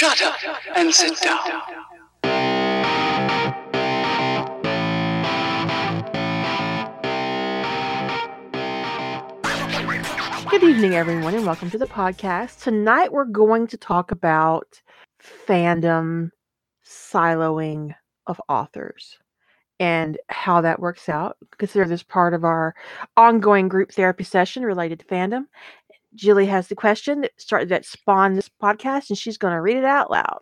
Shut 0.00 0.22
up 0.22 0.38
and 0.76 0.94
sit 0.94 1.20
down. 1.20 1.44
Good 10.48 10.62
evening, 10.62 10.94
everyone, 10.94 11.34
and 11.34 11.44
welcome 11.44 11.68
to 11.68 11.76
the 11.76 11.84
podcast. 11.84 12.62
Tonight, 12.62 13.12
we're 13.12 13.26
going 13.26 13.66
to 13.66 13.76
talk 13.76 14.10
about 14.10 14.80
fandom 15.46 16.30
siloing 16.82 17.94
of 18.26 18.40
authors 18.48 19.18
and 19.80 20.18
how 20.28 20.62
that 20.62 20.80
works 20.80 21.10
out. 21.10 21.36
Consider 21.58 21.86
this 21.86 22.02
part 22.02 22.32
of 22.32 22.44
our 22.44 22.74
ongoing 23.18 23.68
group 23.68 23.92
therapy 23.92 24.24
session 24.24 24.62
related 24.62 25.00
to 25.00 25.04
fandom. 25.04 25.44
Julie 26.14 26.46
has 26.46 26.68
the 26.68 26.74
question 26.74 27.20
that 27.22 27.32
started 27.40 27.68
that 27.68 27.84
spawned 27.84 28.36
this 28.36 28.50
podcast, 28.62 29.10
and 29.10 29.18
she's 29.18 29.38
going 29.38 29.54
to 29.54 29.60
read 29.60 29.76
it 29.76 29.84
out 29.84 30.10
loud 30.10 30.40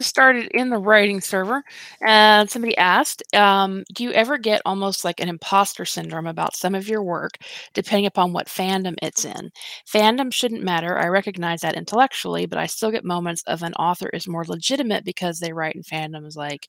started 0.00 0.48
in 0.52 0.70
the 0.70 0.78
writing 0.78 1.20
server 1.20 1.62
and 2.06 2.48
somebody 2.50 2.76
asked 2.76 3.22
um, 3.34 3.84
do 3.94 4.04
you 4.04 4.12
ever 4.12 4.38
get 4.38 4.62
almost 4.64 5.04
like 5.04 5.20
an 5.20 5.28
imposter 5.28 5.84
syndrome 5.84 6.26
about 6.26 6.56
some 6.56 6.74
of 6.74 6.88
your 6.88 7.02
work 7.02 7.38
depending 7.74 8.06
upon 8.06 8.32
what 8.32 8.46
fandom 8.48 8.94
it's 9.02 9.24
in? 9.24 9.50
Fandom 9.92 10.32
shouldn't 10.32 10.62
matter. 10.62 10.98
I 10.98 11.06
recognize 11.08 11.60
that 11.62 11.76
intellectually 11.76 12.46
but 12.46 12.58
i 12.58 12.66
still 12.66 12.90
get 12.90 13.04
moments 13.04 13.42
of 13.46 13.62
an 13.62 13.74
author 13.74 14.08
is 14.10 14.28
more 14.28 14.44
legitimate 14.44 15.04
because 15.04 15.38
they 15.40 15.52
write 15.52 15.74
in 15.76 15.82
fandoms 15.82 16.36
like 16.36 16.68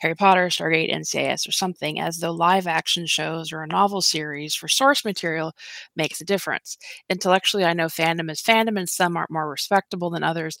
harry 0.00 0.14
potter 0.14 0.46
stargate 0.48 0.92
ncis 0.92 1.46
or 1.48 1.52
something 1.52 2.00
as 2.00 2.18
though 2.18 2.30
live 2.32 2.66
action 2.66 3.06
shows 3.06 3.52
or 3.52 3.62
a 3.62 3.66
novel 3.66 4.00
series 4.00 4.54
for 4.54 4.68
source 4.68 5.04
material 5.04 5.52
makes 5.96 6.20
a 6.20 6.24
difference. 6.24 6.76
Intellectually 7.10 7.64
i 7.64 7.72
know 7.72 7.86
fandom 7.86 8.30
is 8.30 8.40
fandom 8.42 8.78
and 8.78 8.88
some 8.88 9.16
are 9.16 9.26
more 9.30 9.48
respectable 9.48 10.10
than 10.10 10.22
others 10.24 10.58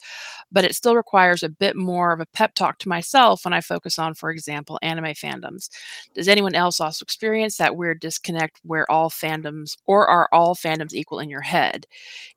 but 0.50 0.64
it 0.64 0.74
still 0.74 0.96
requires 0.96 1.42
a 1.42 1.48
bit 1.48 1.76
more 1.76 2.01
more 2.02 2.12
of 2.12 2.20
a 2.20 2.26
pep 2.26 2.54
talk 2.54 2.78
to 2.78 2.88
myself 2.88 3.44
when 3.44 3.54
I 3.54 3.60
focus 3.60 3.98
on, 3.98 4.14
for 4.14 4.30
example, 4.30 4.78
anime 4.82 5.14
fandoms. 5.14 5.68
Does 6.14 6.28
anyone 6.28 6.54
else 6.54 6.80
also 6.80 7.04
experience 7.04 7.56
that 7.56 7.76
weird 7.76 8.00
disconnect 8.00 8.58
where 8.64 8.90
all 8.90 9.08
fandoms 9.10 9.76
or 9.86 10.08
are 10.08 10.28
all 10.32 10.54
fandoms 10.56 10.94
equal 10.94 11.20
in 11.20 11.30
your 11.30 11.42
head? 11.42 11.86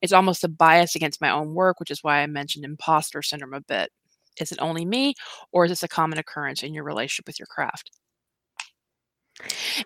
It's 0.01 0.13
almost 0.13 0.43
a 0.43 0.47
bias 0.47 0.95
against 0.95 1.21
my 1.21 1.31
own 1.31 1.55
work, 1.55 1.79
which 1.79 1.91
is 1.91 2.03
why 2.03 2.19
I 2.21 2.27
mentioned 2.27 2.65
imposter 2.65 3.21
syndrome 3.23 3.53
a 3.55 3.61
bit. 3.61 3.91
Is 4.39 4.51
it 4.51 4.59
only 4.61 4.85
me, 4.85 5.15
or 5.51 5.65
is 5.65 5.71
this 5.71 5.83
a 5.83 5.87
common 5.87 6.19
occurrence 6.19 6.61
in 6.63 6.73
your 6.73 6.83
relationship 6.83 7.27
with 7.27 7.39
your 7.39 7.47
craft? 7.47 7.91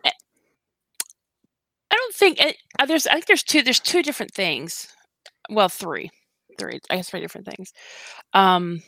Eh 0.04 0.12
I 1.92 1.96
don't 1.96 2.16
think 2.16 2.40
it, 2.42 2.58
uh, 2.80 2.86
there's. 2.86 3.08
I 3.08 3.14
think 3.14 3.26
there's 3.28 3.44
two. 3.44 3.62
There's 3.64 3.80
two 3.80 4.04
different 4.04 4.34
things. 4.34 4.88
Well, 5.50 5.70
three, 5.70 6.12
three. 6.60 6.80
I 6.90 6.98
guess 6.98 7.10
three 7.10 7.22
different 7.22 7.48
things. 7.48 7.74
Um, 8.34 8.82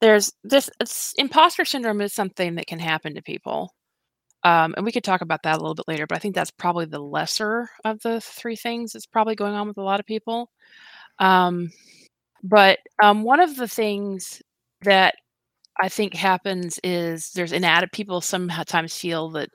there's 0.00 0.32
this 0.44 0.70
imposter 1.18 1.64
syndrome 1.64 2.00
is 2.00 2.12
something 2.12 2.54
that 2.56 2.66
can 2.66 2.78
happen 2.78 3.14
to 3.14 3.22
people. 3.22 3.74
Um, 4.42 4.74
and 4.76 4.86
we 4.86 4.92
could 4.92 5.04
talk 5.04 5.20
about 5.20 5.42
that 5.42 5.56
a 5.56 5.60
little 5.60 5.74
bit 5.74 5.88
later, 5.88 6.06
but 6.06 6.16
I 6.16 6.18
think 6.18 6.34
that's 6.34 6.50
probably 6.50 6.86
the 6.86 6.98
lesser 6.98 7.68
of 7.84 8.00
the 8.00 8.20
three 8.22 8.56
things 8.56 8.92
that's 8.92 9.06
probably 9.06 9.34
going 9.34 9.54
on 9.54 9.68
with 9.68 9.76
a 9.76 9.82
lot 9.82 10.00
of 10.00 10.06
people. 10.06 10.50
Um, 11.18 11.70
but 12.42 12.78
um, 13.02 13.22
one 13.22 13.40
of 13.40 13.56
the 13.56 13.68
things 13.68 14.40
that 14.82 15.14
I 15.82 15.88
think 15.88 16.14
happens 16.14 16.78
is 16.84 17.30
there's 17.34 17.52
inadequate 17.52 17.92
people 17.92 18.20
sometimes 18.20 18.96
feel 18.96 19.30
that 19.30 19.48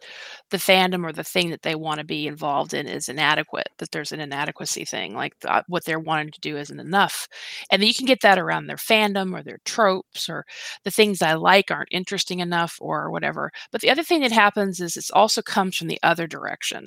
the 0.49 0.57
fandom 0.57 1.03
or 1.05 1.11
the 1.13 1.23
thing 1.23 1.49
that 1.51 1.61
they 1.61 1.75
want 1.75 1.99
to 1.99 2.05
be 2.05 2.27
involved 2.27 2.73
in 2.73 2.87
is 2.87 3.09
inadequate, 3.09 3.67
that 3.77 3.91
there's 3.91 4.11
an 4.11 4.19
inadequacy 4.19 4.85
thing, 4.85 5.13
like 5.13 5.33
the, 5.41 5.63
what 5.67 5.85
they're 5.85 5.99
wanting 5.99 6.31
to 6.31 6.39
do 6.41 6.57
isn't 6.57 6.79
enough. 6.79 7.27
And 7.71 7.83
you 7.83 7.93
can 7.93 8.05
get 8.05 8.21
that 8.21 8.39
around 8.39 8.65
their 8.67 8.75
fandom 8.77 9.37
or 9.37 9.43
their 9.43 9.59
tropes 9.65 10.27
or 10.29 10.45
the 10.83 10.91
things 10.91 11.21
I 11.21 11.33
like 11.33 11.69
aren't 11.71 11.89
interesting 11.91 12.39
enough 12.39 12.77
or 12.81 13.11
whatever. 13.11 13.51
But 13.71 13.81
the 13.81 13.89
other 13.91 14.03
thing 14.03 14.21
that 14.21 14.31
happens 14.31 14.79
is 14.79 14.97
it 14.97 15.05
also 15.13 15.41
comes 15.41 15.75
from 15.77 15.87
the 15.87 15.99
other 16.03 16.27
direction, 16.27 16.85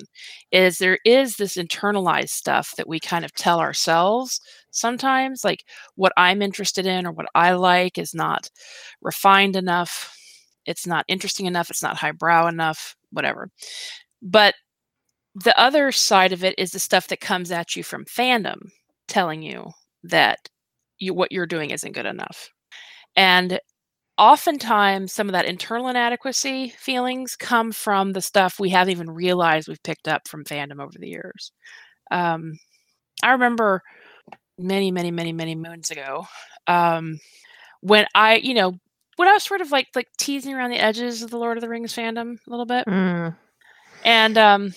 is 0.51 0.77
there 0.79 0.99
is 1.05 1.37
this 1.37 1.55
internalized 1.55 2.29
stuff 2.29 2.73
that 2.77 2.87
we 2.87 2.99
kind 2.99 3.23
of 3.25 3.33
tell 3.33 3.59
ourselves 3.59 4.41
sometimes 4.71 5.43
like 5.43 5.63
what 5.95 6.13
i'm 6.17 6.41
interested 6.41 6.85
in 6.85 7.05
or 7.05 7.11
what 7.11 7.27
i 7.35 7.53
like 7.53 7.97
is 7.97 8.13
not 8.13 8.49
refined 9.01 9.55
enough 9.55 10.15
it's 10.65 10.85
not 10.85 11.05
interesting 11.07 11.45
enough 11.45 11.69
it's 11.69 11.83
not 11.83 11.97
highbrow 11.97 12.47
enough 12.47 12.95
whatever. 13.11 13.49
But 14.21 14.55
the 15.35 15.57
other 15.59 15.91
side 15.91 16.33
of 16.33 16.43
it 16.43 16.55
is 16.57 16.71
the 16.71 16.79
stuff 16.79 17.07
that 17.07 17.21
comes 17.21 17.51
at 17.51 17.75
you 17.75 17.83
from 17.83 18.05
fandom 18.05 18.57
telling 19.07 19.41
you 19.41 19.71
that 20.03 20.39
you 20.97 21.13
what 21.13 21.31
you're 21.31 21.45
doing 21.45 21.71
isn't 21.71 21.93
good 21.93 22.05
enough. 22.05 22.49
And 23.15 23.59
oftentimes 24.17 25.13
some 25.13 25.29
of 25.29 25.33
that 25.33 25.45
internal 25.45 25.87
inadequacy 25.87 26.69
feelings 26.77 27.35
come 27.35 27.71
from 27.71 28.13
the 28.13 28.21
stuff 28.21 28.59
we 28.59 28.69
haven't 28.69 28.91
even 28.91 29.09
realized 29.09 29.67
we've 29.67 29.83
picked 29.83 30.07
up 30.07 30.27
from 30.27 30.43
fandom 30.43 30.81
over 30.81 30.97
the 30.99 31.09
years. 31.09 31.51
Um, 32.11 32.53
i 33.23 33.31
remember 33.31 33.81
many, 34.59 34.91
many, 34.91 35.11
many, 35.11 35.33
many 35.33 35.55
moons 35.55 35.89
ago. 35.89 36.27
Um, 36.67 37.19
when 37.81 38.05
I, 38.13 38.35
you 38.35 38.53
know, 38.53 38.79
when 39.15 39.27
I 39.27 39.33
was 39.33 39.43
sort 39.43 39.61
of 39.61 39.71
like 39.71 39.87
like 39.95 40.07
teasing 40.17 40.53
around 40.53 40.71
the 40.71 40.79
edges 40.79 41.23
of 41.23 41.29
the 41.29 41.37
Lord 41.37 41.57
of 41.57 41.61
the 41.61 41.69
Rings 41.69 41.93
fandom 41.93 42.37
a 42.45 42.49
little 42.49 42.65
bit, 42.65 42.85
mm. 42.85 43.35
and 44.05 44.37
um, 44.37 44.73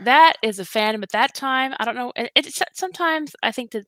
that 0.00 0.34
is 0.42 0.58
a 0.58 0.64
fandom 0.64 1.02
at 1.02 1.10
that 1.10 1.34
time. 1.34 1.74
I 1.78 1.84
don't 1.84 1.94
know. 1.94 2.12
It, 2.16 2.30
it 2.34 2.62
sometimes 2.72 3.34
I 3.42 3.52
think 3.52 3.72
that 3.72 3.86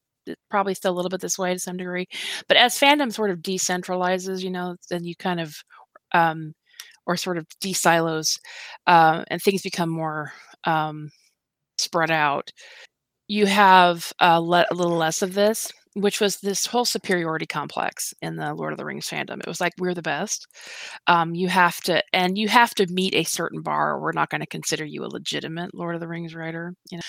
probably 0.51 0.75
still 0.75 0.93
a 0.93 0.97
little 0.97 1.09
bit 1.09 1.21
this 1.21 1.39
way 1.39 1.53
to 1.53 1.59
some 1.59 1.77
degree, 1.77 2.07
but 2.49 2.57
as 2.57 2.79
fandom 2.79 3.13
sort 3.13 3.31
of 3.31 3.39
decentralizes, 3.39 4.43
you 4.43 4.51
know, 4.51 4.77
then 4.91 5.05
you 5.05 5.15
kind 5.17 5.41
of 5.41 5.57
um, 6.13 6.55
or 7.07 7.17
sort 7.17 7.39
of 7.39 7.47
desilos, 7.61 8.39
uh, 8.87 9.25
and 9.29 9.41
things 9.41 9.63
become 9.63 9.89
more 9.89 10.33
um, 10.65 11.11
spread 11.79 12.11
out 12.11 12.53
you 13.29 13.47
have 13.47 14.13
uh, 14.21 14.39
le- 14.39 14.67
a 14.71 14.75
little 14.75 14.97
less 14.97 15.23
of 15.23 15.35
this, 15.35 15.73
which 15.95 16.21
was 16.21 16.37
this 16.37 16.67
whole 16.67 16.85
superiority 16.85 17.47
complex 17.47 18.13
in 18.21 18.37
the 18.37 18.53
Lord 18.55 18.73
of 18.73 18.79
the 18.79 18.85
Rings 18.85 19.09
fandom. 19.09 19.41
It 19.41 19.47
was 19.47 19.61
like 19.61 19.73
we're 19.79 19.95
the 19.95 20.03
best. 20.03 20.47
Um, 21.07 21.35
you 21.35 21.49
have 21.49 21.81
to, 21.83 22.03
and 22.13 22.37
you 22.37 22.49
have 22.49 22.75
to 22.75 22.87
meet 22.93 23.15
a 23.15 23.25
certain 23.25 23.63
bar, 23.63 23.93
or 23.93 24.01
we're 24.01 24.13
not 24.13 24.29
going 24.31 24.43
to 24.43 24.47
consider 24.47 24.85
you 24.85 25.05
a 25.05 25.09
legitimate 25.09 25.75
Lord 25.75 25.95
of 25.95 26.01
the 26.01 26.09
Rings 26.09 26.35
writer. 26.35 26.75
You 26.91 26.99
know, 26.99 27.03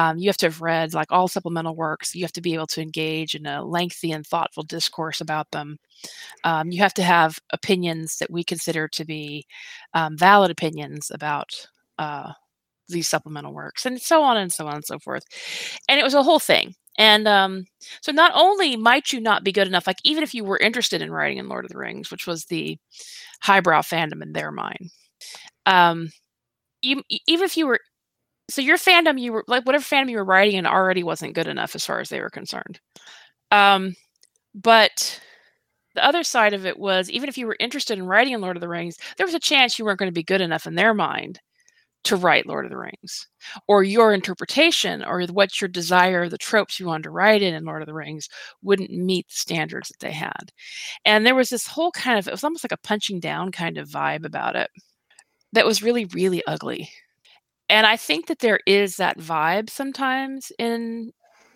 um, 0.00 0.18
you 0.18 0.28
have 0.28 0.36
to 0.38 0.46
have 0.46 0.60
read 0.60 0.94
like 0.94 1.10
all 1.10 1.28
supplemental 1.28 1.74
works. 1.74 2.14
You 2.14 2.22
have 2.24 2.32
to 2.32 2.42
be 2.42 2.54
able 2.54 2.66
to 2.68 2.82
engage 2.82 3.34
in 3.34 3.46
a 3.46 3.64
lengthy 3.64 4.12
and 4.12 4.26
thoughtful 4.26 4.62
discourse 4.62 5.20
about 5.20 5.50
them. 5.50 5.78
Um, 6.44 6.70
you 6.70 6.82
have 6.82 6.94
to 6.94 7.02
have 7.02 7.38
opinions 7.52 8.18
that 8.18 8.30
we 8.30 8.44
consider 8.44 8.88
to 8.88 9.04
be 9.04 9.46
um, 9.94 10.16
valid 10.16 10.50
opinions 10.50 11.10
about 11.12 11.50
uh, 11.98 12.32
these 12.88 13.08
supplemental 13.08 13.52
works 13.52 13.86
and 13.86 14.00
so 14.00 14.22
on 14.22 14.36
and 14.36 14.52
so 14.52 14.66
on 14.66 14.76
and 14.76 14.84
so 14.84 14.98
forth. 14.98 15.24
And 15.88 15.98
it 15.98 16.04
was 16.04 16.14
a 16.14 16.22
whole 16.22 16.40
thing. 16.40 16.74
And 16.96 17.26
um, 17.26 17.64
so 18.02 18.12
not 18.12 18.32
only 18.34 18.76
might 18.76 19.12
you 19.12 19.20
not 19.20 19.42
be 19.44 19.52
good 19.52 19.66
enough 19.66 19.86
like 19.86 19.98
even 20.04 20.22
if 20.22 20.34
you 20.34 20.44
were 20.44 20.58
interested 20.58 21.02
in 21.02 21.10
writing 21.10 21.38
in 21.38 21.48
lord 21.48 21.64
of 21.64 21.72
the 21.72 21.76
rings 21.78 22.08
which 22.08 22.24
was 22.24 22.44
the 22.44 22.78
highbrow 23.42 23.80
fandom 23.82 24.22
in 24.22 24.32
their 24.32 24.52
mind 24.52 24.90
um, 25.66 26.10
you, 26.82 27.02
even 27.26 27.44
if 27.44 27.56
you 27.56 27.66
were 27.66 27.80
so 28.50 28.60
your 28.60 28.76
fandom 28.76 29.18
you 29.18 29.32
were 29.32 29.44
like 29.48 29.64
whatever 29.66 29.82
fandom 29.82 30.10
you 30.10 30.18
were 30.18 30.24
writing 30.24 30.56
in 30.56 30.66
already 30.66 31.02
wasn't 31.02 31.34
good 31.34 31.46
enough 31.46 31.74
as 31.74 31.84
far 31.84 32.00
as 32.00 32.10
they 32.10 32.20
were 32.20 32.30
concerned. 32.30 32.78
Um, 33.50 33.94
but 34.54 35.20
the 35.94 36.04
other 36.04 36.24
side 36.24 36.52
of 36.54 36.66
it 36.66 36.78
was 36.78 37.10
even 37.10 37.28
if 37.28 37.38
you 37.38 37.46
were 37.46 37.56
interested 37.60 37.98
in 37.98 38.06
writing 38.06 38.34
in 38.34 38.40
lord 38.40 38.56
of 38.56 38.60
the 38.60 38.68
rings 38.68 38.96
there 39.16 39.26
was 39.26 39.34
a 39.34 39.40
chance 39.40 39.78
you 39.78 39.84
weren't 39.84 39.98
going 39.98 40.10
to 40.10 40.12
be 40.14 40.22
good 40.22 40.40
enough 40.40 40.66
in 40.66 40.74
their 40.74 40.94
mind 40.94 41.40
to 42.04 42.16
write 42.16 42.46
Lord 42.46 42.64
of 42.66 42.70
the 42.70 42.76
Rings, 42.76 43.26
or 43.66 43.82
your 43.82 44.12
interpretation 44.12 45.02
or 45.04 45.24
what 45.26 45.60
your 45.60 45.68
desire, 45.68 46.28
the 46.28 46.38
tropes 46.38 46.78
you 46.78 46.86
wanted 46.86 47.04
to 47.04 47.10
write 47.10 47.42
in 47.42 47.54
in 47.54 47.64
Lord 47.64 47.82
of 47.82 47.86
the 47.86 47.94
Rings 47.94 48.28
wouldn't 48.62 48.90
meet 48.90 49.26
the 49.28 49.34
standards 49.34 49.88
that 49.88 50.00
they 50.00 50.12
had. 50.12 50.52
And 51.04 51.24
there 51.24 51.34
was 51.34 51.50
this 51.50 51.66
whole 51.66 51.90
kind 51.92 52.18
of, 52.18 52.28
it 52.28 52.30
was 52.30 52.44
almost 52.44 52.64
like 52.64 52.72
a 52.72 52.86
punching 52.86 53.20
down 53.20 53.52
kind 53.52 53.78
of 53.78 53.88
vibe 53.88 54.24
about 54.24 54.56
it 54.56 54.70
that 55.52 55.66
was 55.66 55.82
really, 55.82 56.04
really 56.06 56.42
ugly. 56.46 56.90
And 57.68 57.86
I 57.86 57.96
think 57.96 58.26
that 58.26 58.40
there 58.40 58.60
is 58.66 58.96
that 58.96 59.18
vibe 59.18 59.70
sometimes 59.70 60.52
in 60.58 61.12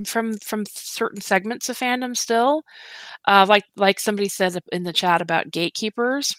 from 0.06 0.39
from 0.39 0.65
certain 0.67 1.21
segments 1.21 1.69
of 1.69 1.77
fandom 1.77 2.17
still 2.17 2.62
uh, 3.27 3.45
like 3.49 3.65
like 3.77 3.99
somebody 3.99 4.29
says 4.29 4.56
in 4.71 4.85
the 4.85 4.93
chat 4.93 5.21
about 5.21 5.50
gatekeepers 5.50 6.37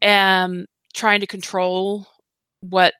and 0.00 0.60
um, 0.60 0.66
trying 0.94 1.18
to 1.20 1.26
control 1.26 2.06
what 2.60 2.94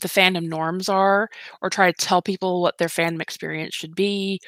the 0.00 0.08
fandom 0.08 0.48
norms 0.48 0.88
are 0.88 1.28
or 1.60 1.70
try 1.70 1.90
to 1.90 2.06
tell 2.06 2.22
people 2.22 2.62
what 2.62 2.78
their 2.78 2.88
fandom 2.88 3.20
experience 3.20 3.74
should 3.74 3.94
be 3.94 4.40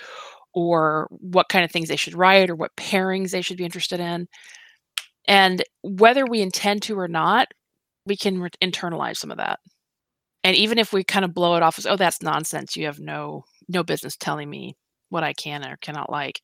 or 0.54 1.08
what 1.10 1.48
kind 1.48 1.64
of 1.64 1.70
things 1.70 1.88
they 1.88 1.96
should 1.96 2.14
write 2.14 2.50
or 2.50 2.56
what 2.56 2.74
pairings 2.76 3.30
they 3.30 3.42
should 3.42 3.56
be 3.56 3.64
interested 3.64 4.00
in. 4.00 4.26
And 5.26 5.62
whether 5.82 6.26
we 6.26 6.40
intend 6.42 6.82
to 6.82 6.98
or 6.98 7.08
not 7.08 7.48
we 8.06 8.16
can 8.16 8.40
re- 8.40 8.50
internalize 8.62 9.16
some 9.16 9.30
of 9.30 9.38
that. 9.38 9.60
And 10.44 10.56
even 10.56 10.78
if 10.78 10.92
we 10.92 11.04
kind 11.04 11.24
of 11.24 11.34
blow 11.34 11.56
it 11.56 11.62
off 11.62 11.78
as 11.78 11.86
oh 11.86 11.96
that's 11.96 12.22
nonsense 12.22 12.76
you 12.76 12.86
have 12.86 13.00
no 13.00 13.44
no 13.68 13.82
business 13.82 14.16
telling 14.16 14.50
me 14.50 14.76
what 15.10 15.24
i 15.24 15.32
can 15.32 15.64
or 15.64 15.76
cannot 15.78 16.10
like 16.10 16.40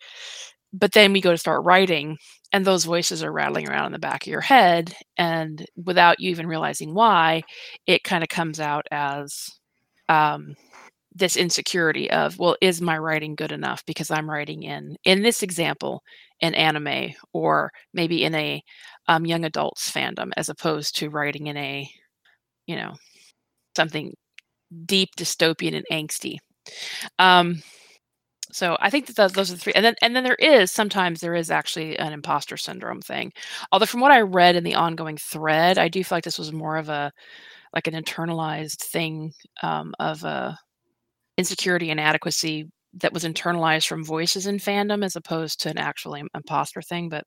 but 0.73 0.93
then 0.93 1.13
we 1.13 1.21
go 1.21 1.31
to 1.33 1.39
start 1.39 1.65
writing 1.65 2.17
and 2.53 2.65
those 2.65 2.85
voices 2.85 3.23
are 3.23 3.33
rattling 3.33 3.69
around 3.69 3.87
in 3.87 3.93
the 3.93 3.99
back 3.99 4.23
of 4.23 4.31
your 4.31 4.41
head 4.41 4.95
and 5.17 5.65
without 5.77 6.21
you 6.21 6.31
even 6.31 6.47
realizing 6.47 6.95
why 6.95 7.43
it 7.87 8.05
kind 8.05 8.23
of 8.23 8.29
comes 8.29 8.61
out 8.61 8.87
as 8.91 9.49
um, 10.09 10.55
this 11.15 11.37
insecurity 11.37 12.11
of 12.11 12.39
well 12.39 12.57
is 12.61 12.81
my 12.81 12.97
writing 12.97 13.35
good 13.35 13.51
enough 13.53 13.85
because 13.85 14.13
i'm 14.13 14.31
writing 14.31 14.63
in 14.63 14.97
in 15.05 15.23
this 15.23 15.43
example 15.43 16.03
an 16.41 16.55
anime 16.55 17.11
or 17.33 17.71
maybe 17.93 18.25
in 18.25 18.35
a 18.35 18.63
um, 19.09 19.27
young 19.27 19.45
adults 19.45 19.91
fandom 19.91 20.31
as 20.37 20.49
opposed 20.49 20.97
to 20.97 21.11
writing 21.11 21.49
in 21.49 21.57
a 21.57 21.89
you 22.67 22.77
know 22.77 22.93
something 23.77 24.15
deep 24.87 25.11
dystopian 25.17 25.75
and 25.77 25.87
angsty. 25.91 26.39
Um, 27.19 27.63
so 28.53 28.77
I 28.81 28.91
think 28.91 29.07
that 29.07 29.17
those, 29.17 29.33
those 29.33 29.51
are 29.51 29.55
the 29.55 29.61
three, 29.61 29.73
and 29.75 29.85
then 29.85 29.95
and 30.03 30.15
then 30.15 30.25
there 30.25 30.35
is 30.35 30.71
sometimes 30.71 31.21
there 31.21 31.35
is 31.35 31.51
actually 31.51 31.99
an 31.99 32.13
imposter 32.13 32.57
syndrome 32.57 33.01
thing. 33.01 33.33
Although 33.73 33.87
from 33.87 34.01
what 34.01 34.13
I 34.13 34.21
read 34.21 34.57
in 34.57 34.65
the 34.65 34.75
ongoing 34.75 35.17
thread, 35.17 35.79
I 35.79 35.89
do 35.89 36.03
feel 36.05 36.17
like 36.17 36.25
this 36.25 36.39
was 36.39 36.53
more 36.53 36.77
of 36.77 36.89
a 36.89 37.13
like 37.75 37.87
an 37.87 37.95
internalized 37.95 38.83
thing 38.83 39.33
um, 39.63 39.95
of 40.01 40.25
a 40.25 40.29
uh, 40.29 40.55
insecurity 41.39 41.91
and 41.91 42.01
inadequacy 42.01 42.71
that 42.95 43.13
was 43.13 43.25
internalized 43.25 43.87
from 43.87 44.05
voices 44.05 44.47
in 44.47 44.59
fandom 44.59 45.05
as 45.05 45.17
opposed 45.17 45.61
to 45.61 45.71
an 45.71 45.79
actual 45.79 46.15
imposter 46.15 46.83
thing. 46.83 47.09
But 47.09 47.25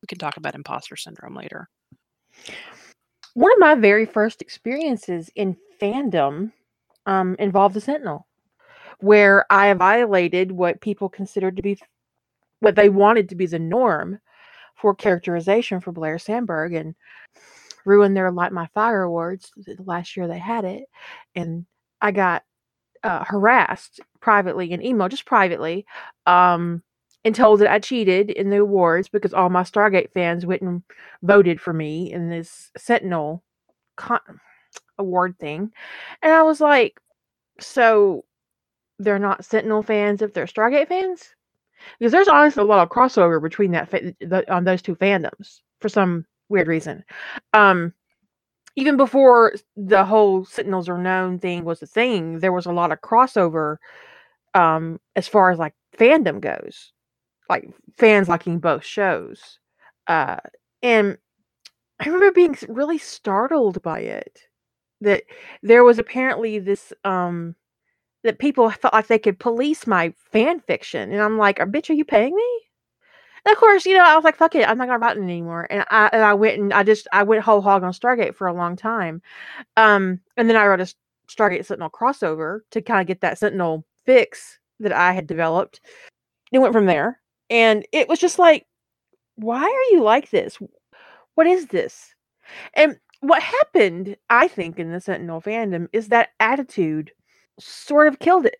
we 0.00 0.06
can 0.06 0.18
talk 0.18 0.36
about 0.36 0.54
imposter 0.54 0.96
syndrome 0.96 1.36
later. 1.36 1.68
One 3.34 3.52
of 3.52 3.58
my 3.58 3.74
very 3.74 4.06
first 4.06 4.42
experiences 4.42 5.30
in 5.34 5.56
fandom 5.80 6.52
um, 7.06 7.36
involved 7.38 7.74
the 7.74 7.80
Sentinel 7.80 8.26
where 9.02 9.44
I 9.50 9.72
violated 9.74 10.52
what 10.52 10.80
people 10.80 11.08
considered 11.08 11.56
to 11.56 11.62
be 11.62 11.78
what 12.60 12.76
they 12.76 12.88
wanted 12.88 13.28
to 13.28 13.34
be 13.34 13.46
the 13.46 13.58
norm 13.58 14.20
for 14.76 14.94
characterization 14.94 15.80
for 15.80 15.90
Blair 15.90 16.16
Sandburg 16.16 16.78
and 16.78 16.94
ruined 17.84 18.16
their 18.16 18.30
Light 18.30 18.52
My 18.52 18.68
Fire 18.68 19.02
awards 19.02 19.50
the 19.56 19.76
last 19.84 20.16
year 20.16 20.28
they 20.28 20.38
had 20.38 20.64
it. 20.64 20.84
And 21.34 21.66
I 22.00 22.12
got 22.12 22.44
uh, 23.02 23.24
harassed 23.24 24.00
privately 24.20 24.70
in 24.70 24.84
email, 24.84 25.08
just 25.08 25.26
privately, 25.26 25.84
um, 26.26 26.82
and 27.24 27.34
told 27.34 27.58
that 27.60 27.72
I 27.72 27.80
cheated 27.80 28.30
in 28.30 28.50
the 28.50 28.58
awards 28.58 29.08
because 29.08 29.34
all 29.34 29.50
my 29.50 29.64
Stargate 29.64 30.12
fans 30.12 30.46
went 30.46 30.62
and 30.62 30.82
voted 31.22 31.60
for 31.60 31.72
me 31.72 32.12
in 32.12 32.30
this 32.30 32.70
Sentinel 32.76 33.42
con- 33.96 34.20
award 34.96 35.36
thing. 35.40 35.72
And 36.22 36.32
I 36.32 36.42
was 36.42 36.60
like, 36.60 37.00
so 37.58 38.24
they're 39.02 39.18
not 39.18 39.44
Sentinel 39.44 39.82
fans 39.82 40.22
if 40.22 40.32
they're 40.32 40.46
Stargate 40.46 40.88
fans? 40.88 41.34
Because 41.98 42.12
there's 42.12 42.28
honestly 42.28 42.62
a 42.62 42.66
lot 42.66 42.82
of 42.82 42.88
crossover 42.88 43.42
between 43.42 43.72
that 43.72 43.90
fa- 43.90 44.14
the, 44.20 44.50
on 44.52 44.64
those 44.64 44.82
two 44.82 44.94
fandoms 44.96 45.60
for 45.80 45.88
some 45.88 46.24
weird 46.48 46.68
reason. 46.68 47.04
Um, 47.52 47.92
even 48.76 48.96
before 48.96 49.54
the 49.76 50.04
whole 50.04 50.44
Sentinels 50.44 50.88
are 50.88 50.98
known 50.98 51.38
thing 51.38 51.64
was 51.64 51.82
a 51.82 51.86
thing, 51.86 52.38
there 52.38 52.52
was 52.52 52.66
a 52.66 52.72
lot 52.72 52.92
of 52.92 53.00
crossover 53.00 53.76
um, 54.54 55.00
as 55.16 55.28
far 55.28 55.50
as 55.50 55.58
like 55.58 55.74
fandom 55.96 56.40
goes, 56.40 56.92
like 57.48 57.68
fans 57.96 58.28
liking 58.28 58.58
both 58.58 58.84
shows. 58.84 59.58
Uh, 60.06 60.38
and 60.82 61.18
I 62.00 62.06
remember 62.06 62.32
being 62.32 62.56
really 62.68 62.98
startled 62.98 63.82
by 63.82 64.00
it 64.00 64.40
that 65.00 65.24
there 65.62 65.84
was 65.84 65.98
apparently 65.98 66.58
this 66.58 66.92
um 67.04 67.54
that 68.24 68.38
people 68.38 68.70
felt 68.70 68.94
like 68.94 69.08
they 69.08 69.18
could 69.18 69.38
police 69.38 69.86
my 69.86 70.12
fan 70.30 70.60
fiction. 70.60 71.12
And 71.12 71.20
I'm 71.20 71.38
like, 71.38 71.58
bitch, 71.58 71.90
are 71.90 71.94
you 71.94 72.04
paying 72.04 72.34
me? 72.34 72.60
And 73.44 73.52
of 73.52 73.58
course, 73.58 73.84
you 73.86 73.94
know, 73.96 74.04
I 74.04 74.14
was 74.14 74.24
like, 74.24 74.36
fuck 74.36 74.54
it, 74.54 74.68
I'm 74.68 74.78
not 74.78 74.86
gonna 74.86 74.98
write 74.98 75.16
it 75.16 75.22
anymore. 75.22 75.66
And 75.68 75.84
I 75.90 76.08
and 76.12 76.22
I 76.22 76.34
went 76.34 76.60
and 76.60 76.72
I 76.72 76.84
just 76.84 77.08
I 77.12 77.24
went 77.24 77.42
whole 77.42 77.60
hog 77.60 77.82
on 77.82 77.92
Stargate 77.92 78.36
for 78.36 78.46
a 78.46 78.52
long 78.52 78.76
time. 78.76 79.20
Um, 79.76 80.20
and 80.36 80.48
then 80.48 80.56
I 80.56 80.66
wrote 80.66 80.80
a 80.80 80.94
Stargate 81.28 81.64
Sentinel 81.64 81.90
crossover 81.90 82.60
to 82.70 82.80
kind 82.80 83.00
of 83.00 83.06
get 83.06 83.20
that 83.22 83.38
Sentinel 83.38 83.84
fix 84.04 84.58
that 84.78 84.92
I 84.92 85.12
had 85.12 85.26
developed. 85.26 85.80
It 86.52 86.58
went 86.58 86.72
from 86.72 86.86
there. 86.86 87.20
And 87.50 87.86
it 87.92 88.08
was 88.08 88.18
just 88.18 88.38
like, 88.38 88.66
why 89.36 89.62
are 89.62 89.94
you 89.94 90.02
like 90.02 90.30
this? 90.30 90.58
What 91.34 91.46
is 91.46 91.66
this? 91.66 92.14
And 92.74 92.96
what 93.20 93.42
happened, 93.42 94.16
I 94.30 94.48
think, 94.48 94.78
in 94.78 94.92
the 94.92 95.00
Sentinel 95.00 95.40
fandom 95.40 95.88
is 95.92 96.08
that 96.08 96.30
attitude 96.40 97.12
sort 97.58 98.08
of 98.08 98.18
killed 98.18 98.46
it. 98.46 98.56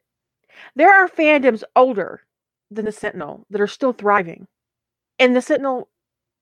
There 0.76 0.92
are 0.92 1.08
fandoms 1.08 1.62
older 1.76 2.22
than 2.70 2.84
the 2.84 2.92
Sentinel 2.92 3.46
that 3.50 3.60
are 3.60 3.66
still 3.66 3.92
thriving, 3.92 4.46
and 5.18 5.34
the 5.36 5.42
Sentinel 5.42 5.88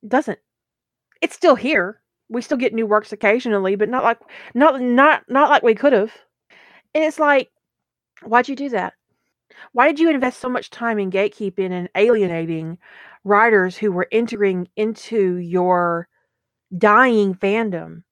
doesn't. 0.06 0.38
It's 1.20 1.34
still 1.34 1.56
here. 1.56 2.00
We 2.28 2.42
still 2.42 2.58
get 2.58 2.74
new 2.74 2.86
works 2.86 3.12
occasionally, 3.12 3.76
but 3.76 3.88
not 3.88 4.04
like 4.04 4.20
not 4.54 4.80
not 4.80 5.24
not 5.28 5.50
like 5.50 5.62
we 5.62 5.74
could 5.74 5.92
have. 5.92 6.12
And 6.94 7.04
it's 7.04 7.18
like, 7.18 7.50
why'd 8.22 8.48
you 8.48 8.56
do 8.56 8.68
that? 8.70 8.94
Why 9.72 9.88
did 9.88 9.98
you 10.00 10.10
invest 10.10 10.40
so 10.40 10.48
much 10.48 10.70
time 10.70 10.98
in 10.98 11.10
gatekeeping 11.10 11.70
and 11.72 11.88
alienating 11.94 12.78
writers 13.24 13.76
who 13.76 13.92
were 13.92 14.08
entering 14.12 14.68
into 14.76 15.36
your 15.36 16.08
dying 16.76 17.34
fandom, 17.34 18.02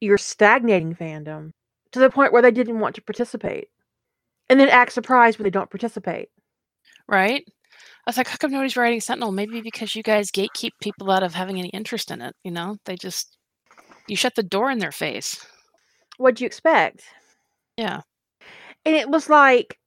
your 0.00 0.18
stagnating 0.18 0.94
fandom, 0.94 1.52
to 1.92 1.98
the 1.98 2.10
point 2.10 2.32
where 2.32 2.42
they 2.42 2.50
didn't 2.50 2.80
want 2.80 2.94
to 2.96 3.02
participate? 3.02 3.68
And 4.48 4.60
then 4.60 4.68
act 4.68 4.92
surprised 4.92 5.38
when 5.38 5.44
they 5.44 5.50
don't 5.50 5.70
participate. 5.70 6.28
Right? 7.08 7.44
I 8.06 8.10
was 8.10 8.16
like, 8.16 8.28
how 8.28 8.36
come 8.36 8.52
nobody's 8.52 8.76
writing 8.76 9.00
Sentinel? 9.00 9.32
Maybe 9.32 9.60
because 9.60 9.94
you 9.94 10.02
guys 10.02 10.30
gatekeep 10.30 10.72
people 10.80 11.10
out 11.10 11.22
of 11.22 11.34
having 11.34 11.58
any 11.58 11.70
interest 11.70 12.10
in 12.10 12.20
it. 12.20 12.34
You 12.44 12.50
know, 12.50 12.76
they 12.84 12.96
just 12.96 13.38
you 14.08 14.16
shut 14.16 14.34
the 14.34 14.42
door 14.42 14.70
in 14.70 14.78
their 14.78 14.92
face. 14.92 15.44
What'd 16.18 16.40
you 16.40 16.46
expect? 16.46 17.02
Yeah. 17.76 18.02
And 18.84 18.94
it 18.94 19.08
was 19.08 19.30
like 19.30 19.78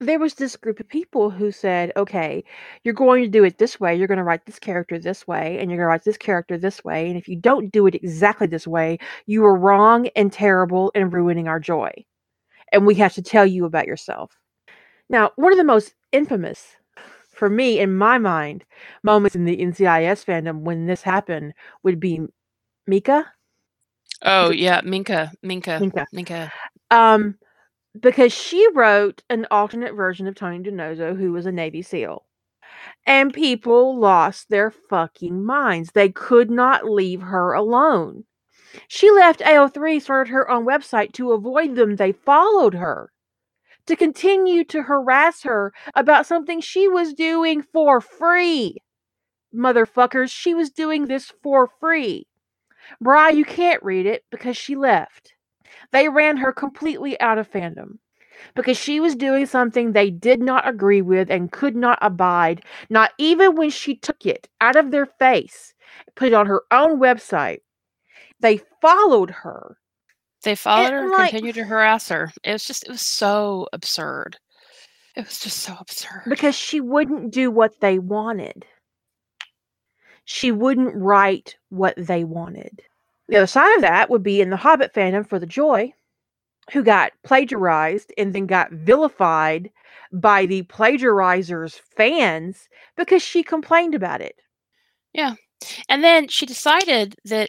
there 0.00 0.18
was 0.18 0.34
this 0.34 0.56
group 0.56 0.78
of 0.78 0.88
people 0.88 1.30
who 1.30 1.50
said, 1.50 1.90
okay, 1.96 2.44
you're 2.84 2.92
going 2.92 3.22
to 3.22 3.30
do 3.30 3.44
it 3.44 3.56
this 3.56 3.80
way. 3.80 3.96
You're 3.96 4.08
going 4.08 4.18
to 4.18 4.24
write 4.24 4.44
this 4.44 4.58
character 4.58 4.98
this 4.98 5.26
way, 5.26 5.58
and 5.58 5.70
you're 5.70 5.78
going 5.78 5.86
to 5.86 5.88
write 5.88 6.04
this 6.04 6.18
character 6.18 6.58
this 6.58 6.84
way. 6.84 7.08
And 7.08 7.16
if 7.16 7.26
you 7.26 7.36
don't 7.36 7.72
do 7.72 7.86
it 7.86 7.94
exactly 7.94 8.46
this 8.46 8.66
way, 8.66 8.98
you 9.24 9.44
are 9.46 9.56
wrong 9.58 10.08
and 10.14 10.30
terrible 10.30 10.92
and 10.94 11.12
ruining 11.12 11.48
our 11.48 11.58
joy 11.58 11.90
and 12.72 12.86
we 12.86 12.94
have 12.96 13.14
to 13.14 13.22
tell 13.22 13.46
you 13.46 13.64
about 13.64 13.86
yourself. 13.86 14.36
Now, 15.08 15.30
one 15.36 15.52
of 15.52 15.58
the 15.58 15.64
most 15.64 15.94
infamous, 16.12 16.76
for 17.32 17.48
me, 17.48 17.78
in 17.78 17.96
my 17.96 18.18
mind, 18.18 18.64
moments 19.02 19.36
in 19.36 19.44
the 19.44 19.56
NCIS 19.56 20.24
fandom 20.24 20.60
when 20.60 20.86
this 20.86 21.02
happened 21.02 21.54
would 21.82 22.00
be 22.00 22.20
Mika. 22.86 23.26
Oh 24.22 24.50
yeah, 24.50 24.80
Minka, 24.82 25.30
Minka, 25.42 25.78
Minka, 25.78 26.06
Minka. 26.12 26.52
Um, 26.90 27.36
because 28.00 28.32
she 28.32 28.66
wrote 28.74 29.22
an 29.30 29.46
alternate 29.50 29.94
version 29.94 30.26
of 30.26 30.34
Tony 30.34 30.58
DiNozzo, 30.58 31.16
who 31.16 31.32
was 31.32 31.46
a 31.46 31.52
Navy 31.52 31.82
SEAL. 31.82 32.24
And 33.06 33.32
people 33.32 33.98
lost 33.98 34.48
their 34.48 34.70
fucking 34.70 35.44
minds. 35.44 35.90
They 35.92 36.08
could 36.08 36.50
not 36.50 36.88
leave 36.88 37.20
her 37.20 37.52
alone. 37.52 38.24
She 38.88 39.10
left 39.10 39.40
AO3, 39.40 40.00
started 40.00 40.30
her 40.30 40.50
own 40.50 40.66
website 40.66 41.12
to 41.14 41.32
avoid 41.32 41.74
them. 41.74 41.96
They 41.96 42.12
followed 42.12 42.74
her 42.74 43.12
to 43.86 43.96
continue 43.96 44.64
to 44.64 44.82
harass 44.82 45.42
her 45.44 45.72
about 45.94 46.26
something 46.26 46.60
she 46.60 46.88
was 46.88 47.14
doing 47.14 47.62
for 47.62 48.00
free. 48.00 48.78
Motherfuckers, 49.54 50.30
she 50.30 50.54
was 50.54 50.70
doing 50.70 51.06
this 51.06 51.32
for 51.42 51.68
free. 51.80 52.26
Bri, 53.00 53.34
you 53.34 53.44
can't 53.44 53.82
read 53.82 54.06
it 54.06 54.24
because 54.30 54.56
she 54.56 54.76
left. 54.76 55.34
They 55.92 56.08
ran 56.08 56.36
her 56.38 56.52
completely 56.52 57.18
out 57.20 57.38
of 57.38 57.50
fandom 57.50 57.98
because 58.54 58.76
she 58.76 59.00
was 59.00 59.14
doing 59.14 59.46
something 59.46 59.92
they 59.92 60.10
did 60.10 60.40
not 60.40 60.68
agree 60.68 61.02
with 61.02 61.30
and 61.30 61.50
could 61.50 61.74
not 61.74 61.98
abide, 62.02 62.62
not 62.90 63.12
even 63.18 63.54
when 63.56 63.70
she 63.70 63.96
took 63.96 64.26
it 64.26 64.48
out 64.60 64.76
of 64.76 64.90
their 64.90 65.06
face, 65.06 65.74
put 66.14 66.28
it 66.28 66.34
on 66.34 66.46
her 66.46 66.62
own 66.70 66.98
website, 66.98 67.60
they 68.40 68.60
followed 68.80 69.30
her. 69.30 69.76
They 70.42 70.54
followed 70.54 70.92
her 70.92 71.02
and 71.04 71.10
like, 71.10 71.30
continued 71.30 71.56
to 71.56 71.64
harass 71.64 72.08
her. 72.08 72.32
It 72.44 72.52
was 72.52 72.64
just, 72.64 72.84
it 72.84 72.90
was 72.90 73.02
so 73.02 73.68
absurd. 73.72 74.36
It 75.16 75.24
was 75.24 75.38
just 75.38 75.58
so 75.60 75.74
absurd. 75.80 76.22
Because 76.28 76.54
she 76.54 76.80
wouldn't 76.80 77.32
do 77.32 77.50
what 77.50 77.80
they 77.80 77.98
wanted. 77.98 78.66
She 80.24 80.52
wouldn't 80.52 80.94
write 80.94 81.56
what 81.70 81.94
they 81.96 82.24
wanted. 82.24 82.82
The 83.28 83.38
other 83.38 83.46
side 83.46 83.74
of 83.76 83.80
that 83.80 84.10
would 84.10 84.22
be 84.22 84.40
in 84.40 84.50
the 84.50 84.56
Hobbit 84.56 84.92
fandom 84.92 85.26
for 85.26 85.38
the 85.38 85.46
Joy, 85.46 85.92
who 86.72 86.82
got 86.82 87.12
plagiarized 87.24 88.12
and 88.18 88.34
then 88.34 88.46
got 88.46 88.70
vilified 88.70 89.70
by 90.12 90.46
the 90.46 90.62
plagiarizer's 90.64 91.80
fans 91.96 92.68
because 92.96 93.22
she 93.22 93.42
complained 93.42 93.94
about 93.94 94.20
it. 94.20 94.36
Yeah. 95.12 95.34
And 95.88 96.04
then 96.04 96.28
she 96.28 96.44
decided 96.44 97.16
that 97.24 97.48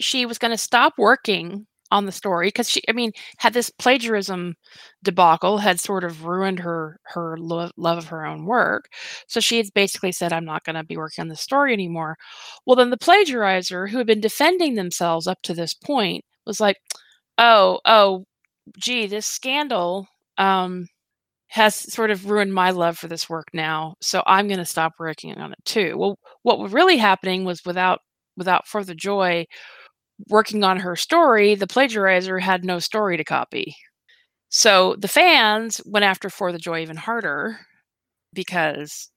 she 0.00 0.26
was 0.26 0.38
going 0.38 0.50
to 0.50 0.58
stop 0.58 0.94
working 0.98 1.66
on 1.90 2.06
the 2.06 2.12
story 2.12 2.48
because 2.48 2.70
she 2.70 2.80
i 2.88 2.92
mean 2.92 3.12
had 3.36 3.52
this 3.52 3.68
plagiarism 3.70 4.54
debacle 5.02 5.58
had 5.58 5.78
sort 5.78 6.04
of 6.04 6.24
ruined 6.24 6.58
her 6.58 6.98
her 7.04 7.36
lo- 7.38 7.70
love 7.76 7.98
of 7.98 8.06
her 8.06 8.24
own 8.26 8.46
work. 8.46 8.86
So 9.28 9.40
she 9.40 9.58
had 9.58 9.66
basically 9.74 10.10
said 10.12 10.32
i'm 10.32 10.44
not 10.46 10.64
going 10.64 10.76
to 10.76 10.84
be 10.84 10.96
working 10.96 11.22
on 11.22 11.28
the 11.28 11.36
story 11.36 11.72
anymore. 11.72 12.16
Well 12.66 12.76
then 12.76 12.90
the 12.90 12.96
plagiarizer 12.98 13.88
who 13.90 13.98
had 13.98 14.06
been 14.06 14.20
defending 14.20 14.74
themselves 14.74 15.26
up 15.26 15.38
to 15.42 15.54
this 15.54 15.74
point 15.74 16.24
was 16.46 16.60
like 16.60 16.76
oh 17.38 17.80
oh 17.84 18.24
gee 18.78 19.06
this 19.06 19.26
scandal 19.26 20.06
um 20.38 20.86
has 21.48 21.74
sort 21.92 22.10
of 22.10 22.30
ruined 22.30 22.54
my 22.54 22.70
love 22.70 22.98
for 22.98 23.08
this 23.08 23.28
work 23.28 23.46
now 23.54 23.94
so 24.00 24.22
i'm 24.26 24.48
going 24.48 24.58
to 24.58 24.64
stop 24.64 24.92
working 24.98 25.36
on 25.38 25.52
it 25.52 25.58
too. 25.64 25.96
Well 25.98 26.18
what 26.42 26.58
was 26.58 26.72
really 26.72 26.96
happening 26.98 27.44
was 27.44 27.64
without 27.66 28.00
without 28.36 28.66
For 28.66 28.84
the 28.84 28.94
Joy 28.94 29.46
working 30.28 30.64
on 30.64 30.78
her 30.80 30.96
story, 30.96 31.54
the 31.54 31.66
plagiarizer 31.66 32.40
had 32.40 32.64
no 32.64 32.78
story 32.78 33.16
to 33.16 33.24
copy. 33.24 33.76
So 34.50 34.96
the 34.98 35.08
fans 35.08 35.80
went 35.86 36.04
after 36.04 36.28
For 36.30 36.52
the 36.52 36.58
Joy 36.58 36.80
even 36.82 36.96
harder 36.96 37.58
because 38.32 39.10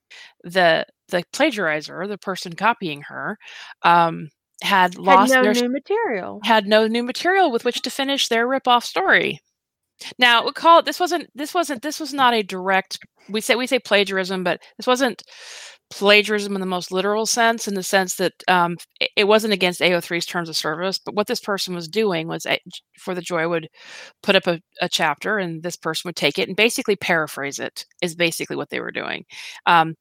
the 0.44 0.86
the 1.08 1.24
plagiarizer, 1.32 2.08
the 2.08 2.18
person 2.18 2.54
copying 2.54 3.02
her, 3.02 3.38
um, 3.82 4.28
had 4.62 4.96
lost 4.98 5.34
had 5.34 5.42
no 5.42 5.42
their, 5.42 5.54
new 5.54 5.68
material. 5.68 6.40
had 6.44 6.66
no 6.66 6.86
new 6.86 7.02
material 7.02 7.50
with 7.52 7.64
which 7.64 7.82
to 7.82 7.90
finish 7.90 8.28
their 8.28 8.46
rip-off 8.48 8.84
story. 8.84 9.40
Now 10.18 10.44
we 10.44 10.52
call 10.52 10.80
it 10.80 10.84
this 10.84 11.00
wasn't 11.00 11.28
this 11.34 11.54
wasn't 11.54 11.82
this 11.82 12.00
was 12.00 12.12
not 12.12 12.34
a 12.34 12.42
direct 12.42 12.98
we 13.28 13.40
say 13.40 13.54
we 13.54 13.66
say 13.66 13.78
plagiarism, 13.78 14.44
but 14.44 14.60
this 14.76 14.86
wasn't 14.86 15.22
plagiarism 15.90 16.54
in 16.54 16.60
the 16.60 16.66
most 16.66 16.90
literal 16.90 17.26
sense, 17.26 17.68
in 17.68 17.74
the 17.74 17.82
sense 17.82 18.16
that 18.16 18.32
um, 18.48 18.76
it, 19.16 19.26
wasn't 19.26 19.52
against 19.52 19.80
AO3's 19.80 20.26
terms 20.26 20.48
of 20.48 20.56
service. 20.56 20.98
But 20.98 21.14
what 21.14 21.26
this 21.26 21.40
person 21.40 21.74
was 21.74 21.88
doing 21.88 22.26
was, 22.28 22.44
a- 22.46 22.60
for 22.98 23.14
the 23.14 23.22
joy, 23.22 23.48
would 23.48 23.68
put 24.22 24.36
up 24.36 24.46
a, 24.46 24.60
a 24.80 24.88
chapter, 24.88 25.38
and 25.38 25.62
this 25.62 25.76
person 25.76 26.08
would 26.08 26.16
take 26.16 26.38
it 26.38 26.48
and 26.48 26.56
basically 26.56 26.96
paraphrase 26.96 27.58
it. 27.58 27.86
Is 28.02 28.14
basically 28.14 28.56
what 28.56 28.70
they 28.70 28.80
were 28.80 28.92
doing. 28.92 29.24
Um, 29.66 29.94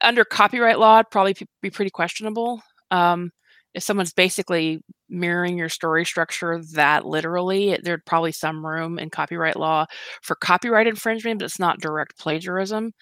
under 0.00 0.24
copyright 0.24 0.78
law, 0.78 0.98
it'd 0.98 1.10
probably 1.10 1.36
be 1.62 1.70
pretty 1.70 1.90
questionable. 1.90 2.62
Um, 2.90 3.30
if 3.74 3.82
someone's 3.82 4.12
basically 4.12 4.82
mirroring 5.10 5.58
your 5.58 5.68
story 5.68 6.04
structure 6.04 6.60
that 6.74 7.06
literally, 7.06 7.78
there'd 7.82 8.06
probably 8.06 8.32
some 8.32 8.64
room 8.64 8.98
in 8.98 9.10
copyright 9.10 9.56
law 9.56 9.86
for 10.22 10.36
copyright 10.36 10.86
infringement, 10.86 11.38
but 11.40 11.46
it's 11.46 11.58
not 11.58 11.80
direct 11.80 12.18
plagiarism. 12.18 12.92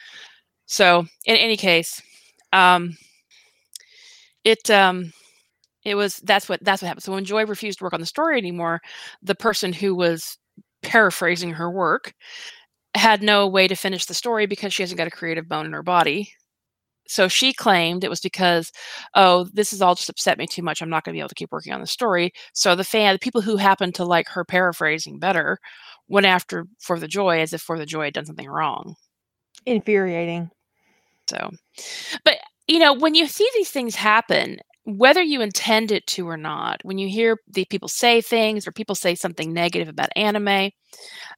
So, 0.67 1.07
in 1.27 1.37
any 1.37 1.57
case, 1.57 2.03
um, 2.53 2.97
it 4.45 4.71
um, 4.71 5.13
it 5.85 5.95
was 5.95 6.19
that's 6.19 6.49
what 6.49 6.65
that's 6.65 6.83
what 6.83 6.89
happened. 6.89 7.05
So 7.05 7.13
when 7.13 7.25
Joy 7.25 7.47
refused 7.47 7.79
to 7.81 7.85
work 7.85 7.95
on 7.95 8.01
the 8.01 8.07
story 8.07 8.39
anymore, 8.39 8.81
the 9.23 9.35
person 9.35 9.73
who 9.73 9.95
was 9.95 10.39
paraphrasing 10.83 11.53
her 11.53 11.71
work 11.71 12.15
had 12.97 13.23
no 13.23 13.47
way 13.49 13.69
to 13.69 13.77
finish 13.77 14.07
the 14.07 14.15
story 14.15 14.47
because 14.47 14.75
she 14.75 14.83
hasn't 14.83 14.99
got 14.99 15.09
a 15.09 15.13
creative 15.13 15.49
bone 15.49 15.67
in 15.67 15.73
her 15.73 15.83
body. 15.83 16.33
So 17.09 17.27
she 17.27 17.53
claimed 17.53 18.05
it 18.05 18.11
was 18.11 18.21
because, 18.21 18.71
oh, 19.15 19.49
this 19.53 19.71
has 19.73 19.83
all 19.83 19.95
just 19.95 20.09
upset 20.11 20.39
me 20.39 20.47
too 20.47 20.63
much. 20.63 20.81
I'm 20.81 20.91
not 20.91 21.05
going 21.05 21.15
to 21.15 21.17
be 21.17 21.21
able 21.21 21.31
to 21.31 21.35
keep 21.35 21.51
working 21.51 21.73
on 21.73 21.81
the 21.81 21.87
story. 21.87 22.33
So 22.53 22.75
the 22.75 22.85
fan, 22.85 23.15
the 23.15 23.19
people 23.19 23.41
who 23.41 23.57
happened 23.57 23.95
to 23.97 24.05
like 24.05 24.29
her 24.29 24.45
paraphrasing 24.45 25.19
better, 25.19 25.59
went 26.09 26.27
after 26.27 26.67
For 26.81 26.99
the 26.99 27.09
Joy 27.09 27.41
as 27.41 27.53
if 27.53 27.61
For 27.61 27.79
the 27.79 27.87
Joy 27.87 28.05
had 28.05 28.15
done 28.15 28.27
something 28.27 28.49
wrong. 28.49 28.95
Infuriating. 29.67 30.51
So, 31.29 31.51
but 32.25 32.37
you 32.67 32.79
know, 32.79 32.95
when 32.95 33.15
you 33.15 33.27
see 33.27 33.49
these 33.55 33.71
things 33.71 33.95
happen, 33.95 34.59
whether 34.85 35.23
you 35.23 35.41
intend 35.41 35.93
it 35.93 36.07
to 36.09 36.29
or 36.29 36.37
not, 36.37 36.81
when 36.83 36.99
you 36.99 37.09
hear 37.09 37.39
the 37.47 37.67
people 37.67 37.89
say 37.89 38.21
things 38.21 38.67
or 38.67 38.73
people 38.73 38.95
say 38.95 39.15
something 39.15 39.53
negative 39.53 39.89
about 39.89 40.09
anime, 40.17 40.71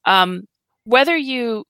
um, 0.04 0.42
whether 0.84 1.16
you 1.16 1.64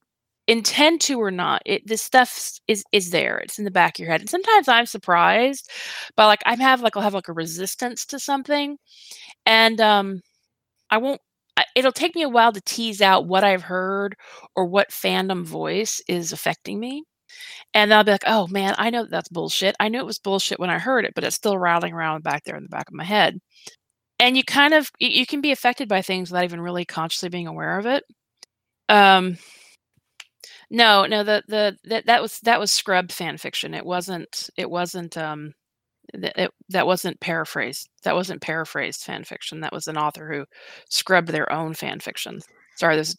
intend 0.51 1.01
to 1.01 1.19
or 1.21 1.31
not, 1.31 1.61
it 1.65 1.87
this 1.87 2.01
stuff 2.03 2.51
is 2.67 2.83
is 2.91 3.11
there. 3.11 3.39
It's 3.39 3.59
in 3.59 3.65
the 3.65 3.71
back 3.71 3.95
of 3.95 4.01
your 4.01 4.11
head. 4.11 4.21
And 4.21 4.29
sometimes 4.29 4.67
I'm 4.67 4.85
surprised, 4.85 5.69
but 6.17 6.27
like 6.27 6.41
I 6.45 6.55
have 6.55 6.81
like 6.81 6.97
I'll 6.97 7.03
have 7.03 7.13
like 7.15 7.29
a 7.29 7.33
resistance 7.33 8.05
to 8.07 8.19
something, 8.19 8.77
and 9.45 9.81
um, 9.81 10.21
I 10.91 10.97
won't. 10.99 11.21
It'll 11.75 11.91
take 11.93 12.15
me 12.15 12.23
a 12.23 12.29
while 12.29 12.53
to 12.53 12.61
tease 12.61 13.01
out 13.01 13.27
what 13.27 13.43
I've 13.43 13.63
heard 13.63 14.15
or 14.55 14.65
what 14.65 14.91
fandom 14.91 15.43
voice 15.45 16.01
is 16.07 16.33
affecting 16.33 16.79
me. 16.79 17.03
And 17.73 17.93
I'll 17.93 18.03
be 18.03 18.11
like, 18.11 18.23
"Oh 18.27 18.47
man, 18.47 18.75
I 18.77 18.89
know 18.91 19.03
that 19.03 19.11
that's 19.11 19.29
bullshit. 19.29 19.75
I 19.79 19.89
knew 19.89 19.99
it 19.99 20.05
was 20.05 20.19
bullshit 20.19 20.59
when 20.59 20.69
I 20.71 20.79
heard 20.79 21.05
it, 21.05 21.13
but 21.15 21.23
it's 21.25 21.35
still 21.37 21.57
rattling 21.57 21.93
around 21.93 22.23
back 22.23 22.43
there 22.45 22.55
in 22.57 22.63
the 22.63 22.69
back 22.69 22.89
of 22.89 22.95
my 22.95 23.03
head." 23.05 23.39
And 24.19 24.37
you 24.37 24.43
kind 24.43 24.73
of 24.73 24.91
you 24.99 25.25
can 25.25 25.41
be 25.41 25.51
affected 25.51 25.89
by 25.89 26.01
things 26.03 26.31
without 26.31 26.45
even 26.45 26.61
really 26.61 26.85
consciously 26.85 27.29
being 27.29 27.47
aware 27.47 27.79
of 27.79 27.85
it. 27.87 28.03
Um, 28.89 29.37
no, 30.71 31.05
no, 31.05 31.23
the 31.23 31.43
the 31.47 31.77
that 31.83 32.05
that 32.07 32.21
was 32.21 32.39
that 32.39 32.59
was 32.59 32.71
scrubbed 32.71 33.11
fan 33.11 33.37
fiction. 33.37 33.73
It 33.73 33.85
wasn't 33.85 34.49
it 34.57 34.69
wasn't 34.69 35.17
um 35.17 35.53
th- 36.13 36.33
it, 36.37 36.51
that 36.69 36.87
wasn't 36.87 37.19
paraphrased. 37.19 37.89
That 38.03 38.15
wasn't 38.15 38.41
paraphrased 38.41 39.03
fan 39.03 39.25
fiction. 39.25 39.59
That 39.59 39.73
was 39.73 39.87
an 39.87 39.97
author 39.97 40.31
who 40.31 40.45
scrubbed 40.89 41.27
their 41.29 41.51
own 41.51 41.73
fan 41.73 41.99
fiction. 41.99 42.39
Sorry, 42.77 42.95
there's 42.95 43.17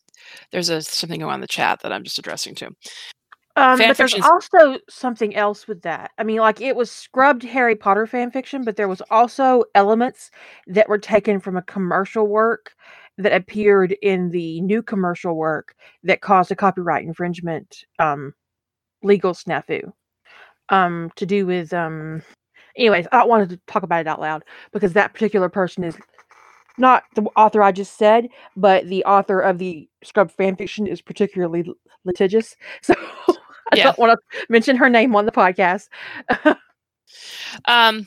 there's 0.50 0.70
a 0.70 0.80
something 0.82 1.20
going 1.20 1.30
on 1.30 1.36
in 1.36 1.40
the 1.42 1.46
chat 1.46 1.80
that 1.82 1.92
I'm 1.92 2.04
just 2.04 2.18
addressing 2.18 2.54
to. 2.56 2.70
Um, 3.54 3.76
Fan 3.76 3.88
but 3.88 3.98
there's 3.98 4.14
fiction's- 4.14 4.24
also 4.32 4.78
something 4.88 5.36
else 5.36 5.68
with 5.68 5.82
that. 5.82 6.12
I 6.16 6.24
mean, 6.24 6.38
like 6.38 6.62
it 6.62 6.74
was 6.74 6.90
scrubbed 6.90 7.42
Harry 7.42 7.76
Potter 7.76 8.06
fan 8.06 8.30
fiction, 8.30 8.64
but 8.64 8.76
there 8.76 8.88
was 8.88 9.02
also 9.10 9.64
elements 9.74 10.30
that 10.68 10.88
were 10.88 10.96
taken 10.96 11.38
from 11.38 11.58
a 11.58 11.62
commercial 11.62 12.26
work 12.26 12.72
that 13.18 13.32
appeared 13.32 13.92
in 14.02 14.30
the 14.30 14.60
new 14.62 14.82
commercial 14.82 15.36
work 15.36 15.74
that 16.02 16.20
caused 16.20 16.50
a 16.50 16.56
copyright 16.56 17.04
infringement 17.04 17.84
um, 17.98 18.34
legal 19.02 19.32
snafu 19.32 19.92
um, 20.70 21.10
to 21.16 21.26
do 21.26 21.46
with. 21.46 21.72
Um, 21.72 22.22
anyways, 22.76 23.06
I 23.12 23.24
wanted 23.24 23.50
to 23.50 23.60
talk 23.66 23.82
about 23.82 24.00
it 24.00 24.06
out 24.06 24.20
loud 24.20 24.44
because 24.72 24.92
that 24.94 25.12
particular 25.14 25.48
person 25.48 25.84
is 25.84 25.96
not 26.78 27.04
the 27.14 27.22
author 27.36 27.62
I 27.62 27.72
just 27.72 27.98
said, 27.98 28.28
but 28.56 28.86
the 28.88 29.04
author 29.04 29.40
of 29.40 29.58
the 29.58 29.88
Scrub 30.02 30.32
fanfiction 30.32 30.88
is 30.88 31.00
particularly 31.02 31.64
litigious. 32.04 32.56
So 32.82 32.94
I 33.72 33.76
Yeah. 33.76 33.84
don't 33.84 33.98
want 33.98 34.18
to 34.18 34.46
mention 34.50 34.76
her 34.76 34.90
name 34.90 35.14
on 35.16 35.24
the 35.26 35.32
podcast. 35.32 35.88
Um. 37.66 38.06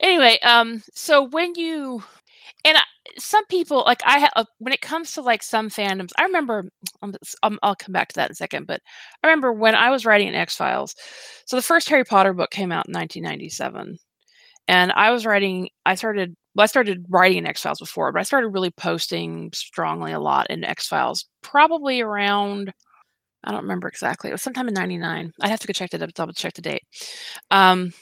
Anyway, 0.00 0.38
um. 0.40 0.82
So 0.94 1.22
when 1.22 1.54
you 1.54 2.02
and 2.64 2.76
I, 2.78 2.82
some 3.18 3.46
people 3.46 3.82
like 3.86 4.00
I 4.04 4.18
have 4.18 4.46
when 4.58 4.72
it 4.72 4.80
comes 4.80 5.12
to 5.12 5.22
like 5.22 5.42
some 5.42 5.68
fandoms, 5.68 6.10
I 6.18 6.24
remember. 6.24 6.68
Um, 7.02 7.14
um, 7.42 7.58
I'll 7.62 7.74
come 7.76 7.92
back 7.92 8.08
to 8.08 8.14
that 8.16 8.28
in 8.28 8.32
a 8.32 8.36
second, 8.36 8.66
but 8.66 8.80
I 9.22 9.26
remember 9.26 9.52
when 9.52 9.74
I 9.74 9.90
was 9.90 10.04
writing 10.06 10.28
in 10.28 10.34
X 10.34 10.56
Files. 10.56 10.94
So 11.46 11.56
the 11.56 11.62
first 11.62 11.88
Harry 11.88 12.04
Potter 12.04 12.32
book 12.32 12.50
came 12.50 12.72
out 12.72 12.88
in 12.88 12.94
1997, 12.94 13.98
and 14.68 14.92
I 14.92 15.10
was 15.10 15.26
writing. 15.26 15.68
I 15.86 15.94
started. 15.94 16.36
Well, 16.54 16.64
I 16.64 16.66
started 16.66 17.06
writing 17.08 17.38
in 17.38 17.46
X 17.46 17.62
Files 17.62 17.78
before, 17.78 18.12
but 18.12 18.20
I 18.20 18.24
started 18.24 18.48
really 18.48 18.70
posting 18.70 19.50
strongly 19.54 20.12
a 20.12 20.20
lot 20.20 20.48
in 20.50 20.64
X 20.64 20.88
Files 20.88 21.26
probably 21.42 22.00
around. 22.00 22.72
I 23.44 23.52
don't 23.52 23.62
remember 23.62 23.88
exactly. 23.88 24.30
It 24.30 24.34
was 24.34 24.42
sometime 24.42 24.68
in 24.68 24.74
'99. 24.74 25.32
I'd 25.40 25.50
have 25.50 25.60
to 25.60 25.66
go 25.66 25.72
check 25.72 25.90
the 25.90 26.06
double 26.08 26.32
check 26.32 26.54
the 26.54 26.62
date. 26.62 26.82
Um, 27.50 27.92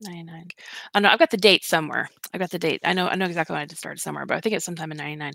99. 0.00 0.48
I 0.94 1.00
know 1.00 1.08
I've 1.08 1.18
got 1.18 1.30
the 1.30 1.36
date 1.36 1.64
somewhere. 1.64 2.08
I 2.32 2.38
got 2.38 2.50
the 2.50 2.58
date. 2.58 2.80
I 2.84 2.92
know 2.92 3.08
I 3.08 3.16
know 3.16 3.26
exactly 3.26 3.54
when 3.54 3.62
I 3.62 3.74
started 3.74 4.00
somewhere, 4.00 4.26
but 4.26 4.36
I 4.36 4.40
think 4.40 4.54
it's 4.54 4.64
sometime 4.64 4.92
in 4.92 4.98
99. 4.98 5.32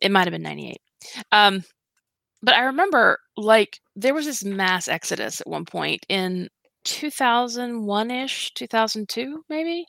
It 0.00 0.10
might 0.10 0.26
have 0.26 0.32
been 0.32 0.42
98. 0.42 0.78
Um, 1.32 1.64
but 2.42 2.54
I 2.54 2.62
remember 2.62 3.18
like 3.36 3.80
there 3.96 4.14
was 4.14 4.26
this 4.26 4.44
mass 4.44 4.88
exodus 4.88 5.40
at 5.40 5.48
one 5.48 5.64
point 5.64 6.04
in 6.08 6.48
2001-ish, 6.84 8.54
2002 8.54 9.44
maybe. 9.48 9.86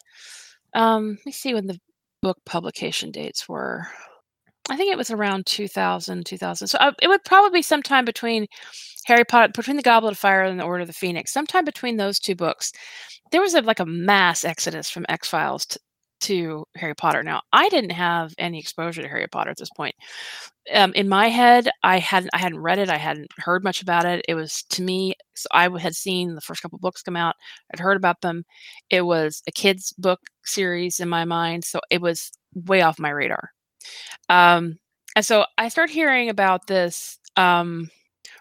Um, 0.75 1.11
let 1.11 1.25
me 1.25 1.31
see 1.31 1.53
when 1.53 1.67
the 1.67 1.79
book 2.21 2.37
publication 2.45 3.11
dates 3.11 3.47
were. 3.49 3.87
I 4.69 4.77
think 4.77 4.91
it 4.91 4.97
was 4.97 5.11
around 5.11 5.45
2000, 5.45 6.25
2000. 6.25 6.67
So 6.67 6.77
uh, 6.79 6.93
it 7.01 7.07
would 7.07 7.23
probably 7.25 7.59
be 7.59 7.61
sometime 7.61 8.05
between 8.05 8.47
Harry 9.05 9.25
Potter, 9.25 9.51
between 9.53 9.75
the 9.77 9.83
Goblet 9.83 10.13
of 10.13 10.17
Fire 10.19 10.43
and 10.43 10.59
the 10.59 10.63
Order 10.63 10.81
of 10.81 10.87
the 10.87 10.93
Phoenix, 10.93 11.33
sometime 11.33 11.65
between 11.65 11.97
those 11.97 12.19
two 12.19 12.35
books 12.35 12.71
there 13.33 13.41
was 13.41 13.55
a, 13.55 13.61
like 13.61 13.79
a 13.79 13.85
mass 13.85 14.45
exodus 14.45 14.89
from 14.89 15.05
X 15.09 15.27
Files 15.27 15.65
to, 15.65 15.79
to 16.21 16.65
Harry 16.77 16.95
Potter. 16.95 17.23
Now, 17.23 17.41
I 17.51 17.67
didn't 17.69 17.91
have 17.91 18.33
any 18.37 18.59
exposure 18.59 19.01
to 19.01 19.09
Harry 19.09 19.27
Potter 19.27 19.49
at 19.49 19.57
this 19.57 19.71
point. 19.75 19.95
Um, 20.73 20.93
in 20.93 21.09
my 21.09 21.27
head, 21.29 21.67
I 21.83 21.99
hadn't 21.99 22.29
I 22.33 22.37
hadn't 22.37 22.59
read 22.61 22.79
it. 22.79 22.89
I 22.89 22.97
hadn't 22.97 23.27
heard 23.39 23.63
much 23.63 23.81
about 23.81 24.05
it. 24.05 24.23
It 24.29 24.35
was 24.35 24.63
to 24.69 24.83
me. 24.83 25.15
So 25.35 25.47
I 25.51 25.67
had 25.79 25.95
seen 25.95 26.35
the 26.35 26.41
first 26.41 26.61
couple 26.61 26.77
books 26.79 27.01
come 27.01 27.17
out. 27.17 27.35
I'd 27.73 27.79
heard 27.79 27.97
about 27.97 28.21
them. 28.21 28.43
It 28.91 29.01
was 29.01 29.41
a 29.47 29.51
kids 29.51 29.93
book 29.97 30.21
series 30.45 30.99
in 30.99 31.09
my 31.09 31.25
mind, 31.25 31.65
so 31.65 31.81
it 31.89 32.01
was 32.01 32.31
way 32.53 32.81
off 32.83 32.99
my 32.99 33.09
radar. 33.09 33.49
Um, 34.29 34.77
and 35.15 35.25
so 35.25 35.45
I 35.57 35.69
start 35.69 35.89
hearing 35.89 36.29
about 36.29 36.67
this. 36.67 37.19
Um, 37.37 37.89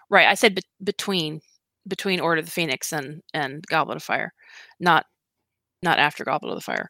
right, 0.09 0.27
I 0.27 0.35
said 0.35 0.55
be- 0.55 0.61
between 0.83 1.41
between 1.87 2.19
Order 2.19 2.39
of 2.39 2.45
the 2.45 2.51
Phoenix 2.51 2.93
and 2.93 3.21
and 3.33 3.65
Goblet 3.67 3.97
of 3.97 4.03
Fire 4.03 4.33
not 4.79 5.05
not 5.83 5.99
after 5.99 6.23
Goblet 6.23 6.51
of 6.53 6.57
the 6.57 6.63
Fire, 6.63 6.89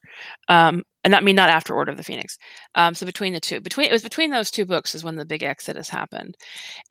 um, 0.49 0.83
and 1.03 1.11
not 1.11 1.23
I 1.23 1.25
mean 1.25 1.35
not 1.35 1.49
after 1.49 1.73
Order 1.75 1.91
of 1.91 1.97
the 1.97 2.03
Phoenix. 2.03 2.37
Um, 2.75 2.93
so 2.95 3.05
between 3.05 3.33
the 3.33 3.39
two, 3.39 3.59
between 3.61 3.87
it 3.87 3.91
was 3.91 4.03
between 4.03 4.31
those 4.31 4.51
two 4.51 4.65
books 4.65 4.95
is 4.95 5.03
when 5.03 5.15
the 5.15 5.25
big 5.25 5.43
exodus 5.43 5.89
happened, 5.89 6.35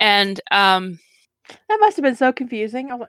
and 0.01 0.41
um, 0.51 0.99
That 1.69 1.79
must 1.81 1.97
have 1.97 2.05
been 2.05 2.17
so 2.17 2.33
confusing. 2.33 2.91
I 2.91 2.95
was 2.95 3.09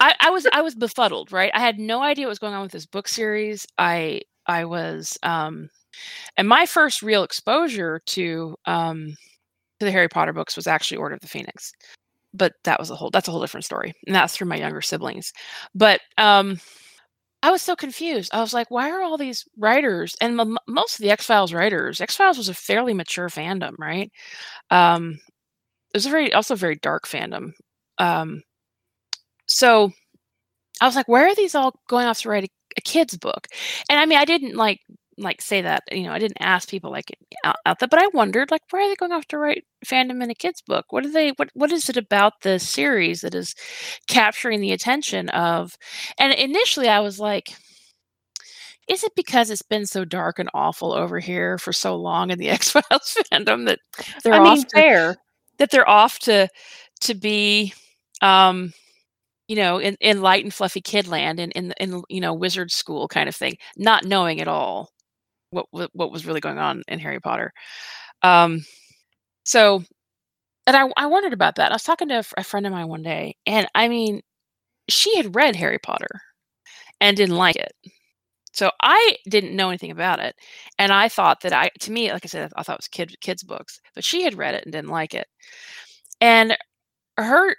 I, 0.00 0.14
I 0.20 0.30
was 0.30 0.46
I 0.52 0.62
was 0.62 0.74
befuddled. 0.74 1.32
Right, 1.32 1.50
I 1.54 1.60
had 1.60 1.78
no 1.78 2.02
idea 2.02 2.26
what 2.26 2.30
was 2.30 2.38
going 2.38 2.54
on 2.54 2.62
with 2.62 2.72
this 2.72 2.86
book 2.86 3.08
series. 3.08 3.66
I 3.78 4.22
I 4.46 4.64
was, 4.64 5.18
um, 5.22 5.70
and 6.36 6.48
my 6.48 6.66
first 6.66 7.02
real 7.02 7.22
exposure 7.22 8.00
to 8.06 8.56
um, 8.66 9.16
to 9.80 9.86
the 9.86 9.92
Harry 9.92 10.08
Potter 10.08 10.32
books 10.32 10.56
was 10.56 10.66
actually 10.66 10.98
Order 10.98 11.14
of 11.16 11.20
the 11.20 11.28
Phoenix, 11.28 11.72
but 12.34 12.52
that 12.64 12.78
was 12.78 12.90
a 12.90 12.96
whole 12.96 13.10
that's 13.10 13.28
a 13.28 13.30
whole 13.30 13.40
different 13.40 13.64
story, 13.64 13.94
and 14.06 14.14
that's 14.14 14.36
through 14.36 14.48
my 14.48 14.56
younger 14.56 14.82
siblings. 14.82 15.32
But 15.74 16.00
um, 16.18 16.60
I 17.42 17.50
was 17.50 17.62
so 17.62 17.74
confused. 17.74 18.30
I 18.34 18.40
was 18.40 18.52
like, 18.52 18.70
why 18.70 18.90
are 18.90 19.02
all 19.02 19.16
these 19.16 19.46
writers 19.58 20.14
and 20.20 20.38
m- 20.40 20.58
most 20.68 20.98
of 20.98 21.02
the 21.02 21.10
X 21.10 21.26
Files 21.26 21.54
writers? 21.54 22.00
X 22.00 22.16
Files 22.16 22.38
was 22.38 22.48
a 22.50 22.54
fairly 22.54 22.94
mature 22.94 23.28
fandom, 23.28 23.72
right? 23.78 24.12
Um, 24.70 25.18
it 25.94 25.96
was 25.96 26.06
a 26.06 26.10
very 26.10 26.32
also 26.34 26.54
a 26.54 26.56
very 26.58 26.76
dark 26.76 27.06
fandom. 27.08 27.52
Um, 27.98 28.42
so 29.46 29.90
I 30.80 30.86
was 30.86 30.96
like, 30.96 31.08
where 31.08 31.26
are 31.28 31.34
these 31.34 31.54
all 31.54 31.74
going 31.88 32.06
off 32.06 32.20
to 32.20 32.28
write 32.30 32.44
a, 32.44 32.48
a 32.78 32.80
kid's 32.82 33.16
book? 33.16 33.48
And 33.90 33.98
I 33.98 34.06
mean, 34.06 34.18
I 34.18 34.24
didn't 34.24 34.56
like 34.56 34.80
like 35.20 35.40
say 35.40 35.62
that 35.62 35.82
you 35.92 36.02
know 36.02 36.12
I 36.12 36.18
didn't 36.18 36.38
ask 36.40 36.68
people 36.68 36.90
like 36.90 37.16
out, 37.44 37.56
out 37.66 37.78
there, 37.78 37.88
but 37.88 38.02
I 38.02 38.08
wondered 38.08 38.50
like 38.50 38.62
why 38.70 38.80
are 38.80 38.88
they 38.88 38.96
going 38.96 39.12
off 39.12 39.26
to 39.28 39.38
write 39.38 39.64
fandom 39.84 40.22
in 40.22 40.30
a 40.30 40.34
kid's 40.34 40.62
book? 40.62 40.86
What 40.90 41.04
are 41.04 41.12
they? 41.12 41.30
What 41.36 41.50
what 41.54 41.72
is 41.72 41.88
it 41.88 41.96
about 41.96 42.42
the 42.42 42.58
series 42.58 43.20
that 43.20 43.34
is 43.34 43.54
capturing 44.08 44.60
the 44.60 44.72
attention 44.72 45.28
of? 45.30 45.76
And 46.18 46.32
initially, 46.34 46.88
I 46.88 47.00
was 47.00 47.18
like. 47.18 47.50
Is 48.88 49.04
it 49.04 49.12
because 49.14 49.50
it's 49.50 49.62
been 49.62 49.86
so 49.86 50.04
dark 50.04 50.40
and 50.40 50.48
awful 50.52 50.92
over 50.92 51.20
here 51.20 51.58
for 51.58 51.72
so 51.72 51.94
long 51.94 52.32
in 52.32 52.40
the 52.40 52.48
X 52.50 52.72
Files 52.72 53.16
fandom 53.32 53.66
that 53.66 53.78
they're 54.24 54.34
I 54.34 54.38
off 54.38 54.56
mean, 54.56 54.62
to, 54.62 54.68
fair. 54.74 55.16
that 55.58 55.70
they're 55.70 55.88
off 55.88 56.18
to 56.20 56.48
to 57.02 57.14
be 57.14 57.72
um 58.20 58.72
you 59.50 59.56
know 59.56 59.78
in, 59.78 59.96
in 60.00 60.22
light 60.22 60.44
and 60.44 60.54
fluffy 60.54 60.80
kidland 60.80 61.40
in, 61.40 61.50
in 61.50 61.72
in 61.78 62.02
you 62.08 62.20
know 62.20 62.32
wizard 62.32 62.70
school 62.70 63.08
kind 63.08 63.28
of 63.28 63.34
thing 63.34 63.56
not 63.76 64.04
knowing 64.04 64.40
at 64.40 64.48
all 64.48 64.90
what 65.50 65.66
what, 65.72 66.12
was 66.12 66.26
really 66.26 66.40
going 66.40 66.58
on 66.58 66.82
in 66.88 66.98
harry 66.98 67.20
potter. 67.20 67.52
Um 68.22 68.64
so 69.44 69.84
and 70.66 70.76
I, 70.76 70.88
I 70.96 71.06
wondered 71.06 71.32
about 71.34 71.56
that. 71.56 71.72
I 71.72 71.76
was 71.76 71.84
talking 71.84 72.08
to 72.10 72.24
a 72.38 72.44
friend 72.44 72.66
of 72.66 72.72
mine 72.72 72.88
one 72.88 73.02
day 73.02 73.36
and 73.46 73.68
i 73.74 73.88
mean 73.88 74.22
she 74.88 75.16
had 75.16 75.34
read 75.36 75.56
harry 75.56 75.78
potter 75.78 76.22
and 77.00 77.16
didn't 77.16 77.36
like 77.36 77.56
it. 77.56 77.72
So 78.52 78.70
i 78.82 79.16
didn't 79.28 79.56
know 79.56 79.68
anything 79.70 79.90
about 79.92 80.20
it 80.20 80.34
and 80.78 80.92
i 80.92 81.08
thought 81.08 81.40
that 81.42 81.52
i 81.52 81.70
to 81.80 81.92
me 81.92 82.12
like 82.12 82.24
i 82.26 82.28
said 82.28 82.52
i 82.56 82.62
thought 82.62 82.74
it 82.74 82.80
was 82.80 82.88
kid, 82.88 83.16
kids 83.20 83.42
books 83.44 83.80
but 83.94 84.04
she 84.04 84.22
had 84.22 84.34
read 84.38 84.54
it 84.54 84.64
and 84.64 84.72
didn't 84.72 84.90
like 84.90 85.14
it. 85.14 85.28
And 86.20 86.56
her 87.18 87.56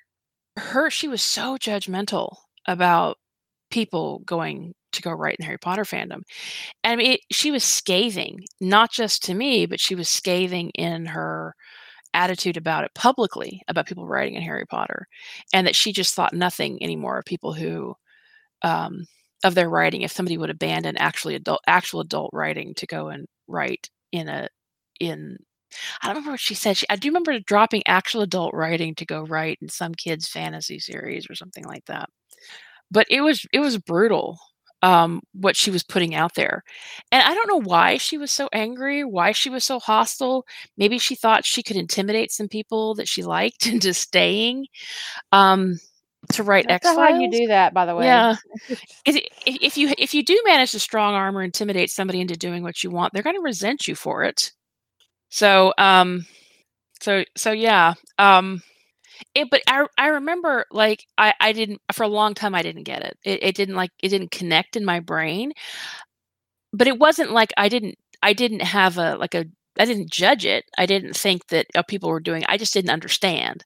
her 0.58 0.90
she 0.92 1.08
was 1.08 1.24
so 1.24 1.58
judgmental 1.58 2.36
about 2.68 3.18
people 3.72 4.20
going 4.26 4.74
to 4.94 5.02
go 5.02 5.12
write 5.12 5.38
in 5.40 5.46
Harry 5.46 5.58
Potter 5.58 5.84
fandom. 5.84 6.22
And 6.84 6.94
I 6.94 6.96
mean, 6.96 7.12
it, 7.14 7.22
she 7.32 7.52
was 7.52 7.64
scathing, 7.64 8.40
not 8.60 8.92
just 8.92 9.24
to 9.26 9.34
me, 9.34 9.66
but 9.66 9.80
she 9.80 9.96
was 9.96 10.10
scathing 10.10 10.70
in 10.72 11.06
her 11.08 11.56
attitude 12.14 12.58
about 12.58 12.84
it 12.84 12.92
publicly 12.94 13.62
about 13.68 13.88
people 13.88 14.06
writing 14.08 14.36
in 14.36 14.42
Harry 14.44 14.66
Potter, 14.66 15.08
and 15.54 15.66
that 15.68 15.76
she 15.76 15.94
just 15.94 16.14
thought 16.16 16.34
nothing 16.34 16.82
anymore 16.84 17.20
of 17.20 17.26
people 17.26 17.54
who, 17.54 17.96
um, 18.64 19.06
of 19.44 19.56
their 19.56 19.70
writing. 19.70 20.02
If 20.02 20.12
somebody 20.12 20.38
would 20.38 20.50
abandon 20.50 20.98
actually 20.98 21.36
adult, 21.36 21.62
actual 21.68 22.02
adult 22.02 22.32
writing 22.34 22.74
to 22.76 22.88
go 22.88 23.10
and 23.10 23.28
write 23.48 23.90
in 24.12 24.28
a, 24.30 24.50
in 25.00 25.38
I 26.02 26.08
don't 26.08 26.16
remember 26.16 26.32
what 26.32 26.40
she 26.40 26.56
said. 26.56 26.78
She, 26.78 26.86
I 26.90 26.96
do 26.96 27.10
remember 27.10 27.40
dropping 27.40 27.84
actual 27.88 28.22
adult 28.22 28.54
writing 28.54 28.96
to 28.96 29.06
go 29.06 29.24
write 29.24 29.60
in 29.62 29.70
some 29.70 29.94
kids' 29.96 30.28
fantasy 30.28 30.80
series 30.80 31.30
or 31.30 31.36
something 31.36 31.64
like 31.66 31.86
that. 31.86 32.10
But 32.92 33.08
it 33.10 33.22
was 33.22 33.46
it 33.54 33.60
was 33.60 33.78
brutal 33.78 34.40
um, 34.82 35.22
what 35.34 35.56
she 35.56 35.72
was 35.72 35.84
putting 35.84 36.16
out 36.16 36.36
there, 36.36 36.64
and 37.12 37.24
I 37.24 37.34
don't 37.34 37.50
know 37.50 37.70
why 37.70 37.98
she 37.98 38.18
was 38.18 38.32
so 38.32 38.50
angry, 38.54 39.04
why 39.04 39.32
she 39.32 39.50
was 39.50 39.64
so 39.64 39.80
hostile. 39.80 40.46
Maybe 40.78 40.98
she 40.98 41.16
thought 41.16 41.46
she 41.46 41.64
could 41.64 41.78
intimidate 41.78 42.32
some 42.32 42.48
people 42.48 42.96
that 42.96 43.08
she 43.08 43.24
liked 43.24 43.68
into 43.72 43.94
staying 43.94 44.68
um, 45.32 45.80
to 46.34 46.44
write 46.44 46.70
X 46.70 46.86
not 46.86 46.98
how 46.98 47.20
you 47.20 47.30
do 47.30 47.48
that, 47.48 47.74
by 47.74 47.86
the 47.86 47.96
way. 47.96 48.06
Yeah. 48.06 48.36
if 49.06 49.18
if 49.46 49.78
you 49.78 49.94
if 49.98 50.14
you 50.14 50.24
do 50.24 50.40
manage 50.46 50.72
to 50.72 50.80
strong 50.80 51.14
arm 51.14 51.38
or 51.38 51.44
intimidate 51.44 51.90
somebody 51.90 52.22
into 52.22 52.38
doing 52.38 52.64
what 52.64 52.84
you 52.84 52.90
want, 52.90 53.14
they're 53.14 53.24
going 53.24 53.36
to 53.36 53.42
resent 53.42 53.88
you 53.88 53.96
for 53.96 54.24
it. 54.24 54.52
So, 55.30 55.74
um, 55.78 56.26
so 57.00 57.24
so 57.36 57.52
yeah. 57.52 57.94
Um, 58.18 58.62
it, 59.36 59.50
but 59.52 59.62
I 59.68 59.86
I 59.98 60.08
remember 60.08 60.66
like 60.72 61.06
I 61.18 61.34
I 61.40 61.52
didn't 61.54 61.82
for 61.94 62.04
a 62.04 62.08
long 62.08 62.34
time 62.34 62.56
I 62.56 62.62
didn't 62.64 62.84
get 62.84 63.04
it. 63.04 63.18
It 63.24 63.44
it 63.44 63.56
didn't 63.56 63.76
like 63.76 63.92
it 64.02 64.10
didn't 64.10 64.32
connect 64.32 64.76
in 64.76 64.86
my 64.86 65.00
brain. 65.00 65.54
But 66.74 66.88
it 66.88 67.00
wasn't 67.00 67.32
like 67.32 67.52
I 67.58 67.70
didn't 67.70 67.98
I 68.24 68.34
didn't 68.34 68.62
have 68.62 68.98
a 68.98 69.16
like 69.18 69.36
a 69.36 69.46
I 69.80 69.86
didn't 69.86 70.12
judge 70.12 70.46
it. 70.46 70.66
I 70.78 70.86
didn't 70.86 71.16
think 71.16 71.48
that 71.48 71.66
uh, 71.76 71.84
people 71.84 72.10
were 72.10 72.20
doing. 72.20 72.44
I 72.48 72.58
just 72.58 72.74
didn't 72.74 72.92
understand. 72.92 73.64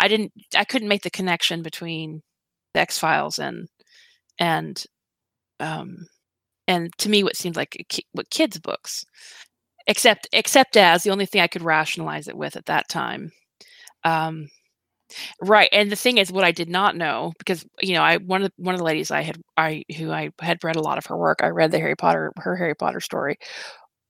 I 0.00 0.08
didn't. 0.08 0.32
I 0.56 0.64
couldn't 0.64 0.88
make 0.88 1.02
the 1.02 1.10
connection 1.10 1.62
between 1.62 2.22
the 2.74 2.80
X 2.80 2.98
Files 2.98 3.38
and 3.38 3.68
and 4.40 4.84
um 5.60 6.06
and 6.68 6.92
to 6.98 7.08
me 7.10 7.24
what 7.24 7.36
seemed 7.36 7.56
like 7.56 7.76
ki- 7.90 8.06
what 8.12 8.30
kids 8.30 8.58
books 8.60 9.04
except 9.86 10.28
except 10.32 10.76
as 10.76 11.02
the 11.04 11.10
only 11.10 11.26
thing 11.26 11.40
i 11.42 11.46
could 11.48 11.62
rationalize 11.62 12.28
it 12.28 12.36
with 12.36 12.56
at 12.56 12.66
that 12.66 12.88
time 12.88 13.32
um 14.04 14.48
right 15.40 15.68
and 15.72 15.90
the 15.90 15.96
thing 15.96 16.18
is 16.18 16.32
what 16.32 16.44
i 16.44 16.52
did 16.52 16.68
not 16.68 16.96
know 16.96 17.32
because 17.38 17.64
you 17.80 17.94
know 17.94 18.02
i 18.02 18.16
one 18.18 18.42
of 18.42 18.48
the, 18.48 18.62
one 18.62 18.74
of 18.74 18.78
the 18.78 18.84
ladies 18.84 19.10
i 19.10 19.22
had 19.22 19.40
i 19.56 19.84
who 19.96 20.10
i 20.10 20.30
had 20.40 20.62
read 20.62 20.76
a 20.76 20.82
lot 20.82 20.98
of 20.98 21.06
her 21.06 21.16
work 21.16 21.38
i 21.42 21.48
read 21.48 21.70
the 21.70 21.78
harry 21.78 21.96
potter 21.96 22.32
her 22.36 22.56
harry 22.56 22.74
potter 22.74 23.00
story 23.00 23.38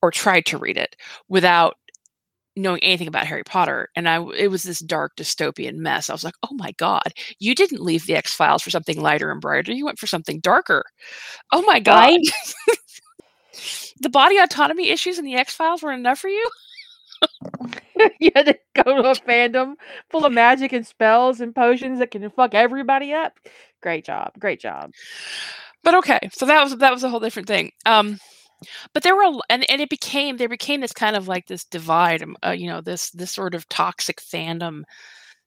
or 0.03 0.11
tried 0.11 0.47
to 0.47 0.59
read 0.59 0.77
it 0.77 0.97
without 1.29 1.77
knowing 2.57 2.83
anything 2.83 3.07
about 3.07 3.27
harry 3.27 3.45
potter 3.45 3.89
and 3.95 4.09
I 4.09 4.21
it 4.37 4.51
was 4.51 4.65
this 4.65 4.81
dark 4.81 5.15
dystopian 5.17 5.77
mess 5.77 6.11
i 6.11 6.13
was 6.13 6.25
like 6.25 6.35
oh 6.43 6.55
my 6.55 6.73
god 6.73 7.13
you 7.39 7.55
didn't 7.55 7.83
leave 7.83 8.07
the 8.07 8.17
x 8.17 8.35
files 8.35 8.63
for 8.63 8.71
something 8.71 9.01
lighter 9.01 9.31
and 9.31 9.41
brighter 9.41 9.73
you 9.73 9.85
went 9.85 9.99
for 9.99 10.09
something 10.09 10.41
darker 10.41 10.85
oh 11.53 11.63
my 11.63 11.79
god 11.81 11.95
Right? 11.97 12.21
the 14.01 14.09
body 14.09 14.39
autonomy 14.39 14.91
issues 14.91 15.19
in 15.19 15.25
the 15.25 15.35
X 15.37 15.55
Files 15.55 15.83
were 15.83 15.93
enough 15.93 16.19
for 16.19 16.29
you? 16.29 16.49
You 18.21 18.31
had 18.35 18.47
to 18.47 18.59
go 18.75 19.03
to 19.03 19.09
a 19.09 19.15
fandom 19.15 19.75
full 20.11 20.25
of 20.25 20.33
magic 20.33 20.73
and 20.73 20.87
spells 20.87 21.41
and 21.41 21.55
potions 21.55 21.99
that 21.99 22.11
can 22.11 22.29
fuck 22.31 22.55
everybody 22.55 23.13
up. 23.13 23.39
Great 23.83 24.05
job. 24.05 24.33
Great 24.39 24.61
job. 24.61 24.93
But 25.85 25.95
okay, 25.97 26.19
so 26.33 26.47
that 26.47 26.63
was 26.63 26.77
that 26.77 26.93
was 26.93 27.05
a 27.05 27.09
whole 27.09 27.21
different 27.21 27.49
thing. 27.49 27.73
Um, 27.87 28.19
but 28.93 29.03
there 29.03 29.17
were 29.17 29.41
and 29.49 29.69
and 29.71 29.81
it 29.81 29.89
became 29.89 30.37
there 30.37 30.49
became 30.49 30.81
this 30.81 30.93
kind 30.93 31.17
of 31.17 31.29
like 31.29 31.47
this 31.47 31.65
divide, 31.65 32.23
um, 32.23 32.37
uh, 32.45 32.51
you 32.51 32.67
know, 32.67 32.81
this 32.81 33.11
this 33.11 33.31
sort 33.31 33.55
of 33.55 33.69
toxic 33.69 34.21
fandom 34.21 34.83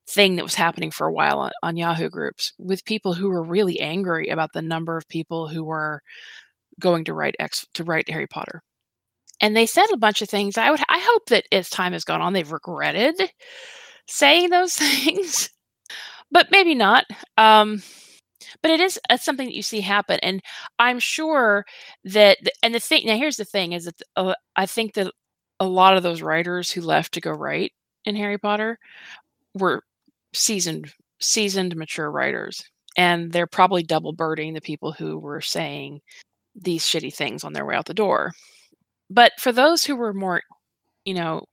thing 0.08 0.36
that 0.36 0.44
was 0.44 0.56
happening 0.56 0.92
for 0.92 1.08
a 1.08 1.14
while 1.14 1.40
on, 1.40 1.52
on 1.64 1.78
Yahoo 1.78 2.10
groups 2.10 2.54
with 2.58 2.84
people 2.86 3.14
who 3.14 3.30
were 3.30 3.44
really 3.44 3.80
angry 3.80 4.30
about 4.30 4.52
the 4.54 4.62
number 4.62 4.98
of 4.98 5.08
people 5.08 5.48
who 5.48 5.64
were 5.64 6.02
going 6.80 7.06
to 7.06 7.14
write 7.14 7.36
X 7.40 7.66
to 7.74 7.84
write 7.84 8.10
Harry 8.10 8.28
Potter. 8.28 8.64
And 9.42 9.56
they 9.56 9.66
said 9.66 9.88
a 9.92 9.98
bunch 9.98 10.22
of 10.22 10.30
things. 10.30 10.58
I 10.58 10.72
would 10.72 10.82
I 10.90 11.00
hope 11.00 11.28
that 11.28 11.46
as 11.52 11.70
time 11.70 11.94
has 11.94 12.04
gone 12.04 12.22
on, 12.22 12.34
they've 12.34 12.52
regretted 12.52 13.32
saying 14.08 14.50
those 14.50 14.74
things, 14.76 15.50
but 16.32 16.48
maybe 16.52 16.76
not. 16.76 17.06
Um, 17.38 17.82
but 18.62 18.72
it 18.72 18.80
is 18.80 19.00
uh, 19.10 19.18
something 19.18 19.48
that 19.48 19.56
you 19.56 19.64
see 19.64 19.82
happen, 19.82 20.20
and 20.22 20.42
I'm 20.80 21.00
sure 21.00 21.66
that. 22.06 22.38
And 22.64 22.76
the 22.76 22.80
thing 22.80 23.06
now, 23.06 23.18
here's 23.18 23.38
the 23.38 23.46
thing: 23.46 23.74
is 23.74 23.86
that 23.86 24.02
uh, 24.16 24.34
I 24.56 24.66
think 24.66 24.94
that 24.96 25.12
a 25.60 25.66
lot 25.66 25.96
of 25.98 26.04
those 26.04 26.22
writers 26.22 26.72
who 26.72 26.82
left 26.82 27.14
to 27.14 27.22
go 27.22 27.32
write 27.32 27.74
in 28.06 28.16
Harry 28.16 28.38
Potter 28.38 28.80
were 29.56 29.84
seasoned, 30.34 30.94
seasoned, 31.20 31.76
mature 31.76 32.12
writers, 32.12 32.64
and 32.98 33.32
they're 33.32 33.48
probably 33.48 33.84
double 33.84 34.14
birding 34.14 34.54
the 34.54 34.62
people 34.62 34.92
who 34.92 35.20
were 35.20 35.42
saying 35.42 36.02
these 36.56 36.84
shitty 36.84 37.14
things 37.14 37.44
on 37.44 37.54
their 37.54 37.66
way 37.66 37.76
out 37.76 37.86
the 37.86 37.94
door. 37.94 38.34
But 39.12 39.34
for 39.40 39.52
those 39.52 39.86
who 39.86 39.96
were 39.98 40.14
more, 40.14 40.42
you 41.06 41.14
know, 41.16 41.46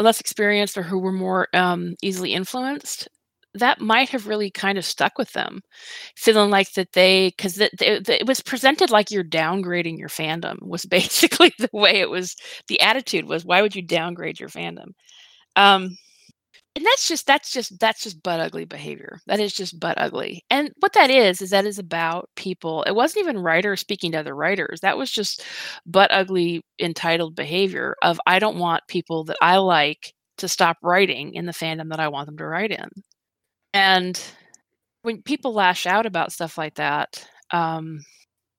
less 0.00 0.20
experienced 0.20 0.76
or 0.78 0.82
who 0.82 0.98
were 0.98 1.12
more 1.12 1.48
um, 1.54 1.94
easily 2.02 2.32
influenced, 2.34 3.08
that 3.54 3.80
might 3.80 4.08
have 4.08 4.26
really 4.26 4.50
kind 4.50 4.78
of 4.78 4.84
stuck 4.84 5.16
with 5.18 5.32
them, 5.32 5.60
feeling 6.16 6.50
like 6.50 6.72
that 6.74 6.92
they 6.92 7.28
because 7.36 7.58
it, 7.60 7.70
it 7.80 8.26
was 8.26 8.40
presented 8.42 8.90
like 8.90 9.10
you're 9.10 9.24
downgrading 9.24 9.98
your 9.98 10.08
fandom 10.08 10.56
was 10.62 10.84
basically 10.90 11.52
the 11.58 11.70
way 11.72 12.00
it 12.00 12.10
was. 12.10 12.34
The 12.68 12.80
attitude 12.80 13.26
was, 13.26 13.44
why 13.44 13.62
would 13.62 13.76
you 13.76 13.82
downgrade 13.82 14.40
your 14.40 14.48
fandom? 14.48 14.88
Um, 15.56 15.96
and 16.76 16.84
that's 16.84 17.06
just 17.06 17.26
that's 17.26 17.52
just 17.52 17.78
that's 17.78 18.02
just 18.02 18.22
butt 18.22 18.40
ugly 18.40 18.64
behavior. 18.64 19.20
That 19.26 19.38
is 19.38 19.52
just 19.52 19.78
butt 19.78 19.96
ugly. 20.00 20.44
And 20.50 20.70
what 20.80 20.92
that 20.94 21.08
is 21.10 21.40
is 21.40 21.50
that 21.50 21.66
is 21.66 21.78
about 21.78 22.28
people. 22.34 22.82
It 22.82 22.94
wasn't 22.96 23.22
even 23.24 23.38
writers 23.38 23.80
speaking 23.80 24.10
to 24.12 24.18
other 24.18 24.34
writers. 24.34 24.80
That 24.80 24.98
was 24.98 25.10
just 25.10 25.44
butt 25.86 26.10
ugly 26.12 26.62
entitled 26.80 27.36
behavior 27.36 27.94
of 28.02 28.20
i 28.26 28.38
don't 28.40 28.58
want 28.58 28.82
people 28.88 29.22
that 29.24 29.36
i 29.40 29.56
like 29.58 30.12
to 30.38 30.48
stop 30.48 30.76
writing 30.82 31.32
in 31.34 31.46
the 31.46 31.52
fandom 31.52 31.88
that 31.90 32.00
i 32.00 32.08
want 32.08 32.26
them 32.26 32.36
to 32.38 32.46
write 32.46 32.72
in. 32.72 32.88
And 33.72 34.20
when 35.02 35.22
people 35.22 35.52
lash 35.54 35.86
out 35.86 36.06
about 36.06 36.32
stuff 36.32 36.58
like 36.58 36.74
that 36.76 37.26
um 37.52 38.00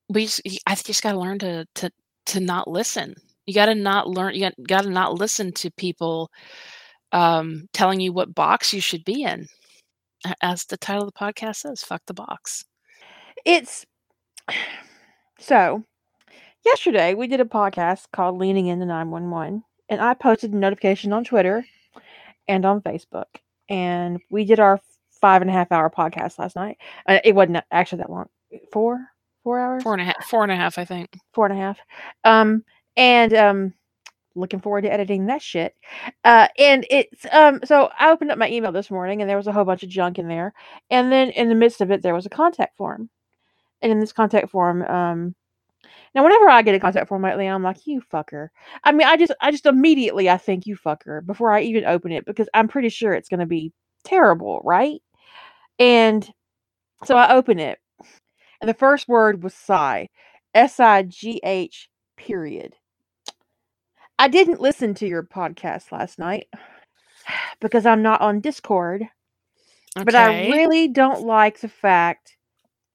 we 0.08 0.26
just, 0.26 0.42
i 0.66 0.74
just 0.74 1.02
got 1.02 1.12
to 1.12 1.18
learn 1.20 1.38
to 1.40 1.66
to 1.76 1.90
to 2.26 2.40
not 2.40 2.68
listen. 2.68 3.14
You 3.46 3.54
got 3.54 3.66
to 3.66 3.74
not 3.74 4.08
learn 4.08 4.34
you 4.34 4.50
got 4.66 4.82
to 4.84 4.90
not 4.90 5.14
listen 5.18 5.52
to 5.54 5.70
people 5.72 6.30
um, 7.12 7.68
telling 7.72 8.00
you 8.00 8.12
what 8.12 8.34
box 8.34 8.72
you 8.72 8.80
should 8.80 9.04
be 9.04 9.22
in. 9.22 9.48
As 10.42 10.64
the 10.64 10.76
title 10.76 11.06
of 11.06 11.12
the 11.12 11.18
podcast 11.18 11.56
says, 11.56 11.82
fuck 11.82 12.02
the 12.06 12.14
box. 12.14 12.64
It's 13.44 13.86
so 15.38 15.84
yesterday 16.64 17.14
we 17.14 17.26
did 17.26 17.40
a 17.40 17.44
podcast 17.44 18.06
called 18.12 18.38
Leaning 18.38 18.66
into 18.66 18.86
911, 18.86 19.62
and 19.88 20.00
I 20.00 20.14
posted 20.14 20.52
a 20.52 20.56
notification 20.56 21.12
on 21.12 21.24
Twitter 21.24 21.64
and 22.48 22.64
on 22.64 22.80
Facebook. 22.80 23.26
And 23.68 24.20
we 24.30 24.44
did 24.44 24.60
our 24.60 24.80
five 25.20 25.42
and 25.42 25.50
a 25.50 25.54
half 25.54 25.72
hour 25.72 25.90
podcast 25.90 26.38
last 26.38 26.56
night. 26.56 26.78
Uh, 27.06 27.18
it 27.24 27.34
wasn't 27.34 27.64
actually 27.70 27.98
that 27.98 28.10
long. 28.10 28.28
Four, 28.72 28.98
four 29.42 29.58
hours, 29.58 29.82
four 29.82 29.92
and 29.92 30.02
a 30.02 30.04
half, 30.04 30.24
four 30.26 30.42
and 30.42 30.52
a 30.52 30.56
half, 30.56 30.78
I 30.78 30.84
think. 30.84 31.18
Four 31.34 31.46
and 31.46 31.58
a 31.58 31.60
half. 31.60 31.78
Um, 32.24 32.64
and 32.96 33.34
um, 33.34 33.74
looking 34.36 34.60
forward 34.60 34.82
to 34.82 34.92
editing 34.92 35.26
that 35.26 35.42
shit. 35.42 35.74
Uh, 36.24 36.48
and 36.58 36.86
it's 36.90 37.26
um, 37.32 37.60
so 37.64 37.90
I 37.98 38.10
opened 38.10 38.30
up 38.30 38.38
my 38.38 38.50
email 38.50 38.72
this 38.72 38.90
morning 38.90 39.20
and 39.20 39.28
there 39.28 39.36
was 39.36 39.46
a 39.46 39.52
whole 39.52 39.64
bunch 39.64 39.82
of 39.82 39.88
junk 39.88 40.18
in 40.18 40.28
there. 40.28 40.52
And 40.90 41.10
then 41.10 41.30
in 41.30 41.48
the 41.48 41.54
midst 41.54 41.80
of 41.80 41.90
it, 41.90 42.02
there 42.02 42.14
was 42.14 42.26
a 42.26 42.30
contact 42.30 42.76
form. 42.76 43.10
And 43.82 43.90
in 43.90 44.00
this 44.00 44.12
contact 44.12 44.50
form, 44.50 44.82
um, 44.82 45.34
now 46.14 46.22
whenever 46.22 46.48
I 46.48 46.62
get 46.62 46.74
a 46.74 46.80
contact 46.80 47.08
form 47.08 47.22
lately, 47.22 47.46
I'm 47.46 47.62
like, 47.62 47.86
you 47.86 48.00
fucker. 48.00 48.48
I 48.84 48.92
mean, 48.92 49.06
I 49.06 49.16
just, 49.16 49.34
I 49.40 49.50
just 49.50 49.66
immediately 49.66 50.30
I 50.30 50.38
think 50.38 50.66
you 50.66 50.76
fucker 50.76 51.24
before 51.24 51.52
I 51.52 51.62
even 51.62 51.84
open 51.84 52.12
it 52.12 52.24
because 52.24 52.48
I'm 52.54 52.68
pretty 52.68 52.88
sure 52.88 53.12
it's 53.12 53.28
going 53.28 53.40
to 53.40 53.46
be 53.46 53.72
terrible, 54.04 54.62
right? 54.64 55.02
And 55.78 56.28
so 57.04 57.16
I 57.16 57.34
open 57.34 57.58
it, 57.58 57.78
and 58.62 58.68
the 58.68 58.74
first 58.74 59.06
word 59.08 59.42
was 59.42 59.52
sigh, 59.52 60.08
S 60.54 60.80
I 60.80 61.02
G 61.02 61.38
H 61.44 61.90
period. 62.16 62.74
I 64.18 64.28
didn't 64.28 64.60
listen 64.60 64.94
to 64.94 65.06
your 65.06 65.22
podcast 65.22 65.92
last 65.92 66.18
night 66.18 66.46
because 67.60 67.86
I'm 67.86 68.02
not 68.02 68.20
on 68.20 68.40
Discord. 68.40 69.02
Okay. 69.96 70.04
But 70.04 70.14
I 70.14 70.48
really 70.50 70.88
don't 70.88 71.22
like 71.22 71.60
the 71.60 71.68
fact 71.68 72.36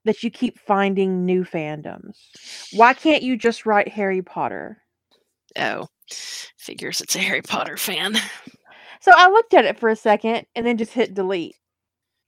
that 0.05 0.23
you 0.23 0.29
keep 0.29 0.59
finding 0.59 1.25
new 1.25 1.43
fandoms. 1.43 2.17
Why 2.73 2.93
can't 2.93 3.23
you 3.23 3.37
just 3.37 3.65
write 3.65 3.87
Harry 3.87 4.21
Potter? 4.21 4.81
Oh, 5.57 5.87
figures 6.57 7.01
it's 7.01 7.15
a 7.15 7.19
Harry 7.19 7.41
Potter 7.41 7.77
fan. 7.77 8.17
So 8.99 9.11
I 9.15 9.29
looked 9.29 9.55
at 9.55 9.65
it 9.65 9.79
for 9.79 9.89
a 9.89 9.95
second 9.95 10.45
and 10.55 10.65
then 10.65 10.77
just 10.77 10.93
hit 10.93 11.15
delete 11.15 11.55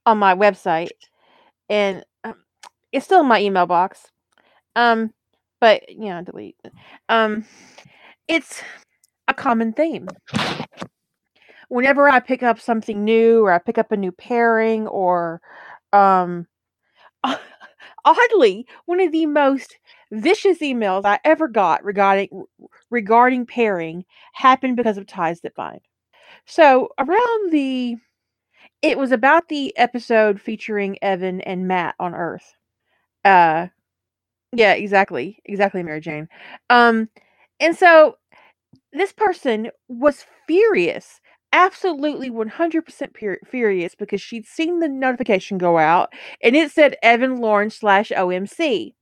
on 0.06 0.18
my 0.18 0.34
website, 0.34 0.90
and 1.68 2.04
um, 2.24 2.34
it's 2.92 3.04
still 3.04 3.20
in 3.20 3.28
my 3.28 3.40
email 3.40 3.66
box. 3.66 4.10
Um, 4.74 5.12
but 5.60 5.82
yeah, 5.88 6.20
delete. 6.22 6.56
Um, 7.08 7.44
it's 8.26 8.60
a 9.28 9.34
common 9.34 9.72
theme. 9.72 10.08
Whenever 11.68 12.08
I 12.08 12.20
pick 12.20 12.42
up 12.42 12.60
something 12.60 13.04
new 13.04 13.40
or 13.44 13.52
I 13.52 13.58
pick 13.58 13.78
up 13.78 13.92
a 13.92 13.96
new 13.96 14.12
pairing 14.12 14.86
or 14.86 15.40
um 15.92 16.46
oddly, 18.04 18.66
one 18.86 19.00
of 19.00 19.12
the 19.12 19.26
most 19.26 19.78
vicious 20.12 20.58
emails 20.60 21.04
I 21.04 21.18
ever 21.24 21.48
got 21.48 21.84
regarding 21.84 22.28
regarding 22.90 23.46
pairing 23.46 24.04
happened 24.34 24.76
because 24.76 24.98
of 24.98 25.06
ties 25.06 25.40
that 25.42 25.54
bind. 25.54 25.80
So 26.46 26.90
around 26.98 27.52
the 27.52 27.96
it 28.82 28.98
was 28.98 29.12
about 29.12 29.48
the 29.48 29.76
episode 29.78 30.40
featuring 30.40 30.98
Evan 31.02 31.40
and 31.42 31.68
Matt 31.68 31.94
on 32.00 32.14
Earth. 32.14 32.56
Uh 33.24 33.68
yeah, 34.52 34.74
exactly. 34.74 35.38
Exactly, 35.44 35.82
Mary 35.82 36.00
Jane. 36.00 36.28
Um 36.70 37.08
and 37.60 37.76
so 37.76 38.16
this 38.94 39.12
person 39.12 39.70
was 39.88 40.24
furious 40.46 41.20
absolutely 41.54 42.30
mm-hmm. 42.30 42.62
100% 42.62 43.38
furious 43.46 43.94
because 43.94 44.20
she'd 44.20 44.46
seen 44.46 44.80
the 44.80 44.88
notification 44.88 45.56
go 45.56 45.78
out 45.78 46.12
and 46.42 46.54
it 46.54 46.70
said 46.70 46.96
Evan 47.02 47.36
Lawrence 47.36 47.76
slash 47.76 48.10
OMC. 48.10 48.92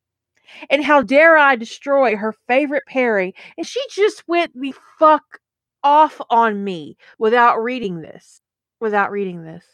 And 0.69 0.85
how 0.85 1.03
dare 1.03 1.39
I 1.39 1.57
destroy 1.57 2.15
her 2.15 2.35
favorite 2.47 2.85
pairing? 2.87 3.33
And 3.57 3.67
she 3.67 3.81
just 3.91 4.29
went 4.29 4.53
the 4.55 4.75
fuck 4.99 5.41
off 5.83 6.21
on 6.29 6.63
me 6.63 6.99
without 7.19 7.57
reading 7.63 8.03
this. 8.03 8.43
Without 8.81 9.11
reading 9.11 9.45
this. 9.45 9.65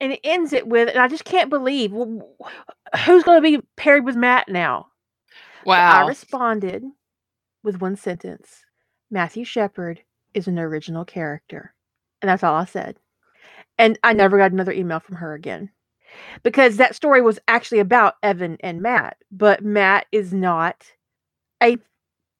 And 0.00 0.12
it 0.12 0.20
ends 0.24 0.52
it 0.52 0.66
with, 0.66 0.88
and 0.88 0.98
I 0.98 1.06
just 1.06 1.24
can't 1.24 1.50
believe 1.50 1.92
who's 1.92 3.22
going 3.22 3.40
to 3.42 3.58
be 3.58 3.64
paired 3.76 4.04
with 4.04 4.16
Matt 4.16 4.48
now. 4.48 4.88
Wow. 5.64 5.92
So 5.92 6.04
I 6.04 6.08
responded 6.08 6.82
with 7.62 7.80
one 7.80 7.94
sentence 7.94 8.63
Matthew 9.14 9.44
Shepard 9.44 10.02
is 10.34 10.48
an 10.48 10.58
original 10.58 11.04
character. 11.04 11.72
And 12.20 12.28
that's 12.28 12.42
all 12.42 12.56
I 12.56 12.64
said. 12.64 12.96
And 13.78 13.96
I 14.02 14.12
never 14.12 14.36
got 14.36 14.50
another 14.50 14.72
email 14.72 14.98
from 14.98 15.14
her 15.16 15.34
again. 15.34 15.70
Because 16.42 16.76
that 16.76 16.96
story 16.96 17.22
was 17.22 17.38
actually 17.46 17.78
about 17.78 18.16
Evan 18.24 18.56
and 18.58 18.82
Matt, 18.82 19.16
but 19.30 19.64
Matt 19.64 20.06
is 20.10 20.34
not 20.34 20.84
a 21.62 21.76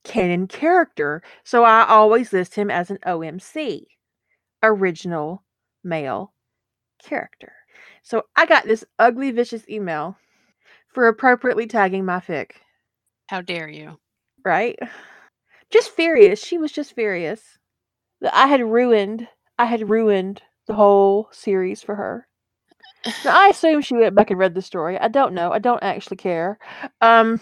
canon 0.02 0.48
character. 0.48 1.22
So 1.44 1.62
I 1.62 1.86
always 1.86 2.32
list 2.32 2.56
him 2.56 2.72
as 2.72 2.90
an 2.90 2.98
OMC, 3.06 3.86
original 4.60 5.44
male 5.84 6.32
character. 7.00 7.52
So 8.02 8.24
I 8.34 8.46
got 8.46 8.64
this 8.64 8.84
ugly, 8.98 9.30
vicious 9.30 9.68
email 9.68 10.16
for 10.88 11.06
appropriately 11.06 11.68
tagging 11.68 12.04
my 12.04 12.18
fic. 12.18 12.50
How 13.28 13.42
dare 13.42 13.68
you? 13.68 13.98
Right? 14.44 14.76
Just 15.74 15.90
furious. 15.90 16.42
She 16.42 16.56
was 16.56 16.72
just 16.72 16.94
furious 16.94 17.58
that 18.20 18.34
I 18.34 18.46
had 18.46 18.62
ruined. 18.62 19.28
I 19.58 19.64
had 19.66 19.90
ruined 19.90 20.40
the 20.66 20.74
whole 20.74 21.28
series 21.32 21.82
for 21.82 21.96
her. 21.96 22.26
Now, 23.24 23.38
I 23.38 23.48
assume 23.48 23.82
she 23.82 23.94
went 23.94 24.14
back 24.14 24.30
and 24.30 24.38
read 24.38 24.54
the 24.54 24.62
story. 24.62 24.98
I 24.98 25.08
don't 25.08 25.34
know. 25.34 25.52
I 25.52 25.58
don't 25.58 25.82
actually 25.82 26.16
care. 26.16 26.58
Um, 27.02 27.40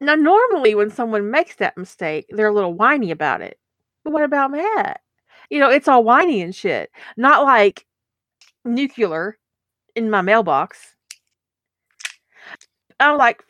now, 0.00 0.14
normally 0.14 0.74
when 0.74 0.90
someone 0.90 1.30
makes 1.30 1.56
that 1.56 1.78
mistake, 1.78 2.26
they're 2.28 2.48
a 2.48 2.54
little 2.54 2.74
whiny 2.74 3.10
about 3.10 3.40
it. 3.40 3.58
But 4.04 4.12
what 4.12 4.22
about 4.22 4.52
Matt? 4.52 5.00
You 5.48 5.60
know, 5.60 5.70
it's 5.70 5.88
all 5.88 6.04
whiny 6.04 6.42
and 6.42 6.54
shit. 6.54 6.90
Not 7.16 7.42
like 7.42 7.86
nuclear 8.64 9.38
in 9.96 10.10
my 10.10 10.20
mailbox. 10.20 10.94
I'm 13.00 13.16
like, 13.16 13.42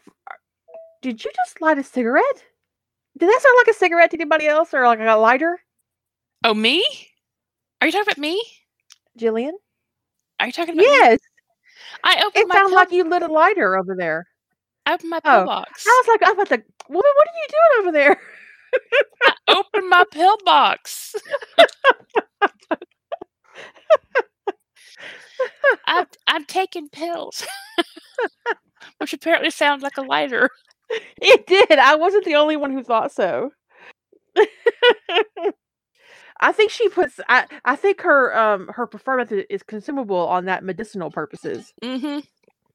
did 1.02 1.22
you 1.24 1.30
just 1.36 1.60
light 1.60 1.78
a 1.78 1.82
cigarette? 1.82 2.44
Did 3.18 3.28
that 3.28 3.40
sound 3.42 3.56
like 3.58 3.74
a 3.74 3.78
cigarette 3.78 4.10
to 4.12 4.16
anybody 4.16 4.46
else 4.46 4.72
or 4.72 4.86
like 4.86 5.00
a 5.00 5.16
lighter? 5.16 5.60
Oh, 6.44 6.54
me? 6.54 6.84
Are 7.80 7.86
you 7.86 7.92
talking 7.92 8.06
about 8.12 8.18
me? 8.18 8.42
Jillian? 9.18 9.52
Are 10.38 10.46
you 10.46 10.52
talking 10.52 10.74
about 10.74 10.82
me? 10.82 10.84
Yes. 10.84 11.12
Me? 11.12 11.18
I 12.04 12.22
opened 12.26 12.44
it 12.44 12.48
my 12.48 12.54
sounded 12.54 12.74
like 12.74 12.92
you 12.92 13.04
lit 13.04 13.22
a 13.22 13.26
lighter 13.26 13.76
over 13.76 13.94
there. 13.94 14.26
I 14.86 14.94
opened 14.94 15.10
my 15.10 15.20
oh. 15.24 15.38
pillbox. 15.38 15.84
I 15.86 16.02
was 16.02 16.08
like, 16.08 16.20
I'm 16.24 16.34
about 16.34 16.48
to 16.48 16.62
woman, 16.88 17.02
what 17.16 17.28
are 17.28 17.36
you 17.36 17.48
doing 17.48 17.80
over 17.80 17.92
there? 17.92 18.20
I 19.26 19.32
opened 19.48 19.88
my 19.88 20.04
pillbox. 20.12 21.14
I've 25.86 26.06
I'm 26.26 26.44
taking 26.44 26.88
pills. 26.88 27.46
Which 28.98 29.12
apparently 29.12 29.50
sounds 29.50 29.82
like 29.82 29.96
a 29.96 30.02
lighter. 30.02 30.50
It 31.22 31.46
did. 31.46 31.78
I 31.78 31.94
wasn't 31.94 32.24
the 32.24 32.34
only 32.34 32.56
one 32.56 32.72
who 32.72 32.82
thought 32.82 33.12
so. 33.12 33.52
I 36.40 36.52
think 36.52 36.70
she 36.70 36.88
puts. 36.88 37.20
I 37.28 37.46
I 37.64 37.76
think 37.76 38.00
her 38.00 38.36
um 38.36 38.68
her 38.68 38.86
preferred 38.86 39.18
method 39.18 39.46
is 39.50 39.62
consumable 39.62 40.26
on 40.26 40.46
that 40.46 40.64
medicinal 40.64 41.10
purposes. 41.10 41.72
Mm-hmm. 41.82 42.20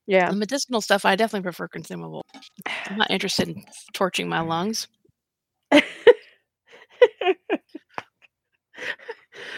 Yeah, 0.07 0.29
the 0.29 0.35
medicinal 0.35 0.81
stuff 0.81 1.03
I 1.03 1.15
definitely 1.15 1.45
prefer 1.45 1.67
consumable. 1.67 2.23
I'm 2.65 2.97
not 2.97 3.09
interested 3.09 3.49
in 3.49 3.63
torching 3.93 4.29
my 4.29 4.41
lungs. 4.41 4.87
but 5.71 5.83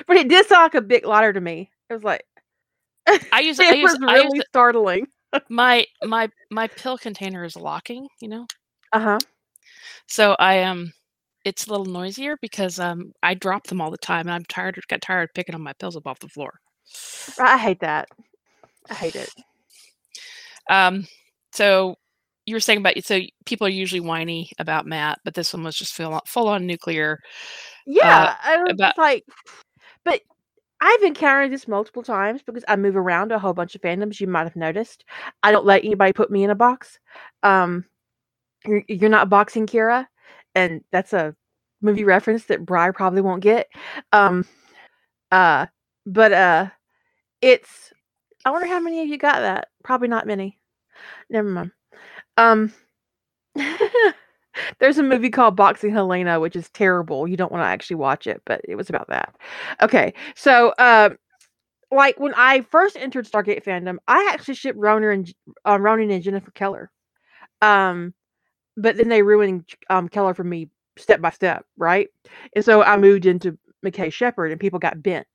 it 0.10 0.30
did 0.30 0.46
sound 0.48 0.64
like 0.64 0.76
a 0.76 0.82
big 0.82 1.06
lighter 1.06 1.34
to 1.34 1.42
me. 1.42 1.70
It 1.90 1.94
was 1.94 2.04
like 2.04 2.24
I 3.32 3.42
use. 3.42 3.60
it 3.60 3.66
I 3.68 3.74
use, 3.74 3.92
was 3.92 4.00
really 4.00 4.40
I 4.40 4.44
startling 4.48 5.08
my 5.50 5.86
my 6.04 6.30
my 6.52 6.68
pill 6.68 6.98
container 6.98 7.44
is 7.44 7.56
locking 7.56 8.08
you 8.22 8.28
know 8.28 8.46
uh-huh 8.94 9.20
so 10.08 10.36
i 10.40 10.64
um 10.64 10.92
it's 11.48 11.66
a 11.66 11.70
little 11.70 11.86
noisier 11.86 12.38
because 12.42 12.78
um 12.78 13.14
I 13.24 13.34
drop 13.34 13.68
them 13.68 13.80
all 13.80 13.90
the 13.90 13.98
time 13.98 14.28
and 14.28 14.32
I'm 14.32 14.44
tired 14.46 14.78
of 14.78 14.86
got 14.90 15.02
tired 15.02 15.30
of 15.30 15.34
picking 15.34 15.56
up 15.56 15.62
my 15.62 15.72
pills 15.72 15.96
up 15.96 16.06
off 16.06 16.20
the 16.20 16.28
floor. 16.28 16.60
I 17.40 17.58
hate 17.58 17.80
that. 17.80 18.10
I 18.90 18.94
hate 18.94 19.16
it. 19.16 19.30
Um 20.70 21.08
so 21.54 21.96
you 22.46 22.54
were 22.54 22.60
saying 22.60 22.80
about 22.80 23.02
so 23.04 23.22
people 23.46 23.66
are 23.66 23.70
usually 23.70 24.02
whiny 24.02 24.52
about 24.60 24.86
Matt, 24.86 25.20
but 25.24 25.36
this 25.36 25.54
one 25.54 25.64
was 25.64 25.78
just 25.78 25.94
full 25.94 26.14
on, 26.14 26.22
full 26.26 26.50
on 26.50 26.66
nuclear. 26.68 27.20
Yeah, 27.86 28.36
I 28.44 28.58
was 28.58 28.72
about- 28.74 28.98
like, 28.98 29.24
but 30.04 30.22
I've 30.80 31.04
encountered 31.04 31.52
this 31.52 31.68
multiple 31.68 32.04
times 32.04 32.42
because 32.44 32.64
I 32.68 32.76
move 32.76 32.96
around 32.96 33.32
a 33.32 33.40
whole 33.40 33.54
bunch 33.54 33.76
of 33.76 33.82
fandoms. 33.82 34.20
You 34.20 34.28
might 34.28 34.44
have 34.44 34.56
noticed. 34.56 35.06
I 35.44 35.52
don't 35.52 35.66
let 35.66 35.84
anybody 35.84 36.14
put 36.14 36.30
me 36.30 36.44
in 36.44 36.50
a 36.52 36.56
box. 36.56 37.00
Um, 37.44 37.86
you're, 38.66 38.84
you're 38.88 39.10
not 39.10 39.30
boxing 39.30 39.66
Kira, 39.66 40.06
and 40.56 40.84
that's 40.92 41.14
a 41.14 41.36
movie 41.82 42.04
reference 42.04 42.46
that 42.46 42.66
Bry 42.66 42.92
probably 42.92 43.22
won't 43.22 43.42
get. 43.42 43.68
Um, 44.12 44.46
uh, 45.32 45.68
but 46.06 46.32
uh, 46.34 46.68
it's. 47.42 47.94
I 48.46 48.52
wonder 48.52 48.68
how 48.68 48.80
many 48.80 49.02
of 49.02 49.08
you 49.08 49.18
got 49.18 49.40
that. 49.40 49.70
Probably 49.84 50.08
not 50.08 50.28
many. 50.28 50.60
Never 51.30 51.50
mind. 51.50 51.72
Um. 52.38 52.74
There's 54.80 54.98
a 54.98 55.04
movie 55.04 55.30
called 55.30 55.56
Boxing 55.56 55.92
Helena, 55.92 56.40
which 56.40 56.56
is 56.56 56.70
terrible. 56.70 57.28
You 57.28 57.38
don't 57.38 57.52
want 57.52 57.64
to 57.64 57.68
actually 57.68 57.98
watch 57.98 58.28
it, 58.28 58.42
but 58.46 58.62
it 58.68 58.76
was 58.76 58.90
about 58.90 59.08
that. 59.10 59.36
Okay, 59.82 60.14
so 60.36 60.70
uh, 60.80 61.10
like 61.92 62.20
when 62.20 62.34
I 62.36 62.62
first 62.62 62.98
entered 62.98 63.26
Stargate 63.28 63.64
fandom, 63.64 63.98
I 64.08 64.30
actually 64.32 64.56
shipped 64.56 64.80
Ronon 64.80 65.12
and 65.12 65.34
uh, 65.66 65.80
Ronon 65.80 66.12
and 66.12 66.24
Jennifer 66.24 66.52
Keller. 66.52 66.92
Um, 67.62 68.14
but 68.76 68.98
then 68.98 69.10
they 69.10 69.24
ruined 69.24 69.66
um 69.90 70.08
Keller 70.10 70.34
for 70.34 70.44
me 70.44 70.70
step 70.98 71.22
by 71.22 71.30
step, 71.32 71.66
right? 71.78 72.10
And 72.56 72.64
so 72.64 72.84
I 72.84 72.98
moved 72.98 73.26
into 73.26 73.58
McKay 73.86 74.12
Sheppard, 74.12 74.52
and 74.52 74.60
people 74.60 74.80
got 74.80 75.02
bent. 75.02 75.28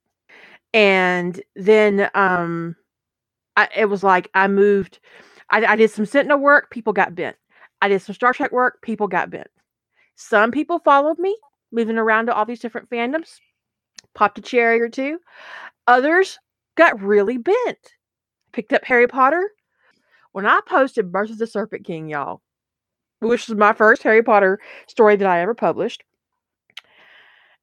And 0.75 1.41
then 1.55 2.11
um, 2.15 2.77
I, 3.57 3.69
it 3.77 3.87
was 3.87 4.03
like 4.03 4.31
I 4.35 4.49
moved. 4.49 5.01
I, 5.51 5.65
I 5.65 5.77
did 5.77 5.91
some 5.91 6.07
Sentinel 6.07 6.39
work. 6.39 6.71
People 6.71 6.93
got 6.93 7.15
bent. 7.15 7.37
I 7.83 7.89
did 7.89 8.01
some 8.01 8.15
Star 8.15 8.33
Trek 8.33 8.53
work. 8.53 8.81
People 8.81 9.09
got 9.09 9.29
bent. 9.29 9.49
Some 10.15 10.53
people 10.53 10.79
followed 10.79 11.19
me, 11.19 11.37
moving 11.73 11.99
around 11.99 12.27
to 12.27 12.35
all 12.35 12.47
these 12.47 12.61
different 12.61 12.89
fandoms, 12.89 13.41
popped 14.15 14.39
a 14.39 14.41
cherry 14.41 14.81
or 14.81 14.89
two. 14.89 15.19
Others 15.89 16.39
got 16.77 17.03
really 17.03 17.39
bent. 17.39 17.97
Picked 18.53 18.73
up 18.73 18.85
Harry 18.85 19.09
Potter. 19.09 19.51
When 20.31 20.47
I 20.47 20.61
posted 20.67 21.11
Birth 21.11 21.31
of 21.31 21.39
the 21.39 21.47
Serpent 21.47 21.85
King, 21.85 22.09
y'all, 22.09 22.41
which 23.19 23.49
was 23.49 23.59
my 23.59 23.73
first 23.73 24.03
Harry 24.05 24.23
Potter 24.23 24.61
story 24.87 25.17
that 25.17 25.29
I 25.29 25.41
ever 25.41 25.55
published, 25.55 26.05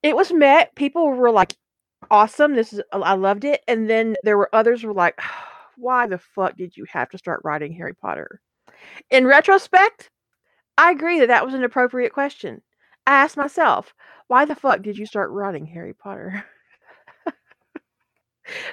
it 0.04 0.16
was 0.16 0.34
met. 0.34 0.76
People 0.76 1.10
were 1.10 1.32
like, 1.32 1.56
awesome. 2.12 2.56
This 2.56 2.74
is, 2.74 2.82
I 2.92 3.14
loved 3.14 3.46
it. 3.46 3.62
And 3.68 3.90
then 3.90 4.18
there 4.24 4.38
were 4.38 4.54
others 4.54 4.84
were 4.84 4.94
like, 4.94 5.20
why 5.78 6.08
the 6.08 6.18
fuck 6.18 6.58
did 6.58 6.76
you 6.76 6.86
have 6.90 7.10
to 7.12 7.18
start 7.18 7.42
writing 7.46 7.72
Harry 7.74 7.94
Potter? 7.96 8.42
In 9.10 9.26
retrospect, 9.26 10.10
I 10.78 10.92
agree 10.92 11.20
that 11.20 11.28
that 11.28 11.46
was 11.46 11.54
an 11.54 11.64
appropriate 11.64 12.14
question. 12.14 12.62
I 13.06 13.14
asked 13.14 13.38
myself, 13.38 13.94
why 14.28 14.46
the 14.46 14.56
fuck 14.56 14.82
did 14.82 14.98
you 14.98 15.06
start 15.06 15.32
writing 15.32 15.66
Harry 15.66 15.94
Potter? 15.94 16.46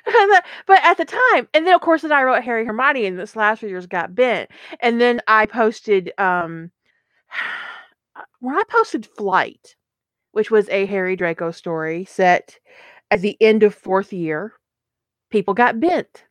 but 0.66 0.84
at 0.84 0.96
the 0.98 1.04
time, 1.04 1.48
and 1.54 1.66
then 1.66 1.74
of 1.74 1.80
course, 1.80 2.02
then 2.02 2.12
I 2.12 2.22
wrote 2.22 2.42
Harry 2.44 2.64
Hermione, 2.64 3.06
and 3.06 3.18
this 3.18 3.36
last 3.36 3.62
years 3.62 3.86
got 3.86 4.14
bent. 4.14 4.50
And 4.80 5.00
then 5.00 5.20
I 5.26 5.46
posted, 5.46 6.12
um, 6.18 6.70
when 8.40 8.54
I 8.54 8.62
posted 8.68 9.06
Flight, 9.06 9.76
which 10.32 10.50
was 10.50 10.68
a 10.68 10.86
Harry 10.86 11.16
Draco 11.16 11.50
story 11.50 12.04
set 12.04 12.58
at 13.10 13.20
the 13.20 13.36
end 13.40 13.62
of 13.62 13.74
fourth 13.74 14.12
year, 14.12 14.52
people 15.30 15.54
got 15.54 15.80
bent. 15.80 16.24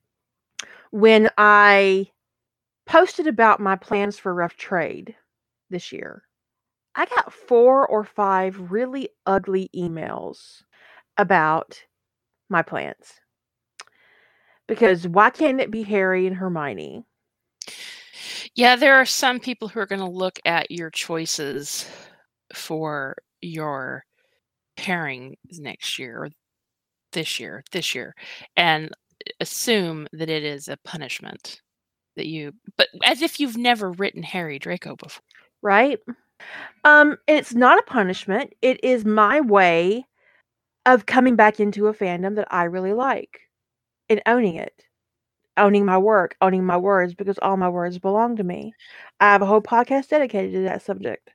When 0.92 1.30
I 1.38 2.12
posted 2.86 3.28
about 3.28 3.60
my 3.60 3.76
plans 3.76 4.17
for 4.17 4.34
rough 4.34 4.56
trade 4.56 5.15
this 5.69 5.91
year, 5.91 6.24
I 6.95 7.06
got 7.06 7.34
four 7.34 7.88
or 7.88 8.04
five 8.04 8.71
really 8.71 9.10
ugly 9.26 9.69
emails 9.76 10.63
about 11.17 11.82
my 12.50 12.62
plans. 12.62 13.13
Because 14.67 15.08
why 15.08 15.30
can't 15.30 15.62
it 15.62 15.71
be 15.71 15.84
Harry 15.84 16.26
and 16.26 16.36
Hermione? 16.36 17.04
Yeah, 18.56 18.76
there 18.76 18.95
are 18.95 19.06
some 19.06 19.39
people 19.39 19.67
who 19.67 19.80
are 19.80 19.86
going 19.86 20.00
to 20.00 20.10
look 20.10 20.39
at 20.45 20.71
your 20.71 20.89
choices 20.89 21.88
for 22.54 23.17
your 23.41 24.06
pairing 24.78 25.36
next 25.52 26.00
year 26.00 26.30
this 27.12 27.39
year, 27.39 27.63
this 27.71 27.93
year, 27.93 28.13
and 28.56 28.91
assume 29.39 30.08
that 30.13 30.30
it 30.30 30.43
is 30.43 30.67
a 30.67 30.78
punishment 30.84 31.62
that 32.15 32.28
you, 32.28 32.54
but 32.78 32.88
as 33.04 33.21
if 33.21 33.39
you've 33.39 33.58
never 33.58 33.91
written 33.91 34.23
Harry 34.23 34.60
Draco 34.60 34.95
before. 34.95 35.21
right? 35.62 35.99
Um, 36.84 37.17
it's 37.28 37.54
not 37.54 37.80
a 37.80 37.84
punishment. 37.84 38.54
It 38.62 38.84
is 38.84 39.06
my 39.06 39.41
way 39.41 40.06
of 40.86 41.06
coming 41.06 41.36
back 41.36 41.60
into 41.60 41.88
a 41.88 41.93
fandom 41.93 42.36
that 42.36 42.47
I 42.51 42.63
really 42.65 42.93
like 42.93 43.39
and 44.10 44.21
owning 44.28 44.56
it, 44.56 44.73
owning 45.58 45.86
my 45.86 45.97
work, 45.97 46.36
owning 46.41 46.63
my 46.65 46.78
words 46.78 47.15
because 47.15 47.39
all 47.39 47.58
my 47.58 47.69
words 47.69 47.97
belong 47.97 48.36
to 48.36 48.43
me. 48.43 48.73
I 49.19 49.32
have 49.32 49.41
a 49.41 49.45
whole 49.47 49.62
podcast 49.62 50.10
dedicated 50.10 50.51
to 50.54 50.62
that 50.63 50.82
subject 50.84 51.30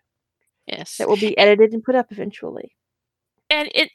Yes. 0.66 0.98
that 0.98 1.08
will 1.08 1.16
be 1.16 1.36
edited 1.38 1.72
and 1.72 1.82
put 1.82 1.94
up 1.96 2.12
eventually. 2.12 2.76
and 3.48 3.68
it 3.74 3.90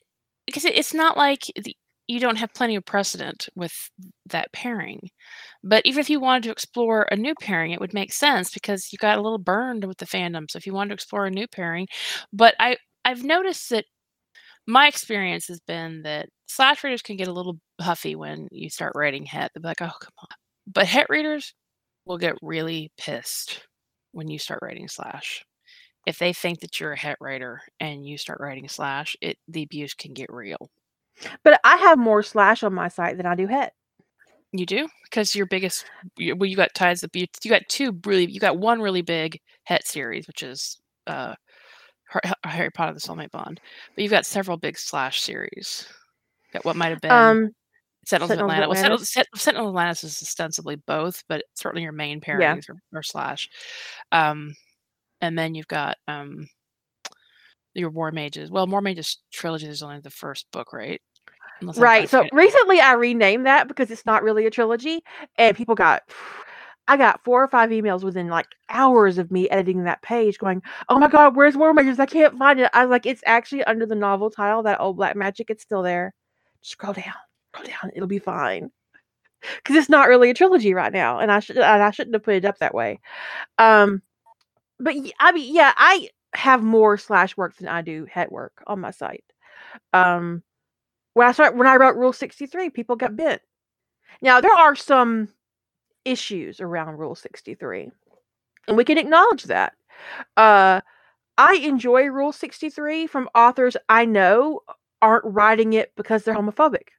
because 0.46 0.66
it's 0.66 0.94
not 0.94 1.16
like 1.18 1.44
the, 1.56 1.76
you 2.08 2.20
don't 2.20 2.38
have 2.38 2.54
plenty 2.54 2.76
of 2.76 2.86
precedent 2.86 3.50
with 3.56 3.74
that 4.28 4.52
pairing. 4.54 5.10
But 5.64 5.86
even 5.86 6.00
if 6.02 6.10
you 6.10 6.20
wanted 6.20 6.44
to 6.44 6.52
explore 6.52 7.08
a 7.12 7.16
new 7.16 7.34
pairing 7.36 7.72
it 7.72 7.80
would 7.80 7.94
make 7.94 8.14
sense 8.14 8.52
because 8.52 8.92
you 8.92 8.98
got 8.98 9.18
a 9.18 9.22
little 9.22 9.40
burned 9.40 9.86
with 9.86 9.98
the 9.98 10.06
fandom. 10.06 10.50
So 10.50 10.58
if 10.58 10.66
you 10.68 10.74
wanted 10.74 10.90
to 10.90 10.94
explore 10.96 11.26
a 11.26 11.32
new 11.32 11.48
pairing 11.48 11.88
but 12.34 12.56
i 12.60 12.78
i've 13.06 13.24
noticed 13.24 13.70
that 13.70 13.86
my 14.68 14.88
experience 14.88 15.48
has 15.48 15.60
been 15.62 16.04
that 16.04 16.30
slash 16.48 16.84
readers 16.84 17.02
can 17.02 17.18
get 17.18 17.28
a 17.28 17.34
little 17.34 17.60
huffy 17.82 18.16
when 18.16 18.48
you 18.52 18.70
start 18.70 18.94
writing 18.96 19.26
het. 19.26 19.52
They'll 19.54 19.62
be 19.64 19.68
like 19.70 19.82
oh 19.82 19.92
come 20.02 20.14
on. 20.22 20.28
But 20.68 20.88
het 20.88 21.08
readers 21.10 21.54
will 22.06 22.18
get 22.18 22.36
really 22.42 22.92
pissed 22.98 23.62
when 24.12 24.28
you 24.30 24.40
start 24.40 24.60
writing 24.64 24.88
slash. 24.88 25.44
If 26.08 26.20
they 26.20 26.34
think 26.34 26.62
that 26.62 26.80
you're 26.80 26.94
a 26.94 27.00
het 27.00 27.18
writer 27.22 27.62
and 27.80 28.06
you 28.08 28.18
start 28.18 28.40
writing 28.42 28.68
slash, 28.70 29.16
it 29.22 29.38
the 29.48 29.64
abuse 29.64 29.94
can 29.94 30.14
get 30.14 30.32
real. 30.32 30.70
But 31.44 31.60
I 31.64 31.78
have 31.78 31.98
more 31.98 32.24
slash 32.24 32.64
on 32.64 32.74
my 32.74 32.88
site 32.88 33.18
than 33.18 33.26
I 33.26 33.36
do 33.36 33.48
het. 33.48 33.74
You 34.52 34.66
do 34.66 34.88
because 35.04 35.36
your 35.36 35.46
biggest, 35.48 35.86
you- 36.18 36.36
well, 36.36 36.50
you 36.50 36.56
got 36.56 36.74
ties 36.74 37.04
up. 37.04 37.16
You, 37.16 37.26
you 37.44 37.50
got 37.50 37.64
two 37.68 37.98
really, 38.06 38.26
you 38.32 38.40
got 38.40 38.58
one 38.58 38.82
really 38.82 39.02
big 39.02 39.40
het 39.66 39.86
series, 39.88 40.28
which 40.28 40.44
is 40.44 40.80
uh, 41.08 41.36
Harry 42.44 42.70
Potter: 42.72 42.94
The 42.94 43.00
Soulmate 43.02 43.32
Bond, 43.32 43.60
but 43.96 44.02
you've 44.02 44.12
got 44.12 44.26
several 44.26 44.58
big 44.58 44.78
slash 44.78 45.22
series. 45.22 45.88
Got 46.54 46.64
what 46.66 46.76
might 46.78 46.90
have 46.90 47.02
been 47.02 47.12
Um, 47.12 47.52
Sentinels 48.06 48.32
of 48.32 48.40
Atlantis. 48.40 48.68
Well, 48.68 48.76
Sentinels. 48.76 49.10
Sentinels 49.36 49.68
of 49.68 49.72
Atlantis 49.72 50.04
is 50.04 50.22
ostensibly 50.22 50.76
both, 50.88 51.24
but 51.28 51.44
certainly 51.56 51.84
your 51.84 51.92
main 51.92 52.22
Yeah. 52.26 52.56
pairings 52.56 52.70
are, 52.70 52.78
are 52.98 53.04
slash. 53.04 53.50
Um, 54.12 54.56
and 55.22 55.38
then 55.38 55.56
you've 55.56 55.68
got 55.68 55.98
um, 56.08 56.48
your 57.76 57.90
War 57.90 58.12
Mages. 58.12 58.50
Well, 58.50 58.68
War 58.68 58.82
Mages 58.82 59.20
trilogy 59.32 59.68
is 59.68 59.84
only 59.84 60.00
the 60.00 60.10
first 60.10 60.48
book, 60.52 60.74
right? 60.74 61.02
Unless 61.62 61.78
right. 61.78 62.10
So 62.10 62.28
recently 62.32 62.80
I 62.80 62.94
renamed 62.94 63.46
that 63.46 63.68
because 63.68 63.92
it's 63.92 64.06
not 64.06 64.24
really 64.24 64.46
a 64.46 64.52
trilogy, 64.52 65.02
and 65.38 65.56
people 65.56 65.76
got. 65.76 66.04
I 66.88 66.98
got 66.98 67.24
four 67.24 67.44
or 67.44 67.48
five 67.48 67.72
emails 67.72 68.04
within 68.04 68.28
like 68.28 68.46
hours 68.70 69.18
of 69.18 69.32
me 69.32 69.50
editing 69.50 69.86
that 69.86 70.04
page, 70.04 70.38
going, 70.38 70.62
"Oh 70.88 71.00
my 71.00 71.08
god, 71.08 71.36
where's 71.36 71.58
War 71.58 71.74
Mages? 71.74 72.00
I 72.00 72.06
can't 72.06 72.38
find 72.38 72.60
it." 72.60 72.70
I 72.76 72.86
was 72.86 72.92
like, 72.92 73.08
"It's 73.08 73.24
actually 73.26 73.64
under 73.64 73.88
the 73.88 73.96
novel 73.96 74.30
title, 74.30 74.62
that 74.62 74.80
old 74.80 74.98
black 74.98 75.16
magic. 75.16 75.50
It's 75.50 75.64
still 75.64 75.82
there. 75.82 76.14
Scroll 76.62 76.94
down, 76.94 77.16
scroll 77.52 77.66
down. 77.66 77.92
It'll 77.96 78.08
be 78.08 78.20
fine." 78.20 78.70
Because 79.42 79.78
it's 79.78 79.90
not 79.90 80.10
really 80.10 80.30
a 80.30 80.36
trilogy 80.36 80.76
right 80.76 80.94
now, 80.94 81.18
and 81.18 81.32
I 81.32 81.40
should 81.40 81.58
and 81.58 81.82
I 81.82 81.90
shouldn't 81.90 82.14
have 82.14 82.24
put 82.24 82.36
it 82.36 82.46
up 82.46 82.60
that 82.60 82.76
way. 82.76 83.00
Um, 83.58 84.04
but 84.80 84.94
I 85.20 85.32
mean, 85.32 85.56
yeah, 85.56 85.74
I 85.76 86.10
have 86.36 86.64
more 86.64 86.98
slash 86.98 87.36
work 87.38 87.56
than 87.56 87.68
I 87.68 87.82
do 87.82 88.06
het 88.10 88.32
work 88.32 88.64
on 88.68 88.80
my 88.80 88.92
site. 88.92 89.24
Um, 89.94 90.44
when 91.14 91.28
I 91.28 91.32
start 91.32 91.56
when 91.56 91.68
I 91.68 91.78
wrote 91.78 91.96
Rule 91.96 92.14
63, 92.14 92.70
people 92.70 92.96
got 92.96 93.16
bent. 93.16 93.42
Now 94.22 94.42
there 94.42 94.54
are 94.54 94.76
some 94.76 95.30
issues 96.04 96.62
around 96.62 96.98
Rule 96.98 97.16
63. 97.16 97.90
And 98.68 98.78
we 98.78 98.84
can 98.84 98.98
acknowledge 98.98 99.44
that. 99.46 99.74
Uh 100.38 100.82
I 101.38 101.56
enjoy 101.56 102.06
Rule 102.06 102.32
63 102.32 103.08
from 103.08 103.30
authors 103.36 103.76
I 103.90 104.06
know 104.06 104.62
aren't 105.02 105.26
writing 105.26 105.74
it 105.74 105.92
because 105.98 106.24
they're 106.24 106.36
homophobic. 106.36 106.90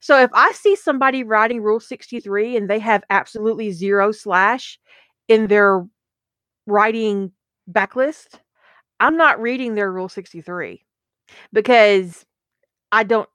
So 0.00 0.20
if 0.20 0.30
I 0.32 0.52
see 0.52 0.74
somebody 0.76 1.22
writing 1.22 1.62
Rule 1.62 1.80
63 1.80 2.56
and 2.56 2.68
they 2.68 2.78
have 2.80 3.04
absolutely 3.10 3.70
zero 3.70 4.12
slash 4.12 4.78
in 5.28 5.46
their 5.46 5.86
writing 6.66 7.32
backlist, 7.70 8.40
I'm 9.00 9.16
not 9.16 9.40
reading 9.40 9.74
their 9.74 9.92
Rule 9.92 10.08
63 10.08 10.84
because 11.52 12.24
I 12.92 13.04
don't 13.04 13.28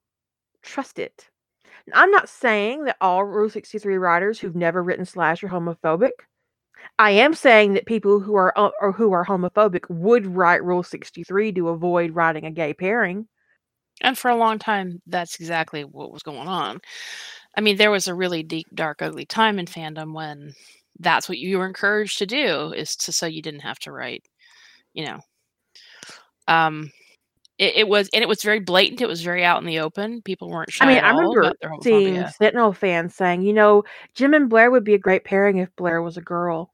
trust 0.62 1.00
it. 1.00 1.30
I'm 1.94 2.12
not 2.12 2.30
saying 2.30 2.86
that 2.86 2.98
all 3.02 3.26
Rule 3.26 3.50
63 3.50 3.98
writers 3.98 4.40
who've 4.40 4.56
never 4.56 4.82
written 4.82 5.06
slash 5.06 5.44
are 5.44 5.50
homophobic. 5.50 6.12
I 7.00 7.12
am 7.12 7.34
saying 7.34 7.74
that 7.74 7.86
people 7.86 8.20
who 8.20 8.36
are 8.36 8.54
uh, 8.58 8.72
or 8.82 8.92
who 8.92 9.12
are 9.14 9.26
homophobic 9.26 9.90
would 9.90 10.26
write 10.26 10.64
Rule 10.64 10.84
63 10.84 11.52
to 11.54 11.70
avoid 11.70 12.12
writing 12.12 12.46
a 12.46 12.52
gay 12.52 12.74
pairing. 12.74 13.28
And 14.02 14.18
for 14.18 14.30
a 14.30 14.36
long 14.36 14.60
time, 14.60 15.02
that's 15.08 15.40
exactly 15.40 15.84
what 15.84 16.12
was 16.12 16.24
going 16.24 16.48
on. 16.48 16.82
I 17.56 17.62
mean, 17.62 17.78
there 17.78 17.92
was 17.92 18.08
a 18.08 18.16
really 18.16 18.44
deep, 18.44 18.68
dark, 18.74 19.02
ugly 19.02 19.26
time 19.26 19.60
in 19.60 19.66
fandom 19.66 20.14
when 20.14 20.54
that's 21.00 21.30
what 21.30 21.38
you 21.38 21.58
were 21.60 21.68
encouraged 21.68 22.18
to 22.20 22.26
do 22.26 22.74
is 22.74 22.96
to 22.98 23.12
so 23.12 23.26
you 23.28 23.42
didn't 23.42 23.62
have 23.62 23.80
to 23.80 23.92
write, 23.92 24.26
you 24.94 25.06
know. 25.06 25.20
Um, 26.48 26.92
it, 27.58 27.76
it 27.76 27.88
was 27.88 28.10
and 28.14 28.22
it 28.24 28.28
was 28.28 28.42
very 28.42 28.60
blatant. 28.60 29.02
It 29.02 29.08
was 29.08 29.22
very 29.22 29.46
out 29.46 29.62
in 29.62 29.68
the 29.68 29.80
open. 29.80 30.22
People 30.22 30.50
weren't 30.50 30.72
shy 30.72 30.86
I 30.86 30.88
mean, 30.88 31.04
I 31.04 31.12
remember 31.12 31.54
seeing. 31.82 32.28
Sentinel 32.28 32.74
fans 32.74 33.16
saying, 33.16 33.44
you 33.44 33.54
know, 33.54 33.84
Jim 34.16 34.34
and 34.34 34.50
Blair 34.50 34.72
would 34.72 34.84
be 34.84 34.96
a 34.96 35.00
great 35.00 35.24
pairing 35.24 35.58
if 35.58 35.76
Blair 35.76 36.02
was 36.02 36.18
a 36.18 36.22
girl. 36.22 36.74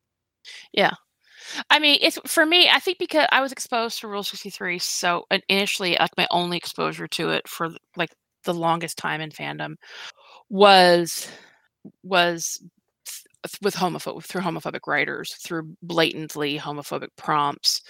Yeah, 0.72 0.94
I 1.70 1.80
mean, 1.80 2.00
it's 2.02 2.18
for 2.26 2.46
me. 2.46 2.70
I 2.70 2.80
think 2.80 2.98
because 2.98 3.28
I 3.32 3.42
was 3.42 3.52
exposed 3.52 4.00
to 4.00 4.08
Rule 4.08 4.24
Sixty 4.24 4.50
Three, 4.50 4.80
so 4.80 5.26
initially, 5.50 5.98
like 6.00 6.12
my 6.18 6.28
only 6.32 6.58
exposure 6.58 7.08
to 7.08 7.30
it 7.30 7.48
for 7.48 7.70
like 7.98 8.12
the 8.46 8.54
longest 8.54 8.98
time 8.98 9.22
in 9.22 9.32
fandom 9.32 9.76
was 10.50 11.30
was 12.04 12.62
th- 13.06 13.60
with 13.62 13.76
homophobic 13.76 14.24
through 14.24 14.42
homophobic 14.42 14.88
writers 14.88 15.36
through 15.36 15.76
blatantly 15.82 16.58
homophobic 16.58 17.10
prompts 17.18 17.82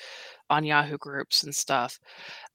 on 0.49 0.63
Yahoo 0.65 0.97
groups 0.97 1.43
and 1.43 1.53
stuff. 1.55 1.99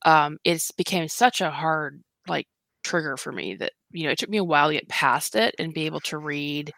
Um, 0.04 0.38
it's 0.44 0.70
became 0.72 1.08
such 1.08 1.40
a 1.40 1.50
hard 1.50 2.02
like 2.28 2.46
trigger 2.84 3.16
for 3.16 3.32
me 3.32 3.54
that 3.56 3.72
you 3.92 4.04
know 4.04 4.10
it 4.10 4.18
took 4.18 4.30
me 4.30 4.38
a 4.38 4.44
while 4.44 4.68
to 4.68 4.74
get 4.74 4.88
past 4.88 5.36
it 5.36 5.54
and 5.58 5.74
be 5.74 5.86
able 5.86 6.00
to 6.00 6.18
read 6.18 6.72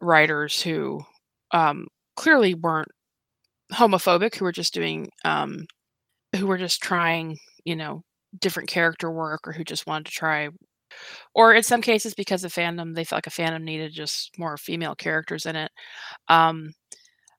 writers 0.00 0.62
who 0.62 1.00
um, 1.52 1.86
clearly 2.16 2.54
weren't 2.54 2.88
homophobic 3.72 4.34
who 4.34 4.44
were 4.44 4.52
just 4.52 4.74
doing 4.74 5.08
um 5.24 5.64
who 6.36 6.46
were 6.46 6.58
just 6.58 6.82
trying 6.82 7.38
you 7.64 7.76
know 7.76 8.02
different 8.40 8.68
character 8.68 9.10
work 9.10 9.40
or 9.46 9.52
who 9.52 9.64
just 9.64 9.86
wanted 9.86 10.06
to 10.06 10.12
try 10.12 10.48
or 11.34 11.54
in 11.54 11.62
some 11.62 11.82
cases 11.82 12.14
because 12.14 12.44
of 12.44 12.52
fandom 12.52 12.94
they 12.94 13.04
felt 13.04 13.18
like 13.18 13.26
a 13.26 13.30
fandom 13.30 13.62
needed 13.62 13.92
just 13.92 14.30
more 14.38 14.56
female 14.56 14.94
characters 14.94 15.46
in 15.46 15.56
it 15.56 15.70
um 16.28 16.72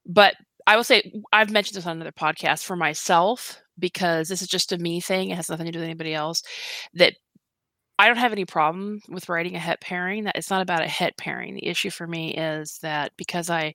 but 0.05 0.35
i 0.67 0.75
will 0.75 0.83
say 0.83 1.11
i've 1.33 1.51
mentioned 1.51 1.75
this 1.75 1.85
on 1.85 1.97
another 1.97 2.11
podcast 2.11 2.63
for 2.63 2.75
myself 2.75 3.61
because 3.79 4.27
this 4.27 4.41
is 4.41 4.47
just 4.47 4.71
a 4.71 4.77
me 4.77 4.99
thing 4.99 5.29
it 5.29 5.35
has 5.35 5.49
nothing 5.49 5.65
to 5.65 5.71
do 5.71 5.79
with 5.79 5.85
anybody 5.85 6.13
else 6.13 6.43
that 6.93 7.13
i 7.99 8.07
don't 8.07 8.17
have 8.17 8.31
any 8.31 8.45
problem 8.45 8.99
with 9.09 9.29
writing 9.29 9.55
a 9.55 9.59
het 9.59 9.79
pairing 9.81 10.23
that 10.23 10.35
it's 10.35 10.49
not 10.49 10.61
about 10.61 10.83
a 10.83 10.87
het 10.87 11.15
pairing 11.17 11.55
the 11.55 11.67
issue 11.67 11.89
for 11.89 12.07
me 12.07 12.33
is 12.35 12.79
that 12.81 13.11
because 13.17 13.49
i 13.49 13.73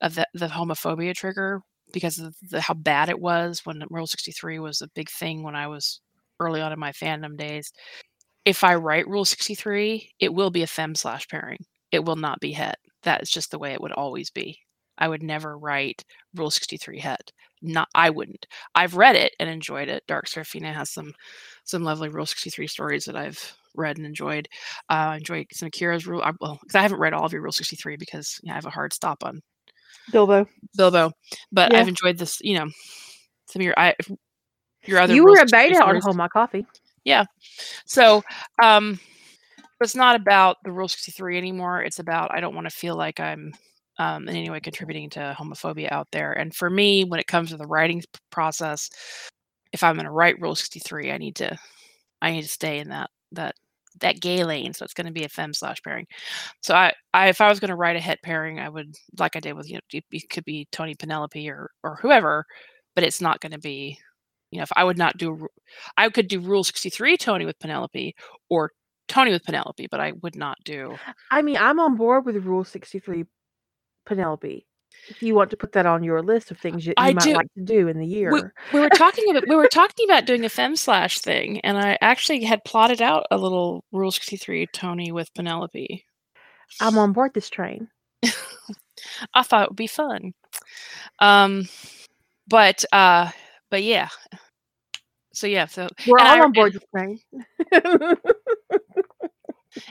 of 0.00 0.14
the, 0.14 0.26
the 0.34 0.46
homophobia 0.46 1.14
trigger 1.14 1.60
because 1.92 2.18
of 2.18 2.36
the, 2.50 2.60
how 2.60 2.74
bad 2.74 3.08
it 3.08 3.20
was 3.20 3.64
when 3.64 3.82
Rule 3.90 4.06
63 4.06 4.58
was 4.58 4.82
a 4.82 4.88
big 4.88 5.10
thing 5.10 5.42
when 5.42 5.56
I 5.56 5.66
was 5.66 6.00
early 6.40 6.60
on 6.60 6.72
in 6.72 6.78
my 6.78 6.92
fandom 6.92 7.36
days. 7.36 7.72
If 8.44 8.64
I 8.64 8.74
write 8.76 9.08
Rule 9.08 9.24
63, 9.24 10.12
it 10.20 10.32
will 10.32 10.50
be 10.50 10.62
a 10.62 10.66
fem 10.66 10.94
slash 10.94 11.26
pairing. 11.28 11.58
It 11.92 12.04
will 12.04 12.16
not 12.16 12.40
be 12.40 12.52
het. 12.52 12.78
That 13.02 13.22
is 13.22 13.30
just 13.30 13.50
the 13.50 13.58
way 13.58 13.72
it 13.72 13.80
would 13.80 13.92
always 13.92 14.30
be. 14.30 14.58
I 14.98 15.08
would 15.08 15.22
never 15.22 15.56
write 15.58 16.04
Rule 16.34 16.50
63 16.50 16.98
het. 16.98 17.32
Not 17.62 17.88
I 17.94 18.10
wouldn't. 18.10 18.46
I've 18.74 18.96
read 18.96 19.16
it 19.16 19.34
and 19.40 19.48
enjoyed 19.48 19.88
it. 19.88 20.04
Dark 20.06 20.28
Serafina 20.28 20.72
has 20.72 20.90
some 20.90 21.12
some 21.64 21.82
lovely 21.82 22.08
Rule 22.08 22.26
63 22.26 22.66
stories 22.66 23.04
that 23.06 23.16
I've 23.16 23.56
read 23.74 23.96
and 23.96 24.06
enjoyed. 24.06 24.48
Uh, 24.90 25.10
I 25.12 25.16
enjoyed 25.16 25.46
some 25.52 25.68
Akira's 25.68 26.06
rule. 26.06 26.22
I, 26.22 26.32
well, 26.40 26.58
because 26.62 26.74
I 26.74 26.82
haven't 26.82 27.00
read 27.00 27.12
all 27.12 27.24
of 27.24 27.32
your 27.32 27.42
Rule 27.42 27.52
63 27.52 27.96
because 27.96 28.38
you 28.42 28.48
know, 28.48 28.52
I 28.52 28.56
have 28.56 28.66
a 28.66 28.70
hard 28.70 28.92
stop 28.92 29.24
on 29.24 29.40
Bilbo. 30.12 30.46
Bilbo, 30.76 31.12
but 31.52 31.72
Yeah. 31.72 31.80
I've 31.80 31.88
enjoyed 31.88 32.18
this. 32.18 32.38
You 32.40 32.58
know, 32.58 32.66
some 33.46 33.60
of 33.60 33.64
your 33.64 33.78
I, 33.78 33.94
your 34.84 35.00
other. 35.00 35.14
You 35.14 35.24
were 35.24 35.32
a 35.34 35.48
63 35.48 35.68
beta 35.68 35.84
on. 35.84 36.00
Hold 36.00 36.16
My 36.16 36.28
Coffee. 36.28 36.66
Yeah, 37.04 37.24
so, 37.86 38.22
um, 38.62 39.00
it's 39.80 39.94
not 39.94 40.16
about 40.16 40.58
the 40.64 40.72
Rule 40.72 40.88
sixty 40.88 41.12
three 41.12 41.38
anymore. 41.38 41.82
It's 41.82 42.00
about 42.00 42.34
I 42.34 42.40
don't 42.40 42.54
want 42.54 42.68
to 42.68 42.74
feel 42.74 42.96
like 42.96 43.20
I'm 43.20 43.54
um, 43.98 44.28
in 44.28 44.36
any 44.36 44.50
way 44.50 44.60
contributing 44.60 45.10
to 45.10 45.36
homophobia 45.38 45.90
out 45.90 46.08
there. 46.12 46.32
And 46.32 46.54
for 46.54 46.70
me, 46.70 47.04
when 47.04 47.20
it 47.20 47.26
comes 47.26 47.50
to 47.50 47.56
the 47.56 47.66
writing 47.66 48.02
process, 48.30 48.90
if 49.72 49.82
I'm 49.82 49.96
going 49.96 50.06
to 50.06 50.10
write 50.12 50.40
Rule 50.40 50.54
sixty 50.54 50.80
three, 50.80 51.10
I 51.12 51.18
need 51.18 51.36
to 51.36 51.56
I 52.22 52.30
need 52.30 52.42
to 52.42 52.48
stay 52.48 52.78
in 52.78 52.88
that 52.88 53.10
that 53.32 53.54
that 54.00 54.20
gay 54.20 54.44
lane. 54.44 54.72
So 54.72 54.84
it's 54.84 54.94
going 54.94 55.06
to 55.06 55.12
be 55.12 55.24
a 55.24 55.28
fem 55.28 55.52
slash 55.52 55.82
pairing. 55.82 56.06
So 56.62 56.74
I, 56.74 56.92
I 57.12 57.28
if 57.28 57.40
I 57.40 57.48
was 57.48 57.60
going 57.60 57.70
to 57.70 57.76
write 57.76 57.96
a 57.96 58.00
het 58.00 58.20
pairing, 58.22 58.60
I 58.60 58.68
would 58.68 58.94
like 59.18 59.36
I 59.36 59.40
did 59.40 59.54
with 59.54 59.68
you 59.68 59.74
know 59.74 59.80
it, 59.92 60.04
it 60.10 60.30
could 60.30 60.44
be 60.44 60.68
Tony 60.72 60.94
Penelope 60.94 61.48
or 61.50 61.70
or 61.82 61.96
whoever, 61.96 62.46
but 62.94 63.04
it's 63.04 63.20
not 63.20 63.40
going 63.40 63.52
to 63.52 63.58
be 63.58 63.98
you 64.50 64.58
know 64.58 64.62
if 64.62 64.72
I 64.76 64.84
would 64.84 64.98
not 64.98 65.18
do 65.18 65.48
I 65.96 66.08
could 66.10 66.28
do 66.28 66.40
Rule 66.40 66.64
sixty 66.64 66.90
three 66.90 67.16
Tony 67.16 67.44
with 67.44 67.58
Penelope 67.58 68.14
or 68.48 68.72
Tony 69.08 69.32
with 69.32 69.44
Penelope, 69.44 69.88
but 69.90 70.00
I 70.00 70.12
would 70.22 70.36
not 70.36 70.58
do. 70.64 70.96
I 71.30 71.42
mean, 71.42 71.56
I'm 71.56 71.80
on 71.80 71.96
board 71.96 72.26
with 72.26 72.36
Rule 72.36 72.64
63 72.64 73.24
Penelope. 74.08 74.66
If 75.08 75.22
you 75.22 75.34
want 75.34 75.50
to 75.50 75.56
put 75.56 75.72
that 75.72 75.86
on 75.86 76.02
your 76.02 76.22
list 76.22 76.50
of 76.50 76.58
things 76.58 76.84
you, 76.86 76.90
you 76.90 76.94
I 76.96 77.12
might 77.12 77.22
do. 77.22 77.32
like 77.34 77.52
to 77.54 77.62
do 77.62 77.88
in 77.88 77.98
the 77.98 78.06
year. 78.06 78.52
We 78.72 78.80
were 78.80 78.88
talking 78.90 79.24
about 79.30 79.46
we 79.48 79.54
were 79.56 79.68
talking 79.72 80.08
about 80.08 80.24
doing 80.26 80.44
a 80.44 80.48
fem 80.48 80.76
slash 80.76 81.20
thing, 81.20 81.60
and 81.60 81.78
I 81.78 81.96
actually 82.00 82.42
had 82.44 82.64
plotted 82.64 83.00
out 83.00 83.26
a 83.30 83.38
little 83.38 83.84
Rule 83.92 84.10
sixty 84.10 84.36
three 84.36 84.66
Tony 84.72 85.12
with 85.12 85.32
Penelope. 85.34 86.04
I'm 86.80 86.98
on 86.98 87.12
board 87.12 87.32
this 87.34 87.48
train. 87.48 87.88
I 89.34 89.42
thought 89.42 89.62
it 89.64 89.70
would 89.70 89.76
be 89.76 89.86
fun. 89.86 90.34
Um, 91.20 91.68
but 92.48 92.84
uh, 92.92 93.30
but 93.70 93.82
yeah. 93.82 94.08
So 95.32 95.46
yeah, 95.46 95.66
so 95.66 95.88
We're 96.06 96.18
all 96.18 96.26
I- 96.26 96.40
on 96.40 96.52
board 96.52 96.72
this 96.72 96.82
train. 96.94 97.20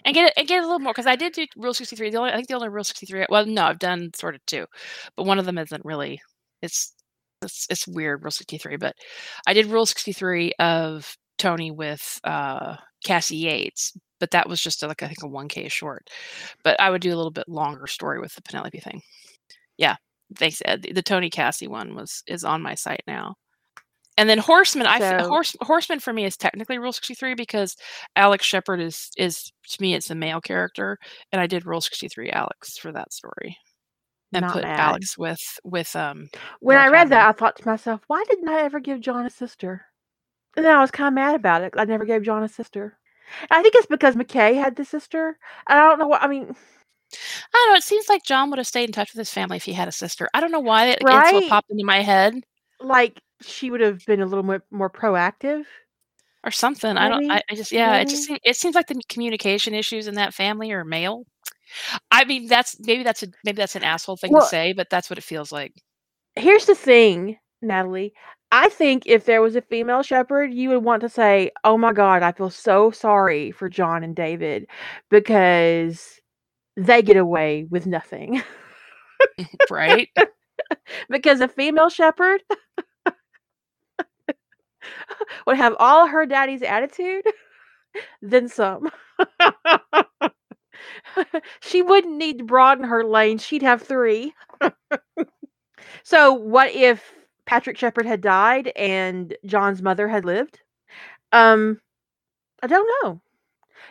and 0.05 0.13
get 0.13 0.27
it 0.27 0.33
and 0.37 0.47
get 0.47 0.59
a 0.59 0.65
little 0.65 0.79
more 0.79 0.93
because 0.93 1.07
I 1.07 1.15
did 1.15 1.33
do 1.33 1.45
Rule 1.57 1.73
sixty 1.73 1.95
three. 1.95 2.09
The 2.09 2.17
only 2.17 2.31
I 2.31 2.35
think 2.35 2.47
the 2.47 2.55
only 2.55 2.69
Rule 2.69 2.83
sixty 2.83 3.05
three. 3.05 3.25
Well, 3.29 3.45
no, 3.45 3.63
I've 3.63 3.79
done 3.79 4.11
sort 4.15 4.35
of 4.35 4.45
two, 4.45 4.65
but 5.15 5.25
one 5.25 5.39
of 5.39 5.45
them 5.45 5.57
isn't 5.57 5.85
really. 5.85 6.21
It's 6.61 6.93
it's 7.41 7.67
it's 7.69 7.87
weird 7.87 8.23
Rule 8.23 8.31
sixty 8.31 8.57
three, 8.57 8.77
but 8.77 8.95
I 9.45 9.53
did 9.53 9.67
Rule 9.67 9.85
sixty 9.85 10.13
three 10.13 10.53
of 10.59 11.15
Tony 11.37 11.71
with 11.71 12.19
uh, 12.23 12.77
Cassie 13.05 13.37
Yates, 13.37 13.93
but 14.19 14.31
that 14.31 14.49
was 14.49 14.61
just 14.61 14.83
a, 14.83 14.87
like 14.87 15.03
I 15.03 15.07
think 15.07 15.23
a 15.23 15.27
one 15.27 15.47
k 15.47 15.67
short. 15.69 16.09
But 16.63 16.79
I 16.79 16.89
would 16.89 17.01
do 17.01 17.13
a 17.13 17.17
little 17.17 17.31
bit 17.31 17.47
longer 17.47 17.87
story 17.87 18.19
with 18.19 18.33
the 18.35 18.41
Penelope 18.41 18.79
thing. 18.79 19.01
Yeah, 19.77 19.95
thanks 20.35 20.61
Ed. 20.65 20.87
The 20.93 21.03
Tony 21.03 21.29
Cassie 21.29 21.67
one 21.67 21.95
was 21.95 22.23
is 22.27 22.43
on 22.43 22.61
my 22.61 22.75
site 22.75 23.03
now. 23.07 23.35
And 24.17 24.27
then 24.27 24.39
Horseman, 24.39 24.87
I 24.87 24.99
So- 24.99 25.27
Horse, 25.27 25.55
Horseman 25.61 25.99
for 25.99 26.11
me 26.11 26.25
is 26.25 26.35
technically 26.37 26.79
Rule 26.79 26.91
sixty 26.91 27.13
three 27.13 27.35
because 27.35 27.75
Alex 28.15 28.45
Sheppard 28.45 28.81
is 28.81 29.09
is 29.17 29.51
to 29.69 29.81
me 29.81 29.93
it's 29.93 30.07
the 30.07 30.15
male 30.15 30.41
character, 30.41 30.97
and 31.31 31.39
I 31.39 31.47
did 31.47 31.65
Rule 31.65 31.81
sixty 31.81 32.07
three 32.07 32.31
Alex 32.31 32.77
for 32.77 32.91
that 32.91 33.13
story, 33.13 33.57
and 34.33 34.45
put. 34.47 34.65
Alex 34.65 35.17
with 35.17 35.59
with 35.63 35.95
um 35.95 36.29
When 36.59 36.77
I 36.77 36.87
read 36.87 37.09
that, 37.09 37.27
I 37.27 37.31
thought 37.31 37.57
to 37.57 37.67
myself, 37.67 38.01
why 38.07 38.23
didn't 38.27 38.49
I 38.49 38.61
ever 38.61 38.79
give 38.79 39.01
John 39.01 39.25
a 39.25 39.29
sister? 39.29 39.85
And 40.55 40.65
then 40.65 40.75
I 40.75 40.81
was 40.81 40.89
kind 40.89 41.07
of 41.07 41.13
mad 41.13 41.35
about 41.35 41.61
it. 41.61 41.75
I 41.77 41.85
never 41.85 42.03
gave 42.03 42.23
John 42.23 42.41
a 42.43 42.49
sister. 42.49 42.97
And 43.41 43.47
I 43.51 43.61
think 43.61 43.75
it's 43.75 43.85
because 43.85 44.15
McKay 44.15 44.55
had 44.55 44.75
the 44.75 44.83
sister. 44.85 45.37
And 45.69 45.77
I 45.77 45.83
don't 45.83 45.99
know 45.99 46.07
what, 46.07 46.23
I 46.23 46.27
mean, 46.27 46.43
I 46.43 47.53
don't 47.53 47.73
know. 47.73 47.77
It 47.77 47.83
seems 47.83 48.09
like 48.09 48.23
John 48.23 48.49
would 48.49 48.57
have 48.57 48.65
stayed 48.65 48.85
in 48.89 48.91
touch 48.93 49.13
with 49.13 49.19
his 49.19 49.29
family 49.29 49.57
if 49.57 49.65
he 49.65 49.73
had 49.73 49.87
a 49.87 49.91
sister. 49.91 50.27
I 50.33 50.39
don't 50.39 50.51
know 50.51 50.59
why 50.59 50.87
it, 50.87 50.99
Right? 51.03 51.47
popped 51.47 51.69
into 51.69 51.85
my 51.85 52.01
head 52.01 52.33
like 52.79 53.21
she 53.41 53.69
would 53.71 53.81
have 53.81 54.05
been 54.05 54.21
a 54.21 54.25
little 54.25 54.43
more, 54.43 54.63
more 54.71 54.89
proactive. 54.89 55.63
or 56.43 56.51
something. 56.51 56.97
I 56.97 57.09
don't. 57.09 57.29
I, 57.31 57.41
I 57.51 57.55
just 57.55 57.71
yeah. 57.71 57.97
It 57.97 58.09
just 58.09 58.25
seems, 58.25 58.39
it 58.43 58.55
seems 58.55 58.75
like 58.75 58.87
the 58.87 59.01
communication 59.09 59.73
issues 59.73 60.07
in 60.07 60.15
that 60.15 60.33
family 60.33 60.71
are 60.71 60.83
male. 60.85 61.25
I 62.11 62.23
mean, 62.25 62.47
that's 62.47 62.77
maybe 62.79 63.03
that's 63.03 63.23
a 63.23 63.27
maybe 63.43 63.57
that's 63.57 63.75
an 63.75 63.83
asshole 63.83 64.17
thing 64.17 64.31
Well- 64.31 64.43
to 64.43 64.47
say, 64.47 64.73
but 64.73 64.89
that's 64.89 65.09
what 65.09 65.17
it 65.17 65.23
feels 65.23 65.51
like. 65.51 65.73
Here's 66.35 66.65
the 66.65 66.75
thing, 66.75 67.37
Natalie. 67.61 68.13
I 68.51 68.69
think 68.69 69.03
if 69.07 69.25
there 69.25 69.41
was 69.41 69.55
a 69.57 69.61
female 69.61 70.03
Sheppard, 70.03 70.53
you 70.53 70.69
would 70.69 70.83
want 70.83 71.01
to 71.01 71.09
say, 71.09 71.51
Oh 71.63 71.77
my 71.77 71.91
God, 71.91 72.23
I 72.23 72.31
feel 72.31 72.49
so 72.49 72.91
sorry 72.91 73.51
for 73.51 73.67
John 73.67 74.03
and 74.03 74.15
David 74.15 74.67
because 75.09 76.21
they 76.77 77.01
get 77.01 77.17
away 77.17 77.65
with 77.69 77.85
nothing. 77.87 78.41
right? 79.69 80.09
because 81.09 81.41
a 81.41 81.47
female 81.47 81.89
Sheppard 81.89 82.41
would 85.47 85.57
have 85.57 85.75
all 85.79 86.07
her 86.07 86.25
daddy's 86.25 86.61
attitude, 86.61 87.23
then 88.21 88.49
some. 88.49 88.89
she 91.61 91.81
wouldn't 91.81 92.17
need 92.17 92.39
to 92.39 92.43
broaden 92.43 92.85
her 92.85 93.03
lane, 93.03 93.37
she'd 93.37 93.61
have 93.63 93.81
three. 93.81 94.33
so, 96.03 96.33
what 96.33 96.71
if 96.73 97.13
Patrick 97.45 97.77
Sheppard 97.77 98.05
had 98.05 98.21
died 98.21 98.71
and 98.75 99.35
John's 99.45 99.81
mother 99.81 100.07
had 100.07 100.25
lived? 100.25 100.59
Um, 101.31 101.79
I 102.63 102.67
don't 102.67 102.89
know. 103.03 103.21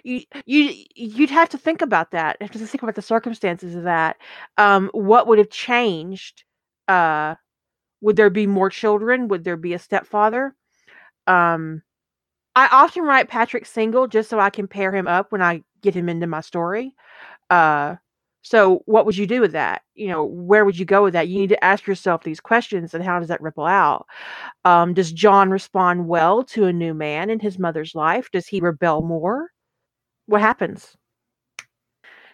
You 0.05 0.22
you 0.47 0.84
you'd 0.97 1.30
have 1.30 1.49
to 1.51 1.59
think 1.59 1.82
about 1.82 2.11
that. 2.12 2.36
Have 2.40 2.51
to 2.53 2.59
think 2.66 2.82
about 2.82 2.94
the 2.97 3.03
circumstances 3.03 3.74
of 3.74 3.84
that. 3.84 4.16
Um, 4.59 4.90
what 4.92 5.26
would 5.26 5.38
have 5.38 5.51
changed? 5.51 6.44
Uh, 6.88 7.34
would 8.03 8.16
there 8.16 8.30
be 8.30 8.47
more 8.47 8.70
children? 8.70 9.28
Would 9.28 9.44
there 9.44 9.57
be 9.57 9.72
a 9.74 9.78
stepfather? 9.78 10.55
Um, 11.26 11.82
I 12.54 12.68
often 12.72 13.02
write 13.02 13.28
Patrick 13.28 13.66
single 13.66 14.06
just 14.06 14.30
so 14.30 14.40
I 14.40 14.50
can 14.50 14.66
pair 14.66 14.94
him 14.94 15.06
up 15.06 15.30
when 15.30 15.42
I 15.42 15.62
get 15.82 15.94
him 15.94 16.08
into 16.08 16.26
my 16.26 16.40
story. 16.40 16.94
Uh, 17.50 17.96
so 18.42 18.82
what 18.86 19.04
would 19.06 19.16
you 19.16 19.26
do 19.26 19.40
with 19.40 19.52
that? 19.52 19.82
You 19.94 20.08
know, 20.08 20.24
where 20.24 20.64
would 20.64 20.78
you 20.78 20.84
go 20.84 21.02
with 21.02 21.12
that? 21.14 21.28
You 21.28 21.38
need 21.38 21.48
to 21.48 21.64
ask 21.64 21.86
yourself 21.86 22.22
these 22.22 22.40
questions 22.40 22.94
and 22.94 23.02
how 23.04 23.18
does 23.18 23.28
that 23.28 23.42
ripple 23.42 23.66
out? 23.66 24.06
Um, 24.64 24.94
does 24.94 25.12
John 25.12 25.50
respond 25.50 26.06
well 26.08 26.44
to 26.44 26.66
a 26.66 26.72
new 26.72 26.94
man 26.94 27.28
in 27.28 27.40
his 27.40 27.58
mother's 27.58 27.94
life? 27.94 28.30
Does 28.30 28.46
he 28.46 28.60
rebel 28.60 29.02
more? 29.02 29.50
What 30.26 30.40
happens? 30.40 30.96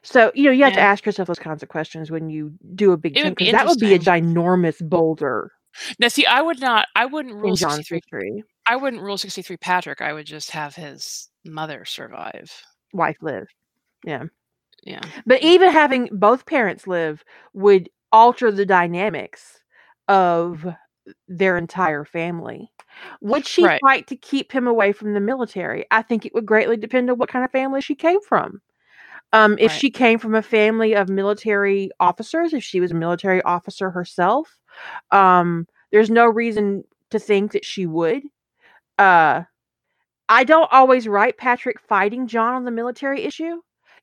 So, 0.03 0.33
you 0.35 0.45
know, 0.45 0.51
you 0.51 0.65
have 0.65 0.75
to 0.75 0.81
ask 0.81 1.07
yourself 1.07 1.29
those 1.29 1.39
kinds 1.39 1.63
of 1.63 1.69
questions 1.69 2.11
when 2.11 2.29
you 2.29 2.53
do 2.75 2.93
a 2.93 2.97
big 2.97 3.17
It 3.17 3.21
would 3.21 3.29
chunk 3.29 3.39
because 3.39 3.53
that 3.53 3.67
would 3.67 3.79
be 3.79 3.95
a 3.95 3.99
ginormous 3.99 4.87
boulder 4.87 5.51
Now, 5.99 6.09
see, 6.09 6.27
I 6.27 6.43
would 6.43 6.61
not. 6.61 6.89
I 6.95 7.07
wouldn't 7.07 7.35
rule 7.35 7.57
63. 7.57 7.97
history. 7.97 8.45
I 8.67 8.77
wouldn't 8.77 9.03
rule 9.03 9.19
63 9.19 9.57
Patrick. 9.57 10.01
I 10.01 10.13
would 10.13 10.27
just 10.27 10.51
have 10.51 10.75
his 10.75 11.29
mother 11.45 11.85
survive. 11.85 12.53
Wife 12.93 13.17
live. 13.21 13.49
Yeah. 14.05 14.25
Yeah. 14.85 15.01
But 15.27 15.43
even 15.43 15.71
having 15.73 16.09
both 16.13 16.47
parents 16.47 16.87
live 16.87 17.25
would 17.55 17.89
alter 18.13 18.51
the 18.53 18.67
dynamics 18.67 19.61
of 20.09 20.67
their 21.29 21.57
entire 21.57 22.05
family. 22.05 22.71
Would 23.23 23.47
she 23.47 23.65
Right. 23.65 23.81
fight 23.81 24.07
to 24.09 24.17
keep 24.17 24.53
him 24.53 24.67
away 24.67 24.93
from 24.93 25.15
the 25.15 25.21
military? 25.21 25.87
I 25.91 26.03
think 26.03 26.27
it 26.27 26.35
would 26.35 26.47
greatly 26.47 26.77
depend 26.77 27.11
on 27.11 27.19
what 27.19 27.29
kind 27.31 27.45
of 27.45 27.51
family 27.51 27.81
she 27.81 27.95
came 27.95 28.21
from. 28.23 28.61
Um, 29.33 29.57
if 29.61 29.73
Right. 29.73 29.81
she 29.81 29.91
came 29.91 30.19
from 30.19 30.35
a 30.35 30.43
family 30.43 30.95
of 30.95 31.09
military 31.09 31.91
officers, 32.01 32.53
if 32.55 32.65
she 32.65 32.81
was 32.81 32.93
a 32.93 32.95
military 32.97 33.43
officer 33.43 33.91
herself, 33.91 34.59
um, 35.13 35.67
there's 35.93 36.11
no 36.11 36.27
reason 36.27 36.85
to 37.11 37.19
think 37.21 37.53
that 37.53 37.65
she 37.65 37.87
would. 37.87 38.25
Uh, 38.99 39.43
I 40.29 40.45
don't 40.45 40.73
always 40.73 41.09
write 41.09 41.37
Patrick 41.37 41.81
fighting 41.81 42.27
John 42.27 42.55
on 42.55 42.65
the 42.65 42.71
military 42.71 43.23
issue. 43.23 43.61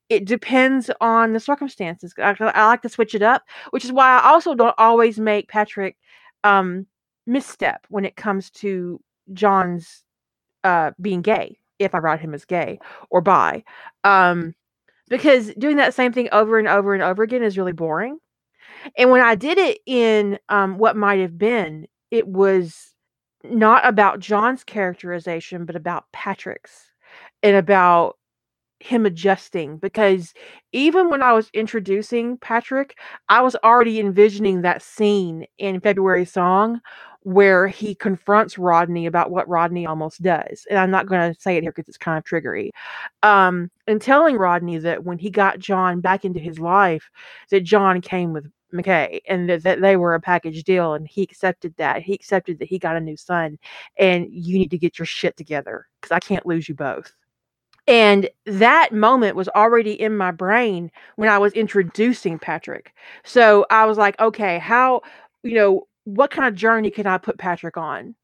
It 0.08 0.24
depends 0.24 0.90
on 1.00 1.32
the 1.32 1.40
circumstances. 1.40 2.12
I, 2.18 2.34
I 2.40 2.66
like 2.66 2.82
to 2.82 2.88
switch 2.88 3.14
it 3.14 3.22
up, 3.22 3.42
which 3.70 3.84
is 3.84 3.92
why 3.92 4.18
I 4.18 4.28
also 4.30 4.54
don't 4.54 4.74
always 4.78 5.18
make 5.18 5.48
Patrick 5.48 5.96
um, 6.44 6.86
misstep 7.26 7.86
when 7.90 8.04
it 8.04 8.16
comes 8.16 8.50
to 8.50 9.00
John's 9.32 10.04
uh, 10.64 10.90
being 11.00 11.22
gay, 11.22 11.58
if 11.78 11.94
I 11.94 11.98
write 11.98 12.20
him 12.20 12.34
as 12.34 12.44
gay 12.44 12.80
or 13.10 13.20
bi. 13.20 13.64
Um, 14.04 14.54
because 15.08 15.52
doing 15.54 15.76
that 15.76 15.94
same 15.94 16.12
thing 16.12 16.28
over 16.32 16.58
and 16.58 16.68
over 16.68 16.94
and 16.94 17.02
over 17.02 17.22
again 17.22 17.42
is 17.42 17.58
really 17.58 17.72
boring. 17.72 18.18
And 18.96 19.10
when 19.10 19.20
I 19.20 19.34
did 19.34 19.58
it 19.58 19.78
in 19.86 20.38
um, 20.48 20.78
What 20.78 20.96
Might 20.96 21.20
Have 21.20 21.36
Been, 21.36 21.86
it 22.10 22.26
was 22.26 22.89
not 23.44 23.86
about 23.86 24.20
John's 24.20 24.64
characterization, 24.64 25.64
but 25.64 25.76
about 25.76 26.04
Patrick's 26.12 26.92
and 27.42 27.56
about 27.56 28.16
him 28.80 29.06
adjusting. 29.06 29.78
Because 29.78 30.32
even 30.72 31.10
when 31.10 31.22
I 31.22 31.32
was 31.32 31.50
introducing 31.52 32.38
Patrick, 32.38 32.96
I 33.28 33.42
was 33.42 33.56
already 33.62 34.00
envisioning 34.00 34.62
that 34.62 34.82
scene 34.82 35.46
in 35.58 35.80
February 35.80 36.24
Song 36.24 36.80
where 37.22 37.68
he 37.68 37.94
confronts 37.94 38.56
Rodney 38.56 39.04
about 39.04 39.30
what 39.30 39.48
Rodney 39.48 39.86
almost 39.86 40.22
does. 40.22 40.66
And 40.70 40.78
I'm 40.78 40.90
not 40.90 41.06
going 41.06 41.34
to 41.34 41.38
say 41.38 41.56
it 41.56 41.62
here 41.62 41.72
because 41.72 41.88
it's 41.88 41.98
kind 41.98 42.16
of 42.16 42.24
triggery. 42.24 42.70
Um, 43.22 43.70
and 43.86 44.00
telling 44.00 44.36
Rodney 44.36 44.78
that 44.78 45.04
when 45.04 45.18
he 45.18 45.28
got 45.28 45.58
John 45.58 46.00
back 46.00 46.24
into 46.24 46.40
his 46.40 46.58
life, 46.58 47.10
that 47.50 47.60
John 47.60 48.00
came 48.00 48.32
with 48.32 48.50
McKay 48.72 49.20
and 49.28 49.48
that, 49.50 49.80
they 49.80 49.96
were 49.96 50.14
a 50.14 50.20
package 50.20 50.64
deal 50.64 50.94
and 50.94 51.06
he 51.06 51.22
accepted 51.22 51.74
that. 51.76 52.02
He 52.02 52.14
accepted 52.14 52.58
that 52.58 52.68
he 52.68 52.78
got 52.78 52.96
a 52.96 53.00
new 53.00 53.16
son 53.16 53.58
and 53.96 54.26
you 54.30 54.58
need 54.58 54.70
to 54.70 54.78
get 54.78 54.98
your 54.98 55.06
shit 55.06 55.36
together 55.36 55.88
because 56.00 56.14
I 56.14 56.20
can't 56.20 56.46
lose 56.46 56.68
you 56.68 56.74
both. 56.74 57.12
And 57.86 58.28
that 58.46 58.92
moment 58.92 59.36
was 59.36 59.48
already 59.48 60.00
in 60.00 60.16
my 60.16 60.30
brain 60.30 60.90
when 61.16 61.28
I 61.28 61.38
was 61.38 61.52
introducing 61.54 62.38
Patrick. 62.38 62.94
So 63.24 63.66
I 63.70 63.84
was 63.86 63.98
like, 63.98 64.20
okay, 64.20 64.58
how, 64.58 65.02
you 65.42 65.54
know, 65.54 65.88
what 66.04 66.30
kind 66.30 66.46
of 66.46 66.54
journey 66.54 66.90
can 66.90 67.06
I 67.06 67.18
put 67.18 67.38
Patrick 67.38 67.76
on? 67.76 68.14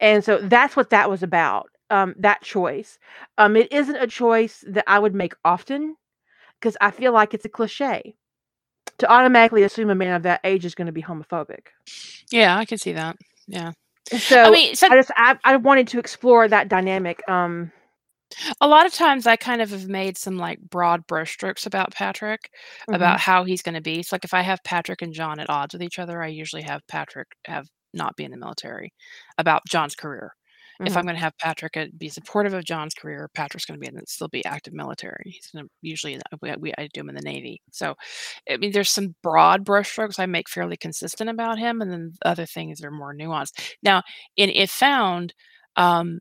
And 0.00 0.24
so 0.24 0.38
that's 0.38 0.76
what 0.76 0.90
that 0.90 1.10
was 1.10 1.22
about. 1.22 1.68
Um, 1.90 2.14
that 2.18 2.42
choice. 2.42 2.98
Um, 3.36 3.56
it 3.56 3.70
isn't 3.70 3.96
a 3.96 4.06
choice 4.06 4.64
that 4.68 4.84
I 4.86 4.98
would 4.98 5.14
make 5.14 5.34
often 5.44 5.96
because 6.58 6.76
I 6.80 6.90
feel 6.90 7.12
like 7.12 7.34
it's 7.34 7.44
a 7.44 7.50
cliche 7.50 8.16
to 8.98 9.10
automatically 9.10 9.62
assume 9.62 9.90
a 9.90 9.94
man 9.94 10.14
of 10.14 10.22
that 10.22 10.40
age 10.44 10.64
is 10.64 10.74
going 10.74 10.86
to 10.86 10.92
be 10.92 11.02
homophobic. 11.02 11.66
Yeah, 12.30 12.56
I 12.56 12.64
can 12.64 12.78
see 12.78 12.92
that. 12.92 13.16
Yeah. 13.46 13.72
So 14.18 14.42
I 14.42 14.50
mean, 14.50 14.74
so 14.74 14.88
I 14.88 14.96
just 14.96 15.10
I, 15.16 15.38
I 15.44 15.56
wanted 15.56 15.88
to 15.88 15.98
explore 15.98 16.46
that 16.48 16.68
dynamic. 16.68 17.26
Um, 17.28 17.72
a 18.60 18.68
lot 18.68 18.86
of 18.86 18.92
times 18.92 19.26
I 19.26 19.36
kind 19.36 19.62
of 19.62 19.70
have 19.70 19.88
made 19.88 20.18
some 20.18 20.36
like 20.36 20.60
broad 20.60 21.06
brushstrokes 21.06 21.66
about 21.66 21.92
Patrick, 21.92 22.50
mhm. 22.88 22.96
about 22.96 23.20
how 23.20 23.44
he's 23.44 23.62
going 23.62 23.74
to 23.74 23.80
be. 23.80 24.02
So, 24.02 24.14
like, 24.14 24.24
if 24.24 24.34
I 24.34 24.42
have 24.42 24.62
Patrick 24.64 25.02
and 25.02 25.12
John 25.12 25.40
at 25.40 25.50
odds 25.50 25.74
with 25.74 25.82
each 25.82 25.98
other, 25.98 26.22
I 26.22 26.28
usually 26.28 26.62
have 26.62 26.86
Patrick 26.88 27.28
have 27.46 27.66
not 27.92 28.16
be 28.16 28.24
in 28.24 28.30
the 28.30 28.36
military 28.36 28.92
about 29.38 29.62
John's 29.68 29.94
career. 29.94 30.34
If 30.84 30.96
Mhm. 30.96 30.98
I'm 30.98 31.04
going 31.04 31.16
to 31.16 31.20
have 31.20 31.36
Patrick 31.38 31.76
uh, 31.76 31.86
be 31.98 32.08
supportive 32.08 32.54
of 32.54 32.64
John's 32.64 32.94
career, 32.94 33.30
Patrick's 33.34 33.64
going 33.66 33.80
to 33.80 33.90
be 33.90 33.96
in, 33.96 34.06
still 34.06 34.28
be 34.28 34.44
active 34.44 34.72
military. 34.74 35.22
He's 35.26 35.50
going 35.50 35.64
to 35.66 35.70
usually 35.82 36.18
we, 36.42 36.54
we 36.58 36.72
I 36.78 36.88
do 36.92 37.00
him 37.00 37.08
in 37.10 37.14
the 37.14 37.22
Navy. 37.22 37.60
So, 37.72 37.94
I 38.50 38.56
mean, 38.58 38.72
there's 38.72 38.90
some 38.90 39.14
broad 39.22 39.64
brushstrokes 39.64 40.18
I 40.20 40.26
make 40.26 40.48
fairly 40.48 40.76
consistent 40.76 41.30
about 41.30 41.58
him, 41.58 41.80
and 41.82 41.90
then 41.92 42.12
other 42.24 42.46
things 42.46 42.82
are 42.84 42.90
more 42.90 43.14
nuanced. 43.14 43.74
Now, 43.82 44.02
in 44.36 44.50
If 44.50 44.70
Found, 44.72 45.34
um, 45.76 46.20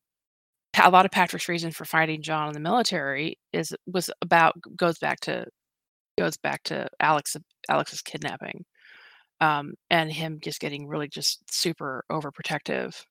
a 0.81 0.89
lot 0.89 1.05
of 1.05 1.11
Patrick's 1.11 1.49
reason 1.49 1.71
for 1.71 1.85
fighting 1.85 2.21
John 2.21 2.47
in 2.47 2.53
the 2.53 2.59
military 2.59 3.37
is 3.53 3.75
was 3.87 4.09
about 4.21 4.55
goes 4.75 4.97
back 4.99 5.19
to 5.21 5.45
goes 6.17 6.37
back 6.37 6.63
to 6.65 6.87
Alex 6.99 7.35
Alex's 7.69 8.01
kidnapping, 8.01 8.65
um, 9.41 9.73
and 9.89 10.11
him 10.11 10.39
just 10.43 10.59
getting 10.61 10.87
really 10.87 11.07
just 11.09 11.41
super 11.53 12.03
overprotective 12.11 13.03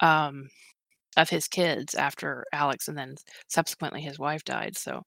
um, 0.00 0.48
of 1.16 1.30
his 1.30 1.48
kids 1.48 1.94
after 1.94 2.44
Alex 2.52 2.88
and 2.88 2.98
then 2.98 3.16
subsequently 3.48 4.00
his 4.02 4.18
wife 4.18 4.44
died. 4.44 4.76
So 4.76 5.02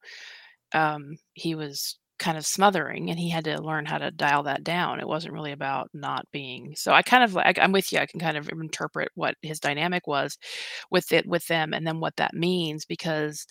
um, 0.73 1.17
he 1.33 1.55
was 1.55 1.97
kind 2.19 2.37
of 2.37 2.45
smothering 2.45 3.09
and 3.09 3.19
he 3.19 3.29
had 3.29 3.45
to 3.45 3.61
learn 3.61 3.85
how 3.85 3.97
to 3.97 4.11
dial 4.11 4.43
that 4.43 4.63
down. 4.63 4.99
It 4.99 5.07
wasn't 5.07 5.33
really 5.33 5.51
about 5.53 5.89
not 5.93 6.25
being. 6.31 6.75
So 6.75 6.93
I 6.93 7.01
kind 7.01 7.23
of 7.23 7.33
like 7.33 7.57
I'm 7.59 7.71
with 7.71 7.91
you. 7.91 7.99
I 7.99 8.05
can 8.05 8.19
kind 8.19 8.37
of 8.37 8.49
interpret 8.49 9.09
what 9.15 9.35
his 9.41 9.59
dynamic 9.59 10.07
was 10.07 10.37
with 10.91 11.11
it 11.11 11.25
with 11.27 11.47
them 11.47 11.73
and 11.73 11.85
then 11.87 11.99
what 11.99 12.15
that 12.17 12.33
means 12.35 12.85
because 12.85 13.47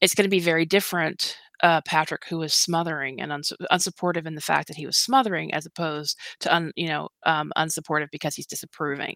it's 0.00 0.14
going 0.14 0.24
to 0.24 0.30
be 0.30 0.40
very 0.40 0.64
different 0.64 1.36
uh, 1.62 1.80
Patrick 1.82 2.24
who 2.26 2.38
was 2.38 2.54
smothering 2.54 3.20
and 3.20 3.32
uns- 3.32 3.52
unsupportive 3.70 4.26
in 4.26 4.34
the 4.34 4.40
fact 4.40 4.68
that 4.68 4.76
he 4.76 4.86
was 4.86 4.96
smothering 4.96 5.52
as 5.52 5.66
opposed 5.66 6.16
to 6.40 6.54
un, 6.54 6.72
you 6.76 6.88
know 6.88 7.08
um, 7.26 7.52
unsupportive 7.56 8.08
because 8.10 8.34
he's 8.34 8.46
disapproving. 8.46 9.14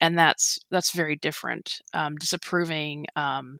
And 0.00 0.18
that's 0.18 0.58
that's 0.70 0.92
very 0.92 1.16
different. 1.16 1.80
Um, 1.92 2.16
disapproving 2.16 3.06
um, 3.16 3.58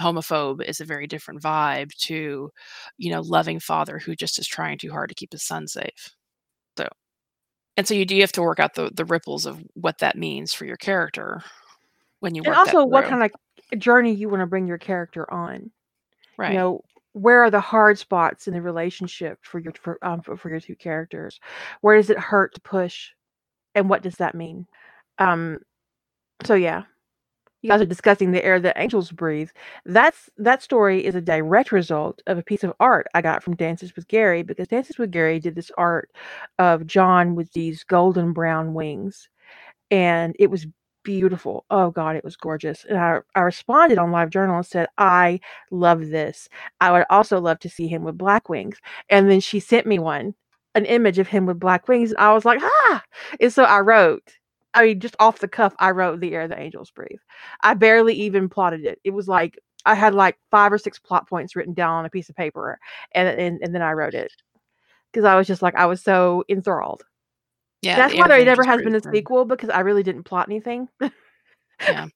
homophobe 0.00 0.64
is 0.64 0.80
a 0.80 0.84
very 0.84 1.06
different 1.06 1.42
vibe 1.42 1.90
to 2.06 2.50
you 2.96 3.10
know 3.10 3.20
loving 3.20 3.60
father 3.60 3.98
who 3.98 4.16
just 4.16 4.38
is 4.38 4.46
trying 4.46 4.78
too 4.78 4.90
hard 4.90 5.08
to 5.10 5.14
keep 5.14 5.32
his 5.32 5.44
son 5.44 5.68
safe. 5.68 6.16
So 6.76 6.88
and 7.76 7.86
so 7.86 7.94
you 7.94 8.04
do 8.04 8.18
have 8.20 8.32
to 8.32 8.42
work 8.42 8.58
out 8.58 8.74
the 8.74 8.90
the 8.92 9.04
ripples 9.04 9.46
of 9.46 9.62
what 9.74 9.98
that 9.98 10.18
means 10.18 10.52
for 10.52 10.64
your 10.64 10.76
character 10.76 11.42
when 12.20 12.34
you 12.34 12.42
and 12.42 12.48
work 12.48 12.66
that 12.66 12.74
also 12.74 12.86
what 12.86 13.04
kind 13.04 13.22
of 13.22 13.78
journey 13.78 14.12
you 14.12 14.28
want 14.28 14.40
to 14.40 14.46
bring 14.46 14.66
your 14.66 14.78
character 14.78 15.32
on. 15.32 15.70
Right 16.38 16.52
You 16.52 16.56
know, 16.58 16.82
where 17.12 17.42
are 17.42 17.50
the 17.50 17.60
hard 17.60 17.98
spots 17.98 18.48
in 18.48 18.54
the 18.54 18.62
relationship 18.62 19.38
for 19.42 19.58
your 19.60 19.72
for 19.80 19.98
um 20.04 20.22
for, 20.22 20.36
for 20.36 20.50
your 20.50 20.60
two 20.60 20.76
characters? 20.76 21.40
Where 21.82 21.96
does 21.96 22.10
it 22.10 22.18
hurt 22.18 22.54
to 22.54 22.60
push, 22.62 23.10
and 23.74 23.88
what 23.90 24.02
does 24.02 24.16
that 24.16 24.34
mean? 24.34 24.66
Um, 25.18 25.60
so 26.44 26.54
yeah, 26.54 26.84
you 27.62 27.70
guys 27.70 27.80
are 27.82 27.86
discussing 27.86 28.32
the 28.32 28.44
air 28.44 28.60
that 28.60 28.78
angels 28.80 29.12
breathe. 29.12 29.50
That's 29.86 30.30
that 30.38 30.62
story 30.62 31.04
is 31.04 31.14
a 31.16 31.20
direct 31.22 31.72
result 31.72 32.22
of 32.28 32.38
a 32.38 32.42
piece 32.42 32.64
of 32.64 32.74
art 32.80 33.08
I 33.14 33.22
got 33.22 33.42
from 33.42 33.56
Dances 33.56 33.96
with 33.96 34.08
Gary 34.08 34.42
because 34.44 34.68
Dances 34.68 34.98
with 34.98 35.10
Gary 35.12 35.40
did 35.40 35.56
this 35.56 35.72
art 35.78 36.10
of 36.58 36.86
John 36.86 37.34
with 37.36 37.52
these 37.52 37.84
golden 37.84 38.32
brown 38.32 38.74
wings, 38.74 39.28
and 39.90 40.36
it 40.38 40.50
was 40.50 40.66
beautiful. 41.08 41.64
Oh 41.70 41.90
God, 41.90 42.16
it 42.16 42.24
was 42.24 42.36
gorgeous. 42.36 42.84
And 42.84 42.98
I, 42.98 43.20
I 43.34 43.40
responded 43.40 43.96
on 43.96 44.12
Live 44.12 44.28
Journal 44.28 44.56
and 44.56 44.66
said, 44.66 44.88
I 44.98 45.40
love 45.70 46.08
this. 46.08 46.50
I 46.82 46.92
would 46.92 47.06
also 47.08 47.40
love 47.40 47.58
to 47.60 47.70
see 47.70 47.88
him 47.88 48.04
with 48.04 48.18
black 48.18 48.50
wings. 48.50 48.76
And 49.08 49.30
then 49.30 49.40
she 49.40 49.58
sent 49.58 49.86
me 49.86 49.98
one, 49.98 50.34
an 50.74 50.84
image 50.84 51.18
of 51.18 51.26
him 51.26 51.46
with 51.46 51.58
black 51.58 51.88
wings. 51.88 52.10
And 52.10 52.18
I 52.18 52.34
was 52.34 52.44
like, 52.44 52.60
ah. 52.62 53.02
And 53.40 53.50
so 53.50 53.64
I 53.64 53.80
wrote, 53.80 54.34
I 54.74 54.84
mean, 54.84 55.00
just 55.00 55.16
off 55.18 55.38
the 55.38 55.48
cuff, 55.48 55.74
I 55.78 55.92
wrote 55.92 56.20
the 56.20 56.34
air 56.34 56.46
the 56.46 56.60
angels 56.60 56.90
breathe. 56.90 57.20
I 57.62 57.72
barely 57.72 58.12
even 58.12 58.50
plotted 58.50 58.84
it. 58.84 59.00
It 59.02 59.12
was 59.12 59.28
like 59.28 59.58
I 59.86 59.94
had 59.94 60.14
like 60.14 60.36
five 60.50 60.74
or 60.74 60.78
six 60.78 60.98
plot 60.98 61.26
points 61.26 61.56
written 61.56 61.72
down 61.72 61.94
on 62.00 62.04
a 62.04 62.10
piece 62.10 62.28
of 62.28 62.36
paper, 62.36 62.78
and 63.12 63.28
and, 63.28 63.60
and 63.62 63.74
then 63.74 63.80
I 63.80 63.92
wrote 63.92 64.12
it 64.12 64.30
because 65.10 65.24
I 65.24 65.36
was 65.36 65.46
just 65.46 65.62
like 65.62 65.74
I 65.74 65.86
was 65.86 66.02
so 66.02 66.44
enthralled. 66.50 67.04
Yeah, 67.82 67.96
That's 67.96 68.12
the 68.12 68.18
why 68.18 68.28
there 68.28 68.44
never 68.44 68.64
has 68.64 68.82
been 68.82 68.94
a 68.94 69.00
sequel 69.00 69.44
because 69.44 69.70
I 69.70 69.80
really 69.80 70.02
didn't 70.02 70.24
plot 70.24 70.48
anything. 70.48 70.88
Yeah. 71.80 72.06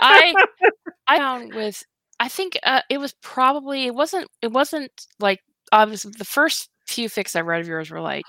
I 0.00 0.34
I 1.06 1.18
found 1.18 1.54
with 1.54 1.84
I 2.20 2.28
think 2.28 2.58
uh, 2.62 2.82
it 2.90 2.98
was 2.98 3.14
probably 3.22 3.86
it 3.86 3.94
wasn't 3.94 4.28
it 4.42 4.52
wasn't 4.52 4.90
like 5.20 5.40
obviously 5.72 6.12
the 6.16 6.24
first 6.24 6.68
few 6.86 7.08
fics 7.08 7.36
I 7.36 7.40
read 7.40 7.60
of 7.60 7.68
yours 7.68 7.90
were 7.90 8.00
like 8.00 8.24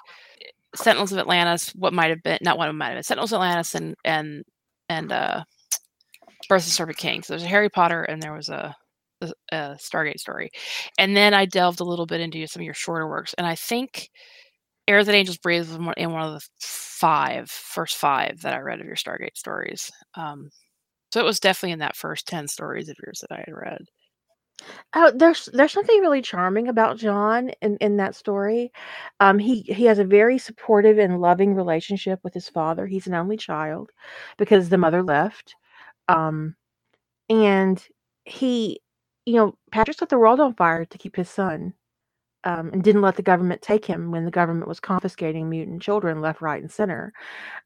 Sentinels 0.76 1.12
of 1.12 1.20
Atlantis, 1.20 1.70
what 1.76 1.94
might 1.94 2.10
have 2.10 2.22
been 2.24 2.40
not 2.42 2.58
what 2.58 2.72
might 2.74 2.88
have 2.88 2.96
been 2.96 3.04
Sentinels 3.04 3.32
of 3.32 3.38
Atlantis 3.38 3.76
and 3.76 3.96
and 4.04 4.44
and 4.90 5.12
uh 5.12 5.44
Birth 6.50 6.64
of 6.64 6.68
the 6.68 6.72
Serpent 6.72 6.98
King. 6.98 7.24
So 7.24 7.34
there's 7.34 7.44
a 7.44 7.48
Harry 7.48 7.70
Potter 7.70 8.04
and 8.04 8.22
there 8.22 8.34
was 8.34 8.50
a, 8.50 8.76
a, 9.22 9.32
a 9.52 9.58
Stargate 9.80 10.20
story, 10.20 10.52
and 11.00 11.16
then 11.16 11.34
I 11.34 11.46
delved 11.46 11.80
a 11.80 11.86
little 11.86 12.06
bit 12.06 12.22
into 12.22 12.46
some 12.48 12.62
of 12.62 12.66
your 12.66 12.74
shorter 12.74 13.08
works, 13.08 13.34
and 13.36 13.48
I 13.48 13.56
think 13.56 14.10
Air 14.88 15.04
That 15.04 15.16
Angels 15.16 15.38
Breathe 15.38 15.68
was 15.70 15.94
in 15.98 16.12
one 16.12 16.24
of 16.24 16.34
the 16.34 16.48
five 16.60 17.50
first 17.50 17.98
five 17.98 18.42
that 18.42 18.54
I 18.54 18.60
read 18.60 18.80
of 18.80 18.86
your 18.86 18.96
Stargate 18.96 19.38
stories. 19.38 19.92
Um, 20.16 20.50
so 21.12 21.20
it 21.20 21.26
was 21.26 21.40
definitely 21.40 21.74
in 21.74 21.80
that 21.80 21.96
first 21.96 22.28
ten 22.28 22.48
stories 22.48 22.90
of 22.90 22.98
yours 23.04 23.24
that 23.28 23.36
I 23.36 23.44
had 23.46 23.54
read. 23.56 23.86
Oh, 24.94 25.12
there's 25.14 25.50
there's 25.54 25.74
something 25.74 26.00
really 26.02 26.22
charming 26.22 26.68
about 26.68 26.98
John 26.98 27.50
in, 27.62 27.78
in 27.78 27.98
that 27.98 28.16
story. 28.16 28.72
Um, 29.20 29.38
he 29.40 29.62
he 29.62 29.86
has 29.86 30.00
a 30.00 30.06
very 30.06 30.38
supportive 30.38 30.98
and 30.98 31.20
loving 31.22 31.54
relationship 31.56 32.20
with 32.24 32.34
his 32.34 32.50
father. 32.50 32.88
He's 32.88 33.08
an 33.08 33.14
only 33.16 33.38
child 33.38 33.92
because 34.38 34.70
the 34.70 34.78
mother 34.78 35.04
left. 35.04 35.56
Um, 36.10 36.56
and 37.30 37.84
he, 38.26 38.82
you 39.26 39.36
know, 39.36 39.56
Patrick 39.72 39.98
set 39.98 40.10
the 40.10 40.20
world 40.20 40.40
on 40.42 40.56
fire 40.56 40.86
to 40.86 40.98
keep 41.00 41.16
his 41.18 41.30
son. 41.30 41.74
Um, 42.46 42.70
and 42.72 42.84
didn't 42.84 43.02
let 43.02 43.16
the 43.16 43.24
government 43.24 43.62
take 43.64 43.86
him 43.86 44.12
when 44.12 44.26
the 44.26 44.32
government 44.32 44.68
was 44.68 44.80
confiscating 44.80 45.50
mutant 45.50 45.82
children 45.82 46.22
left, 46.22 46.42
right, 46.42 46.62
and 46.62 46.72
center. 46.72 47.12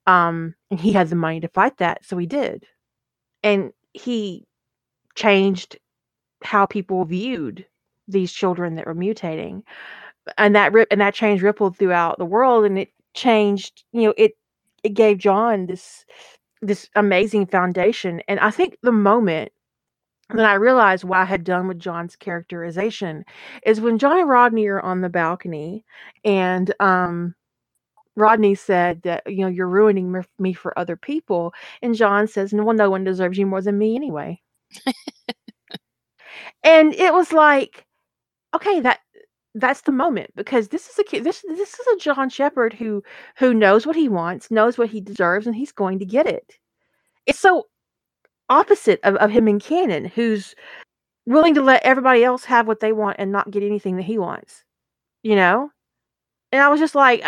Um, 0.08 0.56
and 0.72 0.80
he 0.80 0.94
had 0.94 1.10
the 1.10 1.16
money 1.18 1.40
to 1.42 1.50
fight 1.50 1.78
that, 1.80 2.06
so 2.06 2.18
he 2.18 2.26
did. 2.28 2.66
And 3.44 3.72
he 3.94 4.46
changed 5.16 5.78
how 6.44 6.66
people 6.66 7.06
viewed 7.06 7.66
these 8.08 8.32
children 8.32 8.76
that 8.76 8.86
were 8.88 8.96
mutating 8.96 9.64
and 10.38 10.56
that 10.56 10.74
rip 10.74 10.88
and 10.92 11.02
that 11.02 11.14
change 11.14 11.42
rippled 11.42 11.78
throughout 11.78 12.18
the 12.18 12.26
world 12.26 12.66
and 12.66 12.78
it 12.80 12.90
changed 13.14 13.84
you 13.92 14.04
know 14.04 14.14
it 14.18 14.34
it 14.84 14.90
gave 14.94 15.18
john 15.18 15.66
this 15.66 16.06
this 16.62 16.90
amazing 16.96 17.46
foundation 17.46 18.22
and 18.28 18.40
i 18.40 18.52
think 18.52 18.78
the 18.84 18.92
moment 18.92 19.52
that 20.36 20.46
i 20.46 20.54
realized 20.54 21.04
what 21.04 21.20
i 21.20 21.26
had 21.26 21.44
done 21.44 21.68
with 21.68 21.80
john's 21.80 22.16
characterization 22.16 23.24
is 23.66 23.82
when 23.82 23.98
john 23.98 24.20
and 24.20 24.30
rodney 24.30 24.68
are 24.68 24.82
on 24.82 25.02
the 25.02 25.10
balcony 25.10 25.86
and 26.26 26.74
um 26.80 27.36
rodney 28.16 28.56
said 28.56 29.02
that 29.04 29.24
you 29.28 29.40
know 29.44 29.48
you're 29.48 29.68
ruining 29.70 30.24
me- 30.40 30.54
for 30.54 30.78
other 30.80 30.96
people 30.98 31.54
and 31.82 31.96
john 31.96 32.28
says 32.28 32.54
no 32.54 32.64
well 32.64 32.76
no 32.76 32.90
one 32.90 33.04
deserves 33.04 33.38
you 33.38 33.46
more 33.46 33.62
than 33.62 33.78
me 33.78 33.96
anyway. 33.96 34.40
And 36.64 36.94
it 36.94 37.14
was 37.14 37.32
like 37.32 37.86
okay 38.56 38.80
that 38.82 39.00
that's 39.56 39.82
the 39.84 39.92
moment 39.94 40.32
because 40.36 40.70
this 40.70 40.90
is 40.90 41.00
a 41.00 41.04
kid 41.04 41.24
this 41.24 41.44
this 41.50 41.74
is 41.80 41.88
a 41.88 41.98
john 42.00 42.30
Sheppard 42.30 42.74
who 42.74 43.04
who 43.38 43.54
knows 43.54 43.88
what 43.88 43.96
he 43.98 44.10
wants 44.10 44.52
knows 44.52 44.78
what 44.78 44.90
he 44.90 45.02
deserves 45.02 45.48
and 45.48 45.56
he's 45.56 45.72
going 45.74 46.00
to 46.00 46.06
get 46.06 46.28
it. 46.28 46.58
It's 47.28 47.40
so 47.40 47.68
opposite 48.50 49.00
of, 49.04 49.16
of 49.16 49.32
him 49.32 49.48
in 49.48 49.60
canon 49.60 50.06
who's 50.06 50.56
willing 51.26 51.54
to 51.54 51.62
let 51.62 51.84
everybody 51.84 52.24
else 52.24 52.44
have 52.46 52.68
what 52.68 52.80
they 52.80 52.92
want 52.92 53.16
and 53.20 53.32
not 53.32 53.52
get 53.52 53.64
anything 53.64 53.96
that 53.96 54.04
he 54.04 54.18
wants 54.18 54.64
you 55.24 55.36
know? 55.36 55.70
And 56.52 56.62
i 56.62 56.70
was 56.70 56.80
just 56.80 56.96
like 56.96 57.24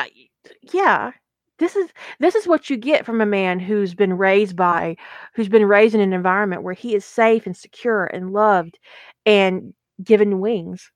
yeah 0.74 1.12
this 1.60 1.76
is 1.76 1.92
this 2.20 2.34
is 2.34 2.48
what 2.48 2.70
you 2.70 2.76
get 2.76 3.06
from 3.06 3.22
a 3.22 3.26
man 3.26 3.60
who's 3.60 3.94
been 3.94 4.18
raised 4.18 4.56
by 4.56 4.98
who's 5.36 5.48
been 5.48 5.66
raised 5.66 5.94
in 5.94 6.02
an 6.02 6.12
environment 6.12 6.64
where 6.64 6.74
he 6.74 6.96
is 6.96 7.06
safe 7.06 7.46
and 7.46 7.56
secure 7.56 8.06
and 8.06 8.34
loved 8.34 8.80
and 9.28 9.74
given 10.04 10.40
wings 10.40 10.92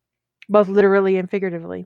both 0.49 0.67
literally 0.67 1.17
and 1.17 1.29
figuratively. 1.29 1.85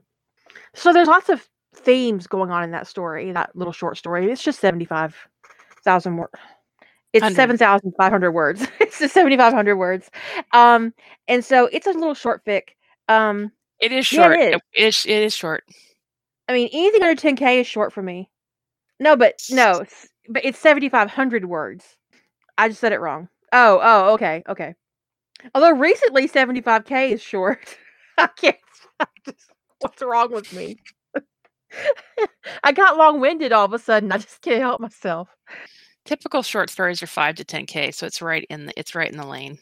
So 0.74 0.92
there's 0.92 1.08
lots 1.08 1.28
of 1.28 1.46
themes 1.74 2.26
going 2.26 2.50
on 2.50 2.64
in 2.64 2.70
that 2.72 2.86
story 2.86 3.32
that 3.32 3.54
little 3.54 3.72
short 3.72 3.98
story. 3.98 4.30
It's 4.30 4.42
just 4.42 4.60
75,000 4.60 6.16
words 6.16 6.32
it's 7.12 7.22
Hundred. 7.24 7.58
7,500 7.58 8.32
words 8.32 8.66
it's 8.80 8.98
just 8.98 9.14
7,500 9.14 9.76
words 9.76 10.10
um 10.52 10.92
and 11.28 11.44
so 11.44 11.66
it's 11.72 11.86
a 11.86 11.92
little 11.92 12.14
short 12.14 12.44
fic 12.44 12.70
um 13.08 13.50
It 13.80 13.92
is 13.92 14.06
short. 14.06 14.38
is. 14.38 14.54
It 14.74 14.84
is. 14.84 15.06
It 15.06 15.22
is 15.22 15.34
short. 15.34 15.64
I 16.48 16.52
mean, 16.52 16.68
anything 16.72 17.02
under 17.02 17.20
10k 17.20 17.60
is 17.60 17.66
short 17.66 17.92
for 17.92 18.02
me. 18.02 18.28
No, 18.98 19.16
but 19.16 19.40
no, 19.50 19.84
but 20.28 20.44
it's 20.44 20.58
7,500 20.58 21.44
words. 21.46 21.96
I 22.58 22.68
just 22.68 22.80
said 22.80 22.92
it 22.92 23.00
wrong. 23.00 23.28
Oh, 23.52 23.78
oh, 23.82 24.12
okay, 24.14 24.42
okay. 24.48 24.74
Although 25.54 25.70
recently 25.72 26.28
75k 26.28 27.12
is 27.12 27.22
short. 27.22 27.76
I 28.18 28.26
can't. 28.36 28.56
I 29.00 29.06
just, 29.24 29.50
what's 29.78 30.02
wrong 30.02 30.32
with 30.32 30.52
me? 30.52 30.76
I 32.64 32.72
got 32.72 32.98
long-winded 32.98 33.52
all 33.52 33.64
of 33.64 33.72
a 33.72 33.78
sudden. 33.78 34.12
I 34.12 34.18
just 34.18 34.42
can't 34.42 34.60
help 34.60 34.80
myself. 34.80 35.28
Typical 36.04 36.42
short 36.42 36.70
stories 36.70 37.02
are 37.02 37.06
five 37.06 37.36
to 37.36 37.44
ten 37.44 37.66
k, 37.66 37.90
so 37.90 38.06
it's 38.06 38.22
right 38.22 38.46
in 38.50 38.66
the 38.66 38.72
it's 38.78 38.94
right 38.94 39.10
in 39.10 39.16
the 39.18 39.26
lane. 39.26 39.58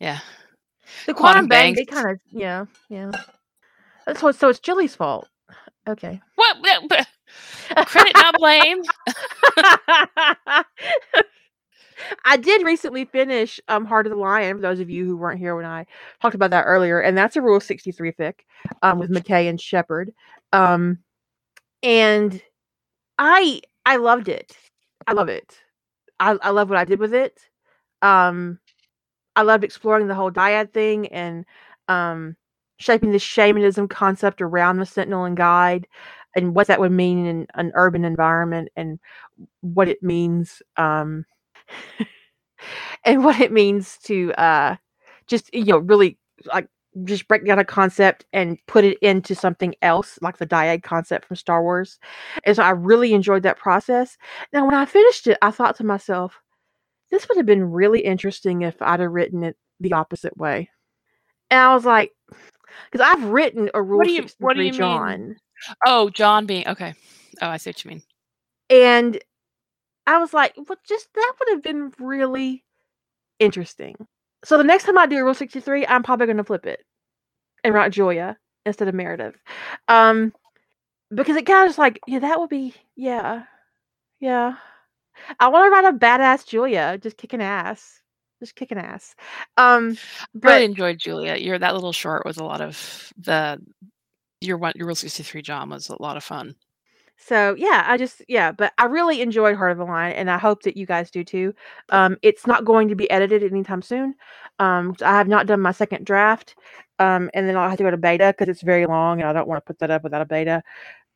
Yeah. 0.00 0.20
The 1.06 1.14
Quantum 1.14 1.46
quantum 1.46 1.48
bang, 1.48 1.74
Bank. 1.74 1.88
they 1.88 1.94
kind 1.94 2.10
of, 2.10 2.20
yeah, 2.30 2.66
yeah. 2.88 3.10
That's 4.06 4.22
what. 4.22 4.36
So 4.36 4.48
it's 4.48 4.60
Julie's 4.60 4.94
fault. 4.94 5.28
Okay. 5.88 6.20
What? 6.36 6.56
what- 6.60 6.82
what- 6.90 7.06
Credit 7.86 8.14
not 8.14 8.34
blame. 8.38 8.82
I 12.24 12.36
did 12.36 12.62
recently 12.64 13.04
finish 13.06 13.58
um 13.68 13.84
Heart 13.84 14.06
of 14.06 14.10
the 14.12 14.18
Lion 14.18 14.56
for 14.56 14.62
those 14.62 14.80
of 14.80 14.88
you 14.90 15.04
who 15.04 15.16
weren't 15.16 15.38
here 15.40 15.56
when 15.56 15.64
I 15.64 15.86
talked 16.22 16.34
about 16.36 16.50
that 16.50 16.64
earlier, 16.64 17.00
and 17.00 17.16
that's 17.18 17.34
a 17.36 17.42
Rule 17.42 17.58
63 17.60 18.12
fic 18.12 18.34
um 18.82 18.98
with 18.98 19.10
McKay 19.10 19.48
and 19.48 19.60
Sheppard. 19.60 20.12
Um 20.52 20.98
and 21.82 22.40
I 23.18 23.60
I 23.84 23.96
loved 23.96 24.28
it. 24.28 24.56
I 25.06 25.12
love 25.12 25.28
it. 25.28 25.58
I, 26.20 26.38
I 26.42 26.50
love 26.50 26.68
what 26.70 26.78
I 26.78 26.84
did 26.84 27.00
with 27.00 27.14
it. 27.14 27.40
Um 28.02 28.58
I 29.36 29.42
loved 29.42 29.64
exploring 29.64 30.08
the 30.08 30.14
whole 30.14 30.32
dyad 30.32 30.72
thing 30.72 31.08
and 31.08 31.44
um 31.88 32.36
shaping 32.78 33.12
the 33.12 33.18
shamanism 33.18 33.88
concept 33.88 34.42
around 34.42 34.78
the 34.78 34.86
Sentinel 34.86 35.24
and 35.24 35.36
Guide 35.36 35.88
and 36.36 36.54
what 36.54 36.68
that 36.68 36.80
would 36.80 36.92
mean 36.92 37.26
in 37.26 37.46
an 37.54 37.72
urban 37.74 38.04
environment 38.04 38.68
and 38.76 39.00
what 39.62 39.88
it 39.88 40.02
means 40.02 40.62
um 40.76 41.26
and 43.04 43.24
what 43.24 43.40
it 43.40 43.52
means 43.52 43.98
to 44.04 44.32
uh 44.34 44.76
just 45.26 45.52
you 45.54 45.64
know 45.64 45.78
really 45.78 46.18
like 46.46 46.68
just 47.04 47.28
break 47.28 47.44
down 47.46 47.58
a 47.58 47.64
concept 47.64 48.24
and 48.32 48.58
put 48.66 48.84
it 48.84 48.98
into 49.02 49.34
something 49.34 49.74
else 49.82 50.18
like 50.22 50.38
the 50.38 50.46
dyad 50.46 50.82
concept 50.82 51.26
from 51.26 51.36
Star 51.36 51.62
Wars. 51.62 51.98
And 52.44 52.56
so 52.56 52.62
I 52.62 52.70
really 52.70 53.12
enjoyed 53.12 53.42
that 53.42 53.58
process. 53.58 54.16
Now 54.52 54.64
when 54.64 54.74
I 54.74 54.86
finished 54.86 55.26
it, 55.26 55.38
I 55.42 55.50
thought 55.50 55.76
to 55.76 55.84
myself, 55.84 56.40
this 57.10 57.28
would 57.28 57.36
have 57.36 57.46
been 57.46 57.70
really 57.70 58.00
interesting 58.00 58.62
if 58.62 58.80
I'd 58.80 59.00
have 59.00 59.12
written 59.12 59.42
it 59.44 59.56
the 59.80 59.92
opposite 59.92 60.36
way. 60.36 60.70
And 61.50 61.60
I 61.60 61.74
was 61.74 61.84
like, 61.84 62.12
because 62.90 63.06
I've 63.06 63.24
written 63.24 63.70
a 63.74 63.82
Rule 63.82 64.02
do 64.02 64.10
you- 64.12 64.26
what 64.38 64.54
do 64.56 64.62
63 64.62 64.66
you 64.66 64.72
mean? 64.72 64.78
John. 64.78 65.36
Oh, 65.86 66.10
John 66.10 66.46
being 66.46 66.66
okay. 66.68 66.94
Oh, 67.40 67.48
I 67.48 67.56
see 67.58 67.70
what 67.70 67.84
you 67.84 67.90
mean. 67.90 68.02
And 68.68 69.18
I 70.06 70.18
was 70.18 70.32
like, 70.34 70.54
well, 70.56 70.78
just 70.88 71.12
that 71.14 71.32
would 71.38 71.48
have 71.50 71.62
been 71.62 71.92
really 71.98 72.64
interesting. 73.38 73.94
So 74.46 74.56
the 74.56 74.62
next 74.62 74.84
time 74.84 74.96
I 74.96 75.06
do 75.06 75.18
a 75.18 75.24
Rule 75.24 75.34
63, 75.34 75.88
I'm 75.88 76.04
probably 76.04 76.26
going 76.26 76.36
to 76.36 76.44
flip 76.44 76.66
it 76.66 76.84
and 77.64 77.74
write 77.74 77.90
Julia 77.90 78.38
instead 78.64 78.86
of 78.86 78.94
Meredith. 78.94 79.34
Um, 79.88 80.32
because 81.12 81.34
it 81.34 81.46
kind 81.46 81.64
of 81.64 81.70
just 81.70 81.80
like, 81.80 81.98
yeah, 82.06 82.20
that 82.20 82.38
would 82.38 82.48
be, 82.48 82.72
yeah, 82.94 83.42
yeah. 84.20 84.54
I 85.40 85.48
want 85.48 85.66
to 85.66 85.70
write 85.70 85.92
a 85.92 85.98
badass 85.98 86.46
Julia, 86.46 86.96
just 87.02 87.16
kicking 87.16 87.42
ass, 87.42 88.00
just 88.38 88.54
kicking 88.54 88.78
ass. 88.78 89.16
Um, 89.56 89.98
but 90.32 90.50
really 90.50 90.64
enjoyed 90.66 91.00
Julia. 91.00 91.34
Your 91.34 91.58
that 91.58 91.74
little 91.74 91.92
short 91.92 92.24
was 92.24 92.36
a 92.36 92.44
lot 92.44 92.60
of 92.60 93.12
the 93.18 93.60
your 94.40 94.58
one 94.58 94.74
your 94.76 94.86
Rule 94.86 94.94
sixty 94.94 95.24
three 95.24 95.42
John 95.42 95.70
was 95.70 95.88
a 95.88 96.00
lot 96.00 96.16
of 96.16 96.22
fun. 96.22 96.54
So 97.16 97.54
yeah, 97.58 97.84
I 97.86 97.96
just 97.96 98.22
yeah, 98.28 98.52
but 98.52 98.72
I 98.78 98.84
really 98.84 99.20
enjoyed 99.22 99.56
Heart 99.56 99.72
of 99.72 99.78
the 99.78 99.84
Lion, 99.84 100.14
and 100.16 100.30
I 100.30 100.38
hope 100.38 100.62
that 100.62 100.76
you 100.76 100.86
guys 100.86 101.10
do 101.10 101.24
too. 101.24 101.54
Um, 101.90 102.16
it's 102.22 102.46
not 102.46 102.64
going 102.64 102.88
to 102.88 102.94
be 102.94 103.10
edited 103.10 103.42
anytime 103.42 103.82
soon. 103.82 104.14
Um, 104.58 104.94
I 105.02 105.16
have 105.16 105.28
not 105.28 105.46
done 105.46 105.60
my 105.60 105.72
second 105.72 106.04
draft, 106.06 106.56
um, 106.98 107.30
and 107.34 107.48
then 107.48 107.56
I'll 107.56 107.68
have 107.68 107.78
to 107.78 107.84
go 107.84 107.90
to 107.90 107.96
beta 107.96 108.34
because 108.36 108.48
it's 108.50 108.62
very 108.62 108.86
long, 108.86 109.20
and 109.20 109.28
I 109.28 109.32
don't 109.32 109.48
want 109.48 109.64
to 109.64 109.66
put 109.66 109.78
that 109.80 109.90
up 109.90 110.04
without 110.04 110.22
a 110.22 110.26
beta. 110.26 110.62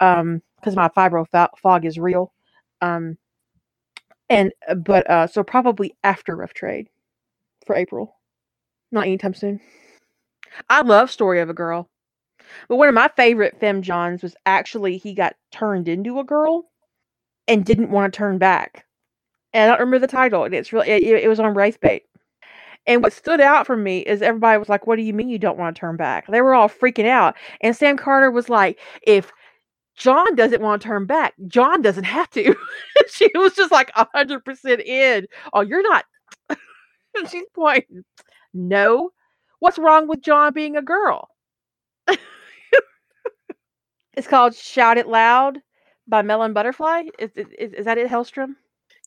Um, 0.01 0.43
because 0.57 0.77
my 0.77 0.89
fibro 0.89 1.27
fog 1.59 1.85
is 1.87 1.99
real. 1.99 2.33
Um, 2.83 3.17
And 4.29 4.53
uh, 4.69 4.75
but 4.75 5.09
uh 5.11 5.27
so 5.27 5.43
probably 5.43 5.95
after 6.05 6.37
Rough 6.37 6.55
Trade 6.55 6.89
for 7.67 7.77
April. 7.77 8.17
Not 8.93 9.07
anytime 9.07 9.35
soon. 9.35 9.61
I 10.69 10.83
love 10.83 11.11
Story 11.11 11.41
of 11.41 11.51
a 11.51 11.55
Girl. 11.55 11.89
But 12.69 12.77
one 12.77 12.89
of 12.89 12.95
my 12.95 13.09
favorite 13.17 13.59
Fem 13.61 13.83
Johns 13.83 14.23
was 14.23 14.37
actually 14.47 14.97
he 14.97 15.15
got 15.15 15.35
turned 15.53 15.89
into 15.89 16.19
a 16.19 16.25
girl 16.25 16.71
and 17.49 17.65
didn't 17.65 17.91
want 17.91 18.13
to 18.13 18.17
turn 18.17 18.39
back. 18.39 18.87
And 19.53 19.65
I 19.65 19.67
don't 19.77 19.81
remember 19.81 20.07
the 20.07 20.13
title. 20.13 20.45
And 20.45 20.55
it's 20.55 20.73
really 20.73 20.89
it, 20.89 21.03
it 21.25 21.29
was 21.29 21.41
on 21.41 21.55
Wraithbait. 21.55 22.03
And 22.87 23.03
what 23.03 23.13
stood 23.13 23.41
out 23.41 23.67
for 23.67 23.77
me 23.77 24.01
is 24.01 24.23
everybody 24.23 24.59
was 24.59 24.69
like, 24.69 24.87
What 24.87 24.97
do 24.97 25.03
you 25.03 25.13
mean 25.13 25.29
you 25.29 25.39
don't 25.39 25.59
want 25.59 25.77
to 25.77 25.81
turn 25.81 25.97
back? 25.97 26.27
They 26.29 26.41
were 26.41 26.55
all 26.55 26.69
freaking 26.69 27.07
out. 27.07 27.37
And 27.61 27.77
Sam 27.77 27.97
Carter 27.97 28.31
was 28.31 28.49
like, 28.49 28.79
If 29.03 29.33
John 29.97 30.35
doesn't 30.35 30.63
want 30.63 30.81
to 30.83 30.89
turn 30.89 31.07
back, 31.07 31.35
John 31.47 31.83
doesn't 31.83 32.05
have 32.05 32.31
to. 32.31 32.55
she 33.09 33.31
was 33.35 33.55
just 33.55 33.71
like 33.73 33.93
100% 33.95 34.85
in. 34.85 35.27
Oh, 35.53 35.61
you're 35.61 35.83
not. 35.83 36.05
She's 37.31 37.45
pointing. 37.55 38.05
No. 38.55 39.11
What's 39.59 39.79
wrong 39.79 40.09
with 40.09 40.23
John 40.23 40.55
being 40.55 40.77
a 40.77 40.83
girl? 40.83 41.29
it's 44.15 44.27
called 44.27 44.55
Shout 44.55 44.99
It 44.99 45.09
Loud 45.09 45.59
by 46.07 46.23
Melon 46.23 46.53
Butterfly. 46.53 47.05
Is, 47.19 47.31
is, 47.37 47.73
is 47.73 47.85
that 47.85 47.99
it, 47.99 48.09
Hellstrom? 48.09 48.57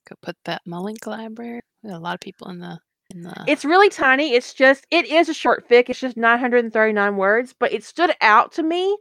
Go 0.09 0.15
put 0.21 0.35
that 0.45 0.61
Mullen 0.65 0.95
library. 1.05 1.61
a 1.85 1.99
lot 1.99 2.15
of 2.15 2.19
people 2.19 2.49
in 2.49 2.59
the 2.59 2.79
the... 3.15 3.43
It's 3.47 3.65
really 3.65 3.89
tiny. 3.89 4.33
It's 4.33 4.53
just 4.53 4.87
it 4.89 5.05
is 5.05 5.29
a 5.29 5.33
short 5.33 5.67
fic. 5.69 5.89
It's 5.89 5.99
just 5.99 6.17
939 6.17 7.17
words, 7.17 7.53
but 7.57 7.71
it 7.71 7.83
stood 7.83 8.11
out 8.21 8.51
to 8.53 8.63
me 8.63 8.97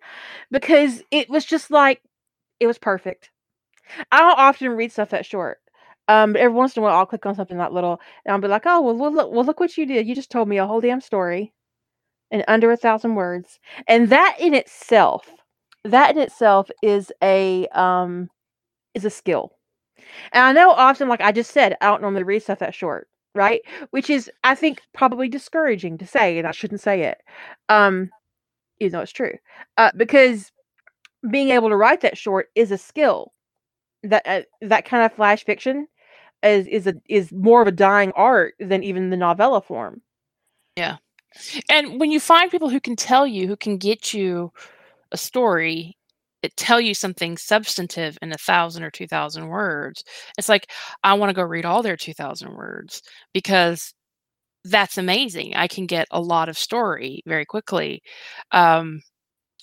because 0.51 1.03
it 1.11 1.31
was 1.31 1.45
just 1.45 1.71
like 1.71 2.03
it 2.61 2.67
was 2.67 2.79
perfect. 2.79 3.31
I 4.11 4.19
don't 4.19 4.39
often 4.39 4.73
read 4.73 4.93
stuff 4.93 5.11
that 5.11 5.27
short. 5.27 5.59
Um, 6.09 6.33
but 6.33 6.43
every 6.43 6.57
once 6.57 6.77
in 6.77 6.83
a 6.83 6.85
while 6.85 6.97
I'll 6.97 7.07
click 7.07 7.25
on 7.27 7.35
something 7.35 7.59
that 7.59 7.73
little 7.73 8.01
and 8.25 8.33
I'll 8.33 8.41
be 8.41 8.49
like, 8.49 8.67
oh 8.67 8.81
well 8.81 8.97
look 9.13 9.33
well 9.33 9.45
look 9.45 9.61
what 9.61 9.77
you 9.79 9.87
did. 9.87 10.07
You 10.07 10.15
just 10.15 10.31
told 10.31 10.49
me 10.49 10.59
a 10.59 10.67
whole 10.67 10.81
damn 10.81 11.01
story 11.01 11.53
in 12.31 12.45
under 12.49 12.71
a 12.71 12.77
thousand 12.77 13.15
words. 13.15 13.61
And 13.89 14.09
that 14.09 14.37
in 14.39 14.55
itself, 14.55 15.29
that 15.85 16.17
in 16.17 16.19
itself 16.23 16.71
is 16.83 17.13
a 17.23 17.67
um 17.69 18.31
is 18.95 19.05
a 19.05 19.11
skill. 19.11 19.53
And 20.33 20.45
I 20.45 20.53
know 20.53 20.71
often, 20.73 21.09
like 21.09 21.21
I 21.21 21.33
just 21.33 21.53
said, 21.53 21.77
I 21.81 21.87
don't 21.87 22.03
normally 22.03 22.25
read 22.25 22.43
stuff 22.43 22.59
that 22.61 22.75
short 22.75 23.09
right? 23.35 23.63
Which 23.91 24.11
is, 24.11 24.31
I 24.45 24.55
think, 24.55 24.83
probably 24.93 25.29
discouraging 25.29 25.99
to 25.99 26.07
say, 26.07 26.39
and 26.39 26.47
I 26.47 26.53
shouldn't 26.53 26.81
say 26.81 27.03
it, 27.03 27.19
um, 27.69 28.11
even 28.81 28.93
though 28.93 29.01
it's 29.01 29.13
true, 29.13 29.35
uh, 29.79 29.91
because 29.97 30.51
being 31.31 31.51
able 31.51 31.69
to 31.69 31.77
write 31.77 32.01
that 32.03 32.19
short 32.19 32.49
is 32.55 32.71
a 32.71 32.79
skill. 32.79 33.33
That 34.05 34.23
uh, 34.27 34.43
that 34.63 34.85
kind 34.85 35.05
of 35.05 35.13
flash 35.13 35.45
fiction 35.45 35.87
is 36.43 36.67
is 36.67 36.89
a 36.89 36.95
is 37.09 37.31
more 37.31 37.63
of 37.63 37.69
a 37.69 37.73
dying 37.73 38.11
art 38.17 38.55
than 38.59 38.83
even 38.83 39.11
the 39.11 39.17
novella 39.17 39.61
form. 39.61 40.03
Yeah, 40.77 40.97
and 41.69 42.01
when 42.01 42.11
you 42.11 42.19
find 42.19 42.51
people 42.51 42.69
who 42.69 42.81
can 42.81 42.97
tell 42.97 43.29
you, 43.29 43.47
who 43.47 43.57
can 43.57 43.77
get 43.77 44.13
you 44.13 44.53
a 45.13 45.17
story 45.17 45.97
it 46.43 46.57
tell 46.57 46.81
you 46.81 46.95
something 46.95 47.37
substantive 47.37 48.19
in 48.21 48.33
a 48.33 48.39
thousand 48.39 48.83
or 48.83 48.91
two 48.91 49.07
thousand 49.07 49.49
words 49.49 50.03
it's 50.39 50.49
like 50.49 50.71
i 51.05 51.15
want 51.15 51.31
to 51.31 51.35
go 51.35 51.43
read 51.43 51.65
all 51.65 51.83
their 51.83 51.97
2000 51.97 52.55
words 52.55 53.03
because 53.33 53.95
that's 54.65 54.99
amazing 54.99 55.55
i 55.55 55.67
can 55.67 55.87
get 55.87 56.07
a 56.11 56.21
lot 56.21 56.49
of 56.49 56.59
story 56.59 57.23
very 57.27 57.45
quickly 57.45 58.03
um, 58.53 59.01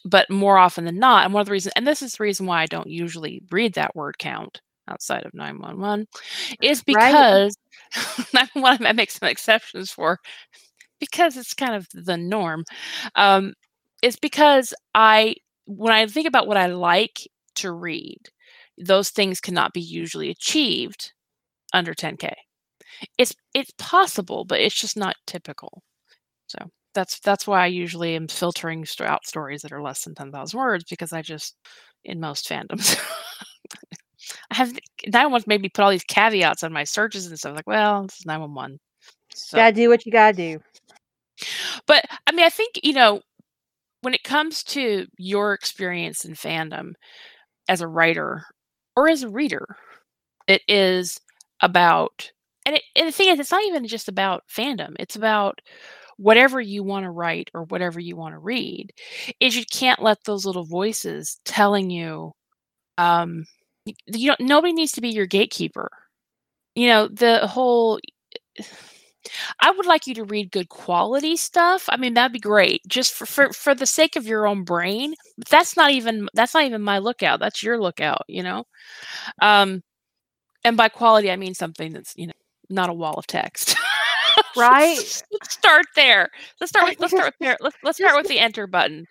but 0.05 0.29
more 0.29 0.57
often 0.57 0.85
than 0.85 0.97
not 0.99 1.25
and 1.25 1.33
one 1.33 1.41
of 1.41 1.47
the 1.47 1.51
reasons 1.51 1.73
and 1.75 1.85
this 1.87 2.01
is 2.01 2.13
the 2.13 2.23
reason 2.23 2.45
why 2.45 2.61
i 2.61 2.65
don't 2.65 2.89
usually 2.89 3.41
read 3.51 3.73
that 3.73 3.95
word 3.95 4.17
count 4.17 4.61
outside 4.87 5.25
of 5.25 5.33
911 5.33 6.07
is 6.61 6.81
because 6.83 7.55
right. 7.95 8.49
911 8.55 8.87
i 8.87 8.91
make 8.93 9.11
some 9.11 9.29
exceptions 9.29 9.91
for 9.91 10.17
because 10.99 11.37
it's 11.37 11.53
kind 11.53 11.75
of 11.75 11.87
the 11.93 12.17
norm 12.17 12.63
um, 13.15 13.53
it's 14.01 14.17
because 14.17 14.73
i 14.95 15.35
when 15.69 15.93
I 15.93 16.07
think 16.07 16.27
about 16.27 16.47
what 16.47 16.57
I 16.57 16.65
like 16.65 17.29
to 17.57 17.71
read, 17.71 18.19
those 18.79 19.09
things 19.09 19.39
cannot 19.39 19.71
be 19.71 19.81
usually 19.81 20.31
achieved 20.31 21.13
under 21.73 21.93
10k. 21.93 22.33
It's 23.19 23.35
it's 23.53 23.71
possible, 23.77 24.45
but 24.45 24.59
it's 24.59 24.79
just 24.79 24.97
not 24.97 25.15
typical. 25.27 25.83
So 26.47 26.57
that's 26.95 27.19
that's 27.19 27.45
why 27.45 27.63
I 27.63 27.67
usually 27.67 28.15
am 28.15 28.27
filtering 28.27 28.83
out 29.01 29.27
stories 29.27 29.61
that 29.61 29.71
are 29.71 29.81
less 29.81 30.03
than 30.03 30.15
10,000 30.15 30.59
words 30.59 30.85
because 30.89 31.13
I 31.13 31.21
just 31.21 31.55
in 32.03 32.19
most 32.19 32.49
fandoms 32.49 32.97
I 34.51 34.55
have 34.55 34.73
that 35.11 35.29
one's 35.29 35.45
made 35.45 35.61
me 35.61 35.69
put 35.69 35.83
all 35.83 35.91
these 35.91 36.03
caveats 36.03 36.63
on 36.63 36.73
my 36.73 36.83
searches 36.83 37.27
and 37.27 37.37
stuff 37.37 37.55
like, 37.55 37.67
well, 37.67 38.03
this 38.03 38.19
is 38.19 38.25
911. 38.25 38.79
So. 39.35 39.57
Gotta 39.57 39.75
do 39.75 39.89
what 39.89 40.05
you 40.05 40.11
gotta 40.11 40.35
do. 40.35 40.59
But 41.85 42.05
I 42.25 42.31
mean, 42.31 42.45
I 42.45 42.49
think 42.49 42.79
you 42.83 42.93
know 42.93 43.21
when 44.01 44.13
it 44.13 44.23
comes 44.23 44.63
to 44.63 45.05
your 45.17 45.53
experience 45.53 46.25
in 46.25 46.33
fandom 46.33 46.93
as 47.67 47.81
a 47.81 47.87
writer 47.87 48.43
or 48.95 49.09
as 49.09 49.23
a 49.23 49.29
reader, 49.29 49.65
it 50.47 50.61
is 50.67 51.19
about, 51.61 52.31
and, 52.65 52.75
it, 52.75 52.83
and 52.95 53.07
the 53.07 53.11
thing 53.11 53.29
is, 53.29 53.39
it's 53.39 53.51
not 53.51 53.63
even 53.65 53.85
just 53.87 54.07
about 54.07 54.43
fandom, 54.49 54.95
it's 54.99 55.15
about 55.15 55.59
whatever 56.17 56.59
you 56.59 56.83
want 56.83 57.03
to 57.05 57.11
write 57.11 57.49
or 57.53 57.63
whatever 57.63 57.99
you 57.99 58.15
want 58.15 58.33
to 58.33 58.39
read, 58.39 58.91
is 59.39 59.55
you 59.55 59.63
can't 59.71 60.01
let 60.01 60.23
those 60.25 60.45
little 60.45 60.65
voices 60.65 61.39
telling 61.45 61.89
you, 61.89 62.31
um, 62.97 63.45
you 63.85 64.27
don't, 64.27 64.41
nobody 64.41 64.73
needs 64.73 64.91
to 64.91 65.01
be 65.01 65.09
your 65.09 65.25
gatekeeper. 65.25 65.89
You 66.75 66.87
know, 66.87 67.07
the 67.07 67.47
whole 67.47 67.99
I 69.61 69.71
would 69.71 69.85
like 69.85 70.07
you 70.07 70.13
to 70.15 70.23
read 70.23 70.51
good 70.51 70.69
quality 70.69 71.35
stuff. 71.35 71.85
I 71.89 71.97
mean, 71.97 72.13
that'd 72.13 72.31
be 72.31 72.39
great, 72.39 72.81
just 72.87 73.13
for, 73.13 73.25
for 73.25 73.51
for 73.53 73.75
the 73.75 73.85
sake 73.85 74.15
of 74.15 74.25
your 74.25 74.47
own 74.47 74.63
brain. 74.63 75.13
But 75.37 75.49
that's 75.49 75.75
not 75.75 75.91
even 75.91 76.27
that's 76.33 76.53
not 76.53 76.63
even 76.63 76.81
my 76.81 76.99
lookout. 76.99 77.39
That's 77.39 77.61
your 77.61 77.79
lookout, 77.79 78.23
you 78.27 78.43
know. 78.43 78.65
Um, 79.41 79.83
and 80.63 80.77
by 80.77 80.89
quality, 80.89 81.31
I 81.31 81.35
mean 81.35 81.53
something 81.53 81.93
that's 81.93 82.13
you 82.15 82.27
know 82.27 82.33
not 82.69 82.89
a 82.89 82.93
wall 82.93 83.15
of 83.15 83.27
text. 83.27 83.75
right. 84.57 84.97
let's, 84.97 85.53
start 85.53 85.85
there. 85.95 86.29
Let's 86.59 86.69
start 86.69 86.89
with 86.89 86.99
let's 86.99 87.13
start 87.13 87.33
with 87.33 87.35
there. 87.39 87.57
Let's 87.61 87.77
let's 87.83 87.97
start 87.97 88.15
with 88.15 88.27
the 88.27 88.39
enter 88.39 88.67
button. 88.67 89.05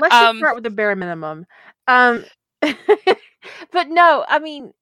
Let's 0.00 0.14
um, 0.14 0.38
start 0.38 0.54
with 0.54 0.64
the 0.64 0.70
bare 0.70 0.96
minimum. 0.96 1.46
Um, 1.86 2.24
but 2.62 3.88
no, 3.88 4.24
I 4.28 4.38
mean, 4.38 4.72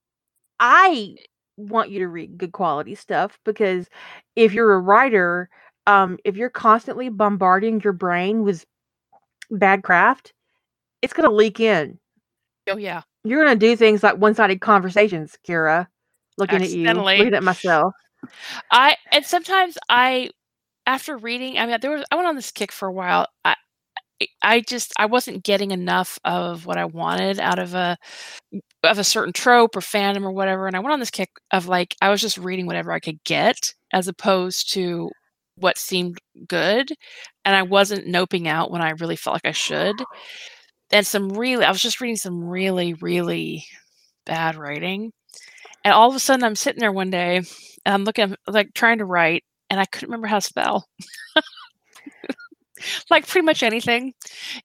I 0.61 1.17
want 1.59 1.91
you 1.91 1.99
to 1.99 2.09
read 2.09 2.39
good 2.39 2.53
quality 2.53 2.95
stuff 2.95 3.39
because 3.45 3.89
if 4.37 4.53
you're 4.53 4.73
a 4.75 4.81
writer, 4.81 5.51
um, 5.87 6.19
if 6.25 6.37
you're 6.37 6.51
constantly 6.51 7.09
bombarding 7.09 7.81
your 7.83 7.93
brain 7.93 8.45
with 8.45 8.65
bad 9.51 9.83
craft, 9.83 10.33
it's 11.03 11.13
going 11.13 11.29
to 11.29 11.35
leak 11.35 11.61
in. 11.61 11.99
Oh 12.69 12.77
yeah, 12.77 13.03
you're 13.25 13.45
going 13.45 13.59
to 13.59 13.67
do 13.67 13.77
things 13.77 14.03
like 14.03 14.17
one-sided 14.17 14.61
conversations, 14.61 15.37
Kira. 15.47 15.87
Looking 16.37 16.63
at 16.63 16.71
you, 16.71 16.93
looking 16.93 17.35
at 17.35 17.43
myself. 17.43 17.95
I 18.71 18.97
and 19.13 19.25
sometimes 19.25 19.77
I, 19.89 20.31
after 20.87 21.17
reading, 21.17 21.59
I 21.59 21.67
mean, 21.67 21.79
there 21.81 21.91
was 21.91 22.05
I 22.11 22.17
went 22.17 22.29
on 22.29 22.37
this 22.37 22.53
kick 22.53 22.71
for 22.71 22.87
a 22.87 22.93
while. 22.93 23.27
I 23.45 23.57
I 24.43 24.61
just 24.61 24.93
I 24.99 25.07
wasn't 25.07 25.45
getting 25.45 25.71
enough 25.71 26.19
of 26.25 26.67
what 26.67 26.77
I 26.79 26.85
wanted 26.85 27.41
out 27.41 27.59
of 27.59 27.75
a 27.75 27.97
of 28.85 28.99
a 28.99 29.05
certain 29.05 29.33
trope 29.33 29.77
or 29.77 29.81
fandom 29.81 30.25
or 30.25 30.33
whatever, 30.33 30.67
and 30.67 30.77
I 30.77 30.81
went 30.81 30.93
on 30.93 31.01
this 31.01 31.11
kick 31.11 31.31
of 31.53 31.69
like 31.69 31.97
I 32.03 32.11
was 32.11 32.21
just 32.21 32.39
reading 32.39 32.67
whatever 32.67 32.93
I 32.93 33.01
could 33.01 33.23
get 33.25 33.75
as 33.93 34.09
opposed 34.09 34.73
to 34.75 35.11
what 35.57 35.79
seemed 35.79 36.19
good, 36.47 36.93
and 37.45 37.57
I 37.57 37.63
wasn't 37.63 38.07
noping 38.07 38.47
out 38.47 38.71
when 38.71 38.83
I 38.83 38.91
really 38.91 39.17
felt 39.17 39.35
like 39.35 39.47
I 39.47 39.53
should. 39.53 39.97
And 40.93 41.07
some 41.07 41.31
really, 41.31 41.65
I 41.65 41.71
was 41.71 41.83
just 41.83 42.01
reading 42.01 42.17
some 42.17 42.45
really 42.45 42.95
really 42.95 43.65
bad 44.27 44.57
writing, 44.57 45.13
and 45.85 45.95
all 45.95 46.09
of 46.09 46.17
a 46.17 46.21
sudden 46.21 46.45
I'm 46.45 46.57
sitting 46.57 46.81
there 46.81 46.93
one 46.93 47.11
day 47.11 47.37
and 47.37 47.95
I'm 47.95 48.05
looking 48.05 48.35
like 48.47 48.75
trying 48.75 48.99
to 48.99 49.05
write, 49.05 49.45
and 49.71 49.81
I 49.81 49.87
couldn't 49.87 50.09
remember 50.09 50.29
how 50.29 50.39
to 50.39 50.47
spell. 50.47 50.89
like 53.11 53.27
pretty 53.27 53.45
much 53.45 53.63
anything. 53.63 54.15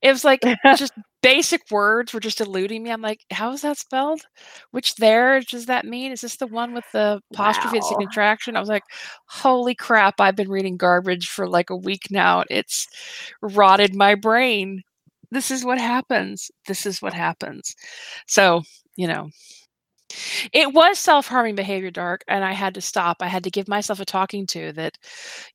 It 0.01 0.11
was 0.11 0.23
like 0.23 0.41
just 0.77 0.93
basic 1.23 1.61
words 1.71 2.13
were 2.13 2.19
just 2.19 2.41
eluding 2.41 2.83
me. 2.83 2.91
I'm 2.91 3.01
like, 3.01 3.21
how 3.31 3.51
is 3.53 3.61
that 3.61 3.77
spelled? 3.77 4.21
Which 4.69 4.95
there 4.95 5.41
does 5.41 5.65
that 5.65 5.85
mean? 5.85 6.11
Is 6.11 6.21
this 6.21 6.35
the 6.35 6.45
one 6.45 6.73
with 6.73 6.85
the 6.93 7.21
apostrophe 7.31 7.79
wow. 7.81 7.89
and 7.89 7.99
contraction? 8.01 8.55
I 8.55 8.59
was 8.59 8.69
like, 8.69 8.83
holy 9.27 9.73
crap! 9.73 10.19
I've 10.19 10.35
been 10.35 10.49
reading 10.49 10.77
garbage 10.77 11.29
for 11.29 11.47
like 11.47 11.71
a 11.71 11.75
week 11.75 12.11
now. 12.11 12.43
It's 12.51 12.87
rotted 13.41 13.95
my 13.95 14.13
brain. 14.13 14.83
This 15.31 15.49
is 15.49 15.65
what 15.65 15.79
happens. 15.79 16.51
This 16.67 16.85
is 16.85 17.01
what 17.01 17.13
happens. 17.13 17.75
So 18.27 18.61
you 18.95 19.07
know, 19.07 19.29
it 20.51 20.73
was 20.73 20.99
self-harming 20.99 21.55
behavior, 21.55 21.91
Dark, 21.91 22.23
and 22.27 22.43
I 22.43 22.53
had 22.53 22.73
to 22.75 22.81
stop. 22.81 23.17
I 23.21 23.27
had 23.27 23.43
to 23.43 23.51
give 23.51 23.67
myself 23.67 23.99
a 23.99 24.05
talking 24.05 24.45
to 24.47 24.71
that, 24.73 24.97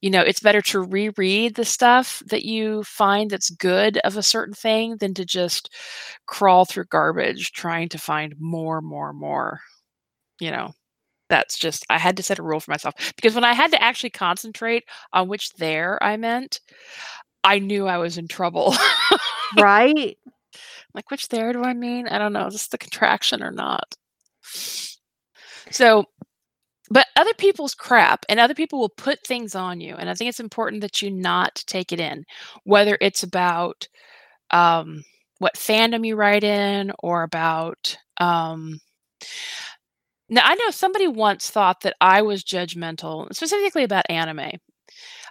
you 0.00 0.11
know, 0.11 0.20
it's 0.20 0.40
better 0.40 0.62
to 0.62 0.80
reread 0.80 1.54
the 1.54 1.64
stuff 1.64 2.22
that 2.26 2.44
you 2.44 2.84
find 2.84 3.30
that's 3.30 3.50
good 3.50 3.98
of 3.98 4.16
a 4.16 4.22
certain 4.22 4.54
thing 4.54 4.96
than 4.98 5.14
to 5.14 5.24
just 5.24 5.72
crawl 6.26 6.64
through 6.64 6.84
garbage 6.84 7.52
trying 7.52 7.88
to 7.90 7.98
find 7.98 8.34
more, 8.38 8.80
more, 8.80 9.12
more. 9.12 9.61
You 10.40 10.50
know. 10.50 10.72
That's 11.30 11.59
just 11.59 11.84
I 11.90 11.98
had 11.98 12.16
to 12.16 12.22
set 12.22 12.38
a 12.38 12.42
rule 12.42 12.59
for 12.59 12.70
myself 12.70 12.94
because 13.14 13.34
when 13.34 13.44
I 13.44 13.52
had 13.52 13.70
to 13.72 13.82
actually 13.82 14.09
concentrate 14.09 14.84
on 15.12 15.28
which 15.28 15.52
there 15.56 16.02
I 16.02 16.16
meant, 16.16 16.61
I 17.44 17.59
knew 17.59 17.86
I 17.86 17.98
was 17.98 18.16
in 18.16 18.28
trouble. 18.28 18.74
right? 19.59 20.16
like 20.94 21.11
which 21.11 21.28
there 21.28 21.52
do 21.52 21.62
I 21.62 21.74
mean? 21.74 22.09
I 22.09 22.18
don't 22.18 22.32
know. 22.32 22.46
Is 22.46 22.54
this 22.54 22.68
the 22.68 22.78
contraction 22.78 23.42
or 23.42 23.50
not? 23.50 23.94
So 25.70 26.07
but 26.90 27.07
other 27.16 27.34
people's 27.34 27.74
crap 27.74 28.24
and 28.28 28.40
other 28.40 28.55
people 28.55 28.78
will 28.78 28.88
put 28.88 29.24
things 29.26 29.55
on 29.55 29.80
you 29.80 29.94
and 29.94 30.09
i 30.09 30.14
think 30.14 30.28
it's 30.28 30.40
important 30.40 30.80
that 30.80 31.03
you 31.03 31.11
not 31.11 31.62
take 31.66 31.92
it 31.92 32.01
in 32.01 32.24
whether 32.64 32.96
it's 33.01 33.22
about 33.22 33.88
um, 34.51 35.05
what 35.40 35.57
fandom 35.57 36.07
you 36.07 36.16
write 36.16 36.42
in 36.42 36.90
or 37.01 37.22
about 37.22 37.96
um, 38.18 38.80
now 40.28 40.42
i 40.44 40.55
know 40.55 40.70
somebody 40.70 41.07
once 41.07 41.51
thought 41.51 41.80
that 41.82 41.94
i 42.01 42.22
was 42.22 42.44
judgmental 42.44 43.32
specifically 43.34 43.84
about 43.84 44.11
anime. 44.11 44.51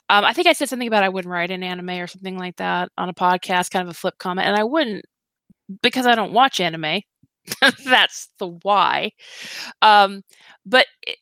Um, 0.10 0.24
i 0.24 0.34
think 0.34 0.48
i 0.48 0.54
said 0.54 0.70
something 0.70 0.88
about 0.88 1.04
i 1.04 1.10
wouldn't 1.10 1.32
write 1.32 1.52
in 1.52 1.64
anime 1.64 1.90
or 1.90 2.08
something 2.08 2.38
like 2.38 2.56
that 2.58 2.90
on 2.98 3.10
a 3.10 3.14
podcast 3.14 3.72
kind 3.72 3.88
of 3.88 3.90
a 3.90 3.98
flip 3.98 4.18
comment 4.20 4.48
and 4.48 4.56
i 4.56 4.64
wouldn't 4.64 5.04
because 5.82 6.06
i 6.06 6.16
don't 6.16 6.34
watch 6.34 6.60
anime 6.60 7.02
that's 7.86 8.30
the 8.40 8.48
why 8.64 9.12
um, 9.82 10.24
but 10.66 10.88
it, 11.06 11.18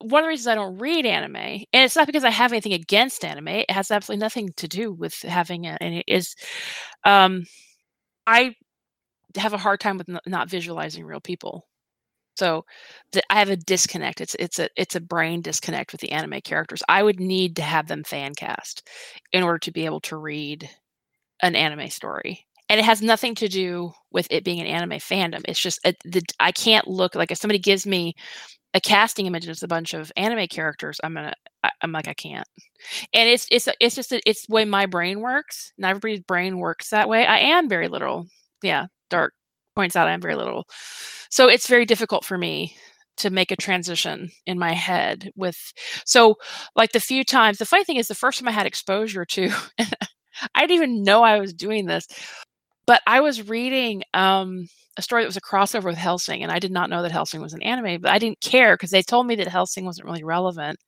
one 0.00 0.22
of 0.22 0.26
the 0.26 0.30
reasons 0.30 0.48
I 0.48 0.56
don't 0.56 0.78
read 0.78 1.06
anime, 1.06 1.36
and 1.36 1.66
it's 1.72 1.96
not 1.96 2.06
because 2.06 2.24
I 2.24 2.30
have 2.30 2.52
anything 2.52 2.74
against 2.74 3.24
anime. 3.24 3.48
It 3.48 3.70
has 3.70 3.90
absolutely 3.90 4.20
nothing 4.22 4.50
to 4.58 4.68
do 4.68 4.92
with 4.92 5.22
having 5.22 5.64
it. 5.64 5.78
And 5.80 5.94
it 5.94 6.04
is, 6.08 6.36
um, 7.04 7.44
I 8.26 8.54
have 9.36 9.52
a 9.54 9.58
hard 9.58 9.80
time 9.80 9.98
with 9.98 10.08
n- 10.08 10.20
not 10.26 10.50
visualizing 10.50 11.04
real 11.04 11.20
people. 11.20 11.66
So 12.38 12.64
I 13.30 13.38
have 13.38 13.50
a 13.50 13.56
disconnect. 13.56 14.20
It's 14.20 14.36
it's 14.40 14.58
a 14.58 14.68
it's 14.76 14.96
a 14.96 15.00
brain 15.00 15.42
disconnect 15.42 15.92
with 15.92 16.00
the 16.02 16.12
anime 16.12 16.40
characters. 16.42 16.82
I 16.88 17.02
would 17.02 17.20
need 17.20 17.56
to 17.56 17.62
have 17.62 17.88
them 17.88 18.04
fan 18.04 18.34
cast 18.34 18.88
in 19.32 19.42
order 19.42 19.58
to 19.60 19.72
be 19.72 19.86
able 19.86 20.00
to 20.02 20.16
read 20.18 20.70
an 21.42 21.56
anime 21.56 21.90
story. 21.90 22.45
And 22.68 22.80
it 22.80 22.84
has 22.84 23.00
nothing 23.00 23.34
to 23.36 23.48
do 23.48 23.92
with 24.10 24.26
it 24.30 24.44
being 24.44 24.60
an 24.60 24.66
anime 24.66 24.98
fandom. 24.98 25.42
It's 25.46 25.60
just 25.60 25.78
a, 25.84 25.94
the, 26.04 26.22
I 26.40 26.52
can't 26.52 26.88
look 26.88 27.14
like 27.14 27.30
if 27.30 27.38
somebody 27.38 27.58
gives 27.58 27.86
me 27.86 28.14
a 28.74 28.80
casting 28.80 29.26
image 29.26 29.46
that's 29.46 29.62
a 29.62 29.68
bunch 29.68 29.94
of 29.94 30.12
anime 30.16 30.48
characters, 30.48 31.00
I'm 31.02 31.14
gonna 31.14 31.32
I, 31.62 31.70
am 31.82 31.92
like 31.92 32.08
I 32.08 32.14
can't. 32.14 32.46
And 33.14 33.28
it's 33.28 33.46
it's 33.50 33.68
it's 33.80 33.94
just 33.94 34.12
a, 34.12 34.20
it's 34.26 34.46
the 34.46 34.54
way 34.54 34.64
my 34.64 34.86
brain 34.86 35.20
works. 35.20 35.72
Not 35.78 35.90
everybody's 35.90 36.20
brain 36.20 36.58
works 36.58 36.90
that 36.90 37.08
way. 37.08 37.24
I 37.24 37.38
am 37.38 37.68
very 37.68 37.88
little. 37.88 38.26
Yeah, 38.62 38.86
Dark 39.10 39.32
points 39.74 39.96
out 39.96 40.08
I 40.08 40.12
am 40.12 40.20
very 40.20 40.34
little. 40.34 40.64
So 41.30 41.48
it's 41.48 41.68
very 41.68 41.86
difficult 41.86 42.24
for 42.24 42.36
me 42.36 42.76
to 43.18 43.30
make 43.30 43.50
a 43.50 43.56
transition 43.56 44.30
in 44.46 44.58
my 44.58 44.72
head 44.72 45.30
with 45.36 45.72
so 46.04 46.36
like 46.74 46.92
the 46.92 47.00
few 47.00 47.24
times 47.24 47.58
the 47.58 47.64
funny 47.64 47.84
thing 47.84 47.96
is 47.96 48.08
the 48.08 48.14
first 48.14 48.38
time 48.38 48.48
I 48.48 48.52
had 48.52 48.66
exposure 48.66 49.24
to 49.24 49.50
I 50.54 50.66
didn't 50.66 50.72
even 50.72 51.02
know 51.02 51.22
I 51.22 51.40
was 51.40 51.54
doing 51.54 51.86
this 51.86 52.06
but 52.86 53.02
I 53.06 53.20
was 53.20 53.48
reading 53.48 54.02
um, 54.14 54.68
a 54.96 55.02
story 55.02 55.22
that 55.22 55.28
was 55.28 55.36
a 55.36 55.40
crossover 55.40 55.84
with 55.84 55.96
Hellsing, 55.96 56.42
and 56.42 56.52
I 56.52 56.58
did 56.58 56.72
not 56.72 56.90
know 56.90 57.02
that 57.02 57.12
Hellsing 57.12 57.40
was 57.40 57.52
an 57.54 57.62
anime, 57.62 58.00
but 58.00 58.10
I 58.10 58.18
didn't 58.18 58.40
care 58.40 58.74
because 58.74 58.90
they 58.90 59.02
told 59.02 59.26
me 59.26 59.36
that 59.36 59.48
Hellsing 59.48 59.84
wasn't 59.84 60.06
really 60.06 60.24
relevant 60.24 60.78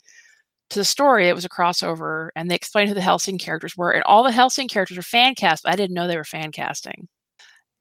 to 0.70 0.78
the 0.78 0.84
story. 0.84 1.28
It 1.28 1.34
was 1.34 1.44
a 1.44 1.48
crossover, 1.50 2.30
and 2.36 2.50
they 2.50 2.54
explained 2.54 2.88
who 2.88 2.94
the 2.94 3.00
Hellsing 3.00 3.38
characters 3.38 3.76
were, 3.76 3.92
and 3.92 4.02
all 4.04 4.22
the 4.24 4.32
Hellsing 4.32 4.68
characters 4.68 4.96
were 4.96 5.02
fan 5.02 5.34
cast. 5.34 5.64
But 5.64 5.72
I 5.72 5.76
didn't 5.76 5.94
know 5.94 6.06
they 6.06 6.16
were 6.16 6.24
fan 6.24 6.52
casting. 6.52 7.08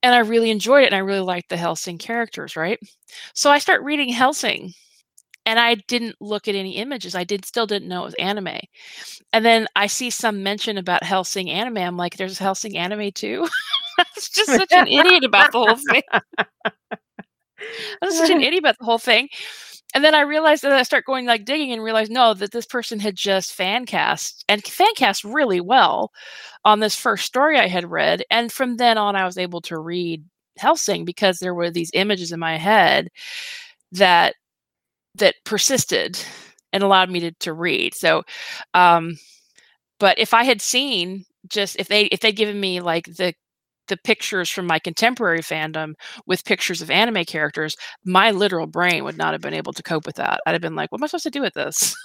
And 0.03 0.15
I 0.15 0.20
really 0.20 0.51
enjoyed 0.51 0.84
it, 0.84 0.88
and 0.88 0.95
I 0.95 0.99
really 0.99 1.22
liked 1.22 1.49
the 1.49 1.57
Hellsing 1.57 1.97
characters, 1.99 2.55
right? 2.55 2.80
So 3.34 3.51
I 3.51 3.59
start 3.59 3.84
reading 3.84 4.09
Hellsing, 4.09 4.74
and 5.48 5.60
I 5.60 5.76
didn't 5.76 6.18
look 6.20 6.50
at 6.50 6.56
any 6.56 6.76
images. 6.76 7.16
I 7.16 7.24
did 7.24 7.45
still 7.45 7.66
didn't 7.66 7.88
know 7.88 8.02
it 8.02 8.08
was 8.08 8.14
anime. 8.16 8.60
And 9.32 9.45
then 9.45 9.66
I 9.78 9.88
see 9.88 10.10
some 10.10 10.43
mention 10.43 10.78
about 10.78 11.04
Hellsing 11.04 11.50
anime. 11.50 11.78
I'm 11.78 11.95
like, 11.95 12.18
there's 12.18 12.39
a 12.39 12.43
Hellsing 12.43 12.76
anime 12.76 13.12
too. 13.14 13.48
I 14.00 14.06
was 14.14 14.28
just 14.30 14.52
such 14.52 14.74
an 14.74 14.88
idiot 14.88 15.24
about 15.24 15.54
the 15.54 15.60
whole 15.60 15.76
thing. 15.89 16.04
I 16.12 18.06
was 18.06 18.18
such 18.18 18.30
an 18.30 18.41
idiot 18.41 18.60
about 18.60 18.78
the 18.78 18.84
whole 18.84 18.98
thing. 18.98 19.30
And 19.95 20.04
then 20.04 20.14
I 20.14 20.22
realized 20.22 20.64
that 20.64 20.74
I 20.74 20.84
start 20.84 21.06
going 21.06 21.26
like 21.26 21.45
digging 21.45 21.72
and 21.72 21.82
realized 21.82 22.12
no, 22.12 22.34
that 22.34 22.52
this 22.52 22.66
person 22.66 23.00
had 23.00 23.16
just 23.16 23.54
fan 23.54 23.86
cast 23.86 24.43
and 24.50 24.62
fan 24.66 24.93
cast 24.98 25.24
really 25.24 25.62
well 25.62 26.12
on 26.66 26.82
this 26.82 26.93
first 26.93 27.26
story 27.26 27.58
I 27.58 27.68
had 27.68 27.89
read. 27.89 28.22
And 28.30 28.52
from 28.52 28.76
then 28.76 28.98
on, 28.98 29.16
I 29.16 29.26
was 29.26 29.38
able 29.38 29.62
to 29.62 29.80
read 29.80 30.26
Hellsing 30.60 31.06
because 31.06 31.39
there 31.39 31.56
were 31.56 31.72
these 31.72 31.91
images 31.93 32.34
in 32.34 32.39
my 32.41 32.58
head 32.58 33.08
that 33.93 34.36
that 35.18 35.36
persisted 35.45 36.20
and 36.74 36.84
allowed 36.84 37.09
me 37.09 37.20
to, 37.22 37.32
to 37.32 37.53
read. 37.53 37.93
So, 37.95 38.24
um, 38.74 39.18
but 39.99 40.20
if 40.20 40.34
I 40.34 40.43
had 40.43 40.61
seen 40.61 41.26
just 41.47 41.76
if 41.80 41.88
they 41.88 42.05
if 42.05 42.20
they'd 42.20 42.36
given 42.36 42.59
me 42.59 42.82
like 42.82 43.05
the 43.05 43.34
the 43.88 43.97
pictures 43.97 44.49
from 44.49 44.68
my 44.68 44.80
contemporary 44.80 45.39
fandom 45.39 45.93
with 46.26 46.43
pictures 46.43 46.82
of 46.82 46.91
anime 46.91 47.24
characters, 47.24 47.76
my 48.03 48.32
literal 48.32 48.68
brain 48.68 49.03
would 49.03 49.18
not 49.18 49.34
have 49.34 49.41
been 49.41 49.53
able 49.53 49.74
to 49.74 49.84
cope 49.84 50.05
with 50.05 50.18
that. 50.18 50.41
I'd 50.45 50.51
have 50.51 50.61
been 50.61 50.76
like, 50.76 50.91
what 50.91 50.99
am 50.99 51.05
I 51.05 51.07
supposed 51.07 51.24
to 51.24 51.30
do 51.30 51.41
with 51.41 51.53
this? 51.53 51.95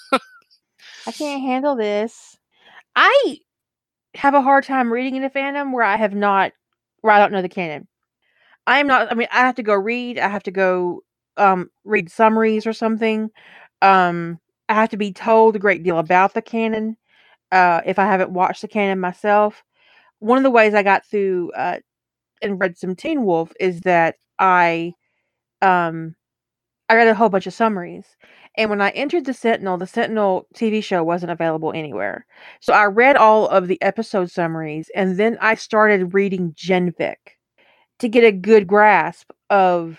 I 1.06 1.12
can't 1.12 1.42
handle 1.42 1.74
this. 1.74 2.36
I 2.94 3.38
have 4.14 4.34
a 4.34 4.42
hard 4.42 4.64
time 4.64 4.92
reading 4.92 5.16
in 5.16 5.24
a 5.24 5.30
fandom 5.30 5.72
where 5.72 5.84
I 5.84 5.96
have 5.96 6.14
not, 6.14 6.52
where 7.00 7.12
I 7.12 7.18
don't 7.18 7.32
know 7.32 7.42
the 7.42 7.48
canon. 7.48 7.88
I 8.66 8.78
am 8.78 8.86
not, 8.86 9.10
I 9.10 9.16
mean, 9.16 9.28
I 9.32 9.40
have 9.40 9.56
to 9.56 9.62
go 9.64 9.74
read, 9.74 10.18
I 10.20 10.28
have 10.28 10.44
to 10.44 10.52
go 10.52 11.02
um, 11.36 11.70
read 11.84 12.10
summaries 12.10 12.66
or 12.66 12.72
something. 12.72 13.30
Um, 13.80 14.38
I 14.68 14.74
have 14.74 14.90
to 14.90 14.96
be 14.96 15.12
told 15.12 15.56
a 15.56 15.58
great 15.58 15.82
deal 15.82 15.98
about 15.98 16.34
the 16.34 16.42
canon 16.42 16.96
uh, 17.50 17.82
if 17.84 17.98
I 17.98 18.04
haven't 18.06 18.30
watched 18.30 18.62
the 18.62 18.68
canon 18.68 19.00
myself 19.00 19.62
one 20.22 20.38
of 20.38 20.44
the 20.44 20.50
ways 20.50 20.72
I 20.72 20.84
got 20.84 21.04
through 21.04 21.50
uh, 21.56 21.78
and 22.40 22.60
read 22.60 22.78
some 22.78 22.94
Teen 22.94 23.24
Wolf 23.24 23.52
is 23.58 23.80
that 23.80 24.16
I 24.38 24.94
um 25.60 26.14
I 26.88 26.94
read 26.94 27.08
a 27.08 27.14
whole 27.14 27.28
bunch 27.28 27.46
of 27.46 27.54
summaries. 27.54 28.06
And 28.56 28.70
when 28.70 28.80
I 28.80 28.90
entered 28.90 29.24
the 29.24 29.34
Sentinel, 29.34 29.78
the 29.78 29.86
Sentinel 29.86 30.46
TV 30.54 30.84
show 30.84 31.02
wasn't 31.02 31.32
available 31.32 31.72
anywhere. 31.72 32.26
So 32.60 32.72
I 32.72 32.84
read 32.84 33.16
all 33.16 33.48
of 33.48 33.66
the 33.66 33.80
episode 33.82 34.30
summaries 34.30 34.90
and 34.94 35.18
then 35.18 35.38
I 35.40 35.56
started 35.56 36.14
reading 36.14 36.52
Genfic 36.52 37.16
to 37.98 38.08
get 38.08 38.22
a 38.22 38.30
good 38.30 38.68
grasp 38.68 39.30
of 39.50 39.98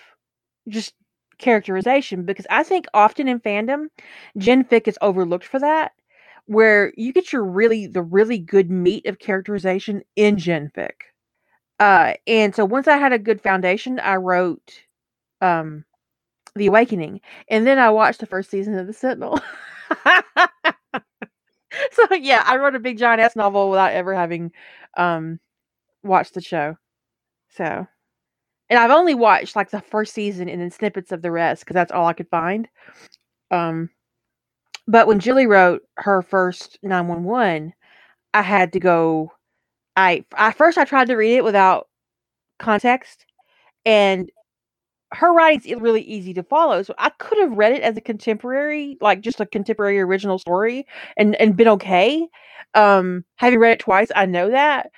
just 0.68 0.94
characterization 1.38 2.24
because 2.24 2.46
I 2.50 2.62
think 2.62 2.86
often 2.94 3.28
in 3.28 3.40
fandom, 3.40 3.86
Genfic 4.38 4.88
is 4.88 4.98
overlooked 5.02 5.46
for 5.46 5.58
that 5.60 5.92
where 6.46 6.92
you 6.96 7.12
get 7.12 7.32
your 7.32 7.44
really 7.44 7.86
the 7.86 8.02
really 8.02 8.38
good 8.38 8.70
meat 8.70 9.06
of 9.06 9.18
characterization 9.18 10.02
in 10.16 10.36
genfic 10.36 10.92
uh 11.80 12.14
and 12.26 12.54
so 12.54 12.64
once 12.64 12.86
i 12.88 12.96
had 12.96 13.12
a 13.12 13.18
good 13.18 13.40
foundation 13.40 13.98
i 14.00 14.16
wrote 14.16 14.82
um 15.40 15.84
the 16.56 16.66
awakening 16.66 17.20
and 17.50 17.66
then 17.66 17.78
i 17.78 17.90
watched 17.90 18.20
the 18.20 18.26
first 18.26 18.50
season 18.50 18.78
of 18.78 18.86
the 18.86 18.92
sentinel. 18.92 19.40
So 21.92 22.14
yeah 22.14 22.42
i 22.46 22.56
wrote 22.56 22.74
a 22.74 22.80
big 22.80 22.98
giant 22.98 23.20
ass 23.20 23.36
novel 23.36 23.70
without 23.70 23.92
ever 23.92 24.14
having 24.14 24.52
um 24.96 25.40
watched 26.04 26.34
the 26.34 26.40
show. 26.42 26.76
So 27.50 27.86
and 28.70 28.78
i've 28.78 28.90
only 28.90 29.14
watched 29.14 29.56
like 29.56 29.70
the 29.70 29.80
first 29.80 30.14
season 30.14 30.48
and 30.48 30.60
then 30.60 30.70
snippets 30.70 31.12
of 31.12 31.22
the 31.22 31.30
rest 31.30 31.62
because 31.64 31.74
that's 31.74 31.92
all 31.92 32.06
i 32.06 32.12
could 32.12 32.28
find 32.28 32.68
um 33.50 33.90
but 34.86 35.06
when 35.06 35.18
Julie 35.18 35.46
wrote 35.46 35.82
her 35.96 36.22
first 36.22 36.78
911, 36.82 37.72
I 38.34 38.42
had 38.42 38.72
to 38.74 38.80
go 38.80 39.32
I 39.96 40.24
I 40.34 40.52
first 40.52 40.78
I 40.78 40.84
tried 40.84 41.08
to 41.08 41.16
read 41.16 41.36
it 41.38 41.44
without 41.44 41.88
context 42.58 43.26
and 43.86 44.30
her 45.12 45.32
writing's 45.34 45.66
really 45.80 46.02
easy 46.02 46.34
to 46.34 46.42
follow. 46.44 46.82
So 46.82 46.94
I 46.98 47.10
could 47.18 47.38
have 47.40 47.56
read 47.58 47.72
it 47.72 47.82
as 47.82 47.96
a 47.96 48.00
contemporary, 48.02 48.98
like 49.00 49.20
just 49.22 49.40
a 49.40 49.46
contemporary 49.46 50.00
original 50.00 50.38
story 50.38 50.86
and 51.16 51.36
and 51.36 51.56
been 51.56 51.68
okay. 51.68 52.28
Um 52.74 53.24
having 53.36 53.60
read 53.60 53.72
it 53.74 53.80
twice, 53.80 54.10
I 54.16 54.26
know 54.26 54.50
that. 54.50 54.90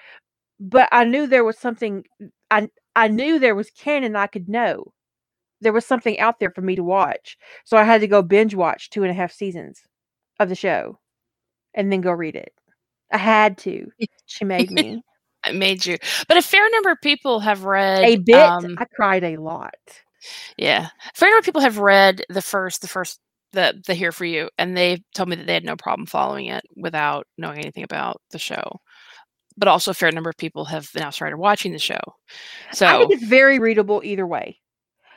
But 0.59 0.89
I 0.93 1.05
knew 1.05 1.27
there 1.27 1.45
was 1.45 1.59
something 1.59 2.05
I 2.51 2.69
I 2.95 3.09
knew 3.09 3.39
there 3.39 3.55
was 3.55 3.71
canon 3.71 4.17
I 4.17 4.27
could 4.27 4.49
know 4.49 4.93
there 5.61 5.73
was 5.73 5.87
something 5.87 6.19
out 6.19 6.39
there 6.39 6.51
for 6.51 6.61
me 6.61 6.77
to 6.77 6.83
watch. 6.83 7.37
So 7.65 7.77
I 7.77 7.85
had 7.85 8.01
to 8.03 8.07
go 8.07 8.23
binge 8.23 8.55
watch 8.55 8.91
two 8.91 9.03
and 9.03 9.11
a 9.11 9.15
half 9.15 9.33
seasons 9.33 9.83
of 10.39 10.49
the 10.49 10.55
show 10.55 10.99
and 11.75 11.93
then 11.93 12.01
go 12.01 12.13
read 12.13 12.37
it. 12.37 12.53
I 13.13 13.19
had 13.19 13.59
to. 13.59 13.87
She 14.29 14.45
made 14.45 14.73
me. 14.73 15.03
I 15.45 15.53
made 15.53 15.87
you. 15.87 15.99
But 16.27 16.37
a 16.37 16.43
fair 16.43 16.69
number 16.73 16.91
of 16.91 16.99
people 17.01 17.39
have 17.39 17.65
read 17.65 18.03
a 18.03 18.17
bit. 18.17 18.35
Um, 18.35 18.75
I 18.77 18.85
cried 18.87 19.23
a 19.23 19.37
lot. 19.37 19.75
Yeah. 20.59 20.89
A 20.89 21.13
fair 21.15 21.29
number 21.29 21.39
of 21.39 21.45
people 21.45 21.61
have 21.61 21.79
read 21.79 22.25
the 22.29 22.43
first, 22.43 22.83
the 22.83 22.89
first, 22.89 23.21
the 23.53 23.81
the 23.87 23.95
Here 23.95 24.11
for 24.11 24.25
You, 24.25 24.51
and 24.59 24.77
they 24.77 25.05
told 25.15 25.29
me 25.29 25.37
that 25.37 25.47
they 25.47 25.55
had 25.55 25.65
no 25.65 25.77
problem 25.77 26.07
following 26.07 26.47
it 26.47 26.65
without 26.77 27.29
knowing 27.39 27.61
anything 27.61 27.85
about 27.85 28.21
the 28.33 28.39
show. 28.39 28.81
But 29.59 29.69
also, 29.69 29.91
a 29.91 29.95
fair 29.95 30.13
number 30.13 30.31
of 30.31 30.37
people 30.37 30.67
have 30.67 30.91
now 30.95 31.11
started 31.11 31.39
watching 31.39 31.73
the 31.73 31.79
show. 31.79 32.01
So 32.73 32.87
I 32.87 32.99
think 32.99 33.13
it's 33.13 33.25
very 33.25 33.59
readable 33.59 34.03
either 34.05 34.27
way. 34.27 34.61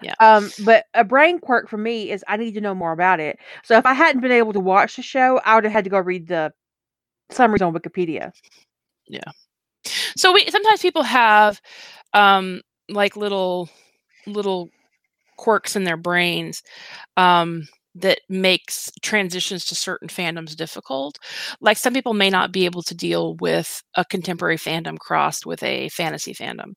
Yeah. 0.01 0.13
Um, 0.21 0.49
but 0.63 0.85
a 0.93 1.03
brain 1.03 1.39
quirk 1.39 1.67
for 1.69 1.77
me 1.77 2.09
is 2.09 2.23
I 2.27 2.37
need 2.37 2.53
to 2.53 2.61
know 2.61 2.73
more 2.73 2.93
about 2.93 3.19
it. 3.19 3.37
So 3.63 3.77
if 3.77 3.85
I 3.85 3.93
hadn't 3.93 4.21
been 4.21 4.31
able 4.31 4.53
to 4.53 4.59
watch 4.59 4.95
the 4.95 5.01
show, 5.01 5.41
I 5.43 5.55
would 5.55 5.65
have 5.65 5.73
had 5.73 5.83
to 5.83 5.89
go 5.89 5.99
read 5.99 6.27
the 6.27 6.53
summaries 7.31 7.61
on 7.61 7.73
Wikipedia. 7.73 8.31
Yeah. 9.07 9.31
So 10.15 10.33
we 10.33 10.49
sometimes 10.49 10.81
people 10.81 11.03
have 11.03 11.61
um 12.13 12.61
like 12.89 13.15
little 13.15 13.69
little 14.25 14.69
quirks 15.37 15.75
in 15.75 15.83
their 15.83 15.97
brains 15.97 16.63
um 17.17 17.67
that 17.95 18.21
makes 18.29 18.91
transitions 19.01 19.65
to 19.65 19.75
certain 19.75 20.07
fandoms 20.07 20.55
difficult. 20.55 21.17
Like 21.61 21.77
some 21.77 21.93
people 21.93 22.13
may 22.13 22.29
not 22.29 22.51
be 22.51 22.65
able 22.65 22.83
to 22.83 22.95
deal 22.95 23.35
with 23.37 23.81
a 23.95 24.05
contemporary 24.05 24.57
fandom 24.57 24.97
crossed 24.99 25.45
with 25.45 25.63
a 25.63 25.89
fantasy 25.89 26.33
fandom. 26.33 26.73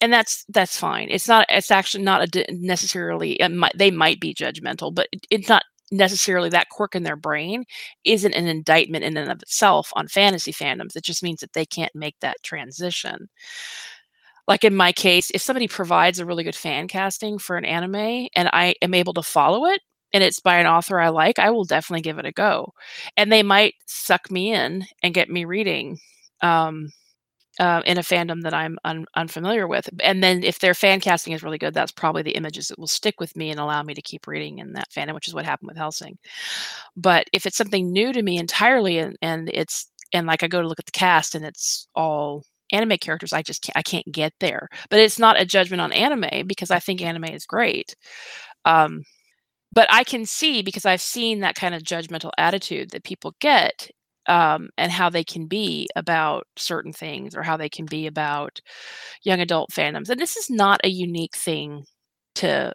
And 0.00 0.12
that's 0.12 0.44
that's 0.48 0.76
fine. 0.78 1.08
It's 1.10 1.28
not 1.28 1.46
it's 1.48 1.70
actually 1.70 2.04
not 2.04 2.36
a 2.36 2.46
necessarily 2.50 3.38
they 3.76 3.90
might 3.90 4.20
be 4.20 4.34
judgmental, 4.34 4.94
but 4.94 5.08
it- 5.12 5.26
it's 5.30 5.48
not 5.48 5.64
necessarily 5.92 6.48
that 6.50 6.68
quirk 6.70 6.94
in 6.96 7.04
their 7.04 7.16
brain 7.16 7.64
isn't 8.04 8.34
an 8.34 8.48
indictment 8.48 9.04
in 9.04 9.16
and 9.16 9.30
of 9.30 9.42
itself 9.42 9.90
on 9.94 10.08
fantasy 10.08 10.52
fandoms. 10.52 10.96
It 10.96 11.04
just 11.04 11.22
means 11.22 11.40
that 11.40 11.52
they 11.52 11.66
can't 11.66 11.94
make 11.94 12.16
that 12.20 12.36
transition. 12.42 13.28
Like 14.46 14.64
in 14.64 14.74
my 14.74 14.92
case, 14.92 15.30
if 15.32 15.40
somebody 15.42 15.68
provides 15.68 16.18
a 16.18 16.26
really 16.26 16.44
good 16.44 16.54
fan 16.56 16.86
casting 16.88 17.38
for 17.38 17.56
an 17.56 17.64
anime 17.64 18.28
and 18.34 18.48
I 18.52 18.74
am 18.82 18.92
able 18.94 19.14
to 19.14 19.22
follow 19.22 19.66
it 19.66 19.80
and 20.14 20.24
it's 20.24 20.40
by 20.40 20.58
an 20.58 20.66
author 20.68 21.00
I 21.00 21.10
like, 21.10 21.40
I 21.40 21.50
will 21.50 21.66
definitely 21.66 22.02
give 22.02 22.18
it 22.20 22.26
a 22.26 22.32
go. 22.32 22.72
And 23.18 23.32
they 23.32 23.44
might 23.44 23.74
suck 23.86 24.30
me 24.32 24.54
in 24.54 24.86
and 25.02 25.14
get 25.14 25.30
me 25.30 25.44
reading 25.44 25.98
um, 26.42 26.90
uh, 27.60 27.82
in 27.86 27.98
a 27.98 28.02
fandom 28.02 28.42
that 28.42 28.54
I'm 28.54 28.78
un- 28.84 29.06
unfamiliar 29.16 29.68
with. 29.68 29.88
And 30.02 30.22
then 30.22 30.42
if 30.44 30.58
their 30.58 30.74
fan 30.74 31.00
casting 31.00 31.32
is 31.34 31.42
really 31.42 31.58
good, 31.58 31.74
that's 31.74 31.92
probably 31.92 32.22
the 32.22 32.36
images 32.36 32.68
that 32.68 32.78
will 32.78 32.88
stick 32.88 33.20
with 33.20 33.36
me 33.36 33.50
and 33.50 33.60
allow 33.60 33.82
me 33.82 33.94
to 33.94 34.02
keep 34.02 34.26
reading 34.26 34.58
in 34.58 34.72
that 34.74 34.90
fandom, 34.90 35.14
which 35.14 35.28
is 35.28 35.34
what 35.34 35.44
happened 35.44 35.68
with 35.68 35.76
Hellsing. 35.76 36.18
But 36.96 37.28
if 37.32 37.46
it's 37.46 37.56
something 37.56 37.92
new 37.92 38.12
to 38.12 38.22
me 38.22 38.38
entirely 38.38 38.98
and, 38.98 39.16
and 39.22 39.50
it's 39.52 39.90
and 40.12 40.26
like 40.26 40.42
I 40.42 40.48
go 40.48 40.62
to 40.62 40.68
look 40.68 40.78
at 40.78 40.86
the 40.86 40.92
cast 40.92 41.34
and 41.34 41.44
it's 41.44 41.88
all 41.94 42.44
anime 42.72 42.98
characters, 42.98 43.32
I 43.32 43.42
just 43.42 43.62
can't, 43.62 43.76
I 43.76 43.82
can't 43.82 44.06
get 44.12 44.32
there. 44.40 44.68
But 44.90 45.00
it's 45.00 45.18
not 45.18 45.40
a 45.40 45.44
judgment 45.46 45.80
on 45.80 45.92
anime 45.92 46.46
because 46.46 46.70
I 46.70 46.78
think 46.80 47.02
anime 47.02 47.24
is 47.24 47.46
great. 47.46 47.94
Um, 48.64 49.04
but 49.74 49.88
I 49.92 50.04
can 50.04 50.26
see 50.26 50.62
because 50.62 50.86
I've 50.86 51.02
seen 51.02 51.40
that 51.40 51.56
kind 51.56 51.74
of 51.74 51.82
judgmental 51.82 52.30
attitude 52.38 52.90
that 52.90 53.04
people 53.04 53.34
get 53.40 53.90
um, 54.26 54.70
and 54.78 54.92
how 54.92 55.10
they 55.10 55.24
can 55.24 55.46
be 55.46 55.88
about 55.96 56.46
certain 56.56 56.92
things 56.92 57.36
or 57.36 57.42
how 57.42 57.56
they 57.56 57.68
can 57.68 57.86
be 57.86 58.06
about 58.06 58.60
young 59.24 59.40
adult 59.40 59.70
fandoms. 59.70 60.08
And 60.10 60.20
this 60.20 60.36
is 60.36 60.50
not 60.50 60.80
a 60.84 60.88
unique 60.88 61.36
thing 61.36 61.84
to 62.36 62.72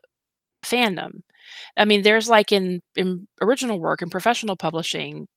fandom. 0.63 1.21
I 1.77 1.85
mean, 1.85 2.03
there's 2.03 2.29
like 2.29 2.51
in, 2.51 2.81
in 2.95 3.27
original 3.41 3.79
work 3.79 4.01
and 4.01 4.11
professional 4.11 4.55
publishing, 4.57 5.27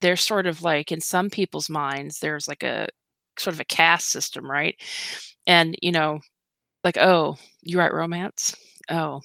there's 0.00 0.24
sort 0.24 0.46
of 0.46 0.62
like 0.62 0.92
in 0.92 1.00
some 1.00 1.30
people's 1.30 1.70
minds, 1.70 2.20
there's 2.20 2.48
like 2.48 2.62
a 2.64 2.88
sort 3.38 3.54
of 3.54 3.60
a 3.60 3.64
caste 3.64 4.10
system, 4.10 4.50
right? 4.50 4.76
And, 5.46 5.76
you 5.82 5.92
know, 5.92 6.20
like, 6.84 6.98
oh, 6.98 7.36
you 7.62 7.78
write 7.78 7.94
romance? 7.94 8.54
Oh, 8.90 9.20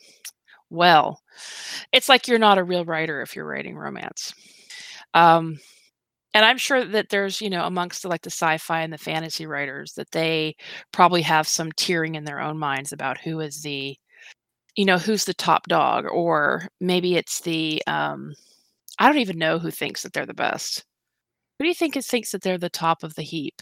well, 0.74 1.21
it's 1.93 2.09
like 2.09 2.28
you're 2.28 2.39
not 2.39 2.57
a 2.57 2.63
real 2.63 2.86
writer 2.86 3.21
if 3.21 3.36
you're 3.36 3.47
writing 3.47 3.78
romance. 3.78 4.34
Um, 5.13 5.59
and 6.34 6.45
I'm 6.45 6.57
sure 6.57 6.84
that 6.86 7.09
there's, 7.09 7.41
you 7.41 7.49
know, 7.49 7.65
amongst 7.65 8.03
the, 8.03 8.09
like 8.09 8.24
the 8.24 8.32
sci-fi 8.32 8.82
and 8.82 8.91
the 8.93 8.97
fantasy 8.97 9.45
writers 9.45 9.93
that 9.93 10.11
they 10.11 10.55
probably 10.91 11.21
have 11.24 11.47
some 11.47 11.71
tiering 11.74 12.15
in 12.15 12.26
their 12.26 12.41
own 12.41 12.57
minds 12.57 12.91
about 12.93 13.19
who 13.19 13.39
is 13.39 13.61
the, 13.61 13.97
you 14.76 14.86
know, 14.86 14.97
who's 14.97 15.26
the 15.26 15.34
top 15.36 15.67
dog, 15.67 16.05
or 16.11 16.67
maybe 16.82 17.15
it's 17.17 17.41
the, 17.41 17.84
um, 17.88 18.34
I 18.99 19.07
don't 19.07 19.19
even 19.19 19.39
know 19.39 19.59
who 19.59 19.71
thinks 19.71 20.03
that 20.03 20.13
they're 20.13 20.26
the 20.26 20.34
best. 20.36 20.86
Who 21.59 21.65
do 21.65 21.69
you 21.69 21.76
think 21.76 21.97
is 21.97 22.07
thinks 22.07 22.32
that 22.32 22.43
they're 22.43 22.57
the 22.59 22.69
top 22.69 23.03
of 23.03 23.15
the 23.15 23.24
heap 23.24 23.61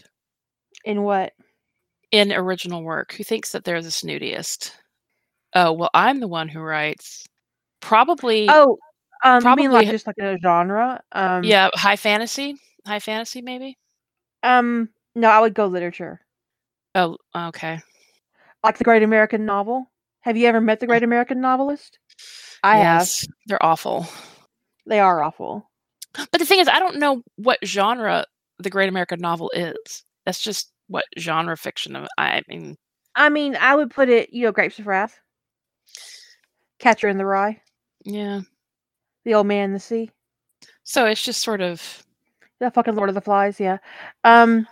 In 0.84 1.02
what? 1.02 1.32
in 2.12 2.32
original 2.32 2.82
work? 2.84 3.14
Who 3.14 3.24
thinks 3.24 3.52
that 3.52 3.64
they're 3.64 3.82
the 3.82 3.88
snootiest? 3.88 4.72
Oh, 5.54 5.72
well, 5.72 5.90
I'm 5.94 6.20
the 6.20 6.28
one 6.28 6.48
who 6.48 6.60
writes 6.60 7.24
probably 7.80 8.46
Oh, 8.48 8.78
um, 9.24 9.42
mean 9.44 9.70
like 9.70 9.84
Probably- 9.84 9.86
just 9.86 10.06
like 10.06 10.18
a 10.18 10.38
genre? 10.42 11.02
Um, 11.12 11.44
yeah, 11.44 11.68
high 11.74 11.96
fantasy, 11.96 12.56
high 12.86 12.98
fantasy 13.00 13.42
maybe. 13.42 13.76
Um, 14.42 14.88
no, 15.14 15.28
I 15.28 15.40
would 15.40 15.54
go 15.54 15.66
literature, 15.66 16.20
Oh, 16.94 17.16
okay. 17.34 17.80
like 18.64 18.78
the 18.78 18.84
Great 18.84 19.02
American 19.02 19.44
Novel. 19.46 19.86
Have 20.22 20.36
you 20.36 20.46
ever 20.48 20.60
met 20.60 20.80
the 20.80 20.86
Great 20.86 21.02
American 21.02 21.40
Novelist? 21.40 21.98
I 22.62 22.76
have. 22.78 23.00
yes, 23.02 23.26
they're 23.46 23.62
awful. 23.64 24.06
They 24.86 25.00
are 25.00 25.22
awful. 25.22 25.68
But 26.14 26.38
the 26.38 26.44
thing 26.44 26.60
is, 26.60 26.68
I 26.68 26.78
don't 26.78 26.98
know 26.98 27.22
what 27.36 27.58
genre 27.64 28.24
the 28.58 28.70
Great 28.70 28.88
American 28.88 29.20
Novel 29.20 29.50
is. 29.54 30.04
That's 30.26 30.40
just 30.40 30.70
what 30.88 31.04
genre 31.18 31.56
fiction. 31.56 32.06
I 32.18 32.42
mean, 32.48 32.76
I 33.16 33.28
mean, 33.28 33.56
I 33.56 33.74
would 33.76 33.90
put 33.90 34.08
it, 34.08 34.32
you 34.32 34.44
know, 34.46 34.52
Grapes 34.52 34.78
of 34.78 34.86
Wrath, 34.86 35.18
Catcher 36.78 37.08
in 37.08 37.18
the 37.18 37.26
Rye, 37.26 37.60
yeah. 38.04 38.40
The 39.24 39.34
Old 39.34 39.46
Man 39.46 39.66
in 39.66 39.72
the 39.72 39.78
Sea, 39.80 40.10
So 40.82 41.06
it's 41.06 41.22
just 41.22 41.42
sort 41.42 41.60
of 41.60 42.04
the 42.58 42.70
fucking 42.70 42.96
Lord 42.96 43.08
of 43.08 43.14
the 43.14 43.20
Flies. 43.20 43.60
Yeah. 43.60 43.78
Um, 44.24 44.66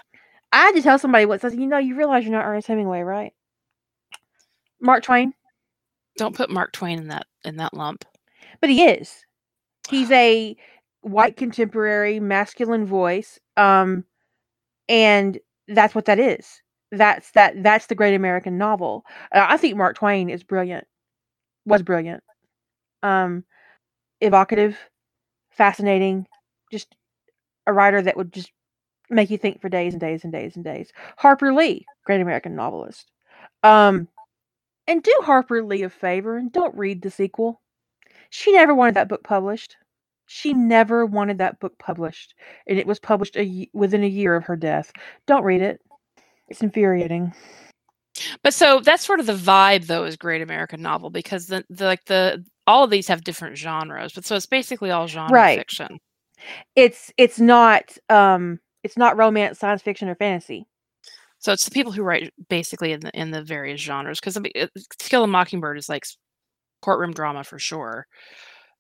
I 0.53 0.59
had 0.67 0.73
to 0.75 0.83
tell 0.83 0.99
somebody 0.99 1.27
once. 1.27 1.45
I 1.45 1.51
said, 1.51 1.61
you 1.61 1.67
know, 1.69 1.79
you 1.79 1.95
realize 1.97 2.25
you're 2.25 2.33
not 2.33 2.45
Ernest 2.45 2.67
Hemingway, 2.69 3.01
right? 3.03 3.33
Mark 4.81 5.05
Twain, 5.05 5.33
don't 6.17 6.35
put 6.35 6.51
Mark 6.51 6.73
Twain 6.73 6.99
in 6.99 7.09
that 7.09 7.27
in 7.45 7.57
that 7.57 7.75
lump. 7.75 8.05
but 8.61 8.71
he 8.71 8.85
is. 8.85 9.25
He's 9.89 10.11
a 10.13 10.57
white 11.03 11.37
contemporary 11.37 12.19
masculine 12.21 12.87
voice. 12.87 13.39
Um, 13.57 14.05
and 14.89 15.39
that's 15.69 15.95
what 15.95 16.07
that 16.07 16.19
is. 16.19 16.61
That's 16.93 17.31
that. 17.33 17.63
That's 17.63 17.87
the 17.87 17.95
Great 17.95 18.15
American 18.15 18.59
Novel. 18.59 19.05
Uh, 19.33 19.47
I 19.49 19.57
think 19.57 19.77
Mark 19.77 19.97
Twain 19.97 20.29
is 20.29 20.43
brilliant. 20.43 20.87
Was 21.67 21.83
brilliant. 21.83 22.23
Um, 23.03 23.45
evocative, 24.21 24.79
fascinating. 25.51 26.27
Just 26.73 26.95
a 27.67 27.73
writer 27.73 28.03
that 28.03 28.17
would 28.17 28.33
just 28.33 28.53
make 29.11 29.31
you 29.31 29.39
think 29.39 29.61
for 29.61 29.69
days 29.69 29.93
and 29.93 30.01
days 30.01 30.25
and 30.25 30.33
days 30.33 30.57
and 30.57 30.65
days. 30.65 30.93
Harper 31.17 31.53
Lee, 31.53 31.85
Great 32.05 32.21
American 32.21 32.55
Novelist. 32.55 33.11
Um, 33.63 34.09
and 34.87 35.03
do 35.03 35.15
Harper 35.23 35.63
Lee 35.63 35.83
a 35.83 35.91
favor 35.91 36.37
and 36.37 36.51
don't 36.53 36.77
read 36.77 37.03
the 37.03 37.11
sequel. 37.11 37.61
She 38.31 38.53
never 38.53 38.75
wanted 38.75 38.95
that 38.95 39.09
book 39.09 39.25
published. 39.25 39.77
She 40.27 40.55
never 40.55 41.05
wanted 41.05 41.39
that 41.39 41.59
book 41.59 41.77
published, 41.79 42.35
and 42.69 42.79
it 42.79 42.87
was 42.87 43.01
published 43.01 43.37
a, 43.37 43.69
within 43.73 44.05
a 44.05 44.09
year 44.09 44.37
of 44.37 44.45
her 44.45 44.55
death. 44.55 44.93
Don't 45.27 45.43
read 45.43 45.61
it. 45.61 45.81
It's 46.49 46.63
infuriating. 46.63 47.33
But 48.43 48.55
so 48.55 48.81
that's 48.81 49.05
sort 49.05 49.21
of 49.21 49.27
the 49.27 49.35
vibe, 49.35 49.87
though, 49.87 50.05
is 50.05 50.17
Great 50.17 50.43
American 50.43 50.83
Novel 50.83 51.11
because 51.11 51.47
the, 51.47 51.65
the 51.71 51.85
like 51.87 52.05
the 52.07 52.45
all 52.67 52.85
of 52.85 52.91
these 52.91 53.09
have 53.09 53.25
different 53.25 53.57
genres. 53.57 54.13
But 54.13 54.25
so 54.25 54.37
it's 54.37 54.47
basically 54.47 54.91
all 54.91 55.07
genre 55.07 55.35
Right. 55.35 55.59
fiction. 55.59 55.99
It's 56.77 57.13
it's 57.17 57.39
not 57.41 57.97
um 58.09 58.59
it's 58.83 58.97
not 58.97 59.17
romance, 59.17 59.59
science 59.59 59.83
fiction, 59.83 60.09
or 60.09 60.15
fantasy. 60.15 60.67
So 61.39 61.53
it's 61.53 61.65
the 61.65 61.71
people 61.71 61.93
who 61.93 62.03
write 62.03 62.33
basically 62.49 62.93
in 62.93 63.01
the 63.01 63.11
in 63.19 63.31
the 63.31 63.43
various 63.43 63.81
genres. 63.81 64.21
Because 64.21 64.37
I 64.37 64.41
mean, 64.41 64.53
it- 64.55 64.71
To 64.75 65.09
Kill 65.09 65.25
a 65.25 65.27
Mockingbird 65.27 65.79
is 65.79 65.89
like 65.89 66.05
courtroom 66.83 67.13
drama 67.13 67.45
for 67.45 67.59
sure. 67.59 68.07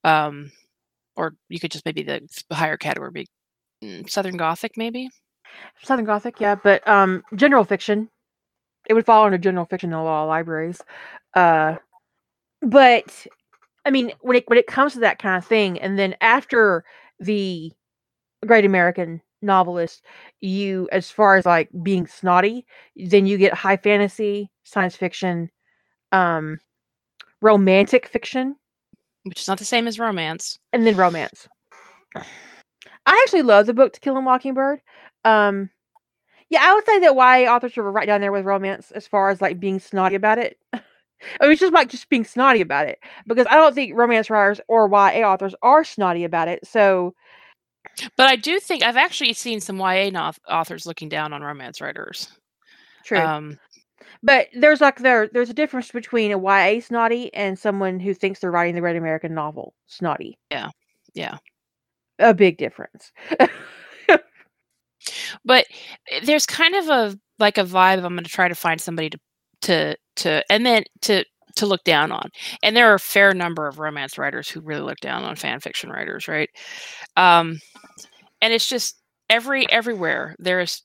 Um, 0.04 0.50
or 1.16 1.34
you 1.48 1.60
could 1.60 1.70
just 1.70 1.84
maybe 1.84 2.02
the 2.02 2.20
the 2.48 2.54
higher 2.54 2.76
category 2.76 3.10
be 3.12 3.26
mm, 3.82 4.08
Southern 4.10 4.36
Gothic, 4.36 4.72
maybe. 4.76 5.08
Southern 5.82 6.04
Gothic, 6.06 6.40
yeah, 6.40 6.54
but 6.54 6.86
um 6.88 7.22
general 7.34 7.64
fiction. 7.64 8.08
It 8.88 8.94
would 8.94 9.06
fall 9.06 9.24
under 9.24 9.38
general 9.38 9.66
fiction 9.66 9.90
in 9.90 9.94
a 9.94 10.04
lot 10.04 10.24
of 10.24 10.28
libraries. 10.28 10.80
Uh 11.34 11.76
but 12.62 13.26
I 13.86 13.90
mean 13.90 14.12
when 14.20 14.36
it 14.38 14.44
when 14.48 14.58
it 14.58 14.66
comes 14.66 14.94
to 14.94 15.00
that 15.00 15.18
kind 15.18 15.36
of 15.36 15.46
thing, 15.46 15.78
and 15.80 15.98
then 15.98 16.14
after 16.20 16.84
the 17.20 17.72
great 18.46 18.64
American 18.64 19.20
novelist, 19.42 20.04
you 20.40 20.88
as 20.92 21.10
far 21.10 21.36
as 21.36 21.46
like 21.46 21.70
being 21.82 22.06
snotty, 22.06 22.66
then 22.96 23.26
you 23.26 23.38
get 23.38 23.54
high 23.54 23.76
fantasy, 23.78 24.50
science 24.64 24.96
fiction, 24.96 25.50
um 26.12 26.58
romantic 27.42 28.06
fiction, 28.06 28.56
which 29.24 29.40
is 29.40 29.48
not 29.48 29.58
the 29.58 29.64
same 29.64 29.86
as 29.86 29.98
romance. 29.98 30.58
and 30.72 30.86
then 30.86 30.96
romance. 30.96 31.48
I 33.06 33.20
actually 33.24 33.42
love 33.42 33.66
the 33.66 33.74
book 33.74 33.92
To 33.94 34.00
Kill 34.00 34.16
a 34.16 34.22
Mockingbird. 34.22 34.80
Um, 35.24 35.70
yeah, 36.50 36.60
I 36.62 36.74
would 36.74 36.84
say 36.84 36.98
that 37.00 37.14
YA 37.14 37.50
authors 37.52 37.78
are 37.78 37.90
right 37.90 38.06
down 38.06 38.20
there 38.20 38.32
with 38.32 38.44
romance 38.44 38.90
as 38.90 39.06
far 39.06 39.30
as 39.30 39.40
like 39.40 39.58
being 39.58 39.80
snotty 39.80 40.16
about 40.16 40.38
it. 40.38 40.58
I 40.72 40.78
mean, 41.42 41.52
it's 41.52 41.60
just 41.60 41.72
like 41.72 41.88
just 41.88 42.08
being 42.08 42.24
snotty 42.24 42.60
about 42.60 42.88
it 42.88 42.98
because 43.26 43.46
I 43.50 43.56
don't 43.56 43.74
think 43.74 43.96
romance 43.96 44.30
writers 44.30 44.60
or 44.68 44.88
YA 44.88 45.22
authors 45.30 45.54
are 45.62 45.84
snotty 45.84 46.24
about 46.24 46.48
it. 46.48 46.66
So 46.66 47.14
But 48.16 48.28
I 48.28 48.36
do 48.36 48.58
think 48.58 48.82
I've 48.82 48.96
actually 48.96 49.32
seen 49.34 49.60
some 49.60 49.78
YA 49.78 50.10
no- 50.10 50.32
authors 50.48 50.86
looking 50.86 51.08
down 51.08 51.32
on 51.32 51.42
romance 51.42 51.80
writers. 51.80 52.28
true. 53.04 53.18
Um, 53.18 53.58
But 54.22 54.48
there's 54.54 54.80
like 54.80 54.98
there 54.98 55.28
there's 55.32 55.50
a 55.50 55.54
difference 55.54 55.90
between 55.92 56.32
a 56.32 56.38
YA 56.38 56.80
snotty 56.80 57.32
and 57.34 57.58
someone 57.58 58.00
who 58.00 58.14
thinks 58.14 58.40
they're 58.40 58.50
writing 58.50 58.74
the 58.74 58.80
Great 58.80 58.96
American 58.96 59.34
Novel 59.34 59.74
snotty. 59.86 60.38
Yeah. 60.50 60.70
Yeah. 61.14 61.36
A 62.18 62.34
big 62.34 62.56
difference. 62.58 63.12
but 65.44 65.66
eh, 66.10 66.20
there's 66.24 66.46
kind 66.46 66.74
of 66.74 66.88
a 66.88 67.18
like 67.38 67.58
a 67.58 67.64
vibe 67.64 68.04
I'm 68.04 68.14
going 68.14 68.24
to 68.24 68.30
try 68.30 68.48
to 68.48 68.54
find 68.54 68.80
somebody 68.80 69.10
to 69.10 69.18
to 69.62 69.96
to 70.16 70.44
and 70.50 70.64
then 70.66 70.84
to 71.02 71.24
to 71.56 71.66
look 71.66 71.84
down 71.84 72.12
on. 72.12 72.30
And 72.62 72.76
there 72.76 72.90
are 72.90 72.94
a 72.94 73.00
fair 73.00 73.34
number 73.34 73.66
of 73.66 73.78
romance 73.78 74.18
writers 74.18 74.48
who 74.48 74.60
really 74.60 74.82
look 74.82 74.98
down 75.00 75.24
on 75.24 75.36
fan 75.36 75.60
fiction 75.60 75.90
writers, 75.90 76.28
right? 76.28 76.48
Um 77.16 77.58
and 78.42 78.52
it's 78.52 78.68
just 78.68 79.00
every 79.30 79.70
everywhere 79.70 80.34
there's 80.38 80.82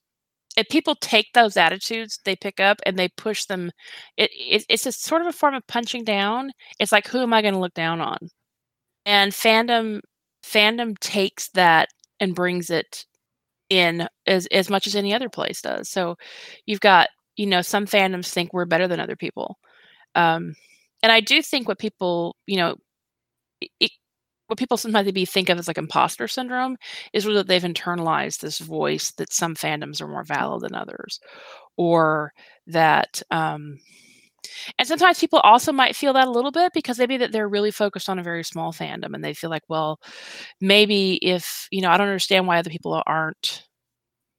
if 0.57 0.67
people 0.69 0.95
take 1.01 1.27
those 1.33 1.57
attitudes 1.57 2.19
they 2.25 2.35
pick 2.35 2.59
up 2.59 2.79
and 2.85 2.97
they 2.97 3.09
push 3.17 3.45
them 3.45 3.71
it, 4.17 4.29
it 4.33 4.65
it's 4.69 4.85
a 4.85 4.91
sort 4.91 5.21
of 5.21 5.27
a 5.27 5.33
form 5.33 5.55
of 5.55 5.65
punching 5.67 6.03
down 6.03 6.51
it's 6.79 6.91
like 6.91 7.07
who 7.07 7.19
am 7.21 7.33
i 7.33 7.41
going 7.41 7.53
to 7.53 7.59
look 7.59 7.73
down 7.73 8.01
on 8.01 8.17
and 9.05 9.31
fandom 9.33 9.99
fandom 10.45 10.97
takes 10.99 11.49
that 11.51 11.89
and 12.19 12.35
brings 12.35 12.69
it 12.69 13.05
in 13.69 14.07
as 14.27 14.47
as 14.47 14.69
much 14.69 14.87
as 14.87 14.95
any 14.95 15.13
other 15.13 15.29
place 15.29 15.61
does. 15.61 15.89
So 15.89 16.15
you've 16.65 16.81
got 16.81 17.09
you 17.37 17.45
know 17.47 17.61
some 17.61 17.85
fandoms 17.85 18.29
think 18.29 18.53
we're 18.53 18.65
better 18.65 18.87
than 18.87 18.99
other 18.99 19.15
people 19.15 19.57
um 20.15 20.55
and 21.03 21.11
i 21.11 21.19
do 21.19 21.41
think 21.41 21.67
what 21.67 21.79
people 21.79 22.35
you 22.47 22.57
know 22.57 22.75
it, 23.79 23.91
what 24.47 24.59
people 24.59 24.77
sometimes 24.77 25.05
maybe 25.05 25.25
think 25.25 25.49
of 25.49 25.57
as 25.57 25.67
like 25.67 25.77
imposter 25.77 26.27
syndrome 26.27 26.77
is 27.13 27.25
really 27.25 27.37
that 27.37 27.47
they've 27.47 27.63
internalized 27.63 28.39
this 28.39 28.59
voice 28.59 29.11
that 29.13 29.33
some 29.33 29.55
fandoms 29.55 30.01
are 30.01 30.07
more 30.07 30.23
valid 30.23 30.61
than 30.61 30.75
others 30.75 31.19
or 31.77 32.33
that 32.67 33.21
um 33.31 33.79
and 34.77 34.87
sometimes 34.87 35.19
people 35.19 35.39
also 35.39 35.71
might 35.71 35.95
feel 35.95 36.13
that 36.13 36.27
a 36.27 36.31
little 36.31 36.51
bit 36.51 36.71
because 36.73 36.99
maybe 36.99 37.17
that 37.17 37.31
they're 37.31 37.47
really 37.49 37.71
focused 37.71 38.09
on 38.09 38.19
a 38.19 38.23
very 38.23 38.43
small 38.43 38.71
fandom 38.73 39.13
and 39.13 39.23
they 39.23 39.33
feel 39.33 39.49
like 39.49 39.63
well 39.69 39.99
maybe 40.61 41.15
if 41.21 41.67
you 41.71 41.81
know 41.81 41.89
i 41.89 41.97
don't 41.97 42.07
understand 42.07 42.47
why 42.47 42.57
other 42.59 42.69
people 42.69 43.01
aren't 43.05 43.63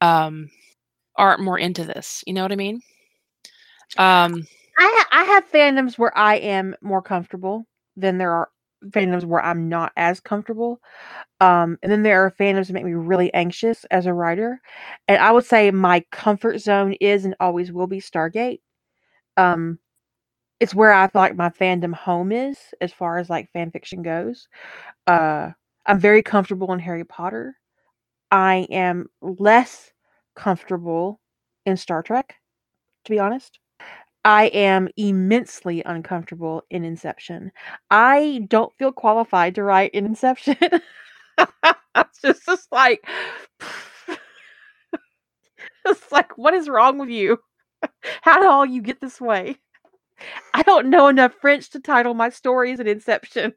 um 0.00 0.48
aren't 1.16 1.40
more 1.40 1.58
into 1.58 1.84
this 1.84 2.22
you 2.26 2.32
know 2.32 2.42
what 2.42 2.52
i 2.52 2.56
mean 2.56 2.80
um 3.98 4.46
I 4.78 4.94
ha- 4.98 5.20
I 5.20 5.24
have 5.24 5.50
fandoms 5.50 5.98
where 5.98 6.16
I 6.16 6.36
am 6.36 6.74
more 6.82 7.02
comfortable 7.02 7.66
than 7.96 8.18
there 8.18 8.32
are 8.32 8.50
fandoms 8.88 9.24
where 9.24 9.42
I'm 9.42 9.68
not 9.68 9.92
as 9.96 10.20
comfortable. 10.20 10.80
Um, 11.40 11.78
and 11.82 11.90
then 11.90 12.02
there 12.02 12.24
are 12.24 12.30
fandoms 12.30 12.66
that 12.66 12.74
make 12.74 12.84
me 12.84 12.92
really 12.94 13.32
anxious 13.34 13.84
as 13.90 14.06
a 14.06 14.12
writer. 14.12 14.60
And 15.08 15.18
I 15.18 15.32
would 15.32 15.46
say 15.46 15.70
my 15.70 16.04
comfort 16.12 16.58
zone 16.58 16.94
is 17.00 17.24
and 17.24 17.34
always 17.40 17.72
will 17.72 17.86
be 17.86 18.00
Stargate. 18.00 18.60
Um, 19.36 19.78
it's 20.60 20.74
where 20.74 20.92
I 20.92 21.06
feel 21.08 21.22
like 21.22 21.36
my 21.36 21.50
fandom 21.50 21.94
home 21.94 22.32
is 22.32 22.58
as 22.80 22.92
far 22.92 23.18
as 23.18 23.28
like 23.30 23.50
fan 23.52 23.70
fiction 23.70 24.02
goes. 24.02 24.48
Uh, 25.06 25.50
I'm 25.86 26.00
very 26.00 26.22
comfortable 26.22 26.72
in 26.72 26.78
Harry 26.80 27.04
Potter. 27.04 27.56
I 28.30 28.66
am 28.70 29.06
less 29.22 29.92
comfortable 30.36 31.20
in 31.66 31.76
Star 31.76 32.02
Trek, 32.02 32.34
to 33.04 33.10
be 33.12 33.18
honest. 33.18 33.58
I 34.24 34.46
am 34.48 34.88
immensely 34.96 35.82
uncomfortable 35.84 36.62
in 36.70 36.84
Inception. 36.84 37.50
I 37.90 38.44
don't 38.48 38.72
feel 38.78 38.92
qualified 38.92 39.54
to 39.56 39.62
write 39.64 39.92
in 39.94 40.06
Inception. 40.06 40.56
it's 41.38 42.20
just, 42.22 42.46
just 42.46 42.68
like, 42.72 43.06
it's 45.86 46.12
like, 46.12 46.36
what 46.36 46.54
is 46.54 46.68
wrong 46.68 46.98
with 46.98 47.08
you? 47.08 47.38
How 48.22 48.38
did 48.40 48.48
all 48.48 48.66
you 48.66 48.82
get 48.82 49.00
this 49.00 49.20
way? 49.20 49.56
I 50.54 50.62
don't 50.62 50.90
know 50.90 51.08
enough 51.08 51.34
French 51.40 51.70
to 51.70 51.80
title 51.80 52.14
my 52.14 52.30
stories 52.30 52.80
an 52.80 52.86
Inception. 52.86 53.54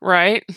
right 0.00 0.44
I 0.48 0.54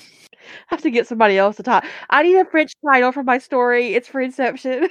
have 0.68 0.82
to 0.82 0.92
get 0.92 1.08
somebody 1.08 1.38
else 1.38 1.58
to 1.58 1.64
talk. 1.64 1.86
I 2.10 2.24
need 2.24 2.36
a 2.38 2.46
French 2.46 2.74
title 2.86 3.12
for 3.12 3.24
my 3.24 3.38
story. 3.38 3.94
It's 3.96 4.08
for 4.08 4.22
Inception. 4.22 4.90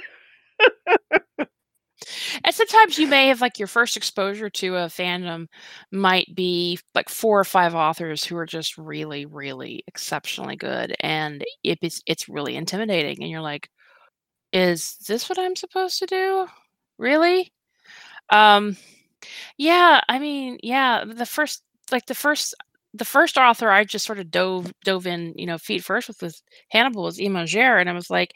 And 2.43 2.53
sometimes 2.53 2.97
you 2.97 3.07
may 3.07 3.27
have 3.27 3.41
like 3.41 3.59
your 3.59 3.67
first 3.67 3.95
exposure 3.97 4.49
to 4.49 4.75
a 4.75 4.85
fandom 4.87 5.47
might 5.91 6.33
be 6.35 6.79
like 6.95 7.09
four 7.09 7.39
or 7.39 7.43
five 7.45 7.75
authors 7.75 8.23
who 8.25 8.35
are 8.37 8.45
just 8.45 8.77
really, 8.77 9.25
really 9.25 9.83
exceptionally 9.87 10.55
good, 10.55 10.95
and 10.99 11.43
it 11.63 11.79
is 11.81 12.01
it's 12.05 12.27
really 12.29 12.55
intimidating. 12.55 13.21
And 13.21 13.29
you're 13.31 13.41
like, 13.41 13.69
"Is 14.53 14.97
this 15.07 15.29
what 15.29 15.39
I'm 15.39 15.55
supposed 15.57 15.99
to 15.99 16.07
do? 16.07 16.47
Really?" 16.99 17.53
Um, 18.31 18.77
yeah. 19.57 20.01
I 20.09 20.19
mean, 20.19 20.57
yeah. 20.63 21.03
The 21.05 21.25
first, 21.25 21.63
like 21.91 22.05
the 22.05 22.15
first 22.15 22.55
the 22.95 23.05
first 23.05 23.37
author 23.37 23.71
I 23.71 23.83
just 23.85 24.05
sort 24.05 24.19
of 24.19 24.29
dove 24.29 24.71
dove 24.83 25.07
in, 25.07 25.33
you 25.35 25.47
know, 25.47 25.57
feet 25.57 25.83
first 25.83 26.07
with 26.07 26.21
was 26.21 26.43
Hannibal 26.69 27.03
was 27.03 27.19
Imagere, 27.19 27.79
and 27.79 27.89
I 27.89 27.93
was 27.93 28.09
like, 28.09 28.33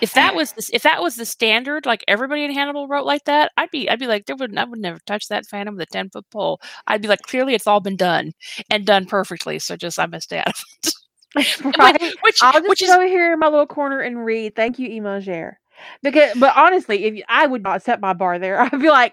if 0.00 0.14
that 0.14 0.34
was 0.34 0.52
this, 0.52 0.70
if 0.72 0.82
that 0.82 1.02
was 1.02 1.16
the 1.16 1.24
standard, 1.24 1.86
like 1.86 2.04
everybody 2.06 2.44
in 2.44 2.52
Hannibal 2.52 2.86
wrote 2.86 3.04
like 3.06 3.24
that, 3.24 3.50
I'd 3.56 3.70
be 3.70 3.90
I'd 3.90 3.98
be 3.98 4.06
like, 4.06 4.26
there 4.26 4.36
would 4.36 4.56
I 4.56 4.64
would 4.64 4.78
never 4.78 4.98
touch 5.06 5.28
that 5.28 5.46
phantom 5.46 5.76
with 5.76 5.88
a 5.88 5.92
ten 5.92 6.10
foot 6.10 6.26
pole. 6.30 6.60
I'd 6.86 7.02
be 7.02 7.08
like, 7.08 7.22
clearly 7.22 7.54
it's 7.54 7.66
all 7.66 7.80
been 7.80 7.96
done 7.96 8.32
and 8.70 8.86
done 8.86 9.06
perfectly, 9.06 9.58
so 9.58 9.76
just 9.76 9.98
I 9.98 10.06
must 10.06 10.24
stay 10.24 10.38
out 10.38 10.54
right? 11.78 12.00
which 12.22 12.38
I'll 12.42 12.52
just 12.52 12.68
which 12.68 12.82
is 12.82 12.88
go 12.88 13.06
here 13.06 13.32
in 13.32 13.38
my 13.38 13.48
little 13.48 13.66
corner 13.66 14.00
and 14.00 14.24
read. 14.24 14.54
Thank 14.54 14.78
you, 14.78 14.88
Imagere. 14.88 15.54
Because, 16.02 16.36
but 16.38 16.56
honestly, 16.56 17.04
if 17.04 17.14
you, 17.14 17.22
I 17.28 17.46
would 17.46 17.62
not 17.62 17.82
set 17.82 18.00
my 18.00 18.12
bar 18.12 18.38
there, 18.38 18.60
I'd 18.62 18.80
be 18.80 18.88
like, 18.88 19.12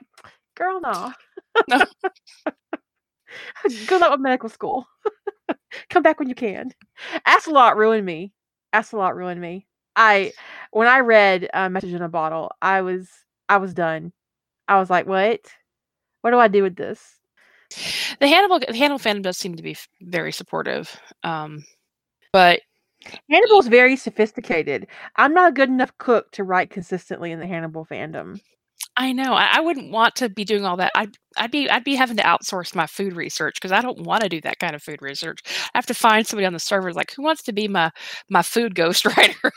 girl, 0.56 0.80
no. 0.82 1.14
No. 1.68 1.86
Good 3.88 4.02
luck 4.02 4.12
with 4.12 4.20
medical 4.20 4.50
school. 4.50 4.86
Come 5.90 6.04
back 6.04 6.20
when 6.20 6.30
you 6.30 6.36
can. 6.36 6.72
Asalot 7.28 7.76
ruined 7.76 8.06
me. 8.06 8.34
Asalot 8.74 9.16
ruined 9.16 9.42
me. 9.42 9.68
I 9.96 10.34
when 10.72 10.88
I 10.88 11.00
read 11.00 11.50
uh, 11.54 11.70
Message 11.70 11.94
in 11.94 12.02
a 12.02 12.10
Bottle, 12.10 12.52
I 12.62 12.82
was 12.82 13.10
I 13.50 13.58
was 13.58 13.74
done. 13.74 14.12
I 14.68 14.80
was 14.80 14.90
like, 14.90 15.06
what? 15.08 15.42
What 16.22 16.32
do 16.32 16.40
I 16.40 16.48
do 16.48 16.64
with 16.64 16.76
this? 16.76 17.20
the 18.20 18.28
Hannibal 18.28 18.60
the 18.60 18.76
Hannibal 18.76 19.00
fandom 19.00 19.24
does 19.24 19.38
seem 19.38 19.56
to 19.56 19.64
be 19.64 19.72
f- 19.72 19.88
very 20.02 20.32
supportive. 20.32 21.00
Um, 21.24 21.64
but 22.32 22.62
Hannibal's 23.30 23.68
very 23.68 23.96
sophisticated. 23.96 24.88
I'm 25.16 25.34
not 25.34 25.50
a 25.50 25.54
good 25.54 25.70
enough 25.70 25.98
cook 25.98 26.32
to 26.34 26.44
write 26.44 26.70
consistently 26.70 27.32
in 27.32 27.40
the 27.40 27.48
Hannibal 27.48 27.86
fandom. 27.86 28.40
I 28.98 29.12
know 29.14 29.34
I, 29.34 29.50
I 29.54 29.62
wouldn't 29.62 29.92
want 29.92 30.16
to 30.18 30.30
be 30.30 30.46
doing 30.46 30.66
all 30.66 30.78
that. 30.78 30.92
I'd 30.96 31.16
I'd 31.38 31.52
be 31.52 31.70
I'd 31.70 31.84
be 31.84 31.96
having 31.96 32.18
to 32.18 32.24
outsource 32.24 32.76
my 32.76 32.88
food 32.88 33.14
research 33.16 33.56
because 33.56 33.72
I 33.72 33.82
don't 33.82 34.02
want 34.02 34.24
to 34.24 34.30
do 34.30 34.42
that 34.42 34.60
kind 34.60 34.76
of 34.76 34.84
food 34.84 35.02
research. 35.02 35.40
I 35.74 35.78
have 35.78 35.86
to 35.88 35.94
find 35.96 36.26
somebody 36.28 36.46
on 36.46 36.54
the 36.54 36.60
server 36.60 36.94
like 36.94 37.14
who 37.16 37.24
wants 37.24 37.44
to 37.44 37.54
be 37.54 37.68
my 37.68 37.92
my 38.30 38.42
food 38.44 38.76
ghostwriter 38.76 39.52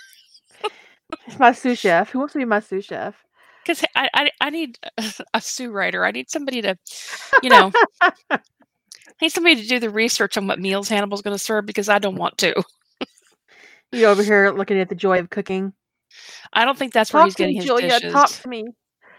It's 1.27 1.39
my 1.39 1.53
sous 1.53 1.79
chef. 1.79 2.11
Who 2.11 2.18
wants 2.20 2.33
to 2.35 2.39
be 2.39 2.45
my 2.45 2.61
sous 2.61 2.85
chef? 2.85 3.24
because 3.64 3.85
I, 3.95 4.09
I 4.14 4.31
I 4.41 4.51
need 4.51 4.79
a 5.35 5.41
sous 5.41 5.68
writer. 5.70 6.05
I 6.05 6.11
need 6.12 6.31
somebody 6.31 6.62
to, 6.62 6.77
you 7.41 7.51
know, 7.51 7.72
I 8.31 8.39
need 9.22 9.31
somebody 9.31 9.62
to 9.62 9.68
do 9.68 9.79
the 9.81 9.91
research 9.91 10.37
on 10.37 10.47
what 10.47 10.61
meals 10.61 10.89
Hannibal's 10.89 11.22
going 11.22 11.37
to 11.37 11.43
serve 11.43 11.66
because 11.66 11.89
I 11.89 11.99
don't 11.99 12.16
want 12.16 12.39
to. 12.39 12.55
You 13.93 14.07
over 14.07 14.22
here 14.22 14.51
looking 14.53 14.81
at 14.81 14.89
the 14.89 14.95
joy 14.95 15.18
of 15.20 15.31
cooking. 15.31 15.72
I 16.53 16.64
don't 16.64 16.79
think 16.79 16.93
that's 16.93 17.12
where 17.12 17.22
Talk 17.22 17.24
he's 17.24 17.37
to 17.37 17.37
getting 17.37 17.57
his 17.57 17.66
Julia. 17.66 18.01
dishes. 18.01 18.12
Talk 18.12 18.31
to 18.41 18.49
me. 18.49 18.64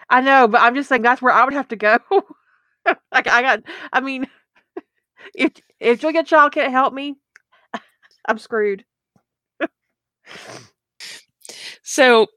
I 0.10 0.22
know, 0.22 0.47
but 0.47 0.62
I'm 0.62 0.76
just 0.76 0.89
saying 0.89 1.01
that's 1.01 1.22
where 1.22 1.34
I 1.34 1.43
would 1.43 1.53
have 1.53 1.68
to 1.70 1.76
go. 1.76 1.99
like 3.14 3.28
I 3.28 3.41
got. 3.41 3.64
I 3.93 4.01
mean, 4.01 4.28
if 5.36 5.53
if 5.80 5.99
Julia 6.01 6.24
Child 6.24 6.53
can't 6.53 6.72
help 6.72 6.93
me, 6.93 7.16
I'm 8.28 8.38
screwed. 8.38 8.86
So 11.84 12.28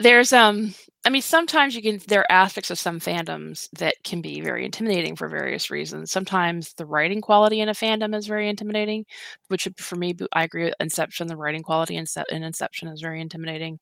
there's 0.00 0.32
um 0.32 0.74
I 1.06 1.10
mean 1.10 1.22
sometimes 1.22 1.76
you 1.76 1.82
can 1.82 2.00
there 2.08 2.22
are 2.22 2.32
aspects 2.32 2.70
of 2.70 2.78
some 2.78 3.00
fandoms 3.00 3.68
that 3.78 3.96
can 4.04 4.22
be 4.22 4.40
very 4.40 4.64
intimidating 4.64 5.16
for 5.16 5.28
various 5.28 5.70
reasons. 5.70 6.12
Sometimes 6.12 6.74
the 6.74 6.86
writing 6.86 7.20
quality 7.22 7.60
in 7.60 7.68
a 7.68 7.74
fandom 7.74 8.14
is 8.16 8.26
very 8.26 8.48
intimidating, 8.48 9.06
which 9.48 9.68
for 9.78 9.96
me 9.96 10.14
I 10.32 10.44
agree 10.44 10.64
with 10.64 10.74
Inception 10.80 11.28
the 11.28 11.36
writing 11.36 11.62
quality 11.62 11.96
in, 11.96 12.06
in 12.30 12.42
Inception 12.44 12.88
is 12.88 13.00
very 13.02 13.20
intimidating. 13.20 13.78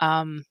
Um 0.00 0.44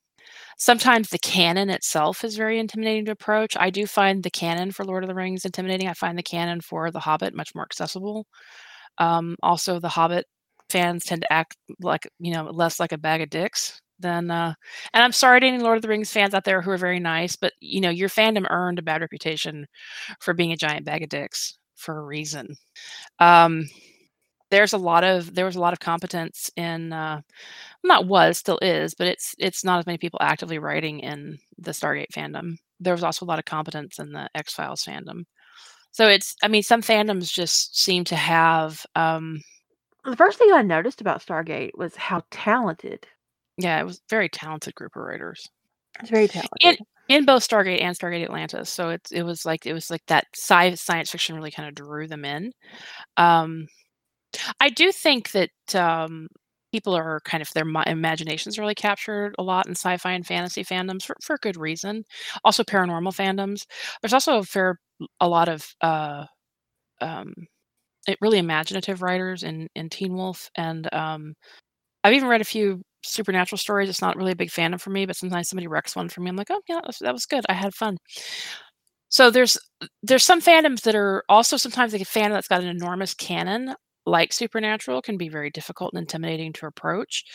sometimes 0.60 1.10
the 1.10 1.20
canon 1.20 1.72
itself 1.72 2.24
is 2.24 2.38
very 2.38 2.60
intimidating 2.60 3.06
to 3.06 3.12
approach. 3.14 3.58
I 3.60 3.72
do 3.72 3.88
find 3.88 4.24
the 4.24 4.32
canon 4.32 4.72
for 4.72 4.86
Lord 4.86 5.04
of 5.04 5.10
the 5.10 5.16
Rings 5.16 5.46
intimidating. 5.46 5.88
I 5.90 5.96
find 5.96 6.18
the 6.18 6.24
canon 6.24 6.62
for 6.62 6.92
The 6.92 7.00
Hobbit 7.02 7.34
much 7.36 7.56
more 7.56 7.66
accessible. 7.66 8.28
Um 9.00 9.36
also 9.44 9.80
the 9.80 9.90
Hobbit 9.90 10.26
fans 10.70 11.06
tend 11.06 11.22
to 11.24 11.34
act 11.34 11.58
like 11.82 12.08
you 12.20 12.32
know 12.34 12.46
less 12.46 12.80
like 12.80 12.92
a 12.92 12.98
bag 12.98 13.22
of 13.22 13.30
dicks 13.30 13.82
than 14.00 14.32
uh 14.32 14.54
and 14.94 15.04
i'm 15.04 15.12
sorry 15.12 15.40
to 15.40 15.48
any 15.48 15.58
lord 15.60 15.78
of 15.78 15.82
the 15.82 15.88
rings 15.90 16.12
fans 16.12 16.34
out 16.34 16.44
there 16.46 16.62
who 16.62 16.72
are 16.72 16.78
very 16.78 17.00
nice 17.00 17.36
but 17.36 17.54
you 17.60 17.82
know 17.82 17.90
your 17.90 18.10
fandom 18.10 18.46
earned 18.50 18.80
a 18.80 18.84
bad 18.84 19.02
reputation 19.02 19.66
for 20.22 20.34
being 20.34 20.52
a 20.52 20.58
giant 20.58 20.86
bag 20.86 21.04
of 21.04 21.10
dicks 21.10 21.58
for 21.76 22.00
a 22.00 22.04
reason 22.06 22.48
um 23.20 23.66
there's 24.52 24.74
a 24.74 24.78
lot 24.78 25.04
of 25.04 25.34
there 25.36 25.46
was 25.46 25.56
a 25.56 25.60
lot 25.60 25.74
of 25.74 25.80
competence 25.80 26.50
in 26.56 26.92
uh 26.94 27.22
not 27.84 28.08
was 28.08 28.38
still 28.38 28.60
is 28.62 28.94
but 28.96 29.08
it's 29.08 29.36
it's 29.40 29.64
not 29.64 29.80
as 29.80 29.86
many 29.86 29.98
people 29.98 30.20
actively 30.22 30.60
writing 30.60 31.00
in 31.00 31.38
the 31.58 31.72
stargate 31.72 32.12
fandom 32.14 32.56
there 32.80 32.94
was 32.94 33.04
also 33.04 33.26
a 33.26 33.28
lot 33.28 33.40
of 33.40 33.46
competence 33.46 34.00
in 34.00 34.12
the 34.12 34.30
X 34.36 34.54
Files 34.54 34.84
fandom. 34.84 35.24
So 35.92 36.08
it's, 36.08 36.36
I 36.44 36.48
mean, 36.48 36.64
some 36.64 36.82
fandoms 36.82 37.32
just 37.34 37.78
seem 37.78 38.04
to 38.06 38.16
have, 38.16 38.86
um, 38.96 39.42
The 40.04 40.18
first 40.18 40.38
thing 40.38 40.52
I 40.52 40.62
noticed 40.62 41.00
about 41.00 41.22
Stargate 41.26 41.72
was 41.78 41.96
how 41.96 42.24
talented. 42.32 43.08
yeah, 43.58 43.80
it 43.80 43.86
was 43.86 44.02
very 44.10 44.30
talented 44.30 44.76
group 44.76 44.96
of 44.96 45.04
writers 45.04 45.46
It's 46.00 46.10
very 46.10 46.28
talented. 46.28 46.80
in 47.08 47.26
both 47.26 47.48
Stargate 47.48 47.82
and 47.82 47.98
Stargate 47.98 48.24
Atlantis. 48.24 48.70
So 48.70 48.90
it's 48.90 49.12
it 49.12 49.24
was 49.24 49.46
like 49.46 49.66
it 49.66 49.74
was 49.74 49.90
like 49.90 50.06
that 50.08 50.26
sci 50.36 50.76
science 50.76 51.10
fiction 51.12 51.36
really 51.36 51.52
kind 51.52 51.68
of 51.68 51.76
drew 51.76 52.08
them 52.08 52.26
in. 52.26 52.52
Um, 53.18 53.68
I 54.60 54.70
do 54.70 54.92
think 54.92 55.32
that 55.32 55.50
um, 55.76 56.28
people 56.72 56.94
are 56.96 57.20
kind 57.26 57.42
of 57.42 57.50
their 57.54 57.66
imaginations 57.88 58.60
really 58.60 58.76
captured 58.76 59.36
a 59.40 59.44
lot 59.44 59.68
in 59.68 59.72
sci-fi 59.74 60.12
and 60.12 60.26
fantasy 60.26 60.64
fandoms 60.64 61.04
for, 61.04 61.16
for 61.22 61.38
good 61.42 61.58
reason. 61.58 62.04
Also 62.44 62.64
paranormal 62.64 63.16
fandoms. 63.16 63.66
There's 64.02 64.14
also 64.14 64.40
a 64.40 64.44
fair 64.44 64.80
a 65.20 65.28
lot 65.30 65.50
of 65.50 65.66
uh, 65.82 66.26
um, 67.02 67.34
it- 68.08 68.18
really 68.22 68.40
imaginative 68.40 69.02
writers 69.02 69.44
in 69.44 69.68
in 69.76 69.90
Teen 69.90 70.16
Wolf, 70.16 70.50
and 70.56 70.94
um, 70.94 71.34
I've 72.04 72.14
even 72.14 72.30
read 72.30 72.42
a 72.42 72.46
few 72.46 72.82
supernatural 73.06 73.58
stories. 73.60 73.90
It's 73.90 74.02
not 74.02 74.18
really 74.18 74.34
a 74.34 74.36
big 74.38 74.52
fandom 74.52 74.82
for 74.82 74.92
me, 74.92 75.06
but 75.06 75.16
sometimes 75.18 75.50
somebody 75.50 75.68
wrecks 75.68 75.96
one 75.96 76.10
for 76.10 76.22
me. 76.22 76.30
I'm 76.30 76.36
like, 76.38 76.52
oh 76.52 76.62
yeah, 76.70 76.76
that 76.78 76.88
was, 76.88 76.98
that 77.00 77.14
was 77.14 77.26
good. 77.28 77.46
I 77.50 77.54
had 77.54 77.76
fun. 77.76 77.98
So 79.10 79.32
there's 79.32 79.58
there's 80.04 80.24
some 80.26 80.42
fandoms 80.42 80.82
that 80.82 80.96
are 80.96 81.24
also 81.30 81.58
sometimes 81.58 81.94
like 81.94 82.02
a 82.02 82.06
fandom 82.06 82.32
that's 82.32 82.48
got 82.48 82.62
an 82.62 82.68
enormous 82.68 83.14
canon, 83.14 83.76
like 84.06 84.34
Supernatural, 84.34 85.02
can 85.02 85.18
be 85.18 85.30
very 85.30 85.50
difficult 85.50 85.94
and 85.94 86.02
intimidating 86.02 86.54
to 86.54 86.66
approach. 86.68 87.26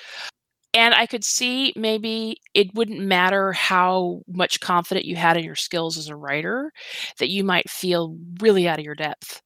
And 0.74 0.92
I 0.94 1.06
could 1.06 1.24
see 1.24 1.72
maybe 1.76 2.38
it 2.52 2.74
wouldn't 2.74 3.00
matter 3.00 3.52
how 3.52 4.22
much 4.26 4.60
confident 4.60 5.06
you 5.06 5.16
had 5.16 5.36
in 5.36 5.44
your 5.44 5.54
skills 5.54 5.96
as 5.96 6.08
a 6.08 6.16
writer, 6.16 6.72
that 7.18 7.30
you 7.30 7.44
might 7.44 7.70
feel 7.70 8.16
really 8.40 8.66
out 8.68 8.80
of 8.80 8.84
your 8.84 8.96
depth 8.96 9.40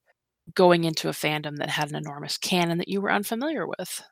going 0.55 0.85
into 0.85 1.09
a 1.09 1.13
fandom 1.13 1.57
that 1.59 1.71
had 1.71 1.91
an 1.91 1.97
enormous 1.97 2.39
canon 2.39 2.79
that 2.79 2.89
you 2.89 3.01
were 3.01 3.13
unfamiliar 3.13 3.67
with. 3.67 4.03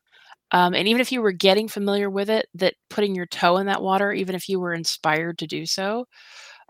Um, 0.52 0.74
and 0.74 0.86
even 0.88 1.00
if 1.00 1.12
you 1.12 1.22
were 1.22 1.32
getting 1.32 1.68
familiar 1.68 2.10
with 2.10 2.30
it, 2.30 2.46
that 2.54 2.74
putting 2.90 3.14
your 3.14 3.26
toe 3.26 3.56
in 3.58 3.66
that 3.66 3.82
water, 3.82 4.12
even 4.12 4.34
if 4.34 4.48
you 4.48 4.60
were 4.60 4.74
inspired 4.74 5.38
to 5.38 5.46
do 5.46 5.66
so, 5.66 6.06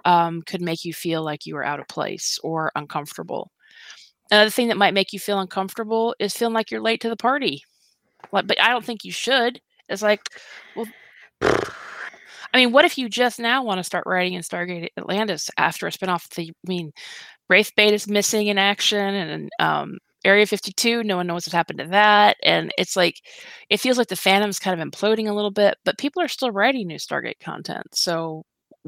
um, 0.05 0.43
could 0.43 0.63
make 0.63 0.85
you 0.85 0.95
feel 0.95 1.23
like 1.25 1.47
you 1.47 1.55
were 1.55 1.65
out 1.65 1.81
of 1.81 1.89
place 1.89 2.39
or 2.43 2.73
uncomfortable. 2.77 3.51
Another 4.31 4.51
thing 4.51 4.69
that 4.69 4.77
might 4.77 4.95
make 4.95 5.13
you 5.13 5.21
feel 5.21 5.41
uncomfortable 5.41 6.15
is 6.19 6.37
feeling 6.37 6.55
like 6.55 6.71
you're 6.71 6.81
late 6.81 7.01
to 7.03 7.09
the 7.09 7.17
party. 7.17 7.63
Like, 8.33 8.47
but 8.47 8.61
I 8.61 8.71
don't 8.71 8.85
think 8.85 9.05
you 9.05 9.13
should. 9.13 9.61
It's 9.89 10.03
like, 10.03 10.21
well, 10.75 10.87
I 11.43 12.59
mean, 12.59 12.73
what 12.73 12.85
if 12.85 12.99
you 12.99 13.09
just 13.09 13.39
now 13.39 13.63
want 13.63 13.79
to 13.79 13.85
start 13.85 14.05
writing 14.07 14.35
in 14.35 14.43
Stargate 14.43 14.89
Atlantis 14.97 15.51
after 15.59 15.87
a 15.87 15.91
spinoff? 15.91 16.29
The, 16.35 16.51
I 16.51 16.69
mean, 16.69 16.93
Wraith 17.49 17.73
Bait 17.77 17.93
is 17.95 18.09
missing 18.09 18.49
in 18.49 18.59
action, 18.59 19.15
and 19.15 19.51
um, 19.61 19.99
Area 20.25 20.47
52, 20.47 21.05
no 21.05 21.17
one 21.17 21.27
knows 21.29 21.47
what 21.47 21.53
happened 21.53 21.79
to 21.79 21.87
that. 21.87 22.37
And 22.43 22.73
it's 22.77 22.97
like, 22.97 23.21
it 23.71 23.79
feels 23.79 23.99
like 23.99 24.09
the 24.09 24.17
fandom's 24.17 24.59
kind 24.59 24.81
of 24.81 24.87
imploding 24.89 25.29
a 25.29 25.33
little 25.33 25.53
bit, 25.53 25.77
but 25.85 25.99
people 25.99 26.21
are 26.21 26.29
still 26.29 26.51
writing 26.51 26.89
new 26.89 26.97
Stargate 26.97 27.39
content. 27.41 27.87
So 27.95 28.45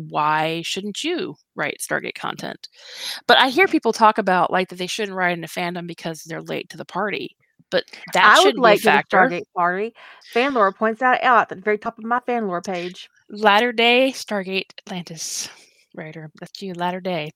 why 0.08 0.62
shouldn't 0.62 1.02
you 1.04 1.36
write 1.54 1.78
Stargate 1.80 2.14
content? 2.14 2.68
But 3.26 3.38
I 3.38 3.48
hear 3.48 3.66
people 3.66 3.92
talk 3.92 4.18
about 4.18 4.50
like 4.50 4.68
that 4.68 4.76
they 4.76 4.86
shouldn't 4.86 5.16
write 5.16 5.36
in 5.36 5.44
a 5.44 5.48
fandom 5.48 5.86
because 5.86 6.22
they're 6.22 6.42
late 6.42 6.68
to 6.70 6.76
the 6.76 6.84
party. 6.84 7.36
But 7.70 7.84
that 8.14 8.24
I 8.24 8.38
would 8.38 8.42
shouldn't 8.42 8.62
like 8.62 8.78
be 8.78 8.82
to 8.84 8.88
a 8.88 8.92
factor. 8.92 9.16
Stargate 9.18 9.52
party. 9.54 9.94
Fanlore 10.34 10.74
points 10.74 11.00
that 11.00 11.22
out 11.22 11.42
at 11.42 11.48
the 11.50 11.56
very 11.56 11.78
top 11.78 11.98
of 11.98 12.04
my 12.04 12.20
Fanlore 12.20 12.64
page. 12.64 13.10
Latter 13.28 13.72
day 13.72 14.12
Stargate 14.14 14.70
Atlantis 14.86 15.50
writer. 15.94 16.30
That's 16.40 16.62
you, 16.62 16.72
latter 16.74 17.00
day. 17.00 17.32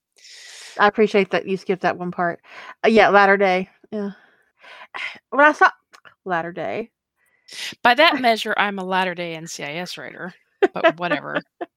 I 0.79 0.87
appreciate 0.87 1.29
that 1.31 1.47
you 1.47 1.57
skipped 1.57 1.83
that 1.83 1.97
one 1.97 2.11
part. 2.11 2.39
Uh, 2.83 2.87
yeah, 2.89 3.09
latter 3.09 3.37
day. 3.37 3.69
Yeah. 3.91 4.11
When 5.29 5.45
I 5.45 5.51
saw 5.51 5.69
latter 6.25 6.51
day, 6.51 6.89
By 7.83 7.93
that 7.95 8.21
measure, 8.21 8.53
I'm 8.57 8.79
a 8.79 8.83
latter 8.85 9.13
day 9.15 9.35
NCIS 9.35 9.97
writer, 9.97 10.33
but 10.73 10.97
whatever. 10.97 11.41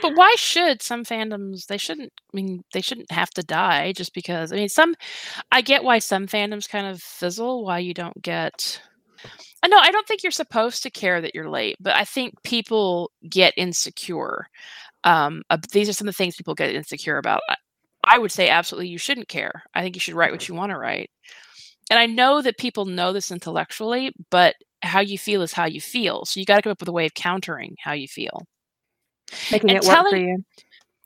but 0.00 0.14
why 0.14 0.34
should 0.38 0.82
some 0.82 1.04
fandoms? 1.04 1.66
They 1.66 1.78
shouldn't. 1.78 2.12
I 2.32 2.36
mean, 2.36 2.62
they 2.72 2.80
shouldn't 2.80 3.10
have 3.10 3.30
to 3.30 3.42
die 3.42 3.92
just 3.92 4.14
because. 4.14 4.52
I 4.52 4.56
mean, 4.56 4.68
some. 4.68 4.94
I 5.50 5.60
get 5.60 5.84
why 5.84 5.98
some 5.98 6.26
fandoms 6.26 6.68
kind 6.68 6.86
of 6.86 7.02
fizzle. 7.02 7.64
Why 7.64 7.78
you 7.78 7.94
don't 7.94 8.20
get. 8.22 8.80
I 9.62 9.68
know. 9.68 9.78
I 9.78 9.90
don't 9.90 10.06
think 10.06 10.22
you're 10.22 10.32
supposed 10.32 10.82
to 10.82 10.90
care 10.90 11.20
that 11.20 11.34
you're 11.34 11.50
late, 11.50 11.76
but 11.80 11.94
I 11.94 12.04
think 12.04 12.34
people 12.42 13.10
get 13.28 13.54
insecure. 13.56 14.48
Um, 15.04 15.42
uh, 15.50 15.58
these 15.72 15.88
are 15.88 15.92
some 15.92 16.08
of 16.08 16.14
the 16.14 16.16
things 16.18 16.36
people 16.36 16.54
get 16.54 16.74
insecure 16.74 17.18
about. 17.18 17.40
I, 17.48 17.56
I 18.04 18.18
would 18.18 18.32
say 18.32 18.48
absolutely 18.48 18.88
you 18.88 18.98
shouldn't 18.98 19.28
care. 19.28 19.62
I 19.74 19.82
think 19.82 19.94
you 19.94 20.00
should 20.00 20.14
write 20.14 20.32
what 20.32 20.48
you 20.48 20.54
want 20.54 20.70
to 20.70 20.78
write. 20.78 21.10
And 21.90 21.98
I 21.98 22.06
know 22.06 22.42
that 22.42 22.58
people 22.58 22.84
know 22.84 23.12
this 23.12 23.30
intellectually, 23.30 24.12
but 24.30 24.54
how 24.82 25.00
you 25.00 25.18
feel 25.18 25.42
is 25.42 25.52
how 25.52 25.66
you 25.66 25.80
feel. 25.80 26.24
So 26.24 26.40
you 26.40 26.46
got 26.46 26.56
to 26.56 26.62
come 26.62 26.72
up 26.72 26.80
with 26.80 26.88
a 26.88 26.92
way 26.92 27.06
of 27.06 27.14
countering 27.14 27.76
how 27.78 27.92
you 27.92 28.08
feel. 28.08 28.46
Making 29.50 29.70
And 29.70 29.78
it 29.78 29.84
work 29.84 30.08
for 30.08 30.16
you. 30.16 30.44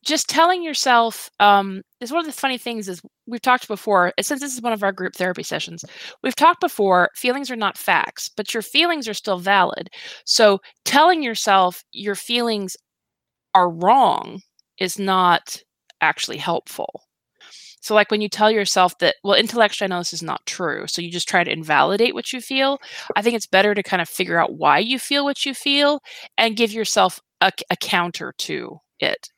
Just 0.04 0.28
telling 0.28 0.62
yourself 0.62 1.30
um, 1.40 1.82
is 2.00 2.12
one 2.12 2.20
of 2.20 2.26
the 2.26 2.32
funny 2.32 2.58
things 2.58 2.88
is 2.88 3.02
we've 3.26 3.42
talked 3.42 3.66
before. 3.66 4.12
Since 4.20 4.40
this 4.40 4.54
is 4.54 4.62
one 4.62 4.72
of 4.72 4.84
our 4.84 4.92
group 4.92 5.14
therapy 5.16 5.42
sessions, 5.42 5.84
we've 6.22 6.36
talked 6.36 6.60
before. 6.60 7.10
Feelings 7.16 7.50
are 7.50 7.56
not 7.56 7.76
facts, 7.76 8.30
but 8.36 8.54
your 8.54 8.62
feelings 8.62 9.08
are 9.08 9.14
still 9.14 9.38
valid. 9.38 9.88
So 10.24 10.60
telling 10.84 11.24
yourself 11.24 11.82
your 11.92 12.14
feelings 12.14 12.76
are 13.54 13.68
wrong 13.68 14.42
is 14.78 14.98
not 14.98 15.60
actually 16.00 16.36
helpful. 16.36 17.02
So, 17.80 17.94
like 17.94 18.10
when 18.10 18.20
you 18.20 18.28
tell 18.28 18.50
yourself 18.50 18.98
that, 18.98 19.14
well, 19.22 19.34
intellectually, 19.34 19.86
I 19.86 19.94
know 19.94 20.00
this 20.00 20.12
is 20.12 20.22
not 20.22 20.44
true. 20.44 20.86
So 20.88 21.00
you 21.00 21.08
just 21.08 21.28
try 21.28 21.44
to 21.44 21.52
invalidate 21.52 22.14
what 22.14 22.32
you 22.32 22.40
feel. 22.40 22.78
I 23.14 23.22
think 23.22 23.36
it's 23.36 23.46
better 23.46 23.74
to 23.74 23.82
kind 23.82 24.02
of 24.02 24.08
figure 24.08 24.40
out 24.40 24.54
why 24.54 24.78
you 24.80 24.98
feel 24.98 25.24
what 25.24 25.46
you 25.46 25.54
feel 25.54 26.00
and 26.36 26.56
give 26.56 26.72
yourself 26.72 27.20
a, 27.40 27.52
a 27.70 27.76
counter 27.76 28.34
to 28.38 28.80
it. 29.00 29.28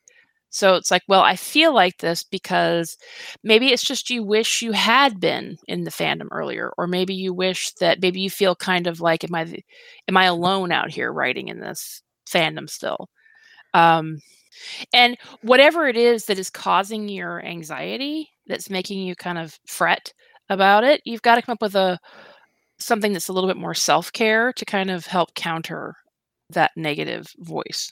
So 0.51 0.75
it's 0.75 0.89
like, 0.89 1.03
well, 1.07 1.21
I 1.21 1.35
feel 1.35 1.73
like 1.73 1.99
this 1.99 2.23
because 2.23 2.97
maybe 3.43 3.67
it's 3.67 3.83
just 3.83 4.09
you 4.09 4.23
wish 4.23 4.63
you 4.63 4.71
had 4.71 5.19
been 5.19 5.57
in 5.67 5.83
the 5.83 5.91
fandom 5.91 6.27
earlier, 6.31 6.71
or 6.77 6.87
maybe 6.87 7.13
you 7.13 7.33
wish 7.33 7.71
that 7.73 8.01
maybe 8.01 8.19
you 8.19 8.31
feel 8.31 8.55
kind 8.55 8.87
of 8.87 8.99
like, 8.99 9.23
am 9.23 9.35
I, 9.35 9.61
am 10.07 10.17
I 10.17 10.25
alone 10.25 10.71
out 10.71 10.89
here 10.89 11.13
writing 11.13 11.49
in 11.49 11.59
this 11.59 12.01
fandom 12.27 12.67
still? 12.67 13.09
Um, 13.75 14.21
and 14.93 15.17
whatever 15.41 15.87
it 15.87 15.95
is 15.95 16.25
that 16.25 16.39
is 16.39 16.49
causing 16.49 17.07
your 17.09 17.45
anxiety, 17.45 18.29
that's 18.47 18.69
making 18.69 18.99
you 18.99 19.15
kind 19.15 19.37
of 19.37 19.59
fret 19.67 20.13
about 20.49 20.83
it, 20.83 21.01
you've 21.05 21.21
got 21.21 21.35
to 21.35 21.41
come 21.43 21.53
up 21.53 21.61
with 21.61 21.75
a 21.75 21.99
something 22.79 23.13
that's 23.13 23.27
a 23.27 23.33
little 23.33 23.49
bit 23.49 23.57
more 23.57 23.73
self 23.73 24.11
care 24.11 24.51
to 24.53 24.65
kind 24.65 24.89
of 24.89 25.05
help 25.05 25.33
counter 25.35 25.95
that 26.51 26.71
negative 26.75 27.27
voice 27.39 27.91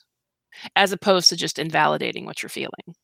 as 0.76 0.92
opposed 0.92 1.30
to 1.30 1.36
just 1.36 1.60
invalidating 1.60 2.26
what 2.26 2.42
you're 2.42 2.50
feeling 2.50 2.96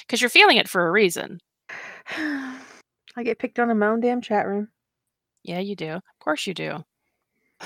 because 0.00 0.20
you're 0.20 0.30
feeling 0.30 0.56
it 0.56 0.68
for 0.68 0.86
a 0.86 0.90
reason. 0.90 1.38
I 2.10 3.22
get 3.22 3.38
picked 3.38 3.58
on 3.58 3.70
in 3.70 3.78
my 3.78 3.86
own 3.88 4.00
damn 4.00 4.20
chat 4.20 4.46
room. 4.46 4.68
yeah 5.42 5.60
you 5.60 5.76
do. 5.76 5.90
Of 5.92 6.02
course 6.20 6.46
you 6.46 6.54
do. 6.54 6.84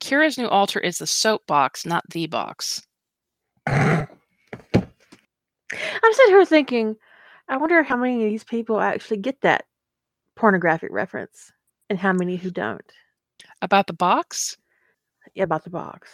Kira's 0.00 0.38
new 0.38 0.48
altar 0.48 0.80
is 0.80 0.98
the 0.98 1.06
soapbox 1.06 1.86
not 1.86 2.04
the 2.10 2.26
box. 2.26 2.82
I'm 3.66 4.08
sitting 6.12 6.34
here 6.34 6.44
thinking, 6.44 6.96
I 7.48 7.56
wonder 7.58 7.82
how 7.82 7.96
many 7.96 8.24
of 8.24 8.30
these 8.30 8.44
people 8.44 8.80
actually 8.80 9.18
get 9.18 9.40
that 9.42 9.64
pornographic 10.36 10.90
reference 10.90 11.52
and 11.88 11.98
how 11.98 12.12
many 12.12 12.36
who 12.36 12.50
don't. 12.50 12.92
about 13.62 13.86
the 13.86 13.92
box 13.92 14.56
about 15.38 15.64
the 15.64 15.70
box. 15.70 16.10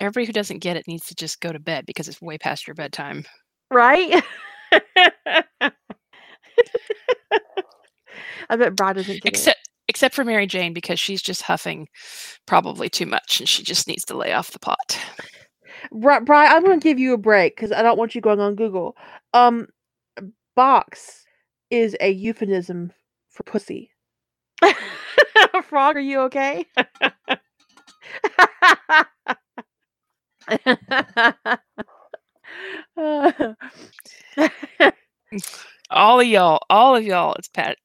everybody 0.00 0.26
who 0.26 0.32
doesn't 0.32 0.58
get 0.60 0.76
it 0.76 0.86
needs 0.86 1.06
to 1.06 1.14
just 1.14 1.40
go 1.40 1.52
to 1.52 1.58
bed 1.58 1.86
because 1.86 2.08
it's 2.08 2.20
way 2.22 2.36
past 2.38 2.66
your 2.66 2.74
bedtime 2.74 3.24
Right? 3.70 4.22
I 8.50 8.56
bet 8.56 8.76
Brad 8.76 8.96
doesn't 8.96 9.22
get 9.22 9.24
it. 9.24 9.28
except 9.28 9.68
except 9.88 10.14
for 10.14 10.24
mary 10.24 10.46
jane 10.46 10.72
because 10.72 10.98
she's 11.00 11.22
just 11.22 11.42
huffing 11.42 11.88
probably 12.46 12.88
too 12.88 13.06
much 13.06 13.40
and 13.40 13.48
she 13.48 13.62
just 13.62 13.86
needs 13.88 14.04
to 14.04 14.16
lay 14.16 14.32
off 14.32 14.50
the 14.52 14.58
pot 14.58 14.98
Bri- 15.90 16.20
Brian, 16.20 16.52
I'm 16.52 16.62
going 16.64 16.78
to 16.78 16.84
give 16.84 16.98
you 17.00 17.12
a 17.14 17.18
break 17.18 17.56
because 17.56 17.72
I 17.72 17.82
don't 17.82 17.98
want 17.98 18.14
you 18.14 18.20
going 18.20 18.38
on 18.38 18.54
Google. 18.54 18.96
Um, 19.34 19.66
box 20.54 21.24
is 21.70 21.96
a 22.00 22.10
euphemism 22.10 22.92
for 23.30 23.42
pussy. 23.42 23.90
Frog, 25.64 25.96
are 25.96 26.00
you 26.00 26.20
okay? 26.20 26.66
all 35.90 36.20
of 36.20 36.26
y'all 36.26 36.60
all 36.68 36.96
of 36.96 37.04
y'all 37.04 37.34
it's 37.34 37.48
pat 37.48 37.78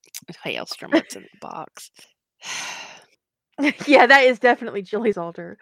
hailstrom 0.45 0.93
what's 0.93 1.15
in 1.15 1.23
the 1.23 1.29
box 1.39 1.91
yeah, 3.87 4.05
that 4.05 4.23
is 4.25 4.39
definitely 4.39 4.83
Julie's 4.83 5.17
altar. 5.17 5.57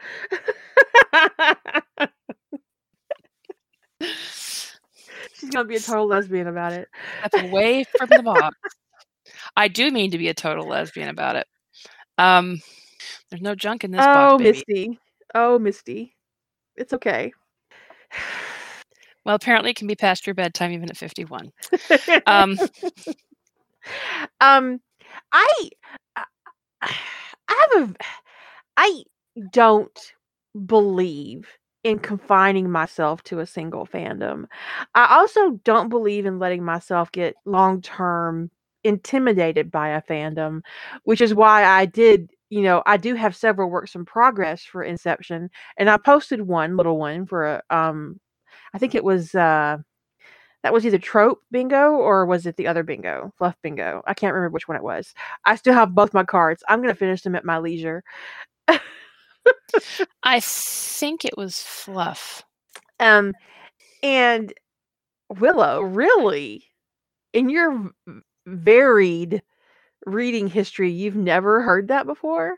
She's 4.02 5.50
gonna 5.52 5.66
be 5.66 5.78
a 5.78 5.80
total 5.80 6.08
lesbian 6.08 6.48
about 6.48 6.74
it. 6.74 6.90
Step 7.28 7.46
away 7.46 7.86
from 7.98 8.10
the 8.10 8.24
box. 8.24 8.58
I 9.56 9.70
do 9.70 9.90
mean 9.92 10.12
to 10.12 10.18
be 10.18 10.28
a 10.28 10.34
total 10.34 10.68
lesbian 10.68 11.08
about 11.08 11.38
it. 11.38 11.48
Um, 12.18 12.62
there's 13.30 13.42
no 13.42 13.56
junk 13.56 13.84
in 13.84 13.92
this 13.92 14.02
oh, 14.02 14.38
box, 14.38 14.44
baby. 14.44 14.52
Misty. 14.52 15.00
Oh, 15.34 15.60
Misty. 15.60 16.16
It's 16.76 16.94
okay. 16.94 17.32
Well, 19.26 19.36
apparently 19.36 19.72
it 19.72 19.76
can 19.76 19.88
be 19.88 19.96
past 19.96 20.28
your 20.28 20.36
bedtime 20.36 20.72
even 20.72 20.90
at 20.90 20.98
51. 20.98 21.52
Um, 22.28 22.58
um, 24.42 24.82
I, 25.32 25.70
I 26.82 26.94
have 27.48 27.90
a, 27.90 27.96
I 28.78 29.04
don't 29.52 30.14
believe 30.66 31.48
in 31.84 32.00
confining 32.00 32.72
myself 32.72 33.22
to 33.24 33.40
a 33.40 33.46
single 33.46 33.86
fandom. 33.86 34.46
I 34.96 35.18
also 35.18 35.60
don't 35.64 35.90
believe 35.90 36.26
in 36.26 36.40
letting 36.40 36.64
myself 36.64 37.12
get 37.12 37.36
long 37.46 37.82
term 37.82 38.50
intimidated 38.84 39.70
by 39.70 39.90
a 39.90 40.02
fandom, 40.02 40.62
which 41.04 41.22
is 41.22 41.34
why 41.34 41.64
I 41.64 41.86
did, 41.86 42.32
you 42.50 42.62
know, 42.62 42.84
I 42.86 42.98
do 42.98 43.16
have 43.16 43.36
several 43.36 43.70
works 43.70 43.96
in 43.96 44.06
progress 44.06 44.64
for 44.64 44.84
Inception, 44.84 45.50
and 45.78 45.90
I 45.90 45.98
posted 45.98 46.42
one 46.42 46.78
little 46.78 46.98
one 46.98 47.26
for 47.26 47.46
a, 47.46 47.64
um, 47.70 48.20
I 48.74 48.78
think 48.78 48.96
it 48.96 49.04
was 49.04 49.34
uh, 49.36 49.78
that 50.64 50.74
was 50.74 50.86
either 50.86 50.98
trope 50.98 51.42
bingo 51.52 51.92
or 51.94 52.26
was 52.26 52.46
it 52.46 52.58
the 52.58 52.68
other 52.68 52.84
bingo, 52.84 53.32
fluff 53.38 53.56
bingo? 53.62 54.02
I 54.08 54.14
can't 54.14 54.34
remember 54.34 54.54
which 54.54 54.68
one 54.68 54.78
it 54.78 54.84
was. 54.84 55.14
I 55.46 55.56
still 55.56 55.74
have 55.74 55.96
both 55.96 56.14
my 56.14 56.24
cards. 56.24 56.64
I'm 56.68 56.82
gonna 56.82 56.96
finish 56.96 57.22
them 57.22 57.36
at 57.36 57.46
my 57.46 57.58
leisure. 57.60 58.04
I 60.24 60.40
think 60.40 61.26
it 61.26 61.38
was 61.38 61.62
fluff. 61.62 62.44
Um, 63.00 63.34
and 64.02 64.54
Willow, 65.30 65.82
really, 65.82 66.66
in 67.34 67.50
your 67.50 67.92
varied 68.46 69.42
reading 70.06 70.48
history, 70.48 70.92
you've 70.92 71.16
never 71.16 71.62
heard 71.62 71.88
that 71.90 72.06
before? 72.06 72.58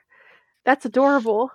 That's 0.65 0.85
adorable. 0.85 1.51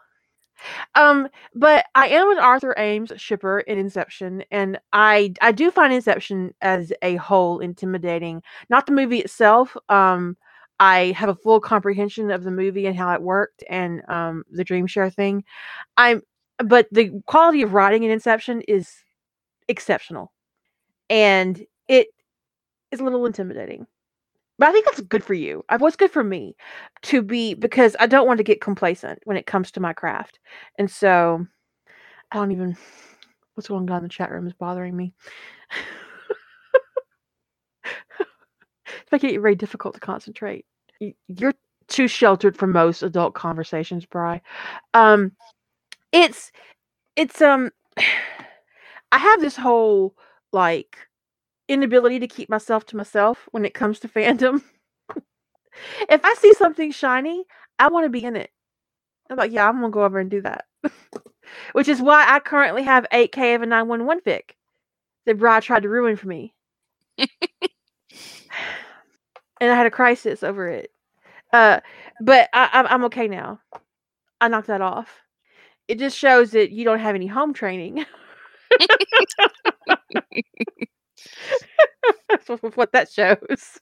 Um, 0.95 1.29
but 1.55 1.87
I 1.95 2.09
am 2.09 2.31
an 2.31 2.39
Arthur 2.39 2.75
Eames 2.79 3.13
shipper 3.17 3.61
in 3.61 3.79
Inception, 3.79 4.45
and 4.51 4.79
I 4.93 5.35
I 5.41 5.53
do 5.53 5.71
find 5.71 5.93
Inception 5.93 6.55
as 6.61 6.93
a 7.03 7.17
whole 7.17 7.61
intimidating. 7.61 8.43
Not 8.71 8.87
the 8.87 8.93
movie 8.93 9.19
itself. 9.21 9.77
Um, 9.89 10.37
I 10.81 11.13
have 11.17 11.29
a 11.29 11.35
full 11.35 11.61
comprehension 11.61 12.31
of 12.31 12.45
the 12.45 12.51
movie 12.51 12.87
and 12.87 12.97
how 12.97 13.13
it 13.15 13.23
worked 13.23 13.65
and 13.69 14.03
um 14.09 14.45
the 14.51 14.65
dream 14.65 14.87
share 14.87 15.11
thing. 15.11 15.45
I'm 15.97 16.23
but 16.59 16.89
the 16.93 17.23
quality 17.27 17.63
of 17.63 17.75
writing 17.75 18.05
in 18.05 18.11
Inception 18.13 18.63
is 18.63 18.93
exceptional. 19.69 20.33
And 21.11 21.65
it 21.89 22.09
is 22.93 23.01
a 23.01 23.05
little 23.05 23.27
intimidating. 23.27 23.87
But 24.63 24.69
I 24.69 24.73
think 24.75 24.85
that's 24.85 25.01
good 25.01 25.25
for 25.25 25.35
you. 25.35 25.65
Uh, 25.71 25.79
What's 25.79 25.97
good 25.97 26.13
for 26.13 26.23
me 26.23 26.55
to 27.03 27.21
be 27.21 27.55
because 27.55 27.97
I 27.99 28.07
don't 28.07 28.29
want 28.29 28.39
to 28.39 28.45
get 28.45 28.61
complacent 28.61 29.19
when 29.25 29.37
it 29.37 29.45
comes 29.45 29.73
to 29.73 29.81
my 29.81 29.93
craft. 29.93 30.39
And 30.79 30.89
so 30.89 31.45
I 32.31 32.37
don't 32.37 32.53
even 32.53 32.77
what's 33.55 33.67
going 33.67 33.91
on 33.91 33.97
in 33.97 34.03
the 34.05 34.09
chat 34.09 34.31
room 34.31 34.47
is 34.47 34.53
bothering 34.53 34.97
me. 34.97 35.15
it's 38.87 39.11
making 39.11 39.35
it 39.35 39.41
very 39.41 39.57
difficult 39.57 39.95
to 39.95 40.01
concentrate. 40.01 40.65
You're 41.27 41.55
too 41.89 42.07
sheltered 42.07 42.57
from 42.57 42.71
most 42.71 43.03
adult 43.03 43.35
conversations, 43.35 44.07
Bry. 44.07 44.43
Um 44.95 45.33
it's 46.13 46.53
it's 47.17 47.43
um 47.43 47.73
I 49.11 49.19
have 49.19 49.41
this 49.41 49.57
whole 49.57 50.15
like 50.53 50.99
inability 51.73 52.19
to 52.21 52.29
keep 52.29 52.49
myself 52.51 52.85
to 52.87 52.97
myself 52.97 53.49
when 53.53 53.65
it 53.65 53.75
comes 53.75 53.99
to 54.01 54.09
fandom. 54.09 54.63
if 56.11 56.25
I 56.25 56.35
see 56.35 56.53
something 56.55 56.91
shiny, 56.93 57.45
I 57.79 57.89
want 57.89 58.05
to 58.07 58.11
be 58.11 58.25
in 58.25 58.37
it. 58.37 58.51
I'm 59.31 59.39
like, 59.39 59.53
yeah, 59.53 59.69
I'm 59.69 59.77
gonna 59.81 59.91
go 59.91 60.05
over 60.05 60.21
and 60.21 60.31
do 60.31 60.43
that. 60.43 60.67
Which 61.73 61.89
is 61.89 62.03
why 62.03 62.27
I 62.29 62.41
currently 62.41 62.85
have 62.85 63.07
8K 63.13 63.57
of 63.57 63.63
a 63.63 63.67
911 63.67 64.23
fic 64.27 64.43
that 65.27 65.39
Bri 65.39 65.61
tried 65.61 65.83
to 65.85 65.89
ruin 65.89 66.17
for 66.17 66.29
me. 66.29 66.53
and 67.19 67.31
I 69.73 69.75
had 69.75 69.87
a 69.87 69.91
crisis 69.91 70.43
over 70.43 70.69
it. 70.69 70.91
Uh, 71.53 71.81
but 72.21 72.49
I, 72.53 72.69
I'm 72.73 72.87
I'm 72.89 73.05
okay 73.07 73.29
now. 73.29 73.61
I 74.41 74.49
knocked 74.49 74.69
that 74.69 74.83
off. 74.83 75.21
It 75.89 75.99
just 75.99 76.19
shows 76.19 76.51
that 76.53 76.71
you 76.73 76.85
don't 76.85 76.99
have 77.01 77.15
any 77.15 77.27
home 77.29 77.55
training. 77.55 78.05
That's 82.29 82.49
what 82.49 82.77
what 82.77 82.93
that 82.93 83.11
shows. 83.11 83.79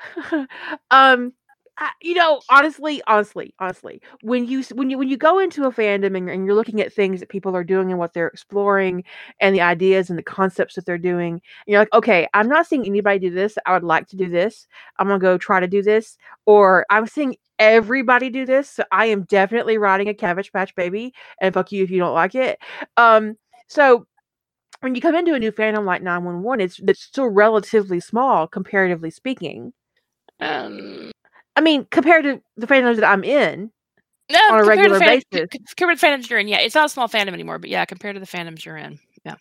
um, 0.90 1.32
I, 1.76 1.90
you 2.00 2.14
know, 2.14 2.40
honestly, 2.50 3.02
honestly, 3.08 3.52
honestly, 3.58 4.00
when 4.22 4.46
you 4.46 4.62
when 4.74 4.90
you 4.90 4.98
when 4.98 5.08
you 5.08 5.16
go 5.16 5.40
into 5.40 5.64
a 5.64 5.72
fandom 5.72 6.16
and, 6.16 6.26
you're- 6.26 6.34
and 6.34 6.46
you're 6.46 6.54
looking 6.54 6.80
at 6.80 6.92
things 6.92 7.18
that 7.18 7.28
people 7.28 7.56
are 7.56 7.64
doing 7.64 7.90
and 7.90 7.98
what 7.98 8.12
they're 8.14 8.28
exploring 8.28 9.02
and 9.40 9.54
the 9.54 9.60
ideas 9.60 10.08
and 10.08 10.16
the 10.18 10.22
concepts 10.22 10.76
that 10.76 10.86
they're 10.86 10.98
doing, 10.98 11.40
you're 11.66 11.80
like, 11.80 11.92
okay, 11.92 12.28
I'm 12.32 12.48
not 12.48 12.66
seeing 12.68 12.86
anybody 12.86 13.18
do 13.18 13.30
this. 13.30 13.58
I 13.66 13.72
would 13.72 13.82
like 13.82 14.06
to 14.08 14.16
do 14.16 14.28
this. 14.30 14.68
I'm 14.98 15.08
gonna 15.08 15.18
go 15.18 15.36
try 15.36 15.58
to 15.58 15.66
do 15.66 15.82
this, 15.82 16.16
or 16.46 16.86
I'm 16.90 17.08
seeing 17.08 17.36
everybody 17.58 18.30
do 18.30 18.46
this. 18.46 18.70
So 18.70 18.84
I 18.92 19.06
am 19.06 19.24
definitely 19.24 19.76
writing 19.76 20.08
a 20.08 20.14
Cabbage 20.14 20.52
Patch 20.52 20.74
Baby, 20.76 21.12
and 21.40 21.52
fuck 21.52 21.72
you 21.72 21.82
if 21.82 21.90
you 21.90 21.98
don't 21.98 22.14
like 22.14 22.36
it. 22.36 22.58
Um, 22.96 23.36
so 23.66 24.06
when 24.80 24.94
you 24.94 25.00
come 25.02 25.14
into 25.16 25.34
a 25.34 25.38
new 25.40 25.52
fandom 25.52 25.84
like 25.86 26.02
911, 26.02 26.60
it's 26.64 26.80
it's 26.80 27.02
still 27.02 27.28
relatively 27.28 28.00
small 28.00 28.46
comparatively 28.48 29.10
speaking. 29.10 29.72
Um, 30.40 31.12
I 31.56 31.60
mean, 31.60 31.86
compared 31.90 32.24
to 32.24 32.42
the 32.56 32.66
fandoms 32.66 32.96
that 32.96 33.04
I'm 33.04 33.24
in 33.24 33.70
no, 34.30 34.38
on 34.50 34.60
a 34.60 34.64
regular 34.64 34.98
basis. 34.98 35.48
Compared 35.76 35.98
to 35.98 36.00
the 36.00 36.06
fandoms 36.06 36.30
you're 36.30 36.38
in, 36.38 36.48
yeah, 36.48 36.58
it's 36.58 36.74
not 36.74 36.86
a 36.86 36.88
small 36.88 37.08
fandom 37.08 37.32
anymore, 37.32 37.58
but 37.58 37.70
yeah, 37.70 37.84
compared 37.84 38.16
to 38.16 38.20
the 38.20 38.26
fandoms 38.26 38.64
you're 38.64 38.76
in, 38.76 38.98
yeah. 39.24 39.36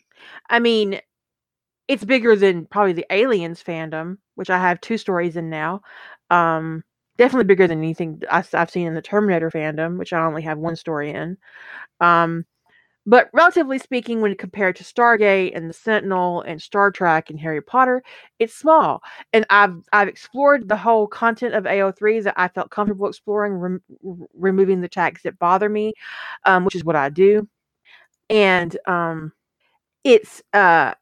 I 0.49 0.60
mean, 0.60 0.99
it's 1.88 2.06
bigger 2.06 2.35
than 2.35 2.65
probably 2.65 2.94
the 2.94 3.06
Aliens 3.10 3.64
fandom, 3.64 4.18
which 4.35 4.49
I 4.49 4.57
have 4.57 4.81
two 4.81 4.98
stories 4.98 5.35
in 5.35 5.49
now. 5.49 5.81
Um, 6.30 6.84
definitely 7.18 7.45
bigger 7.45 7.68
than 7.68 7.80
anything 7.80 8.22
I, 8.30 8.44
have 8.53 8.72
seen 8.72 8.88
in 8.88 8.94
the 8.94 9.02
Terminator 9.02 9.49
fandom, 9.52 9.98
which 9.98 10.14
I 10.14 10.26
only 10.26 10.41
have 10.44 10.57
one 10.57 10.76
story 10.76 11.11
in. 11.11 11.38
Um, 11.99 12.45
but 13.06 13.30
relatively 13.34 13.80
speaking, 13.80 14.22
when 14.22 14.36
compared 14.36 14.76
to 14.78 14.84
Stargate 14.84 15.56
and 15.56 15.70
the 15.70 15.74
Sentinel 15.74 16.42
and 16.42 16.62
Star 16.62 16.92
Trek 16.92 17.30
and 17.30 17.40
Harry 17.40 17.62
Potter, 17.62 18.02
it's 18.40 18.56
small. 18.56 19.02
And 19.34 19.46
I've 19.50 19.76
I've 19.92 20.08
explored 20.08 20.70
the 20.70 20.78
whole 20.78 21.08
content 21.08 21.54
of 21.54 21.66
AO3 21.66 22.24
that 22.24 22.36
I 22.38 22.48
felt 22.48 22.72
comfortable 22.72 23.08
exploring, 23.08 23.54
rem- 23.54 23.84
removing 24.34 24.82
the 24.82 24.88
tags 24.88 25.22
that 25.24 25.40
bother 25.40 25.70
me, 25.70 25.94
um, 26.46 26.64
which 26.66 26.76
is 26.76 26.86
what 26.86 26.96
I 26.96 27.10
do. 27.10 27.48
And 28.30 28.78
um, 28.88 29.34
it's 30.04 30.42
uh, 30.54 30.94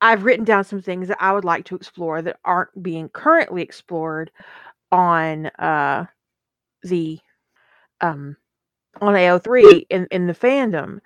I've 0.00 0.24
written 0.24 0.44
down 0.44 0.64
some 0.64 0.82
things 0.82 1.08
that 1.08 1.22
I 1.22 1.32
would 1.32 1.44
like 1.44 1.64
to 1.66 1.76
explore 1.76 2.22
that 2.22 2.38
aren't 2.44 2.82
being 2.82 3.08
currently 3.08 3.62
explored 3.62 4.32
on 4.90 5.46
uh, 5.58 6.06
the 6.82 7.20
um, 8.00 8.36
on 9.00 9.14
AO3 9.14 9.86
in, 9.90 10.06
in 10.10 10.26
the 10.26 10.34
fandom. 10.34 11.00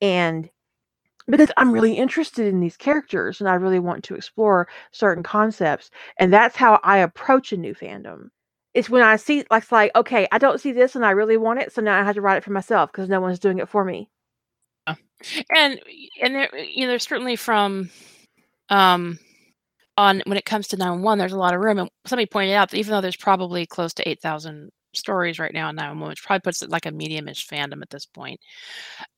And 0.00 0.48
because 1.28 1.50
I'm 1.56 1.72
really 1.72 1.94
interested 1.94 2.46
in 2.46 2.60
these 2.60 2.76
characters 2.76 3.40
and 3.40 3.48
I 3.48 3.54
really 3.54 3.78
want 3.78 4.04
to 4.04 4.14
explore 4.14 4.68
certain 4.90 5.22
concepts. 5.22 5.90
And 6.18 6.32
that's 6.32 6.56
how 6.56 6.80
I 6.82 6.98
approach 6.98 7.52
a 7.52 7.56
new 7.56 7.74
fandom. 7.74 8.30
It's 8.74 8.90
when 8.90 9.02
I 9.02 9.16
see 9.16 9.44
like 9.50 9.64
it's 9.64 9.72
like, 9.72 9.94
okay, 9.94 10.26
I 10.32 10.38
don't 10.38 10.60
see 10.60 10.72
this 10.72 10.96
and 10.96 11.04
I 11.04 11.10
really 11.10 11.36
want 11.36 11.60
it, 11.60 11.72
so 11.72 11.82
now 11.82 12.00
I 12.00 12.04
have 12.04 12.14
to 12.14 12.22
write 12.22 12.38
it 12.38 12.44
for 12.44 12.52
myself 12.52 12.90
because 12.90 13.08
no 13.08 13.20
one's 13.20 13.38
doing 13.38 13.58
it 13.58 13.68
for 13.68 13.84
me. 13.84 14.08
Yeah. 14.88 14.94
and 15.54 15.80
and 16.22 16.34
there 16.34 16.56
you 16.58 16.82
know 16.82 16.88
there's 16.88 17.04
certainly 17.06 17.36
from 17.36 17.90
um 18.70 19.18
on 19.96 20.22
when 20.26 20.38
it 20.38 20.44
comes 20.44 20.68
to 20.68 20.76
911 20.76 21.18
there's 21.18 21.32
a 21.32 21.38
lot 21.38 21.54
of 21.54 21.60
room 21.60 21.78
and 21.78 21.90
somebody 22.06 22.26
pointed 22.26 22.54
out 22.54 22.70
that 22.70 22.78
even 22.78 22.92
though 22.92 23.00
there's 23.00 23.16
probably 23.16 23.66
close 23.66 23.94
to 23.94 24.08
8000 24.08 24.70
stories 24.94 25.38
right 25.38 25.54
now 25.54 25.68
in 25.68 25.76
911 25.76 26.10
which 26.10 26.22
probably 26.22 26.40
puts 26.40 26.62
it 26.62 26.70
like 26.70 26.86
a 26.86 26.90
medium-ish 26.90 27.46
fandom 27.46 27.82
at 27.82 27.90
this 27.90 28.06
point 28.06 28.40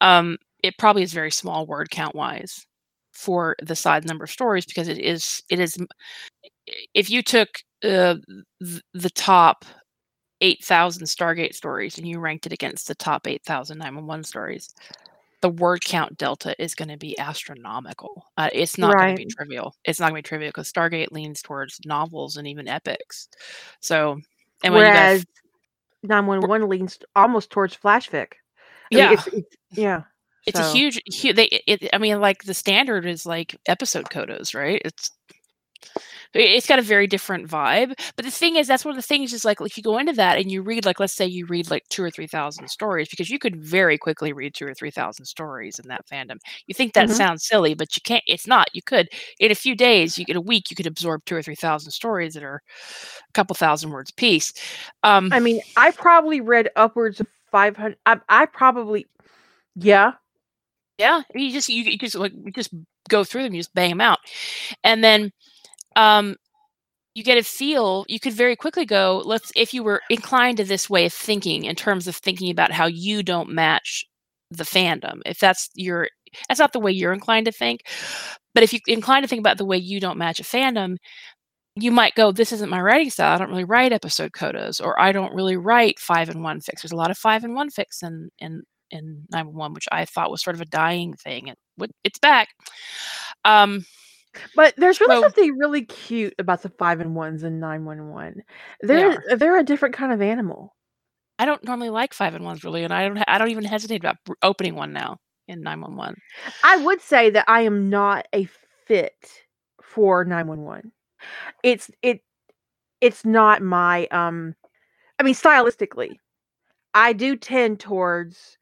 um 0.01 0.37
it 0.63 0.79
probably 0.79 1.03
is 1.03 1.13
very 1.13 1.31
small 1.31 1.67
word 1.67 1.91
count 1.91 2.15
wise 2.15 2.67
for 3.13 3.55
the 3.63 3.77
size 3.77 4.05
number 4.05 4.25
of 4.25 4.31
stories 4.31 4.67
because 4.67 4.89
it 4.89 4.99
is 4.99 5.43
it 5.51 5.61
is 5.61 5.77
if 6.95 7.11
you 7.11 7.23
took 7.23 7.49
uh, 7.85 8.17
the 8.61 9.11
top 9.15 9.65
8000 10.41 11.05
stargate 11.05 11.55
stories 11.55 11.99
and 11.99 12.09
you 12.09 12.19
ranked 12.19 12.47
it 12.47 12.53
against 12.53 12.89
the 12.89 12.95
top 12.95 13.27
8000 13.27 13.79
911 13.79 14.25
stories 14.25 14.75
the 15.45 15.51
word 15.51 15.85
count 15.85 16.17
delta 16.17 16.55
is 16.59 16.75
going 16.75 16.89
to 16.89 16.97
be 16.97 17.19
astronomical. 17.19 18.25
Uh, 18.39 18.49
it's 18.55 18.79
not 18.79 18.97
going 18.97 19.15
to 19.15 19.15
be 19.15 19.27
trivial. 19.27 19.75
It's 19.85 20.01
not 20.01 20.09
going 20.09 20.23
to 20.23 20.27
be 20.27 20.29
trivial 20.29 20.49
because 20.49 20.73
Stargate 20.73 21.13
leans 21.13 21.43
towards 21.43 21.79
novels 21.85 22.39
and 22.39 22.49
even 22.49 22.67
epics. 22.67 23.29
So, 23.81 24.19
and 24.63 24.73
when 24.73 24.85
Whereas 24.85 25.19
you 25.19 25.25
911 26.05 26.69
leans 26.69 26.99
almost 27.17 27.51
towards 27.51 27.75
flash 27.75 28.11
fic. 28.11 28.33
I 28.93 28.97
mean, 28.97 29.05
Yeah. 29.05 29.13
it's, 29.13 29.27
it's, 29.29 29.57
yeah. 29.73 30.03
It's 30.47 30.59
a 30.61 30.73
huge, 30.73 31.01
huge. 31.07 31.37
They, 31.37 31.47
it, 31.67 31.89
I 31.95 31.99
mean, 31.99 32.21
like 32.21 32.43
the 32.45 32.53
standard 32.55 33.07
is 33.07 33.25
like 33.25 33.57
episode 33.67 34.11
codas, 34.11 34.55
right? 34.55 34.81
It's 34.85 35.11
it's 36.35 36.67
got 36.67 36.79
a 36.79 36.83
very 36.83 37.07
different 37.07 37.49
vibe. 37.49 37.95
But 38.17 38.25
the 38.25 38.31
thing 38.31 38.57
is, 38.57 38.67
that's 38.67 38.85
one 38.85 38.91
of 38.93 38.97
the 38.97 39.03
things 39.07 39.33
is 39.33 39.45
like 39.45 39.61
if 39.61 39.77
you 39.77 39.83
go 39.83 39.99
into 39.99 40.13
that 40.15 40.39
and 40.39 40.51
you 40.51 40.63
read, 40.63 40.85
like, 40.85 41.01
let's 41.01 41.15
say 41.15 41.27
you 41.27 41.47
read 41.47 41.71
like 41.71 41.85
two 41.89 42.03
or 42.03 42.11
three 42.11 42.27
thousand 42.27 42.69
stories, 42.69 43.09
because 43.09 43.31
you 43.31 43.39
could 43.39 43.57
very 43.57 43.99
quickly 43.99 44.33
read 44.33 44.55
two 44.55 44.67
or 44.67 44.75
three 44.75 44.91
thousand 44.91 45.25
stories 45.27 45.79
in 45.79 45.89
that 45.89 46.07
fandom. 46.07 46.39
You 46.67 46.75
think 46.75 46.95
that 46.95 47.11
Mhm. 47.11 47.11
sounds 47.11 47.47
silly, 47.47 47.75
but 47.75 47.97
you 47.97 48.03
can't. 48.05 48.25
It's 48.27 48.47
not. 48.47 48.69
You 48.75 48.83
could 48.83 49.09
in 49.39 49.51
a 49.51 49.55
few 49.55 49.75
days, 49.75 50.19
you 50.19 50.25
get 50.25 50.37
a 50.37 50.41
week, 50.41 50.71
you 50.71 50.77
could 50.77 50.87
absorb 50.87 51.25
two 51.25 51.37
or 51.37 51.43
three 51.43 51.55
thousand 51.57 51.93
stories 51.93 52.35
that 52.35 52.43
are 52.43 52.63
a 53.29 53.33
couple 53.33 53.55
thousand 53.55 53.91
words 53.91 54.11
a 54.11 54.15
piece. 54.15 54.53
Um, 55.03 55.33
I 55.33 55.41
mean, 55.41 55.61
I 55.77 55.91
probably 55.91 56.41
read 56.41 56.71
upwards 56.77 57.21
of 57.21 57.27
500. 57.51 57.99
I, 58.07 58.21
I 58.29 58.47
probably, 58.47 59.07
yeah. 59.77 60.13
Yeah, 60.99 61.23
you 61.35 61.53
just 61.53 61.69
you, 61.69 61.83
you 61.85 61.99
just 61.99 62.15
like 62.15 62.33
you 62.33 62.53
just 62.53 62.73
go 63.09 63.25
through 63.25 63.43
them, 63.45 63.55
you 63.55 63.61
just 63.61 63.75
bang 63.75 63.91
them 63.91 64.01
out, 64.01 64.19
and 64.85 65.03
then 65.03 65.33
um, 65.97 66.37
you 67.15 67.23
get 67.23 67.39
a 67.39 67.45
feel. 67.45 68.05
You 68.09 68.19
could 68.19 68.33
very 68.33 68.57
quickly 68.57 68.85
go. 68.85 69.23
Let's 69.25 69.53
if 69.55 69.73
you 69.73 69.83
were 69.83 70.03
inclined 70.11 70.59
to 70.59 70.65
this 70.65 70.91
way 70.91 71.07
of 71.07 71.13
thinking 71.13 71.65
in 71.65 71.77
terms 71.77 72.09
of 72.09 72.17
thinking 72.17 72.51
about 72.51 72.73
how 72.73 72.87
you 72.87 73.23
don't 73.23 73.51
match 73.51 74.05
the 74.51 74.65
fandom. 74.65 75.21
If 75.25 75.39
that's 75.39 75.71
your 75.75 76.09
that's 76.49 76.61
not 76.61 76.73
the 76.73 76.81
way 76.81 76.91
you're 76.91 77.13
inclined 77.13 77.47
to 77.47 77.53
think, 77.53 77.83
but 78.55 78.63
if 78.65 78.73
you 78.73 78.81
inclined 78.87 79.25
to 79.25 79.29
think 79.29 79.41
about 79.41 79.59
the 79.59 79.65
way 79.65 79.77
you 79.77 80.01
don't 80.01 80.19
match 80.19 80.41
a 80.41 80.45
fandom. 80.45 80.97
You 81.77 81.91
might 81.91 82.15
go, 82.15 82.31
this 82.31 82.53
isn't 82.53 82.71
my 82.71 82.81
writing 82.81 83.11
style. 83.11 83.35
I 83.35 83.39
don't 83.39 83.51
really 83.51 83.65
write 83.65 83.93
episode 83.93 84.31
codas, 84.31 84.81
or 84.81 85.01
I 85.01 85.11
don't 85.11 85.35
really 85.35 85.57
write 85.57 85.99
five 85.99 86.29
and 86.29 86.45
one 86.45 86.61
fix. 86.61 86.83
There's 86.83 86.93
a 86.93 86.97
lot 86.97 87.11
of 87.11 87.19
five 87.19 87.43
and 87.43 87.55
one 87.57 87.69
fix 87.71 88.03
in 88.03 88.31
in 88.39 88.63
in 88.93 89.25
911, 89.33 89.75
which 89.75 89.89
I 89.91 90.05
thought 90.05 90.31
was 90.31 90.43
sort 90.43 90.55
of 90.55 90.61
a 90.63 90.67
dying 90.67 91.15
thing. 91.15 91.53
Would 91.79 91.91
it's 92.05 92.19
back. 92.21 92.49
Um, 93.45 93.85
But 94.55 94.75
there's 94.77 95.01
really 95.01 95.17
So- 95.17 95.23
something 95.23 95.57
really 95.59 95.85
cute 95.85 96.35
about 96.39 96.63
the 96.63 96.69
five 96.71 97.01
and 97.01 97.15
ones 97.15 97.43
and 97.43 97.61
911. 97.61 98.43
They're 98.81 99.23
they're 99.37 99.59
a 99.59 99.65
different 99.65 99.95
kind 99.95 100.13
of 100.13 100.21
animal. 100.23 100.75
I 101.39 101.47
don't 101.47 101.65
normally 101.65 101.91
like 101.91 102.15
five 102.15 102.35
and 102.35 102.45
ones 102.45 102.63
really, 102.65 102.85
and 102.85 102.93
I 102.93 103.09
don't 103.09 103.23
I 103.29 103.39
don't 103.39 103.51
even 103.51 103.65
hesitate 103.65 103.97
about 104.01 104.17
opening 104.43 104.75
one 104.77 104.93
now 104.93 105.19
in 105.49 105.63
911. 105.63 106.17
I 106.63 106.77
would 106.79 107.01
say 107.01 107.31
that 107.31 107.45
I 107.49 107.63
am 107.63 107.91
not 107.91 108.27
a 108.33 108.49
fit 108.87 109.43
for 109.83 110.25
911. 110.25 110.93
It's 111.63 111.91
it 112.03 112.21
it's 113.01 113.25
not 113.25 113.63
my 113.63 114.07
um 114.09 114.55
I 115.19 115.23
mean 115.25 115.35
stylistically. 115.35 116.17
I 116.95 117.13
do 117.13 117.37
tend 117.37 117.81
towards 117.81 118.59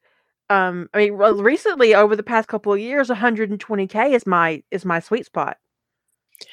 um 0.49 0.89
I 0.93 0.97
mean 0.97 1.13
recently 1.13 1.93
over 1.95 2.15
the 2.15 2.23
past 2.23 2.47
couple 2.47 2.73
of 2.73 2.79
years 2.79 3.09
120k 3.09 4.13
is 4.13 4.25
my 4.25 4.63
is 4.71 4.85
my 4.85 4.99
sweet 4.99 5.25
spot. 5.25 5.57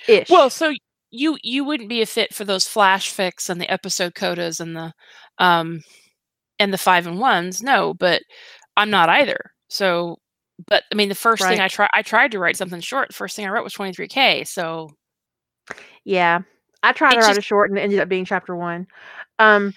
Ish. 0.09 0.28
Well, 0.31 0.51
so 0.51 0.73
you 1.11 1.39
you 1.43 1.65
wouldn't 1.65 1.89
be 1.89 2.02
a 2.02 2.07
fit 2.07 2.35
for 2.35 2.44
those 2.44 2.66
flash 2.69 3.11
fix 3.11 3.48
and 3.51 3.61
the 3.61 3.70
episode 3.70 4.15
codas 4.15 4.61
and 4.61 4.77
the 4.77 4.93
um 5.39 5.82
and 6.59 6.73
the 6.73 6.78
five 6.78 7.07
and 7.07 7.19
ones. 7.19 7.62
No, 7.62 7.94
but 7.94 8.23
I'm 8.77 8.90
not 8.90 9.09
either. 9.09 9.39
So, 9.69 10.19
but 10.69 10.85
I 10.93 10.94
mean, 10.94 11.09
the 11.09 11.15
first 11.15 11.43
thing 11.43 11.61
I 11.61 11.69
tried 11.69 11.90
I 11.94 12.02
tried 12.02 12.32
to 12.32 12.39
write 12.39 12.57
something 12.57 12.81
short. 12.81 13.09
The 13.09 13.15
first 13.15 13.36
thing 13.36 13.47
I 13.47 13.51
wrote 13.51 13.65
was 13.65 13.74
23k. 13.74 14.47
So 14.47 14.90
Yeah. 16.05 16.40
I 16.82 16.93
tried 16.93 17.15
to 17.15 17.20
write 17.20 17.39
a 17.39 17.43
short 17.43 17.70
and 17.70 17.78
it 17.78 17.82
ended 17.82 18.01
up 18.01 18.09
being 18.09 18.24
chapter 18.24 18.57
one. 18.57 18.86
Um 19.39 19.74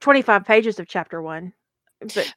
25 0.00 0.44
pages 0.44 0.78
of 0.78 0.86
chapter 0.88 1.22
one. 1.22 1.52
But 2.00 2.32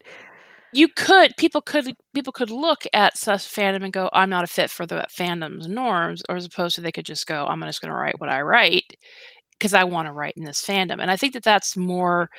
you 0.74 0.88
could 0.88 1.36
people 1.38 1.62
could 1.62 1.96
people 2.14 2.34
could 2.34 2.50
look 2.50 2.84
at 2.94 3.18
such 3.18 3.42
fandom 3.42 3.84
and 3.84 3.94
go 3.94 4.10
i'm 4.14 4.30
not 4.30 4.44
a 4.44 4.48
fit 4.48 4.70
for 4.70 4.86
the 4.86 5.06
fandom's 5.10 5.68
norms 5.68 6.24
or 6.30 6.36
as 6.36 6.46
opposed 6.46 6.76
to 6.76 6.82
they 6.82 6.92
could 6.92 7.06
just 7.06 7.28
go 7.28 7.46
i'm 7.48 7.62
just 7.64 7.82
going 7.82 7.90
to 7.90 7.96
write 7.96 8.20
what 8.20 8.30
i 8.30 8.42
write 8.42 8.96
because 9.54 9.74
i 9.74 9.84
want 9.84 10.08
to 10.08 10.14
write 10.14 10.34
in 10.38 10.44
this 10.44 10.64
fandom. 10.64 11.02
And 11.02 11.12
i 11.12 11.18
think 11.18 11.34
that 11.34 11.44
that's 11.44 11.78
more 11.78 12.30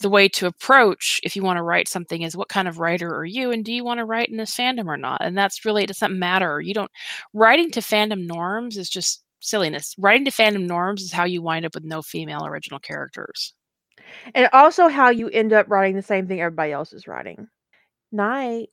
the 0.00 0.10
way 0.10 0.28
to 0.28 0.46
approach 0.46 1.20
if 1.22 1.36
you 1.36 1.42
want 1.42 1.58
to 1.58 1.62
write 1.62 1.88
something 1.88 2.22
is 2.22 2.36
what 2.36 2.48
kind 2.48 2.68
of 2.68 2.78
writer 2.78 3.14
are 3.14 3.24
you 3.24 3.50
and 3.52 3.64
do 3.64 3.72
you 3.72 3.84
want 3.84 3.98
to 3.98 4.04
write 4.04 4.28
in 4.28 4.36
this 4.36 4.54
fandom 4.56 4.86
or 4.86 4.96
not? 4.96 5.22
And 5.22 5.36
that's 5.36 5.64
really 5.64 5.84
it 5.84 5.88
doesn't 5.88 6.18
matter. 6.18 6.60
You 6.60 6.74
don't 6.74 6.90
writing 7.34 7.70
to 7.72 7.80
fandom 7.80 8.26
norms 8.26 8.76
is 8.76 8.88
just 8.90 9.22
silliness. 9.40 9.94
Writing 9.98 10.24
to 10.24 10.30
fandom 10.30 10.66
norms 10.66 11.02
is 11.02 11.12
how 11.12 11.24
you 11.24 11.42
wind 11.42 11.66
up 11.66 11.74
with 11.74 11.84
no 11.84 12.02
female 12.02 12.46
original 12.46 12.80
characters 12.80 13.54
and 14.34 14.48
also 14.52 14.88
how 14.88 15.10
you 15.10 15.28
end 15.28 15.52
up 15.52 15.70
writing 15.70 15.96
the 15.96 16.02
same 16.02 16.26
thing 16.26 16.40
everybody 16.40 16.72
else 16.72 16.92
is 16.92 17.06
writing. 17.08 17.48
Night. 18.12 18.70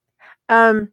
Um 0.50 0.90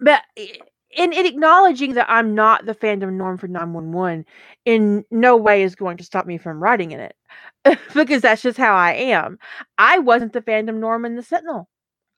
but 0.00 0.22
in, 0.36 1.12
in 1.12 1.26
acknowledging 1.26 1.94
that 1.94 2.10
I'm 2.10 2.34
not 2.34 2.66
the 2.66 2.74
fandom 2.74 3.14
norm 3.14 3.38
for 3.38 3.48
911 3.48 4.24
in 4.64 5.04
no 5.10 5.36
way 5.36 5.62
is 5.62 5.74
going 5.76 5.98
to 5.98 6.04
stop 6.04 6.26
me 6.26 6.38
from 6.38 6.62
writing 6.62 6.92
in 6.92 7.00
it 7.00 7.16
because 7.94 8.22
that's 8.22 8.42
just 8.42 8.58
how 8.58 8.74
I 8.74 8.92
am. 8.92 9.38
I 9.78 9.98
wasn't 9.98 10.32
the 10.32 10.42
fandom 10.42 10.76
norm 10.78 11.04
in 11.04 11.16
the 11.16 11.22
Sentinel. 11.22 11.68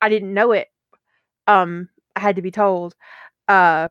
I 0.00 0.08
didn't 0.08 0.34
know 0.34 0.52
it. 0.52 0.68
Um 1.46 1.88
I 2.16 2.20
had 2.20 2.36
to 2.36 2.42
be 2.42 2.50
told. 2.50 2.94
Uh 3.48 3.88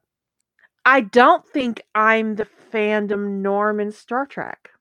I 0.85 1.01
don't 1.01 1.45
think 1.47 1.81
I'm 1.95 2.35
the 2.35 2.47
fandom 2.73 3.41
norm 3.41 3.79
in 3.79 3.91
Star 3.91 4.25
Trek. 4.25 4.71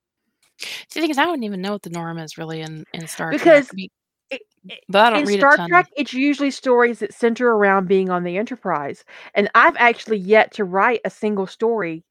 See, 0.58 0.68
the 0.94 1.00
thing 1.00 1.10
is, 1.10 1.18
I 1.18 1.26
wouldn't 1.26 1.44
even 1.44 1.60
know 1.60 1.72
what 1.72 1.82
the 1.82 1.90
norm 1.90 2.18
is 2.18 2.38
really 2.38 2.60
in 2.60 2.84
in 2.92 3.06
Star 3.06 3.30
Because 3.30 3.66
Trek. 3.66 3.66
I 3.72 3.74
mean, 3.76 3.88
it- 4.30 4.42
it- 4.68 4.84
but 4.88 5.04
I 5.06 5.10
don't 5.10 5.20
in 5.20 5.26
read 5.26 5.38
Star. 5.40 5.58
Trek, 5.68 5.86
it's 5.96 6.12
usually 6.12 6.50
stories 6.50 7.00
that 7.00 7.14
center 7.14 7.48
around 7.50 7.88
being 7.88 8.10
on 8.10 8.24
the 8.24 8.36
Enterprise, 8.38 9.04
and 9.34 9.50
I've 9.54 9.76
actually 9.76 10.18
yet 10.18 10.52
to 10.54 10.64
write 10.64 11.00
a 11.04 11.10
single 11.10 11.46
story 11.46 12.04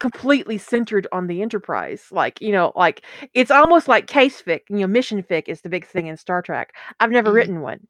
completely 0.00 0.58
centered 0.58 1.06
on 1.12 1.26
the 1.28 1.42
Enterprise. 1.42 2.06
Like 2.12 2.40
you 2.42 2.52
know, 2.52 2.72
like 2.76 3.02
it's 3.34 3.50
almost 3.50 3.88
like 3.88 4.06
case 4.08 4.42
fic. 4.42 4.62
You 4.70 4.78
know, 4.80 4.86
mission 4.88 5.22
fic 5.22 5.48
is 5.48 5.62
the 5.62 5.68
big 5.70 5.86
thing 5.86 6.06
in 6.08 6.16
Star 6.16 6.42
Trek. 6.42 6.74
I've 7.00 7.10
never 7.12 7.32
Mhm. 7.32 7.34
written 7.34 7.60
one. 7.62 7.86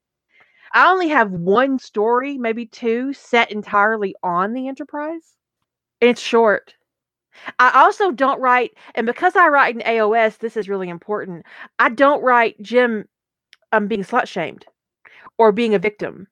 I 0.72 0.90
only 0.90 1.08
have 1.08 1.30
one 1.32 1.78
story, 1.78 2.38
maybe 2.38 2.66
two, 2.66 3.12
set 3.14 3.50
entirely 3.52 4.14
on 4.22 4.52
the 4.54 4.68
Enterprise. 4.68 5.36
And 6.00 6.10
it's 6.10 6.20
short. 6.22 6.74
I 7.58 7.70
also 7.82 8.10
don't 8.12 8.40
write, 8.40 8.72
and 8.94 9.06
because 9.06 9.36
I 9.36 9.48
write 9.48 9.74
in 9.74 9.82
AOS, 9.82 10.38
this 10.38 10.56
is 10.56 10.68
really 10.68 10.88
important. 10.88 11.44
I 11.78 11.88
don't 11.88 12.22
write 12.22 12.60
Jim 12.62 13.08
um 13.72 13.88
being 13.88 14.02
slut 14.04 14.26
shamed 14.28 14.66
or 15.38 15.52
being 15.52 15.74
a 15.74 15.78
victim 15.78 16.28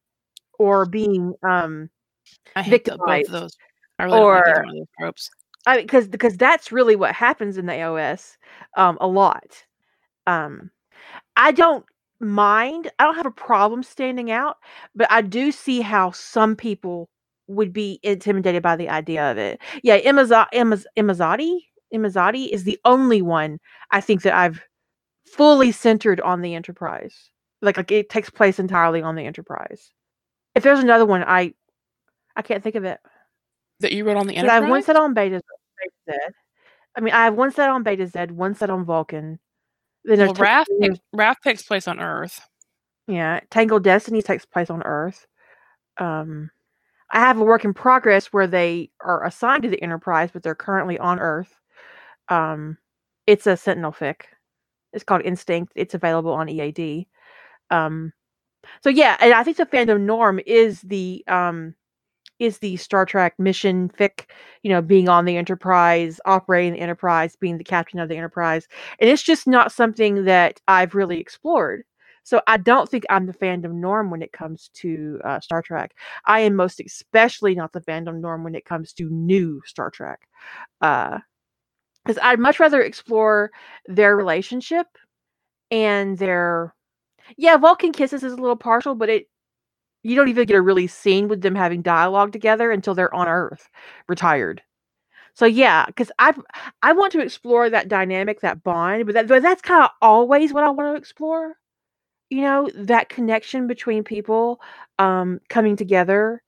or 0.58 0.86
being 0.86 1.34
um 1.42 1.90
I 2.56 2.62
hate 2.62 2.84
tho- 2.84 2.98
both 2.98 3.26
of 3.26 3.32
those. 3.32 3.56
I 3.98 4.04
really 4.04 4.20
don't 4.20 4.32
like 4.32 4.48
either 4.48 4.60
one 4.60 4.70
of 4.70 4.76
those 4.76 4.88
tropes. 4.98 5.30
I 5.66 5.80
because 5.82 6.08
because 6.08 6.36
that's 6.36 6.72
really 6.72 6.96
what 6.96 7.14
happens 7.14 7.58
in 7.58 7.66
the 7.66 7.72
AOS 7.72 8.36
um 8.76 8.98
a 9.00 9.06
lot. 9.08 9.64
Um 10.26 10.70
I 11.36 11.52
don't 11.52 11.84
mind. 12.20 12.90
I 12.98 13.04
don't 13.04 13.16
have 13.16 13.26
a 13.26 13.30
problem 13.30 13.82
standing 13.82 14.30
out, 14.30 14.58
but 14.94 15.08
I 15.10 15.22
do 15.22 15.52
see 15.52 15.80
how 15.80 16.10
some 16.12 16.56
people 16.56 17.08
would 17.48 17.72
be 17.72 17.98
intimidated 18.02 18.62
by 18.62 18.76
the 18.76 18.88
idea 18.88 19.30
of 19.30 19.38
it. 19.38 19.60
Yeah, 19.82 19.98
Imaz- 20.00 20.46
Imaz- 20.54 20.86
Imzadi 20.98 21.58
Imzadi 21.94 22.48
is 22.48 22.64
the 22.64 22.78
only 22.84 23.20
one 23.22 23.58
I 23.90 24.00
think 24.00 24.22
that 24.22 24.34
I've 24.34 24.62
fully 25.26 25.72
centered 25.72 26.20
on 26.22 26.40
the 26.40 26.54
Enterprise. 26.54 27.30
Like, 27.60 27.76
like 27.76 27.90
it 27.90 28.08
takes 28.08 28.30
place 28.30 28.58
entirely 28.58 29.02
on 29.02 29.14
the 29.14 29.26
Enterprise. 29.26 29.92
If 30.54 30.62
there's 30.62 30.80
another 30.80 31.06
one, 31.06 31.22
I 31.22 31.54
I 32.36 32.42
can't 32.42 32.62
think 32.62 32.76
of 32.76 32.84
it. 32.84 32.98
That 33.80 33.92
you 33.92 34.04
wrote 34.04 34.16
on 34.16 34.26
the 34.26 34.34
'Cause 34.34 34.44
I 34.44 34.54
have 34.54 34.68
one 34.68 34.82
set 34.82 34.96
on 34.96 35.12
Beta, 35.14 35.42
Betazed. 36.08 36.30
I 36.96 37.00
mean, 37.00 37.12
I 37.14 37.24
have 37.24 37.34
one 37.34 37.50
set 37.52 37.68
on 37.70 37.84
Betazed, 37.84 38.30
one 38.30 38.54
set 38.54 38.70
on 38.70 38.84
Vulcan. 38.84 39.38
Then 40.04 40.18
Well, 40.18 40.32
there's 40.34 40.38
Raph, 40.48 40.64
Ta- 40.66 40.86
takes, 40.88 40.98
Raph 41.14 41.40
takes 41.44 41.62
place 41.62 41.86
on 41.88 42.00
Earth. 42.00 42.40
yeah, 43.06 43.40
Tangled 43.50 43.84
Destiny 43.84 44.22
takes 44.22 44.44
place 44.46 44.70
on 44.70 44.82
Earth. 44.82 45.26
Um, 45.98 46.50
I 47.12 47.20
have 47.20 47.38
a 47.38 47.44
work 47.44 47.64
in 47.64 47.74
progress 47.74 48.26
where 48.28 48.46
they 48.46 48.90
are 49.00 49.24
assigned 49.24 49.64
to 49.64 49.68
the 49.68 49.82
Enterprise, 49.82 50.30
but 50.32 50.42
they're 50.42 50.54
currently 50.54 50.98
on 50.98 51.20
Earth. 51.20 51.54
Um, 52.28 52.78
it's 53.26 53.46
a 53.46 53.56
Sentinel 53.56 53.92
fic. 53.92 54.22
It's 54.92 55.04
called 55.04 55.22
Instinct. 55.22 55.72
It's 55.76 55.94
available 55.94 56.32
on 56.32 56.48
EAD. 56.48 57.06
Um, 57.70 58.12
so 58.82 58.90
yeah, 58.90 59.16
and 59.20 59.34
I 59.34 59.42
think 59.44 59.56
the 59.56 59.66
fandom 59.66 60.02
norm 60.02 60.40
is 60.46 60.80
the 60.82 61.24
um 61.28 61.74
is 62.38 62.58
the 62.58 62.76
Star 62.76 63.06
Trek 63.06 63.34
mission 63.38 63.88
fic, 63.90 64.26
you 64.62 64.70
know, 64.70 64.82
being 64.82 65.08
on 65.08 65.24
the 65.24 65.36
Enterprise, 65.36 66.20
operating 66.26 66.72
the 66.72 66.80
Enterprise, 66.80 67.36
being 67.36 67.58
the 67.58 67.64
captain 67.64 68.00
of 68.00 68.08
the 68.08 68.16
Enterprise. 68.16 68.66
And 68.98 69.08
it's 69.08 69.22
just 69.22 69.46
not 69.46 69.72
something 69.72 70.24
that 70.24 70.60
I've 70.66 70.94
really 70.94 71.20
explored. 71.20 71.84
So 72.24 72.40
I 72.46 72.56
don't 72.56 72.88
think 72.88 73.04
I'm 73.10 73.26
the 73.26 73.32
fandom 73.34 73.74
norm 73.74 74.10
when 74.10 74.22
it 74.22 74.32
comes 74.32 74.70
to 74.74 75.20
uh, 75.24 75.40
Star 75.40 75.62
Trek. 75.62 75.94
I 76.26 76.40
am 76.40 76.54
most 76.54 76.80
especially 76.80 77.54
not 77.54 77.72
the 77.72 77.80
fandom 77.80 78.20
norm 78.20 78.44
when 78.44 78.54
it 78.54 78.64
comes 78.64 78.92
to 78.94 79.08
new 79.10 79.60
Star 79.66 79.90
Trek. 79.90 80.20
Because 80.80 81.22
I'd 82.22 82.38
much 82.40 82.60
rather 82.60 82.82
explore 82.82 83.50
their 83.86 84.16
relationship 84.16 84.86
and 85.70 86.18
their. 86.18 86.74
Yeah, 87.36 87.56
Vulcan 87.58 87.92
Kisses 87.92 88.24
is 88.24 88.32
a 88.34 88.36
little 88.36 88.56
partial, 88.56 88.94
but 88.96 89.08
it 89.10 89.28
you 90.02 90.16
don't 90.16 90.28
even 90.28 90.46
get 90.46 90.56
a 90.56 90.62
really 90.62 90.86
scene 90.88 91.28
with 91.28 91.42
them 91.42 91.54
having 91.54 91.82
dialogue 91.82 92.32
together 92.32 92.70
until 92.72 92.94
they're 92.94 93.14
on 93.14 93.28
Earth, 93.28 93.68
retired. 94.08 94.62
So 95.34 95.46
yeah, 95.46 95.86
because 95.86 96.12
I 96.18 96.34
I 96.82 96.92
want 96.94 97.12
to 97.12 97.20
explore 97.20 97.70
that 97.70 97.88
dynamic, 97.88 98.40
that 98.42 98.62
bond, 98.64 99.06
but 99.06 99.14
that 99.14 99.28
but 99.28 99.42
that's 99.42 99.62
kind 99.62 99.84
of 99.84 99.90
always 100.02 100.52
what 100.52 100.64
I 100.64 100.70
want 100.70 100.94
to 100.94 100.98
explore. 100.98 101.54
You 102.32 102.40
know, 102.40 102.70
that 102.74 103.10
connection 103.10 103.66
between 103.66 104.04
people 104.04 104.58
um, 104.98 105.38
coming 105.50 105.76
together, 105.76 106.42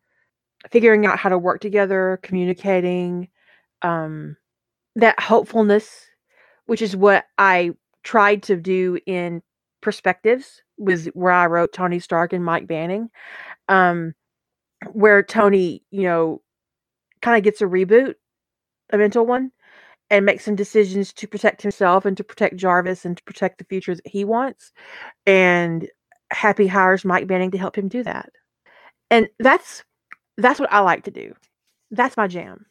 figuring 0.70 1.04
out 1.04 1.18
how 1.18 1.28
to 1.28 1.36
work 1.36 1.60
together, 1.60 2.18
communicating, 2.22 3.28
um, 3.82 4.34
that 4.96 5.20
hopefulness, 5.20 6.06
which 6.64 6.80
is 6.80 6.96
what 6.96 7.26
I 7.36 7.72
tried 8.02 8.44
to 8.44 8.56
do 8.56 8.98
in 9.04 9.42
perspectives 9.82 10.62
was 10.78 11.04
where 11.08 11.34
I 11.34 11.44
wrote 11.48 11.74
Tony 11.74 11.98
Stark 11.98 12.32
and 12.32 12.42
Mike 12.42 12.66
Banning, 12.66 13.10
um, 13.68 14.14
where 14.94 15.22
Tony, 15.22 15.82
you 15.90 16.04
know, 16.04 16.40
kind 17.20 17.36
of 17.36 17.44
gets 17.44 17.60
a 17.60 17.66
reboot, 17.66 18.14
a 18.88 18.96
mental 18.96 19.26
one, 19.26 19.52
and 20.10 20.24
make 20.26 20.40
some 20.40 20.54
decisions 20.56 21.12
to 21.14 21.26
protect 21.26 21.62
himself 21.62 22.04
and 22.04 22.16
to 22.16 22.24
protect 22.24 22.56
Jarvis 22.56 23.04
and 23.04 23.16
to 23.16 23.22
protect 23.24 23.58
the 23.58 23.64
future 23.64 23.94
that 23.94 24.06
he 24.06 24.24
wants. 24.24 24.72
And 25.26 25.88
Happy 26.30 26.66
hires 26.66 27.04
Mike 27.04 27.26
Banning 27.26 27.50
to 27.52 27.58
help 27.58 27.76
him 27.76 27.88
do 27.88 28.02
that. 28.02 28.30
And 29.10 29.28
that's 29.38 29.84
that's 30.36 30.60
what 30.60 30.72
I 30.72 30.80
like 30.80 31.04
to 31.04 31.10
do. 31.10 31.34
That's 31.90 32.16
my 32.16 32.26
jam. 32.26 32.66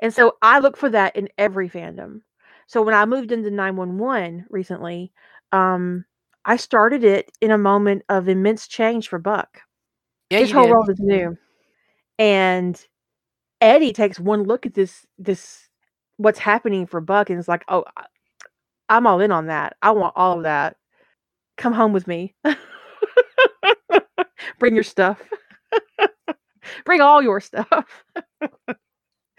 And 0.00 0.12
so 0.12 0.36
I 0.42 0.58
look 0.60 0.76
for 0.76 0.88
that 0.90 1.14
in 1.16 1.28
every 1.38 1.68
fandom. 1.68 2.20
So 2.66 2.82
when 2.82 2.94
I 2.94 3.04
moved 3.04 3.30
into 3.32 3.50
911 3.50 4.46
recently, 4.50 5.12
um, 5.52 6.04
I 6.44 6.56
started 6.56 7.04
it 7.04 7.30
in 7.40 7.50
a 7.50 7.58
moment 7.58 8.02
of 8.08 8.28
immense 8.28 8.66
change 8.68 9.08
for 9.08 9.18
Buck. 9.18 9.60
Yeah, 10.30 10.40
His 10.40 10.50
whole 10.52 10.64
did. 10.64 10.72
world 10.72 10.90
is 10.90 10.98
new. 11.00 11.36
And 12.18 12.82
Eddie 13.60 13.92
takes 13.92 14.20
one 14.20 14.44
look 14.44 14.66
at 14.66 14.74
this 14.74 15.06
this 15.18 15.63
what's 16.18 16.38
happening 16.38 16.86
for 16.86 17.00
Buck 17.00 17.30
and 17.30 17.38
is 17.38 17.48
like, 17.48 17.64
"Oh, 17.68 17.84
I'm 18.88 19.06
all 19.06 19.20
in 19.20 19.32
on 19.32 19.46
that. 19.46 19.76
I 19.82 19.90
want 19.92 20.14
all 20.16 20.38
of 20.38 20.42
that. 20.44 20.76
Come 21.58 21.74
home 21.74 21.92
with 21.92 22.08
me. 22.08 22.34
Bring 24.58 24.74
your 24.74 24.84
stuff. 24.84 25.20
Bring 26.84 27.00
all 27.00 27.22
your 27.22 27.40
stuff." 27.40 28.04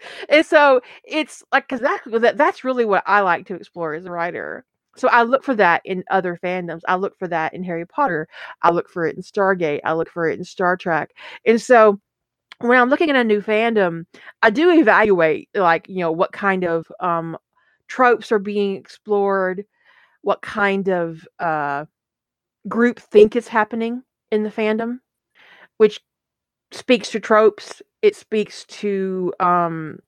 and 0.28 0.44
so 0.46 0.80
it's 1.04 1.42
like 1.52 1.68
because 1.68 1.80
that, 1.80 2.00
that 2.22 2.36
that's 2.36 2.64
really 2.64 2.84
what 2.84 3.02
I 3.06 3.20
like 3.20 3.46
to 3.48 3.54
explore 3.54 3.94
as 3.94 4.04
a 4.06 4.10
writer. 4.10 4.64
So 4.96 5.08
I 5.08 5.24
look 5.24 5.44
for 5.44 5.54
that 5.56 5.82
in 5.84 6.04
other 6.10 6.38
fandoms. 6.42 6.80
I 6.88 6.96
look 6.96 7.18
for 7.18 7.28
that 7.28 7.52
in 7.54 7.62
Harry 7.64 7.86
Potter. 7.86 8.28
I 8.62 8.70
look 8.70 8.88
for 8.88 9.06
it 9.06 9.16
in 9.16 9.22
Stargate. 9.22 9.80
I 9.84 9.92
look 9.92 10.08
for 10.10 10.28
it 10.28 10.38
in 10.38 10.44
Star 10.44 10.76
Trek. 10.76 11.10
And 11.44 11.60
so 11.60 12.00
when 12.60 12.78
I'm 12.78 12.90
looking 12.90 13.10
at 13.10 13.16
a 13.16 13.24
new 13.24 13.40
fandom, 13.42 14.06
I 14.42 14.50
do 14.50 14.70
evaluate 14.70 15.48
like, 15.54 15.88
you 15.88 16.00
know, 16.00 16.12
what 16.12 16.32
kind 16.32 16.64
of 16.64 16.86
um 17.00 17.36
tropes 17.88 18.32
are 18.32 18.38
being 18.38 18.76
explored, 18.76 19.64
what 20.22 20.42
kind 20.42 20.88
of 20.88 21.26
uh 21.40 21.86
group 22.68 23.00
think 23.00 23.36
is 23.36 23.48
happening 23.48 24.02
in 24.32 24.42
the 24.44 24.50
fandom, 24.50 24.98
which 25.78 26.00
speaks 26.72 27.10
to 27.12 27.20
tropes. 27.20 27.82
It 28.02 28.16
speaks 28.16 28.64
to 28.66 29.32
um 29.40 30.00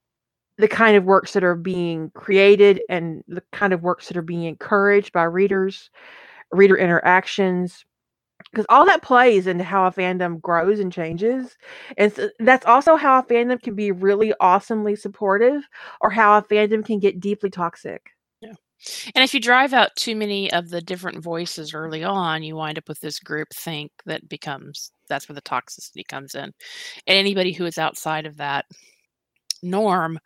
the 0.58 0.68
kind 0.68 0.96
of 0.96 1.04
works 1.04 1.32
that 1.34 1.44
are 1.44 1.54
being 1.56 2.10
created 2.14 2.82
and 2.88 3.22
the 3.28 3.42
kind 3.52 3.72
of 3.72 3.82
works 3.82 4.08
that 4.08 4.16
are 4.16 4.22
being 4.22 4.44
encouraged 4.44 5.12
by 5.12 5.24
readers, 5.24 5.90
reader 6.52 6.76
interactions, 6.76 7.84
because 8.50 8.66
all 8.68 8.86
that 8.86 9.02
plays 9.02 9.46
into 9.46 9.64
how 9.64 9.86
a 9.86 9.92
fandom 9.92 10.40
grows 10.40 10.80
and 10.80 10.92
changes. 10.92 11.56
And 11.96 12.12
so 12.14 12.30
that's 12.38 12.66
also 12.66 12.96
how 12.96 13.18
a 13.18 13.22
fandom 13.22 13.60
can 13.62 13.74
be 13.74 13.92
really 13.92 14.32
awesomely 14.40 14.96
supportive 14.96 15.62
or 16.00 16.10
how 16.10 16.38
a 16.38 16.42
fandom 16.42 16.84
can 16.84 16.98
get 16.98 17.20
deeply 17.20 17.50
toxic. 17.50 18.10
And 19.14 19.24
if 19.24 19.34
you 19.34 19.40
drive 19.40 19.72
out 19.72 19.96
too 19.96 20.14
many 20.14 20.52
of 20.52 20.68
the 20.68 20.80
different 20.80 21.22
voices 21.22 21.74
early 21.74 22.04
on, 22.04 22.42
you 22.42 22.54
wind 22.54 22.78
up 22.78 22.88
with 22.88 23.00
this 23.00 23.18
group 23.18 23.48
think 23.52 23.90
that 24.06 24.28
becomes 24.28 24.92
that's 25.08 25.28
where 25.28 25.34
the 25.34 25.42
toxicity 25.42 26.06
comes 26.06 26.34
in. 26.34 26.44
And 26.44 26.54
anybody 27.06 27.52
who 27.52 27.64
is 27.66 27.78
outside 27.78 28.26
of 28.26 28.36
that 28.36 28.66
norm, 29.62 30.18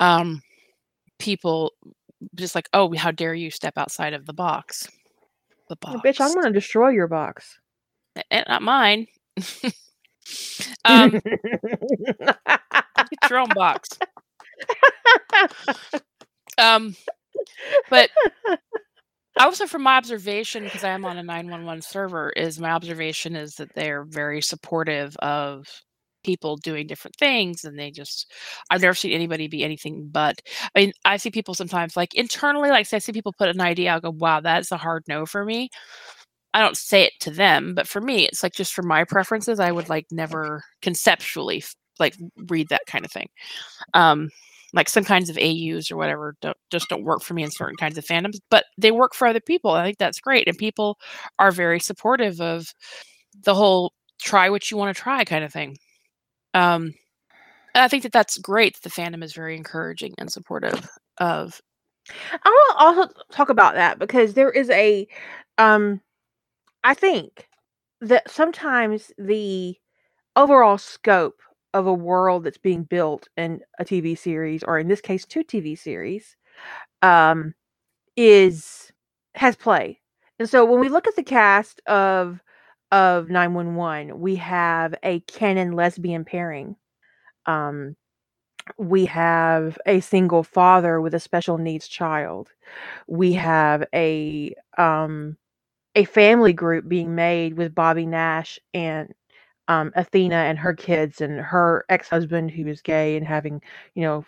um, 0.00 0.42
people 1.18 1.72
just 2.34 2.54
like, 2.54 2.68
oh, 2.72 2.94
how 2.96 3.10
dare 3.10 3.34
you 3.34 3.50
step 3.50 3.74
outside 3.76 4.12
of 4.12 4.26
the 4.26 4.32
box? 4.32 4.88
The 5.80 5.86
box. 5.86 6.00
Bitch, 6.04 6.20
I'm 6.20 6.32
going 6.32 6.46
to 6.46 6.52
destroy 6.52 6.90
your 6.90 7.08
box. 7.08 7.58
Eh, 8.30 8.44
not 8.48 8.62
mine. 8.62 9.06
um, 10.84 11.10
get 13.10 13.30
your 13.30 13.38
own 13.40 13.48
box. 13.54 13.88
Um, 16.56 16.94
but 17.90 18.10
also 19.38 19.66
from 19.66 19.82
my 19.82 19.96
observation, 19.96 20.64
because 20.64 20.84
I 20.84 20.90
am 20.90 21.04
on 21.04 21.18
a 21.18 21.22
911 21.22 21.82
server, 21.82 22.30
is 22.30 22.60
my 22.60 22.70
observation 22.70 23.34
is 23.34 23.56
that 23.56 23.74
they're 23.74 24.04
very 24.04 24.40
supportive 24.40 25.16
of 25.16 25.66
people 26.24 26.56
doing 26.56 26.86
different 26.86 27.16
things 27.16 27.64
and 27.64 27.78
they 27.78 27.90
just 27.90 28.32
I've 28.70 28.82
never 28.82 28.94
seen 28.94 29.12
anybody 29.12 29.48
be 29.48 29.64
anything 29.64 30.08
but 30.10 30.40
I 30.74 30.80
mean 30.80 30.92
I 31.04 31.18
see 31.18 31.30
people 31.30 31.54
sometimes 31.54 31.96
like 31.96 32.14
internally 32.14 32.70
like 32.70 32.86
say 32.86 32.96
I 32.96 33.00
see 33.00 33.12
people 33.12 33.34
put 33.38 33.48
an 33.50 33.60
idea 33.60 33.92
I'll 33.92 34.00
go 34.00 34.10
wow 34.10 34.40
that's 34.40 34.72
a 34.72 34.76
hard 34.78 35.04
no 35.08 35.26
for 35.26 35.44
me 35.44 35.70
I 36.54 36.60
don't 36.60 36.76
say 36.76 37.02
it 37.04 37.12
to 37.20 37.30
them 37.30 37.74
but 37.74 37.88
for 37.88 38.00
me 38.00 38.26
it's 38.26 38.42
like 38.42 38.52
just 38.54 38.74
for 38.74 38.82
my 38.82 39.04
preferences 39.04 39.60
I 39.60 39.72
would 39.72 39.88
like 39.88 40.06
never 40.10 40.62
conceptually 40.82 41.64
like 41.98 42.16
read 42.48 42.68
that 42.70 42.82
kind 42.86 43.04
of 43.04 43.10
thing 43.12 43.28
um 43.94 44.30
like 44.74 44.88
some 44.88 45.04
kinds 45.04 45.30
of 45.30 45.38
AUs 45.38 45.90
or 45.90 45.96
whatever 45.96 46.36
don't 46.42 46.56
just 46.70 46.88
don't 46.88 47.04
work 47.04 47.22
for 47.22 47.34
me 47.34 47.44
in 47.44 47.50
certain 47.50 47.76
kinds 47.76 47.98
of 47.98 48.04
fandoms, 48.04 48.38
but 48.50 48.66
they 48.78 48.90
work 48.92 49.14
for 49.14 49.26
other 49.26 49.40
people. 49.40 49.70
I 49.72 49.84
think 49.84 49.98
that's 49.98 50.20
great, 50.20 50.48
and 50.48 50.58
people 50.58 50.98
are 51.38 51.52
very 51.52 51.80
supportive 51.80 52.40
of 52.40 52.72
the 53.44 53.54
whole 53.54 53.92
"try 54.22 54.50
what 54.50 54.70
you 54.70 54.76
want 54.76 54.96
to 54.96 55.02
try" 55.02 55.24
kind 55.24 55.44
of 55.44 55.52
thing. 55.52 55.76
Um, 56.54 56.94
and 57.74 57.82
I 57.82 57.88
think 57.88 58.04
that 58.04 58.12
that's 58.12 58.38
great. 58.38 58.74
That 58.74 58.82
the 58.94 59.02
fandom 59.02 59.22
is 59.22 59.32
very 59.32 59.56
encouraging 59.56 60.14
and 60.18 60.30
supportive 60.32 60.88
of. 61.18 61.60
I 62.32 62.36
to 62.78 62.84
also 62.84 63.08
talk 63.32 63.48
about 63.48 63.74
that 63.74 63.98
because 63.98 64.34
there 64.34 64.50
is 64.50 64.70
a, 64.70 65.06
um, 65.58 66.00
I 66.84 66.94
think 66.94 67.48
that 68.00 68.30
sometimes 68.30 69.10
the 69.18 69.76
overall 70.36 70.78
scope 70.78 71.40
of 71.72 71.86
a 71.86 71.94
world 71.94 72.44
that's 72.44 72.58
being 72.58 72.84
built 72.84 73.28
in 73.36 73.60
a 73.78 73.84
TV 73.84 74.16
series, 74.16 74.62
or 74.62 74.78
in 74.78 74.88
this 74.88 75.00
case, 75.00 75.24
two 75.24 75.42
TV 75.42 75.76
series, 75.78 76.36
um, 77.02 77.54
is 78.16 78.92
has 79.34 79.56
play. 79.56 80.00
And 80.38 80.48
so 80.48 80.64
when 80.64 80.80
we 80.80 80.88
look 80.88 81.06
at 81.08 81.16
the 81.16 81.22
cast 81.22 81.80
of 81.86 82.40
of 82.94 83.30
911, 83.30 84.20
we 84.20 84.36
have 84.36 84.94
a 85.04 85.20
canon 85.22 85.72
lesbian 85.74 86.24
pairing. 86.24 86.76
Um, 87.46 87.96
we 88.78 89.06
have 89.06 89.78
a 89.86 90.00
single 90.00 90.42
father 90.42 91.00
with 91.00 91.14
a 91.14 91.20
special 91.20 91.58
needs 91.58 91.88
child. 91.88 92.50
We 93.08 93.34
have 93.34 93.84
a 93.94 94.54
um 94.78 95.36
a 95.96 96.04
family 96.06 96.52
group 96.54 96.88
being 96.88 97.14
made 97.14 97.56
with 97.56 97.74
Bobby 97.74 98.06
Nash 98.06 98.58
and 98.74 99.12
um 99.68 99.92
Athena 99.96 100.36
and 100.36 100.58
her 100.58 100.74
kids 100.74 101.20
and 101.20 101.40
her 101.40 101.84
ex-husband 101.90 102.50
who 102.52 102.66
is 102.68 102.82
gay 102.82 103.16
and 103.16 103.26
having, 103.26 103.62
you 103.94 104.02
know, 104.04 104.24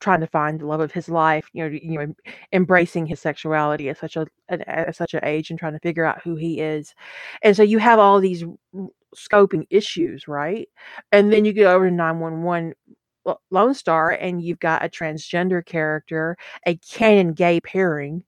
trying 0.00 0.20
to 0.20 0.26
find 0.26 0.60
the 0.60 0.66
love 0.66 0.80
of 0.80 0.92
his 0.92 1.08
life, 1.08 1.48
you 1.52 1.64
know, 1.64 1.78
you 1.82 1.98
know, 1.98 2.14
embracing 2.52 3.06
his 3.06 3.20
sexuality 3.20 3.88
at 3.88 3.98
such 3.98 4.16
a 4.16 4.26
at, 4.48 4.94
such 4.94 5.14
an 5.14 5.24
age 5.24 5.50
and 5.50 5.58
trying 5.58 5.72
to 5.72 5.80
figure 5.80 6.04
out 6.04 6.22
who 6.22 6.36
he 6.36 6.60
is. 6.60 6.94
And 7.42 7.56
so 7.56 7.62
you 7.62 7.78
have 7.78 7.98
all 7.98 8.20
these 8.20 8.44
scoping 9.16 9.66
issues, 9.70 10.28
right? 10.28 10.68
And 11.12 11.32
then 11.32 11.44
you 11.44 11.52
go 11.52 11.74
over 11.74 11.88
to 11.88 11.94
911 11.94 12.74
Lone 13.50 13.74
Star 13.74 14.10
and 14.10 14.42
you've 14.42 14.60
got 14.60 14.84
a 14.84 14.88
transgender 14.88 15.64
character, 15.64 16.36
a 16.66 16.76
canon 16.76 17.32
gay 17.32 17.60
pairing, 17.60 18.24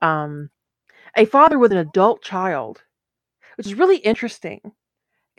um, 0.00 0.50
a 1.16 1.24
father 1.24 1.58
with 1.58 1.72
an 1.72 1.78
adult 1.78 2.22
child, 2.22 2.82
which 3.56 3.66
is 3.66 3.74
really 3.74 3.98
interesting 3.98 4.72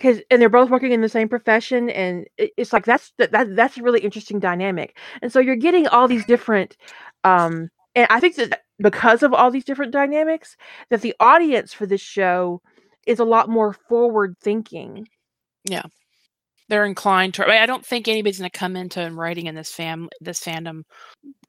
because 0.03 0.21
and 0.29 0.41
they're 0.41 0.49
both 0.49 0.69
working 0.69 0.91
in 0.91 1.01
the 1.01 1.07
same 1.09 1.29
profession 1.29 1.89
and 1.89 2.27
it, 2.37 2.51
it's 2.57 2.73
like 2.73 2.85
that's 2.85 3.13
that, 3.17 3.31
that 3.31 3.55
that's 3.55 3.77
a 3.77 3.83
really 3.83 4.01
interesting 4.01 4.39
dynamic. 4.39 4.97
And 5.21 5.31
so 5.31 5.39
you're 5.39 5.55
getting 5.55 5.87
all 5.87 6.07
these 6.07 6.25
different 6.25 6.75
um 7.23 7.69
and 7.95 8.07
i 8.09 8.19
think 8.19 8.35
that 8.35 8.63
because 8.79 9.23
of 9.23 9.33
all 9.33 9.49
these 9.49 9.63
different 9.63 9.93
dynamics 9.93 10.57
that 10.89 11.01
the 11.01 11.15
audience 11.19 11.73
for 11.73 11.85
this 11.85 12.01
show 12.01 12.61
is 13.07 13.19
a 13.19 13.25
lot 13.25 13.47
more 13.49 13.71
forward 13.71 14.35
thinking 14.41 15.07
They're 16.73 16.85
inclined 16.85 17.35
to. 17.35 17.45
I, 17.47 17.67
don't 17.67 17.85
think 17.85 18.07
anybody's 18.07 18.39
going 18.39 18.49
to 18.49 18.57
come 18.57 18.75
into 18.75 19.07
writing 19.11 19.45
in 19.45 19.53
this 19.53 19.71
fam 19.71 20.09
this 20.21 20.39
fandom 20.39 20.81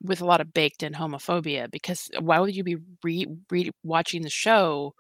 with 0.02 0.20
a 0.20 0.26
lot 0.26 0.42
of 0.42 0.52
baked 0.52 0.82
in 0.82 0.92
homophobia 0.92 1.70
because 1.70 2.10
why 2.20 2.38
would 2.40 2.55
you 2.55 2.62
be 2.62 2.76
re, 3.02 3.26
re 3.51 3.70
watching 3.84 4.22
the 4.22 4.28
show 4.28 4.94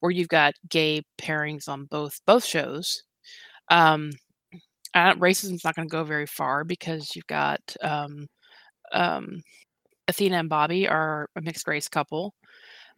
where 0.00 0.12
you've 0.12 0.28
got 0.28 0.54
gay 0.70 1.02
pairings 1.20 1.68
on 1.68 1.86
both 1.86 2.20
both 2.26 2.44
shows 2.44 3.02
Um, 3.70 4.12
racism's 4.94 5.64
not 5.64 5.74
going 5.76 5.88
to 5.88 5.92
go 5.92 6.04
very 6.04 6.26
far 6.26 6.64
because 6.64 7.14
you've 7.14 7.26
got 7.26 7.60
um, 7.82 8.26
um, 8.92 9.42
Athena 10.08 10.38
and 10.38 10.48
Bobby 10.48 10.88
are 10.88 11.28
a 11.36 11.42
mixed 11.42 11.68
race 11.68 11.88
couple. 11.88 12.34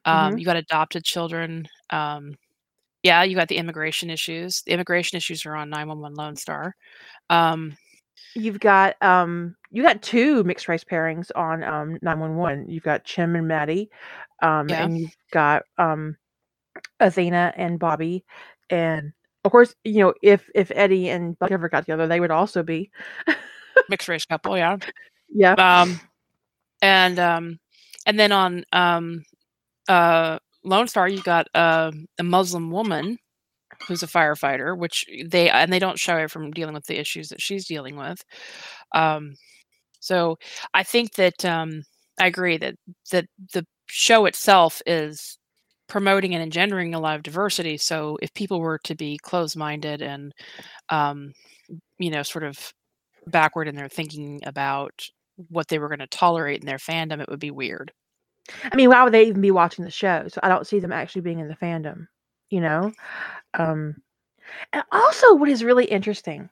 Um, 0.06 0.34
Mhm. 0.34 0.40
You 0.40 0.46
got 0.46 0.56
adopted 0.56 1.04
children. 1.04 1.68
Um, 1.90 2.34
yeah, 3.02 3.22
you 3.22 3.36
got 3.36 3.48
the 3.48 3.56
immigration 3.56 4.10
issues. 4.10 4.62
The 4.62 4.72
immigration 4.72 5.16
issues 5.16 5.46
are 5.46 5.54
on 5.56 5.70
911 5.70 6.16
Lone 6.16 6.36
Star. 6.36 6.74
Um, 7.30 7.76
You've 8.34 8.60
got 8.60 8.94
um 9.02 9.56
you 9.70 9.82
got 9.82 10.02
two 10.02 10.44
mixed 10.44 10.68
race 10.68 10.84
pairings 10.84 11.30
on 11.34 11.64
um 11.64 11.98
911. 12.02 12.68
You've 12.68 12.84
got 12.84 13.04
Chim 13.04 13.34
and 13.36 13.48
Maddie. 13.48 13.90
Um 14.42 14.68
Yeah. 14.68 14.84
and 14.84 14.98
you've 15.00 15.16
got 15.32 15.64
um 15.78 16.16
Athena 17.00 17.52
and 17.56 17.78
Bobby. 17.78 18.24
And 18.70 19.12
of 19.44 19.52
course, 19.52 19.74
you 19.84 20.00
know, 20.00 20.14
if 20.22 20.48
if 20.54 20.70
Eddie 20.74 21.08
and 21.10 21.38
Buck 21.38 21.50
ever 21.52 21.68
got 21.68 21.80
together, 21.80 22.06
they 22.06 22.20
would 22.20 22.30
also 22.30 22.62
be. 22.62 22.90
mixed 23.88 24.08
race 24.08 24.24
couple, 24.26 24.56
yeah. 24.56 24.76
Yeah. 25.34 25.56
Um, 25.56 26.00
and 26.82 27.18
um, 27.18 27.58
and 28.06 28.18
then 28.18 28.32
on 28.32 28.64
um, 28.72 29.24
uh, 29.88 30.38
Lone 30.64 30.88
Star, 30.88 31.08
you 31.08 31.22
got 31.22 31.46
uh, 31.54 31.92
a 32.18 32.22
Muslim 32.22 32.70
woman 32.70 33.18
who's 33.88 34.02
a 34.02 34.06
firefighter, 34.08 34.76
which 34.76 35.06
they 35.26 35.50
and 35.50 35.72
they 35.72 35.78
don't 35.78 35.98
shy 35.98 36.14
away 36.14 36.26
from 36.28 36.50
dealing 36.52 36.74
with 36.74 36.86
the 36.86 36.98
issues 36.98 37.28
that 37.28 37.40
she's 37.42 37.66
dealing 37.66 37.96
with. 37.96 38.22
Um, 38.94 39.34
so 40.00 40.38
I 40.74 40.82
think 40.84 41.14
that 41.14 41.44
um, 41.44 41.82
I 42.20 42.26
agree 42.28 42.58
that 42.58 42.76
that 43.12 43.26
the 43.54 43.66
show 43.88 44.26
itself 44.26 44.82
is 44.86 45.38
promoting 45.88 46.34
and 46.34 46.42
engendering 46.42 46.94
a 46.94 47.00
lot 47.00 47.16
of 47.16 47.22
diversity. 47.22 47.78
So 47.78 48.18
if 48.22 48.34
people 48.34 48.60
were 48.60 48.78
to 48.84 48.94
be 48.94 49.18
closed-minded 49.22 50.02
and 50.02 50.32
um, 50.90 51.32
you 51.98 52.10
know, 52.10 52.22
sort 52.22 52.44
of 52.44 52.72
backward 53.28 53.68
in 53.68 53.76
their 53.76 53.88
thinking 53.88 54.40
about 54.46 54.92
what 55.50 55.68
they 55.68 55.78
were 55.78 55.88
going 55.88 56.00
to 56.00 56.06
tolerate 56.08 56.60
in 56.60 56.66
their 56.66 56.78
fandom, 56.78 57.20
it 57.20 57.28
would 57.30 57.40
be 57.40 57.50
weird. 57.52 57.92
I 58.64 58.76
mean, 58.76 58.88
why 58.88 59.02
would 59.04 59.12
they 59.12 59.26
even 59.26 59.40
be 59.40 59.50
watching 59.50 59.84
the 59.84 59.90
show? 59.90 60.26
So 60.28 60.40
I 60.42 60.48
don't 60.48 60.66
see 60.66 60.78
them 60.78 60.92
actually 60.92 61.22
being 61.22 61.38
in 61.38 61.48
the 61.48 61.56
fandom, 61.56 62.06
you 62.50 62.60
know? 62.60 62.92
Um 63.54 63.96
and 64.72 64.82
also 64.92 65.34
what 65.34 65.48
is 65.48 65.64
really 65.64 65.84
interesting. 65.84 66.48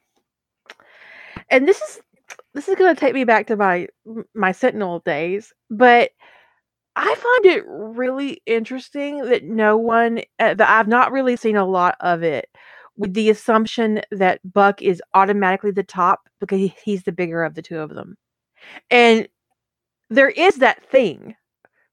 And 1.51 1.66
this 1.66 1.81
is 1.81 2.01
this 2.55 2.68
is 2.68 2.74
going 2.74 2.94
to 2.94 2.98
take 2.98 3.14
me 3.14 3.24
back 3.24 3.47
to 3.47 3.56
my 3.56 3.89
my 4.35 4.52
Sentinel 4.52 5.01
days, 5.01 5.52
but 5.70 6.10
I 6.97 7.14
find 7.14 7.56
it 7.56 7.64
really 7.68 8.40
interesting 8.47 9.23
that 9.27 9.44
no 9.44 9.77
one 9.77 10.20
uh, 10.39 10.55
that 10.55 10.68
I've 10.68 10.89
not 10.89 11.12
really 11.12 11.36
seen 11.36 11.56
a 11.56 11.66
lot 11.66 11.97
of 12.01 12.23
it 12.23 12.48
with 12.97 13.12
the 13.12 13.28
assumption 13.28 14.01
that 14.10 14.40
Buck 14.51 14.81
is 14.81 15.02
automatically 15.12 15.70
the 15.70 15.82
top 15.82 16.28
because 16.40 16.59
he, 16.59 16.74
he's 16.82 17.02
the 17.02 17.12
bigger 17.12 17.44
of 17.44 17.55
the 17.55 17.62
two 17.62 17.78
of 17.78 17.90
them. 17.90 18.16
And 18.90 19.28
there 20.09 20.31
is 20.31 20.56
that 20.56 20.82
thing 20.90 21.36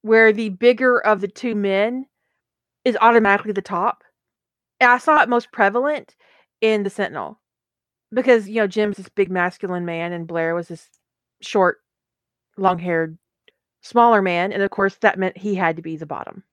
where 0.03 0.31
the 0.31 0.49
bigger 0.49 0.99
of 0.99 1.21
the 1.21 1.27
two 1.27 1.55
men 1.55 2.05
is 2.85 2.97
automatically 3.01 3.53
the 3.53 3.61
top. 3.61 4.03
And 4.79 4.91
I 4.91 4.97
saw 4.99 5.21
it 5.21 5.29
most 5.29 5.51
prevalent 5.51 6.15
in 6.61 6.83
the 6.83 6.89
Sentinel 6.89 7.39
because 8.11 8.47
you 8.47 8.55
know 8.55 8.67
Jim's 8.67 8.97
this 8.97 9.09
big 9.09 9.31
masculine 9.31 9.85
man 9.85 10.11
and 10.13 10.27
Blair 10.27 10.53
was 10.53 10.67
this 10.67 10.87
short, 11.41 11.79
long-haired, 12.57 13.17
smaller 13.81 14.21
man, 14.21 14.51
and 14.51 14.61
of 14.61 14.69
course 14.69 14.95
that 15.01 15.17
meant 15.17 15.37
he 15.37 15.55
had 15.55 15.75
to 15.77 15.81
be 15.81 15.97
the 15.97 16.05
bottom. 16.05 16.43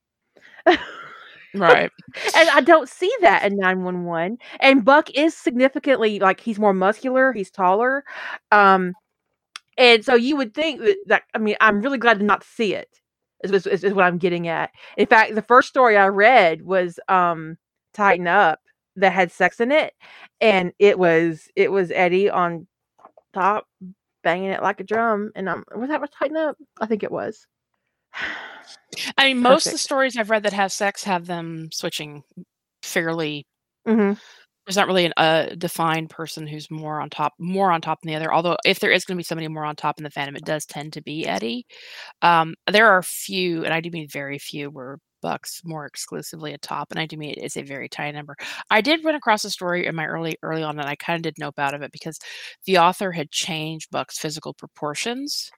Right. 1.54 1.90
and 2.36 2.48
I 2.50 2.60
don't 2.60 2.88
see 2.88 3.12
that 3.22 3.44
in 3.44 3.56
911. 3.56 4.38
And 4.60 4.84
Buck 4.84 5.10
is 5.10 5.36
significantly 5.36 6.20
like 6.20 6.40
he's 6.40 6.58
more 6.58 6.72
muscular, 6.72 7.32
he's 7.32 7.50
taller. 7.50 8.04
Um 8.52 8.94
and 9.78 10.04
so 10.04 10.14
you 10.14 10.36
would 10.36 10.54
think 10.54 10.80
that, 10.80 10.96
that 11.06 11.22
I 11.34 11.38
mean, 11.38 11.56
I'm 11.60 11.80
really 11.80 11.98
glad 11.98 12.18
to 12.18 12.24
not 12.24 12.44
see 12.44 12.74
it. 12.74 13.00
Is, 13.42 13.66
is, 13.66 13.84
is 13.84 13.94
what 13.94 14.04
I'm 14.04 14.18
getting 14.18 14.48
at. 14.48 14.70
In 14.96 15.06
fact, 15.06 15.34
the 15.34 15.42
first 15.42 15.68
story 15.68 15.96
I 15.96 16.08
read 16.08 16.62
was 16.62 16.98
um 17.08 17.56
Tighten 17.94 18.26
Up 18.26 18.60
that 18.96 19.12
had 19.12 19.32
sex 19.32 19.60
in 19.60 19.72
it, 19.72 19.94
and 20.40 20.72
it 20.78 20.98
was 20.98 21.48
it 21.56 21.72
was 21.72 21.90
Eddie 21.90 22.30
on 22.30 22.66
top 23.32 23.66
banging 24.22 24.50
it 24.50 24.62
like 24.62 24.80
a 24.80 24.84
drum, 24.84 25.30
and 25.34 25.48
um 25.48 25.64
was 25.74 25.88
that 25.88 26.00
was 26.00 26.10
Tighten 26.10 26.36
Up? 26.36 26.56
I 26.80 26.86
think 26.86 27.02
it 27.02 27.12
was. 27.12 27.46
I 29.16 29.28
mean, 29.28 29.40
most 29.40 29.66
of 29.66 29.72
the 29.72 29.78
stories 29.78 30.16
I've 30.16 30.30
read 30.30 30.42
that 30.42 30.52
have 30.52 30.72
sex 30.72 31.04
have 31.04 31.26
them 31.26 31.70
switching 31.72 32.22
fairly. 32.82 33.46
hmm 33.86 34.12
There's 34.70 34.76
not 34.76 34.86
really 34.86 35.10
a 35.16 35.56
defined 35.56 36.10
person 36.10 36.46
who's 36.46 36.70
more 36.70 37.00
on 37.00 37.10
top, 37.10 37.34
more 37.40 37.72
on 37.72 37.80
top 37.80 38.00
than 38.02 38.10
the 38.10 38.14
other. 38.14 38.32
Although, 38.32 38.56
if 38.64 38.78
there 38.78 38.92
is 38.92 39.04
going 39.04 39.16
to 39.16 39.18
be 39.18 39.24
somebody 39.24 39.48
more 39.48 39.64
on 39.64 39.74
top 39.74 39.98
in 39.98 40.04
the 40.04 40.10
fandom, 40.10 40.36
it 40.36 40.44
does 40.44 40.64
tend 40.64 40.92
to 40.92 41.02
be 41.02 41.26
Eddie. 41.26 41.66
Um, 42.22 42.54
there 42.70 42.88
are 42.88 43.02
few, 43.02 43.64
and 43.64 43.74
I 43.74 43.80
do 43.80 43.90
mean 43.90 44.06
very 44.08 44.38
few, 44.38 44.70
where 44.70 44.98
Buck's 45.22 45.60
more 45.64 45.86
exclusively 45.86 46.54
a 46.54 46.58
top, 46.58 46.92
and 46.92 47.00
I 47.00 47.06
do 47.06 47.16
mean 47.16 47.34
it's 47.36 47.56
a 47.56 47.62
very 47.62 47.88
tiny 47.88 48.12
number. 48.12 48.36
I 48.70 48.80
did 48.80 49.04
run 49.04 49.16
across 49.16 49.44
a 49.44 49.50
story 49.50 49.86
in 49.86 49.96
my 49.96 50.06
early 50.06 50.36
early 50.44 50.62
on, 50.62 50.78
and 50.78 50.88
I 50.88 50.94
kind 50.94 51.16
of 51.16 51.22
did 51.22 51.34
nope 51.36 51.58
out 51.58 51.74
of 51.74 51.82
it 51.82 51.90
because 51.90 52.20
the 52.64 52.78
author 52.78 53.10
had 53.10 53.32
changed 53.32 53.90
Buck's 53.90 54.18
physical 54.20 54.54
proportions. 54.54 55.50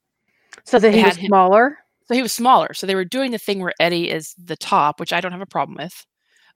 So 0.64 0.78
that 0.78 0.90
They 0.90 1.00
he 1.00 1.04
was 1.04 1.16
him- 1.16 1.26
smaller. 1.26 1.76
So 2.06 2.14
he 2.14 2.22
was 2.22 2.32
smaller. 2.32 2.72
So 2.72 2.86
they 2.86 2.94
were 2.94 3.04
doing 3.04 3.30
the 3.30 3.36
thing 3.38 3.60
where 3.60 3.74
Eddie 3.78 4.08
is 4.10 4.34
the 4.42 4.56
top, 4.56 5.00
which 5.00 5.12
I 5.12 5.20
don't 5.20 5.32
have 5.32 5.42
a 5.42 5.46
problem 5.46 5.76
with, 5.78 6.06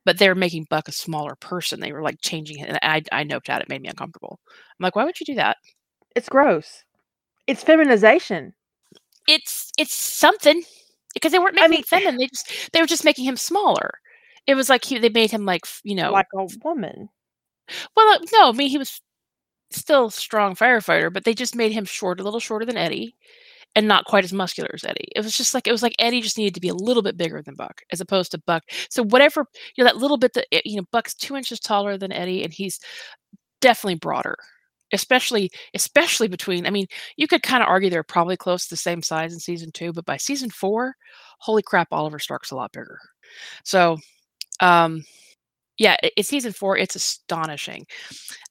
but 0.07 0.17
they 0.19 0.29
were 0.29 0.35
making 0.35 0.67
Buck 0.71 0.89
a 0.89 0.93
smaller 0.93 1.35
person. 1.35 1.81
They 1.81 1.93
were 1.93 2.01
like 2.01 2.21
changing 2.23 2.61
it, 2.61 2.69
and 2.71 2.79
I 2.83 3.03
I 3.13 3.25
noped 3.25 3.51
out. 3.51 3.61
It 3.61 3.69
made 3.69 3.83
me 3.83 3.89
uncomfortable. 3.91 4.41
I'm 4.49 4.85
like, 4.85 4.97
why 4.97 5.05
would 5.05 5.21
you 5.21 5.27
do 5.27 5.35
that? 5.35 5.59
It's 6.15 6.31
gross. 6.31 6.85
It's 7.47 7.63
feminization. 7.63 8.55
It's 9.29 9.71
it's 9.77 9.93
something 9.95 10.63
because 11.13 11.33
they 11.33 11.39
weren't 11.39 11.59
I 11.61 11.67
making 11.67 11.71
mean- 11.71 11.79
him 11.81 11.85
feminine. 11.85 12.17
They 12.19 12.27
just 12.29 12.73
they 12.73 12.81
were 12.81 12.87
just 12.87 13.05
making 13.05 13.27
him 13.27 13.37
smaller. 13.37 13.91
It 14.47 14.55
was 14.55 14.69
like 14.71 14.85
he 14.85 14.99
they 14.99 15.11
made 15.11 15.31
him 15.33 15.45
like 15.45 15.67
you 15.83 15.97
know 15.97 16.13
like 16.13 16.29
a 16.35 16.47
woman. 16.65 17.09
well 17.97 18.09
uh, 18.15 18.19
no 18.33 18.49
I 18.51 18.53
mean 18.53 18.71
he 18.71 18.79
was 18.79 19.01
still 19.73 20.07
a 20.07 20.11
strong 20.13 20.55
firefighter, 20.55 21.13
but 21.13 21.25
they 21.25 21.35
just 21.35 21.57
made 21.57 21.73
him 21.73 21.85
short, 21.85 22.21
a 22.21 22.23
little 22.23 22.39
shorter 22.41 22.65
than 22.65 22.77
Eddie, 22.77 23.17
and 23.77 23.89
not 23.89 24.07
quite 24.07 24.25
as 24.25 24.33
muscular 24.33 24.71
as 24.75 24.85
Eddie. 24.85 25.09
It 25.17 25.21
was 25.23 25.37
just 25.37 25.55
like 25.55 25.69
it 25.69 25.73
was 25.73 25.83
like 25.85 25.95
Eddie 26.01 26.23
just 26.23 26.39
needed 26.39 26.55
to 26.57 26.61
be 26.61 26.71
a 26.71 26.75
little 26.75 27.05
bit 27.05 27.17
bigger 27.19 27.43
than 27.43 27.55
Buck, 27.57 27.83
as 27.93 28.01
opposed 28.01 28.33
to 28.33 28.39
Buck. 28.47 28.65
So 28.91 29.05
whatever 29.05 29.47
you 29.77 29.85
know, 29.85 29.91
that 29.91 29.99
little 29.99 30.19
bit 30.19 30.35
that 30.35 30.47
you 30.67 30.77
know, 30.79 30.87
Buck's 30.93 31.15
two 31.15 31.37
inches 31.37 31.61
taller 31.61 31.99
than 31.99 32.13
Eddie, 32.13 32.45
and 32.45 32.53
he's 32.53 32.81
definitely 33.61 33.97
broader. 33.97 34.37
Especially, 34.93 35.51
especially 35.75 36.29
between. 36.29 36.67
I 36.67 36.71
mean, 36.71 36.87
you 37.17 37.27
could 37.27 37.43
kind 37.43 37.63
of 37.63 37.69
argue 37.69 37.91
they're 37.91 38.05
probably 38.05 38.37
close 38.37 38.65
to 38.65 38.71
the 38.71 38.77
same 38.77 39.03
size 39.03 39.33
in 39.33 39.41
season 39.41 39.73
two, 39.73 39.93
but 39.93 40.07
by 40.07 40.17
season 40.17 40.51
four, 40.51 40.95
holy 41.41 41.63
crap, 41.63 41.89
Oliver 41.93 42.21
Stark's 42.21 42.53
a 42.53 42.57
lot 42.57 42.73
bigger. 42.73 42.99
So, 43.65 43.99
um, 44.61 45.05
yeah, 45.79 45.97
i- 46.05 46.13
in 46.17 46.25
season 46.25 46.53
four, 46.53 46.77
it's 46.79 46.97
astonishing. 46.97 47.87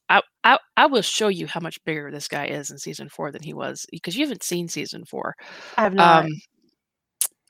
I, 0.09 0.21
I 0.43 0.57
I 0.77 0.85
will 0.85 1.01
show 1.01 1.27
you 1.27 1.47
how 1.47 1.59
much 1.59 1.83
bigger 1.83 2.11
this 2.11 2.27
guy 2.27 2.45
is 2.45 2.69
in 2.69 2.77
season 2.77 3.09
four 3.09 3.31
than 3.31 3.41
he 3.41 3.53
was 3.53 3.85
because 3.91 4.15
you 4.15 4.25
haven't 4.25 4.43
seen 4.43 4.67
season 4.67 5.05
four. 5.05 5.35
I 5.77 5.83
have 5.83 5.93
not. 5.93 6.25
Um, 6.25 6.31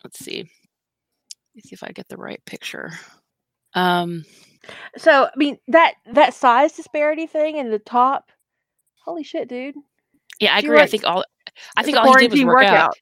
let's 0.03 0.19
see. 0.19 0.49
Let's 1.55 1.69
see 1.69 1.73
if 1.73 1.83
I 1.83 1.91
get 1.91 2.07
the 2.07 2.17
right 2.17 2.43
picture. 2.45 2.91
Um, 3.73 4.23
so 4.97 5.25
I 5.25 5.31
mean 5.35 5.57
that 5.67 5.95
that 6.13 6.33
size 6.33 6.73
disparity 6.73 7.27
thing 7.27 7.57
in 7.57 7.71
the 7.71 7.79
top. 7.79 8.31
Holy 9.03 9.23
shit, 9.23 9.49
dude! 9.49 9.75
Yeah, 10.39 10.55
I 10.55 10.61
She 10.61 10.67
agree. 10.67 10.79
I 10.79 10.87
think 10.87 11.03
all 11.05 11.23
I 11.77 11.83
think 11.83 11.97
all 11.97 12.17
he 12.17 12.27
did 12.27 12.31
was 12.31 12.45
work 12.45 12.63
out. 12.63 12.93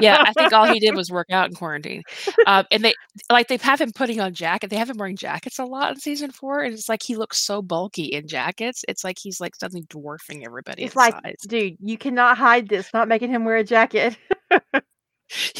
yeah, 0.00 0.22
I 0.24 0.32
think 0.32 0.52
all 0.52 0.66
he 0.66 0.78
did 0.78 0.94
was 0.96 1.10
work 1.10 1.28
out 1.30 1.48
in 1.48 1.54
quarantine. 1.54 2.02
Um, 2.46 2.64
and 2.70 2.84
they 2.84 2.94
like 3.30 3.48
they 3.48 3.56
have 3.56 3.80
him 3.80 3.92
putting 3.92 4.20
on 4.20 4.34
jacket. 4.34 4.70
They 4.70 4.76
have 4.76 4.90
him 4.90 4.98
wearing 4.98 5.16
jackets 5.16 5.58
a 5.58 5.64
lot 5.64 5.90
in 5.92 5.98
season 5.98 6.30
four, 6.30 6.60
and 6.62 6.72
it's 6.74 6.88
like 6.88 7.02
he 7.02 7.16
looks 7.16 7.38
so 7.38 7.62
bulky 7.62 8.04
in 8.04 8.28
jackets. 8.28 8.84
It's 8.88 9.02
like 9.02 9.18
he's 9.18 9.40
like 9.40 9.56
suddenly 9.56 9.84
dwarfing 9.88 10.44
everybody 10.46 10.84
It's 10.84 10.94
like, 10.96 11.14
size. 11.14 11.36
dude, 11.48 11.76
you 11.80 11.98
cannot 11.98 12.38
hide 12.38 12.68
this. 12.68 12.92
Not 12.94 13.08
making 13.08 13.30
him 13.30 13.44
wear 13.44 13.56
a 13.56 13.64
jacket. 13.64 14.16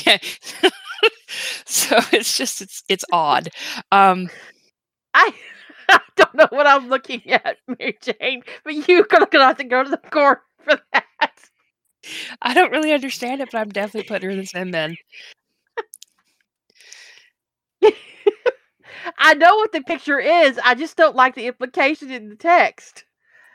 Yeah. 0.06 0.18
so 1.66 1.98
it's 2.12 2.36
just 2.38 2.62
it's 2.62 2.84
it's 2.88 3.04
odd. 3.12 3.48
Um, 3.90 4.28
I, 5.14 5.32
I 5.88 5.98
don't 6.16 6.34
know 6.34 6.46
what 6.50 6.66
I'm 6.66 6.88
looking 6.88 7.22
at, 7.32 7.56
Mary 7.66 7.98
Jane, 8.00 8.42
but 8.64 8.88
you're 8.88 9.04
gonna 9.04 9.26
have 9.32 9.58
to 9.58 9.64
go 9.64 9.82
to 9.82 9.90
the 9.90 9.96
court 9.96 10.40
for 10.66 10.80
that. 10.92 11.04
I 12.42 12.54
don't 12.54 12.72
really 12.72 12.92
understand 12.92 13.40
it, 13.40 13.50
but 13.52 13.58
I'm 13.60 13.70
definitely 13.70 14.08
putting 14.08 14.28
her 14.28 14.32
in 14.32 14.38
the 14.38 14.46
same 14.46 14.70
bin. 14.70 14.96
I 19.18 19.34
know 19.34 19.56
what 19.56 19.72
the 19.72 19.82
picture 19.82 20.18
is. 20.18 20.58
I 20.64 20.74
just 20.74 20.96
don't 20.96 21.16
like 21.16 21.34
the 21.34 21.46
implication 21.46 22.10
in 22.10 22.28
the 22.28 22.36
text. 22.36 23.04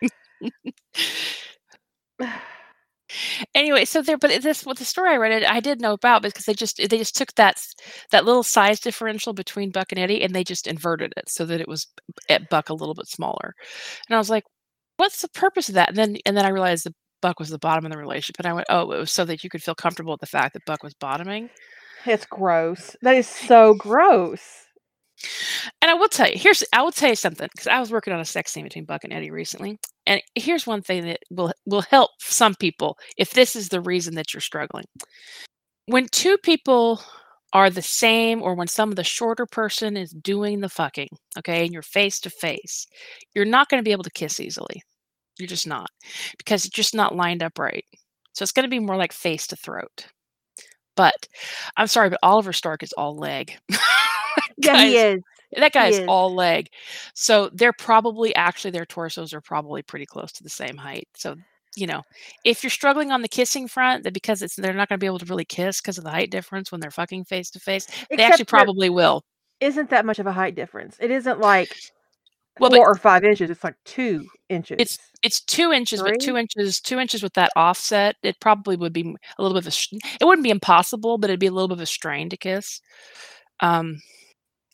Anyway, 3.55 3.85
so 3.85 4.01
there, 4.01 4.17
but 4.17 4.41
this 4.41 4.65
with 4.65 4.77
the 4.77 4.85
story 4.85 5.11
I 5.11 5.17
read 5.17 5.31
it, 5.31 5.49
I 5.49 5.59
did 5.59 5.81
know 5.81 5.93
about 5.93 6.21
because 6.21 6.45
they 6.45 6.53
just 6.53 6.77
they 6.77 6.97
just 6.97 7.15
took 7.15 7.33
that 7.35 7.61
that 8.11 8.25
little 8.25 8.43
size 8.43 8.79
differential 8.79 9.33
between 9.33 9.71
Buck 9.71 9.91
and 9.91 9.99
Eddie 9.99 10.21
and 10.21 10.33
they 10.33 10.43
just 10.43 10.67
inverted 10.67 11.13
it 11.17 11.29
so 11.29 11.45
that 11.45 11.59
it 11.61 11.67
was 11.67 11.87
at 12.29 12.49
Buck 12.49 12.69
a 12.69 12.73
little 12.73 12.93
bit 12.95 13.07
smaller. 13.07 13.53
And 14.09 14.15
I 14.15 14.19
was 14.19 14.29
like, 14.29 14.43
what's 14.97 15.21
the 15.21 15.29
purpose 15.29 15.69
of 15.69 15.75
that? 15.75 15.89
And 15.89 15.97
then 15.97 16.17
and 16.25 16.37
then 16.37 16.45
I 16.45 16.49
realized 16.49 16.85
that 16.85 16.95
Buck 17.21 17.39
was 17.39 17.49
the 17.49 17.59
bottom 17.59 17.85
of 17.85 17.91
the 17.91 17.97
relationship, 17.97 18.37
and 18.39 18.47
I 18.47 18.53
went, 18.53 18.67
oh, 18.69 18.91
it 18.91 18.99
was 18.99 19.11
so 19.11 19.25
that 19.25 19.43
you 19.43 19.49
could 19.49 19.63
feel 19.63 19.75
comfortable 19.75 20.13
with 20.13 20.21
the 20.21 20.27
fact 20.27 20.53
that 20.53 20.65
Buck 20.65 20.83
was 20.83 20.93
bottoming. 20.93 21.49
It's 22.05 22.25
gross. 22.25 22.95
That 23.01 23.15
is 23.15 23.27
so 23.27 23.75
gross. 23.75 24.41
And 25.81 25.91
I 25.91 25.93
will 25.93 26.07
tell 26.07 26.27
you, 26.27 26.35
here's 26.35 26.63
I 26.73 26.81
will 26.81 26.91
tell 26.91 27.09
you 27.09 27.15
something 27.15 27.47
because 27.51 27.67
I 27.67 27.79
was 27.79 27.91
working 27.91 28.13
on 28.13 28.19
a 28.19 28.25
sex 28.25 28.51
scene 28.51 28.63
between 28.63 28.85
Buck 28.85 29.03
and 29.03 29.13
Eddie 29.13 29.29
recently, 29.29 29.79
and 30.07 30.21
here's 30.35 30.65
one 30.65 30.81
thing 30.81 31.05
that 31.05 31.19
will 31.29 31.53
will 31.67 31.81
help 31.81 32.09
some 32.19 32.55
people 32.55 32.97
if 33.17 33.31
this 33.31 33.55
is 33.55 33.69
the 33.69 33.81
reason 33.81 34.15
that 34.15 34.33
you're 34.33 34.41
struggling. 34.41 34.85
When 35.85 36.07
two 36.07 36.37
people 36.39 37.01
are 37.53 37.69
the 37.69 37.81
same, 37.81 38.41
or 38.41 38.55
when 38.55 38.67
some 38.67 38.89
of 38.89 38.95
the 38.95 39.03
shorter 39.03 39.45
person 39.45 39.97
is 39.97 40.11
doing 40.11 40.61
the 40.61 40.69
fucking, 40.69 41.09
okay, 41.37 41.65
and 41.65 41.73
you're 41.73 41.81
face 41.81 42.19
to 42.21 42.29
face, 42.29 42.87
you're 43.35 43.45
not 43.45 43.69
going 43.69 43.79
to 43.79 43.87
be 43.87 43.91
able 43.91 44.03
to 44.03 44.11
kiss 44.11 44.39
easily. 44.39 44.81
You're 45.41 45.47
just 45.47 45.67
not 45.67 45.89
because 46.37 46.65
it's 46.65 46.75
just 46.75 46.95
not 46.95 47.15
lined 47.15 47.43
up 47.43 47.59
right. 47.59 47.83
So 48.33 48.43
it's 48.43 48.51
going 48.51 48.63
to 48.63 48.69
be 48.69 48.79
more 48.79 48.95
like 48.95 49.11
face 49.11 49.47
to 49.47 49.55
throat. 49.55 50.07
But 50.95 51.27
I'm 51.75 51.87
sorry, 51.87 52.09
but 52.09 52.19
Oliver 52.23 52.53
Stark 52.53 52.83
is 52.83 52.93
all 52.93 53.17
leg. 53.17 53.57
Yeah, 54.57 54.83
he 54.83 54.97
is. 54.97 55.21
that 55.57 55.73
guy 55.73 55.87
is 55.87 55.99
is. 55.99 56.05
all 56.07 56.33
leg. 56.33 56.67
So 57.13 57.49
they're 57.53 57.73
probably 57.73 58.35
actually 58.35 58.71
their 58.71 58.85
torsos 58.85 59.33
are 59.33 59.41
probably 59.41 59.81
pretty 59.81 60.05
close 60.05 60.31
to 60.33 60.43
the 60.43 60.49
same 60.49 60.77
height. 60.77 61.07
So, 61.15 61.35
you 61.75 61.87
know, 61.87 62.01
if 62.45 62.63
you're 62.63 62.69
struggling 62.69 63.11
on 63.11 63.21
the 63.21 63.27
kissing 63.27 63.67
front, 63.67 64.03
that 64.03 64.13
because 64.13 64.41
it's 64.41 64.55
they're 64.55 64.73
not 64.73 64.89
going 64.89 64.99
to 64.99 65.03
be 65.03 65.07
able 65.07 65.19
to 65.19 65.25
really 65.25 65.45
kiss 65.45 65.81
because 65.81 65.97
of 65.97 66.03
the 66.03 66.11
height 66.11 66.31
difference 66.31 66.71
when 66.71 66.79
they're 66.79 66.91
fucking 66.91 67.25
face 67.25 67.49
to 67.51 67.59
face, 67.59 67.87
they 68.09 68.23
actually 68.23 68.45
probably 68.45 68.89
will. 68.89 69.23
isn't 69.59 69.89
that 69.89 70.05
much 70.05 70.19
of 70.19 70.27
a 70.27 70.31
height 70.31 70.55
difference. 70.55 70.97
It 70.99 71.11
isn't 71.11 71.39
like 71.39 71.75
Well, 72.61 72.71
four 72.71 72.87
or 72.87 72.95
five 72.95 73.23
inches. 73.23 73.49
It's 73.49 73.63
like 73.63 73.75
two 73.85 74.27
inches. 74.47 74.77
it's 74.79 74.99
it's 75.23 75.41
two 75.41 75.71
inches, 75.71 76.01
but 76.01 76.19
two 76.19 76.37
inches, 76.37 76.79
two 76.79 76.99
inches 76.99 77.23
with 77.23 77.33
that 77.33 77.51
offset, 77.55 78.15
it 78.23 78.39
probably 78.39 78.75
would 78.75 78.93
be 78.93 79.15
a 79.37 79.41
little 79.41 79.59
bit 79.59 79.67
of 79.67 79.73
a. 79.73 79.97
It 80.19 80.25
wouldn't 80.25 80.43
be 80.43 80.51
impossible, 80.51 81.17
but 81.17 81.29
it'd 81.29 81.39
be 81.39 81.47
a 81.47 81.51
little 81.51 81.67
bit 81.67 81.77
of 81.77 81.81
a 81.81 81.87
strain 81.87 82.29
to 82.29 82.37
kiss. 82.37 82.79
Um, 83.61 83.99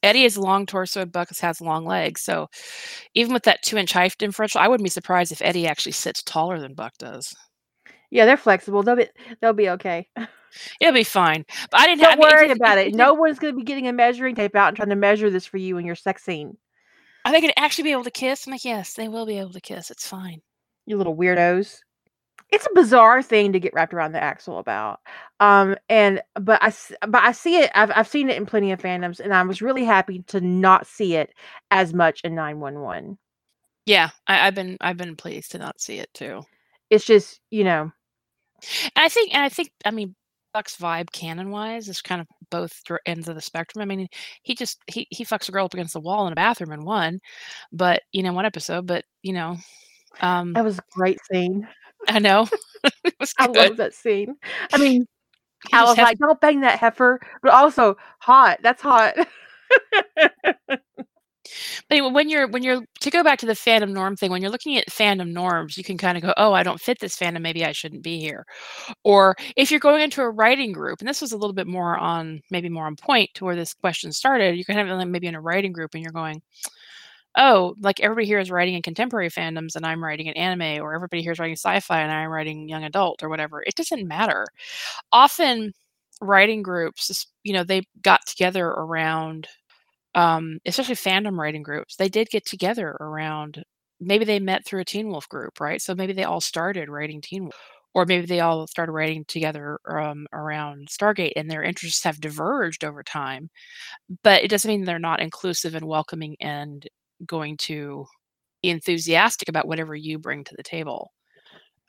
Eddie 0.04 0.26
is 0.26 0.38
long 0.38 0.66
torso, 0.66 1.02
and 1.02 1.12
Buck 1.12 1.30
has 1.40 1.62
long 1.62 1.86
legs. 1.86 2.22
So 2.22 2.48
even 3.14 3.34
with 3.34 3.44
that 3.44 3.64
two 3.64 3.78
inch 3.78 3.94
height 3.94 4.16
differential, 4.20 4.62
I 4.62 4.68
wouldn't 4.68 4.86
be 4.86 4.90
surprised 4.90 5.32
if 5.32 5.42
Eddie 5.42 5.68
actually 5.68 5.94
sits 5.94 6.22
taller 6.22 6.60
than 6.60 6.74
Buck 6.74 6.94
does. 6.98 7.34
Yeah, 8.10 8.26
they're 8.26 8.38
flexible. 8.38 8.84
They'll 8.84 8.96
be 8.96 9.08
they'll 9.42 9.54
be 9.54 9.70
okay. 9.70 10.08
It'll 10.80 10.94
be 10.94 11.04
fine. 11.04 11.46
But 11.72 11.82
I 11.82 11.88
didn't. 11.88 12.02
Don't 12.02 12.20
worry 12.20 12.52
about 12.52 12.78
it 12.78 12.96
No 12.96 13.14
one's 13.14 13.40
going 13.40 13.54
to 13.54 13.58
be 13.58 13.64
getting 13.64 13.88
a 13.88 13.94
measuring 13.94 14.36
tape 14.36 14.56
out 14.56 14.70
and 14.70 14.78
trying 14.78 14.90
to 14.90 14.96
measure 14.96 15.30
this 15.30 15.46
for 15.46 15.58
you 15.58 15.78
in 15.78 15.86
your 15.86 15.96
sex 15.96 16.24
scene. 16.24 16.58
Are 17.28 17.34
they 17.34 17.42
going 17.42 17.52
to 17.52 17.60
actually 17.60 17.84
be 17.84 17.92
able 17.92 18.06
to 18.06 18.12
kiss? 18.12 18.48
I'm 18.48 18.52
like, 18.52 18.64
yes, 18.64 18.94
they 18.94 19.10
will 19.10 19.26
be 19.26 19.38
able 19.38 19.52
to 19.52 19.60
kiss. 19.60 19.92
It's 19.92 20.08
fine. 20.08 20.42
You 20.86 20.98
little 20.98 21.18
weirdos. 21.18 21.80
It's 22.50 22.66
a 22.66 22.74
bizarre 22.74 23.22
thing 23.22 23.52
to 23.52 23.60
get 23.60 23.74
wrapped 23.74 23.94
around 23.94 24.14
the 24.14 24.24
axle 24.24 24.60
about. 24.60 25.02
Um 25.42 25.76
and 25.90 26.22
but 26.40 26.64
I 26.64 26.72
but 27.06 27.22
I 27.22 27.34
see 27.34 27.58
it 27.58 27.70
I've 27.76 27.92
I've 27.94 28.08
seen 28.08 28.30
it 28.30 28.38
in 28.38 28.46
plenty 28.46 28.72
of 28.72 28.80
fandoms 28.82 29.20
and 29.20 29.34
I 29.34 29.44
was 29.44 29.62
really 29.62 29.84
happy 29.84 30.24
to 30.28 30.40
not 30.40 30.88
see 30.88 31.16
it 31.18 31.32
as 31.70 31.94
much 31.94 32.22
in 32.24 32.36
911. 32.36 33.18
Yeah, 33.86 34.12
I, 34.28 34.48
I've 34.48 34.56
been 34.56 34.78
I've 34.80 34.98
been 34.98 35.18
pleased 35.18 35.52
to 35.52 35.58
not 35.58 35.82
see 35.82 36.00
it 36.00 36.14
too. 36.14 36.44
It's 36.90 37.06
just, 37.06 37.42
you 37.52 37.66
know, 37.66 37.92
And 38.96 39.06
I 39.06 39.10
think 39.10 39.34
and 39.34 39.44
I 39.44 39.50
think 39.50 39.72
I 39.86 39.92
mean 39.92 40.16
Vibe 40.66 41.12
canon 41.12 41.50
wise 41.52 41.88
is 41.90 42.02
kind 42.02 42.22
of 42.22 42.28
both 42.50 42.82
ends 43.06 43.28
of 43.28 43.36
the 43.36 43.42
spectrum. 43.42 43.82
I 43.82 43.86
mean, 43.86 44.08
he 44.44 44.56
just 44.56 44.80
he 44.88 45.08
he 45.12 45.26
fucks 45.26 45.48
a 45.50 45.52
girl 45.52 45.66
up 45.66 45.74
against 45.74 45.94
the 45.94 46.00
wall 46.02 46.26
in 46.28 46.34
a 46.34 46.36
bathroom 46.36 46.72
in 46.72 46.84
one, 46.86 47.20
but 47.72 48.02
you 48.12 48.24
know 48.24 48.34
one 48.34 48.46
episode. 48.46 48.88
But 48.88 49.06
you 49.24 49.34
know, 49.34 49.58
um, 50.22 50.54
that 50.54 50.64
was 50.64 50.80
a 50.80 50.84
great 50.92 51.20
scene. 51.32 51.68
I 52.08 52.20
know 52.20 52.48
I 53.40 53.48
love 53.48 53.78
that 53.78 53.94
scene. 53.94 54.36
I 54.74 54.78
mean, 54.78 55.06
He 55.70 55.78
I 55.78 55.84
was 55.84 55.98
like, 55.98 56.18
don't 56.20 56.40
bang 56.42 56.62
that 56.62 56.80
heifer, 56.80 57.20
but 57.42 57.52
also 57.54 57.98
hot. 58.20 58.60
That's 58.64 58.82
hot. 58.82 59.16
But 61.90 61.98
anyway, 61.98 62.12
when 62.14 62.30
you're 62.30 62.48
when 62.48 62.64
you're 62.64 62.82
to 63.02 63.10
go 63.12 63.24
back 63.24 63.40
to 63.40 63.46
the 63.46 63.54
fandom 63.54 63.92
norm 63.92 64.16
thing, 64.16 64.32
when 64.32 64.42
you're 64.42 64.52
looking 64.52 64.78
at 64.78 64.88
fandom 64.90 65.32
norms, 65.32 65.78
you 65.78 65.84
can 65.84 65.98
kind 65.98 66.18
of 66.18 66.24
go, 66.24 66.34
"Oh, 66.38 66.54
I 66.54 66.64
don't 66.64 66.82
fit 66.82 67.00
this 67.00 67.18
fandom. 67.18 67.42
Maybe 67.42 67.66
I 67.66 67.72
shouldn't 67.72 68.04
be 68.04 68.20
here." 68.20 68.46
Or 69.04 69.36
if 69.58 69.72
you're 69.72 69.80
going 69.82 70.02
into 70.04 70.22
a 70.22 70.30
writing 70.32 70.72
group, 70.74 71.00
and 71.02 71.08
this 71.10 71.22
was 71.22 71.32
a 71.34 71.38
little 71.38 71.54
bit 71.54 71.68
more 71.68 71.98
on 71.98 72.42
maybe 72.52 72.70
more 72.70 72.88
on 72.88 72.96
point 72.98 73.32
to 73.36 73.46
where 73.46 73.56
this 73.56 73.74
question 73.74 74.12
started, 74.14 74.58
you 74.58 74.66
can 74.66 74.78
have 74.78 74.88
it 74.88 75.06
maybe 75.08 75.28
in 75.28 75.36
a 75.36 75.42
writing 75.42 75.74
group, 75.74 75.94
and 75.96 76.04
you're 76.04 76.12
going, 76.14 76.42
"Oh, 77.38 77.76
like 77.82 78.00
everybody 78.02 78.28
here 78.28 78.40
is 78.40 78.52
writing 78.52 78.76
in 78.76 78.82
contemporary 78.82 79.30
fandoms, 79.30 79.76
and 79.76 79.86
I'm 79.86 80.04
writing 80.04 80.28
in 80.28 80.34
anime, 80.36 80.82
or 80.84 80.94
everybody 80.96 81.22
here 81.22 81.32
is 81.34 81.40
writing 81.40 81.56
sci-fi, 81.58 82.02
and 82.02 82.12
I'm 82.12 82.30
writing 82.32 82.68
young 82.70 82.84
adult, 82.84 83.24
or 83.24 83.30
whatever." 83.30 83.64
It 83.66 83.76
doesn't 83.76 84.08
matter. 84.08 84.46
Often, 85.12 85.74
writing 86.22 86.64
groups, 86.64 87.28
you 87.44 87.54
know, 87.54 87.64
they 87.64 87.84
got 88.04 88.26
together 88.28 88.68
around 88.68 89.48
um, 90.18 90.60
especially 90.66 90.96
fandom 90.96 91.38
writing 91.38 91.64
groups, 91.64 91.96
they 91.96 92.10
did 92.10 92.30
get 92.30 92.46
together 92.46 92.90
around. 93.00 93.64
Maybe 94.02 94.26
they 94.26 94.40
met 94.40 94.66
through 94.66 94.82
a 94.82 94.86
Teen 94.86 95.10
Wolf 95.10 95.30
group, 95.30 95.62
right? 95.62 95.82
So 95.82 95.96
maybe 95.96 96.14
they 96.14 96.24
all 96.26 96.42
started 96.42 96.90
writing 96.90 97.22
Teen 97.22 97.44
Wolf, 97.44 97.56
or 97.94 98.06
maybe 98.06 98.26
they 98.26 98.40
all 98.42 98.66
started 98.68 98.92
writing 98.94 99.26
together 99.28 99.80
um, 99.88 100.26
around 100.34 100.90
Stargate, 100.90 101.34
and 101.36 101.50
their 101.50 101.64
interests 101.64 102.04
have 102.04 102.20
diverged 102.20 102.84
over 102.84 103.04
time. 103.04 103.50
But 104.24 104.44
it 104.44 104.50
doesn't 104.50 104.70
mean 104.70 104.86
they're 104.86 105.00
not 105.00 105.22
inclusive 105.22 105.76
and 105.76 105.88
welcoming 105.88 106.36
and 106.42 106.88
going 107.26 107.58
to 107.58 108.06
be 108.64 108.70
enthusiastic 108.72 109.50
about 109.50 109.68
whatever 109.68 109.96
you 109.96 110.20
bring 110.20 110.44
to 110.46 110.56
the 110.58 110.64
table. 110.64 111.12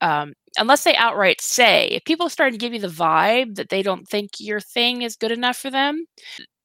Um, 0.03 0.35
unless 0.59 0.85
they 0.85 0.95
outright 0.97 1.41
say, 1.41 1.89
if 1.89 2.05
people 2.05 2.29
start 2.29 2.53
to 2.53 2.59
give 2.59 2.75
you 2.75 2.81
the 2.81 2.89
vibe 2.89 3.57
that 3.57 3.71
they 3.71 3.83
don't 3.83 4.07
think 4.07 4.33
your 4.39 4.61
thing 4.61 5.03
is 5.03 5.17
good 5.17 5.33
enough 5.33 5.57
for 5.57 5.71
them, 5.71 6.05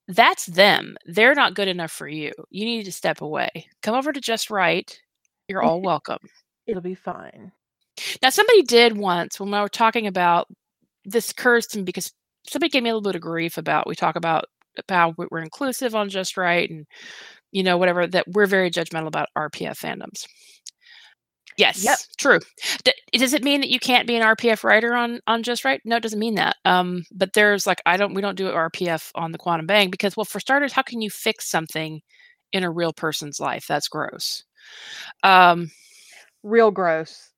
that's 0.07 0.45
them. 0.47 0.95
They're 1.05 1.35
not 1.35 1.55
good 1.55 1.67
enough 1.67 1.91
for 1.91 2.07
you. 2.07 2.31
You 2.49 2.65
need 2.65 2.83
to 2.85 2.91
step 2.91 3.21
away. 3.21 3.49
Come 3.81 3.95
over 3.95 4.11
to 4.11 4.21
Just 4.21 4.49
Right. 4.49 4.99
You're 5.47 5.63
all 5.63 5.81
welcome. 5.83 6.19
It'll 6.67 6.81
be 6.81 6.95
fine. 6.95 7.51
Now, 8.21 8.29
somebody 8.29 8.63
did 8.63 8.97
once 8.97 9.39
when 9.39 9.51
we 9.51 9.59
were 9.59 9.69
talking 9.69 10.07
about 10.07 10.47
this 11.05 11.31
occurs 11.31 11.67
to 11.67 11.77
me 11.79 11.83
because 11.83 12.11
somebody 12.47 12.69
gave 12.69 12.83
me 12.83 12.89
a 12.89 12.93
little 12.95 13.09
bit 13.09 13.15
of 13.15 13.21
grief 13.21 13.57
about 13.57 13.87
we 13.87 13.95
talk 13.95 14.15
about 14.15 14.45
how 14.89 15.13
we- 15.17 15.27
we're 15.31 15.39
inclusive 15.41 15.93
on 15.95 16.09
Just 16.09 16.37
Right 16.37 16.69
and 16.69 16.85
you 17.51 17.63
know 17.63 17.77
whatever 17.77 18.07
that 18.07 18.27
we're 18.27 18.47
very 18.47 18.71
judgmental 18.71 19.07
about 19.07 19.29
RPF 19.37 19.79
fandoms. 19.79 20.25
Yes, 21.57 21.83
Yep. 21.83 21.97
true. 22.17 22.39
D- 22.83 22.93
does 23.17 23.33
it 23.33 23.43
mean 23.43 23.61
that 23.61 23.69
you 23.69 23.79
can't 23.79 24.07
be 24.07 24.15
an 24.15 24.23
RPF 24.23 24.63
writer 24.63 24.95
on 24.95 25.19
on 25.27 25.43
Just 25.43 25.65
Right? 25.65 25.81
No, 25.85 25.97
it 25.97 26.03
doesn't 26.03 26.19
mean 26.19 26.35
that. 26.35 26.57
Um, 26.65 27.03
but 27.11 27.33
there's 27.33 27.67
like 27.67 27.81
I 27.85 27.97
don't 27.97 28.13
we 28.13 28.21
don't 28.21 28.35
do 28.37 28.47
RPF 28.51 29.11
on 29.15 29.31
the 29.31 29.37
Quantum 29.37 29.67
Bang 29.67 29.89
because 29.89 30.17
well, 30.17 30.25
for 30.25 30.39
starters, 30.39 30.73
how 30.73 30.81
can 30.81 31.01
you 31.01 31.09
fix 31.09 31.49
something 31.49 32.01
in 32.53 32.63
a 32.63 32.71
real 32.71 32.93
person's 32.93 33.39
life? 33.39 33.65
That's 33.67 33.87
gross. 33.87 34.43
Um, 35.23 35.71
Real 36.43 36.71
gross. 36.71 37.29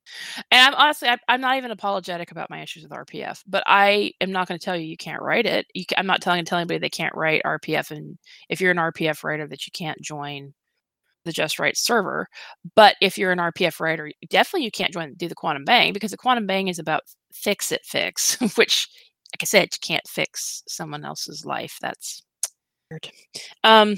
and 0.51 0.61
I'm 0.61 0.75
honestly, 0.75 1.07
I, 1.09 1.17
I'm 1.27 1.41
not 1.41 1.57
even 1.57 1.71
apologetic 1.71 2.31
about 2.31 2.49
my 2.49 2.61
issues 2.61 2.83
with 2.83 2.91
RPF, 2.91 3.41
but 3.47 3.63
I 3.67 4.13
am 4.21 4.31
not 4.31 4.47
going 4.47 4.59
to 4.59 4.63
tell 4.65 4.75
you 4.75 4.85
you 4.87 4.97
can't 4.97 5.21
write 5.21 5.45
it. 5.45 5.67
You, 5.75 5.85
ca- 5.85 5.95
I'm 5.99 6.07
not 6.07 6.21
telling 6.21 6.43
tell 6.45 6.57
anybody 6.59 6.79
they 6.79 6.89
can't 6.89 7.15
write 7.15 7.41
RPF, 7.45 7.91
and 7.91 8.17
if 8.49 8.61
you're 8.61 8.71
an 8.71 8.77
RPF 8.77 9.23
writer, 9.23 9.47
that 9.47 9.67
you 9.67 9.71
can't 9.73 10.01
join 10.01 10.53
the 11.25 11.31
Just 11.33 11.59
Right 11.59 11.75
server. 11.75 12.27
But 12.75 12.95
if 13.01 13.17
you're 13.17 13.31
an 13.31 13.39
RPF 13.39 13.79
writer, 13.79 14.09
definitely 14.29 14.65
you 14.65 14.71
can't 14.71 14.93
join 14.93 15.13
do 15.15 15.27
the 15.27 15.35
Quantum 15.35 15.65
Bang 15.65 15.91
because 15.93 16.11
the 16.11 16.17
Quantum 16.17 16.47
Bang 16.47 16.67
is 16.69 16.79
about 16.79 17.01
fix 17.33 17.71
it 17.71 17.81
fix, 17.83 18.39
which, 18.55 18.87
like 19.33 19.43
I 19.43 19.45
said, 19.45 19.69
you 19.73 19.79
can't 19.81 20.07
fix 20.07 20.63
someone 20.67 21.03
else's 21.03 21.45
life. 21.45 21.77
That's 21.81 22.23
weird. 22.89 23.09
Um, 23.63 23.97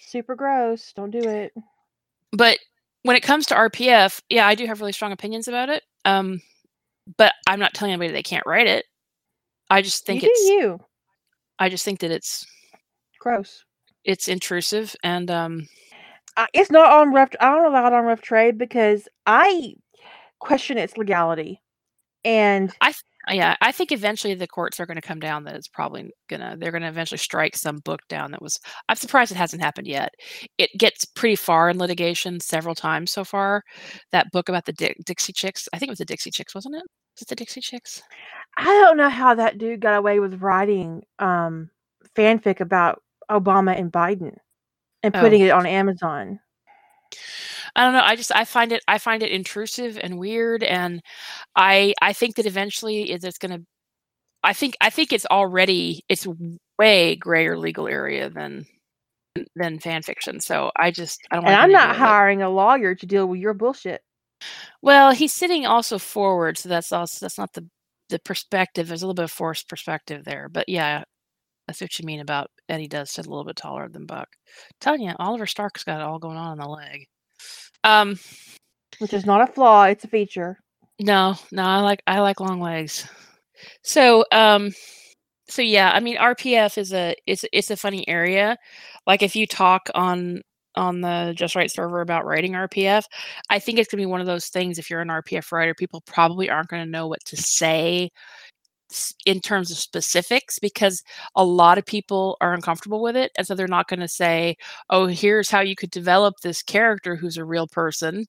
Super 0.00 0.34
gross. 0.34 0.92
Don't 0.94 1.10
do 1.10 1.18
it. 1.20 1.52
but 2.32 2.58
when 3.02 3.16
it 3.16 3.22
comes 3.22 3.46
to 3.46 3.54
RPF, 3.54 4.20
yeah, 4.28 4.46
I 4.46 4.54
do 4.56 4.66
have 4.66 4.80
really 4.80 4.92
strong 4.92 5.12
opinions 5.12 5.46
about 5.46 5.68
it. 5.68 5.82
Um, 6.04 6.40
but 7.16 7.32
I'm 7.46 7.60
not 7.60 7.72
telling 7.74 7.92
anybody 7.92 8.12
they 8.12 8.22
can't 8.22 8.46
write 8.46 8.66
it. 8.66 8.84
I 9.70 9.82
just 9.82 10.06
think 10.06 10.22
you 10.22 10.28
it's. 10.30 10.40
do 10.40 10.52
you. 10.52 10.80
I 11.58 11.68
just 11.68 11.84
think 11.84 12.00
that 12.00 12.10
it's 12.10 12.44
Gross. 13.20 13.64
it's 14.04 14.28
intrusive 14.28 14.94
and 15.02 15.30
um, 15.30 15.68
I, 16.36 16.46
it's 16.52 16.70
not 16.70 16.90
on 16.90 17.12
rough. 17.12 17.30
I 17.40 17.50
don't 17.50 17.66
allow 17.66 17.86
it 17.86 17.92
on 17.92 18.04
rough 18.04 18.20
trade 18.20 18.58
because 18.58 19.08
I 19.26 19.74
question 20.38 20.78
its 20.78 20.96
legality, 20.96 21.62
and 22.24 22.72
I, 22.80 22.92
yeah, 23.30 23.56
I 23.60 23.72
think 23.72 23.90
eventually 23.90 24.34
the 24.34 24.46
courts 24.46 24.78
are 24.78 24.86
going 24.86 24.96
to 24.96 25.02
come 25.02 25.18
down 25.18 25.44
that 25.44 25.54
it's 25.54 25.68
probably 25.68 26.10
gonna 26.28 26.56
they're 26.58 26.70
going 26.70 26.82
to 26.82 26.88
eventually 26.88 27.18
strike 27.18 27.56
some 27.56 27.78
book 27.78 28.00
down 28.08 28.30
that 28.30 28.42
was. 28.42 28.58
I'm 28.88 28.96
surprised 28.96 29.32
it 29.32 29.36
hasn't 29.36 29.62
happened 29.62 29.86
yet. 29.86 30.14
It 30.58 30.70
gets 30.78 31.04
pretty 31.04 31.36
far 31.36 31.70
in 31.70 31.78
litigation 31.78 32.38
several 32.40 32.74
times 32.74 33.10
so 33.10 33.24
far. 33.24 33.62
That 34.12 34.30
book 34.32 34.48
about 34.48 34.66
the 34.66 34.72
Di- 34.72 34.96
Dixie 35.04 35.32
Chicks, 35.32 35.68
I 35.72 35.78
think 35.78 35.88
it 35.88 35.92
was 35.92 35.98
the 35.98 36.04
Dixie 36.04 36.30
Chicks, 36.30 36.54
wasn't 36.54 36.76
it? 36.76 36.84
Is 37.16 37.22
it 37.22 37.28
the 37.28 37.36
Dixie 37.36 37.62
Chicks? 37.62 38.02
I 38.58 38.64
don't 38.64 38.96
know 38.96 39.08
how 39.08 39.34
that 39.34 39.58
dude 39.58 39.80
got 39.80 39.96
away 39.96 40.20
with 40.20 40.42
writing 40.42 41.02
um, 41.18 41.70
fanfic 42.14 42.60
about 42.60 43.02
Obama 43.30 43.78
and 43.78 43.90
Biden 43.90 44.36
and 45.02 45.14
Oh. 45.14 45.20
putting 45.20 45.40
it 45.42 45.50
on 45.50 45.66
Amazon. 45.66 46.40
I 47.76 47.84
don't 47.84 47.92
know. 47.92 48.02
I 48.02 48.16
just 48.16 48.34
I 48.34 48.44
find 48.44 48.72
it 48.72 48.82
I 48.88 48.98
find 48.98 49.22
it 49.22 49.30
intrusive 49.30 49.98
and 50.02 50.18
weird, 50.18 50.62
and 50.62 51.02
I 51.56 51.94
I 52.02 52.12
think 52.12 52.36
that 52.36 52.46
eventually 52.46 53.10
is 53.12 53.24
it's 53.24 53.38
going 53.38 53.58
to. 53.60 53.66
I 54.42 54.52
think 54.52 54.76
I 54.80 54.90
think 54.90 55.12
it's 55.12 55.26
already 55.26 56.04
it's 56.08 56.26
way 56.78 57.16
grayer 57.16 57.58
legal 57.58 57.88
area 57.88 58.30
than 58.30 58.66
than 59.56 59.78
fan 59.80 60.02
fiction. 60.02 60.40
So 60.40 60.70
I 60.76 60.90
just 60.90 61.20
I 61.30 61.36
don't. 61.36 61.46
And 61.46 61.54
I'm 61.54 61.72
not 61.72 61.88
do 61.88 61.88
with 61.88 61.96
it. 61.98 61.98
hiring 61.98 62.42
a 62.42 62.50
lawyer 62.50 62.94
to 62.94 63.06
deal 63.06 63.26
with 63.26 63.40
your 63.40 63.54
bullshit. 63.54 64.02
Well, 64.82 65.12
he's 65.12 65.32
sitting 65.32 65.66
also 65.66 65.98
forward, 65.98 66.58
so 66.58 66.68
that's 66.68 66.92
also 66.92 67.18
that's 67.24 67.38
not 67.38 67.52
the 67.54 67.68
the 68.08 68.18
perspective. 68.20 68.88
There's 68.88 69.02
a 69.02 69.06
little 69.06 69.14
bit 69.14 69.24
of 69.24 69.32
forced 69.32 69.68
perspective 69.68 70.24
there, 70.24 70.48
but 70.48 70.68
yeah, 70.68 71.04
I 71.68 71.72
see 71.72 71.84
what 71.84 71.98
you 71.98 72.06
mean 72.06 72.20
about 72.20 72.50
Eddie 72.68 72.88
does 72.88 73.10
sit 73.10 73.26
a 73.26 73.28
little 73.28 73.44
bit 73.44 73.56
taller 73.56 73.88
than 73.88 74.06
Buck. 74.06 74.28
telling 74.80 75.02
you, 75.02 75.12
Oliver 75.18 75.46
Stark's 75.46 75.84
got 75.84 76.00
it 76.00 76.04
all 76.04 76.18
going 76.18 76.36
on 76.36 76.52
in 76.52 76.58
the 76.58 76.68
leg. 76.68 77.06
Um, 77.84 78.18
Which 78.98 79.12
is 79.12 79.26
not 79.26 79.48
a 79.48 79.52
flaw, 79.52 79.84
it's 79.84 80.04
a 80.04 80.08
feature. 80.08 80.58
no, 81.00 81.36
no, 81.52 81.62
I 81.62 81.80
like 81.80 82.02
I 82.06 82.20
like 82.20 82.40
long 82.40 82.60
legs. 82.60 83.08
So, 83.82 84.24
um, 84.32 84.72
so 85.48 85.62
yeah, 85.62 85.90
I 85.92 86.00
mean, 86.00 86.16
RPF 86.18 86.78
is 86.78 86.92
a 86.92 87.14
it's 87.26 87.44
it's 87.52 87.70
a 87.70 87.76
funny 87.76 88.06
area. 88.08 88.56
Like 89.06 89.22
if 89.22 89.36
you 89.36 89.46
talk 89.46 89.88
on 89.94 90.42
on 90.74 91.00
the 91.00 91.32
Just 91.36 91.56
Right 91.56 91.70
server 91.70 92.00
about 92.02 92.26
writing 92.26 92.52
RPF, 92.52 93.04
I 93.50 93.58
think 93.58 93.78
it's 93.78 93.88
gonna 93.90 94.02
be 94.02 94.06
one 94.06 94.20
of 94.20 94.26
those 94.26 94.48
things. 94.48 94.78
If 94.78 94.90
you're 94.90 95.00
an 95.00 95.08
RPF 95.08 95.52
writer, 95.52 95.74
people 95.74 96.02
probably 96.06 96.50
aren't 96.50 96.68
going 96.68 96.84
to 96.84 96.90
know 96.90 97.06
what 97.08 97.24
to 97.26 97.36
say 97.36 98.10
in 99.26 99.40
terms 99.40 99.70
of 99.70 99.78
specifics 99.78 100.58
because 100.58 101.02
a 101.36 101.44
lot 101.44 101.78
of 101.78 101.86
people 101.86 102.36
are 102.40 102.54
uncomfortable 102.54 103.02
with 103.02 103.16
it, 103.16 103.32
and 103.36 103.46
so 103.46 103.54
they're 103.54 103.68
not 103.68 103.88
going 103.88 104.00
to 104.00 104.08
say, 104.08 104.56
"Oh, 104.90 105.06
here's 105.06 105.50
how 105.50 105.60
you 105.60 105.76
could 105.76 105.90
develop 105.90 106.36
this 106.42 106.62
character 106.62 107.16
who's 107.16 107.36
a 107.38 107.44
real 107.44 107.66
person," 107.68 108.26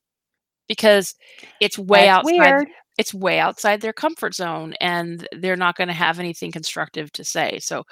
because 0.67 1.15
it's 1.61 1.79
way 1.79 2.05
That's 2.05 2.09
outside 2.09 2.25
weird. 2.25 2.67
it's 2.97 3.13
way 3.13 3.39
outside 3.39 3.81
their 3.81 3.93
comfort 3.93 4.33
zone 4.35 4.73
and 4.81 5.27
they're 5.33 5.55
not 5.55 5.75
going 5.77 5.87
to 5.89 5.93
have 5.93 6.19
anything 6.19 6.51
constructive 6.51 7.11
to 7.13 7.23
say. 7.23 7.59
So, 7.59 7.83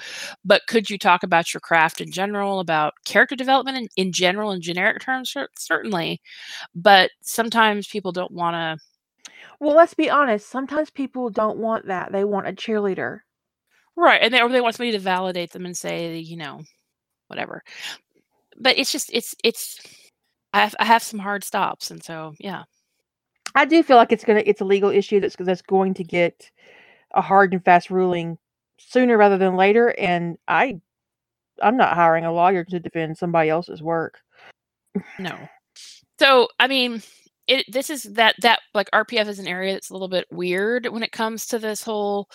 but 0.46 0.64
could 0.68 0.90
you 0.90 0.98
talk 0.98 1.24
about 1.24 1.54
your 1.54 1.62
craft 1.62 2.02
in 2.02 2.12
general, 2.12 2.60
about 2.60 2.94
character 3.06 3.36
development 3.36 3.78
in, 3.78 3.88
in 4.08 4.12
general, 4.14 4.52
in 4.52 4.62
generic 4.62 5.02
terms? 5.02 5.34
Certainly. 5.58 6.22
But 6.76 7.12
sometimes 7.22 7.88
people 7.88 8.12
don't 8.12 8.32
want 8.32 8.56
to. 8.56 8.84
Well, 9.60 9.76
let's 9.76 9.94
be 9.94 10.10
honest. 10.10 10.50
Sometimes 10.50 10.90
people 10.90 11.30
don't 11.30 11.58
want 11.58 11.88
that. 11.88 12.12
They 12.12 12.24
want 12.24 12.48
a 12.48 12.54
cheerleader. 12.54 13.20
Right. 13.96 14.22
And 14.22 14.34
they, 14.34 14.42
or 14.42 14.50
they 14.50 14.62
want 14.62 14.76
somebody 14.76 14.92
to 14.92 15.00
validate 15.00 15.52
them 15.52 15.66
and 15.66 15.78
say, 15.78 16.18
you 16.18 16.38
know, 16.38 16.64
whatever. 17.28 17.64
But 18.58 18.78
it's 18.78 18.92
just, 18.92 19.10
it's, 19.14 19.36
it's, 19.44 19.80
I 20.54 20.62
have, 20.62 20.76
I 20.80 20.86
have 20.86 21.04
some 21.04 21.20
hard 21.20 21.44
stops. 21.44 21.92
And 21.92 22.04
so, 22.04 22.34
yeah. 22.40 22.64
I 23.56 23.64
do 23.64 23.82
feel 23.84 23.96
like 23.96 24.12
it's 24.12 24.26
gonna 24.26 24.44
it's 24.46 24.60
a 24.60 24.66
legal 24.66 24.90
issue 24.90 25.22
that's 25.22 25.38
that's 25.40 25.62
going 25.62 25.94
to 25.94 26.04
get 26.04 26.52
a 27.14 27.22
hard 27.22 27.54
and 27.54 27.64
fast 27.64 27.90
ruling 27.90 28.38
sooner 28.78 29.18
rather 29.18 29.38
than 29.38 29.56
later. 29.56 29.96
And 29.98 30.38
I 30.48 30.82
I'm 31.62 31.78
not 31.78 31.96
hiring 31.96 32.26
a 32.26 32.34
lawyer 32.34 32.66
to 32.66 32.80
defend 32.82 33.18
somebody 33.18 33.50
else's 33.50 33.82
work. 33.82 34.20
No. 35.18 35.38
So, 36.20 36.50
I 36.60 36.68
mean, 36.68 37.02
it 37.48 37.66
this 37.72 37.90
is 37.90 38.04
that 38.04 38.36
that 38.42 38.60
like 38.74 38.90
RPF 38.92 39.28
is 39.28 39.40
an 39.40 39.48
area 39.48 39.74
that's 39.74 39.90
a 39.90 39.94
little 39.94 40.08
bit 40.08 40.26
weird 40.32 40.88
when 40.88 41.04
it 41.04 41.12
comes 41.12 41.46
to 41.48 41.60
this 41.60 41.84
whole 41.84 42.28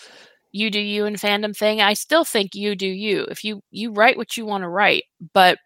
you 0.51 0.69
do 0.69 0.79
you 0.79 1.05
and 1.05 1.17
fandom 1.17 1.55
thing. 1.55 1.81
I 1.81 1.93
still 1.93 2.25
think 2.25 2.55
you 2.55 2.75
do 2.75 2.87
you. 2.87 3.25
If 3.29 3.43
you 3.43 3.61
you 3.71 3.91
write 3.91 4.17
what 4.17 4.37
you 4.37 4.45
want 4.45 4.63
to 4.63 4.69
write, 4.69 5.03
but 5.33 5.57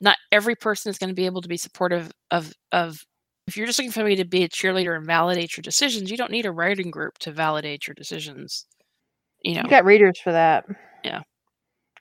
not 0.00 0.18
every 0.30 0.56
person 0.56 0.90
is 0.90 0.98
going 0.98 1.08
to 1.08 1.14
be 1.14 1.26
able 1.26 1.42
to 1.42 1.48
be 1.48 1.56
supportive 1.56 2.10
of 2.30 2.52
of 2.72 3.02
if 3.46 3.56
you're 3.56 3.66
just 3.66 3.78
looking 3.78 3.90
for 3.90 3.96
somebody 3.96 4.16
to 4.16 4.24
be 4.24 4.44
a 4.44 4.48
cheerleader 4.48 4.96
and 4.96 5.06
validate 5.06 5.56
your 5.56 5.62
decisions, 5.62 6.10
you 6.10 6.16
don't 6.16 6.30
need 6.30 6.46
a 6.46 6.52
writing 6.52 6.90
group 6.90 7.18
to 7.18 7.32
validate 7.32 7.86
your 7.86 7.94
decisions. 7.94 8.66
You 9.42 9.56
know. 9.56 9.62
You 9.64 9.70
got 9.70 9.84
readers 9.84 10.20
for 10.20 10.32
that. 10.32 10.64
Yeah. 11.04 11.22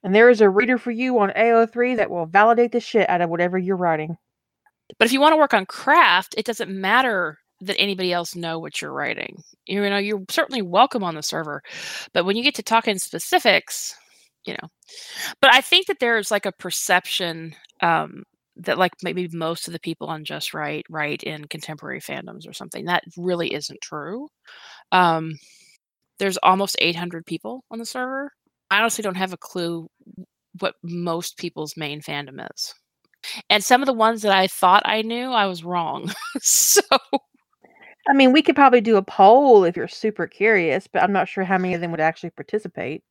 And 0.03 0.13
there 0.13 0.29
is 0.29 0.41
a 0.41 0.49
reader 0.49 0.77
for 0.77 0.91
you 0.91 1.19
on 1.19 1.31
AO3 1.31 1.97
that 1.97 2.09
will 2.09 2.25
validate 2.25 2.71
the 2.71 2.79
shit 2.79 3.09
out 3.09 3.21
of 3.21 3.29
whatever 3.29 3.57
you're 3.57 3.77
writing. 3.77 4.17
But 4.97 5.05
if 5.05 5.13
you 5.13 5.21
want 5.21 5.33
to 5.33 5.37
work 5.37 5.53
on 5.53 5.65
craft, 5.65 6.35
it 6.37 6.45
doesn't 6.45 6.69
matter 6.69 7.37
that 7.61 7.79
anybody 7.79 8.11
else 8.11 8.35
know 8.35 8.59
what 8.59 8.81
you're 8.81 8.93
writing. 8.93 9.37
You 9.67 9.81
know, 9.89 9.97
you're 9.97 10.23
certainly 10.29 10.61
welcome 10.61 11.03
on 11.03 11.15
the 11.15 11.23
server, 11.23 11.61
but 12.13 12.25
when 12.25 12.35
you 12.35 12.43
get 12.43 12.55
to 12.55 12.63
talking 12.63 12.97
specifics, 12.97 13.95
you 14.45 14.53
know. 14.53 14.67
But 15.41 15.53
I 15.53 15.61
think 15.61 15.87
that 15.87 15.99
there's 15.99 16.31
like 16.31 16.45
a 16.45 16.51
perception 16.51 17.55
um, 17.81 18.23
that 18.57 18.77
like 18.77 18.93
maybe 19.03 19.27
most 19.31 19.67
of 19.67 19.73
the 19.73 19.79
people 19.79 20.07
on 20.07 20.25
Just 20.25 20.53
Right 20.53 20.85
write 20.89 21.23
in 21.23 21.45
contemporary 21.45 22.01
fandoms 22.01 22.47
or 22.47 22.53
something. 22.53 22.85
That 22.85 23.03
really 23.17 23.53
isn't 23.53 23.81
true. 23.81 24.27
Um, 24.91 25.33
there's 26.19 26.37
almost 26.37 26.75
800 26.79 27.25
people 27.25 27.63
on 27.71 27.79
the 27.79 27.85
server. 27.85 28.31
I 28.69 28.79
honestly 28.79 29.03
don't 29.03 29.17
have 29.17 29.33
a 29.33 29.37
clue 29.37 29.87
what 30.59 30.75
most 30.83 31.37
people's 31.37 31.77
main 31.77 32.01
fandom 32.01 32.45
is. 32.53 32.73
And 33.49 33.63
some 33.63 33.81
of 33.81 33.85
the 33.87 33.93
ones 33.93 34.21
that 34.23 34.33
I 34.33 34.47
thought 34.47 34.83
I 34.85 35.01
knew, 35.01 35.31
I 35.31 35.45
was 35.45 35.63
wrong. 35.63 36.11
so 36.41 36.81
I 38.09 38.13
mean, 38.13 38.31
we 38.31 38.41
could 38.41 38.55
probably 38.55 38.81
do 38.81 38.97
a 38.97 39.03
poll 39.03 39.63
if 39.63 39.77
you're 39.77 39.87
super 39.87 40.27
curious, 40.27 40.87
but 40.87 41.03
I'm 41.03 41.13
not 41.13 41.29
sure 41.29 41.43
how 41.43 41.57
many 41.57 41.73
of 41.73 41.81
them 41.81 41.91
would 41.91 41.99
actually 41.99 42.31
participate. 42.31 43.03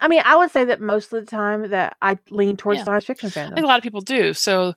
I 0.00 0.08
mean, 0.08 0.22
I 0.24 0.36
would 0.36 0.50
say 0.50 0.64
that 0.64 0.80
most 0.80 1.12
of 1.12 1.24
the 1.24 1.30
time 1.30 1.68
that 1.70 1.96
I 2.00 2.18
lean 2.30 2.56
towards 2.56 2.80
Yeah. 2.80 2.84
science 2.84 3.04
fiction 3.04 3.32
I 3.34 3.54
think 3.54 3.64
a 3.64 3.66
lot 3.66 3.78
of 3.78 3.82
people 3.82 4.00
do. 4.00 4.32
So 4.34 4.74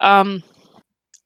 um, 0.00 0.42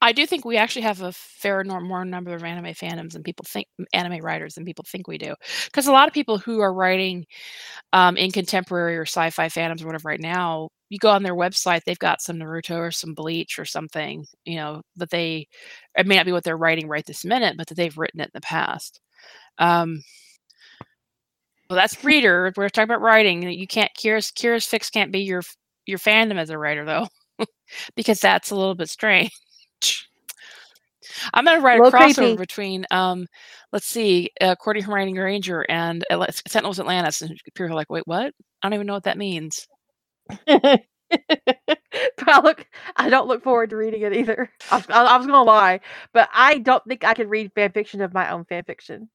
I 0.01 0.11
do 0.11 0.27
think 0.27 0.45
we 0.45 0.57
actually 0.57 0.83
have 0.83 1.01
a 1.01 1.11
fair 1.11 1.63
nor- 1.63 1.81
more 1.81 2.05
number 2.05 2.33
of 2.35 2.43
anime 2.43 2.73
fandoms 2.73 3.15
and 3.15 3.23
people 3.25 3.45
think 3.47 3.67
anime 3.93 4.23
writers 4.23 4.55
than 4.55 4.65
people 4.65 4.85
think 4.87 5.07
we 5.07 5.17
do. 5.17 5.33
Because 5.65 5.87
a 5.87 5.91
lot 5.91 6.07
of 6.07 6.13
people 6.13 6.37
who 6.37 6.59
are 6.59 6.73
writing 6.73 7.25
um, 7.93 8.17
in 8.17 8.31
contemporary 8.31 8.97
or 8.97 9.03
sci-fi 9.03 9.47
fandoms 9.47 9.83
or 9.83 9.87
whatever 9.87 10.09
right 10.09 10.21
now, 10.21 10.69
you 10.89 10.99
go 10.99 11.09
on 11.09 11.23
their 11.23 11.35
website, 11.35 11.83
they've 11.85 11.99
got 11.99 12.21
some 12.21 12.37
Naruto 12.37 12.77
or 12.77 12.91
some 12.91 13.13
Bleach 13.13 13.59
or 13.59 13.65
something, 13.65 14.25
you 14.45 14.55
know, 14.57 14.81
that 14.97 15.09
they 15.09 15.47
it 15.97 16.07
may 16.07 16.15
not 16.17 16.25
be 16.25 16.31
what 16.31 16.43
they're 16.43 16.57
writing 16.57 16.87
right 16.87 17.05
this 17.05 17.25
minute, 17.25 17.55
but 17.57 17.67
that 17.67 17.75
they've 17.75 17.97
written 17.97 18.21
it 18.21 18.25
in 18.25 18.31
the 18.33 18.41
past. 18.41 19.01
Um, 19.59 20.03
well, 21.69 21.77
that's 21.77 22.03
reader. 22.03 22.53
We're 22.55 22.69
talking 22.69 22.89
about 22.89 23.01
writing. 23.01 23.43
You 23.49 23.67
can't 23.67 23.91
Kira's 23.97 24.31
Kira's 24.31 24.65
fix 24.65 24.89
can't 24.89 25.11
be 25.11 25.19
your 25.21 25.41
your 25.85 25.99
fandom 25.99 26.37
as 26.37 26.49
a 26.49 26.57
writer 26.57 26.85
though, 26.85 27.07
because 27.95 28.19
that's 28.19 28.51
a 28.51 28.55
little 28.55 28.75
bit 28.75 28.89
strange. 28.89 29.31
I'm 31.33 31.45
gonna 31.45 31.61
write 31.61 31.79
a 31.79 31.83
Little 31.83 31.99
crossover 31.99 32.15
creepy. 32.15 32.35
between 32.37 32.85
um, 32.91 33.27
let's 33.71 33.87
see, 33.87 34.29
uh, 34.41 34.55
Cordy 34.55 34.81
from 34.81 34.93
Writing 34.93 35.15
Ranger 35.15 35.65
and 35.69 36.03
Sentinels 36.47 36.79
Atlantis, 36.79 37.21
and 37.21 37.37
people 37.43 37.65
are 37.65 37.73
like, 37.73 37.89
wait, 37.89 38.03
what? 38.05 38.33
I 38.61 38.69
don't 38.69 38.73
even 38.75 38.87
know 38.87 38.93
what 38.93 39.03
that 39.03 39.17
means. 39.17 39.67
but 40.47 40.83
I 42.27 42.41
look, 42.41 42.65
I 42.95 43.09
don't 43.09 43.27
look 43.27 43.43
forward 43.43 43.69
to 43.71 43.77
reading 43.77 44.01
it 44.01 44.13
either. 44.13 44.51
I, 44.71 44.77
was- 44.77 44.89
I, 44.89 45.03
I 45.03 45.17
was 45.17 45.27
gonna 45.27 45.43
lie, 45.43 45.79
but 46.13 46.29
I 46.33 46.59
don't 46.59 46.83
think 46.85 47.03
I 47.03 47.13
could 47.13 47.29
read 47.29 47.51
fan 47.53 47.71
fiction 47.71 48.01
of 48.01 48.13
my 48.13 48.29
own 48.31 48.45
fan 48.45 48.63
fiction. 48.63 49.09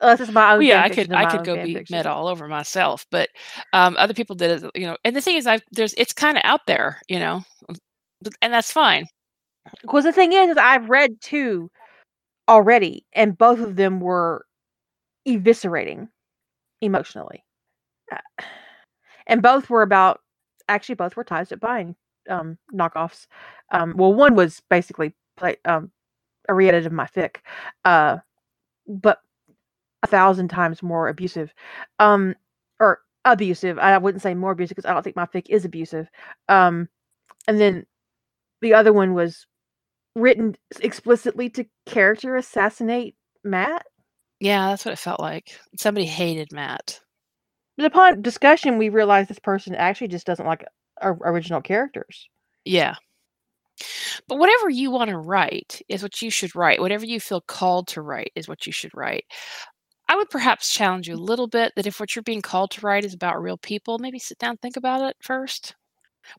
Unless 0.00 0.20
it's 0.20 0.30
my 0.30 0.52
own. 0.52 0.58
Well, 0.58 0.62
yeah, 0.62 0.82
I 0.82 0.88
could 0.90 1.12
I 1.12 1.26
could 1.28 1.44
go 1.44 1.60
be 1.64 1.74
fiction. 1.74 1.96
meta 1.96 2.10
all 2.12 2.28
over 2.28 2.46
myself, 2.46 3.04
but 3.10 3.28
um, 3.72 3.96
other 3.98 4.14
people 4.14 4.36
did 4.36 4.62
it, 4.62 4.70
you 4.76 4.86
know. 4.86 4.96
And 5.04 5.16
the 5.16 5.20
thing 5.20 5.36
is, 5.36 5.46
I 5.46 5.58
there's 5.72 5.92
it's 5.94 6.12
kind 6.12 6.36
of 6.36 6.42
out 6.44 6.60
there, 6.68 7.00
you 7.08 7.18
know, 7.18 7.42
and 8.40 8.52
that's 8.52 8.70
fine. 8.70 9.06
Because 9.82 10.04
the 10.04 10.12
thing 10.12 10.32
is, 10.32 10.50
is 10.50 10.56
I've 10.56 10.90
read 10.90 11.20
two 11.20 11.70
already, 12.48 13.04
and 13.14 13.36
both 13.38 13.60
of 13.60 13.76
them 13.76 14.00
were 14.00 14.46
eviscerating 15.26 16.08
emotionally, 16.80 17.44
Uh, 18.12 18.18
and 19.26 19.42
both 19.42 19.70
were 19.70 19.82
about. 19.82 20.20
Actually, 20.68 20.96
both 20.96 21.16
were 21.16 21.24
ties 21.24 21.52
at 21.52 21.60
buying 21.60 21.96
um, 22.28 22.58
knockoffs. 22.74 23.26
Um, 23.72 23.94
well, 23.96 24.12
one 24.14 24.34
was 24.34 24.60
basically 24.70 25.14
play, 25.36 25.56
um, 25.64 25.90
a 26.48 26.54
re-edit 26.54 26.86
of 26.86 26.92
my 26.92 27.06
fic, 27.06 27.36
uh, 27.84 28.18
but 28.86 29.20
a 30.02 30.06
thousand 30.06 30.48
times 30.48 30.82
more 30.82 31.08
abusive, 31.08 31.52
um, 31.98 32.34
or 32.80 33.00
abusive. 33.24 33.78
I 33.78 33.98
wouldn't 33.98 34.22
say 34.22 34.34
more 34.34 34.52
abusive 34.52 34.76
because 34.76 34.88
I 34.90 34.94
don't 34.94 35.02
think 35.02 35.16
my 35.16 35.26
fic 35.26 35.46
is 35.48 35.64
abusive. 35.64 36.08
Um, 36.48 36.88
and 37.48 37.60
then 37.60 37.86
the 38.62 38.74
other 38.74 38.92
one 38.92 39.14
was 39.14 39.46
written 40.14 40.56
explicitly 40.80 41.50
to 41.50 41.66
character 41.86 42.36
assassinate 42.36 43.14
Matt. 43.44 43.86
Yeah, 44.40 44.68
that's 44.68 44.84
what 44.84 44.92
it 44.92 44.98
felt 44.98 45.20
like. 45.20 45.58
Somebody 45.76 46.06
hated 46.06 46.52
Matt. 46.52 47.00
But 47.76 47.86
upon 47.86 48.22
discussion, 48.22 48.78
we 48.78 48.88
realized 48.88 49.30
this 49.30 49.38
person 49.38 49.74
actually 49.74 50.08
just 50.08 50.26
doesn't 50.26 50.46
like 50.46 50.64
our 51.00 51.16
original 51.22 51.60
characters. 51.60 52.28
Yeah. 52.64 52.96
But 54.26 54.38
whatever 54.38 54.68
you 54.68 54.90
want 54.90 55.10
to 55.10 55.18
write 55.18 55.80
is 55.88 56.02
what 56.02 56.20
you 56.20 56.30
should 56.30 56.54
write. 56.56 56.80
Whatever 56.80 57.06
you 57.06 57.20
feel 57.20 57.40
called 57.40 57.86
to 57.88 58.02
write 58.02 58.32
is 58.34 58.48
what 58.48 58.66
you 58.66 58.72
should 58.72 58.90
write. 58.94 59.24
I 60.08 60.16
would 60.16 60.30
perhaps 60.30 60.70
challenge 60.70 61.06
you 61.06 61.14
a 61.14 61.16
little 61.16 61.46
bit 61.46 61.72
that 61.76 61.86
if 61.86 62.00
what 62.00 62.16
you're 62.16 62.22
being 62.22 62.42
called 62.42 62.70
to 62.72 62.80
write 62.80 63.04
is 63.04 63.14
about 63.14 63.40
real 63.40 63.58
people, 63.58 63.98
maybe 63.98 64.18
sit 64.18 64.38
down 64.38 64.56
think 64.56 64.76
about 64.76 65.02
it 65.02 65.16
first. 65.20 65.74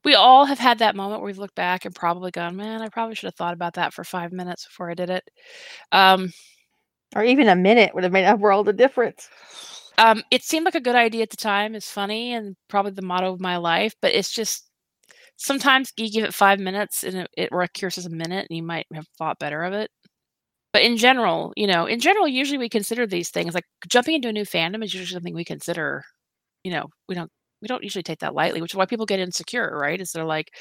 We 0.04 0.16
all 0.16 0.46
have 0.46 0.60
had 0.60 0.80
that 0.80 0.96
moment 0.96 1.22
where 1.22 1.28
we've 1.28 1.38
looked 1.38 1.56
back 1.56 1.86
and 1.86 1.94
probably 1.96 2.32
gone, 2.32 2.56
man, 2.56 2.82
I 2.82 2.90
probably 2.90 3.16
should 3.16 3.28
have 3.28 3.36
thought 3.36 3.54
about 3.54 3.74
that 3.76 3.94
for 3.94 4.04
five 4.04 4.32
minutes 4.32 4.66
before 4.66 4.90
I 4.90 4.94
did 4.94 5.10
it. 5.10 5.24
Um, 5.92 6.32
or 7.16 7.24
even 7.24 7.50
a 7.50 7.56
minute 7.56 7.94
would 7.96 8.04
have 8.04 8.14
made 8.14 8.26
a 8.26 8.36
world 8.36 8.70
of 8.70 8.78
difference. 8.78 9.30
Um, 9.98 10.24
it 10.32 10.44
seemed 10.44 10.66
like 10.66 10.76
a 10.76 10.82
good 10.82 10.96
idea 10.96 11.24
at 11.24 11.30
the 11.30 11.38
time. 11.38 11.76
It's 11.76 11.92
funny 11.92 12.34
and 12.34 12.56
probably 12.70 12.92
the 12.92 13.02
motto 13.02 13.34
of 13.34 13.42
my 13.42 13.58
life, 13.58 13.94
but 14.02 14.14
it's 14.14 14.32
just 14.32 14.70
sometimes 15.38 15.92
you 15.98 16.12
give 16.12 16.24
it 16.24 16.34
five 16.34 16.60
minutes 16.60 17.04
and 17.04 17.16
it, 17.16 17.30
it 17.36 17.50
recurs 17.52 17.98
as 17.98 18.06
a 18.06 18.10
minute 18.10 18.48
and 18.50 18.56
you 18.56 18.64
might 18.64 18.86
have 18.94 19.08
thought 19.18 19.40
better 19.40 19.64
of 19.64 19.74
it. 19.74 19.90
But 20.72 20.84
in 20.84 20.98
general, 20.98 21.54
you 21.58 21.68
know, 21.68 21.86
in 21.88 22.00
general, 22.00 22.28
usually 22.28 22.60
we 22.60 22.70
consider 22.70 23.08
these 23.08 23.30
things 23.30 23.56
like 23.56 23.66
jumping 23.88 24.16
into 24.16 24.30
a 24.30 24.34
new 24.34 24.46
fandom 24.46 24.84
is 24.84 24.94
usually 24.94 25.16
something 25.16 25.34
we 25.34 25.46
consider, 25.46 26.04
you 26.64 26.72
know, 26.72 26.88
we 27.08 27.16
don't 27.16 27.32
we 27.62 27.68
don't 27.68 27.84
usually 27.84 28.04
take 28.04 28.20
that 28.20 28.36
lightly, 28.36 28.62
which 28.62 28.74
is 28.74 28.78
why 28.78 28.86
people 28.86 29.06
get 29.06 29.20
insecure, 29.20 29.78
right? 29.78 30.00
Is 30.00 30.12
they're 30.12 30.26
like 30.26 30.52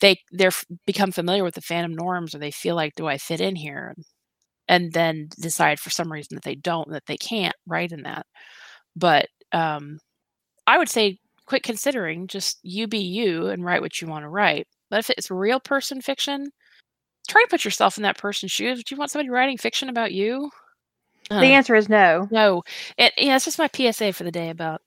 they 0.00 0.18
they're 0.32 0.52
become 0.86 1.12
familiar 1.12 1.44
with 1.44 1.54
the 1.54 1.60
fandom 1.60 1.94
norms 1.94 2.34
or 2.34 2.38
they 2.38 2.50
feel 2.50 2.74
like, 2.76 2.94
do 2.96 3.06
I 3.06 3.18
fit 3.18 3.40
in 3.40 3.56
here? 3.56 3.94
And 4.68 4.92
then 4.92 5.28
decide 5.40 5.78
for 5.80 5.90
some 5.90 6.10
reason 6.12 6.36
that 6.36 6.44
they 6.44 6.54
don't, 6.54 6.90
that 6.90 7.06
they 7.06 7.16
can't 7.18 7.54
write 7.66 7.92
in 7.92 8.02
that. 8.04 8.26
But 8.96 9.28
um, 9.52 9.98
I 10.66 10.78
would 10.78 10.88
say 10.88 11.18
quit 11.46 11.62
considering 11.62 12.26
just 12.26 12.58
you 12.62 12.86
be 12.88 12.98
you 12.98 13.48
and 13.48 13.64
write 13.64 13.82
what 13.82 14.00
you 14.00 14.08
want 14.08 14.24
to 14.24 14.28
write. 14.28 14.66
But 14.90 15.00
if 15.00 15.10
it's 15.10 15.30
real 15.30 15.60
person 15.60 16.00
fiction, 16.00 16.50
try 17.28 17.42
to 17.42 17.48
put 17.48 17.64
yourself 17.64 17.96
in 17.96 18.02
that 18.04 18.18
person's 18.18 18.52
shoes. 18.52 18.82
Do 18.82 18.94
you 18.94 18.98
want 18.98 19.10
somebody 19.10 19.30
writing 19.30 19.58
fiction 19.58 19.88
about 19.88 20.12
you? 20.12 20.50
The 21.30 21.46
answer 21.54 21.74
is 21.74 21.88
no. 21.88 22.28
No. 22.30 22.62
It 22.98 23.12
yeah, 23.16 23.36
it's 23.36 23.44
just 23.46 23.58
my 23.58 23.68
PSA 23.74 24.12
for 24.12 24.24
the 24.24 24.30
day 24.30 24.50
about 24.50 24.82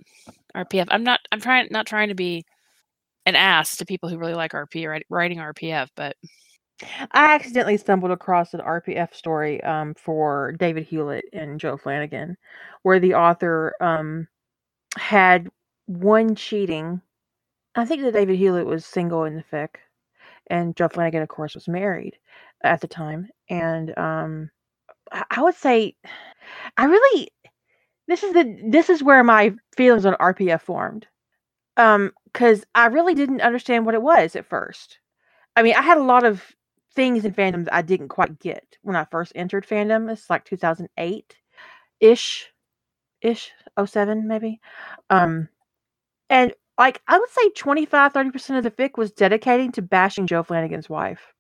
RPF. 0.65 0.88
I'm 0.89 1.03
not 1.03 1.19
I'm 1.31 1.41
trying 1.41 1.67
not 1.71 1.88
trying 1.88 2.09
to 2.09 2.15
be 2.15 2.45
an 3.25 3.35
ass 3.35 3.77
to 3.77 3.85
people 3.85 4.09
who 4.09 4.17
really 4.17 4.34
like 4.34 4.53
RP 4.53 5.03
writing 5.09 5.38
RPF, 5.38 5.89
but 5.95 6.15
I 7.11 7.34
accidentally 7.35 7.77
stumbled 7.77 8.11
across 8.11 8.53
an 8.53 8.61
RPF 8.61 9.13
story 9.13 9.63
um, 9.63 9.95
for 9.95 10.53
David 10.59 10.84
Hewlett 10.84 11.25
and 11.34 11.59
Joe 11.59 11.77
Flanigan, 11.77 12.35
where 12.84 12.99
the 12.99 13.15
author 13.15 13.73
um, 13.81 14.27
had 14.97 15.49
one 15.88 16.35
cheating. 16.35 17.01
I 17.75 17.85
think 17.85 18.03
that 18.03 18.13
David 18.13 18.38
Hewlett 18.38 18.65
was 18.65 18.85
single 18.85 19.23
in 19.23 19.35
the 19.35 19.43
fic, 19.43 19.69
and 20.49 20.75
Joe 20.75 20.89
Flanigan, 20.89 21.21
of 21.23 21.29
course, 21.29 21.55
was 21.55 21.67
married 21.67 22.17
at 22.63 22.81
the 22.81 22.88
time. 22.88 23.27
And 23.49 23.97
um, 23.97 24.49
I 25.11 25.41
would 25.41 25.55
say, 25.55 25.95
I 26.77 26.85
really, 26.85 27.29
this 28.07 28.23
is 28.23 28.34
the 28.34 28.59
this 28.69 28.89
is 28.89 29.03
where 29.03 29.23
my 29.23 29.53
feelings 29.75 30.05
on 30.05 30.13
RPF 30.15 30.61
formed, 30.61 31.07
um, 31.77 32.11
because 32.25 32.65
I 32.75 32.88
really 32.88 33.13
didn't 33.15 33.41
understand 33.41 33.85
what 33.85 33.95
it 33.95 34.01
was 34.01 34.35
at 34.35 34.45
first. 34.45 34.99
I 35.55 35.63
mean, 35.63 35.75
I 35.75 35.81
had 35.81 35.97
a 35.97 36.03
lot 36.03 36.23
of 36.23 36.43
things 36.95 37.25
in 37.25 37.34
fandoms 37.34 37.67
I 37.71 37.81
didn't 37.84 38.09
quite 38.09 38.39
get 38.39 38.77
when 38.81 38.95
I 38.95 39.05
first 39.05 39.31
entered 39.35 39.67
fandom. 39.67 40.11
It's 40.11 40.29
like 40.29 40.45
2008 40.45 41.35
ish, 41.99 42.51
ish, 43.21 43.51
07 43.84 44.27
maybe. 44.27 44.59
Um, 45.09 45.49
and 46.29 46.53
like 46.77 47.01
I 47.07 47.17
would 47.19 47.29
say 47.29 47.49
25 47.51 48.13
30% 48.13 48.57
of 48.57 48.63
the 48.63 48.71
fic 48.71 48.97
was 48.97 49.11
dedicating 49.11 49.71
to 49.73 49.81
bashing 49.81 50.27
Joe 50.27 50.43
Flanigan's 50.43 50.89
wife. 50.89 51.34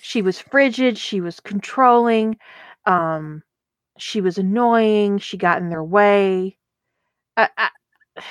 She 0.00 0.22
was 0.22 0.38
frigid, 0.38 0.96
she 0.98 1.20
was 1.20 1.40
controlling, 1.40 2.36
um, 2.84 3.42
she 3.98 4.20
was 4.20 4.38
annoying, 4.38 5.18
she 5.18 5.36
got 5.36 5.58
in 5.58 5.68
their 5.68 5.84
way. 5.84 6.56
I, 7.36 7.48
I, 7.56 7.70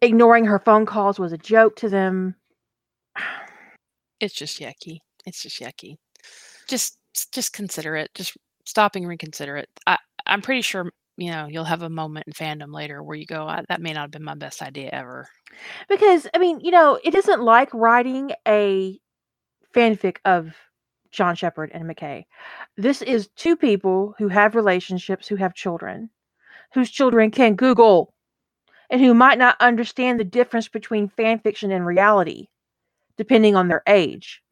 ignoring 0.00 0.46
her 0.46 0.58
phone 0.58 0.86
calls 0.86 1.18
was 1.18 1.32
a 1.32 1.38
joke 1.38 1.76
to 1.76 1.88
them. 1.88 2.36
It's 4.20 4.34
just 4.34 4.60
yucky. 4.60 4.98
It's 5.26 5.42
just 5.42 5.60
yucky. 5.60 5.96
Just 6.68 6.98
just 7.32 7.52
consider 7.52 7.96
it. 7.96 8.10
Just 8.14 8.36
stopping 8.66 9.04
and 9.04 9.08
reconsider 9.08 9.56
it. 9.56 9.68
I 9.86 9.96
I'm 10.26 10.42
pretty 10.42 10.62
sure 10.62 10.90
you 11.16 11.30
know 11.30 11.46
you'll 11.46 11.64
have 11.64 11.82
a 11.82 11.90
moment 11.90 12.26
in 12.26 12.32
fandom 12.32 12.72
later 12.72 13.02
where 13.02 13.16
you 13.16 13.26
go 13.26 13.46
ah, 13.48 13.62
that 13.68 13.80
may 13.80 13.92
not 13.92 14.02
have 14.02 14.10
been 14.10 14.24
my 14.24 14.34
best 14.34 14.62
idea 14.62 14.90
ever. 14.92 15.26
Because 15.88 16.26
I 16.34 16.38
mean, 16.38 16.60
you 16.60 16.70
know, 16.70 16.98
it 17.02 17.14
isn't 17.14 17.42
like 17.42 17.72
writing 17.72 18.32
a 18.46 18.98
fanfic 19.74 20.18
of 20.24 20.54
John 21.10 21.34
Sheppard 21.34 21.70
and 21.72 21.84
McKay. 21.84 22.24
This 22.76 23.02
is 23.02 23.28
two 23.36 23.56
people 23.56 24.14
who 24.18 24.28
have 24.28 24.54
relationships, 24.54 25.26
who 25.28 25.36
have 25.36 25.54
children, 25.54 26.10
whose 26.72 26.90
children 26.90 27.30
can 27.30 27.56
Google, 27.56 28.14
and 28.90 29.00
who 29.00 29.14
might 29.14 29.38
not 29.38 29.56
understand 29.60 30.18
the 30.18 30.24
difference 30.24 30.68
between 30.68 31.08
fan 31.08 31.38
fiction 31.38 31.70
and 31.70 31.86
reality, 31.86 32.48
depending 33.16 33.56
on 33.56 33.68
their 33.68 33.82
age. 33.86 34.42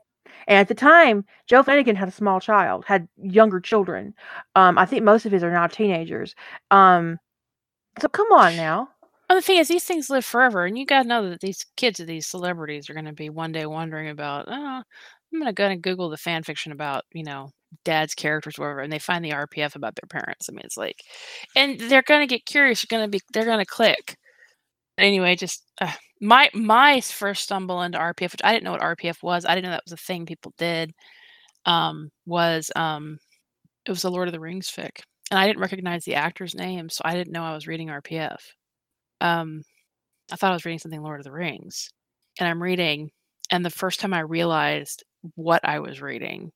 And 0.46 0.58
at 0.58 0.68
the 0.68 0.74
time, 0.74 1.24
Joe 1.46 1.62
Flanigan 1.62 1.96
had 1.96 2.08
a 2.08 2.12
small 2.12 2.40
child, 2.40 2.84
had 2.86 3.08
younger 3.16 3.60
children. 3.60 4.14
Um, 4.54 4.78
I 4.78 4.86
think 4.86 5.04
most 5.04 5.26
of 5.26 5.32
his 5.32 5.42
are 5.42 5.52
now 5.52 5.66
teenagers. 5.66 6.34
Um, 6.70 7.18
so 8.00 8.08
come 8.08 8.30
on 8.32 8.56
now. 8.56 8.88
Well, 9.28 9.36
the 9.36 9.42
thing 9.42 9.58
is, 9.58 9.68
these 9.68 9.84
things 9.84 10.08
live 10.08 10.24
forever, 10.24 10.64
and 10.64 10.78
you 10.78 10.86
got 10.86 11.02
to 11.02 11.08
know 11.08 11.28
that 11.28 11.40
these 11.40 11.66
kids 11.76 12.00
of 12.00 12.06
these 12.06 12.26
celebrities 12.26 12.88
are 12.88 12.94
going 12.94 13.04
to 13.04 13.12
be 13.12 13.28
one 13.28 13.52
day 13.52 13.66
wondering 13.66 14.08
about, 14.08 14.46
oh, 14.48 14.82
I'm 15.32 15.42
to 15.42 15.52
go 15.52 15.66
and 15.66 15.82
Google 15.82 16.08
the 16.08 16.16
fan 16.16 16.42
fiction 16.42 16.72
about, 16.72 17.04
you 17.12 17.24
know, 17.24 17.50
dad's 17.84 18.14
characters, 18.14 18.58
whatever, 18.58 18.80
and 18.80 18.92
they 18.92 18.98
find 18.98 19.24
the 19.24 19.30
RPF 19.32 19.76
about 19.76 19.94
their 19.96 20.08
parents. 20.08 20.48
I 20.48 20.52
mean, 20.52 20.62
it's 20.64 20.76
like, 20.76 21.02
and 21.56 21.78
they're 21.78 22.02
to 22.02 22.26
get 22.26 22.46
curious. 22.46 22.84
They're 22.88 23.00
to 23.00 23.08
be, 23.08 23.20
they're 23.32 23.44
to 23.44 23.64
click. 23.66 24.16
Anyway, 24.98 25.36
just 25.36 25.64
uh, 25.80 25.92
my 26.20 26.50
my 26.54 27.00
first 27.00 27.44
stumble 27.44 27.82
into 27.82 27.98
RPF, 27.98 28.32
which 28.32 28.40
I 28.44 28.52
didn't 28.52 28.64
know 28.64 28.72
what 28.72 28.80
RPF 28.80 29.22
was. 29.22 29.44
I 29.44 29.54
didn't 29.54 29.66
know 29.66 29.70
that 29.72 29.84
was 29.84 29.92
a 29.92 29.96
thing 29.96 30.26
people 30.26 30.52
did. 30.58 30.92
Um, 31.66 32.10
was 32.26 32.70
um, 32.76 33.18
it 33.86 33.90
was 33.90 34.04
a 34.04 34.10
Lord 34.10 34.28
of 34.28 34.32
the 34.32 34.40
Rings 34.40 34.70
fic, 34.70 35.00
and 35.30 35.38
I 35.38 35.46
didn't 35.46 35.62
recognize 35.62 36.04
the 36.04 36.16
actor's 36.16 36.54
name, 36.54 36.88
so 36.90 37.02
I 37.04 37.14
didn't 37.14 37.32
know 37.32 37.42
I 37.44 37.54
was 37.54 37.66
reading 37.68 37.88
RPF. 37.88 38.38
Um, 39.20 39.62
I 40.32 40.36
thought 40.36 40.50
I 40.52 40.54
was 40.54 40.64
reading 40.64 40.78
something 40.80 41.02
Lord 41.02 41.20
of 41.20 41.24
the 41.24 41.32
Rings, 41.32 41.90
and 42.40 42.48
I'm 42.48 42.62
reading, 42.62 43.10
and 43.50 43.64
the 43.64 43.70
first 43.70 44.00
time 44.00 44.14
I 44.14 44.20
realized 44.20 45.04
what 45.36 45.64
I 45.64 45.80
was 45.80 46.00
reading 46.00 46.52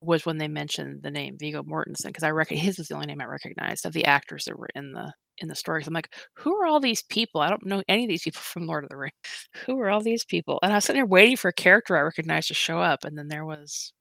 was 0.00 0.26
when 0.26 0.38
they 0.38 0.48
mentioned 0.48 1.02
the 1.02 1.10
name 1.10 1.36
Viggo 1.38 1.62
Mortensen 1.62 2.06
because 2.06 2.24
I 2.24 2.30
reckon 2.30 2.56
his 2.58 2.78
is 2.78 2.88
the 2.88 2.94
only 2.94 3.06
name 3.06 3.20
I 3.20 3.26
recognized 3.26 3.86
of 3.86 3.92
the 3.92 4.04
actors 4.06 4.44
that 4.44 4.58
were 4.58 4.68
in 4.74 4.92
the 4.92 5.12
in 5.38 5.48
the 5.48 5.54
stories. 5.56 5.86
I'm 5.86 5.94
like, 5.94 6.14
who 6.34 6.54
are 6.56 6.66
all 6.66 6.80
these 6.80 7.02
people? 7.02 7.40
I 7.40 7.50
don't 7.50 7.66
know 7.66 7.82
any 7.88 8.04
of 8.04 8.08
these 8.08 8.22
people 8.22 8.40
from 8.40 8.66
Lord 8.66 8.84
of 8.84 8.90
the 8.90 8.96
Rings. 8.96 9.12
Who 9.66 9.80
are 9.80 9.90
all 9.90 10.00
these 10.00 10.24
people? 10.24 10.60
And 10.62 10.72
I 10.72 10.76
was 10.76 10.84
sitting 10.84 11.00
there 11.00 11.06
waiting 11.06 11.36
for 11.36 11.48
a 11.48 11.52
character 11.52 11.96
I 11.96 12.02
recognized 12.02 12.48
to 12.48 12.54
show 12.54 12.78
up, 12.80 13.04
and 13.04 13.18
then 13.18 13.28
there 13.28 13.44
was 13.44 13.92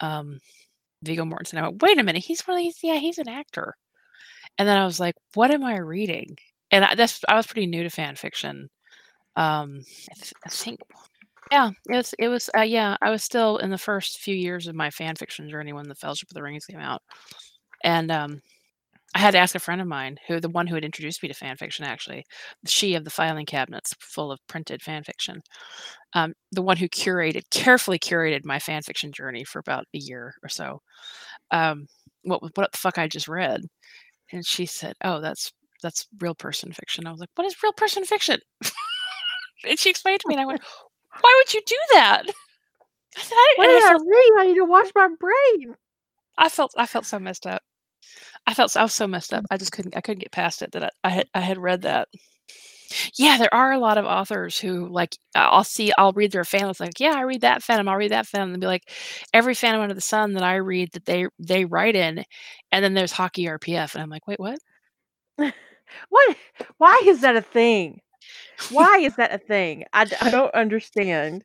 um 0.00 0.40
Viggo 1.02 1.24
Mortensen. 1.24 1.58
I 1.58 1.62
went, 1.68 1.82
wait 1.82 1.98
a 1.98 2.02
minute, 2.04 2.24
he's 2.24 2.42
one 2.46 2.56
of 2.58 2.62
these. 2.64 2.78
Yeah, 2.82 2.96
he's 2.96 3.18
an 3.18 3.28
actor. 3.28 3.74
And 4.58 4.68
then 4.68 4.78
I 4.78 4.84
was 4.84 5.00
like, 5.00 5.14
what 5.34 5.50
am 5.50 5.64
I 5.64 5.78
reading? 5.78 6.36
And 6.70 6.84
I, 6.84 6.94
that's 6.94 7.20
I 7.28 7.36
was 7.36 7.46
pretty 7.46 7.66
new 7.66 7.82
to 7.82 7.90
fan 7.90 8.16
fiction. 8.16 8.68
Um, 9.36 9.80
I, 10.10 10.14
th- 10.14 10.34
I 10.46 10.48
think, 10.50 10.80
yeah, 11.50 11.70
it 11.88 11.96
was. 11.96 12.14
It 12.18 12.28
was. 12.28 12.50
Uh, 12.56 12.62
yeah, 12.62 12.96
I 13.02 13.10
was 13.10 13.22
still 13.22 13.58
in 13.58 13.70
the 13.70 13.78
first 13.78 14.18
few 14.18 14.34
years 14.34 14.66
of 14.66 14.74
my 14.74 14.90
fan 14.90 15.14
fiction 15.16 15.48
journey 15.48 15.72
when 15.72 15.88
the 15.88 15.94
Fellowship 15.94 16.30
of 16.30 16.34
the 16.34 16.42
Rings 16.42 16.66
came 16.66 16.80
out, 16.80 17.02
and 17.84 18.10
um, 18.12 18.42
I 19.14 19.20
had 19.20 19.32
to 19.32 19.38
ask 19.38 19.54
a 19.54 19.60
friend 19.60 19.80
of 19.80 19.88
mine, 19.88 20.18
who 20.28 20.40
the 20.40 20.50
one 20.50 20.66
who 20.68 20.74
had 20.76 20.84
introduced 20.84 21.22
me 21.22 21.28
to 21.28 21.34
fan 21.34 21.56
fiction, 21.56 21.84
actually, 21.86 22.24
she 22.66 22.94
of 22.96 23.04
the 23.04 23.10
filing 23.10 23.46
cabinets 23.46 23.94
full 24.00 24.32
of 24.32 24.40
printed 24.48 24.82
fan 24.82 25.04
fiction, 25.04 25.42
um, 26.14 26.34
the 26.52 26.62
one 26.62 26.78
who 26.78 26.88
curated, 26.88 27.42
carefully 27.52 27.98
curated 27.98 28.44
my 28.44 28.58
fan 28.60 28.82
fiction 28.82 29.12
journey 29.12 29.44
for 29.44 29.60
about 29.60 29.86
a 29.94 29.98
year 29.98 30.34
or 30.44 30.48
so. 30.50 30.80
Um, 31.52 31.86
what 32.24 32.42
what 32.42 32.72
the 32.72 32.78
fuck 32.78 32.98
I 32.98 33.08
just 33.08 33.28
read, 33.28 33.62
and 34.32 34.46
she 34.46 34.66
said, 34.66 34.94
"Oh, 35.04 35.20
that's 35.20 35.52
that's 35.82 36.06
real 36.20 36.34
person 36.36 36.72
fiction." 36.72 37.06
I 37.06 37.12
was 37.12 37.20
like, 37.20 37.30
"What 37.36 37.46
is 37.48 37.56
real 37.62 37.72
person 37.74 38.04
fiction?" 38.04 38.40
and 39.68 39.78
she 39.78 39.90
explained 39.90 40.20
to 40.20 40.28
me, 40.28 40.34
and 40.34 40.42
I 40.42 40.46
went, 40.46 40.62
"Why 41.20 41.34
would 41.38 41.54
you 41.54 41.62
do 41.66 41.78
that?" 41.92 42.22
I 43.16 43.22
said, 43.22 43.34
"I, 43.34 43.54
did 43.66 43.82
I, 43.84 43.92
read? 43.92 44.32
I 44.38 44.46
need 44.46 44.56
to 44.56 44.64
wash 44.64 44.90
my 44.94 45.08
brain." 45.18 45.76
I 46.38 46.48
felt 46.48 46.74
I 46.76 46.86
felt 46.86 47.06
so 47.06 47.18
messed 47.18 47.46
up. 47.46 47.62
I 48.46 48.54
felt 48.54 48.76
I 48.76 48.82
was 48.82 48.94
so 48.94 49.06
messed 49.06 49.32
up. 49.32 49.44
I 49.50 49.56
just 49.56 49.72
couldn't 49.72 49.96
I 49.96 50.00
couldn't 50.00 50.20
get 50.20 50.32
past 50.32 50.62
it 50.62 50.72
that 50.72 50.84
I, 50.84 50.90
I 51.04 51.10
had 51.10 51.28
I 51.34 51.40
had 51.40 51.58
read 51.58 51.82
that. 51.82 52.08
Yeah, 53.16 53.38
there 53.38 53.52
are 53.52 53.72
a 53.72 53.78
lot 53.78 53.98
of 53.98 54.04
authors 54.04 54.58
who 54.58 54.88
like 54.88 55.16
I'll 55.34 55.64
see 55.64 55.92
I'll 55.98 56.12
read 56.12 56.32
their 56.32 56.44
fan 56.44 56.68
list 56.68 56.80
like 56.80 57.00
yeah 57.00 57.14
I 57.14 57.22
read 57.22 57.40
that 57.40 57.62
fandom 57.62 57.88
I'll 57.88 57.96
read 57.96 58.12
that 58.12 58.26
fandom 58.26 58.52
and 58.52 58.60
be 58.60 58.66
like 58.66 58.90
every 59.32 59.54
fandom 59.54 59.80
under 59.80 59.94
the 59.94 60.00
sun 60.00 60.34
that 60.34 60.42
I 60.44 60.56
read 60.56 60.92
that 60.92 61.06
they 61.06 61.26
they 61.38 61.64
write 61.64 61.96
in, 61.96 62.24
and 62.72 62.84
then 62.84 62.94
there's 62.94 63.12
hockey 63.12 63.44
RPF 63.44 63.94
and 63.94 64.02
I'm 64.02 64.10
like 64.10 64.26
wait 64.26 64.40
what? 64.40 64.58
what? 66.08 66.36
Why 66.78 67.00
is 67.06 67.22
that 67.22 67.36
a 67.36 67.42
thing? 67.42 68.00
Why 68.70 68.98
is 68.98 69.16
that 69.16 69.34
a 69.34 69.38
thing? 69.38 69.84
I, 69.92 70.06
I 70.20 70.30
don't 70.30 70.54
understand. 70.54 71.44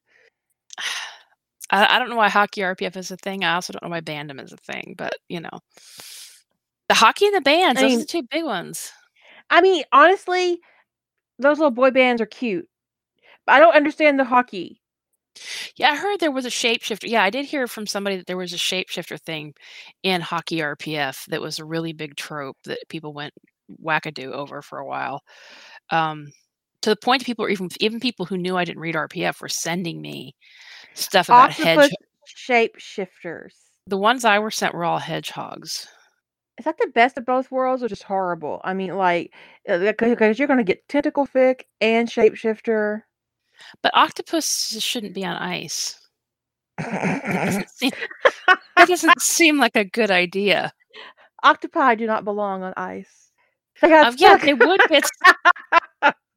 I, 1.71 1.95
I 1.95 1.99
don't 1.99 2.09
know 2.09 2.15
why 2.15 2.29
hockey 2.29 2.61
RPF 2.61 2.97
is 2.97 3.11
a 3.11 3.17
thing. 3.17 3.43
I 3.43 3.53
also 3.53 3.73
don't 3.73 3.83
know 3.83 3.89
why 3.89 4.01
Bandom 4.01 4.41
is 4.43 4.51
a 4.51 4.57
thing, 4.57 4.95
but 4.97 5.13
you 5.27 5.39
know. 5.39 5.59
The 6.87 6.95
hockey 6.95 7.27
and 7.27 7.35
the 7.35 7.41
bands, 7.41 7.79
I 7.79 7.83
those 7.83 7.97
are 7.97 7.99
the 7.99 8.05
two 8.05 8.23
big 8.31 8.43
ones. 8.43 8.91
I 9.51 9.61
mean, 9.61 9.83
honestly, 9.91 10.59
those 11.37 11.59
little 11.59 11.71
boy 11.71 11.91
bands 11.91 12.21
are 12.21 12.25
cute. 12.25 12.67
But 13.45 13.53
I 13.53 13.59
don't 13.59 13.75
understand 13.75 14.19
the 14.19 14.23
hockey. 14.23 14.81
Yeah, 15.75 15.91
I 15.91 15.95
heard 15.95 16.19
there 16.19 16.31
was 16.31 16.45
a 16.45 16.49
shapeshifter. 16.49 17.07
Yeah, 17.07 17.23
I 17.23 17.29
did 17.29 17.45
hear 17.45 17.67
from 17.67 17.87
somebody 17.87 18.17
that 18.17 18.27
there 18.27 18.37
was 18.37 18.53
a 18.53 18.57
shapeshifter 18.57 19.19
thing 19.19 19.53
in 20.03 20.21
hockey 20.21 20.57
RPF 20.57 21.25
that 21.27 21.41
was 21.41 21.59
a 21.59 21.65
really 21.65 21.93
big 21.93 22.15
trope 22.15 22.57
that 22.65 22.79
people 22.89 23.13
went 23.13 23.33
wackadoo 23.83 24.31
over 24.31 24.61
for 24.61 24.79
a 24.79 24.85
while. 24.85 25.21
Um, 25.91 26.31
to 26.81 26.89
the 26.89 26.95
point 26.95 27.25
people 27.25 27.43
were 27.43 27.49
even 27.49 27.69
even 27.79 27.99
people 27.99 28.25
who 28.25 28.37
knew 28.37 28.57
I 28.57 28.65
didn't 28.65 28.81
read 28.81 28.95
RPF 28.95 29.41
were 29.41 29.49
sending 29.49 30.01
me 30.01 30.35
stuff 30.93 31.29
about 31.29 31.51
hedge. 31.51 31.77
Octopus 31.77 31.97
shapeshifters. 32.49 33.53
The 33.87 33.97
ones 33.97 34.25
I 34.25 34.39
were 34.39 34.51
sent 34.51 34.73
were 34.73 34.85
all 34.85 34.99
hedgehogs. 34.99 35.87
Is 36.57 36.65
that 36.65 36.77
the 36.77 36.91
best 36.93 37.17
of 37.17 37.25
both 37.25 37.51
worlds 37.51 37.81
or 37.81 37.87
just 37.87 38.03
horrible? 38.03 38.59
I 38.63 38.73
mean, 38.73 38.95
like, 38.95 39.33
because 39.65 40.37
you're 40.37 40.47
going 40.47 40.57
to 40.57 40.63
get 40.63 40.87
tentacle 40.89 41.25
fic 41.25 41.61
and 41.79 42.07
shapeshifter. 42.07 43.03
But 43.81 43.95
octopus 43.95 44.77
shouldn't 44.79 45.15
be 45.15 45.25
on 45.25 45.37
ice. 45.37 45.97
That 46.77 47.45
doesn't 47.45 47.69
seem, 47.75 47.91
that 48.75 48.87
doesn't 48.87 49.21
seem 49.21 49.57
like 49.57 49.75
a 49.75 49.85
good 49.85 50.11
idea. 50.11 50.73
Octopi 51.43 51.95
do 51.95 52.05
not 52.05 52.25
belong 52.25 52.63
on 52.63 52.73
ice. 52.75 53.31
They 53.81 53.89
got 53.89 54.07
Um, 54.07 54.15
yeah, 54.17 54.35
they 54.35 54.53
would 54.53 54.81
get 54.89 55.09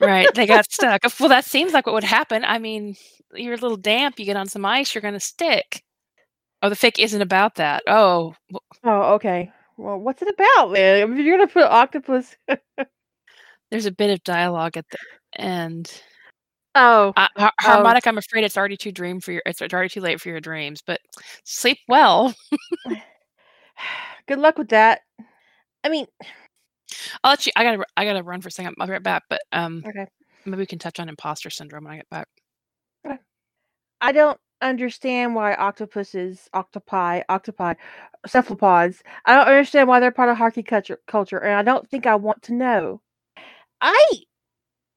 right. 0.00 0.28
They 0.34 0.46
got 0.46 0.64
stuck. 0.72 1.02
Well, 1.20 1.28
that 1.28 1.44
seems 1.44 1.72
like 1.72 1.86
what 1.86 1.94
would 1.94 2.04
happen. 2.04 2.44
I 2.44 2.58
mean, 2.58 2.96
you're 3.34 3.54
a 3.54 3.58
little 3.58 3.76
damp. 3.76 4.18
You 4.18 4.24
get 4.26 4.36
on 4.36 4.46
some 4.48 4.64
ice, 4.64 4.94
you're 4.94 5.02
going 5.02 5.14
to 5.14 5.20
stick. 5.20 5.82
Oh, 6.62 6.68
the 6.68 6.74
fic 6.76 6.98
isn't 6.98 7.20
about 7.22 7.56
that. 7.56 7.82
Oh, 7.86 8.34
Oh, 8.84 9.14
okay. 9.14 9.52
Well, 9.76 9.98
what's 9.98 10.22
it 10.22 10.28
about, 10.28 10.72
man? 10.72 11.12
If 11.12 11.18
you're 11.18 11.36
gonna 11.36 11.48
put 11.50 11.64
octopus. 11.64 12.34
there's 13.70 13.84
a 13.84 13.92
bit 13.92 14.10
of 14.10 14.22
dialogue 14.24 14.76
at 14.78 14.86
the 14.90 14.96
end. 15.38 16.02
oh, 16.74 17.12
Uh, 17.14 17.28
har- 17.36 17.52
Oh. 17.62 17.70
harmonic. 17.72 18.06
I'm 18.06 18.16
afraid 18.16 18.44
it's 18.44 18.56
already 18.56 18.78
too 18.78 18.90
dream 18.90 19.20
for 19.20 19.32
your. 19.32 19.42
It's 19.44 19.60
already 19.60 19.90
too 19.90 20.00
late 20.00 20.18
for 20.18 20.30
your 20.30 20.40
dreams. 20.40 20.80
But 20.86 21.00
sleep 21.44 21.76
well. 21.88 22.34
good 24.26 24.38
luck 24.38 24.56
with 24.56 24.68
that. 24.70 25.00
I 25.84 25.88
mean, 25.90 26.06
I'll 27.22 27.32
let 27.32 27.46
you. 27.46 27.52
I 27.56 27.64
gotta. 27.64 27.84
I 27.96 28.04
gotta 28.04 28.22
run 28.22 28.40
for 28.40 28.48
a 28.48 28.52
second. 28.52 28.74
I'll 28.78 28.86
be 28.86 28.92
right 28.92 29.02
back. 29.02 29.24
But 29.28 29.42
um, 29.52 29.82
okay. 29.86 30.06
maybe 30.44 30.58
we 30.58 30.66
can 30.66 30.78
touch 30.78 31.00
on 31.00 31.08
imposter 31.08 31.50
syndrome 31.50 31.84
when 31.84 31.94
I 31.94 31.96
get 31.96 32.10
back. 32.10 32.28
I 34.00 34.12
don't 34.12 34.38
understand 34.62 35.34
why 35.34 35.54
octopuses, 35.54 36.48
octopi, 36.52 37.22
octopi, 37.28 37.74
cephalopods. 38.26 39.02
I 39.24 39.34
don't 39.34 39.48
understand 39.48 39.88
why 39.88 40.00
they're 40.00 40.10
part 40.10 40.28
of 40.28 40.36
hockey 40.36 40.62
culture, 40.62 41.00
culture, 41.06 41.38
and 41.38 41.54
I 41.54 41.62
don't 41.62 41.88
think 41.88 42.06
I 42.06 42.14
want 42.16 42.42
to 42.44 42.54
know. 42.54 43.00
I 43.80 44.08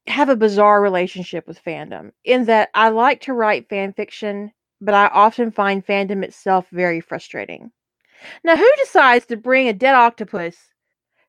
have 0.06 0.28
a 0.28 0.36
bizarre 0.36 0.80
relationship 0.80 1.46
with 1.46 1.62
fandom 1.62 2.10
in 2.24 2.46
that 2.46 2.70
I 2.74 2.88
like 2.88 3.20
to 3.22 3.32
write 3.32 3.68
fan 3.68 3.92
fiction, 3.92 4.52
but 4.80 4.94
I 4.94 5.06
often 5.08 5.50
find 5.50 5.86
fandom 5.86 6.22
itself 6.24 6.68
very 6.70 7.00
frustrating. 7.00 7.70
Now, 8.44 8.56
who 8.56 8.70
decides 8.78 9.26
to 9.26 9.36
bring 9.36 9.68
a 9.68 9.72
dead 9.72 9.94
octopus? 9.94 10.56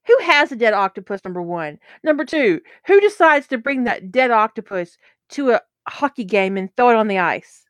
Who 0.07 0.17
has 0.23 0.51
a 0.51 0.55
dead 0.55 0.73
octopus? 0.73 1.21
Number 1.23 1.41
one. 1.41 1.79
Number 2.03 2.25
two, 2.25 2.61
who 2.85 2.99
decides 2.99 3.47
to 3.47 3.57
bring 3.57 3.83
that 3.83 4.11
dead 4.11 4.31
octopus 4.31 4.97
to 5.29 5.51
a 5.51 5.61
hockey 5.87 6.23
game 6.23 6.57
and 6.57 6.75
throw 6.75 6.89
it 6.89 6.95
on 6.95 7.07
the 7.07 7.19
ice? 7.19 7.65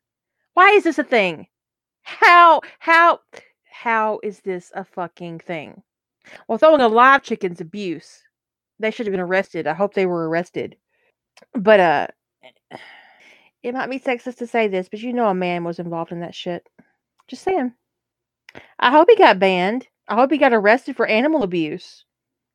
Why 0.53 0.69
is 0.71 0.83
this 0.83 0.99
a 0.99 1.03
thing? 1.03 1.47
How 2.03 2.61
how 2.79 3.19
how 3.65 4.19
is 4.23 4.39
this 4.41 4.71
a 4.75 4.83
fucking 4.83 5.39
thing? 5.39 5.83
Well, 6.47 6.57
throwing 6.57 6.81
a 6.81 6.87
live 6.87 7.23
chicken's 7.23 7.61
abuse. 7.61 8.23
They 8.79 8.91
should 8.91 9.05
have 9.05 9.13
been 9.13 9.19
arrested. 9.19 9.67
I 9.67 9.73
hope 9.73 9.93
they 9.93 10.05
were 10.05 10.29
arrested. 10.29 10.77
But 11.53 11.79
uh 11.79 12.07
it 13.63 13.73
might 13.73 13.89
be 13.89 13.99
sexist 13.99 14.37
to 14.37 14.47
say 14.47 14.67
this, 14.67 14.89
but 14.89 15.01
you 15.01 15.13
know 15.13 15.27
a 15.27 15.35
man 15.35 15.63
was 15.63 15.79
involved 15.79 16.11
in 16.11 16.21
that 16.21 16.33
shit. 16.33 16.67
Just 17.27 17.43
saying. 17.43 17.73
I 18.79 18.91
hope 18.91 19.07
he 19.09 19.15
got 19.15 19.39
banned. 19.39 19.87
I 20.07 20.15
hope 20.15 20.31
he 20.31 20.37
got 20.37 20.53
arrested 20.53 20.95
for 20.95 21.05
animal 21.05 21.43
abuse. 21.43 22.05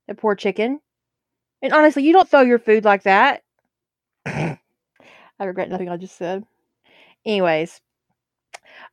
That 0.07 0.19
poor 0.19 0.35
chicken. 0.35 0.81
And 1.63 1.73
honestly, 1.73 2.05
you 2.05 2.13
don't 2.13 2.29
throw 2.29 2.43
your 2.43 2.59
food 2.59 2.85
like 2.85 3.05
that. 3.05 3.43
I 4.27 4.59
regret 5.41 5.69
nothing 5.69 5.89
I 5.89 5.97
just 5.97 6.17
said. 6.17 6.45
Anyways, 7.25 7.81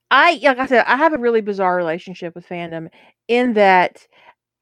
I 0.10 0.40
like 0.42 0.58
I 0.60 0.66
said, 0.66 0.86
I 0.88 0.96
have 0.96 1.14
a 1.14 1.18
really 1.18 1.42
bizarre 1.42 1.76
relationship 1.76 2.36
with 2.36 2.48
fandom 2.48 2.90
in 3.28 3.54
that 3.54 4.08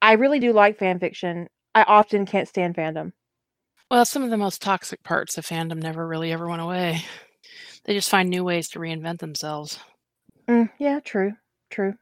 I 0.01 0.13
really 0.13 0.39
do 0.39 0.53
like 0.53 0.77
fan 0.77 0.99
fiction. 0.99 1.47
I 1.73 1.83
often 1.83 2.25
can't 2.25 2.47
stand 2.47 2.75
fandom. 2.75 3.13
Well, 3.89 4.05
some 4.05 4.23
of 4.23 4.29
the 4.29 4.37
most 4.37 4.61
toxic 4.61 5.03
parts 5.03 5.37
of 5.37 5.45
fandom 5.45 5.81
never 5.81 6.07
really 6.07 6.31
ever 6.31 6.47
went 6.47 6.61
away. 6.61 7.03
They 7.83 7.95
just 7.95 8.11
find 8.11 8.29
new 8.29 8.43
ways 8.43 8.69
to 8.69 8.79
reinvent 8.79 9.17
themselves. 9.21 9.79
Mm, 10.47 10.69
yeah, 10.77 10.99
true, 10.99 11.33
true. 11.71 11.95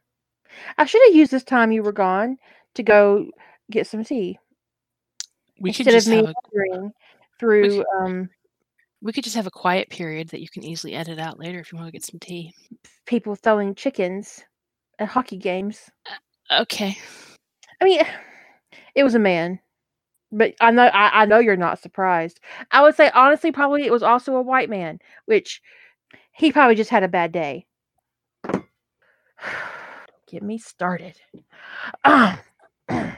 I 0.76 0.84
should 0.84 1.00
have 1.06 1.14
used 1.14 1.30
this 1.30 1.42
time 1.42 1.72
you 1.72 1.82
were 1.82 1.90
gone 1.90 2.36
to 2.74 2.82
go 2.82 3.30
get 3.70 3.86
some 3.86 4.04
tea 4.04 4.38
We 5.60 5.72
could 5.72 5.86
instead 5.86 5.92
just 5.92 6.06
of 6.08 6.12
me 6.12 6.16
have 6.18 6.34
a 6.82 6.92
through 7.38 7.84
um, 8.00 8.28
we 9.02 9.12
could 9.12 9.24
just 9.24 9.36
have 9.36 9.46
a 9.46 9.50
quiet 9.50 9.88
period 9.88 10.28
that 10.28 10.40
you 10.40 10.48
can 10.48 10.62
easily 10.64 10.94
edit 10.94 11.18
out 11.18 11.38
later 11.38 11.58
if 11.58 11.72
you 11.72 11.78
want 11.78 11.88
to 11.88 11.92
get 11.92 12.04
some 12.04 12.20
tea. 12.20 12.52
people 13.06 13.34
throwing 13.34 13.74
chickens 13.74 14.42
at 14.98 15.08
hockey 15.08 15.38
games. 15.38 15.90
Okay. 16.50 16.96
I 17.80 17.84
mean, 17.84 18.02
it 18.94 19.04
was 19.04 19.14
a 19.14 19.18
man, 19.18 19.58
but 20.30 20.54
I 20.60 20.70
know 20.70 20.84
I, 20.84 21.22
I 21.22 21.26
know 21.26 21.38
you're 21.38 21.56
not 21.56 21.80
surprised. 21.80 22.40
I 22.70 22.82
would 22.82 22.94
say 22.94 23.10
honestly, 23.14 23.52
probably 23.52 23.86
it 23.86 23.92
was 23.92 24.02
also 24.02 24.36
a 24.36 24.42
white 24.42 24.70
man, 24.70 24.98
which 25.26 25.62
he 26.32 26.52
probably 26.52 26.74
just 26.74 26.90
had 26.90 27.02
a 27.02 27.08
bad 27.08 27.32
day. 27.32 27.66
Get 30.30 30.42
me 30.42 30.58
started. 30.58 31.16
Um, 32.04 32.38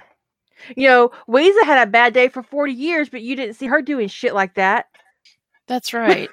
you 0.77 0.89
know, 0.89 1.11
Weezer 1.29 1.65
had 1.65 1.87
a 1.87 1.91
bad 1.91 2.15
day 2.15 2.29
for 2.29 2.43
40 2.43 2.73
years, 2.73 3.09
but 3.09 3.23
you 3.23 3.37
didn't 3.37 3.55
see 3.55 3.67
her 3.67 3.83
doing 3.83 4.09
shit 4.09 4.35
like 4.35 4.55
that. 4.55 4.87
That's 5.67 5.93
right. 5.93 6.29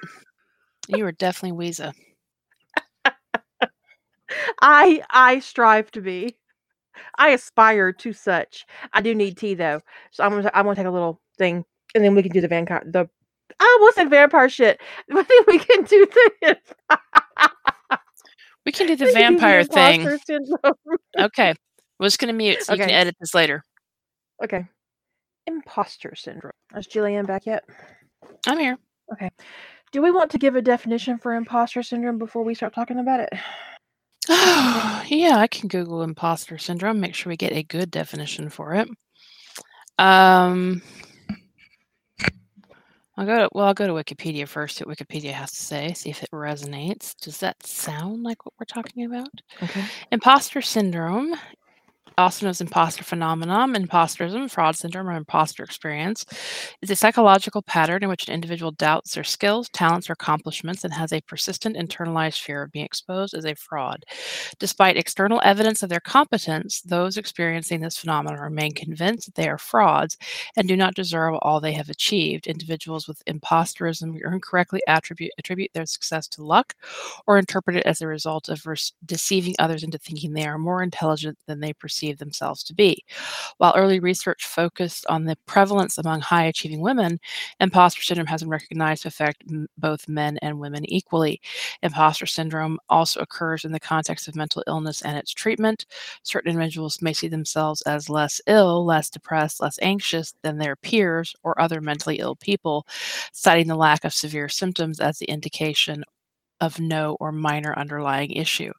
you 0.88 1.04
were 1.04 1.12
definitely 1.12 1.58
Weeza. 1.58 1.92
I 4.60 5.02
I 5.10 5.40
strive 5.40 5.90
to 5.92 6.00
be. 6.00 6.36
I 7.18 7.30
aspire 7.30 7.92
to 7.92 8.12
such. 8.12 8.66
I 8.92 9.00
do 9.00 9.14
need 9.14 9.36
tea 9.36 9.54
though, 9.54 9.80
so 10.10 10.24
I'm 10.24 10.30
gonna 10.30 10.50
I'm 10.54 10.64
gonna 10.64 10.76
take 10.76 10.86
a 10.86 10.90
little 10.90 11.20
thing, 11.38 11.64
and 11.94 12.04
then 12.04 12.14
we 12.14 12.22
can 12.22 12.32
do 12.32 12.40
the 12.40 12.48
vampire. 12.48 12.82
The 12.84 13.08
I 13.58 13.76
almost 13.78 13.96
said 13.96 14.10
vampire 14.10 14.48
shit. 14.48 14.80
I 15.12 15.22
think 15.22 15.46
we 15.46 15.58
can 15.58 15.84
do 15.84 16.06
the 16.06 16.58
We 18.66 18.72
can 18.72 18.86
do 18.86 18.96
the 18.96 19.06
we 19.06 19.12
can 19.12 19.34
do 19.34 19.38
vampire 19.38 19.64
thing. 19.64 20.18
Okay. 21.18 21.54
We're 21.98 22.06
just 22.06 22.18
gonna 22.18 22.32
mute 22.32 22.62
so 22.62 22.72
you 22.72 22.78
can 22.78 22.90
edit 22.90 23.16
this 23.20 23.34
later. 23.34 23.62
Okay, 24.42 24.66
imposter 25.46 26.14
syndrome. 26.14 26.52
Is 26.76 26.86
Jillian 26.86 27.26
back 27.26 27.46
yet? 27.46 27.64
I'm 28.46 28.58
here. 28.58 28.78
Okay. 29.12 29.30
Do 29.92 30.02
we 30.02 30.10
want 30.12 30.30
to 30.30 30.38
give 30.38 30.54
a 30.54 30.62
definition 30.62 31.18
for 31.18 31.34
imposter 31.34 31.82
syndrome 31.82 32.18
before 32.18 32.44
we 32.44 32.54
start 32.54 32.74
talking 32.74 33.00
about 33.00 33.20
it? 33.20 33.30
yeah, 35.08 35.36
I 35.38 35.48
can 35.50 35.68
Google 35.68 36.02
imposter 36.02 36.58
syndrome, 36.58 37.00
make 37.00 37.14
sure 37.14 37.30
we 37.30 37.36
get 37.36 37.52
a 37.52 37.64
good 37.64 37.90
definition 37.90 38.50
for 38.50 38.74
it. 38.74 38.88
Um 39.98 40.82
I'll 43.16 43.26
go 43.26 43.36
to 43.36 43.48
well, 43.52 43.66
I'll 43.66 43.74
go 43.74 43.86
to 43.86 43.92
Wikipedia 43.92 44.46
first, 44.46 44.76
see 44.76 44.84
what 44.84 44.96
Wikipedia 44.96 45.32
has 45.32 45.50
to 45.52 45.62
say, 45.62 45.92
see 45.92 46.10
if 46.10 46.22
it 46.22 46.30
resonates. 46.30 47.14
Does 47.20 47.38
that 47.38 47.66
sound 47.66 48.22
like 48.22 48.46
what 48.46 48.54
we're 48.58 48.64
talking 48.64 49.04
about? 49.04 49.28
Okay. 49.62 49.84
Imposter 50.12 50.62
syndrome, 50.62 51.34
also 52.20 52.46
known 52.46 52.50
as 52.50 52.60
imposter 52.60 53.04
phenomenon, 53.04 53.74
imposterism, 53.74 54.50
fraud 54.50 54.76
syndrome, 54.76 55.08
or 55.08 55.12
imposter 55.12 55.62
experience, 55.64 56.24
is 56.82 56.90
a 56.90 56.96
psychological 56.96 57.62
pattern 57.62 58.02
in 58.02 58.08
which 58.08 58.28
an 58.28 58.34
individual 58.34 58.72
doubts 58.72 59.14
their 59.14 59.24
skills, 59.24 59.68
talents, 59.70 60.08
or 60.08 60.14
accomplishments 60.14 60.84
and 60.84 60.92
has 60.92 61.12
a 61.12 61.20
persistent 61.22 61.76
internalized 61.76 62.40
fear 62.40 62.62
of 62.62 62.72
being 62.72 62.84
exposed 62.84 63.34
as 63.34 63.44
a 63.44 63.54
fraud. 63.54 64.04
Despite 64.58 64.96
external 64.96 65.40
evidence 65.44 65.82
of 65.82 65.88
their 65.88 66.00
competence, 66.00 66.80
those 66.82 67.16
experiencing 67.16 67.80
this 67.80 67.98
phenomenon 67.98 68.40
remain 68.40 68.72
convinced 68.72 69.26
that 69.26 69.34
they 69.34 69.48
are 69.48 69.58
frauds 69.58 70.16
and 70.56 70.68
do 70.68 70.76
not 70.76 70.94
deserve 70.94 71.34
all 71.42 71.60
they 71.60 71.72
have 71.72 71.88
achieved. 71.88 72.46
Individuals 72.46 73.06
with 73.06 73.24
imposterism 73.26 74.18
incorrectly 74.24 74.80
attribute 74.86 75.32
attribute 75.38 75.70
their 75.74 75.86
success 75.86 76.26
to 76.28 76.44
luck 76.44 76.74
or 77.26 77.38
interpret 77.38 77.76
it 77.76 77.86
as 77.86 78.00
a 78.00 78.06
result 78.06 78.48
of 78.48 78.64
deceiving 79.04 79.54
others 79.58 79.82
into 79.82 79.98
thinking 79.98 80.32
they 80.32 80.46
are 80.46 80.58
more 80.58 80.82
intelligent 80.82 81.38
than 81.46 81.60
they 81.60 81.72
perceive 81.72 82.09
perceive 82.10 82.18
themselves 82.18 82.62
to 82.64 82.74
be. 82.74 83.04
While 83.58 83.74
early 83.76 84.00
research 84.00 84.46
focused 84.46 85.06
on 85.06 85.24
the 85.24 85.36
prevalence 85.46 85.98
among 85.98 86.20
high 86.20 86.44
achieving 86.44 86.80
women, 86.80 87.18
imposter 87.60 88.02
syndrome 88.02 88.26
has 88.26 88.42
been 88.42 88.50
recognized 88.50 89.02
to 89.02 89.08
affect 89.08 89.44
m- 89.50 89.68
both 89.78 90.08
men 90.08 90.38
and 90.42 90.58
women 90.58 90.84
equally. 90.90 91.40
Imposter 91.82 92.26
syndrome 92.26 92.78
also 92.88 93.20
occurs 93.20 93.64
in 93.64 93.72
the 93.72 93.80
context 93.80 94.28
of 94.28 94.36
mental 94.36 94.62
illness 94.66 95.02
and 95.02 95.16
its 95.16 95.32
treatment. 95.32 95.86
Certain 96.22 96.50
individuals 96.50 97.02
may 97.02 97.12
see 97.12 97.28
themselves 97.28 97.82
as 97.82 98.08
less 98.10 98.40
ill, 98.46 98.84
less 98.84 99.10
depressed, 99.10 99.60
less 99.60 99.78
anxious 99.82 100.34
than 100.42 100.58
their 100.58 100.76
peers 100.76 101.34
or 101.42 101.60
other 101.60 101.80
mentally 101.80 102.18
ill 102.18 102.36
people, 102.36 102.86
citing 103.32 103.68
the 103.68 103.76
lack 103.76 104.04
of 104.04 104.12
severe 104.14 104.48
symptoms 104.48 105.00
as 105.00 105.18
the 105.18 105.26
indication 105.26 106.04
of 106.60 106.78
no 106.78 107.16
or 107.20 107.32
minor 107.32 107.78
underlying 107.78 108.30
issue. 108.32 108.72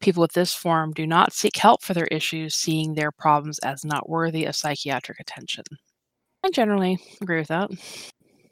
People 0.00 0.20
with 0.20 0.32
this 0.32 0.54
form 0.54 0.92
do 0.92 1.06
not 1.06 1.32
seek 1.32 1.56
help 1.56 1.82
for 1.82 1.94
their 1.94 2.06
issues, 2.06 2.54
seeing 2.54 2.94
their 2.94 3.12
problems 3.12 3.58
as 3.60 3.84
not 3.84 4.08
worthy 4.08 4.44
of 4.44 4.56
psychiatric 4.56 5.20
attention. 5.20 5.64
I 6.44 6.50
generally 6.50 6.98
agree 7.20 7.38
with 7.38 7.48
that. 7.48 7.70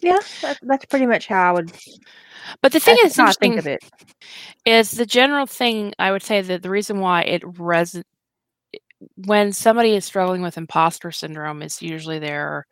Yeah, 0.01 0.19
that, 0.41 0.59
that's 0.63 0.85
pretty 0.87 1.07
much 1.07 1.29
how 1.29 1.51
I 1.51 1.53
would. 1.53 1.73
But 2.61 2.73
the 2.73 2.81
thing 2.81 2.97
that's 3.03 3.15
is 3.15 3.17
how 3.17 3.29
I 3.29 3.33
think 3.33 3.57
of 3.57 3.67
it. 3.67 3.85
is 4.67 4.91
the 4.91 5.07
general 5.07 5.47
thing 5.47 5.93
I 5.99 6.11
would 6.11 6.23
say 6.23 6.41
that 6.41 6.63
the 6.63 6.71
reason 6.71 6.99
why 6.99 7.23
it 7.23 7.43
res 7.59 8.03
when 9.17 9.53
somebody 9.53 9.95
is 9.95 10.05
struggling 10.05 10.43
with 10.43 10.59
imposter 10.59 11.13
syndrome 11.13 11.63
is 11.63 11.83
usually 11.83 12.19
they're 12.19 12.67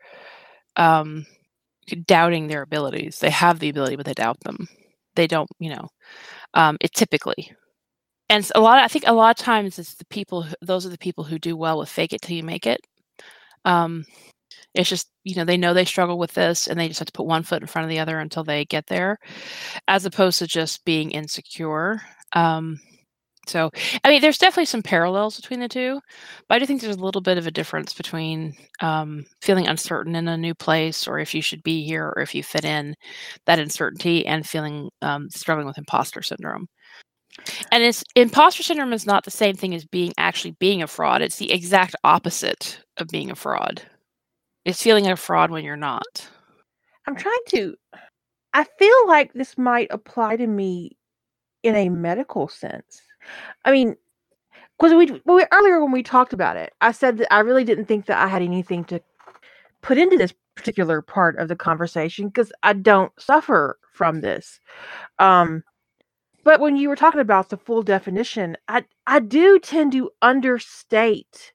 um, 0.76 1.26
doubting 2.06 2.48
their 2.48 2.62
abilities. 2.62 3.18
They 3.18 3.30
have 3.30 3.58
the 3.58 3.68
ability, 3.68 3.96
but 3.96 4.06
they 4.06 4.14
doubt 4.14 4.40
them. 4.40 4.68
They 5.16 5.26
don't, 5.26 5.48
you 5.58 5.70
know, 5.70 5.88
um, 6.54 6.76
it 6.80 6.92
typically. 6.94 7.52
And 8.28 8.48
a 8.54 8.60
lot, 8.60 8.78
I 8.78 8.88
think 8.88 9.04
a 9.06 9.12
lot 9.12 9.38
of 9.38 9.44
times 9.44 9.78
it's 9.78 9.94
the 9.94 10.06
people, 10.06 10.46
those 10.62 10.86
are 10.86 10.90
the 10.90 10.98
people 10.98 11.24
who 11.24 11.38
do 11.38 11.56
well 11.56 11.78
with 11.78 11.88
fake 11.88 12.12
it 12.12 12.22
till 12.22 12.36
you 12.36 12.44
make 12.44 12.66
it. 12.66 12.80
Um, 13.64 14.04
it's 14.74 14.88
just, 14.88 15.10
you 15.24 15.34
know, 15.36 15.44
they 15.44 15.56
know 15.56 15.74
they 15.74 15.84
struggle 15.84 16.18
with 16.18 16.32
this 16.32 16.68
and 16.68 16.78
they 16.78 16.88
just 16.88 17.00
have 17.00 17.06
to 17.06 17.12
put 17.12 17.26
one 17.26 17.42
foot 17.42 17.62
in 17.62 17.68
front 17.68 17.84
of 17.84 17.90
the 17.90 17.98
other 17.98 18.20
until 18.20 18.44
they 18.44 18.64
get 18.66 18.86
there, 18.86 19.18
as 19.88 20.06
opposed 20.06 20.38
to 20.40 20.46
just 20.46 20.84
being 20.84 21.10
insecure. 21.10 22.00
Um, 22.34 22.80
so, 23.46 23.70
I 24.04 24.10
mean, 24.10 24.20
there's 24.20 24.38
definitely 24.38 24.66
some 24.66 24.82
parallels 24.82 25.36
between 25.36 25.60
the 25.60 25.68
two, 25.68 26.00
but 26.48 26.54
I 26.54 26.58
do 26.58 26.66
think 26.66 26.80
there's 26.80 26.96
a 26.96 27.04
little 27.04 27.20
bit 27.20 27.38
of 27.38 27.46
a 27.46 27.50
difference 27.50 27.92
between 27.92 28.54
um, 28.80 29.24
feeling 29.42 29.66
uncertain 29.66 30.14
in 30.14 30.28
a 30.28 30.36
new 30.36 30.54
place, 30.54 31.08
or 31.08 31.18
if 31.18 31.34
you 31.34 31.42
should 31.42 31.62
be 31.62 31.84
here, 31.84 32.12
or 32.14 32.22
if 32.22 32.34
you 32.34 32.42
fit 32.42 32.64
in, 32.64 32.94
that 33.46 33.58
uncertainty, 33.58 34.26
and 34.26 34.46
feeling 34.46 34.90
um, 35.02 35.28
struggling 35.30 35.66
with 35.66 35.78
imposter 35.78 36.22
syndrome. 36.22 36.68
And 37.72 37.82
it's 37.82 38.04
imposter 38.16 38.62
syndrome 38.62 38.92
is 38.92 39.06
not 39.06 39.24
the 39.24 39.30
same 39.30 39.56
thing 39.56 39.74
as 39.74 39.84
being 39.84 40.12
actually 40.18 40.52
being 40.58 40.82
a 40.82 40.86
fraud. 40.86 41.22
It's 41.22 41.36
the 41.36 41.52
exact 41.52 41.96
opposite 42.04 42.80
of 42.98 43.08
being 43.08 43.30
a 43.30 43.36
fraud. 43.36 43.82
It's 44.64 44.82
feeling 44.82 45.06
a 45.06 45.16
fraud 45.16 45.50
when 45.50 45.64
you're 45.64 45.76
not. 45.76 46.28
I'm 47.06 47.16
trying 47.16 47.38
to. 47.48 47.74
I 48.52 48.66
feel 48.78 49.08
like 49.08 49.32
this 49.32 49.56
might 49.56 49.88
apply 49.90 50.36
to 50.36 50.46
me 50.46 50.96
in 51.62 51.76
a 51.76 51.88
medical 51.88 52.48
sense. 52.48 53.00
I 53.64 53.72
mean, 53.72 53.96
because 54.78 54.94
we, 54.94 55.20
we 55.26 55.46
earlier 55.52 55.82
when 55.82 55.92
we 55.92 56.02
talked 56.02 56.32
about 56.32 56.56
it, 56.56 56.72
I 56.80 56.92
said 56.92 57.18
that 57.18 57.32
I 57.32 57.40
really 57.40 57.64
didn't 57.64 57.86
think 57.86 58.06
that 58.06 58.18
I 58.18 58.28
had 58.28 58.42
anything 58.42 58.84
to 58.86 59.00
put 59.82 59.98
into 59.98 60.16
this 60.16 60.34
particular 60.54 61.02
part 61.02 61.38
of 61.38 61.48
the 61.48 61.56
conversation 61.56 62.28
because 62.28 62.52
I 62.62 62.74
don't 62.74 63.12
suffer 63.20 63.78
from 63.92 64.20
this. 64.20 64.60
Um, 65.18 65.62
but 66.44 66.60
when 66.60 66.76
you 66.76 66.88
were 66.88 66.96
talking 66.96 67.20
about 67.20 67.50
the 67.50 67.56
full 67.56 67.82
definition, 67.82 68.56
I 68.68 68.84
I 69.06 69.20
do 69.20 69.58
tend 69.58 69.92
to 69.92 70.10
understate, 70.22 71.52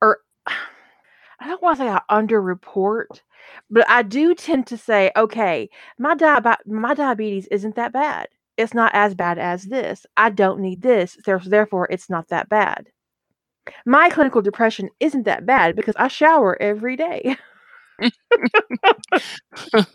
or 0.00 0.20
I 0.46 1.46
don't 1.46 1.62
want 1.62 1.78
to 1.78 1.84
say 1.84 1.88
I 1.88 2.00
underreport, 2.10 3.22
but 3.70 3.88
I 3.88 4.02
do 4.02 4.34
tend 4.34 4.66
to 4.68 4.76
say, 4.78 5.12
okay, 5.16 5.68
my 5.98 6.14
diabe- 6.14 6.66
my 6.66 6.94
diabetes 6.94 7.46
isn't 7.48 7.76
that 7.76 7.92
bad. 7.92 8.28
It's 8.58 8.74
not 8.74 8.92
as 8.94 9.14
bad 9.14 9.38
as 9.38 9.64
this. 9.64 10.04
I 10.16 10.30
don't 10.30 10.60
need 10.60 10.82
this. 10.82 11.16
Therefore, 11.24 11.86
it's 11.90 12.10
not 12.10 12.28
that 12.28 12.48
bad. 12.48 12.88
My 13.86 14.10
clinical 14.10 14.42
depression 14.42 14.90
isn't 14.98 15.24
that 15.24 15.46
bad 15.46 15.76
because 15.76 15.94
I 15.96 16.08
shower 16.08 16.60
every 16.60 16.96
day. 16.96 17.36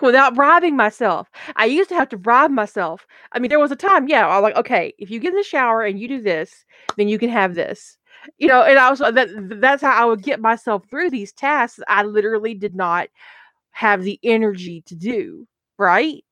Without 0.00 0.34
bribing 0.34 0.76
myself. 0.76 1.30
I 1.56 1.66
used 1.66 1.88
to 1.90 1.94
have 1.94 2.08
to 2.10 2.16
bribe 2.18 2.50
myself. 2.50 3.06
I 3.32 3.38
mean, 3.38 3.48
there 3.48 3.60
was 3.60 3.70
a 3.70 3.76
time, 3.76 4.08
yeah, 4.08 4.26
I 4.26 4.38
was 4.38 4.42
like, 4.42 4.56
okay, 4.56 4.92
if 4.98 5.08
you 5.10 5.20
get 5.20 5.30
in 5.30 5.36
the 5.36 5.44
shower 5.44 5.82
and 5.82 6.00
you 6.00 6.08
do 6.08 6.20
this, 6.20 6.64
then 6.96 7.08
you 7.08 7.18
can 7.18 7.30
have 7.30 7.54
this. 7.54 7.96
You 8.38 8.48
know, 8.48 8.62
and 8.62 8.78
I 8.78 8.90
was 8.90 9.00
that 9.00 9.28
that's 9.60 9.82
how 9.82 9.90
I 9.92 10.04
would 10.06 10.22
get 10.22 10.40
myself 10.40 10.84
through 10.90 11.10
these 11.10 11.32
tasks 11.32 11.80
I 11.88 12.02
literally 12.04 12.54
did 12.54 12.74
not 12.74 13.08
have 13.72 14.02
the 14.04 14.18
energy 14.24 14.82
to 14.86 14.96
do, 14.96 15.46
right? 15.78 16.24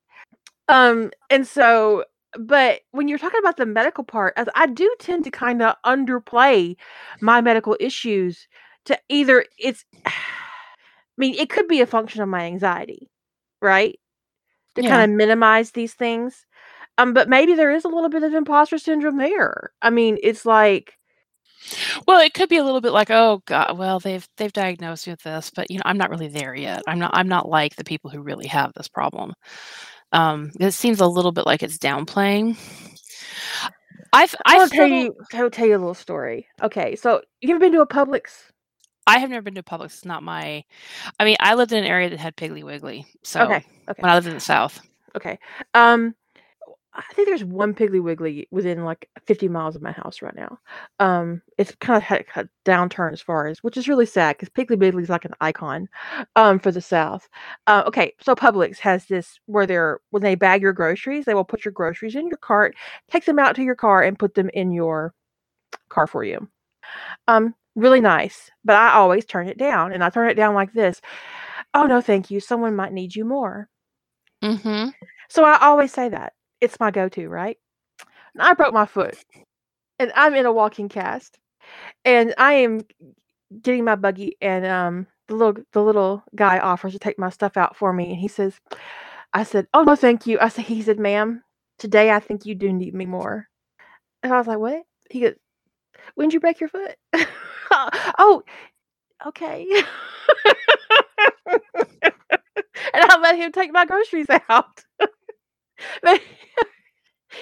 Um, 0.69 1.11
and 1.31 1.47
so 1.47 2.05
but 2.39 2.81
when 2.93 3.09
you're 3.09 3.19
talking 3.19 3.41
about 3.41 3.57
the 3.57 3.67
medical 3.67 4.05
part, 4.05 4.35
as 4.37 4.49
I 4.55 4.67
do 4.67 4.95
tend 5.01 5.25
to 5.25 5.31
kind 5.31 5.63
of 5.63 5.77
underplay 5.87 6.77
my 7.21 7.41
medical 7.41 7.77
issues 7.81 8.49
to 8.87 8.99
either 9.09 9.47
it's 9.59 9.85
I 10.07 10.13
mean, 11.19 11.35
it 11.37 11.51
could 11.51 11.69
be 11.69 11.81
a 11.81 11.87
function 11.87 12.23
of 12.23 12.29
my 12.29 12.43
anxiety, 12.45 13.11
right? 13.63 13.99
To 14.77 14.83
Yeah. 14.83 14.91
kind 14.91 15.03
of 15.03 15.17
minimize 15.17 15.73
these 15.73 15.95
things. 15.95 16.47
Um, 16.99 17.15
but 17.15 17.29
maybe 17.29 17.55
there 17.55 17.73
is 17.73 17.85
a 17.85 17.89
little 17.89 18.11
bit 18.11 18.23
of 18.25 18.35
imposter 18.35 18.79
syndrome 18.79 19.19
there. 19.19 19.73
I 19.83 19.91
mean, 19.91 20.19
it's 20.23 20.47
like, 20.47 20.95
Well, 22.07 22.21
it 22.21 22.35
could 22.35 22.49
be 22.49 22.59
a 22.59 22.65
little 22.65 22.81
bit 22.81 22.93
like, 22.93 23.11
oh 23.11 23.43
God, 23.47 23.79
well 23.79 23.99
they've 24.01 24.27
they've 24.37 24.53
diagnosed 24.53 25.07
me 25.07 25.13
with 25.13 25.23
this, 25.23 25.51
but 25.55 25.71
you 25.71 25.79
know 25.79 25.83
I'm 25.85 25.99
not 25.99 26.11
really 26.11 26.29
there 26.29 26.55
yet. 26.55 26.83
I'm 26.87 26.99
not 26.99 27.11
I'm 27.15 27.29
not 27.29 27.49
like 27.49 27.77
the 27.77 27.85
people 27.85 28.11
who 28.11 28.21
really 28.21 28.47
have 28.47 28.73
this 28.75 28.89
problem. 28.89 29.35
Um, 30.13 30.53
it 30.61 30.73
seems 30.73 31.01
a 31.01 31.07
little 31.07 31.33
bit 31.33 31.47
like 31.47 31.63
it's 31.63 31.79
downplaying. 31.79 32.57
I've 34.13 34.35
I'll 34.47 34.63
I've 34.63 34.71
tell 34.71 34.87
you, 34.87 35.15
I'll 35.35 35.51
tell 35.51 35.67
you 35.67 35.77
a 35.77 35.79
little 35.79 35.95
story. 35.95 36.47
Okay, 36.63 36.97
so 36.97 37.23
you 37.41 37.51
ever 37.51 37.59
been 37.61 37.73
to 37.73 37.81
a 37.81 37.87
Publix? 37.87 38.51
I 39.09 39.19
have 39.19 39.31
never 39.31 39.43
been 39.43 39.55
to 39.55 39.63
Publix. 39.63 39.87
It's 39.87 40.05
not 40.05 40.23
my. 40.23 40.65
I 41.19 41.25
mean, 41.25 41.37
I 41.41 41.55
lived 41.55 41.73
in 41.73 41.79
an 41.79 41.85
area 41.85 42.11
that 42.11 42.19
had 42.19 42.37
Piggly 42.37 42.65
Wiggly. 42.65 43.07
So 43.25 43.43
Okay, 43.43 43.65
okay. 43.89 44.03
when 44.03 44.11
I 44.11 44.15
lived 44.15 44.27
in 44.27 44.35
the 44.35 44.41
South, 44.41 44.81
Okay. 45.17 45.39
Um, 45.75 46.15
I 46.97 47.13
think 47.13 47.29
there's 47.29 47.45
one 47.45 47.75
Piggly 47.75 48.03
Wiggly 48.03 48.49
within 48.51 48.85
like 48.85 49.09
50 49.27 49.49
miles 49.49 49.77
of 49.77 49.83
my 49.83 49.93
house 49.93 50.23
right 50.23 50.35
now. 50.35 50.59
Um, 50.99 51.43
it's 51.59 51.75
kind 51.77 51.97
of 51.97 52.03
had 52.03 52.25
a 52.37 52.49
downturn 52.65 53.13
as 53.13 53.21
far 53.21 53.47
as, 53.47 53.63
which 53.63 53.77
is 53.77 53.89
really 53.89 54.07
sad 54.07 54.37
because 54.37 54.49
Piggly 54.49 54.79
Wiggly 54.79 55.03
is 55.03 55.11
like 55.11 55.27
an 55.27 55.35
icon, 55.41 55.89
um, 56.37 56.59
for 56.59 56.73
the 56.73 56.81
South. 56.81 57.29
Uh, 57.67 57.83
okay, 57.87 58.15
so 58.21 58.35
Publix 58.35 58.79
has 58.79 59.07
this 59.07 59.39
where 59.47 59.67
they're 59.67 60.01
when 60.11 60.23
they 60.23 60.35
bag 60.35 60.63
your 60.63 60.73
groceries, 60.73 61.27
they 61.27 61.35
will 61.35 61.45
put 61.45 61.65
your 61.65 61.73
groceries 61.73 62.15
in 62.15 62.29
your 62.29 62.39
cart, 62.39 62.75
take 63.11 63.27
them 63.27 63.39
out 63.39 63.55
to 63.57 63.63
your 63.63 63.75
car, 63.75 64.03
and 64.03 64.19
put 64.19 64.35
them 64.35 64.51
in 64.55 64.73
your 64.73 65.13
car 65.91 66.07
for 66.07 66.25
you. 66.25 66.49
Um, 67.29 67.55
really 67.75 68.01
nice, 68.01 68.51
but 68.65 68.77
I 68.77 68.93
always 68.93 69.27
turn 69.27 69.49
it 69.49 69.59
down, 69.59 69.93
and 69.93 70.03
I 70.03 70.11
turn 70.11 70.31
it 70.31 70.35
down 70.35 70.55
like 70.55 70.73
this. 70.73 71.01
Oh 71.75 71.87
no, 71.87 72.01
thank 72.01 72.31
you. 72.31 72.41
Someone 72.41 72.75
might 72.77 72.93
need 72.93 73.15
you 73.15 73.25
more. 73.25 73.69
mm-hmm. 74.43 74.91
So 75.29 75.45
I 75.45 75.59
always 75.61 75.93
say 75.93 76.09
that. 76.09 76.33
It's 76.61 76.81
my 76.81 76.91
go-to, 76.91 77.29
right? 77.29 77.59
And 78.35 78.43
I 78.43 78.55
broke 78.55 78.75
my 78.75 78.87
foot. 78.87 79.17
And 79.99 80.13
I'm 80.17 80.35
in 80.35 80.47
a 80.47 80.53
walking 80.53 80.89
cast. 80.91 81.39
And 82.05 82.35
I 82.39 82.55
am 82.55 82.83
getting 83.63 83.85
my 83.85 83.97
buggy 83.97 84.37
and 84.43 84.67
um 84.67 85.07
the 85.29 85.35
little 85.37 85.63
the 85.73 85.83
little 85.83 86.25
guy 86.37 86.59
offers 86.61 86.93
to 86.93 86.99
take 87.01 87.19
my 87.19 87.31
stuff 87.31 87.57
out 87.57 87.77
for 87.77 87.93
me 87.93 88.11
and 88.11 88.19
he 88.19 88.29
says 88.29 88.61
I 89.35 89.45
said, 89.45 89.69
"Oh 89.75 89.83
no, 89.85 89.97
thank 89.97 90.27
you." 90.27 90.39
I 90.41 90.49
said 90.51 90.67
he 90.67 90.83
said, 90.83 90.99
"Ma'am, 91.01 91.43
today 91.79 92.11
I 92.13 92.21
think 92.21 92.47
you 92.47 92.55
do 92.57 92.73
need 92.73 92.95
me 92.95 93.07
more." 93.07 93.49
And 94.23 94.33
I 94.35 94.39
was 94.39 94.47
like, 94.49 94.59
"What?" 94.59 94.83
He 95.11 95.21
goes, 95.21 95.35
"When'd 96.17 96.35
you 96.35 96.41
break 96.41 96.61
your 96.61 96.71
foot?" 96.71 96.97
oh, 98.19 98.43
okay. 99.27 99.67
and 101.47 101.63
I 102.95 103.19
let 103.21 103.37
him 103.37 103.53
take 103.53 103.73
my 103.73 103.87
groceries 103.87 104.27
out. 104.49 104.85
but 106.03 106.21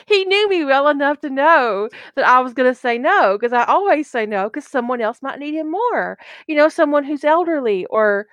he 0.06 0.24
knew 0.24 0.48
me 0.48 0.64
well 0.64 0.88
enough 0.88 1.20
to 1.20 1.30
know 1.30 1.88
that 2.16 2.24
I 2.26 2.40
was 2.40 2.54
going 2.54 2.70
to 2.70 2.78
say 2.78 2.98
no 2.98 3.38
because 3.38 3.52
I 3.52 3.64
always 3.64 4.10
say 4.10 4.26
no 4.26 4.44
because 4.44 4.66
someone 4.66 5.00
else 5.00 5.22
might 5.22 5.38
need 5.38 5.54
him 5.54 5.70
more. 5.70 6.18
You 6.46 6.56
know, 6.56 6.68
someone 6.68 7.04
who's 7.04 7.24
elderly 7.24 7.86
or 7.86 8.26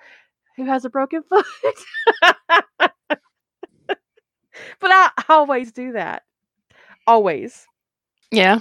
who 0.56 0.64
has 0.64 0.84
a 0.84 0.90
broken 0.90 1.22
foot. 1.28 1.46
but 2.20 2.90
I 4.82 5.10
always 5.28 5.72
do 5.72 5.92
that. 5.92 6.22
Always. 7.06 7.66
yeah, 8.30 8.60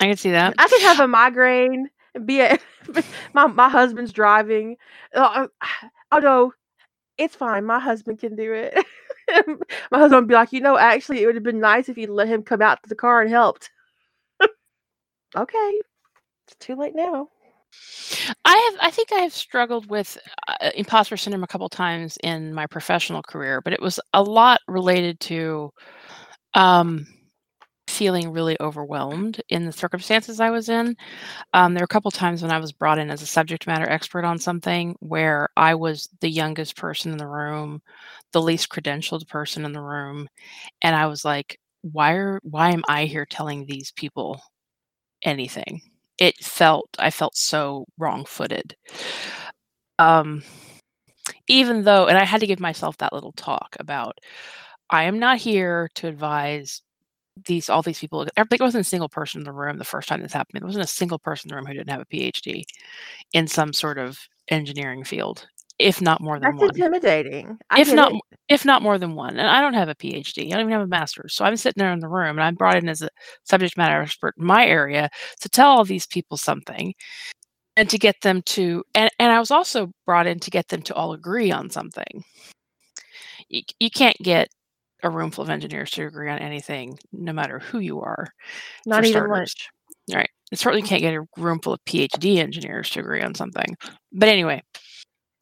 I 0.00 0.06
can 0.06 0.16
see 0.16 0.30
that. 0.30 0.54
I 0.58 0.68
can 0.68 0.80
have 0.80 1.00
a 1.00 1.08
migraine 1.08 1.90
and 2.14 2.26
be 2.26 2.40
a 2.40 2.58
my 3.34 3.46
my 3.46 3.68
husband's 3.68 4.12
driving. 4.12 4.76
Uh, 5.14 5.48
although 6.12 6.52
it's 7.18 7.36
fine, 7.36 7.64
my 7.64 7.78
husband 7.78 8.18
can 8.18 8.36
do 8.36 8.52
it. 8.52 8.74
My 9.90 9.98
husband 9.98 10.22
would 10.22 10.28
be 10.28 10.34
like, 10.34 10.52
you 10.52 10.60
know, 10.60 10.76
actually, 10.76 11.22
it 11.22 11.26
would 11.26 11.34
have 11.34 11.44
been 11.44 11.60
nice 11.60 11.88
if 11.88 11.98
you'd 11.98 12.10
let 12.10 12.28
him 12.28 12.42
come 12.42 12.62
out 12.62 12.82
to 12.82 12.88
the 12.88 12.94
car 12.94 13.20
and 13.20 13.30
helped. 13.30 13.70
okay, 15.36 15.80
it's 16.46 16.56
too 16.58 16.76
late 16.76 16.94
now. 16.94 17.28
I 18.44 18.70
have, 18.70 18.80
I 18.82 18.90
think 18.90 19.12
I 19.12 19.20
have 19.20 19.32
struggled 19.32 19.88
with 19.88 20.18
uh, 20.48 20.70
imposter 20.74 21.16
syndrome 21.16 21.42
a 21.42 21.46
couple 21.48 21.68
times 21.68 22.18
in 22.22 22.52
my 22.52 22.66
professional 22.66 23.22
career, 23.22 23.62
but 23.62 23.72
it 23.72 23.80
was 23.80 23.98
a 24.12 24.22
lot 24.22 24.60
related 24.68 25.18
to 25.20 25.70
um, 26.54 27.06
feeling 27.88 28.30
really 28.32 28.56
overwhelmed 28.60 29.40
in 29.48 29.64
the 29.64 29.72
circumstances 29.72 30.40
I 30.40 30.50
was 30.50 30.68
in. 30.68 30.96
Um, 31.54 31.74
there 31.74 31.82
were 31.82 31.86
a 31.86 31.88
couple 31.88 32.10
times 32.10 32.42
when 32.42 32.50
I 32.50 32.58
was 32.58 32.72
brought 32.72 32.98
in 32.98 33.10
as 33.10 33.22
a 33.22 33.26
subject 33.26 33.66
matter 33.66 33.88
expert 33.88 34.24
on 34.24 34.38
something 34.38 34.96
where 35.00 35.48
I 35.56 35.74
was 35.74 36.08
the 36.20 36.30
youngest 36.30 36.76
person 36.76 37.12
in 37.12 37.18
the 37.18 37.26
room, 37.26 37.82
the 38.32 38.42
least 38.42 38.68
credentialed 38.70 39.28
person 39.28 39.64
in 39.64 39.72
the 39.72 39.80
room, 39.82 40.28
and 40.82 40.96
I 40.96 41.06
was 41.08 41.24
like, 41.24 41.58
"Why 41.82 42.12
are 42.14 42.40
why 42.44 42.72
am 42.72 42.84
I 42.88 43.06
here 43.06 43.26
telling 43.26 43.66
these 43.66 43.92
people 43.92 44.42
anything?" 45.24 45.82
it 46.18 46.36
felt 46.44 46.88
I 46.98 47.10
felt 47.10 47.36
so 47.36 47.86
wrong-footed. 47.98 48.76
Um, 49.98 50.42
even 51.48 51.84
though, 51.84 52.06
and 52.06 52.18
I 52.18 52.24
had 52.24 52.40
to 52.40 52.46
give 52.46 52.60
myself 52.60 52.96
that 52.98 53.12
little 53.12 53.32
talk 53.32 53.76
about, 53.80 54.18
I 54.90 55.04
am 55.04 55.18
not 55.18 55.38
here 55.38 55.90
to 55.96 56.08
advise 56.08 56.82
these 57.46 57.70
all 57.70 57.82
these 57.82 58.00
people. 58.00 58.26
There 58.36 58.46
wasn't 58.60 58.82
a 58.86 58.88
single 58.88 59.08
person 59.10 59.40
in 59.42 59.44
the 59.44 59.52
room 59.52 59.78
the 59.78 59.84
first 59.84 60.08
time 60.08 60.22
this 60.22 60.32
happened. 60.34 60.60
There 60.62 60.66
wasn't 60.68 60.84
a 60.86 60.88
single 60.88 61.18
person 61.20 61.48
in 61.50 61.52
the 61.52 61.56
room 61.56 61.66
who 61.66 61.74
didn't 61.74 61.90
have 61.90 62.02
a 62.02 62.06
PhD 62.06 62.64
in 63.34 63.48
some 63.48 63.72
sort 63.74 63.98
of 63.98 64.18
engineering 64.50 65.04
field 65.04 65.46
if 65.78 66.00
not 66.00 66.20
more 66.20 66.38
than 66.38 66.56
one. 66.56 66.66
That's 66.66 66.78
one. 66.78 66.88
intimidating. 66.88 67.58
I 67.70 67.80
If 67.80 67.92
not, 67.92 68.12
it. 68.12 68.20
if 68.48 68.64
not 68.64 68.82
more 68.82 68.98
than 68.98 69.14
one. 69.14 69.38
And 69.38 69.48
I 69.48 69.60
don't 69.60 69.74
have 69.74 69.88
a 69.88 69.94
PhD. 69.94 70.46
I 70.46 70.50
don't 70.50 70.60
even 70.60 70.72
have 70.72 70.82
a 70.82 70.86
master's. 70.86 71.34
So 71.34 71.44
I'm 71.44 71.56
sitting 71.56 71.80
there 71.80 71.92
in 71.92 72.00
the 72.00 72.08
room, 72.08 72.38
and 72.38 72.42
I'm 72.42 72.54
brought 72.54 72.76
in 72.76 72.88
as 72.88 73.02
a 73.02 73.08
subject 73.44 73.76
matter 73.76 74.00
expert 74.00 74.34
in 74.38 74.44
my 74.44 74.66
area 74.66 75.08
to 75.40 75.48
tell 75.48 75.70
all 75.70 75.84
these 75.84 76.06
people 76.06 76.36
something, 76.36 76.94
and 77.76 77.88
to 77.90 77.98
get 77.98 78.16
them 78.22 78.42
to. 78.42 78.84
And 78.94 79.10
and 79.18 79.32
I 79.32 79.38
was 79.40 79.50
also 79.50 79.92
brought 80.06 80.26
in 80.26 80.38
to 80.40 80.50
get 80.50 80.68
them 80.68 80.82
to 80.82 80.94
all 80.94 81.12
agree 81.12 81.50
on 81.50 81.70
something. 81.70 82.24
You, 83.48 83.62
you 83.80 83.90
can't 83.90 84.16
get 84.18 84.48
a 85.02 85.10
room 85.10 85.30
full 85.30 85.44
of 85.44 85.50
engineers 85.50 85.90
to 85.92 86.06
agree 86.06 86.30
on 86.30 86.38
anything, 86.38 86.98
no 87.12 87.32
matter 87.32 87.58
who 87.58 87.80
you 87.80 88.00
are. 88.00 88.28
Not 88.86 89.04
even 89.04 89.28
lunch. 89.28 89.68
Right. 90.12 90.30
You 90.50 90.56
certainly 90.56 90.86
can't 90.86 91.00
get 91.00 91.14
a 91.14 91.24
room 91.36 91.60
full 91.60 91.72
of 91.72 91.84
PhD 91.86 92.36
engineers 92.36 92.90
to 92.90 93.00
agree 93.00 93.22
on 93.22 93.34
something. 93.34 93.76
But 94.12 94.28
anyway, 94.28 94.62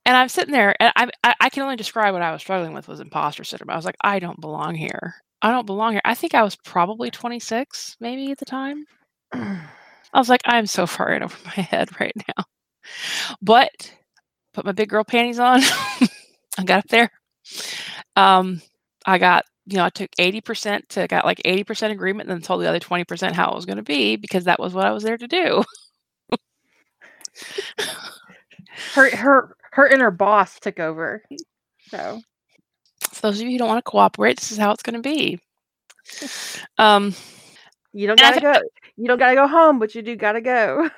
and 0.06 0.16
I'm 0.16 0.28
sitting 0.28 0.52
there, 0.52 0.74
and 0.80 0.92
I, 0.96 1.08
I 1.24 1.34
I 1.42 1.48
can 1.50 1.62
only 1.62 1.76
describe 1.76 2.12
what 2.14 2.22
I 2.22 2.32
was 2.32 2.42
struggling 2.42 2.74
with 2.74 2.88
was 2.88 3.00
imposter 3.00 3.44
syndrome. 3.44 3.70
I 3.70 3.76
was 3.76 3.84
like, 3.84 3.96
I 4.02 4.18
don't 4.18 4.40
belong 4.40 4.74
here. 4.74 5.14
I 5.42 5.50
don't 5.52 5.66
belong 5.66 5.92
here. 5.92 6.02
I 6.04 6.14
think 6.14 6.34
I 6.34 6.42
was 6.42 6.56
probably 6.56 7.10
26, 7.10 7.96
maybe 8.00 8.30
at 8.32 8.38
the 8.38 8.44
time. 8.46 8.84
I 9.32 10.18
was 10.18 10.28
like, 10.28 10.42
I'm 10.46 10.66
so 10.66 10.86
far 10.86 11.12
in 11.12 11.22
over 11.22 11.36
my 11.46 11.62
head 11.62 11.88
right 12.00 12.14
now. 12.36 12.44
But 13.42 13.92
put 14.54 14.64
my 14.66 14.72
big 14.72 14.90
girl 14.90 15.04
panties 15.04 15.38
on. 15.40 15.60
I 16.58 16.64
got 16.64 16.80
up 16.80 16.88
there. 16.88 17.10
Um, 18.16 18.60
I 19.06 19.18
got, 19.18 19.44
you 19.66 19.76
know, 19.76 19.84
I 19.84 19.90
took 19.90 20.10
80% 20.18 20.88
to 20.90 21.06
got 21.08 21.24
like 21.24 21.40
80% 21.44 21.90
agreement 21.90 22.28
and 22.28 22.38
then 22.38 22.42
told 22.44 22.62
the 22.62 22.68
other 22.68 22.80
20% 22.80 23.32
how 23.32 23.50
it 23.52 23.56
was 23.56 23.66
going 23.66 23.76
to 23.78 23.82
be 23.82 24.16
because 24.16 24.44
that 24.44 24.60
was 24.60 24.74
what 24.74 24.86
I 24.86 24.92
was 24.92 25.02
there 25.02 25.18
to 25.18 25.26
do. 25.28 25.64
Her 28.94 29.14
her 29.14 29.56
her 29.72 29.86
inner 29.86 30.10
boss 30.10 30.58
took 30.60 30.80
over. 30.80 31.22
So 31.88 32.20
For 33.12 33.20
those 33.22 33.40
of 33.40 33.46
you 33.46 33.52
who 33.52 33.58
don't 33.58 33.68
want 33.68 33.84
to 33.84 33.90
cooperate, 33.90 34.38
this 34.38 34.52
is 34.52 34.58
how 34.58 34.72
it's 34.72 34.82
going 34.82 35.00
to 35.00 35.08
be. 35.08 35.38
Um, 36.78 37.14
you 37.92 38.06
don't 38.06 38.18
gotta 38.18 38.40
go. 38.40 38.54
You 38.96 39.06
don't 39.06 39.18
gotta 39.18 39.34
go 39.34 39.46
home, 39.46 39.78
but 39.78 39.94
you 39.94 40.02
do 40.02 40.16
gotta 40.16 40.40
go. 40.40 40.88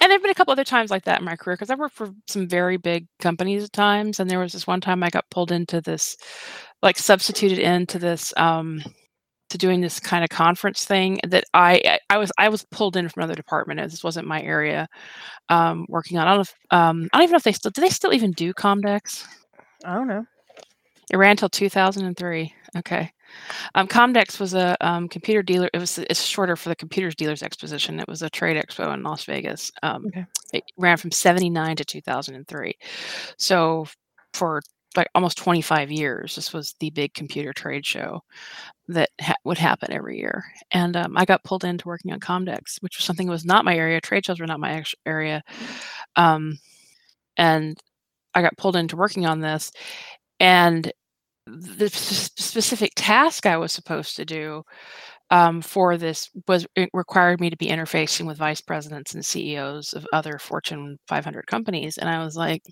And 0.00 0.10
there've 0.10 0.20
been 0.20 0.30
a 0.30 0.34
couple 0.34 0.52
other 0.52 0.64
times 0.64 0.90
like 0.90 1.04
that 1.04 1.20
in 1.20 1.24
my 1.24 1.36
career 1.36 1.54
because 1.56 1.70
I 1.70 1.76
worked 1.76 1.94
for 1.94 2.12
some 2.26 2.48
very 2.48 2.76
big 2.76 3.06
companies 3.20 3.64
at 3.64 3.72
times, 3.72 4.18
and 4.18 4.28
there 4.28 4.40
was 4.40 4.52
this 4.52 4.66
one 4.66 4.80
time 4.80 5.02
I 5.02 5.10
got 5.10 5.30
pulled 5.30 5.52
into 5.52 5.80
this, 5.80 6.16
like 6.82 6.98
substituted 6.98 7.60
into 7.60 7.98
this, 7.98 8.34
um, 8.36 8.82
to 9.52 9.58
doing 9.58 9.80
this 9.80 10.00
kind 10.00 10.24
of 10.24 10.30
conference 10.30 10.84
thing 10.84 11.20
that 11.28 11.44
I 11.54 11.98
I 12.10 12.18
was 12.18 12.32
I 12.38 12.48
was 12.48 12.64
pulled 12.70 12.96
in 12.96 13.08
from 13.08 13.22
another 13.22 13.34
department 13.34 13.80
as 13.80 13.92
this 13.92 14.02
wasn't 14.04 14.26
my 14.26 14.42
area, 14.42 14.88
um, 15.48 15.86
working 15.88 16.18
on. 16.18 16.26
I 16.26 16.30
don't 16.30 16.38
know 16.38 16.42
if 16.42 16.54
um, 16.70 17.08
I 17.12 17.18
don't 17.18 17.24
even 17.24 17.32
know 17.32 17.36
if 17.36 17.42
they 17.44 17.52
still 17.52 17.70
do 17.70 17.80
they 17.80 17.88
still 17.88 18.12
even 18.12 18.32
do 18.32 18.52
Comdex. 18.52 19.26
I 19.84 19.94
don't 19.94 20.08
know. 20.08 20.24
It 21.10 21.16
ran 21.16 21.32
until 21.32 21.48
2003. 21.48 22.54
Okay. 22.78 23.12
Um, 23.74 23.86
Comdex 23.86 24.40
was 24.40 24.54
a 24.54 24.76
um, 24.80 25.08
computer 25.08 25.42
dealer. 25.42 25.68
It 25.74 25.78
was 25.78 25.98
it's 25.98 26.24
shorter 26.24 26.56
for 26.56 26.68
the 26.68 26.76
Computers 26.76 27.14
Dealers 27.14 27.42
Exposition. 27.42 28.00
It 28.00 28.08
was 28.08 28.22
a 28.22 28.30
trade 28.30 28.56
expo 28.56 28.92
in 28.94 29.02
Las 29.02 29.24
Vegas. 29.24 29.70
Um, 29.82 30.06
Okay. 30.06 30.24
It 30.54 30.64
ran 30.76 30.96
from 30.96 31.10
79 31.10 31.76
to 31.76 31.84
2003. 31.84 32.74
So 33.38 33.86
for 34.34 34.62
like 34.96 35.08
almost 35.14 35.38
25 35.38 35.90
years, 35.90 36.34
this 36.34 36.52
was 36.52 36.74
the 36.80 36.90
big 36.90 37.14
computer 37.14 37.52
trade 37.52 37.86
show 37.86 38.22
that 38.88 39.10
ha- 39.20 39.34
would 39.44 39.58
happen 39.58 39.92
every 39.92 40.18
year. 40.18 40.44
And 40.70 40.96
um, 40.96 41.16
I 41.16 41.24
got 41.24 41.44
pulled 41.44 41.64
into 41.64 41.88
working 41.88 42.12
on 42.12 42.20
Comdex, 42.20 42.76
which 42.80 42.98
was 42.98 43.04
something 43.04 43.26
that 43.26 43.32
was 43.32 43.44
not 43.44 43.64
my 43.64 43.76
area. 43.76 44.00
Trade 44.00 44.26
shows 44.26 44.40
were 44.40 44.46
not 44.46 44.60
my 44.60 44.84
area. 45.06 45.42
Um, 46.16 46.58
and 47.36 47.78
I 48.34 48.42
got 48.42 48.56
pulled 48.56 48.76
into 48.76 48.96
working 48.96 49.26
on 49.26 49.40
this. 49.40 49.72
And 50.40 50.92
the 51.46 51.88
specific 51.88 52.92
task 52.96 53.46
I 53.46 53.56
was 53.56 53.72
supposed 53.72 54.16
to 54.16 54.24
do 54.24 54.62
um, 55.30 55.62
for 55.62 55.96
this 55.96 56.30
was 56.46 56.66
it 56.76 56.90
required 56.92 57.40
me 57.40 57.50
to 57.50 57.56
be 57.56 57.68
interfacing 57.68 58.26
with 58.26 58.36
vice 58.36 58.60
presidents 58.60 59.14
and 59.14 59.24
CEOs 59.24 59.94
of 59.94 60.06
other 60.12 60.38
Fortune 60.38 60.98
500 61.08 61.46
companies, 61.46 61.96
and 61.98 62.08
I 62.08 62.22
was 62.22 62.36
like, 62.36 62.62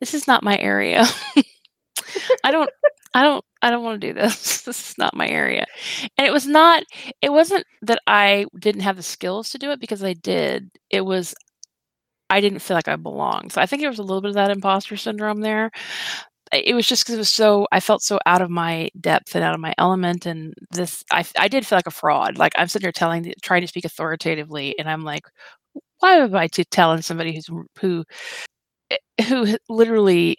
"This 0.00 0.14
is 0.14 0.26
not 0.26 0.42
my 0.44 0.58
area. 0.58 1.04
I 2.44 2.50
don't, 2.50 2.70
I 3.14 3.22
don't, 3.22 3.44
I 3.62 3.70
don't 3.70 3.84
want 3.84 4.00
to 4.00 4.06
do 4.08 4.14
this. 4.14 4.62
This 4.66 4.90
is 4.90 4.98
not 4.98 5.14
my 5.16 5.28
area." 5.28 5.66
And 6.18 6.26
it 6.26 6.32
was 6.32 6.46
not. 6.46 6.84
It 7.22 7.32
wasn't 7.32 7.64
that 7.82 8.00
I 8.06 8.46
didn't 8.58 8.82
have 8.82 8.96
the 8.96 9.02
skills 9.02 9.50
to 9.50 9.58
do 9.58 9.70
it 9.70 9.80
because 9.80 10.04
I 10.04 10.14
did. 10.14 10.70
It 10.90 11.02
was 11.02 11.34
I 12.30 12.40
didn't 12.40 12.60
feel 12.60 12.76
like 12.76 12.88
I 12.88 12.96
belonged. 12.96 13.52
So 13.52 13.60
I 13.60 13.66
think 13.66 13.82
there 13.82 13.90
was 13.90 13.98
a 13.98 14.02
little 14.02 14.22
bit 14.22 14.30
of 14.30 14.34
that 14.36 14.50
imposter 14.50 14.96
syndrome 14.96 15.40
there. 15.42 15.70
It 16.52 16.74
was 16.74 16.86
just 16.86 17.04
because 17.04 17.14
it 17.16 17.18
was 17.18 17.30
so 17.30 17.66
I 17.72 17.80
felt 17.80 18.02
so 18.02 18.18
out 18.26 18.42
of 18.42 18.50
my 18.50 18.90
depth 19.00 19.34
and 19.36 19.44
out 19.44 19.54
of 19.54 19.60
my 19.60 19.74
element, 19.78 20.26
and 20.26 20.54
this 20.72 21.04
I 21.12 21.24
I 21.38 21.48
did 21.48 21.66
feel 21.66 21.78
like 21.78 21.86
a 21.88 21.90
fraud. 21.92 22.38
Like 22.38 22.52
I'm 22.56 22.68
sitting 22.68 22.86
here 22.86 22.92
telling, 22.92 23.32
trying 23.42 23.62
to 23.62 23.68
speak 23.68 23.84
authoritatively, 23.86 24.78
and 24.78 24.88
I'm 24.90 25.02
like, 25.04 25.24
why 26.00 26.14
am 26.16 26.34
I 26.36 26.48
telling 26.48 27.02
somebody 27.02 27.34
who's 27.36 27.48
who 27.80 28.04
who 29.28 29.56
literally 29.68 30.36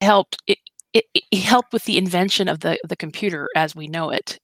helped 0.00 0.36
it, 0.46 0.58
it, 0.92 1.04
it 1.12 1.40
helped 1.40 1.72
with 1.72 1.84
the 1.84 1.98
invention 1.98 2.48
of 2.48 2.60
the 2.60 2.78
the 2.88 2.96
computer 2.96 3.48
as 3.56 3.74
we 3.74 3.88
know 3.88 4.10
it. 4.10 4.38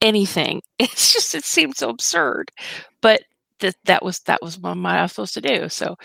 Anything. 0.00 0.62
It's 0.78 1.12
just 1.12 1.34
it 1.34 1.44
seemed 1.44 1.76
so 1.76 1.88
absurd. 1.88 2.50
But 3.00 3.22
that 3.60 3.76
that 3.84 4.04
was 4.04 4.20
that 4.20 4.42
was 4.42 4.58
what 4.58 4.76
I 4.76 5.02
was 5.02 5.12
supposed 5.12 5.34
to 5.34 5.40
do? 5.40 5.68
So 5.68 5.96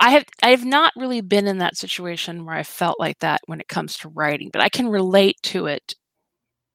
I 0.00 0.10
have 0.10 0.24
I 0.42 0.50
have 0.50 0.64
not 0.64 0.92
really 0.96 1.20
been 1.20 1.46
in 1.46 1.58
that 1.58 1.76
situation 1.76 2.44
where 2.44 2.54
I 2.56 2.62
felt 2.62 3.00
like 3.00 3.18
that 3.20 3.40
when 3.46 3.60
it 3.60 3.68
comes 3.68 3.96
to 3.98 4.08
writing, 4.08 4.50
but 4.52 4.62
I 4.62 4.68
can 4.68 4.88
relate 4.88 5.36
to 5.44 5.66
it 5.66 5.94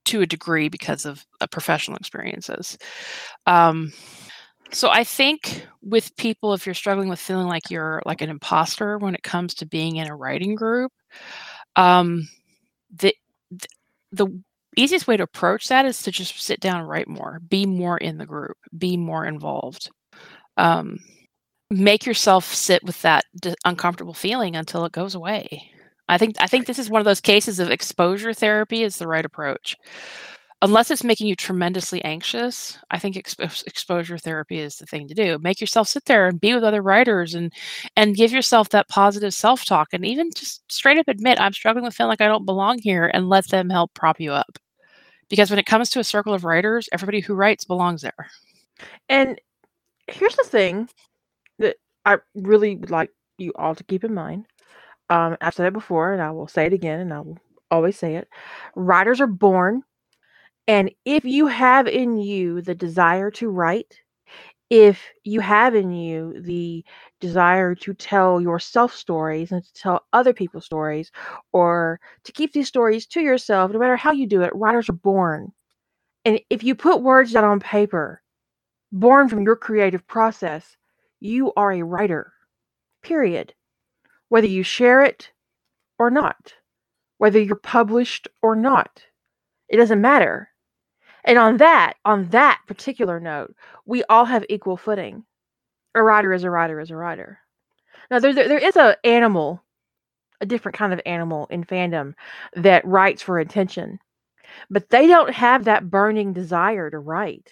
to 0.05 0.21
a 0.21 0.25
degree 0.27 0.67
because 0.69 1.05
of 1.05 1.25
uh, 1.39 1.47
professional 1.47 1.97
experiences. 1.97 2.77
Um, 3.45 3.93
so 4.73 4.89
I 4.89 5.03
think 5.03 5.65
with 5.81 6.15
people, 6.17 6.53
if 6.53 6.65
you're 6.65 6.75
struggling 6.75 7.09
with 7.09 7.19
feeling 7.19 7.47
like 7.47 7.69
you're 7.69 8.01
like 8.05 8.21
an 8.21 8.29
imposter 8.29 8.97
when 8.97 9.15
it 9.15 9.23
comes 9.23 9.53
to 9.55 9.65
being 9.65 9.97
in 9.97 10.09
a 10.09 10.15
writing 10.15 10.55
group, 10.55 10.91
um, 11.75 12.27
the 12.95 13.13
th- 13.51 13.67
the 14.11 14.27
easiest 14.75 15.07
way 15.07 15.17
to 15.17 15.23
approach 15.23 15.67
that 15.67 15.85
is 15.85 16.01
to 16.03 16.11
just 16.11 16.41
sit 16.41 16.59
down 16.59 16.79
and 16.79 16.89
write 16.89 17.07
more, 17.07 17.39
be 17.49 17.65
more 17.65 17.97
in 17.97 18.17
the 18.17 18.25
group, 18.25 18.57
be 18.77 18.97
more 18.97 19.25
involved. 19.25 19.89
Um, 20.57 20.99
make 21.69 22.05
yourself 22.05 22.45
sit 22.53 22.83
with 22.83 23.01
that 23.01 23.25
d- 23.41 23.55
uncomfortable 23.65 24.13
feeling 24.13 24.55
until 24.55 24.85
it 24.85 24.91
goes 24.91 25.15
away. 25.15 25.71
I 26.09 26.17
think 26.17 26.35
I 26.39 26.47
think 26.47 26.67
this 26.67 26.79
is 26.79 26.89
one 26.89 27.01
of 27.01 27.05
those 27.05 27.21
cases 27.21 27.59
of 27.59 27.71
exposure 27.71 28.33
therapy 28.33 28.83
is 28.83 28.97
the 28.97 29.07
right 29.07 29.25
approach. 29.25 29.75
Unless 30.63 30.91
it's 30.91 31.03
making 31.03 31.27
you 31.27 31.35
tremendously 31.35 32.01
anxious, 32.05 32.77
I 32.89 32.97
think 32.97 33.17
expo- 33.17 33.67
exposure 33.67 34.17
therapy 34.17 34.59
is 34.59 34.77
the 34.77 34.85
thing 34.85 35.09
to 35.09 35.13
do. 35.13 35.37
Make 35.39 35.59
yourself 35.59 35.89
sit 35.89 36.05
there 36.05 36.25
and 36.25 36.39
be 36.39 36.53
with 36.53 36.63
other 36.63 36.81
writers 36.81 37.35
and 37.35 37.51
and 37.97 38.15
give 38.15 38.31
yourself 38.31 38.69
that 38.69 38.87
positive 38.87 39.33
self-talk 39.33 39.89
and 39.91 40.05
even 40.05 40.31
just 40.33 40.63
straight 40.71 40.97
up 40.97 41.09
admit 41.09 41.37
I'm 41.41 41.51
struggling 41.51 41.83
with 41.83 41.93
feeling 41.93 42.11
like 42.11 42.21
I 42.21 42.29
don't 42.29 42.45
belong 42.45 42.79
here 42.79 43.11
and 43.13 43.27
let 43.27 43.49
them 43.49 43.69
help 43.69 43.93
prop 43.93 44.21
you 44.21 44.31
up. 44.31 44.57
Because 45.29 45.49
when 45.49 45.59
it 45.59 45.65
comes 45.65 45.89
to 45.89 45.99
a 45.99 46.03
circle 46.03 46.33
of 46.33 46.45
writers, 46.45 46.87
everybody 46.93 47.19
who 47.19 47.35
writes 47.35 47.65
belongs 47.65 48.01
there. 48.01 48.29
And 49.09 49.41
here's 50.07 50.37
the 50.37 50.45
thing 50.45 50.87
that 51.59 51.75
I 52.05 52.19
really 52.35 52.77
would 52.77 52.89
like 52.89 53.09
you 53.37 53.51
all 53.55 53.75
to 53.75 53.83
keep 53.83 54.05
in 54.05 54.13
mind. 54.13 54.45
Um, 55.09 55.35
I've 55.41 55.55
said 55.55 55.67
it 55.67 55.73
before, 55.73 56.13
and 56.13 56.21
I 56.21 56.31
will 56.31 56.47
say 56.47 56.67
it 56.67 56.73
again, 56.73 57.01
and 57.01 57.13
I 57.13 57.19
will 57.19 57.37
always 57.69 57.97
say 57.97 58.15
it. 58.15 58.29
Writers 58.75 59.19
are 59.19 59.27
born, 59.27 59.83
and 60.67 60.91
if 61.05 61.25
you 61.25 61.47
have 61.47 61.87
in 61.87 62.17
you 62.17 62.61
the 62.61 62.75
desire 62.75 63.31
to 63.31 63.49
write, 63.49 64.01
if 64.69 65.03
you 65.23 65.39
have 65.41 65.75
in 65.75 65.91
you 65.91 66.41
the 66.41 66.83
desire 67.19 67.75
to 67.75 67.93
tell 67.93 68.41
yourself 68.41 68.95
stories 68.95 69.51
and 69.51 69.63
to 69.63 69.73
tell 69.73 70.05
other 70.13 70.33
people 70.33 70.61
stories, 70.61 71.11
or 71.53 71.99
to 72.23 72.31
keep 72.31 72.53
these 72.53 72.67
stories 72.67 73.05
to 73.07 73.21
yourself, 73.21 73.71
no 73.71 73.79
matter 73.79 73.97
how 73.97 74.11
you 74.11 74.27
do 74.27 74.41
it, 74.41 74.55
writers 74.55 74.89
are 74.89 74.93
born. 74.93 75.51
And 76.25 76.39
if 76.49 76.63
you 76.63 76.75
put 76.75 77.01
words 77.03 77.33
down 77.33 77.43
on 77.45 77.59
paper, 77.59 78.21
born 78.91 79.29
from 79.29 79.43
your 79.43 79.55
creative 79.55 80.07
process, 80.07 80.77
you 81.19 81.53
are 81.55 81.73
a 81.73 81.83
writer. 81.83 82.33
Period. 83.03 83.53
Whether 84.29 84.47
you 84.47 84.63
share 84.63 85.03
it 85.03 85.31
or 85.99 86.09
not, 86.09 86.55
whether 87.17 87.39
you're 87.39 87.55
published 87.55 88.27
or 88.41 88.55
not, 88.55 89.03
it 89.69 89.77
doesn't 89.77 90.01
matter. 90.01 90.49
And 91.25 91.37
on 91.37 91.57
that, 91.57 91.95
on 92.05 92.29
that 92.29 92.61
particular 92.67 93.19
note, 93.19 93.55
we 93.85 94.03
all 94.05 94.25
have 94.25 94.45
equal 94.49 94.77
footing. 94.77 95.25
A 95.95 96.03
writer 96.03 96.33
is 96.33 96.43
a 96.43 96.49
writer 96.49 96.79
is 96.79 96.91
a 96.91 96.95
writer. 96.95 97.39
Now 98.11 98.19
there 98.19 98.33
there, 98.33 98.47
there 98.47 98.57
is 98.59 98.75
a 98.75 98.97
animal, 99.05 99.63
a 100.41 100.45
different 100.45 100.77
kind 100.77 100.93
of 100.93 101.01
animal 101.05 101.47
in 101.49 101.63
fandom 101.65 102.15
that 102.55 102.85
writes 102.85 103.21
for 103.21 103.39
attention. 103.39 103.99
But 104.69 104.89
they 104.89 105.07
don't 105.07 105.33
have 105.33 105.65
that 105.65 105.89
burning 105.89 106.33
desire 106.33 106.89
to 106.91 106.99
write. 106.99 107.51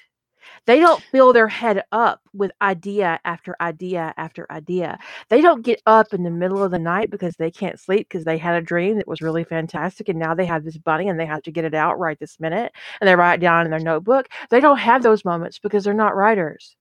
They 0.66 0.80
don't 0.80 1.02
fill 1.02 1.34
their 1.34 1.48
head 1.48 1.84
up 1.92 2.22
with 2.34 2.52
idea 2.62 3.20
after 3.26 3.56
idea 3.62 4.14
after 4.18 4.52
idea. 4.52 5.00
They 5.30 5.42
don't 5.42 5.64
get 5.64 5.82
up 5.86 6.14
in 6.14 6.24
the 6.24 6.32
middle 6.32 6.64
of 6.64 6.72
the 6.72 6.80
night 6.80 7.10
because 7.10 7.36
they 7.36 7.52
can't 7.52 7.80
sleep 7.80 8.08
because 8.10 8.26
they 8.26 8.38
had 8.38 8.56
a 8.56 8.62
dream 8.62 8.98
that 8.98 9.08
was 9.08 9.22
really 9.22 9.44
fantastic 9.44 10.10
and 10.10 10.20
now 10.20 10.34
they 10.34 10.46
have 10.46 10.64
this 10.64 10.78
bunny 10.78 11.08
and 11.08 11.20
they 11.20 11.26
have 11.26 11.44
to 11.44 11.52
get 11.52 11.66
it 11.66 11.74
out 11.74 12.00
right 12.00 12.20
this 12.20 12.40
minute 12.40 12.72
and 13.00 13.08
they 13.08 13.16
write 13.16 13.36
it 13.36 13.42
down 13.42 13.66
in 13.66 13.72
their 13.72 13.80
notebook. 13.80 14.28
They 14.50 14.60
don't 14.60 14.78
have 14.80 15.04
those 15.04 15.26
moments 15.26 15.60
because 15.60 15.84
they're 15.84 15.94
not 15.94 16.16
writers. 16.16 16.76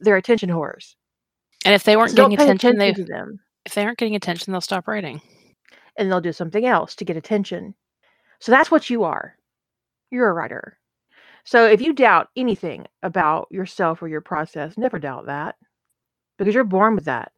They're 0.00 0.16
attention 0.16 0.50
whores. 0.50 0.94
And 1.64 1.74
if 1.74 1.84
they 1.84 1.96
weren't 1.96 2.10
So 2.10 2.16
getting 2.16 2.34
attention, 2.34 2.78
they 2.78 2.90
attention 2.90 3.06
to 3.06 3.12
them 3.12 3.40
if 3.66 3.74
they 3.74 3.84
aren't 3.84 3.98
getting 3.98 4.14
attention, 4.14 4.52
they'll 4.52 4.60
stop 4.60 4.86
writing. 4.88 5.20
and 5.96 6.10
they'll 6.10 6.20
do 6.20 6.32
something 6.32 6.64
else 6.66 6.94
to 6.96 7.04
get 7.04 7.16
attention. 7.16 7.74
So 8.38 8.52
that's 8.52 8.70
what 8.70 8.88
you 8.90 9.04
are. 9.04 9.36
You're 10.10 10.28
a 10.28 10.32
writer. 10.32 10.78
So 11.46 11.64
if 11.66 11.80
you 11.80 11.92
doubt 11.92 12.28
anything 12.36 12.86
about 13.02 13.46
yourself 13.50 14.02
or 14.02 14.08
your 14.08 14.20
process, 14.20 14.76
never 14.76 14.98
doubt 14.98 15.26
that 15.26 15.54
because 16.38 16.54
you're 16.54 16.64
born 16.64 16.96
with 16.96 17.04
that. 17.04 17.32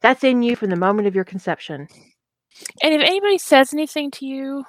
That's 0.00 0.24
in 0.24 0.42
you 0.42 0.56
from 0.56 0.70
the 0.70 0.76
moment 0.76 1.06
of 1.06 1.14
your 1.14 1.24
conception. 1.24 1.86
And 2.82 2.94
if 2.94 3.00
anybody 3.02 3.36
says 3.36 3.74
anything 3.74 4.10
to 4.12 4.26
you, 4.26 4.64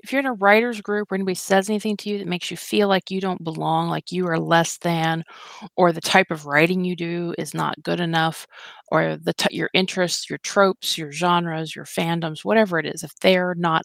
if 0.00 0.12
you're 0.12 0.20
in 0.20 0.26
a 0.26 0.34
writers 0.34 0.80
group 0.80 1.10
or 1.10 1.16
anybody 1.16 1.34
says 1.34 1.68
anything 1.68 1.96
to 1.96 2.10
you 2.10 2.18
that 2.18 2.28
makes 2.28 2.48
you 2.48 2.56
feel 2.56 2.86
like 2.86 3.10
you 3.10 3.20
don't 3.20 3.42
belong, 3.42 3.88
like 3.88 4.12
you 4.12 4.28
are 4.28 4.38
less 4.38 4.78
than, 4.78 5.24
or 5.76 5.90
the 5.90 6.00
type 6.00 6.30
of 6.30 6.46
writing 6.46 6.84
you 6.84 6.94
do 6.94 7.34
is 7.38 7.54
not 7.54 7.82
good 7.82 7.98
enough, 7.98 8.46
or 8.92 9.16
the 9.16 9.32
t- 9.32 9.56
your 9.56 9.70
interests, 9.74 10.30
your 10.30 10.38
tropes, 10.44 10.96
your 10.96 11.10
genres, 11.10 11.74
your 11.74 11.86
fandoms, 11.86 12.44
whatever 12.44 12.78
it 12.78 12.86
is, 12.86 13.02
if 13.02 13.12
they're 13.20 13.56
not 13.56 13.82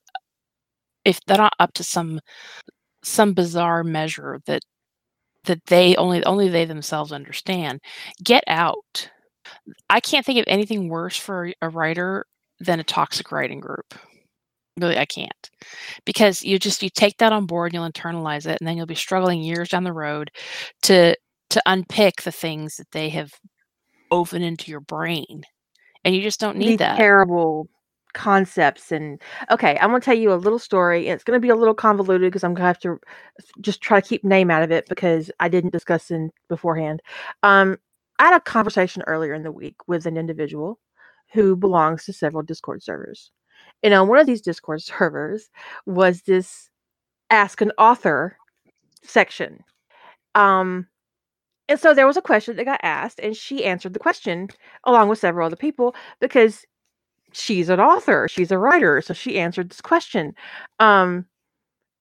if 1.05 1.19
they're 1.25 1.37
not 1.37 1.55
up 1.59 1.73
to 1.73 1.83
some 1.83 2.19
some 3.03 3.33
bizarre 3.33 3.83
measure 3.83 4.41
that 4.45 4.61
that 5.45 5.65
they 5.67 5.95
only 5.95 6.23
only 6.25 6.49
they 6.49 6.65
themselves 6.65 7.11
understand, 7.11 7.79
get 8.23 8.43
out. 8.47 9.09
I 9.89 9.99
can't 9.99 10.25
think 10.25 10.39
of 10.39 10.45
anything 10.47 10.89
worse 10.89 11.17
for 11.17 11.51
a 11.61 11.69
writer 11.69 12.25
than 12.59 12.79
a 12.79 12.83
toxic 12.83 13.31
writing 13.31 13.59
group. 13.59 13.95
Really, 14.79 14.97
I 14.97 15.05
can't. 15.05 15.49
Because 16.05 16.43
you 16.43 16.59
just 16.59 16.83
you 16.83 16.89
take 16.89 17.17
that 17.17 17.33
on 17.33 17.45
board, 17.45 17.73
you'll 17.73 17.89
internalize 17.89 18.45
it, 18.47 18.59
and 18.59 18.67
then 18.67 18.77
you'll 18.77 18.85
be 18.85 18.95
struggling 18.95 19.41
years 19.41 19.69
down 19.69 19.83
the 19.83 19.93
road 19.93 20.31
to 20.83 21.15
to 21.51 21.61
unpick 21.65 22.21
the 22.23 22.31
things 22.31 22.77
that 22.77 22.91
they 22.91 23.09
have 23.09 23.31
woven 24.11 24.41
into 24.43 24.71
your 24.71 24.81
brain. 24.81 25.43
And 26.03 26.15
you 26.15 26.21
just 26.21 26.39
don't 26.39 26.57
need 26.57 26.67
These 26.67 26.79
that. 26.79 26.95
terrible 26.97 27.67
concepts 28.13 28.91
and 28.91 29.21
okay, 29.49 29.77
I'm 29.79 29.89
going 29.89 30.01
to 30.01 30.05
tell 30.05 30.17
you 30.17 30.33
a 30.33 30.35
little 30.35 30.59
story. 30.59 31.07
It's 31.07 31.23
going 31.23 31.37
to 31.37 31.41
be 31.41 31.49
a 31.49 31.55
little 31.55 31.73
convoluted 31.73 32.31
because 32.31 32.43
I'm 32.43 32.53
going 32.53 32.63
to 32.63 32.67
have 32.67 32.79
to 32.79 32.99
just 33.61 33.81
try 33.81 33.99
to 34.01 34.07
keep 34.07 34.23
name 34.23 34.51
out 34.51 34.63
of 34.63 34.71
it 34.71 34.87
because 34.89 35.31
I 35.39 35.49
didn't 35.49 35.71
discuss 35.73 36.11
in 36.11 36.31
beforehand. 36.49 37.01
Um, 37.43 37.77
I 38.19 38.25
had 38.25 38.35
a 38.35 38.41
conversation 38.41 39.03
earlier 39.07 39.33
in 39.33 39.43
the 39.43 39.51
week 39.51 39.75
with 39.87 40.05
an 40.05 40.17
individual 40.17 40.79
who 41.33 41.55
belongs 41.55 42.05
to 42.05 42.13
several 42.13 42.43
Discord 42.43 42.83
servers. 42.83 43.31
And 43.83 43.93
on 43.93 44.07
one 44.07 44.19
of 44.19 44.27
these 44.27 44.41
Discord 44.41 44.81
servers 44.83 45.49
was 45.85 46.21
this 46.23 46.69
ask 47.29 47.61
an 47.61 47.71
author 47.77 48.37
section. 49.03 49.63
Um, 50.35 50.87
and 51.67 51.79
so 51.79 51.93
there 51.93 52.07
was 52.07 52.17
a 52.17 52.21
question 52.21 52.57
that 52.57 52.65
got 52.65 52.81
asked, 52.83 53.19
and 53.21 53.35
she 53.35 53.63
answered 53.63 53.93
the 53.93 53.99
question 53.99 54.49
along 54.83 55.07
with 55.07 55.19
several 55.19 55.45
other 55.45 55.55
people 55.55 55.95
because 56.19 56.65
she's 57.33 57.69
an 57.69 57.79
author, 57.79 58.27
she's 58.27 58.51
a 58.51 58.57
writer, 58.57 59.01
so 59.01 59.13
she 59.13 59.39
answered 59.39 59.69
this 59.69 59.81
question. 59.81 60.33
Um, 60.79 61.25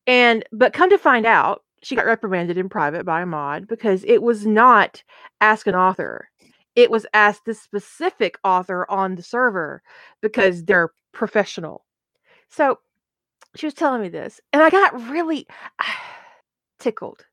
and 0.07 0.45
but 0.53 0.73
come 0.73 0.91
to 0.91 0.99
find 0.99 1.27
out, 1.27 1.63
she 1.83 1.97
got 1.97 2.07
reprimanded 2.07 2.59
in 2.59 2.69
private 2.69 3.07
by 3.07 3.23
a 3.23 3.27
mod 3.27 3.67
because 3.69 4.05
it 4.05 4.23
was 4.23 4.47
not 4.47 5.03
ask 5.41 5.67
an 5.67 5.75
author. 5.75 6.29
It 6.77 6.91
was 6.91 7.07
ask 7.15 7.45
the 7.45 7.55
specific 7.55 8.39
author 8.45 8.91
on 8.91 9.15
the 9.17 9.23
server 9.23 9.83
because 10.23 10.65
they're 10.65 10.91
professional. 11.13 11.85
So 12.49 12.79
she 13.57 13.67
was 13.67 13.75
telling 13.75 14.03
me 14.03 14.09
this, 14.09 14.41
and 14.53 14.63
I 14.63 14.71
got 14.71 15.11
really 15.11 15.47
tickled. 16.79 17.25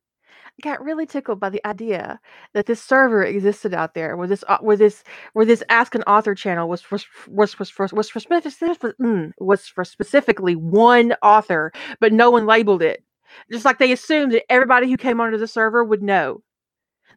Got 0.63 0.83
really 0.83 1.05
tickled 1.05 1.39
by 1.39 1.49
the 1.51 1.63
idea 1.67 2.19
that 2.53 2.65
this 2.65 2.81
server 2.81 3.21
existed 3.23 3.75
out 3.75 3.93
there, 3.93 4.17
where 4.17 4.27
this 4.27 4.43
au- 4.49 4.57
where 4.61 4.75
this 4.77 5.03
where 5.33 5.45
this 5.45 5.63
Ask 5.69 5.93
an 5.93 6.01
Author 6.03 6.33
channel 6.33 6.67
was 6.67 6.81
for 6.81 6.97
was 7.27 7.59
was 7.59 7.69
for 7.69 7.87
was 7.93 8.09
for, 8.09 8.93
mm, 8.93 9.33
was 9.39 9.67
for 9.67 9.85
specifically 9.85 10.55
one 10.55 11.13
author, 11.21 11.71
but 11.99 12.11
no 12.11 12.31
one 12.31 12.47
labeled 12.47 12.81
it. 12.81 13.03
Just 13.51 13.65
like 13.65 13.77
they 13.77 13.91
assumed 13.91 14.31
that 14.31 14.51
everybody 14.51 14.89
who 14.89 14.97
came 14.97 15.21
onto 15.21 15.37
the 15.37 15.47
server 15.47 15.83
would 15.83 16.01
know. 16.01 16.41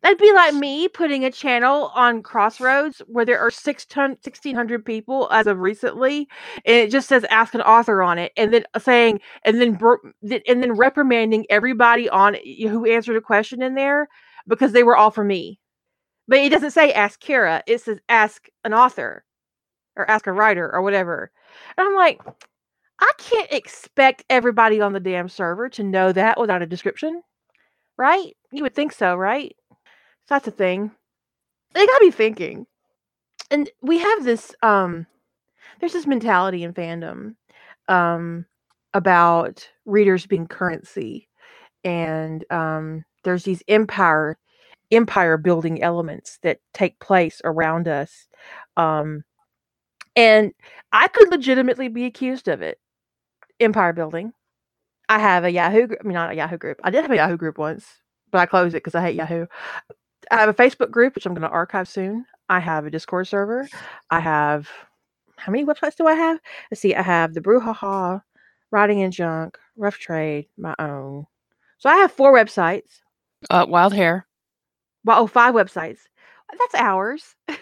That'd 0.02 0.18
be 0.18 0.32
like 0.32 0.55
me 0.55 0.89
putting 0.89 1.24
a 1.27 1.31
channel 1.31 1.93
on 1.94 2.22
Crossroads 2.22 3.02
where 3.06 3.27
there 3.27 3.39
are 3.39 3.51
six 3.51 3.85
ton, 3.85 4.16
1,600 4.22 4.85
people 4.85 5.28
as 5.31 5.47
of 5.47 5.59
recently, 5.59 6.27
and 6.64 6.74
it 6.77 6.90
just 6.90 7.06
says 7.06 7.24
"Ask 7.28 7.55
an 7.55 7.60
Author" 7.60 8.02
on 8.02 8.18
it, 8.18 8.32
and 8.36 8.52
then 8.52 8.64
uh, 8.72 8.78
saying, 8.78 9.20
and 9.44 9.60
then 9.60 9.78
and 10.48 10.62
then 10.62 10.72
reprimanding 10.72 11.44
everybody 11.51 12.09
on 12.09 12.36
it 12.36 12.68
who 12.68 12.86
answered 12.86 13.16
a 13.16 13.20
question 13.20 13.60
in 13.62 13.74
there 13.74 14.09
because 14.48 14.72
they 14.72 14.82
were 14.82 14.97
all 14.97 15.10
for 15.10 15.22
me. 15.24 15.60
But 16.28 16.40
it 16.40 16.51
doesn't 16.51 16.72
say 16.72 16.93
"Ask 16.93 17.20
Kara," 17.20 17.62
it 17.66 17.81
says 17.82 17.98
"Ask 18.09 18.48
an 18.64 18.74
Author" 18.74 19.24
or 19.97 20.10
"Ask 20.10 20.27
a 20.28 20.32
Writer" 20.32 20.70
or 20.74 20.82
whatever. 20.82 21.31
And 21.78 21.89
I'm 21.89 21.97
like, 21.97 22.20
I 23.01 23.12
can't 23.18 23.52
expect 23.52 24.24
everybody 24.31 24.81
on 24.81 24.93
the 24.94 25.01
damn 25.01 25.28
server 25.31 25.68
to 25.70 25.85
know 25.85 26.12
that 26.12 26.40
without 26.40 26.62
a 26.62 26.66
description, 26.66 27.22
right? 27.98 28.36
You 28.52 28.64
would 28.64 28.74
think 28.77 28.93
so, 28.93 29.16
right? 29.16 29.55
That's 30.31 30.48
a 30.48 30.52
thing. 30.52 30.93
They 31.74 31.86
gotta 31.86 32.05
be 32.05 32.12
thinking. 32.12 32.66
And 33.51 33.70
we 33.82 33.98
have 33.98 34.24
this 34.24 34.55
um 34.62 35.07
there's 35.81 35.93
this 35.94 36.07
mentality 36.07 36.65
in 36.65 36.74
fandom 36.74 37.36
um 37.89 38.47
about 38.94 39.69
readers 39.86 40.27
being 40.27 40.47
currency 40.48 41.28
and 41.85 42.44
um 42.52 43.05
there's 43.24 43.44
these 43.44 43.62
empire 43.69 44.39
empire 44.93 45.39
building 45.39 45.82
elements 45.82 46.39
that 46.43 46.61
take 46.74 46.98
place 47.01 47.40
around 47.44 47.89
us 47.89 48.28
um 48.77 49.24
and 50.16 50.52
i 50.93 51.09
could 51.09 51.31
legitimately 51.31 51.89
be 51.89 52.07
accused 52.07 52.48
of 52.48 52.62
it 52.62 52.78
empire 53.61 53.93
building 53.93 54.32
i 55.09 55.19
have 55.19 55.44
a 55.44 55.51
yahoo 55.52 55.86
group 55.89 56.01
i 56.02 56.07
mean 56.07 56.15
not 56.15 56.31
a 56.32 56.36
yahoo 56.36 56.59
group 56.59 56.81
i 56.85 56.90
did 56.90 57.02
have 57.02 57.12
a 57.12 57.16
yahoo 57.16 57.36
group 57.39 57.59
once 57.59 57.86
but 58.32 58.39
i 58.40 58.47
closed 58.47 58.74
it 58.74 58.78
because 58.78 58.94
i 58.97 59.02
hate 59.02 59.16
yahoo 59.16 59.47
I 60.31 60.36
have 60.36 60.48
a 60.48 60.55
Facebook 60.55 60.90
group, 60.90 61.15
which 61.15 61.27
I'm 61.27 61.35
going 61.35 61.43
to 61.43 61.48
archive 61.48 61.89
soon. 61.89 62.24
I 62.48 62.61
have 62.61 62.86
a 62.86 62.90
Discord 62.90 63.28
server. 63.28 63.69
I 64.11 64.20
have 64.20 64.69
how 65.36 65.51
many 65.52 65.65
websites 65.65 65.97
do 65.97 66.07
I 66.07 66.15
have? 66.15 66.39
Let's 66.70 66.81
see. 66.81 66.94
I 66.94 67.02
have 67.02 67.32
the 67.32 67.40
Brouhaha, 67.40 68.23
Writing 68.70 69.02
and 69.02 69.12
Junk, 69.12 69.59
Rough 69.77 69.98
Trade, 69.98 70.47
my 70.59 70.74
own. 70.78 71.27
So 71.78 71.89
I 71.89 71.97
have 71.97 72.12
four 72.12 72.32
websites. 72.35 73.01
Uh, 73.48 73.65
wild 73.69 73.94
hair. 73.94 74.27
Well, 75.05 75.23
oh, 75.23 75.27
five 75.27 75.55
websites. 75.55 76.01
That's 76.59 76.74
ours. 76.74 77.35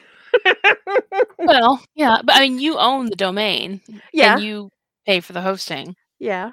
Well, 1.38 1.82
yeah, 1.94 2.20
but 2.22 2.36
I 2.36 2.40
mean, 2.40 2.58
you 2.58 2.76
own 2.78 3.06
the 3.06 3.16
domain 3.16 3.80
yeah, 4.12 4.34
and 4.34 4.42
you 4.42 4.70
pay 5.06 5.20
for 5.20 5.32
the 5.32 5.40
hosting. 5.40 5.96
yeah. 6.18 6.50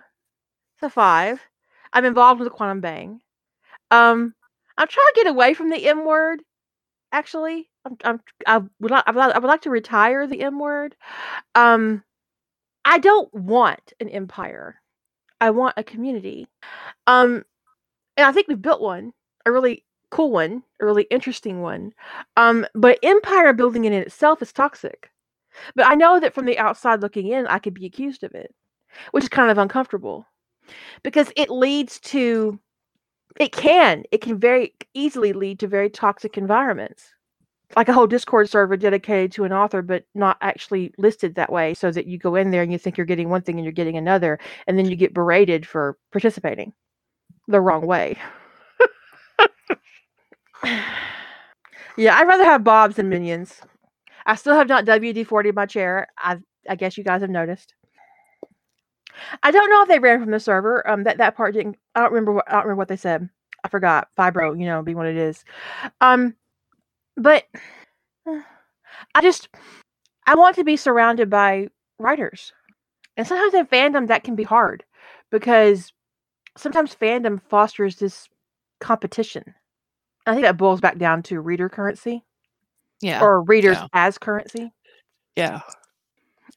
So 0.80 0.90
five. 0.90 1.42
I'm 1.92 2.06
involved 2.06 2.40
with 2.40 2.48
the 2.48 2.56
Quantum 2.56 2.82
Bang. 2.82 3.22
Um, 3.92 4.34
I'm 4.77 4.88
trying 4.88 5.06
to 5.14 5.23
get 5.23 5.27
away 5.27 5.53
from 5.53 5.69
the 5.69 5.88
M 5.88 6.06
word. 6.06 6.41
Actually, 7.11 7.69
I'm, 7.85 7.97
I'm 8.03 8.22
I 8.45 8.57
would 8.80 8.91
like 8.91 9.03
I 9.07 9.11
would 9.11 9.22
I 9.22 9.39
would 9.39 9.47
like 9.47 9.61
to 9.61 9.69
retire 9.69 10.27
the 10.27 10.41
M 10.41 10.60
word. 10.60 10.95
Um, 11.56 12.03
I 12.84 12.99
don't 12.99 13.34
want 13.34 13.93
an 13.99 14.10
empire. 14.10 14.81
I 15.41 15.49
want 15.52 15.76
a 15.77 15.84
community. 15.84 16.47
Um, 17.07 17.43
and 18.18 18.26
I 18.27 18.31
think 18.31 18.47
we've 18.47 18.61
built 18.61 18.81
one, 18.81 19.14
a 19.45 19.52
really 19.52 19.84
cool 20.11 20.31
one, 20.31 20.64
a 20.81 20.85
really 20.85 21.07
interesting 21.11 21.61
one. 21.61 21.93
Um, 22.38 22.65
but 22.73 22.99
empire 23.03 23.53
building 23.53 23.85
in 23.85 23.93
itself 23.93 24.41
is 24.41 24.53
toxic. 24.53 25.11
But 25.76 25.88
I 25.88 25.95
know 25.95 26.19
that 26.19 26.34
from 26.34 26.45
the 26.45 26.57
outside 26.57 27.02
looking 27.02 27.27
in, 27.27 27.47
I 27.47 27.60
could 27.60 27.73
be 27.73 27.85
accused 27.85 28.23
of 28.23 28.34
it, 28.34 28.53
which 29.11 29.23
is 29.23 29.30
kind 29.30 29.52
of 29.52 29.57
uncomfortable 29.57 30.26
because 31.03 31.31
it 31.35 31.49
leads 31.49 31.99
to, 32.02 32.60
it 33.40 33.52
can, 33.52 34.03
it 34.12 34.22
can 34.22 34.40
very 34.40 34.74
easily 34.94 35.34
lead 35.34 35.60
to 35.60 35.68
very 35.68 35.90
toxic 35.90 36.38
environments. 36.38 37.14
Like 37.76 37.90
a 37.90 37.94
whole 37.94 38.07
Discord 38.07 38.49
server 38.49 38.78
dedicated 38.78 39.32
to 39.34 39.44
an 39.44 39.52
author, 39.52 39.82
but 39.82 40.06
not 40.14 40.38
actually 40.41 40.94
listed 40.98 41.36
that 41.36 41.52
way, 41.52 41.74
so 41.74 41.91
that 41.91 42.06
you 42.06 42.18
go 42.18 42.36
in 42.36 42.52
there 42.52 42.62
and 42.62 42.72
you 42.72 42.78
think 42.78 42.98
you're 42.98 43.06
getting 43.06 43.30
one 43.30 43.41
thing 43.41 43.56
and 43.56 43.66
you're 43.66 43.74
getting 43.74 43.98
another, 43.98 44.40
and 44.68 44.78
then 44.78 44.86
you 44.86 44.95
get 44.95 45.14
berated 45.14 45.68
for 45.68 45.98
participating 46.12 46.74
the 47.48 47.60
wrong 47.60 47.86
way. 47.86 48.18
yeah, 51.98 52.18
I'd 52.18 52.28
rather 52.28 52.45
have 52.45 52.64
Bobs 52.64 52.95
than 52.95 53.10
minions. 53.10 53.62
I 54.26 54.36
still 54.36 54.56
have 54.56 54.68
not 54.68 54.86
WD 54.86 55.28
40 55.28 55.52
my 55.52 55.66
chair. 55.66 56.07
I 56.18 56.38
I 56.68 56.76
guess 56.76 56.98
you 56.98 57.03
guys 57.03 57.22
have 57.22 57.30
noticed. 57.30 57.76
I 59.44 59.52
don't 59.52 59.70
know 59.70 59.82
if 59.84 59.88
they 59.88 59.99
ran 59.99 60.22
from 60.22 60.32
the 60.32 60.40
server. 60.40 60.88
Um, 60.90 61.03
that 61.03 61.18
that 61.18 61.36
part 61.36 61.53
didn't. 61.53 61.78
I 61.95 62.01
don't 62.01 62.11
remember 62.11 62.34
what 62.34 62.45
I 62.47 62.53
don't 62.53 62.63
remember 62.63 62.80
what 62.80 62.88
they 62.89 62.97
said. 62.97 63.30
I 63.63 63.69
forgot. 63.69 64.09
Fibro, 64.17 64.59
you 64.59 64.65
know, 64.65 64.84
being 64.84 64.97
what 64.97 65.07
it 65.07 65.17
is. 65.17 65.43
Um, 66.01 66.35
but 67.17 67.45
I 68.27 69.22
just 69.22 69.49
I 70.27 70.35
want 70.35 70.55
to 70.57 70.63
be 70.63 70.77
surrounded 70.77 71.30
by 71.30 71.69
writers, 71.99 72.53
and 73.17 73.26
sometimes 73.26 73.53
in 73.53 73.65
fandom 73.65 74.07
that 74.07 74.23
can 74.23 74.35
be 74.35 74.43
hard 74.43 74.84
because 75.31 75.93
sometimes 76.57 76.95
fandom 76.95 77.41
fosters 77.49 77.97
this 77.97 78.27
competition. 78.80 79.53
I 80.26 80.34
think 80.34 80.43
that 80.43 80.57
boils 80.57 80.81
back 80.81 80.97
down 80.97 81.22
to 81.23 81.39
reader 81.39 81.69
currency 81.69 82.23
Yeah. 83.01 83.22
or 83.22 83.41
readers 83.43 83.77
yeah. 83.77 83.88
as 83.93 84.17
currency. 84.17 84.72
yeah. 85.35 85.61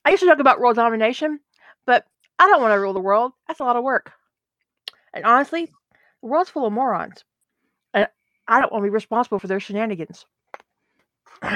I 0.05 0.10
used 0.10 0.23
to 0.23 0.27
talk 0.28 0.39
about 0.39 0.59
world 0.60 0.77
domination, 0.77 1.40
but 1.85 2.06
I 2.39 2.47
don't 2.47 2.62
want 2.62 2.73
to 2.73 2.81
rule 2.81 2.94
the 2.94 3.01
world. 3.01 3.32
That's 3.47 3.60
a 3.60 3.65
lot 3.65 3.77
of 3.77 3.85
work. 3.85 4.12
And 5.15 5.25
honestly, 5.25 5.67
the 6.23 6.29
world's 6.29 6.51
full 6.51 6.67
of 6.67 6.73
morons. 6.73 7.25
And 7.95 8.09
I 8.49 8.61
don't 8.61 8.73
want 8.73 8.83
to 8.85 8.89
be 8.89 8.95
responsible 8.95 9.39
for 9.39 9.47
their 9.49 9.61
shenanigans. 9.61 10.27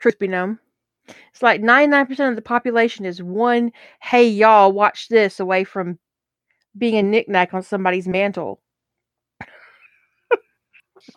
Truth 0.00 0.18
be 0.18 0.28
known. 0.28 0.58
It's 1.32 1.42
like 1.42 1.62
99% 1.62 2.28
of 2.30 2.36
the 2.36 2.42
population 2.42 3.06
is 3.06 3.22
one, 3.22 3.72
hey, 4.02 4.28
y'all, 4.28 4.72
watch 4.72 5.08
this 5.08 5.40
away 5.40 5.64
from 5.64 5.98
being 6.78 6.96
a 6.96 7.02
knickknack 7.02 7.52
on 7.54 7.62
somebody's 7.62 8.08
mantle. 8.08 8.60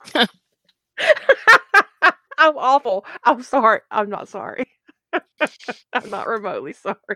I'm 2.38 2.58
awful. 2.58 3.06
I'm 3.24 3.44
sorry. 3.44 3.82
I'm 3.92 4.10
not 4.10 4.28
sorry. 4.28 4.66
I'm 5.94 6.10
not 6.10 6.28
remotely 6.28 6.74
sorry. 6.74 6.98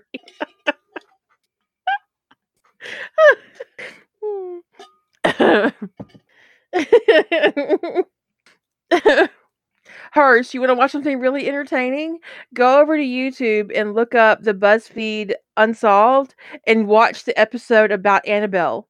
Hers, 10.14 10.54
you 10.54 10.60
want 10.60 10.70
to 10.70 10.76
watch 10.76 10.92
something 10.92 11.20
really 11.20 11.48
entertaining? 11.48 12.20
Go 12.54 12.80
over 12.80 12.98
to 12.98 13.04
YouTube 13.04 13.72
and 13.76 13.94
look 13.94 14.16
up 14.16 14.42
the 14.44 14.54
BuzzFeed 14.54 15.34
Unsolved 15.58 16.36
and 16.66 16.88
watch 16.88 17.24
the 17.26 17.38
episode 17.40 17.92
about 17.92 18.26
Annabelle, 18.28 18.88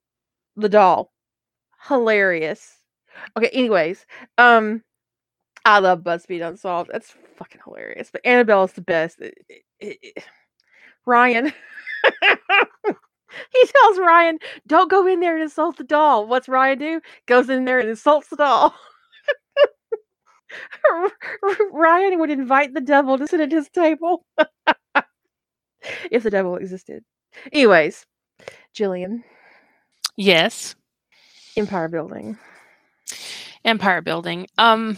the 0.55 0.69
doll. 0.69 1.11
Hilarious. 1.87 2.77
Okay, 3.37 3.49
anyways, 3.49 4.05
um, 4.37 4.83
I 5.65 5.79
love 5.79 6.01
BuzzFeed 6.03 6.47
Unsolved. 6.47 6.89
That's 6.93 7.15
fucking 7.37 7.61
hilarious. 7.65 8.09
But 8.11 8.25
Annabelle 8.25 8.65
is 8.65 8.73
the 8.73 8.81
best. 8.81 9.19
It- 9.21 9.37
it- 9.79 9.99
it- 10.01 10.23
Ryan. 11.05 11.53
he 13.51 13.65
tells 13.65 13.99
Ryan, 13.99 14.39
don't 14.65 14.89
go 14.89 15.05
in 15.07 15.19
there 15.19 15.35
and 15.35 15.43
insult 15.43 15.77
the 15.77 15.83
doll. 15.83 16.27
What's 16.27 16.47
Ryan 16.47 16.79
do? 16.79 17.01
Goes 17.25 17.49
in 17.49 17.65
there 17.65 17.79
and 17.79 17.89
insults 17.89 18.27
the 18.29 18.35
doll. 18.37 18.73
Ryan 21.71 22.19
would 22.19 22.29
invite 22.29 22.73
the 22.73 22.81
devil 22.81 23.17
to 23.17 23.27
sit 23.27 23.39
at 23.41 23.51
his 23.51 23.69
table. 23.69 24.25
if 26.11 26.23
the 26.23 26.29
devil 26.29 26.55
existed. 26.55 27.03
Anyways, 27.51 28.05
Jillian, 28.75 29.23
Yes. 30.15 30.75
empire 31.55 31.87
building. 31.89 32.37
Empire 33.65 34.01
building. 34.01 34.47
Um, 34.57 34.97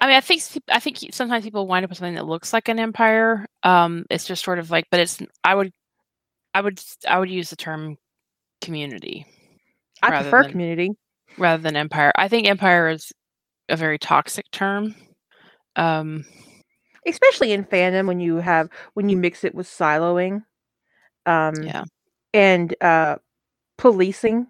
I 0.00 0.06
mean, 0.06 0.16
I 0.16 0.20
think 0.20 0.42
I 0.70 0.80
think 0.80 0.98
sometimes 1.12 1.44
people 1.44 1.66
wind 1.66 1.84
up 1.84 1.90
with 1.90 1.98
something 1.98 2.14
that 2.16 2.26
looks 2.26 2.52
like 2.52 2.68
an 2.68 2.78
empire. 2.78 3.46
Um, 3.62 4.04
it's 4.10 4.26
just 4.26 4.44
sort 4.44 4.58
of 4.58 4.70
like, 4.70 4.86
but 4.90 5.00
it's. 5.00 5.18
I 5.44 5.54
would, 5.54 5.72
I 6.56 6.62
would, 6.62 6.80
I 7.06 7.18
would 7.18 7.28
use 7.28 7.50
the 7.50 7.56
term 7.56 7.98
community 8.62 9.26
I 10.02 10.08
prefer 10.08 10.42
than- 10.42 10.52
community. 10.52 10.90
rather 11.36 11.62
than 11.62 11.76
empire. 11.76 12.12
I 12.16 12.28
think 12.28 12.46
empire 12.46 12.88
is 12.88 13.12
a 13.68 13.76
very 13.76 13.98
toxic 13.98 14.50
term. 14.50 14.94
Um, 15.76 16.24
especially 17.06 17.52
in 17.52 17.64
fandom 17.64 18.06
when 18.06 18.20
you 18.20 18.36
have 18.36 18.70
when 18.94 19.10
you 19.10 19.18
mix 19.18 19.44
it 19.44 19.54
with 19.54 19.66
siloing 19.66 20.42
um 21.26 21.62
yeah, 21.62 21.84
and 22.32 22.74
uh 22.80 23.16
policing 23.76 24.46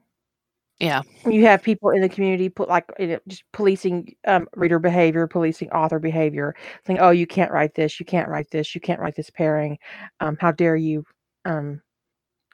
yeah, 0.79 1.03
you 1.27 1.45
have 1.47 1.63
people 1.63 1.91
in 1.91 2.01
the 2.03 2.09
community 2.09 2.49
put 2.49 2.69
like 2.69 2.85
you 2.99 3.07
know, 3.09 3.19
just 3.27 3.43
policing 3.53 4.15
um 4.29 4.47
reader 4.55 4.79
behavior 4.79 5.27
policing 5.27 5.71
author 5.71 5.99
behavior 5.99 6.55
saying 6.87 7.01
oh 7.01 7.11
you 7.11 7.27
can't 7.27 7.51
write 7.51 7.75
this 7.75 7.99
you 7.99 8.07
can't 8.07 8.29
write 8.29 8.51
this 8.53 8.75
you 8.75 8.81
can't 8.81 9.01
write 9.01 9.17
this 9.17 9.31
pairing 9.31 9.77
um 10.21 10.37
how 10.41 10.53
dare 10.53 10.77
you 10.77 11.03
um 11.45 11.81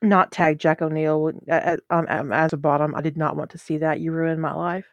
not 0.03 0.33
tag 0.33 0.59
jack 0.59 0.83
o'neill 0.83 1.33
um, 1.91 2.07
um, 2.09 2.33
as 2.33 2.53
a 2.53 2.57
bottom 2.57 2.95
i 2.95 3.01
did 3.01 3.17
not 3.17 3.37
want 3.37 3.51
to 3.51 3.59
see 3.59 3.79
that 3.79 4.01
you 4.01 4.13
ruined 4.13 4.41
my 4.43 4.53
life 4.55 4.87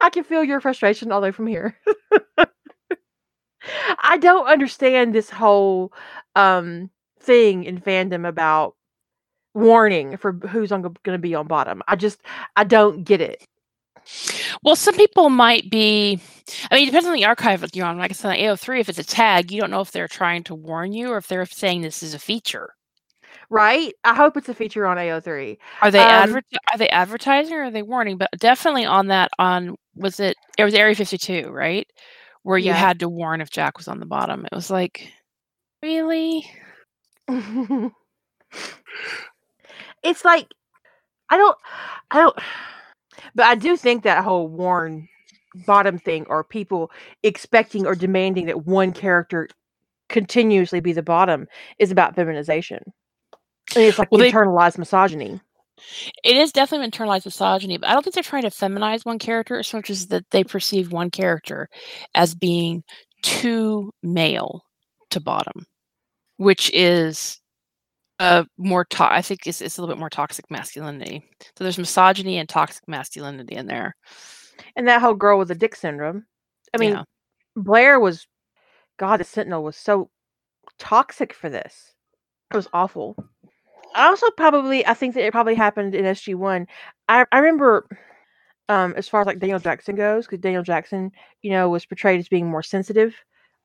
I 0.00 0.10
can 0.10 0.24
feel 0.24 0.44
your 0.44 0.60
frustration 0.60 1.10
all 1.12 1.20
the 1.20 1.26
way 1.26 1.32
from 1.32 1.46
here. 1.46 1.76
I 4.02 4.18
don't 4.18 4.46
understand 4.46 5.14
this 5.14 5.30
whole 5.30 5.92
um 6.36 6.90
thing 7.20 7.64
in 7.64 7.80
fandom 7.80 8.28
about 8.28 8.74
warning 9.54 10.16
for 10.16 10.32
who's 10.32 10.72
on 10.72 10.82
going 10.82 10.94
to 11.04 11.18
be 11.18 11.34
on 11.34 11.46
bottom. 11.46 11.82
I 11.88 11.96
just 11.96 12.20
I 12.56 12.64
don't 12.64 13.04
get 13.04 13.20
it. 13.20 13.44
Well, 14.62 14.76
some 14.76 14.94
people 14.96 15.30
might 15.30 15.70
be. 15.70 16.20
I 16.70 16.74
mean, 16.74 16.82
it 16.82 16.86
depends 16.90 17.06
on 17.08 17.14
the 17.14 17.24
archive 17.24 17.62
that 17.62 17.74
you're 17.74 17.86
on. 17.86 17.96
Like 17.96 18.10
I 18.10 18.14
said, 18.14 18.30
on 18.32 18.36
AO3, 18.36 18.80
if 18.80 18.88
it's 18.90 18.98
a 18.98 19.04
tag, 19.04 19.50
you 19.50 19.60
don't 19.60 19.70
know 19.70 19.80
if 19.80 19.92
they're 19.92 20.08
trying 20.08 20.44
to 20.44 20.54
warn 20.54 20.92
you 20.92 21.08
or 21.10 21.16
if 21.16 21.26
they're 21.28 21.46
saying 21.46 21.80
this 21.80 22.02
is 22.02 22.12
a 22.12 22.18
feature. 22.18 22.74
Right? 23.48 23.94
I 24.04 24.14
hope 24.14 24.36
it's 24.36 24.48
a 24.50 24.54
feature 24.54 24.84
on 24.86 24.98
AO3. 24.98 25.56
Are 25.80 25.90
they 25.90 26.00
Um, 26.00 26.06
adver- 26.06 26.42
Are 26.72 26.78
they 26.78 26.88
advertising 26.90 27.54
or 27.54 27.64
are 27.64 27.70
they 27.70 27.82
warning? 27.82 28.18
But 28.18 28.30
definitely 28.38 28.84
on 28.84 29.06
that. 29.08 29.30
On 29.38 29.76
was 29.96 30.20
it? 30.20 30.36
It 30.58 30.64
was 30.64 30.74
Area 30.74 30.94
52, 30.94 31.48
right? 31.50 31.86
Where 32.42 32.58
you 32.58 32.66
Yeah. 32.66 32.76
had 32.76 32.98
to 33.00 33.08
warn 33.08 33.40
if 33.40 33.48
Jack 33.50 33.78
was 33.78 33.88
on 33.88 34.00
the 34.00 34.06
bottom. 34.06 34.44
It 34.44 34.54
was 34.54 34.70
like, 34.70 35.10
really? 35.82 36.50
it's 40.04 40.24
like 40.24 40.46
I 41.30 41.36
don't 41.36 41.56
I 42.10 42.18
don't 42.20 42.36
but 43.34 43.46
I 43.46 43.54
do 43.56 43.76
think 43.76 44.02
that 44.04 44.24
whole 44.24 44.48
warn 44.48 45.08
bottom 45.66 45.98
thing 45.98 46.26
or 46.28 46.44
people 46.44 46.90
expecting 47.22 47.86
or 47.86 47.94
demanding 47.94 48.46
that 48.46 48.66
one 48.66 48.92
character 48.92 49.48
continuously 50.08 50.80
be 50.80 50.92
the 50.92 51.02
bottom 51.02 51.46
is 51.78 51.90
about 51.90 52.14
feminization. 52.14 52.80
Mean, 53.74 53.88
it's 53.88 53.98
like 53.98 54.10
Well, 54.12 54.20
they- 54.20 54.30
internalized 54.32 54.78
misogyny. 54.78 55.40
It 56.22 56.36
is 56.36 56.52
definitely 56.52 56.88
internalized 56.88 57.24
misogyny, 57.24 57.78
but 57.78 57.88
I 57.88 57.92
don't 57.92 58.02
think 58.02 58.14
they're 58.14 58.22
trying 58.22 58.42
to 58.42 58.50
feminize 58.50 59.04
one 59.04 59.18
character 59.18 59.58
as 59.58 59.72
much 59.74 59.90
as 59.90 60.06
that 60.08 60.30
they 60.30 60.44
perceive 60.44 60.92
one 60.92 61.10
character 61.10 61.68
as 62.14 62.34
being 62.34 62.84
too 63.22 63.92
male 64.02 64.62
to 65.10 65.20
bottom, 65.20 65.66
which 66.36 66.70
is 66.72 67.40
uh 68.18 68.44
more 68.56 68.84
to- 68.84 69.12
I 69.12 69.22
think 69.22 69.46
it's, 69.46 69.60
it's 69.60 69.76
a 69.76 69.80
little 69.80 69.94
bit 69.94 69.98
more 69.98 70.10
toxic 70.10 70.50
masculinity. 70.50 71.22
So 71.56 71.64
there's 71.64 71.78
misogyny 71.78 72.38
and 72.38 72.48
toxic 72.48 72.86
masculinity 72.86 73.56
in 73.56 73.66
there. 73.66 73.96
And 74.76 74.86
that 74.88 75.00
whole 75.00 75.14
girl 75.14 75.38
with 75.38 75.48
the 75.48 75.54
dick 75.54 75.74
syndrome. 75.74 76.26
I 76.74 76.78
mean, 76.78 76.92
Yeah. 76.92 77.02
Blair 77.56 77.98
was 78.00 78.26
God, 78.98 79.18
the 79.18 79.24
Sentinel 79.24 79.64
was 79.64 79.76
so 79.76 80.10
toxic 80.78 81.32
for 81.34 81.48
this. 81.50 81.92
It 82.52 82.56
was 82.56 82.68
awful. 82.72 83.16
I 83.94 84.06
also 84.06 84.30
probably 84.36 84.86
I 84.86 84.94
think 84.94 85.14
that 85.14 85.24
it 85.24 85.32
probably 85.32 85.54
happened 85.54 85.94
in 85.94 86.04
SG 86.04 86.34
One. 86.34 86.66
I 87.08 87.24
I 87.32 87.38
remember 87.38 87.86
um 88.68 88.94
as 88.96 89.08
far 89.08 89.20
as 89.20 89.26
like 89.26 89.38
Daniel 89.40 89.58
Jackson 89.58 89.94
goes, 89.96 90.26
because 90.26 90.40
Daniel 90.40 90.62
Jackson, 90.62 91.10
you 91.42 91.50
know, 91.50 91.68
was 91.68 91.86
portrayed 91.86 92.18
as 92.20 92.28
being 92.28 92.48
more 92.48 92.62
sensitive 92.62 93.14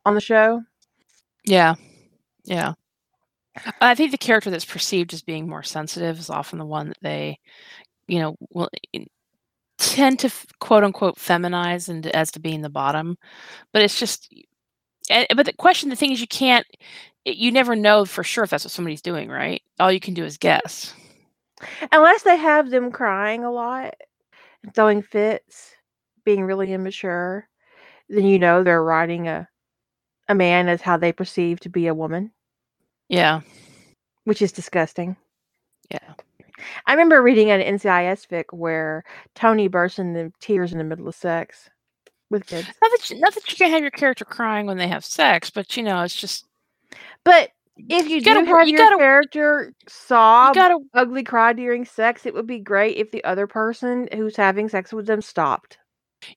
on 0.06 0.16
the 0.16 0.22
show. 0.22 0.62
Yeah. 1.46 1.76
Yeah. 2.46 2.74
I 3.82 3.96
think 3.96 4.12
the 4.12 4.18
character 4.18 4.50
that's 4.50 4.66
perceived 4.66 5.14
as 5.14 5.22
being 5.22 5.48
more 5.50 5.64
sensitive 5.64 6.20
is 6.20 6.30
often 6.30 6.60
the 6.60 6.66
one 6.66 6.90
that 6.90 6.98
they, 7.02 7.40
you 8.08 8.20
know, 8.20 8.36
will 8.52 8.70
eh, 8.94 9.06
tend 9.78 10.20
to 10.20 10.32
quote 10.60 10.84
unquote 10.84 11.18
feminize 11.18 11.90
and 11.90 12.06
as 12.08 12.32
to 12.32 12.40
being 12.40 12.62
the 12.62 12.70
bottom. 12.70 13.18
But 13.74 13.84
it's 13.84 14.00
just, 14.00 14.34
eh, 15.10 15.26
but 15.36 15.46
the 15.46 15.54
question, 15.54 15.90
the 15.90 15.96
thing 15.96 16.12
is, 16.12 16.22
you 16.22 16.28
can't, 16.28 16.66
eh, 17.26 17.34
you 17.36 17.52
never 17.52 17.76
know 17.76 18.06
for 18.06 18.24
sure 18.24 18.44
if 18.44 18.50
that's 18.52 18.66
what 18.66 18.72
somebody's 18.72 19.02
doing, 19.02 19.30
right? 19.30 19.62
All 19.80 19.92
you 19.92 20.00
can 20.00 20.14
do 20.14 20.26
is 20.26 20.38
guess. 20.38 20.94
Unless 21.92 22.24
they 22.24 22.38
have 22.38 22.70
them 22.70 22.92
crying 22.92 23.44
a 23.44 23.52
lot, 23.52 23.96
throwing 24.76 25.02
fits, 25.02 25.74
being 26.26 26.44
really 26.44 26.72
immature, 26.74 27.48
then 28.10 28.26
you 28.26 28.40
know 28.40 28.64
they're 28.64 28.84
writing 28.84 29.28
a 29.28 29.48
a 30.30 30.36
man 30.36 30.70
as 30.70 30.82
how 30.82 30.98
they 30.98 31.12
perceive 31.12 31.60
to 31.62 31.70
be 31.70 31.88
a 31.88 31.94
woman, 31.96 32.32
Yeah. 33.10 33.42
which 34.26 34.42
is 34.42 34.52
disgusting. 34.52 35.16
Yeah. 35.92 36.14
I 36.86 36.92
remember 36.94 37.22
reading 37.22 37.52
an 37.52 37.62
NCIS 37.62 38.28
fic 38.28 38.46
where 38.52 39.04
Tony 39.36 39.68
bursts 39.68 39.98
into 40.00 40.32
tears 40.40 40.72
in 40.72 40.78
the 40.78 40.84
middle 40.84 41.08
of 41.08 41.16
sex 41.16 41.70
with 42.30 42.46
kids. 42.46 42.68
Not 42.82 42.92
that, 42.92 43.10
you, 43.10 43.20
not 43.20 43.34
that 43.34 43.50
you 43.50 43.56
can 43.56 43.72
have 43.72 43.82
your 43.82 43.92
character 43.92 44.26
crying 44.26 44.66
when 44.68 44.78
they 44.78 44.88
have 44.88 45.04
sex, 45.06 45.50
but 45.50 45.76
you 45.78 45.84
know, 45.84 46.02
it's 46.04 46.16
just, 46.16 46.46
But 47.24 47.50
if 47.78 48.08
you, 48.10 48.18
You 48.18 48.22
gotta 48.22 48.42
do 48.46 48.54
have 48.54 48.68
you 48.68 48.74
your 48.78 48.86
gotta- 48.90 48.98
character 48.98 49.68
you 49.70 49.74
sob, 49.88 50.54
gotta, 50.54 50.80
ugly 50.94 51.24
cry 51.24 51.54
during 51.54 51.86
sex, 51.86 52.26
it 52.26 52.34
would 52.34 52.46
be 52.48 52.60
great 52.60 52.98
if 52.98 53.10
the 53.12 53.24
other 53.24 53.48
person 53.48 54.08
who's 54.14 54.36
having 54.36 54.68
sex 54.70 54.92
with 54.94 55.06
them 55.08 55.22
stopped. 55.22 55.78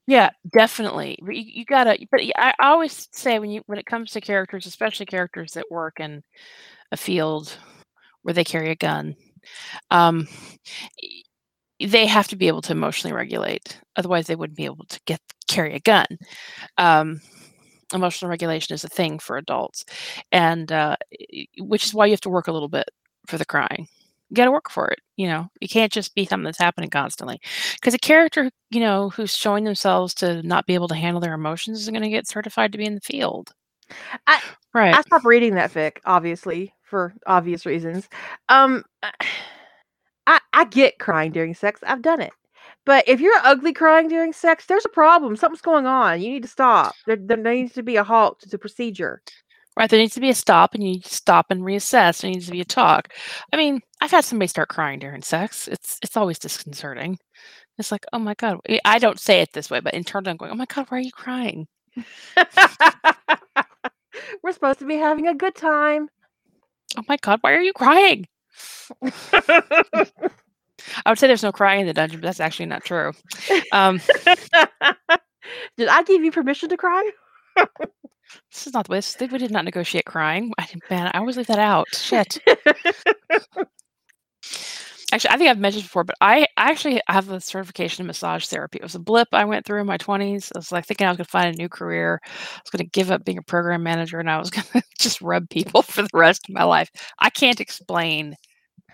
Yeah, 0.06 0.30
definitely. 0.52 1.18
But 1.22 1.36
you, 1.36 1.44
you 1.46 1.64
gotta. 1.64 1.98
But 2.10 2.20
I 2.36 2.54
always 2.60 3.08
say 3.12 3.38
when 3.38 3.50
you 3.50 3.62
when 3.66 3.78
it 3.78 3.86
comes 3.86 4.12
to 4.12 4.20
characters, 4.20 4.66
especially 4.66 5.06
characters 5.06 5.52
that 5.52 5.70
work 5.70 6.00
in 6.00 6.22
a 6.92 6.98
field 6.98 7.56
where 8.22 8.34
they 8.34 8.44
carry 8.44 8.70
a 8.70 8.76
gun, 8.76 9.16
um, 9.90 10.28
they 11.80 12.06
have 12.06 12.28
to 12.28 12.36
be 12.36 12.48
able 12.48 12.62
to 12.62 12.72
emotionally 12.72 13.14
regulate. 13.14 13.78
Otherwise, 13.96 14.26
they 14.26 14.36
wouldn't 14.36 14.56
be 14.56 14.64
able 14.64 14.84
to 14.88 15.00
get 15.06 15.20
carry 15.48 15.74
a 15.74 15.80
gun. 15.80 16.06
Um, 16.78 17.20
emotional 17.94 18.30
regulation 18.30 18.74
is 18.74 18.84
a 18.84 18.88
thing 18.88 19.18
for 19.18 19.38
adults, 19.38 19.84
and 20.32 20.72
uh, 20.72 20.96
which 21.60 21.84
is 21.84 21.94
why 21.94 22.06
you 22.06 22.12
have 22.12 22.20
to 22.22 22.30
work 22.30 22.48
a 22.48 22.52
little 22.52 22.68
bit 22.68 22.88
for 23.28 23.38
the 23.38 23.46
crying. 23.46 23.88
You 24.32 24.36
got 24.36 24.46
to 24.46 24.50
work 24.50 24.70
for 24.70 24.88
it. 24.88 24.98
You 25.18 25.26
know, 25.26 25.48
you 25.60 25.68
can't 25.68 25.92
just 25.92 26.14
be 26.14 26.24
something 26.24 26.46
that's 26.46 26.58
happening 26.58 26.88
constantly. 26.88 27.38
Because 27.74 27.92
a 27.92 27.98
character, 27.98 28.50
you 28.70 28.80
know, 28.80 29.10
who's 29.10 29.36
showing 29.36 29.64
themselves 29.64 30.14
to 30.14 30.42
not 30.42 30.64
be 30.64 30.72
able 30.72 30.88
to 30.88 30.94
handle 30.94 31.20
their 31.20 31.34
emotions 31.34 31.82
is 31.82 31.90
going 31.90 32.00
to 32.00 32.08
get 32.08 32.26
certified 32.26 32.72
to 32.72 32.78
be 32.78 32.86
in 32.86 32.94
the 32.94 33.02
field. 33.02 33.50
I- 34.26 34.40
right. 34.72 34.94
I 34.94 35.02
stopped 35.02 35.26
reading 35.26 35.54
that 35.56 35.70
fic, 35.70 35.98
obviously, 36.06 36.72
for 36.82 37.12
obvious 37.26 37.66
reasons. 37.66 38.08
Um, 38.48 38.84
I 40.26 40.40
I 40.54 40.64
get 40.64 40.98
crying 40.98 41.32
during 41.32 41.52
sex. 41.54 41.80
I've 41.86 42.00
done 42.00 42.22
it. 42.22 42.32
But 42.86 43.06
if 43.06 43.20
you're 43.20 43.38
ugly 43.44 43.74
crying 43.74 44.08
during 44.08 44.32
sex, 44.32 44.64
there's 44.64 44.86
a 44.86 44.88
problem. 44.90 45.36
Something's 45.36 45.60
going 45.60 45.84
on. 45.86 46.22
You 46.22 46.30
need 46.30 46.42
to 46.44 46.48
stop. 46.48 46.94
There, 47.06 47.16
there 47.16 47.36
needs 47.36 47.74
to 47.74 47.82
be 47.82 47.96
a 47.96 48.04
halt 48.04 48.40
to 48.40 48.48
the 48.48 48.58
procedure. 48.58 49.20
Right. 49.76 49.88
There 49.90 49.98
needs 49.98 50.14
to 50.14 50.20
be 50.20 50.30
a 50.30 50.34
stop, 50.34 50.74
and 50.74 50.82
you 50.86 51.00
stop 51.04 51.46
and 51.50 51.62
reassess. 51.62 52.20
There 52.20 52.30
needs 52.30 52.46
to 52.46 52.52
be 52.52 52.60
a 52.60 52.64
talk. 52.64 53.12
I 53.52 53.56
mean, 53.56 53.80
I've 54.00 54.10
had 54.10 54.24
somebody 54.24 54.48
start 54.48 54.68
crying 54.68 54.98
during 54.98 55.22
sex. 55.22 55.68
It's 55.68 55.98
it's 56.02 56.16
always 56.16 56.38
disconcerting. 56.38 57.18
It's 57.78 57.92
like, 57.92 58.04
oh 58.12 58.18
my 58.18 58.34
god. 58.34 58.58
I- 58.68 58.80
I 58.84 58.98
don't 58.98 59.20
say 59.20 59.40
it 59.40 59.52
this 59.52 59.70
way, 59.70 59.80
but 59.80 59.94
internally, 59.94 60.30
I'm 60.30 60.36
going, 60.36 60.52
oh 60.52 60.56
my 60.56 60.66
god, 60.66 60.86
why 60.88 60.98
are 60.98 61.00
you 61.00 61.12
crying? 61.12 61.66
We're 64.42 64.52
supposed 64.52 64.78
to 64.80 64.86
be 64.86 64.96
having 64.96 65.28
a 65.28 65.34
good 65.34 65.54
time. 65.54 66.08
Oh 66.96 67.02
my 67.08 67.16
god, 67.22 67.38
why 67.42 67.52
are 67.54 67.62
you 67.62 67.72
crying? 67.72 68.26
I 69.02 71.10
would 71.10 71.18
say 71.18 71.26
there's 71.26 71.42
no 71.42 71.52
crying 71.52 71.82
in 71.82 71.86
the 71.86 71.92
dungeon, 71.94 72.20
but 72.20 72.26
that's 72.26 72.40
actually 72.40 72.66
not 72.66 72.84
true. 72.84 73.12
Um, 73.72 74.00
Did 75.76 75.88
I 75.88 76.02
give 76.04 76.22
you 76.24 76.32
permission 76.32 76.68
to 76.70 76.76
cry? 76.76 77.10
This 78.50 78.66
is 78.66 78.74
not 78.74 78.86
the 78.86 78.92
way. 78.92 78.98
This, 78.98 79.16
we 79.20 79.38
did 79.38 79.50
not 79.50 79.64
negotiate 79.64 80.04
crying. 80.04 80.52
I 80.58 80.68
man, 80.90 81.10
I 81.12 81.18
always 81.18 81.36
leave 81.36 81.46
that 81.48 81.58
out. 81.58 81.86
Shit. 81.92 82.38
Actually, 85.12 85.30
I 85.30 85.36
think 85.36 85.50
I've 85.50 85.58
mentioned 85.58 85.84
before, 85.84 86.04
but 86.04 86.16
I 86.22 86.46
I 86.56 86.70
actually 86.70 87.02
have 87.06 87.30
a 87.30 87.38
certification 87.38 88.02
in 88.02 88.06
massage 88.06 88.46
therapy. 88.46 88.78
It 88.78 88.82
was 88.82 88.94
a 88.94 88.98
blip 88.98 89.28
I 89.32 89.44
went 89.44 89.66
through 89.66 89.82
in 89.82 89.86
my 89.86 89.98
20s. 89.98 90.50
I 90.54 90.58
was 90.58 90.72
like 90.72 90.86
thinking 90.86 91.06
I 91.06 91.10
was 91.10 91.18
going 91.18 91.26
to 91.26 91.30
find 91.30 91.54
a 91.54 91.58
new 91.58 91.68
career. 91.68 92.18
I 92.24 92.60
was 92.64 92.70
going 92.70 92.84
to 92.86 92.90
give 92.90 93.10
up 93.10 93.22
being 93.22 93.36
a 93.36 93.42
program 93.42 93.82
manager 93.82 94.18
and 94.18 94.30
I 94.30 94.38
was 94.38 94.48
going 94.50 94.66
to 94.72 94.82
just 94.98 95.20
rub 95.20 95.50
people 95.50 95.82
for 95.82 96.00
the 96.00 96.08
rest 96.14 96.48
of 96.48 96.54
my 96.54 96.64
life. 96.64 96.90
I 97.18 97.28
can't 97.28 97.60
explain 97.60 98.36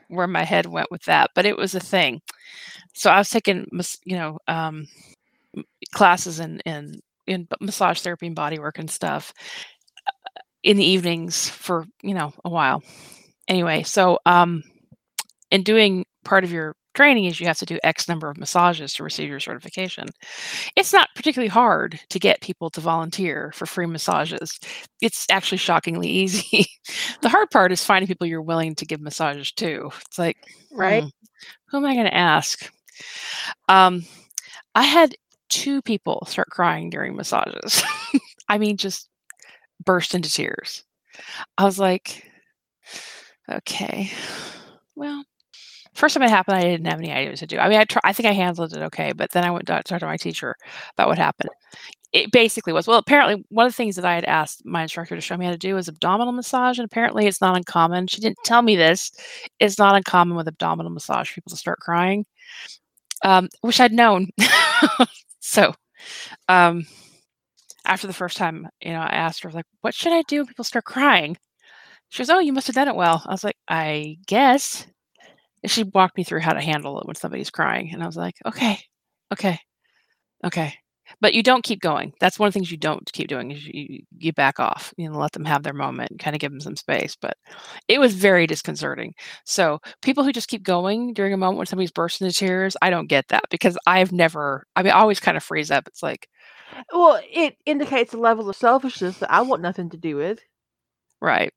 where 0.08 0.26
my 0.26 0.42
head 0.42 0.66
went 0.66 0.90
with 0.90 1.02
that, 1.04 1.30
but 1.36 1.46
it 1.46 1.56
was 1.56 1.76
a 1.76 1.80
thing. 1.80 2.20
So 2.94 3.10
I 3.10 3.18
was 3.18 3.30
taking, 3.30 3.66
you 4.04 4.16
know, 4.16 4.38
um, 4.48 4.88
classes 5.92 6.40
in 6.40 6.60
in 6.60 7.00
in 7.28 7.46
massage 7.60 8.00
therapy 8.00 8.26
and 8.26 8.36
body 8.36 8.58
work 8.58 8.78
and 8.78 8.90
stuff 8.90 9.32
in 10.62 10.76
the 10.76 10.84
evenings 10.84 11.48
for 11.48 11.84
you 12.02 12.14
know 12.14 12.32
a 12.44 12.48
while. 12.48 12.82
Anyway, 13.48 13.82
so 13.82 14.18
um, 14.26 14.62
in 15.50 15.62
doing 15.62 16.04
part 16.24 16.44
of 16.44 16.52
your 16.52 16.74
training 16.94 17.26
is 17.26 17.38
you 17.38 17.46
have 17.46 17.58
to 17.58 17.64
do 17.64 17.78
X 17.84 18.08
number 18.08 18.28
of 18.28 18.36
massages 18.36 18.92
to 18.92 19.04
receive 19.04 19.28
your 19.28 19.40
certification. 19.40 20.08
It's 20.76 20.92
not 20.92 21.08
particularly 21.14 21.48
hard 21.48 22.00
to 22.10 22.18
get 22.18 22.40
people 22.40 22.70
to 22.70 22.80
volunteer 22.80 23.52
for 23.54 23.66
free 23.66 23.86
massages. 23.86 24.58
It's 25.00 25.24
actually 25.30 25.58
shockingly 25.58 26.08
easy. 26.22 26.66
the 27.22 27.28
hard 27.28 27.50
part 27.50 27.72
is 27.72 27.84
finding 27.84 28.08
people 28.08 28.26
you're 28.26 28.42
willing 28.42 28.74
to 28.74 28.84
give 28.84 29.00
massages 29.00 29.52
to. 29.52 29.90
It's 30.06 30.18
like, 30.18 30.36
right? 30.72 31.04
hmm, 31.04 31.08
who 31.68 31.78
am 31.78 31.84
I 31.84 31.94
going 31.94 32.06
to 32.06 32.14
ask? 32.14 32.68
Um, 33.68 34.04
I 34.74 34.82
had 34.82 35.14
two 35.48 35.82
people 35.82 36.24
start 36.26 36.48
crying 36.50 36.90
during 36.90 37.16
massages. 37.16 37.82
I 38.48 38.58
mean, 38.58 38.76
just 38.76 39.08
burst 39.84 40.14
into 40.14 40.30
tears. 40.30 40.84
I 41.58 41.64
was 41.64 41.78
like, 41.78 42.24
okay, 43.50 44.10
well, 44.96 45.24
first 45.94 46.14
time 46.14 46.22
it 46.24 46.30
happened, 46.30 46.58
I 46.58 46.62
didn't 46.62 46.86
have 46.86 47.00
any 47.00 47.12
idea 47.12 47.30
what 47.30 47.38
to 47.40 47.46
do. 47.46 47.58
I 47.58 47.68
mean, 47.68 47.78
I 47.80 47.86
I 48.04 48.12
think 48.12 48.28
I 48.28 48.32
handled 48.32 48.74
it 48.74 48.82
okay, 48.84 49.12
but 49.12 49.30
then 49.32 49.44
I 49.44 49.50
went 49.50 49.66
to 49.68 49.82
talk 49.84 50.00
to 50.00 50.06
my 50.06 50.16
teacher 50.16 50.56
about 50.96 51.08
what 51.08 51.18
happened. 51.18 51.50
It 52.12 52.32
basically 52.32 52.72
was 52.72 52.86
well. 52.88 52.98
Apparently, 52.98 53.44
one 53.50 53.66
of 53.66 53.72
the 53.72 53.76
things 53.76 53.96
that 53.96 54.04
I 54.06 54.14
had 54.14 54.24
asked 54.26 54.64
my 54.66 54.82
instructor 54.82 55.14
to 55.16 55.20
show 55.20 55.36
me 55.36 55.44
how 55.46 55.52
to 55.52 55.58
do 55.58 55.74
was 55.74 55.88
abdominal 55.88 56.32
massage, 56.32 56.78
and 56.78 56.86
apparently, 56.86 57.26
it's 57.26 57.40
not 57.42 57.56
uncommon. 57.56 58.06
She 58.08 58.20
didn't 58.22 58.38
tell 58.44 58.62
me 58.62 58.76
this. 58.76 59.12
It's 59.60 59.78
not 59.78 59.96
uncommon 59.96 60.36
with 60.36 60.48
abdominal 60.48 60.92
massage 60.92 61.34
people 61.34 61.50
to 61.50 61.56
start 61.56 61.80
crying. 61.80 62.26
Um, 63.24 63.48
wish 63.62 63.80
I'd 63.80 63.92
known. 63.92 64.28
so, 65.48 65.74
um, 66.48 66.86
after 67.84 68.06
the 68.06 68.12
first 68.12 68.36
time, 68.36 68.68
you 68.80 68.92
know, 68.92 69.00
I 69.00 69.08
asked 69.14 69.42
her 69.42 69.50
like, 69.50 69.66
"What 69.80 69.94
should 69.94 70.12
I 70.12 70.22
do 70.22 70.38
when 70.38 70.46
people 70.46 70.64
start 70.64 70.84
crying?" 70.84 71.36
She 72.10 72.20
goes, 72.22 72.30
"Oh, 72.30 72.40
you 72.40 72.52
must 72.54 72.66
have 72.68 72.76
done 72.76 72.88
it 72.88 72.96
well." 72.96 73.22
I 73.26 73.32
was 73.32 73.44
like, 73.44 73.56
"I 73.68 74.18
guess." 74.26 74.86
And 75.62 75.70
she 75.72 75.84
walked 75.84 76.16
me 76.18 76.24
through 76.24 76.40
how 76.42 76.54
to 76.54 76.62
handle 76.62 77.00
it 77.00 77.06
when 77.06 77.16
somebody's 77.16 77.50
crying, 77.50 77.92
and 77.94 78.02
I 78.02 78.06
was 78.06 78.16
like, 78.18 78.36
"Okay, 78.46 78.80
okay, 79.32 79.60
okay." 80.44 80.74
But 81.20 81.34
you 81.34 81.42
don't 81.42 81.64
keep 81.64 81.80
going. 81.80 82.12
That's 82.20 82.38
one 82.38 82.48
of 82.48 82.52
the 82.54 82.58
things 82.58 82.70
you 82.70 82.76
don't 82.78 83.10
keep 83.12 83.28
doing 83.28 83.50
is 83.50 83.66
you, 83.66 84.00
you 84.18 84.32
back 84.32 84.60
off, 84.60 84.92
you 84.96 85.08
know, 85.10 85.18
let 85.18 85.32
them 85.32 85.44
have 85.44 85.62
their 85.62 85.72
moment, 85.72 86.18
kind 86.18 86.34
of 86.36 86.40
give 86.40 86.52
them 86.52 86.60
some 86.60 86.76
space. 86.76 87.16
But 87.20 87.36
it 87.88 87.98
was 88.00 88.14
very 88.14 88.46
disconcerting. 88.46 89.14
So 89.44 89.80
people 90.02 90.24
who 90.24 90.32
just 90.32 90.48
keep 90.48 90.62
going 90.62 91.12
during 91.14 91.32
a 91.32 91.36
moment 91.38 91.58
when 91.58 91.66
somebody's 91.66 91.90
bursting 91.92 92.26
into 92.26 92.38
tears, 92.38 92.76
I 92.82 92.90
don't 92.90 93.08
get 93.08 93.28
that 93.28 93.44
because 93.50 93.78
I've 93.86 94.12
never. 94.12 94.64
I 94.76 94.82
mean, 94.82 94.92
I 94.92 95.00
always 95.00 95.20
kind 95.20 95.36
of 95.36 95.42
freeze 95.44 95.70
up. 95.70 95.86
It's 95.88 96.02
like, 96.02 96.28
Well, 96.92 97.18
it 97.30 97.56
indicates 97.64 98.12
a 98.12 98.18
level 98.18 98.50
of 98.50 98.56
selfishness 98.56 99.18
that 99.18 99.30
I 99.32 99.40
want 99.40 99.62
nothing 99.62 99.88
to 99.90 99.96
do 99.96 100.16
with. 100.16 100.40
right, 101.20 101.52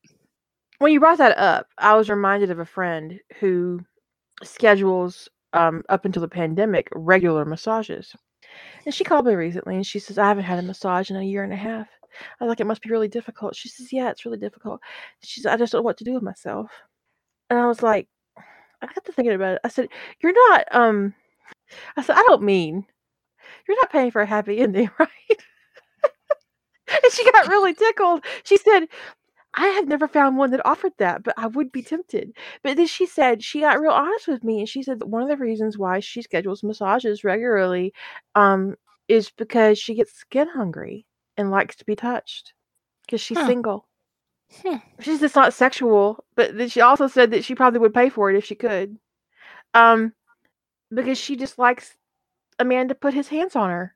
When 0.79 0.91
you 0.91 0.99
brought 0.99 1.19
that 1.19 1.37
up, 1.37 1.67
I 1.77 1.95
was 1.95 2.09
reminded 2.09 2.51
of 2.51 2.59
a 2.59 2.65
friend 2.65 3.19
who 3.39 3.85
schedules 4.43 5.29
um, 5.53 5.83
up 5.89 6.05
until 6.05 6.21
the 6.21 6.27
pandemic 6.29 6.89
regular 6.93 7.45
massages. 7.45 8.15
And 8.85 8.93
she 8.93 9.03
called 9.03 9.25
me 9.25 9.33
recently 9.35 9.75
and 9.75 9.85
she 9.85 9.99
says, 9.99 10.17
I 10.17 10.27
haven't 10.27 10.43
had 10.45 10.59
a 10.59 10.63
massage 10.63 11.09
in 11.09 11.17
a 11.17 11.23
year 11.23 11.43
and 11.43 11.53
a 11.53 11.57
half. 11.57 11.87
I 12.39 12.43
was 12.43 12.49
like, 12.49 12.59
it 12.59 12.67
must 12.67 12.81
be 12.81 12.89
really 12.89 13.07
difficult. 13.07 13.55
She 13.55 13.69
says, 13.69 13.93
Yeah, 13.93 14.09
it's 14.09 14.25
really 14.25 14.37
difficult. 14.37 14.81
She 15.23 15.41
says, 15.41 15.51
I 15.51 15.57
just 15.57 15.71
don't 15.71 15.79
know 15.79 15.83
what 15.83 15.97
to 15.97 16.03
do 16.03 16.13
with 16.13 16.23
myself. 16.23 16.71
And 17.49 17.59
I 17.59 17.67
was 17.67 17.83
like, 17.83 18.07
I 18.37 18.87
got 18.87 19.05
to 19.05 19.11
thinking 19.11 19.33
about 19.33 19.55
it. 19.55 19.61
I 19.63 19.69
said, 19.69 19.87
You're 20.21 20.33
not, 20.49 20.65
um, 20.71 21.13
I 21.95 22.01
said, 22.01 22.15
I 22.17 22.23
don't 22.27 22.43
mean, 22.43 22.85
you're 23.67 23.77
not 23.77 23.91
paying 23.91 24.11
for 24.11 24.21
a 24.21 24.25
happy 24.25 24.59
ending, 24.59 24.89
right? 24.99 25.09
and 26.03 27.13
she 27.13 27.29
got 27.31 27.47
really 27.47 27.73
tickled. 27.73 28.25
She 28.43 28.57
said, 28.57 28.87
I 29.53 29.67
have 29.67 29.87
never 29.87 30.07
found 30.07 30.37
one 30.37 30.51
that 30.51 30.65
offered 30.65 30.93
that, 30.97 31.23
but 31.23 31.33
I 31.37 31.47
would 31.47 31.71
be 31.71 31.81
tempted. 31.83 32.33
But 32.63 32.77
then 32.77 32.87
she 32.87 33.05
said 33.05 33.43
she 33.43 33.61
got 33.61 33.79
real 33.81 33.91
honest 33.91 34.27
with 34.27 34.43
me, 34.43 34.59
and 34.59 34.69
she 34.69 34.83
said 34.83 34.99
that 34.99 35.07
one 35.07 35.21
of 35.23 35.27
the 35.29 35.37
reasons 35.37 35.77
why 35.77 35.99
she 35.99 36.21
schedules 36.21 36.63
massages 36.63 37.23
regularly 37.23 37.93
um, 38.35 38.75
is 39.07 39.29
because 39.31 39.77
she 39.79 39.95
gets 39.95 40.13
skin 40.13 40.47
hungry 40.47 41.05
and 41.37 41.51
likes 41.51 41.75
to 41.77 41.85
be 41.85 41.95
touched 41.95 42.53
because 43.05 43.21
she's 43.21 43.37
Huh. 43.37 43.45
single. 43.45 43.87
Hmm. 44.63 44.77
She's 44.99 45.19
just 45.19 45.35
not 45.35 45.53
sexual, 45.53 46.23
but 46.35 46.57
then 46.57 46.69
she 46.69 46.81
also 46.81 47.07
said 47.07 47.31
that 47.31 47.43
she 47.43 47.55
probably 47.55 47.79
would 47.79 47.93
pay 47.93 48.09
for 48.09 48.29
it 48.29 48.37
if 48.37 48.45
she 48.45 48.55
could, 48.55 48.97
um, 49.73 50.13
because 50.93 51.17
she 51.17 51.35
just 51.35 51.57
likes 51.57 51.95
a 52.59 52.65
man 52.65 52.87
to 52.89 52.95
put 52.95 53.13
his 53.13 53.29
hands 53.29 53.55
on 53.55 53.69
her. 53.69 53.95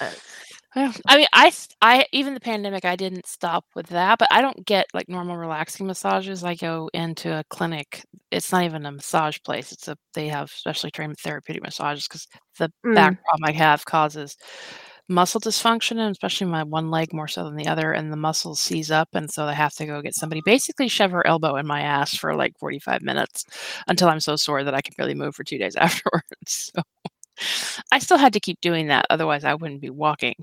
Uh, 0.00 0.10
Yeah. 0.76 0.92
I 1.08 1.16
mean, 1.16 1.26
I, 1.32 1.52
I, 1.82 2.06
even 2.12 2.34
the 2.34 2.40
pandemic, 2.40 2.84
I 2.84 2.94
didn't 2.94 3.26
stop 3.26 3.64
with 3.74 3.88
that, 3.88 4.20
but 4.20 4.28
I 4.30 4.40
don't 4.40 4.64
get 4.64 4.86
like 4.94 5.08
normal 5.08 5.36
relaxing 5.36 5.86
massages. 5.86 6.44
I 6.44 6.54
go 6.54 6.88
into 6.94 7.36
a 7.36 7.44
clinic. 7.50 8.04
It's 8.30 8.52
not 8.52 8.62
even 8.62 8.86
a 8.86 8.92
massage 8.92 9.38
place. 9.44 9.72
It's 9.72 9.88
a 9.88 9.96
they 10.14 10.28
have 10.28 10.50
specially 10.50 10.92
trained 10.92 11.18
therapeutic 11.18 11.64
massages 11.64 12.06
because 12.06 12.28
the 12.58 12.72
back 12.94 13.14
mm, 13.14 13.22
problem 13.24 13.44
I 13.46 13.52
have 13.52 13.84
causes 13.84 14.36
muscle 15.08 15.40
dysfunction, 15.40 15.98
and 15.98 16.12
especially 16.12 16.46
my 16.46 16.62
one 16.62 16.90
leg 16.90 17.12
more 17.12 17.26
so 17.28 17.44
than 17.44 17.56
the 17.56 17.66
other, 17.66 17.92
and 17.92 18.12
the 18.12 18.16
muscles 18.16 18.60
seize 18.60 18.92
up, 18.92 19.08
and 19.12 19.28
so 19.30 19.46
I 19.46 19.54
have 19.54 19.74
to 19.74 19.86
go 19.86 20.00
get 20.02 20.14
somebody 20.14 20.40
basically 20.44 20.86
shove 20.88 21.10
her 21.10 21.26
elbow 21.26 21.56
in 21.56 21.66
my 21.66 21.80
ass 21.82 22.14
for 22.16 22.34
like 22.36 22.56
forty 22.58 22.78
five 22.78 23.02
minutes 23.02 23.44
until 23.88 24.08
I'm 24.08 24.20
so 24.20 24.36
sore 24.36 24.62
that 24.64 24.74
I 24.74 24.82
can 24.82 24.94
barely 24.96 25.14
move 25.14 25.34
for 25.34 25.42
two 25.44 25.58
days 25.58 25.74
afterwards. 25.76 26.70
So. 26.76 26.82
I 27.92 27.98
still 27.98 28.18
had 28.18 28.32
to 28.34 28.40
keep 28.40 28.60
doing 28.60 28.88
that, 28.88 29.06
otherwise 29.10 29.44
I 29.44 29.54
wouldn't 29.54 29.80
be 29.80 29.90
walking. 29.90 30.34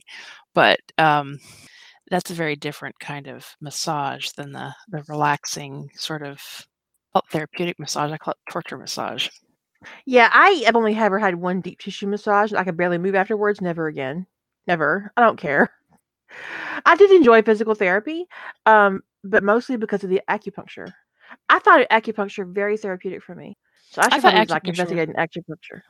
But 0.54 0.80
um, 0.98 1.40
that's 2.10 2.32
a 2.32 2.36
very 2.36 2.56
different 2.56 3.00
kind 3.00 3.28
of 3.28 3.46
massage 3.62 4.30
than 4.32 4.52
the 4.52 4.74
the 4.90 5.04
relaxing 5.08 5.90
sort 5.96 6.24
of 6.24 6.42
therapeutic 7.32 7.80
massage. 7.80 8.12
I 8.12 8.18
call 8.18 8.34
it 8.34 8.52
torture 8.52 8.78
massage. 8.78 9.30
yeah, 10.06 10.30
I 10.34 10.64
have 10.66 10.76
only 10.76 10.96
ever 10.96 11.20
had 11.20 11.36
one 11.36 11.62
deep 11.62 11.80
tissue 11.80 12.08
massage. 12.08 12.52
and 12.52 12.60
I 12.60 12.64
could 12.64 12.78
barely 12.78 12.98
move 12.98 13.16
afterwards. 13.16 13.62
Never 13.62 13.88
again. 13.88 14.28
Never. 14.68 15.12
I 15.18 15.22
don't 15.22 15.38
care. 15.40 15.70
I 16.86 16.96
did 16.96 17.12
enjoy 17.12 17.42
physical 17.42 17.74
therapy, 17.74 18.26
um, 18.66 19.02
but 19.24 19.44
mostly 19.44 19.78
because 19.78 20.04
of 20.04 20.10
the 20.10 20.22
acupuncture. 20.30 20.92
I 21.50 21.60
found 21.60 21.88
acupuncture 21.92 22.52
very 22.52 22.78
therapeutic 22.78 23.24
for 23.24 23.36
me. 23.36 23.58
So 23.90 24.02
I 24.02 24.06
I 24.06 24.10
should 24.10 24.22
thought 24.22 24.34
probably 24.34 24.54
like 24.54 24.68
investigate 24.68 25.10
an 25.10 25.16
acupuncture. 25.16 25.82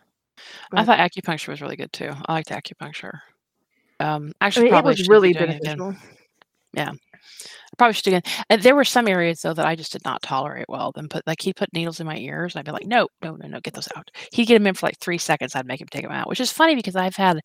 I 0.75 0.83
But 0.83 0.85
thought 0.85 0.99
acupuncture 0.99 1.49
was 1.49 1.61
really 1.61 1.75
good 1.75 1.91
too. 1.93 2.11
I 2.27 2.33
liked 2.33 2.49
acupuncture. 2.49 3.19
Um, 3.99 4.33
I 4.41 4.47
actually, 4.47 4.65
mean, 4.65 4.73
it 4.75 4.83
probably 4.83 4.95
was 4.95 4.99
should 4.99 5.09
really 5.09 5.33
be 5.33 5.33
doing 5.33 5.51
it 5.51 5.57
again. 5.57 5.79
beneficial. 5.79 5.95
Yeah, 6.73 6.91
I 6.91 7.75
probably 7.77 7.93
should 7.93 8.07
again. 8.07 8.23
And 8.49 8.61
there 8.63 8.75
were 8.75 8.85
some 8.85 9.07
areas 9.07 9.41
though 9.41 9.53
that 9.53 9.65
I 9.67 9.75
just 9.75 9.91
did 9.93 10.03
not 10.05 10.21
tolerate 10.21 10.67
well. 10.69 10.91
Then 10.95 11.09
put 11.09 11.27
like 11.27 11.41
he'd 11.41 11.55
put 11.55 11.73
needles 11.73 11.99
in 11.99 12.07
my 12.07 12.17
ears, 12.17 12.55
and 12.55 12.59
I'd 12.59 12.65
be 12.65 12.71
like, 12.71 12.87
no, 12.87 13.07
no, 13.23 13.35
no, 13.35 13.47
no, 13.47 13.59
get 13.61 13.73
those 13.73 13.89
out. 13.95 14.11
He'd 14.33 14.45
get 14.47 14.55
them 14.55 14.67
in 14.67 14.75
for 14.75 14.87
like 14.87 14.99
three 14.99 15.17
seconds. 15.19 15.55
I'd 15.55 15.65
make 15.67 15.81
him 15.81 15.87
take 15.89 16.03
them 16.03 16.11
out, 16.11 16.29
which 16.29 16.41
is 16.41 16.51
funny 16.51 16.75
because 16.75 16.95
I've 16.95 17.15
had 17.15 17.41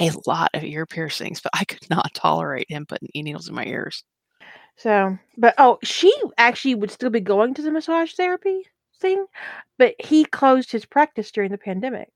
a 0.00 0.10
lot 0.26 0.50
of 0.54 0.64
ear 0.64 0.86
piercings, 0.86 1.40
but 1.40 1.52
I 1.54 1.64
could 1.64 1.80
not 1.90 2.14
tolerate 2.14 2.70
him 2.70 2.86
putting 2.86 3.10
e 3.14 3.22
needles 3.22 3.48
in 3.48 3.54
my 3.54 3.64
ears. 3.66 4.04
So, 4.76 5.18
but 5.36 5.54
oh, 5.58 5.78
she 5.82 6.12
actually 6.38 6.74
would 6.76 6.90
still 6.90 7.10
be 7.10 7.20
going 7.20 7.54
to 7.54 7.62
the 7.62 7.70
massage 7.70 8.14
therapy 8.14 8.62
thing, 9.00 9.26
but 9.78 9.94
he 9.98 10.24
closed 10.24 10.72
his 10.72 10.86
practice 10.86 11.30
during 11.30 11.50
the 11.50 11.58
pandemic. 11.58 12.10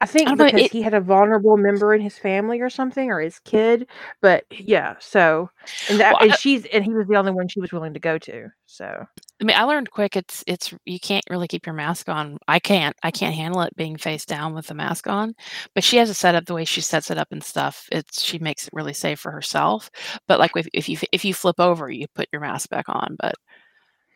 I 0.00 0.06
I 0.24 0.34
think 0.34 0.36
know. 0.36 0.46
because 0.46 0.54
It 0.54 0.70
he 0.70 0.82
had 0.82 0.94
a 0.94 1.00
vulnerable 1.00 1.56
member 1.56 1.94
in 1.94 2.00
his 2.02 2.18
family 2.18 2.60
or 2.60 2.70
something, 2.70 3.10
or 3.10 3.20
his 3.20 3.38
kid. 3.40 3.88
But 4.20 4.44
yeah, 4.50 4.96
so 5.00 5.50
and 5.88 6.00
that 6.00 6.18
well, 6.18 6.20
and 6.20 6.32
I, 6.32 6.36
she's 6.36 6.66
and 6.66 6.84
he 6.84 6.92
was 6.92 7.06
the 7.08 7.16
only 7.16 7.32
one 7.32 7.48
she 7.48 7.60
was 7.60 7.72
willing 7.72 7.94
to 7.94 8.00
go 8.00 8.18
to. 8.18 8.48
So 8.66 9.06
I 9.40 9.44
mean, 9.44 9.56
I 9.56 9.64
learned 9.64 9.90
quick. 9.90 10.16
It's 10.16 10.42
it's 10.46 10.72
you 10.86 10.98
can't 10.98 11.24
really 11.28 11.46
keep 11.48 11.66
your 11.66 11.74
mask 11.74 12.08
on. 12.08 12.38
I 12.48 12.58
can't. 12.58 12.96
I 13.02 13.10
can't 13.10 13.34
handle 13.34 13.60
it 13.62 13.76
being 13.76 13.96
face 13.98 14.24
down 14.24 14.54
with 14.54 14.66
the 14.68 14.74
mask 14.74 15.06
on. 15.08 15.34
But 15.74 15.84
she 15.84 15.98
has 15.98 16.08
a 16.08 16.14
setup 16.14 16.46
the 16.46 16.54
way 16.54 16.64
she 16.64 16.80
sets 16.80 17.10
it 17.10 17.18
up 17.18 17.28
and 17.32 17.42
stuff. 17.44 17.86
It's 17.92 18.22
she 18.22 18.38
makes 18.38 18.66
it 18.66 18.72
really 18.72 18.94
safe 18.94 19.20
for 19.20 19.30
herself. 19.30 19.90
But 20.26 20.38
like 20.40 20.52
if, 20.56 20.66
if 20.72 20.88
you 20.88 20.98
if 21.12 21.24
you 21.24 21.34
flip 21.34 21.60
over, 21.60 21.90
you 21.90 22.06
put 22.14 22.28
your 22.32 22.40
mask 22.40 22.70
back 22.70 22.86
on. 22.88 23.16
But 23.20 23.34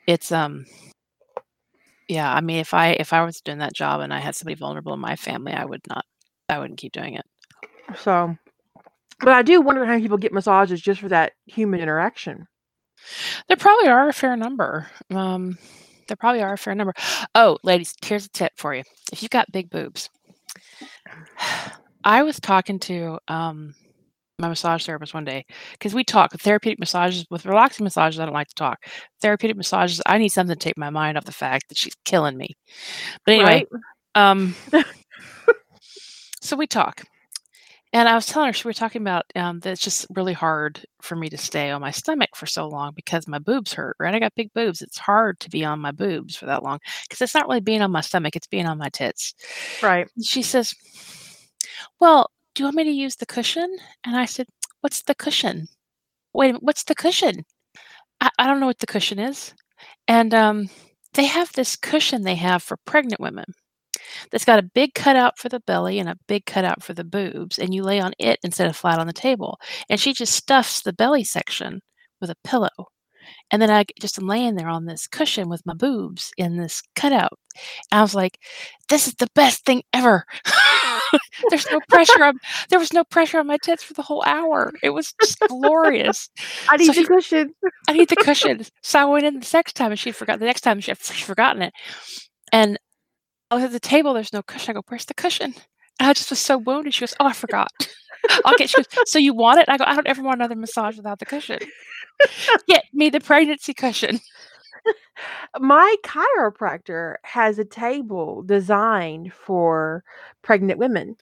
it's 0.07 0.33
um 0.33 0.67
yeah. 2.11 2.33
I 2.33 2.41
mean, 2.41 2.59
if 2.59 2.75
I 2.75 2.91
if 2.91 3.13
I 3.13 3.25
was 3.25 3.41
doing 3.41 3.59
that 3.59 3.73
job 3.73 4.01
and 4.01 4.13
I 4.13 4.19
had 4.19 4.35
somebody 4.35 4.57
vulnerable 4.57 4.93
in 4.93 5.01
my 5.01 5.17
family, 5.17 5.53
I 5.53 5.65
would 5.65 5.83
not. 5.89 6.05
I 6.49 6.59
wouldn't 6.59 6.81
keep 6.81 6.93
doing 6.93 7.15
it. 7.15 7.25
so, 7.99 8.37
but 9.21 9.29
I 9.29 9.43
do 9.43 9.61
wonder 9.61 9.85
how 9.85 9.93
many 9.93 10.03
people 10.03 10.19
get 10.19 10.33
massages 10.33 10.81
just 10.81 11.01
for 11.01 11.09
that 11.09 11.33
human 11.47 11.81
interaction. 11.81 12.47
There 13.47 13.57
probably 13.57 13.89
are 13.89 14.09
a 14.09 14.13
fair 14.13 14.37
number. 14.37 14.89
Um, 15.11 15.57
there 16.09 16.17
probably 16.17 16.43
are 16.43 16.55
a 16.55 16.59
fair 16.59 16.75
number. 16.75 16.95
Oh, 17.37 17.57
ladies, 17.63 17.95
here's 18.05 18.27
a 18.27 18.31
tip 18.31 18.53
for 18.57 18.75
you. 18.75 18.83
If 19.13 19.23
you've 19.23 19.31
got 19.31 19.53
big 19.53 19.71
boobs, 19.71 20.11
I 22.05 22.25
was 22.25 22.41
talking 22.41 22.81
to 22.81 23.19
um, 23.29 23.75
my 24.41 24.49
massage 24.49 24.85
therapist 24.85 25.15
one 25.15 25.25
day 25.25 25.45
because 25.73 25.95
we 25.95 26.05
talk 26.05 26.33
therapeutic 26.33 26.79
massages 26.79 27.27
with 27.31 27.47
relaxing 27.47 27.85
massages. 27.85 28.21
I 28.21 28.25
don't 28.25 28.35
like 28.35 28.49
to 28.49 28.55
talk 28.55 28.85
therapeutic 29.21 29.57
massages. 29.57 30.01
I 30.07 30.19
need 30.19 30.31
something 30.31 30.57
to 30.57 30.59
take 30.59 30.79
my 30.79 30.91
mind 30.91 31.19
off 31.19 31.25
the 31.25 31.33
fact 31.33 31.69
that 31.69 31.79
she's 31.79 31.97
killing 32.05 32.37
me. 32.37 32.57
But 33.25 33.35
anyway, 33.35 33.65
Right? 33.73 33.83
um, 34.15 34.55
so 36.41 36.57
we 36.57 36.67
talk, 36.67 37.05
and 37.93 38.09
I 38.09 38.15
was 38.15 38.27
telling 38.27 38.47
her, 38.49 38.53
she 38.53 38.65
we 38.65 38.69
were 38.69 38.75
talking 38.75 39.03
about 39.03 39.25
um, 39.35 39.59
that 39.61 39.73
it's 39.73 39.83
just 39.83 40.07
really 40.11 40.33
hard 40.33 40.85
for 41.03 41.17
me 41.17 41.29
to 41.29 41.37
stay 41.37 41.71
on 41.71 41.81
my 41.81 41.91
stomach 41.91 42.31
for 42.37 42.47
so 42.47 42.69
long 42.69 42.93
because 42.95 43.27
my 43.27 43.39
boobs 43.39 43.73
hurt, 43.73 43.97
right? 43.99 44.15
I 44.15 44.21
got 44.21 44.35
big 44.37 44.53
boobs. 44.55 44.81
It's 44.81 44.99
hard 44.99 45.41
to 45.41 45.51
be 45.51 45.65
on 45.65 45.81
my 45.81 45.91
boobs 45.91 46.37
for 46.37 46.47
that 46.47 46.63
long 46.63 46.79
because 47.03 47.21
it's 47.21 47.35
not 47.35 47.49
really 47.49 47.61
being 47.61 47.83
on 47.83 47.91
my 47.91 48.01
stomach, 48.01 48.37
it's 48.37 48.47
being 48.47 48.67
on 48.67 48.79
my 48.79 48.89
tits. 48.91 49.35
Right. 49.83 50.07
She 50.23 50.43
says, 50.43 50.75
Well, 52.01 52.31
do 52.61 52.65
you 52.65 52.67
want 52.67 52.77
me 52.77 52.85
to 52.85 52.91
use 52.91 53.17
the 53.17 53.25
cushion? 53.25 53.75
And 54.05 54.15
I 54.15 54.27
said, 54.27 54.47
What's 54.83 55.01
the 55.05 55.15
cushion? 55.15 55.67
Wait 56.35 56.57
what's 56.61 56.85
the 56.85 56.95
cushion? 56.95 57.47
I, 58.21 58.29
I 58.39 58.47
don't 58.47 58.61
know 58.61 58.67
what 58.67 58.81
the 58.81 58.87
cushion 58.87 59.19
is. 59.19 59.55
And 60.07 60.35
um, 60.35 60.69
they 61.15 61.25
have 61.25 61.51
this 61.55 61.75
cushion 61.75 62.21
they 62.21 62.35
have 62.35 62.63
for 62.63 62.77
pregnant 62.85 63.19
women 63.19 63.47
that's 64.31 64.45
got 64.45 64.59
a 64.59 64.71
big 64.75 64.93
cutout 64.93 65.39
for 65.39 65.49
the 65.49 65.61
belly 65.61 65.99
and 65.99 66.11
a 66.11 66.19
big 66.29 66.45
cutout 66.45 66.83
for 66.83 66.93
the 66.93 67.03
boobs, 67.03 67.59
and 67.59 67.73
you 67.73 67.83
lay 67.83 67.99
on 67.99 68.13
it 68.19 68.39
instead 68.43 68.69
of 68.69 68.77
flat 68.77 68.99
on 68.99 69.07
the 69.07 69.15
table. 69.15 69.59
And 69.89 69.99
she 69.99 70.13
just 70.13 70.35
stuffs 70.35 70.83
the 70.83 70.93
belly 70.93 71.25
section 71.25 71.81
with 72.21 72.29
a 72.29 72.37
pillow. 72.45 72.69
And 73.51 73.63
then 73.63 73.71
I 73.71 73.87
just 73.99 74.19
am 74.19 74.29
laying 74.29 74.57
there 74.57 74.69
on 74.69 74.85
this 74.85 75.07
cushion 75.07 75.49
with 75.49 75.65
my 75.65 75.73
boobs 75.73 76.31
in 76.37 76.59
this 76.59 76.83
cutout. 76.95 77.39
And 77.91 78.01
I 78.01 78.03
was 78.03 78.15
like, 78.15 78.39
this 78.91 79.09
is 79.09 79.15
the 79.15 79.31
best 79.35 79.65
thing 79.65 79.83
ever. 79.95 80.27
There's 81.51 81.67
no 81.71 81.81
pressure 81.89 82.23
on 82.25 82.35
there 82.69 82.79
was 82.79 82.93
no 82.93 83.05
pressure 83.05 83.39
on 83.39 83.47
my 83.47 83.59
tits 83.63 83.83
for 83.83 83.95
the 83.95 84.03
whole 84.03 84.23
hour. 84.27 84.73
It 84.83 84.91
was 84.91 85.13
just 85.21 85.39
glorious. 85.49 86.29
I 86.69 86.77
need 86.77 86.87
So 86.87 86.93
the 86.93 87.01
he- 87.01 87.07
cushion. 87.07 87.55
I 87.89 87.93
need 87.93 88.09
the 88.09 88.17
cushion. 88.17 88.65
So 88.83 88.99
I 89.01 89.05
went 89.05 89.27
in 89.27 89.41
the 89.41 89.51
next 89.53 89.75
time 89.75 89.91
and 89.93 89.99
she 89.99 90.13
forgot 90.13 90.39
the 90.39 90.47
next 90.47 90.61
time 90.63 90.81
she 90.81 90.95
she'd 90.95 91.25
forgotten 91.25 91.63
it. 91.63 91.73
And 92.53 92.79
I 93.51 93.57
was 93.57 93.65
at 93.65 93.73
the 93.73 93.81
table, 93.81 94.15
there's 94.15 94.33
no 94.33 94.43
cushion. 94.43 94.71
I 94.71 94.75
go, 94.75 94.83
Where's 94.89 95.05
the 95.07 95.15
cushion? 95.15 95.55
And 95.99 96.09
I 96.09 96.13
just 96.13 96.31
was 96.31 96.39
so 96.39 96.59
wounded. 96.59 96.95
She 96.95 97.01
goes, 97.01 97.15
Oh, 97.21 97.27
I 97.27 97.33
forgot. 97.33 97.69
I'll 98.45 98.57
get 98.57 98.71
she 98.71 98.77
goes, 98.77 98.87
So 99.07 99.19
you 99.19 99.35
want 99.35 99.61
it? 99.61 99.67
And 99.69 99.75
I 99.75 99.79
go, 99.79 99.85
I 99.91 99.95
don't 99.95 100.07
ever 100.07 100.23
want 100.23 100.41
another 100.41 100.57
massage 100.57 100.97
without 100.97 101.19
the 101.19 101.27
cushion. 101.27 101.59
Get 102.69 102.85
me 102.93 103.09
the 103.11 103.21
pregnancy 103.21 103.75
cushion. 103.75 104.21
My 105.59 105.95
chiropractor 106.05 107.17
has 107.25 107.59
a 107.59 107.65
table 107.65 108.43
designed 108.43 109.33
for 109.33 110.05
pregnant 110.43 110.79
women. 110.79 111.17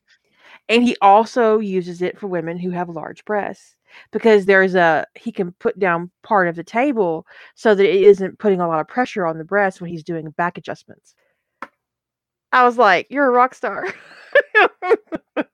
And 0.69 0.83
he 0.85 0.97
also 1.03 1.61
uses 1.61 2.03
it 2.03 2.19
for 2.19 2.29
women 2.29 2.59
who 2.59 2.71
have 2.71 2.89
large 2.91 3.25
breasts 3.25 3.77
because 4.13 4.47
there's 4.47 4.75
a 4.75 5.07
he 5.17 5.33
can 5.33 5.53
put 5.55 5.79
down 5.79 6.11
part 6.23 6.49
of 6.49 6.57
the 6.57 6.65
table 6.65 7.27
so 7.57 7.75
that 7.75 7.87
it 7.87 8.03
isn't 8.03 8.39
putting 8.41 8.61
a 8.61 8.69
lot 8.69 8.81
of 8.81 8.89
pressure 8.89 9.27
on 9.27 9.39
the 9.39 9.45
breast 9.45 9.81
when 9.81 9.91
he's 9.91 10.05
doing 10.05 10.31
back 10.33 10.59
adjustments. 10.59 11.15
I 12.53 12.65
was 12.65 12.79
like, 12.79 13.07
"You're 13.11 13.27
a 13.27 13.31
rock 13.31 13.55
star." 13.55 13.87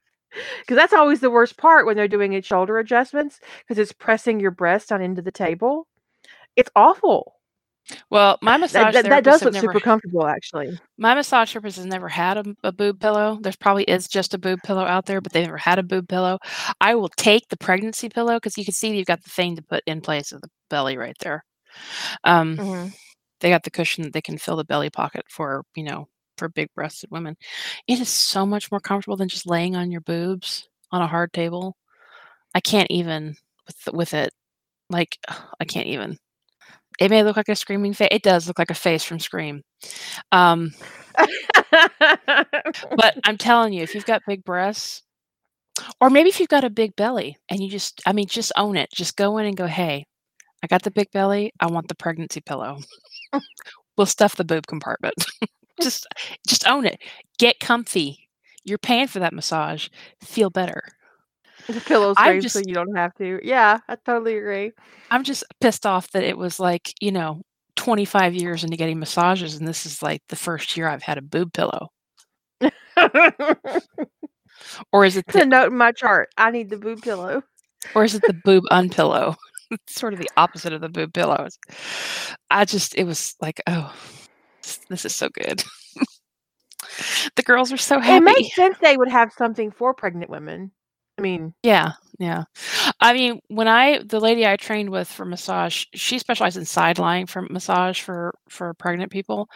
Cuz 0.66 0.76
that's 0.76 0.92
always 0.92 1.20
the 1.20 1.30
worst 1.30 1.56
part 1.56 1.86
when 1.86 1.96
they're 1.96 2.08
doing 2.08 2.32
it 2.32 2.44
shoulder 2.44 2.78
adjustments 2.78 3.40
because 3.60 3.78
it's 3.78 3.92
pressing 3.92 4.40
your 4.40 4.50
breast 4.50 4.92
on 4.92 5.00
into 5.00 5.22
the 5.22 5.30
table. 5.32 5.86
It's 6.56 6.70
awful. 6.76 7.36
Well, 8.10 8.38
my 8.42 8.56
massage 8.56 8.94
that, 8.94 9.08
that 9.08 9.24
does 9.24 9.44
look 9.44 9.52
never 9.54 9.72
super 9.72 9.80
comfortable 9.80 10.26
actually. 10.26 10.78
my 10.96 11.14
massage 11.14 11.52
therapist 11.52 11.76
has 11.76 11.86
never 11.86 12.08
had 12.08 12.38
a, 12.38 12.44
a 12.62 12.72
boob 12.72 13.00
pillow. 13.00 13.38
There's 13.42 13.56
probably 13.56 13.84
is 13.84 14.06
just 14.08 14.34
a 14.34 14.38
boob 14.38 14.62
pillow 14.62 14.84
out 14.84 15.06
there, 15.06 15.20
but 15.20 15.32
they've 15.32 15.44
never 15.44 15.58
had 15.58 15.78
a 15.78 15.82
boob 15.82 16.08
pillow. 16.08 16.38
I 16.80 16.94
will 16.94 17.08
take 17.08 17.48
the 17.48 17.56
pregnancy 17.56 18.08
pillow 18.08 18.34
because 18.36 18.56
you 18.56 18.64
can 18.64 18.74
see 18.74 18.96
you've 18.96 19.06
got 19.06 19.22
the 19.24 19.30
thing 19.30 19.56
to 19.56 19.62
put 19.62 19.82
in 19.86 20.00
place 20.00 20.32
of 20.32 20.40
the 20.40 20.48
belly 20.70 20.96
right 20.96 21.16
there. 21.20 21.44
Um, 22.24 22.60
Mhm. 22.60 22.94
they 23.40 23.50
got 23.50 23.64
the 23.64 23.70
cushion 23.70 24.04
that 24.04 24.12
they 24.14 24.22
can 24.22 24.38
fill 24.38 24.56
the 24.56 24.64
belly 24.64 24.90
pocket 24.90 25.24
for, 25.30 25.64
you 25.76 25.84
know, 25.84 26.08
for 26.38 26.48
big 26.48 26.68
breasted 26.74 27.10
women. 27.10 27.36
It 27.88 28.00
is 28.00 28.08
so 28.08 28.46
much 28.46 28.70
more 28.72 28.80
comfortable 28.80 29.16
than 29.16 29.28
just 29.28 29.46
laying 29.48 29.76
on 29.76 29.90
your 29.92 30.00
boobs 30.02 30.68
on 30.92 31.02
a 31.02 31.06
hard 31.08 31.32
table. 31.32 31.76
I 32.54 32.60
can't 32.60 32.90
even 32.90 33.36
with 33.66 33.94
with 33.94 34.14
it. 34.14 34.32
Like 34.90 35.18
I 35.60 35.64
can't 35.66 35.86
even. 35.88 36.18
It 37.00 37.10
may 37.10 37.22
look 37.22 37.36
like 37.36 37.48
a 37.48 37.56
screaming 37.56 37.92
face. 37.94 38.08
It 38.10 38.22
does 38.22 38.46
look 38.46 38.58
like 38.58 38.70
a 38.70 38.74
face 38.74 39.04
from 39.04 39.18
Scream. 39.18 39.62
Um, 40.32 40.72
but 42.96 43.18
I'm 43.24 43.38
telling 43.38 43.72
you, 43.72 43.82
if 43.82 43.94
you've 43.94 44.06
got 44.06 44.22
big 44.26 44.44
breasts, 44.44 45.02
or 46.00 46.10
maybe 46.10 46.28
if 46.28 46.38
you've 46.40 46.48
got 46.48 46.64
a 46.64 46.70
big 46.70 46.94
belly 46.96 47.36
and 47.48 47.60
you 47.62 47.68
just, 47.70 48.00
I 48.06 48.12
mean, 48.12 48.26
just 48.26 48.52
own 48.56 48.76
it. 48.76 48.90
Just 48.92 49.16
go 49.16 49.38
in 49.38 49.46
and 49.46 49.56
go, 49.56 49.66
hey, 49.66 50.06
I 50.62 50.66
got 50.66 50.82
the 50.82 50.90
big 50.90 51.10
belly. 51.12 51.52
I 51.60 51.66
want 51.66 51.88
the 51.88 51.94
pregnancy 51.96 52.40
pillow. 52.40 52.78
we'll 53.96 54.06
stuff 54.06 54.36
the 54.36 54.44
boob 54.44 54.66
compartment. 54.66 55.14
just, 55.82 56.06
just 56.46 56.66
own 56.68 56.86
it. 56.86 57.00
Get 57.38 57.60
comfy. 57.60 58.28
You're 58.64 58.78
paying 58.78 59.08
for 59.08 59.18
that 59.18 59.34
massage. 59.34 59.88
Feel 60.22 60.50
better. 60.50 60.82
The 61.68 61.80
pillow 61.80 62.14
I'm 62.16 62.40
scream 62.40 62.40
so 62.42 62.58
just- 62.60 62.68
you 62.68 62.74
don't 62.74 62.96
have 62.96 63.14
to. 63.14 63.40
Yeah, 63.42 63.78
I 63.88 63.96
totally 63.96 64.36
agree. 64.38 64.72
I'm 65.10 65.24
just 65.24 65.44
pissed 65.60 65.86
off 65.86 66.10
that 66.12 66.22
it 66.24 66.36
was 66.38 66.58
like, 66.60 66.92
you 67.00 67.12
know, 67.12 67.42
25 67.76 68.34
years 68.34 68.64
into 68.64 68.76
getting 68.76 68.98
massages, 68.98 69.56
and 69.56 69.66
this 69.66 69.84
is 69.86 70.02
like 70.02 70.22
the 70.28 70.36
first 70.36 70.76
year 70.76 70.88
I've 70.88 71.02
had 71.02 71.18
a 71.18 71.22
boob 71.22 71.52
pillow. 71.52 71.88
Or 74.92 75.04
is 75.04 75.16
it 75.16 75.24
It's 75.28 75.36
a 75.36 75.40
the, 75.40 75.46
note 75.46 75.72
in 75.72 75.76
my 75.78 75.92
chart. 75.92 76.28
I 76.36 76.50
need 76.50 76.70
the 76.70 76.76
boob 76.78 77.02
pillow. 77.02 77.42
or 77.94 78.04
is 78.04 78.14
it 78.14 78.22
the 78.22 78.32
boob 78.44 78.64
unpillow? 78.70 79.36
It's 79.70 79.94
sort 79.94 80.12
of 80.12 80.20
the 80.20 80.28
opposite 80.36 80.72
of 80.74 80.82
the 80.82 80.90
boob 80.90 81.12
pillows. 81.14 81.58
I 82.50 82.64
just 82.64 82.94
it 82.96 83.04
was 83.04 83.34
like, 83.40 83.60
oh, 83.66 83.92
this, 84.88 85.04
is 85.04 85.14
so 85.16 85.28
good. 85.30 85.64
the 87.36 87.42
girls 87.42 87.72
are 87.72 87.76
so 87.78 87.98
happy. 87.98 88.16
It 88.18 88.22
makes 88.36 88.54
sense 88.54 88.76
they 88.80 88.96
would 88.96 89.08
have 89.08 89.32
something 89.32 89.72
for 89.72 89.92
pregnant 89.94 90.30
women. 90.30 90.70
I 91.18 91.22
mean, 91.22 91.54
Yeah, 91.62 91.92
yeah. 92.18 92.44
I 93.00 93.12
mean, 93.14 93.40
when 93.48 93.68
I 93.68 94.00
the 94.04 94.20
lady 94.20 94.46
I 94.46 94.56
trained 94.56 94.90
with 94.90 95.08
for 95.08 95.24
massage, 95.24 95.84
she 95.94 96.18
specialized 96.18 96.56
in 96.56 96.64
side 96.64 96.98
lying 96.98 97.26
for 97.26 97.42
massage 97.42 98.00
for 98.02 98.34
for 98.48 98.74
pregnant 98.74 99.12
people. 99.12 99.48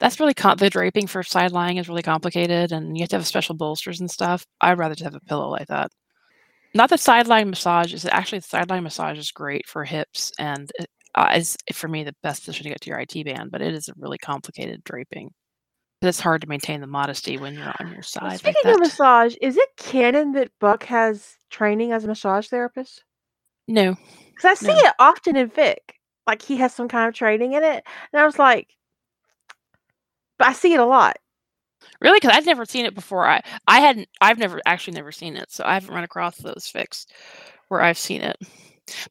That's 0.00 0.20
really 0.20 0.34
com- 0.34 0.58
the 0.58 0.70
draping 0.70 1.06
for 1.08 1.22
side 1.22 1.52
lying 1.52 1.78
is 1.78 1.88
really 1.88 2.02
complicated, 2.02 2.72
and 2.72 2.96
you 2.96 3.02
have 3.02 3.10
to 3.10 3.16
have 3.18 3.26
special 3.28 3.56
bolsters 3.56 4.00
and 4.00 4.10
stuff. 4.10 4.46
I'd 4.60 4.78
rather 4.78 4.94
just 4.96 5.04
have 5.04 5.14
a 5.16 5.20
pillow 5.20 5.50
like 5.50 5.68
that. 5.68 5.92
Not 6.74 6.90
the 6.90 6.98
sideline 6.98 7.50
massage 7.50 7.94
is 7.94 8.06
actually 8.06 8.40
the 8.40 8.48
sideline 8.48 8.84
massage 8.84 9.18
is 9.18 9.32
great 9.32 9.66
for 9.68 9.84
hips 9.84 10.32
and 10.38 10.70
it, 10.78 10.88
uh, 11.16 11.32
is 11.36 11.56
for 11.74 11.88
me 11.88 12.04
the 12.04 12.14
best 12.22 12.42
position 12.44 12.64
to 12.64 12.70
get 12.70 12.80
to 12.82 12.90
your 12.90 13.00
IT 13.00 13.24
band, 13.24 13.50
but 13.52 13.62
it 13.62 13.74
is 13.74 13.88
a 13.88 13.94
really 13.98 14.18
complicated 14.18 14.84
draping. 14.84 15.30
It's 16.00 16.20
hard 16.20 16.42
to 16.42 16.48
maintain 16.48 16.80
the 16.80 16.86
modesty 16.86 17.38
when 17.38 17.54
you're 17.54 17.74
on 17.80 17.92
your 17.92 18.02
side. 18.02 18.22
like 18.22 18.38
speaking 18.38 18.60
that. 18.64 18.74
of 18.74 18.80
massage, 18.80 19.34
is 19.40 19.56
it 19.56 19.68
canon 19.76 20.32
that 20.32 20.50
Buck 20.60 20.84
has 20.84 21.36
training 21.50 21.92
as 21.92 22.04
a 22.04 22.08
massage 22.08 22.48
therapist? 22.48 23.02
no, 23.66 23.96
Because 24.28 24.44
I 24.44 24.54
see 24.54 24.72
No. 24.72 24.88
it 24.88 24.94
often 24.98 25.36
in 25.36 25.50
fic. 25.50 25.76
Like 26.26 26.40
he 26.42 26.56
has 26.58 26.72
some 26.74 26.88
kind 26.88 27.08
of 27.08 27.14
training 27.14 27.54
in 27.54 27.64
it. 27.64 27.84
And 28.12 28.20
I 28.22 28.26
was 28.26 28.38
like, 28.38 28.76
but 30.38 30.48
I 30.48 30.52
see 30.52 30.72
it 30.72 30.80
a 30.80 30.84
lot. 30.86 31.16
Really? 32.00 32.18
Because 32.20 32.36
I'd 32.36 32.46
never 32.46 32.64
seen 32.64 32.86
it 32.86 32.94
before. 32.94 33.26
I 33.26 33.42
I 33.66 33.80
hadn't. 33.80 34.08
I've 34.20 34.38
never 34.38 34.60
actually 34.66 34.94
never 34.94 35.10
seen 35.12 35.36
it, 35.36 35.50
so 35.50 35.64
I 35.64 35.74
haven't 35.74 35.94
run 35.94 36.04
across 36.04 36.36
those 36.36 36.70
fics 36.72 37.06
where 37.68 37.80
I've 37.80 37.98
seen 37.98 38.20
it. 38.22 38.36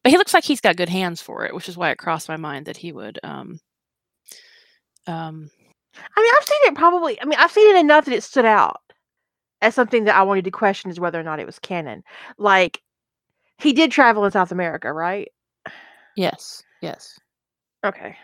But 0.02 0.10
he 0.10 0.16
looks 0.18 0.32
like 0.34 0.44
he's 0.44 0.60
got 0.60 0.76
good 0.76 0.88
hands 0.88 1.20
for 1.20 1.44
it, 1.44 1.54
which 1.54 1.68
is 1.68 1.76
why 1.76 1.90
it 1.90 1.98
crossed 1.98 2.28
my 2.28 2.36
mind 2.36 2.66
that 2.66 2.76
he 2.78 2.92
would. 2.92 3.18
Um, 3.22 3.60
um, 5.06 5.50
I 6.16 6.22
mean, 6.22 6.32
I've 6.36 6.44
seen 6.44 6.58
it 6.64 6.74
probably. 6.74 7.20
I 7.20 7.24
mean, 7.24 7.38
I've 7.38 7.50
seen 7.52 7.76
it 7.76 7.80
enough 7.80 8.04
that 8.06 8.14
it 8.14 8.22
stood 8.22 8.44
out 8.44 8.80
as 9.60 9.74
something 9.74 10.04
that 10.04 10.16
I 10.16 10.22
wanted 10.22 10.44
to 10.44 10.50
question 10.50 10.90
is 10.90 11.00
whether 11.00 11.18
or 11.18 11.24
not 11.24 11.40
it 11.40 11.46
was 11.46 11.58
canon. 11.58 12.02
Like, 12.38 12.80
he 13.58 13.72
did 13.72 13.90
travel 13.90 14.24
in 14.24 14.30
South 14.30 14.52
America, 14.52 14.92
right? 14.92 15.28
yes, 16.16 16.62
yes. 16.80 17.18
Okay. 17.84 18.16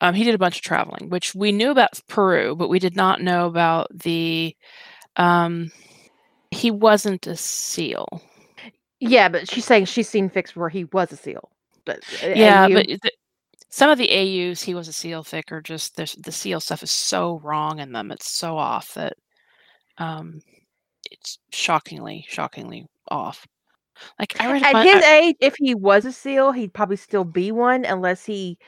Um, 0.00 0.14
he 0.14 0.24
did 0.24 0.34
a 0.34 0.38
bunch 0.38 0.56
of 0.56 0.62
traveling, 0.62 1.10
which 1.10 1.34
we 1.34 1.52
knew 1.52 1.70
about 1.70 2.00
Peru, 2.08 2.56
but 2.56 2.68
we 2.68 2.78
did 2.78 2.96
not 2.96 3.20
know 3.20 3.46
about 3.46 3.86
the. 3.96 4.56
Um, 5.16 5.70
he 6.50 6.70
wasn't 6.70 7.26
a 7.26 7.36
seal. 7.36 8.20
Yeah, 8.98 9.28
but 9.28 9.50
she's 9.50 9.64
saying 9.64 9.86
she's 9.86 10.08
seen 10.08 10.28
fics 10.28 10.54
where 10.54 10.68
he 10.68 10.84
was 10.84 11.12
a 11.12 11.16
seal. 11.16 11.50
But 11.84 12.00
uh, 12.22 12.28
Yeah, 12.28 12.66
AU 12.66 12.74
but 12.74 12.86
some 13.72 13.90
of 13.90 13.98
the 13.98 14.10
AUs 14.12 14.62
he 14.62 14.74
was 14.74 14.88
a 14.88 14.94
seal 14.94 15.24
fic 15.24 15.52
are 15.52 15.62
just 15.62 15.96
there's 15.96 16.14
the 16.14 16.32
seal 16.32 16.60
stuff 16.60 16.84
is 16.84 16.92
so 16.92 17.40
wrong 17.44 17.80
in 17.80 17.92
them. 17.92 18.12
It's 18.12 18.30
so 18.32 18.58
off 18.58 18.94
that 18.94 19.14
um 19.98 20.40
it's 21.10 21.38
shockingly, 21.52 22.24
shockingly 22.28 22.86
off. 23.08 23.46
Like 24.18 24.40
I 24.40 24.52
read 24.52 24.62
at 24.64 24.72
bun- 24.72 24.86
his 24.86 25.02
I- 25.04 25.18
age, 25.20 25.36
if 25.40 25.54
he 25.58 25.74
was 25.74 26.04
a 26.06 26.12
seal, 26.12 26.52
he'd 26.52 26.74
probably 26.74 26.96
still 26.96 27.24
be 27.24 27.52
one 27.52 27.84
unless 27.86 28.24
he 28.26 28.58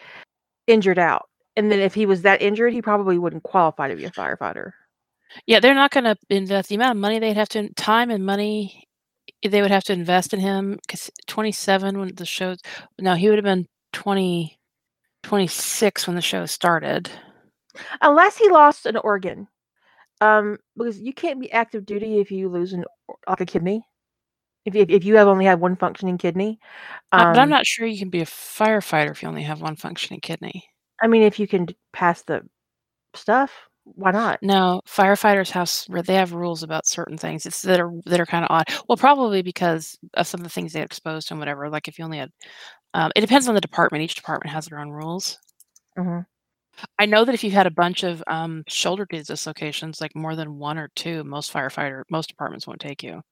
injured 0.68 0.98
out. 1.00 1.28
And 1.56 1.70
then 1.72 1.80
if 1.80 1.94
he 1.94 2.06
was 2.06 2.22
that 2.22 2.42
injured, 2.42 2.72
he 2.74 2.82
probably 2.82 3.18
wouldn't 3.18 3.44
qualify 3.44 3.88
to 3.88 3.96
be 3.96 4.06
a 4.06 4.12
firefighter. 4.12 4.72
yeah, 5.46 5.60
they're 5.60 5.74
not 5.74 5.90
going 5.90 6.04
to 6.04 6.16
invest 6.30 6.68
the 6.68 6.74
amount 6.76 6.92
of 6.92 7.00
money 7.00 7.18
they'd 7.18 7.36
have 7.36 7.48
to 7.50 7.72
time 7.74 8.10
and 8.10 8.24
money 8.24 8.84
they 9.48 9.62
would 9.62 9.70
have 9.70 9.84
to 9.84 9.92
invest 9.92 10.32
in 10.34 10.40
him 10.40 10.78
because 10.82 11.10
27 11.26 11.98
when 11.98 12.14
the 12.14 12.26
show 12.26 12.56
no 13.00 13.14
he 13.14 13.28
would 13.28 13.38
have 13.38 13.44
been 13.44 13.66
20 13.92 14.58
26 15.24 16.06
when 16.06 16.14
the 16.16 16.22
show 16.22 16.46
started 16.46 17.10
Unless 18.00 18.36
he 18.38 18.48
lost 18.48 18.86
an 18.86 18.96
organ. 18.96 19.48
Um, 20.20 20.58
because 20.76 21.00
you 21.00 21.12
can't 21.12 21.40
be 21.40 21.52
active 21.52 21.86
duty 21.86 22.20
if 22.20 22.30
you 22.30 22.48
lose 22.48 22.72
an 22.72 22.84
like 23.28 23.40
a 23.40 23.46
kidney. 23.46 23.84
If 24.64 24.74
if, 24.76 24.90
if 24.90 25.04
you 25.04 25.16
have 25.16 25.28
only 25.28 25.44
had 25.46 25.60
one 25.60 25.76
functioning 25.76 26.18
kidney. 26.18 26.60
Uh, 27.16 27.26
but 27.26 27.38
i'm 27.40 27.48
Um, 27.48 27.50
not 27.50 27.66
sure 27.66 27.86
you 27.86 27.98
can 27.98 28.10
be 28.10 28.20
a 28.20 28.26
firefighter 28.26 29.10
if 29.10 29.22
you 29.22 29.28
only 29.28 29.42
have 29.42 29.60
one 29.62 29.76
functioning 29.76 30.20
kidney 30.20 30.64
I 31.02 31.06
mean, 31.08 31.22
if 31.22 31.38
you 31.38 31.46
can 31.46 31.68
pass 31.92 32.22
the 32.22 32.42
stuff, 33.14 33.52
why 33.84 34.12
not? 34.12 34.40
No, 34.42 34.82
firefighters 34.86 35.50
have 35.50 35.70
they 36.06 36.14
have 36.14 36.32
rules 36.34 36.62
about 36.62 36.86
certain 36.86 37.16
things. 37.16 37.46
It's 37.46 37.62
that 37.62 37.80
are 37.80 37.90
that 38.06 38.20
are 38.20 38.26
kind 38.26 38.44
of 38.44 38.50
odd. 38.50 38.66
Well, 38.88 38.96
probably 38.98 39.40
because 39.42 39.96
of 40.14 40.26
some 40.26 40.40
of 40.40 40.44
the 40.44 40.50
things 40.50 40.72
they 40.72 40.82
exposed 40.82 41.28
to 41.28 41.34
and 41.34 41.38
whatever. 41.40 41.70
Like 41.70 41.88
if 41.88 41.98
you 41.98 42.04
only 42.04 42.18
had, 42.18 42.30
um, 42.94 43.12
it 43.16 43.22
depends 43.22 43.48
on 43.48 43.54
the 43.56 43.60
department. 43.62 44.04
Each 44.04 44.16
department 44.16 44.52
has 44.54 44.66
their 44.66 44.80
own 44.80 44.90
rules. 44.90 45.38
Mhm. 45.96 46.24
I 46.98 47.06
know 47.06 47.24
that 47.24 47.34
if 47.34 47.44
you 47.44 47.50
had 47.50 47.66
a 47.66 47.70
bunch 47.70 48.02
of 48.02 48.22
um, 48.26 48.64
shoulder 48.68 49.06
dislocations, 49.06 50.00
like 50.00 50.14
more 50.14 50.36
than 50.36 50.58
one 50.58 50.78
or 50.78 50.88
two, 50.96 51.24
most 51.24 51.52
firefighter 51.52 52.02
most 52.10 52.28
departments 52.28 52.66
won't 52.66 52.80
take 52.80 53.02
you, 53.02 53.22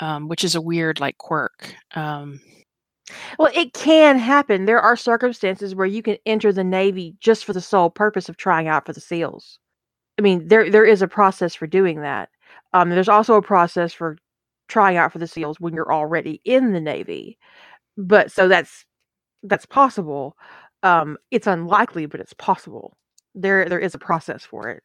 um, 0.00 0.28
which 0.28 0.44
is 0.44 0.54
a 0.56 0.62
weird 0.62 1.00
like 1.00 1.18
quirk. 1.18 1.74
Um, 1.94 2.40
Well, 3.38 3.50
it 3.54 3.72
can 3.72 4.18
happen. 4.18 4.64
There 4.64 4.80
are 4.80 4.96
circumstances 4.96 5.74
where 5.74 5.86
you 5.86 6.02
can 6.02 6.16
enter 6.26 6.52
the 6.52 6.64
Navy 6.64 7.16
just 7.20 7.44
for 7.44 7.52
the 7.52 7.60
sole 7.60 7.90
purpose 7.90 8.28
of 8.28 8.36
trying 8.36 8.68
out 8.68 8.86
for 8.86 8.92
the 8.92 9.00
SEALs. 9.00 9.58
I 10.18 10.22
mean, 10.22 10.48
there 10.48 10.70
there 10.70 10.86
is 10.86 11.02
a 11.02 11.08
process 11.08 11.54
for 11.54 11.66
doing 11.66 12.02
that. 12.02 12.30
Um, 12.74 12.90
there's 12.90 13.08
also 13.08 13.36
a 13.36 13.42
process 13.42 13.92
for 13.94 14.18
trying 14.68 14.96
out 14.98 15.12
for 15.12 15.18
the 15.18 15.26
SEALs 15.28 15.60
when 15.60 15.74
you're 15.74 15.92
already 15.92 16.40
in 16.44 16.72
the 16.72 16.80
Navy. 16.80 17.38
But 17.96 18.32
so 18.32 18.48
that's 18.48 18.86
that's 19.44 19.66
possible. 19.66 20.36
Um, 20.82 21.18
it's 21.30 21.46
unlikely, 21.46 22.06
but 22.06 22.20
it's 22.20 22.34
possible. 22.34 22.96
There 23.34 23.68
there 23.68 23.78
is 23.78 23.94
a 23.94 23.98
process 23.98 24.44
for 24.44 24.68
it. 24.68 24.82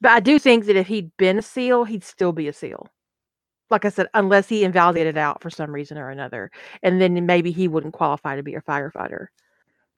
But 0.00 0.12
I 0.12 0.20
do 0.20 0.38
think 0.38 0.66
that 0.66 0.76
if 0.76 0.86
he'd 0.86 1.10
been 1.16 1.38
a 1.38 1.42
SEAL, 1.42 1.84
he'd 1.84 2.04
still 2.04 2.32
be 2.32 2.48
a 2.48 2.52
SEAL. 2.52 2.88
Like 3.70 3.84
I 3.84 3.88
said, 3.88 4.08
unless 4.14 4.48
he 4.48 4.64
invalidated 4.64 5.16
out 5.18 5.42
for 5.42 5.50
some 5.50 5.72
reason 5.72 5.98
or 5.98 6.10
another 6.10 6.50
and 6.82 7.00
then 7.00 7.26
maybe 7.26 7.50
he 7.50 7.66
wouldn't 7.68 7.94
qualify 7.94 8.36
to 8.36 8.42
be 8.42 8.54
a 8.54 8.60
firefighter, 8.62 9.28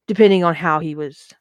depending 0.07 0.44
on 0.44 0.55
how 0.55 0.78
he 0.78 0.94
was. 0.94 1.34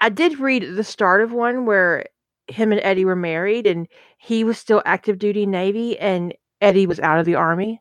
I 0.00 0.08
did 0.08 0.38
read 0.38 0.76
the 0.76 0.84
start 0.84 1.20
of 1.20 1.32
one 1.32 1.66
where 1.66 2.06
him 2.48 2.72
and 2.72 2.80
Eddie 2.82 3.04
were 3.04 3.16
married, 3.16 3.66
and 3.66 3.88
he 4.18 4.44
was 4.44 4.58
still 4.58 4.82
active 4.86 5.18
duty 5.18 5.46
Navy, 5.46 5.98
and 5.98 6.34
Eddie 6.60 6.86
was 6.86 7.00
out 7.00 7.18
of 7.18 7.26
the 7.26 7.34
Army. 7.34 7.80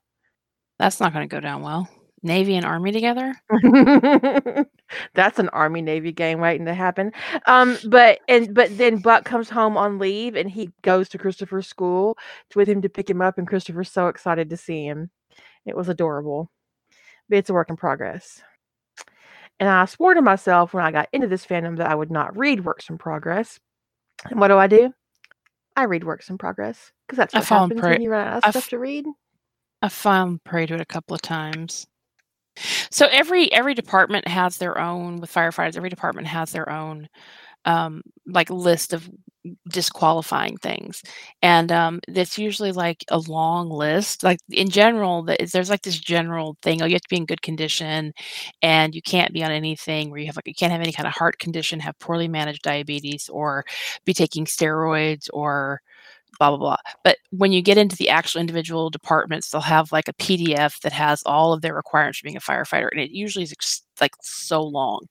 that's 0.80 1.00
not 1.00 1.14
going 1.14 1.28
to 1.28 1.34
go 1.34 1.40
down 1.40 1.62
well. 1.62 1.88
Navy 2.24 2.56
and 2.56 2.66
Army 2.66 2.92
together. 2.92 3.36
That's 5.14 5.40
an 5.40 5.50
Army 5.50 5.82
Navy 5.82 6.12
game 6.12 6.40
waiting 6.40 6.66
to 6.66 6.74
happen. 6.74 7.12
Um, 7.46 7.78
but 7.90 8.20
and 8.28 8.54
but 8.54 8.76
then 8.78 8.98
Buck 8.98 9.26
comes 9.26 9.50
home 9.50 9.78
on 9.78 10.00
leave, 10.00 10.36
and 10.36 10.50
he 10.50 10.72
goes 10.82 11.10
to 11.10 11.18
Christopher's 11.18 11.68
school 11.68 12.18
with 12.56 12.68
him 12.70 12.82
to 12.82 12.90
pick 12.90 13.10
him 13.10 13.22
up, 13.22 13.38
and 13.38 13.48
Christopher's 13.48 13.92
so 13.92 14.08
excited 14.08 14.50
to 14.50 14.58
see 14.58 14.86
him. 14.86 15.10
It 15.66 15.76
was 15.76 15.90
adorable. 15.90 16.50
But 17.30 17.38
it's 17.40 17.50
a 17.50 17.54
work 17.54 17.70
in 17.70 17.76
progress. 17.78 18.42
And 19.60 19.70
I 19.70 19.86
swore 19.86 20.14
to 20.14 20.22
myself 20.22 20.74
when 20.74 20.84
I 20.84 20.92
got 20.92 21.08
into 21.14 21.28
this 21.28 21.46
fandom 21.46 21.78
that 21.78 21.90
I 21.90 21.96
would 21.96 22.12
not 22.12 22.38
read 22.38 22.66
works 22.66 22.90
in 22.90 22.98
progress. 22.98 23.60
And 24.30 24.40
what 24.40 24.50
do 24.50 24.58
I 24.58 24.68
do? 24.68 24.94
I 25.76 25.84
read 25.86 26.04
works 26.04 26.30
in 26.30 26.38
progress 26.38 26.92
because 27.08 27.18
that's 27.18 27.34
I 27.34 27.40
what 27.40 27.48
fallen 27.48 27.70
happens 27.70 27.82
prey- 27.82 27.92
when 27.94 28.02
you 28.02 28.10
run 28.12 28.28
out 28.28 28.38
of 28.38 28.44
I've- 28.46 28.52
stuff 28.60 28.70
to 28.70 28.80
read. 28.80 29.06
I 29.82 29.90
found 29.90 30.44
prey 30.44 30.66
to 30.66 30.76
it 30.76 30.82
a 30.82 30.86
couple 30.86 31.14
of 31.16 31.22
times. 31.22 31.86
So 32.92 33.08
every 33.12 33.52
every 33.52 33.74
department 33.74 34.28
has 34.28 34.58
their 34.58 34.78
own 34.80 35.18
with 35.20 35.34
firefighters. 35.34 35.76
Every 35.78 35.90
department 35.90 36.28
has 36.28 36.52
their 36.52 36.70
own 36.70 37.08
um, 37.66 38.04
like 38.28 38.50
list 38.50 38.94
of 38.94 39.10
disqualifying 39.70 40.58
things 40.58 41.04
and 41.42 41.72
um 41.72 42.00
that's 42.10 42.38
usually 42.38 42.72
like 42.72 43.04
a 43.10 43.20
long 43.20 43.70
list 43.70 44.24
like 44.24 44.40
in 44.52 44.70
general 44.70 45.24
that 45.24 45.40
there's 45.54 45.70
like 45.70 45.82
this 45.84 46.00
general 46.00 46.58
thing 46.62 46.82
oh 46.82 46.86
you 46.86 46.94
have 46.94 47.02
to 47.02 47.10
be 47.10 47.18
in 47.18 47.26
good 47.26 47.42
condition 47.42 48.14
and 48.62 48.96
you 48.96 49.02
can't 49.02 49.34
be 49.34 49.44
on 49.44 49.52
anything 49.52 50.10
where 50.10 50.20
you 50.20 50.26
have 50.28 50.36
like 50.36 50.48
you 50.48 50.54
can't 50.56 50.72
have 50.72 50.82
any 50.82 50.92
kind 50.94 51.08
of 51.08 51.14
heart 51.14 51.40
condition 51.40 51.80
have 51.80 51.98
poorly 52.00 52.28
managed 52.28 52.62
diabetes 52.64 53.30
or 53.30 53.66
be 54.06 54.14
taking 54.14 54.46
steroids 54.46 55.28
or 55.34 55.82
blah 56.40 56.50
blah 56.50 56.58
blah. 56.58 56.78
But 57.04 57.18
when 57.32 57.52
you 57.52 57.62
get 57.62 57.78
into 57.78 57.96
the 57.96 58.10
actual 58.10 58.42
individual 58.42 58.90
departments 58.90 59.50
they'll 59.52 59.62
have 59.62 59.92
like 59.92 60.08
a 60.08 60.14
pdf 60.14 60.80
that 60.82 60.94
has 60.94 61.24
all 61.26 61.54
of 61.54 61.62
their 61.62 61.76
requirements 61.76 62.20
for 62.20 62.24
being 62.26 62.38
a 62.38 62.42
firefighter 62.42 62.90
and 62.92 63.00
it 63.02 63.12
usually 63.12 63.44
is 63.44 63.52
ex- 63.52 63.84
like 64.02 64.14
so 64.22 64.64
long. 64.64 65.02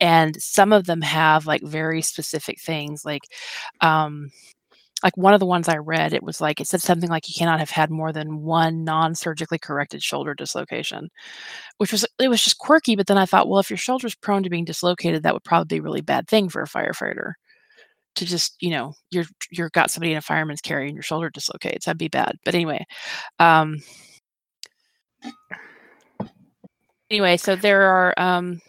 And 0.00 0.40
some 0.42 0.72
of 0.72 0.86
them 0.86 1.02
have 1.02 1.46
like 1.46 1.62
very 1.62 2.02
specific 2.02 2.60
things 2.60 3.04
like 3.04 3.22
um 3.80 4.30
like 5.02 5.16
one 5.16 5.34
of 5.34 5.40
the 5.40 5.46
ones 5.46 5.68
i 5.68 5.76
read 5.76 6.12
it 6.12 6.22
was 6.22 6.40
like 6.40 6.60
it 6.60 6.66
said 6.66 6.80
something 6.82 7.08
like 7.10 7.28
you 7.28 7.34
cannot 7.36 7.60
have 7.60 7.70
had 7.70 7.90
more 7.90 8.12
than 8.12 8.42
one 8.42 8.84
non-surgically 8.84 9.58
corrected 9.58 10.02
shoulder 10.02 10.34
dislocation 10.34 11.08
which 11.78 11.92
was 11.92 12.04
it 12.18 12.28
was 12.28 12.42
just 12.42 12.58
quirky 12.58 12.96
but 12.96 13.06
then 13.06 13.18
i 13.18 13.26
thought 13.26 13.48
well 13.48 13.60
if 13.60 13.70
your 13.70 13.76
shoulder's 13.76 14.14
prone 14.16 14.42
to 14.42 14.50
being 14.50 14.64
dislocated 14.64 15.22
that 15.22 15.34
would 15.34 15.44
probably 15.44 15.76
be 15.76 15.80
a 15.80 15.82
really 15.82 16.00
bad 16.00 16.26
thing 16.28 16.48
for 16.48 16.62
a 16.62 16.66
firefighter 16.66 17.34
to 18.18 18.26
just 18.26 18.56
you 18.60 18.70
know 18.70 18.94
you're 19.10 19.24
you're 19.50 19.70
got 19.70 19.90
somebody 19.90 20.12
in 20.12 20.18
a 20.18 20.22
fireman's 20.22 20.60
carry 20.60 20.86
and 20.86 20.94
your 20.96 21.02
shoulder 21.02 21.30
dislocates 21.30 21.86
that'd 21.86 21.98
be 21.98 22.08
bad. 22.08 22.36
But 22.44 22.54
anyway 22.54 22.84
um 23.38 23.78
anyway 27.10 27.36
so 27.36 27.56
there 27.56 27.82
are 27.82 28.14
um 28.18 28.60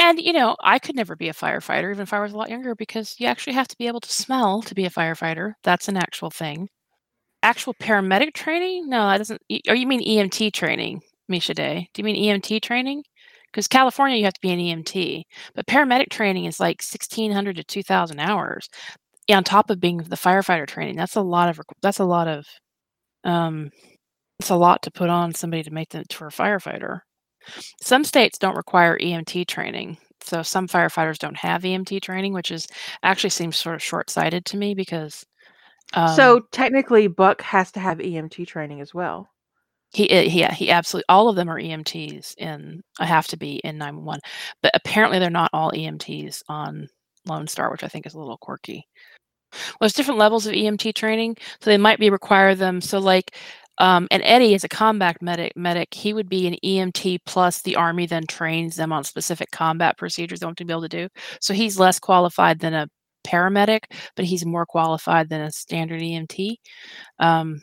and 0.00 0.18
you 0.20 0.32
know 0.32 0.56
i 0.62 0.78
could 0.78 0.96
never 0.96 1.16
be 1.16 1.28
a 1.28 1.34
firefighter 1.34 1.90
even 1.90 2.02
if 2.02 2.12
i 2.12 2.20
was 2.20 2.32
a 2.32 2.36
lot 2.36 2.50
younger 2.50 2.74
because 2.74 3.14
you 3.18 3.26
actually 3.26 3.52
have 3.52 3.68
to 3.68 3.76
be 3.78 3.86
able 3.86 4.00
to 4.00 4.12
smell 4.12 4.62
to 4.62 4.74
be 4.74 4.84
a 4.84 4.90
firefighter. 4.90 5.52
That's 5.64 5.88
an 5.88 5.96
actual 5.96 6.30
thing. 6.30 6.68
Actual 7.42 7.74
paramedic 7.74 8.34
training? 8.34 8.88
No 8.88 9.08
that 9.08 9.18
doesn't 9.18 9.42
or 9.68 9.74
you 9.74 9.86
mean 9.86 10.02
emt 10.02 10.52
training 10.52 11.02
misha 11.28 11.54
day. 11.54 11.88
Do 11.94 12.00
you 12.00 12.04
mean 12.04 12.16
emt 12.16 12.62
training 12.62 13.04
because 13.54 13.68
California 13.68 14.18
you 14.18 14.24
have 14.24 14.34
to 14.34 14.40
be 14.40 14.50
an 14.50 14.58
EMT, 14.58 15.22
but 15.54 15.66
paramedic 15.66 16.10
training 16.10 16.46
is 16.46 16.58
like 16.58 16.82
1600 16.82 17.54
to 17.56 17.62
2000 17.64 18.18
hours 18.18 18.68
on 19.30 19.44
top 19.44 19.70
of 19.70 19.78
being 19.78 19.98
the 19.98 20.16
firefighter 20.16 20.66
training. 20.66 20.96
That's 20.96 21.14
a 21.14 21.22
lot 21.22 21.48
of 21.48 21.60
that's 21.80 22.00
a 22.00 22.04
lot 22.04 22.26
of 22.26 22.44
um 23.22 23.70
it's 24.40 24.50
a 24.50 24.56
lot 24.56 24.82
to 24.82 24.90
put 24.90 25.08
on 25.08 25.32
somebody 25.32 25.62
to 25.62 25.70
make 25.70 25.90
them 25.90 26.02
to 26.08 26.24
a 26.24 26.28
firefighter. 26.28 27.00
Some 27.80 28.02
states 28.02 28.38
don't 28.38 28.56
require 28.56 28.98
EMT 28.98 29.46
training. 29.46 29.98
So 30.22 30.42
some 30.42 30.66
firefighters 30.66 31.18
don't 31.18 31.36
have 31.36 31.62
EMT 31.62 32.02
training, 32.02 32.32
which 32.32 32.50
is 32.50 32.66
actually 33.02 33.30
seems 33.30 33.56
sort 33.56 33.76
of 33.76 33.82
short-sighted 33.82 34.44
to 34.46 34.56
me 34.56 34.74
because 34.74 35.24
um, 35.92 36.16
so 36.16 36.40
technically 36.50 37.06
Buck 37.06 37.40
has 37.42 37.70
to 37.72 37.80
have 37.80 37.98
EMT 37.98 38.46
training 38.48 38.80
as 38.80 38.92
well. 38.92 39.28
He, 39.94 40.10
eh, 40.10 40.28
he, 40.28 40.40
yeah, 40.40 40.52
he 40.52 40.70
absolutely. 40.70 41.04
All 41.08 41.28
of 41.28 41.36
them 41.36 41.48
are 41.48 41.60
EMTs 41.60 42.34
in. 42.38 42.82
I 42.98 43.06
have 43.06 43.28
to 43.28 43.36
be 43.36 43.56
in 43.64 43.78
911, 43.78 44.20
but 44.60 44.72
apparently 44.74 45.18
they're 45.18 45.30
not 45.30 45.50
all 45.52 45.70
EMTs 45.70 46.42
on 46.48 46.88
Lone 47.26 47.46
Star, 47.46 47.70
which 47.70 47.84
I 47.84 47.88
think 47.88 48.06
is 48.06 48.14
a 48.14 48.18
little 48.18 48.38
quirky. 48.38 48.86
Well, 49.52 49.76
there's 49.82 49.92
different 49.92 50.18
levels 50.18 50.46
of 50.46 50.54
EMT 50.54 50.94
training, 50.94 51.36
so 51.60 51.70
they 51.70 51.78
might 51.78 52.00
be 52.00 52.10
require 52.10 52.56
them. 52.56 52.80
So, 52.80 52.98
like, 52.98 53.36
um, 53.78 54.08
and 54.10 54.22
Eddie 54.24 54.54
is 54.54 54.64
a 54.64 54.68
combat 54.68 55.16
medic. 55.22 55.52
Medic, 55.56 55.94
he 55.94 56.12
would 56.12 56.28
be 56.28 56.46
an 56.48 56.56
EMT 56.64 57.18
plus 57.24 57.62
the 57.62 57.76
Army 57.76 58.06
then 58.06 58.26
trains 58.26 58.76
them 58.76 58.92
on 58.92 59.04
specific 59.04 59.50
combat 59.52 59.96
procedures 59.96 60.40
they 60.40 60.46
want 60.46 60.58
to 60.58 60.64
be 60.64 60.72
able 60.72 60.82
to 60.82 60.88
do. 60.88 61.08
So 61.40 61.54
he's 61.54 61.78
less 61.78 62.00
qualified 62.00 62.60
than 62.60 62.74
a 62.74 62.88
paramedic, 63.26 63.80
but 64.16 64.24
he's 64.24 64.44
more 64.44 64.66
qualified 64.66 65.28
than 65.28 65.40
a 65.42 65.52
standard 65.52 66.00
EMT. 66.00 66.56
Um, 67.20 67.60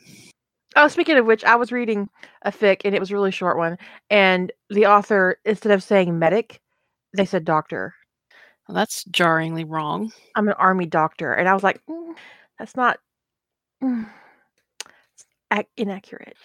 Oh, 0.76 0.88
speaking 0.88 1.16
of 1.16 1.26
which, 1.26 1.44
I 1.44 1.56
was 1.56 1.72
reading 1.72 2.08
a 2.42 2.50
fic 2.50 2.82
and 2.84 2.94
it 2.94 3.00
was 3.00 3.10
a 3.10 3.14
really 3.14 3.30
short 3.30 3.58
one. 3.58 3.76
And 4.10 4.52
the 4.70 4.86
author, 4.86 5.38
instead 5.44 5.72
of 5.72 5.82
saying 5.82 6.18
medic, 6.18 6.60
they 7.16 7.26
said 7.26 7.44
doctor. 7.44 7.94
Well, 8.66 8.76
that's 8.76 9.04
jarringly 9.04 9.64
wrong. 9.64 10.12
I'm 10.34 10.48
an 10.48 10.54
army 10.54 10.86
doctor. 10.86 11.32
And 11.34 11.48
I 11.48 11.54
was 11.54 11.62
like, 11.62 11.80
mm, 11.88 12.14
that's 12.58 12.76
not 12.76 12.98
mm, 13.82 14.06
inaccurate. 15.76 16.36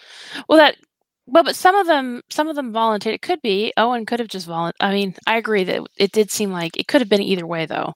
Well, 0.49 0.57
that, 0.57 0.75
well, 1.25 1.43
but 1.43 1.56
some 1.56 1.75
of 1.75 1.88
them, 1.88 2.22
some 2.30 2.47
of 2.47 2.56
them 2.56 2.73
volunteered. 2.73 3.15
It 3.15 3.22
could 3.22 3.41
be 3.41 3.72
Owen 3.77 4.06
could 4.06 4.19
have 4.19 4.30
just 4.30 4.47
volunteered. 4.47 4.75
I 4.80 4.91
mean, 4.91 5.14
I 5.27 5.38
agree 5.38 5.64
that 5.65 5.81
it 5.97 6.11
did 6.11 6.31
seem 6.31 6.51
like 6.51 6.77
it 6.77 6.88
could 6.88 7.01
have 7.01 7.09
been 7.09 7.22
either 7.22 7.45
way, 7.45 7.65
though. 7.65 7.93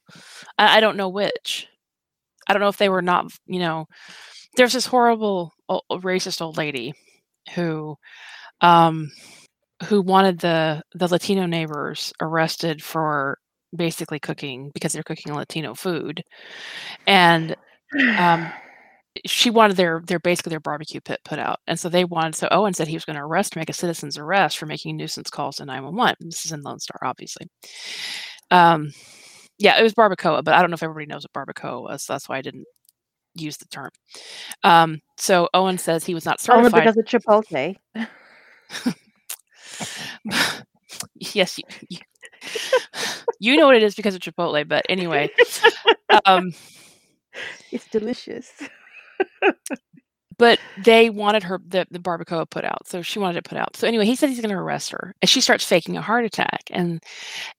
I, 0.58 0.78
I 0.78 0.80
don't 0.80 0.98
know 0.98 1.10
which. 1.10 1.68
I 2.48 2.54
don't 2.54 2.62
know 2.62 2.68
if 2.68 2.78
they 2.78 2.90
were 2.90 3.02
not, 3.02 3.32
you 3.46 3.60
know, 3.60 3.86
there's 4.58 4.74
this 4.74 4.86
horrible 4.86 5.54
old, 5.72 6.04
racist 6.04 6.42
old 6.42 6.58
lady 6.58 6.94
who 7.56 7.96
um, 8.62 9.12
who 9.86 10.02
wanted 10.02 10.40
the 10.40 10.82
the 10.94 11.08
Latino 11.08 11.46
neighbors 11.46 12.14
arrested 12.22 12.84
for 12.84 13.38
basically 13.76 14.20
cooking 14.20 14.72
because 14.74 14.94
they're 14.94 15.04
cooking 15.04 15.34
Latino 15.34 15.74
food, 15.74 16.24
and 17.08 17.56
um, 18.18 18.52
she 19.26 19.50
wanted 19.50 19.78
their 19.78 20.02
their 20.08 20.20
basically 20.20 20.52
their 20.52 20.60
barbecue 20.60 21.02
pit 21.02 21.20
put 21.26 21.40
out, 21.40 21.60
and 21.68 21.80
so 21.80 21.90
they 21.90 22.06
wanted. 22.06 22.36
So 22.36 22.48
Owen 22.52 22.74
said 22.74 22.88
he 22.88 22.96
was 22.96 23.06
going 23.06 23.18
to 23.18 23.24
arrest, 23.24 23.56
make 23.56 23.70
a 23.70 23.74
citizen's 23.74 24.18
arrest 24.18 24.58
for 24.58 24.66
making 24.66 24.98
nuisance 24.98 25.30
calls 25.30 25.58
to 25.58 25.66
nine 25.66 25.84
one 25.84 25.96
one. 25.96 26.16
This 26.22 26.46
is 26.46 26.52
in 26.52 26.62
Lone 26.62 26.80
Star, 26.80 27.00
obviously. 27.04 27.48
Um, 28.52 28.92
yeah, 29.60 29.80
it 29.80 29.84
was 29.84 29.94
barbacoa, 29.94 30.44
but 30.44 30.54
I 30.54 30.62
don't 30.62 30.72
know 30.72 30.76
if 30.76 30.84
everybody 30.84 31.06
knows 31.08 31.26
what 31.32 31.48
barbacoa 31.48 31.82
was. 31.84 32.04
So 32.04 32.14
that's 32.14 32.28
why 32.30 32.38
I 32.38 32.42
didn't 32.42 32.66
use 33.36 33.58
the 33.58 33.66
term. 33.66 33.92
Um, 34.64 35.02
so 35.18 35.50
Owen 35.54 35.78
says 35.78 36.06
he 36.06 36.14
was 36.14 36.26
not 36.26 36.40
certified. 36.40 36.66
Only 36.66 36.80
because 36.80 36.98
of 36.98 37.06
Chipotle. 37.06 37.76
yes, 41.16 41.58
you, 41.58 41.64
you, 41.90 41.98
you, 43.40 43.58
know 43.58 43.68
what 43.68 43.76
it 43.76 43.84
is 43.84 43.96
because 43.96 44.16
of 44.16 44.22
Chipotle. 44.22 44.68
But 44.68 44.86
anyway, 44.90 45.30
um, 46.26 46.54
it's 47.72 47.88
delicious. 47.88 48.52
but 50.38 50.60
they 50.84 51.10
wanted 51.10 51.44
her 51.44 51.60
the, 51.68 51.86
the 51.92 52.00
barbacoa 52.00 52.50
put 52.50 52.66
out 52.66 52.88
so 52.88 53.04
she 53.04 53.20
wanted 53.20 53.38
it 53.38 53.44
put 53.44 53.58
out 53.58 53.78
so 53.78 53.88
anyway 53.88 54.06
he 54.06 54.16
said 54.16 54.30
he's 54.30 54.42
going 54.42 54.50
to 54.50 54.56
arrest 54.56 54.90
her 54.90 55.14
and 55.22 55.30
she 55.30 55.40
starts 55.40 55.64
faking 55.64 55.96
a 55.96 56.02
heart 56.02 56.26
attack 56.26 56.64
and 56.72 57.04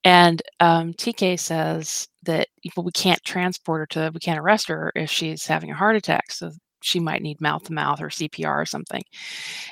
and 0.02 0.42
um, 0.58 0.92
tk 0.94 1.38
says 1.38 2.08
that 2.24 2.48
well, 2.76 2.84
we 2.84 2.92
can't 2.92 3.22
transport 3.24 3.80
her 3.80 3.86
to 3.86 4.10
we 4.14 4.20
can't 4.20 4.38
arrest 4.38 4.68
her 4.68 4.92
if 4.94 5.10
she's 5.10 5.46
having 5.46 5.70
a 5.70 5.74
heart 5.74 5.96
attack 5.96 6.30
so 6.30 6.50
she 6.82 7.00
might 7.00 7.22
need 7.22 7.40
mouth 7.40 7.64
to 7.64 7.72
mouth 7.72 8.00
or 8.00 8.08
cpr 8.08 8.62
or 8.62 8.66
something 8.66 9.02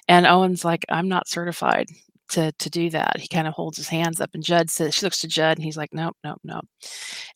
and 0.09 0.27
owen's 0.27 0.65
like 0.65 0.85
i'm 0.91 1.09
not 1.09 1.29
certified 1.29 1.87
to 2.29 2.53
to 2.59 2.71
do 2.71 2.91
that 2.91 3.19
he 3.19 3.29
kind 3.29 3.49
of 3.49 3.55
holds 3.55 3.77
his 3.77 3.89
hands 3.89 4.21
up 4.21 4.31
and 4.35 4.45
judd 4.45 4.71
says 4.71 4.95
she 4.95 5.05
looks 5.05 5.21
to 5.21 5.29
judd 5.29 5.59
and 5.59 5.65
he's 5.65 5.77
like 5.77 5.93
nope 5.93 6.17
nope 6.25 6.41
nope 6.45 6.67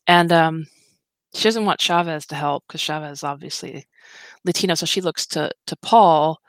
and 0.07 0.31
um 0.31 0.65
she 1.33 1.43
doesn't 1.43 1.65
want 1.65 1.81
chavez 1.81 2.25
to 2.25 2.35
help 2.35 2.63
because 2.67 2.81
chavez 2.81 3.23
obviously 3.23 3.85
Latino, 4.45 4.75
so 4.75 4.85
she 4.85 5.01
looks 5.01 5.25
to 5.27 5.51
to 5.67 5.75
Paul, 5.77 6.39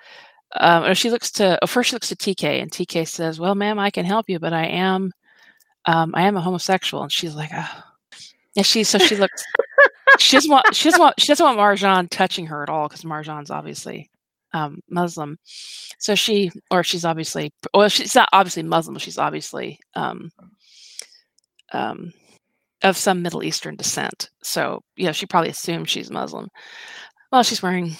um, 0.61 0.85
or 0.85 0.95
she 0.95 1.11
looks 1.11 1.31
to. 1.33 1.59
Oh, 1.63 1.67
first 1.67 1.91
she 1.91 1.97
looks 1.97 2.09
to 2.11 2.17
TK, 2.17 2.63
and 2.63 2.71
TK 2.71 3.07
says, 3.09 3.41
"Well, 3.41 3.55
ma'am, 3.55 3.79
I 3.79 3.91
can 3.91 4.05
help 4.05 4.29
you, 4.29 4.39
but 4.39 4.53
I 4.53 4.67
am, 4.67 5.13
um, 5.87 6.13
I 6.15 6.23
am 6.25 6.37
a 6.37 6.41
homosexual." 6.43 7.03
And 7.03 7.13
she's 7.13 7.35
like, 7.35 7.51
"Oh," 7.55 7.83
and 8.57 8.67
she 8.67 8.85
so 8.85 8.99
she 8.99 9.17
looks. 9.17 9.45
she 10.19 10.37
doesn't 10.37 10.51
want 10.51 10.75
she 10.75 10.85
doesn't 10.85 11.01
want 11.01 11.21
she 11.21 11.29
doesn't 11.29 11.45
want 11.45 11.59
Marjan 11.59 12.09
touching 12.11 12.47
her 12.47 12.63
at 12.63 12.71
all 12.71 12.89
because 12.89 13.03
Marjan's 13.03 13.51
obviously 13.51 14.11
um, 14.53 14.81
Muslim. 14.89 15.39
So 15.99 16.15
she 16.15 16.51
or 16.71 16.83
she's 16.83 17.05
obviously 17.05 17.53
well 17.75 17.89
she's 17.89 18.15
not 18.15 18.29
obviously 18.33 18.63
Muslim. 18.63 18.99
She's 18.99 19.19
obviously 19.19 19.79
um, 19.95 20.31
um, 21.73 22.13
of 22.83 22.97
some 22.97 23.23
Middle 23.23 23.45
Eastern 23.45 23.77
descent. 23.77 24.31
So 24.43 24.83
know 24.99 25.13
she 25.13 25.27
probably 25.27 25.51
assumes 25.51 25.91
she's 25.91 26.11
Muslim. 26.11 26.49
Well, 27.33 27.43
she's 27.43 27.63
wearing 27.63 27.91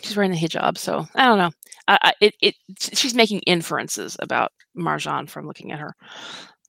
she's 0.00 0.16
wearing 0.16 0.30
the 0.30 0.38
hijab, 0.38 0.78
so 0.78 1.06
I 1.14 1.26
don't 1.26 1.38
know. 1.38 1.50
I, 1.88 1.98
I, 2.02 2.12
it, 2.20 2.34
it 2.40 2.54
she's 2.78 3.14
making 3.14 3.40
inferences 3.40 4.16
about 4.20 4.52
Marjan 4.76 5.28
from 5.28 5.46
looking 5.46 5.72
at 5.72 5.80
her. 5.80 5.94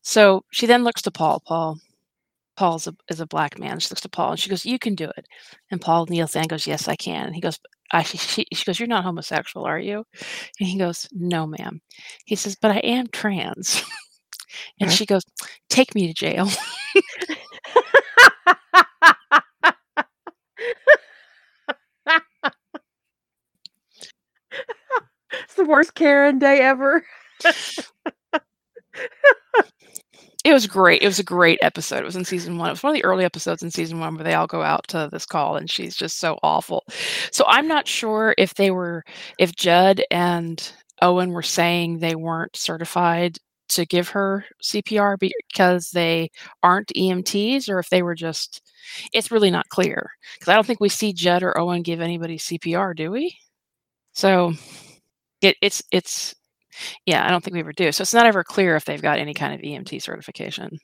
So 0.01 0.43
she 0.51 0.66
then 0.66 0.84
looks 0.84 1.01
to 1.03 1.11
Paul. 1.11 1.42
Paul 1.45 1.77
Paul's 2.58 2.88
a, 2.88 2.95
is 3.10 3.19
a 3.19 3.27
black 3.27 3.60
man. 3.60 3.80
She 3.80 3.90
looks 3.90 4.02
to 4.02 4.10
Paul 4.10 4.32
and 4.32 4.40
she 4.40 4.50
goes, 4.50 4.66
"You 4.66 4.80
can 4.80 4.95
do 4.95 5.06
it." 5.18 5.27
And 5.72 5.80
Paul 5.80 6.08
kneels 6.08 6.34
down 6.34 6.42
and 6.44 6.50
goes, 6.50 6.68
"Yes, 6.68 6.88
I 6.88 6.95
can." 6.95 7.27
And 7.27 7.36
he 7.36 7.42
goes, 7.42 7.60
I, 7.92 8.03
she, 8.03 8.45
she 8.52 8.66
goes, 8.66 8.80
"You're 8.80 8.88
not 8.88 9.03
homosexual, 9.03 9.66
are 9.66 9.80
you?" 9.80 10.06
And 10.60 10.68
he 10.68 10.77
goes, 10.77 11.08
"No, 11.14 11.48
ma'am." 11.48 11.80
He 12.26 12.36
says, 12.36 12.58
"But 12.60 12.72
I 12.72 12.80
am 12.80 13.08
trans." 13.08 13.82
and 14.80 14.90
uh-huh. 14.90 14.95
she 14.95 15.06
goes, 15.06 15.24
"Take 15.69 15.95
me 15.95 16.08
to 16.08 16.14
jail." 16.14 16.50
it's 25.32 25.56
the 25.56 25.66
worst 25.66 25.94
Karen 25.95 26.40
day 26.40 26.60
ever. 26.61 27.06
it 30.48 30.53
was 30.53 30.66
great. 30.66 31.01
It 31.01 31.08
was 31.08 31.19
a 31.19 31.24
great 31.24 31.59
episode. 31.61 32.00
It 32.00 32.06
was 32.06 32.16
in 32.16 32.24
season 32.24 32.58
one. 32.58 32.69
It 32.69 32.72
was 32.72 32.84
one 32.84 32.92
of 32.92 32.95
the 32.95 33.03
early 33.03 33.26
episodes 33.26 33.64
in 33.64 33.69
season 33.69 34.00
one 34.00 34.16
where 34.16 34.24
they 34.24 34.34
all 34.34 34.48
go 34.48 34.61
out 34.61 34.88
to 34.90 35.09
this 35.11 35.26
call 35.26 35.58
and 35.58 35.69
she's 35.69 35.93
just 35.93 36.19
so 36.19 36.40
awful. 36.42 36.85
So 37.32 37.43
I'm 37.48 37.67
not 37.67 37.85
sure 37.85 38.34
if 38.38 38.53
they 38.53 38.72
were, 38.72 39.03
if 39.40 39.58
Judd 39.58 40.01
and 40.09 40.72
Owen 41.01 41.32
were 41.32 41.42
saying 41.42 42.00
they 42.00 42.16
weren't 42.16 42.56
certified 42.56 43.38
to 43.69 43.85
give 43.85 44.08
her 44.08 44.45
CPR 44.64 45.17
because 45.19 45.92
they 45.92 46.32
aren't 46.64 46.93
EMTs 46.95 47.67
or 47.67 47.80
if 47.80 47.90
they 47.90 48.01
were 48.01 48.16
just, 48.16 48.61
it's 49.11 49.32
really 49.32 49.51
not 49.51 49.67
clear. 49.67 50.11
Because 50.35 50.50
I 50.50 50.56
don't 50.56 50.66
think 50.66 50.80
we 50.80 50.88
see 50.88 51.11
Judd 51.11 51.43
or 51.43 51.58
Owen 51.58 51.82
give 51.82 52.00
anybody 52.00 52.38
CPR, 52.38 52.95
do 52.95 53.11
we? 53.11 53.38
So 54.14 54.53
it, 55.42 55.58
it's, 55.61 55.84
it's, 55.92 56.35
yeah, 57.06 57.26
I 57.26 57.30
don't 57.30 57.44
think 57.44 57.54
we 57.54 57.60
ever 57.60 57.74
do. 57.74 57.92
So 57.92 58.02
it's 58.02 58.14
not 58.14 58.26
ever 58.26 58.44
clear 58.44 58.76
if 58.76 58.86
they've 58.86 59.02
got 59.02 59.20
any 59.20 59.34
kind 59.34 59.54
of 59.54 59.62
EMT 59.62 60.02
certification. 60.02 60.78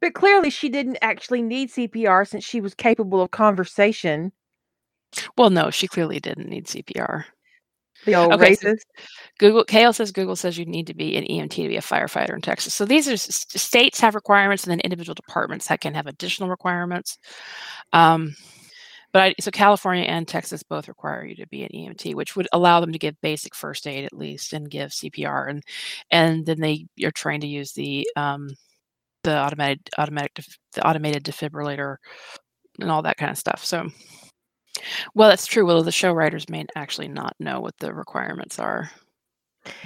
But 0.00 0.14
clearly, 0.14 0.50
she 0.50 0.68
didn't 0.68 0.98
actually 1.02 1.42
need 1.42 1.70
CPR 1.70 2.26
since 2.26 2.44
she 2.44 2.60
was 2.60 2.74
capable 2.74 3.20
of 3.20 3.30
conversation. 3.30 4.32
Well, 5.36 5.50
no, 5.50 5.70
she 5.70 5.86
clearly 5.86 6.20
didn't 6.20 6.48
need 6.48 6.66
CPR. 6.66 7.24
The 8.04 8.14
old 8.14 8.32
Okay, 8.32 8.54
so 8.54 8.68
racist. 8.68 8.82
Google 9.38 9.64
Kale 9.64 9.92
says 9.92 10.12
Google 10.12 10.36
says 10.36 10.58
you 10.58 10.66
need 10.66 10.86
to 10.86 10.94
be 10.94 11.16
an 11.16 11.24
EMT 11.24 11.50
to 11.50 11.68
be 11.68 11.76
a 11.76 11.80
firefighter 11.80 12.34
in 12.34 12.40
Texas. 12.40 12.74
So 12.74 12.84
these 12.84 13.08
are 13.08 13.16
states 13.16 14.00
have 14.00 14.14
requirements, 14.14 14.64
and 14.64 14.70
then 14.70 14.80
individual 14.80 15.14
departments 15.14 15.68
that 15.68 15.80
can 15.80 15.94
have 15.94 16.06
additional 16.06 16.48
requirements. 16.48 17.18
Um, 17.92 18.34
but 19.16 19.22
I, 19.22 19.34
so 19.40 19.50
California 19.50 20.04
and 20.04 20.28
Texas 20.28 20.62
both 20.62 20.88
require 20.88 21.24
you 21.24 21.34
to 21.36 21.46
be 21.46 21.62
an 21.62 21.70
EMT, 21.74 22.14
which 22.14 22.36
would 22.36 22.48
allow 22.52 22.80
them 22.80 22.92
to 22.92 22.98
give 22.98 23.18
basic 23.22 23.54
first 23.54 23.86
aid 23.86 24.04
at 24.04 24.12
least 24.12 24.52
and 24.52 24.68
give 24.68 24.90
CPR, 24.90 25.48
and 25.48 25.62
and 26.10 26.44
then 26.44 26.60
they 26.60 26.84
are 27.02 27.10
trained 27.10 27.40
to 27.40 27.46
use 27.48 27.72
the 27.72 28.06
um, 28.14 28.50
the 29.22 29.34
automated 29.42 29.88
automatic 29.96 30.34
def- 30.34 30.58
the 30.74 30.86
automated 30.86 31.24
defibrillator 31.24 31.96
and 32.78 32.90
all 32.90 33.00
that 33.00 33.16
kind 33.16 33.30
of 33.30 33.38
stuff. 33.38 33.64
So. 33.64 33.88
Well, 35.14 35.30
that's 35.30 35.46
true. 35.46 35.64
Well, 35.64 35.82
the 35.82 35.90
show 35.90 36.12
writers 36.12 36.50
may 36.50 36.66
actually 36.76 37.08
not 37.08 37.34
know 37.40 37.60
what 37.60 37.78
the 37.78 37.94
requirements 37.94 38.58
are, 38.58 38.90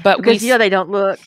but 0.03 0.19
we 0.19 0.23
Because 0.23 0.43
you 0.43 0.51
know 0.51 0.59
they 0.59 0.69
don't 0.69 0.91
look. 0.91 1.21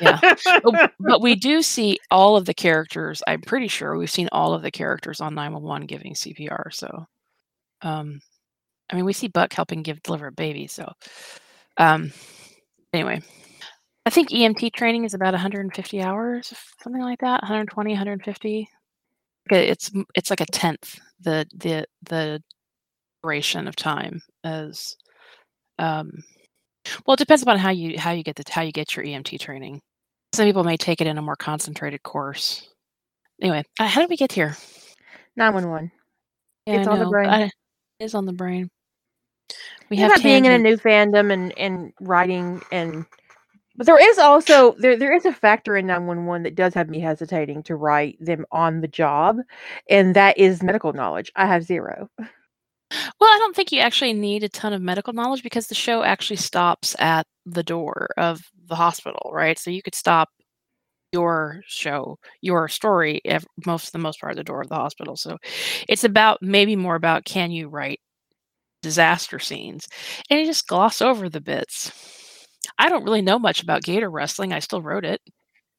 Yeah. 0.00 0.18
but, 0.64 0.92
but 0.98 1.20
we 1.20 1.36
do 1.36 1.62
see 1.62 2.00
all 2.10 2.36
of 2.36 2.46
the 2.46 2.54
characters. 2.54 3.22
I'm 3.28 3.42
pretty 3.42 3.68
sure 3.68 3.96
we've 3.96 4.10
seen 4.10 4.28
all 4.32 4.54
of 4.54 4.62
the 4.62 4.72
characters 4.72 5.20
on 5.20 5.36
911 5.36 5.86
giving 5.86 6.14
CPR. 6.14 6.74
So, 6.74 7.06
um, 7.84 8.20
I 8.90 8.96
mean, 8.96 9.04
we 9.04 9.12
see 9.12 9.28
Buck 9.28 9.52
helping 9.52 9.82
give 9.82 10.02
deliver 10.02 10.26
a 10.26 10.32
baby. 10.32 10.66
So, 10.66 10.90
um, 11.76 12.12
anyway, 12.92 13.20
I 14.06 14.10
think 14.10 14.30
EMT 14.30 14.72
training 14.74 15.04
is 15.04 15.14
about 15.14 15.32
150 15.32 16.02
hours, 16.02 16.52
something 16.82 17.02
like 17.02 17.20
that. 17.20 17.42
120, 17.42 17.90
150. 17.92 18.68
Okay, 19.50 19.68
It's 19.68 19.90
it's 20.14 20.30
like 20.30 20.40
a 20.40 20.46
tenth 20.46 20.98
the 21.20 21.46
the 21.54 21.86
the 22.08 22.42
duration 23.22 23.68
of 23.68 23.76
time 23.76 24.20
as 24.42 24.96
um 25.78 26.10
well 27.06 27.14
it 27.14 27.18
depends 27.18 27.42
upon 27.42 27.58
how 27.58 27.70
you 27.70 27.98
how 27.98 28.12
you 28.12 28.22
get 28.22 28.36
the 28.36 28.44
how 28.50 28.62
you 28.62 28.72
get 28.72 28.96
your 28.96 29.04
EMT 29.04 29.38
training. 29.40 29.80
Some 30.34 30.46
people 30.46 30.64
may 30.64 30.76
take 30.76 31.00
it 31.00 31.06
in 31.06 31.18
a 31.18 31.22
more 31.22 31.36
concentrated 31.36 32.02
course. 32.02 32.68
Anyway, 33.40 33.62
uh, 33.78 33.86
how 33.86 34.00
did 34.00 34.10
we 34.10 34.16
get 34.16 34.32
here? 34.32 34.56
911. 35.36 35.90
Yeah, 36.66 36.78
It's 36.78 36.88
I 36.88 36.92
on 36.92 36.98
the 36.98 37.06
brain. 37.06 37.28
I- 37.30 37.50
is 38.04 38.14
on 38.14 38.26
the 38.26 38.32
brain. 38.32 38.70
We 39.90 39.96
have 39.98 40.22
being 40.22 40.44
in 40.44 40.52
a 40.52 40.58
new 40.58 40.76
fandom 40.76 41.32
and, 41.32 41.56
and 41.58 41.92
writing 42.00 42.62
and 42.72 43.04
but 43.76 43.86
there 43.86 43.98
is 43.98 44.18
also 44.18 44.74
there 44.78 44.96
there 44.96 45.14
is 45.14 45.24
a 45.24 45.32
factor 45.32 45.76
in 45.76 45.86
911 45.86 46.44
that 46.44 46.54
does 46.54 46.74
have 46.74 46.88
me 46.88 47.00
hesitating 47.00 47.62
to 47.64 47.76
write 47.76 48.16
them 48.20 48.46
on 48.52 48.80
the 48.80 48.88
job 48.88 49.38
and 49.90 50.14
that 50.16 50.38
is 50.38 50.62
medical 50.62 50.92
knowledge. 50.92 51.30
I 51.36 51.46
have 51.46 51.64
zero. 51.64 52.08
Well, 53.20 53.30
I 53.30 53.38
don't 53.38 53.56
think 53.56 53.72
you 53.72 53.80
actually 53.80 54.12
need 54.12 54.44
a 54.44 54.48
ton 54.48 54.72
of 54.72 54.80
medical 54.80 55.12
knowledge 55.12 55.42
because 55.42 55.66
the 55.66 55.74
show 55.74 56.02
actually 56.02 56.36
stops 56.36 56.94
at 57.00 57.26
the 57.44 57.62
door 57.62 58.08
of 58.16 58.40
the 58.68 58.76
hospital, 58.76 59.30
right? 59.32 59.58
So 59.58 59.70
you 59.70 59.82
could 59.82 59.96
stop 59.96 60.28
your 61.14 61.62
show, 61.68 62.18
your 62.40 62.66
story, 62.68 63.22
most 63.64 63.92
the 63.92 63.98
most 64.00 64.20
part 64.20 64.32
of 64.32 64.36
the 64.36 64.42
door 64.42 64.60
of 64.60 64.68
the 64.68 64.74
hospital. 64.74 65.16
So 65.16 65.38
it's 65.88 66.02
about 66.02 66.42
maybe 66.42 66.74
more 66.74 66.96
about 66.96 67.24
can 67.24 67.52
you 67.52 67.68
write 67.68 68.00
disaster 68.82 69.38
scenes, 69.38 69.86
and 70.28 70.40
you 70.40 70.46
just 70.46 70.66
gloss 70.66 71.00
over 71.00 71.28
the 71.28 71.40
bits. 71.40 71.92
I 72.78 72.88
don't 72.88 73.04
really 73.04 73.22
know 73.22 73.38
much 73.38 73.62
about 73.62 73.84
gator 73.84 74.10
wrestling. 74.10 74.52
I 74.52 74.58
still 74.58 74.82
wrote 74.82 75.04
it. 75.04 75.20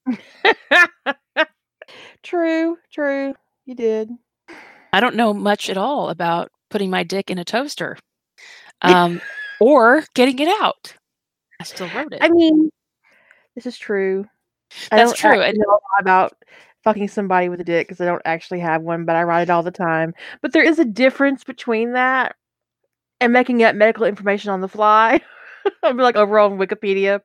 true, 2.24 2.78
true. 2.94 3.36
You 3.66 3.76
did. 3.76 4.12
I 4.94 5.02
don't 5.02 5.18
know 5.18 5.34
much 5.34 5.70
at 5.70 5.78
all 5.78 6.10
about 6.10 6.50
putting 6.70 6.90
my 6.90 7.04
dick 7.04 7.30
in 7.30 7.40
a 7.40 7.44
toaster, 7.44 7.98
um, 8.82 9.22
or 9.60 10.06
getting 10.16 10.40
it 10.40 10.62
out. 10.62 10.96
I 11.60 11.66
still 11.66 11.90
wrote 11.94 12.14
it. 12.14 12.24
I 12.24 12.30
mean, 12.30 12.70
this 13.54 13.66
is 13.66 13.78
true. 13.78 14.26
I 14.92 14.98
That's 14.98 15.14
true, 15.14 15.42
and- 15.42 15.58
know 15.58 15.66
a 15.70 15.72
lot 15.72 16.02
about 16.02 16.34
fucking 16.84 17.08
somebody 17.08 17.50
with 17.50 17.60
a 17.60 17.64
dick 17.64 17.88
because 17.88 18.00
I 18.02 18.06
don't 18.06 18.22
actually 18.26 18.60
have 18.60 18.82
one, 18.84 19.06
but 19.06 19.16
I 19.16 19.24
write 19.24 19.44
it 19.44 19.50
all 19.50 19.64
the 19.64 19.72
time. 19.72 20.14
But 20.42 20.54
there 20.54 20.64
is 20.64 20.78
a 20.80 20.86
difference 20.86 21.44
between 21.44 21.94
that 21.94 22.36
and 23.20 23.34
making 23.34 23.64
up 23.64 23.76
medical 23.76 24.06
information 24.06 24.52
on 24.52 24.62
the 24.62 24.68
fly. 24.68 25.20
I'm 25.84 25.98
like 25.98 26.16
over 26.16 26.38
on 26.40 26.58
Wikipedia. 26.60 27.22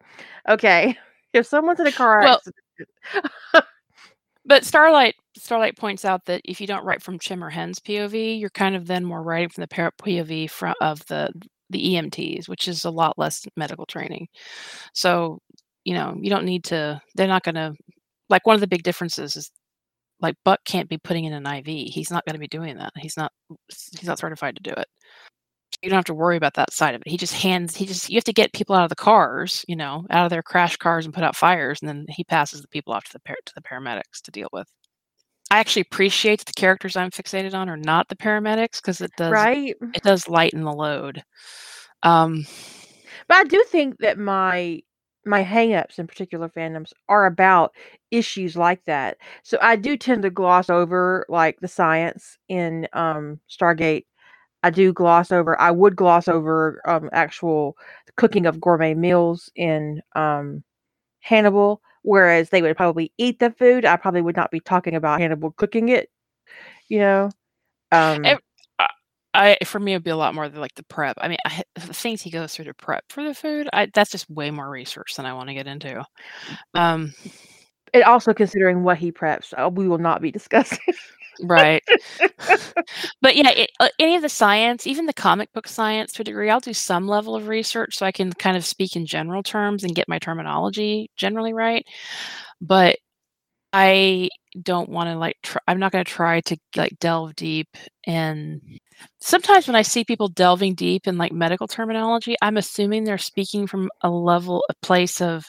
Okay, 0.49 0.97
if 1.35 1.47
someone's 1.47 1.81
in 1.81 1.87
a 1.87 1.93
car 1.93 2.21
Well- 2.21 2.35
accident, 2.37 3.27
But 4.47 4.65
Starlight 4.65 5.15
Starlight 5.37 5.77
points 5.77 6.05
out 6.05 6.25
that 6.25 6.41
if 6.45 6.61
you 6.61 6.67
don't 6.67 6.85
write 6.85 7.03
from 7.03 7.19
Chim 7.19 7.45
or 7.45 7.51
Hen's 7.51 7.79
POV, 7.79 8.41
you're 8.41 8.51
kind 8.51 8.75
of 8.75 8.87
then 8.87 9.05
more 9.05 9.23
writing 9.23 9.49
from 9.51 9.61
the 9.63 9.69
par- 9.69 9.93
POV 10.03 10.51
from 10.51 10.75
of 10.81 11.05
the 11.07 11.31
the 11.69 11.95
EMTs, 11.95 12.49
which 12.49 12.67
is 12.67 12.85
a 12.85 12.91
lot 12.91 13.17
less 13.19 13.47
medical 13.57 13.87
training. 13.87 14.27
So, 14.93 15.41
you 15.91 15.97
know, 15.97 16.17
you 16.21 16.31
don't 16.31 16.45
need 16.45 16.63
to. 16.67 17.03
They're 17.17 17.27
not 17.27 17.43
going 17.43 17.57
to 17.57 17.75
like 18.29 18.47
one 18.47 18.55
of 18.55 18.61
the 18.61 18.69
big 18.69 18.85
differences 18.85 19.35
is 19.35 19.51
like 20.21 20.37
Buck 20.45 20.61
can't 20.65 20.89
be 20.89 20.99
putting 20.99 21.25
in 21.25 21.33
an 21.33 21.45
IV. 21.45 21.67
He's 21.67 22.13
not 22.13 22.25
going 22.25 22.35
to 22.35 22.39
be 22.39 22.47
doing 22.47 22.77
that. 22.77 22.93
He's 22.97 23.17
not 23.17 23.33
he's 23.99 24.07
not 24.07 24.21
certified 24.21 24.55
to 24.55 24.63
do 24.63 24.71
it. 24.71 24.87
You 25.83 25.91
don't 25.91 25.97
have 25.97 26.05
to 26.05 26.15
worry 26.15 26.37
about 26.37 26.55
that 26.55 26.73
side 26.73 26.95
of 26.95 27.01
it. 27.05 27.11
He 27.11 27.17
just 27.17 27.35
hands. 27.35 27.75
He 27.75 27.87
just 27.87 28.09
you 28.09 28.19
have 28.19 28.25
to 28.25 28.33
get 28.33 28.53
people 28.53 28.77
out 28.77 28.85
of 28.85 28.89
the 28.89 28.95
cars, 28.95 29.65
you 29.67 29.75
know, 29.75 30.07
out 30.11 30.27
of 30.27 30.31
their 30.31 30.45
crash 30.45 30.77
cars 30.77 31.07
and 31.07 31.13
put 31.13 31.25
out 31.25 31.35
fires, 31.35 31.81
and 31.83 31.89
then 31.89 32.07
he 32.09 32.23
passes 32.23 32.63
the 32.63 32.69
people 32.69 32.93
off 32.93 33.07
to 33.07 33.15
the 33.15 33.21
par- 33.27 33.35
to 33.47 33.53
the 33.57 33.63
paramedics 33.63 34.23
to 34.23 34.31
deal 34.31 34.49
with. 34.53 34.69
I 35.51 35.59
actually 35.59 35.83
appreciate 35.83 36.45
the 36.45 36.53
characters 36.53 36.97
I'm 36.97 37.11
fixated 37.11 37.55
on 37.55 37.69
are 37.69 37.77
not 37.77 38.07
the 38.07 38.15
paramedics 38.15 38.77
because 38.81 39.01
it 39.01 39.11
does 39.17 39.33
right? 39.33 39.75
it 39.93 40.05
does 40.05 40.29
lighten 40.29 40.63
the 40.63 40.73
load. 40.73 41.25
Um, 42.05 42.47
But 43.27 43.39
I 43.39 43.45
do 43.45 43.65
think 43.69 43.99
that 43.99 44.19
my 44.19 44.83
my 45.27 45.45
hangups 45.45 45.99
in 45.99 46.07
particular 46.07 46.49
fandoms 46.49 46.93
are 47.09 47.27
about 47.27 47.75
issues 48.11 48.57
like 48.57 48.85
that. 48.87 49.19
So 49.43 49.59
I 49.61 49.77
do 49.77 49.97
tend 49.97 50.23
to 50.23 50.31
gloss 50.31 50.71
over 50.71 51.27
like 51.29 51.61
the 51.61 51.69
science 51.69 52.39
in 52.49 52.89
um 52.93 53.41
Stargate. 53.51 54.07
I 54.63 54.71
do 54.71 54.93
gloss 54.93 55.33
over 55.33 55.61
I 55.61 55.71
would 55.71 55.97
gloss 55.97 56.29
over 56.29 56.83
um 56.87 57.11
actual 57.13 57.77
cooking 58.17 58.47
of 58.47 58.61
gourmet 58.61 58.95
meals 58.95 59.51
in 59.57 60.03
um 60.17 60.65
Hannibal 61.21 61.83
whereas 62.03 62.51
they 62.51 62.63
would 62.63 62.77
probably 62.77 63.13
eat 63.19 63.41
the 63.41 63.51
food. 63.53 63.85
I 63.85 63.97
probably 63.97 64.23
would 64.23 64.37
not 64.37 64.51
be 64.51 64.61
talking 64.61 64.95
about 64.97 65.21
Hannibal 65.21 65.53
cooking 65.53 65.89
it, 65.91 66.11
you 66.89 66.99
know. 67.01 67.31
Um 67.93 68.39
I 69.41 69.57
for 69.65 69.81
me 69.81 69.93
it'd 69.93 70.05
be 70.05 70.11
a 70.11 70.17
lot 70.17 70.35
more 70.35 70.49
like 70.49 70.75
the 70.75 70.83
prep. 70.85 71.17
I 71.19 71.29
mean, 71.29 71.39
I, 71.47 71.63
the 71.75 71.95
things 71.95 72.21
he 72.21 72.31
goes 72.31 72.55
through 72.55 72.67
to 72.67 72.75
prep 72.75 73.05
for 73.09 73.25
the 73.25 73.35
food, 73.35 73.69
I, 73.73 73.89
that's 73.95 74.11
just 74.11 74.29
way 74.29 74.51
more 74.51 74.69
research 74.69 75.15
than 75.17 75.25
I 75.25 75.33
want 75.33 75.49
to 75.49 75.55
get 75.55 75.67
into. 75.67 76.05
Um, 76.75 77.15
and 77.95 78.05
also 78.05 78.35
considering 78.35 78.83
what 78.83 78.99
he 78.99 79.11
preps, 79.11 79.55
uh, 79.57 79.71
we 79.71 79.89
will 79.89 79.99
not 79.99 80.21
be 80.21 80.31
discussing. 80.33 80.79
right. 81.43 81.83
but 83.23 83.35
yeah, 83.35 83.51
it, 83.51 83.71
uh, 83.81 83.89
any 83.99 84.15
of 84.15 84.23
the 84.23 84.29
science, 84.29 84.87
even 84.87 85.07
the 85.07 85.15
comic 85.15 85.51
book 85.55 85.67
science 85.67 86.13
to 86.13 86.23
a 86.23 86.25
degree, 86.25 86.51
I'll 86.51 86.61
do 86.61 86.75
some 86.75 87.09
level 87.09 87.35
of 87.35 87.49
research 87.49 87.97
so 87.97 88.05
I 88.05 88.13
can 88.13 88.33
kind 88.35 88.59
of 88.59 88.65
speak 88.67 88.95
in 88.95 89.07
general 89.07 89.43
terms 89.43 89.85
and 89.85 89.95
get 89.95 90.09
my 90.09 90.19
terminology 90.19 91.11
generally 91.17 91.55
right. 91.55 91.87
But 92.61 92.99
I 93.73 94.29
don't 94.63 94.89
want 94.89 95.09
to 95.11 95.17
like. 95.19 95.37
Tr- 95.43 95.59
I'm 95.69 95.79
not 95.79 95.93
going 95.93 96.05
to 96.05 96.11
try 96.11 96.41
to 96.43 96.57
like 96.77 96.99
delve 97.01 97.35
deep 97.37 97.69
and. 98.07 98.61
Sometimes 99.23 99.67
when 99.67 99.77
I 99.77 99.83
see 99.83 100.05
people 100.05 100.29
delving 100.29 100.75
deep 100.75 101.07
in 101.07 101.17
like 101.17 101.33
medical 101.33 101.67
terminology, 101.67 102.37
I'm 102.43 102.59
assuming 102.59 103.05
they're 103.05 103.17
speaking 103.17 103.67
from 103.67 103.89
a 104.03 104.11
level, 104.11 104.63
a 104.69 104.75
place 104.83 105.23
of 105.23 105.47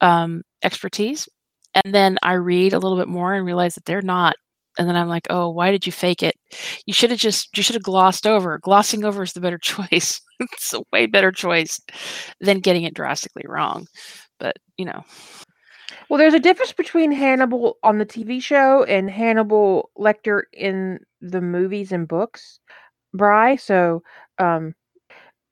um, 0.00 0.42
expertise, 0.64 1.28
and 1.74 1.94
then 1.94 2.18
I 2.22 2.32
read 2.34 2.72
a 2.72 2.78
little 2.80 2.98
bit 2.98 3.08
more 3.08 3.34
and 3.34 3.46
realize 3.46 3.76
that 3.76 3.84
they're 3.84 4.02
not 4.02 4.34
and 4.78 4.88
then 4.88 4.96
I'm 4.96 5.08
like, 5.08 5.26
oh, 5.30 5.50
why 5.50 5.70
did 5.70 5.86
you 5.86 5.92
fake 5.92 6.22
it? 6.22 6.34
You 6.86 6.92
should 6.92 7.10
have 7.10 7.20
just 7.20 7.56
you 7.56 7.62
should 7.62 7.74
have 7.74 7.82
glossed 7.82 8.26
over. 8.26 8.58
Glossing 8.58 9.04
over 9.04 9.22
is 9.22 9.32
the 9.32 9.40
better 9.40 9.58
choice. 9.62 10.20
it's 10.40 10.74
a 10.74 10.82
way 10.92 11.06
better 11.06 11.32
choice 11.32 11.80
than 12.40 12.60
getting 12.60 12.84
it 12.84 12.94
drastically 12.94 13.44
wrong. 13.46 13.86
But 14.40 14.56
you 14.76 14.84
know, 14.84 15.04
Well, 16.08 16.18
there's 16.18 16.34
a 16.34 16.40
difference 16.40 16.72
between 16.72 17.12
Hannibal 17.12 17.78
on 17.82 17.98
the 17.98 18.04
TV 18.04 18.40
show 18.40 18.84
and 18.84 19.10
Hannibal 19.10 19.90
Lecter 19.98 20.42
in 20.52 21.00
the 21.20 21.40
movies 21.40 21.92
and 21.92 22.06
books, 22.06 22.60
Bry. 23.14 23.56
So, 23.56 24.02
um, 24.38 24.74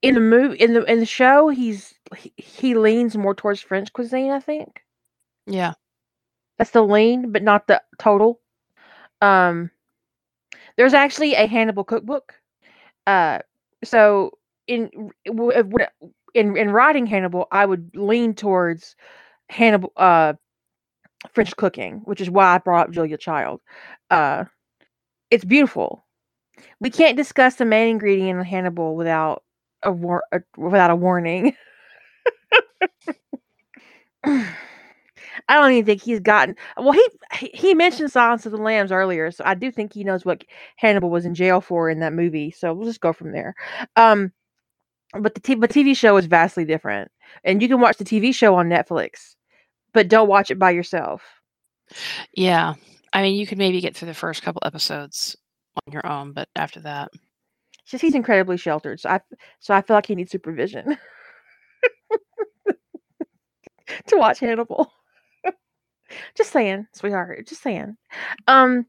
in 0.02 0.14
the 0.14 0.20
movie 0.20 0.58
in 0.58 0.74
the 0.74 0.84
in 0.84 1.00
the 1.00 1.06
show, 1.06 1.48
he's 1.48 1.94
he, 2.16 2.32
he 2.36 2.74
leans 2.74 3.16
more 3.16 3.34
towards 3.34 3.60
French 3.62 3.92
cuisine. 3.92 4.30
I 4.32 4.40
think 4.40 4.82
Yeah. 5.46 5.74
that's 6.58 6.70
the 6.70 6.82
lean, 6.82 7.32
but 7.32 7.42
not 7.42 7.66
the 7.66 7.82
total. 7.98 8.40
Um, 9.20 9.70
there's 10.76 10.94
actually 10.94 11.34
a 11.34 11.46
Hannibal 11.46 11.84
cookbook. 11.84 12.34
Uh, 13.06 13.40
so 13.84 14.32
in 14.68 14.90
in 16.34 16.56
in 16.56 16.70
writing 16.70 17.06
Hannibal, 17.06 17.48
I 17.52 17.66
would 17.66 17.90
lean 17.94 18.34
towards 18.34 18.96
Hannibal 19.50 19.92
uh 19.96 20.34
French 21.32 21.56
cooking, 21.56 22.02
which 22.04 22.20
is 22.20 22.30
why 22.30 22.54
I 22.54 22.58
brought 22.58 22.90
Julia 22.90 23.16
Child. 23.16 23.60
Uh, 24.10 24.44
it's 25.30 25.44
beautiful. 25.44 26.04
We 26.80 26.90
can't 26.90 27.16
discuss 27.16 27.56
the 27.56 27.64
main 27.64 27.90
ingredient 27.90 28.38
in 28.38 28.44
Hannibal 28.44 28.96
without 28.96 29.44
a, 29.82 29.92
war- 29.92 30.24
a 30.32 30.40
without 30.58 30.90
a 30.90 30.96
warning. 30.96 31.56
I 35.48 35.56
don't 35.56 35.72
even 35.72 35.84
think 35.86 36.02
he's 36.02 36.20
gotten. 36.20 36.56
Well, 36.76 36.92
he 36.92 37.08
he- 37.34 37.50
he 37.54 37.74
mentioned 37.74 38.10
Silence 38.12 38.46
of 38.46 38.52
the 38.52 38.58
Lambs 38.58 38.92
earlier, 38.92 39.30
so 39.30 39.42
I 39.46 39.54
do 39.54 39.70
think 39.70 39.92
he 39.92 40.04
knows 40.04 40.24
what 40.24 40.44
Hannibal 40.76 41.10
was 41.10 41.24
in 41.24 41.34
jail 41.34 41.60
for 41.60 41.88
in 41.90 42.00
that 42.00 42.12
movie. 42.12 42.50
So 42.50 42.72
we'll 42.74 42.86
just 42.86 43.00
go 43.00 43.12
from 43.12 43.32
there. 43.32 43.54
Um, 43.96 44.32
but 45.18 45.34
the 45.34 45.40
t- 45.40 45.54
but 45.56 45.70
TV 45.70 45.94
show 45.96 46.16
is 46.16 46.26
vastly 46.26 46.64
different, 46.64 47.10
and 47.44 47.62
you 47.62 47.68
can 47.68 47.80
watch 47.80 47.98
the 47.98 48.04
TV 48.04 48.32
show 48.32 48.54
on 48.56 48.68
Netflix, 48.68 49.34
but 49.94 50.08
don't 50.08 50.28
watch 50.28 50.50
it 50.50 50.58
by 50.58 50.70
yourself. 50.72 51.22
Yeah. 52.34 52.74
I 53.12 53.22
mean, 53.22 53.36
you 53.36 53.46
could 53.46 53.58
maybe 53.58 53.80
get 53.80 53.96
through 53.96 54.08
the 54.08 54.14
first 54.14 54.42
couple 54.42 54.62
episodes 54.64 55.36
on 55.86 55.92
your 55.92 56.06
own, 56.06 56.32
but 56.32 56.48
after 56.56 56.80
that, 56.80 57.10
It's 57.82 57.90
just 57.90 58.02
he's 58.02 58.14
incredibly 58.14 58.56
sheltered, 58.56 59.00
so 59.00 59.10
I 59.10 59.20
so 59.60 59.74
I 59.74 59.82
feel 59.82 59.96
like 59.96 60.06
he 60.06 60.14
needs 60.14 60.30
supervision 60.32 60.96
to 64.06 64.16
watch 64.16 64.40
Hannibal. 64.40 64.92
just 66.36 66.52
saying, 66.52 66.86
sweetheart. 66.92 67.46
Just 67.46 67.62
saying. 67.62 67.96
Um, 68.46 68.86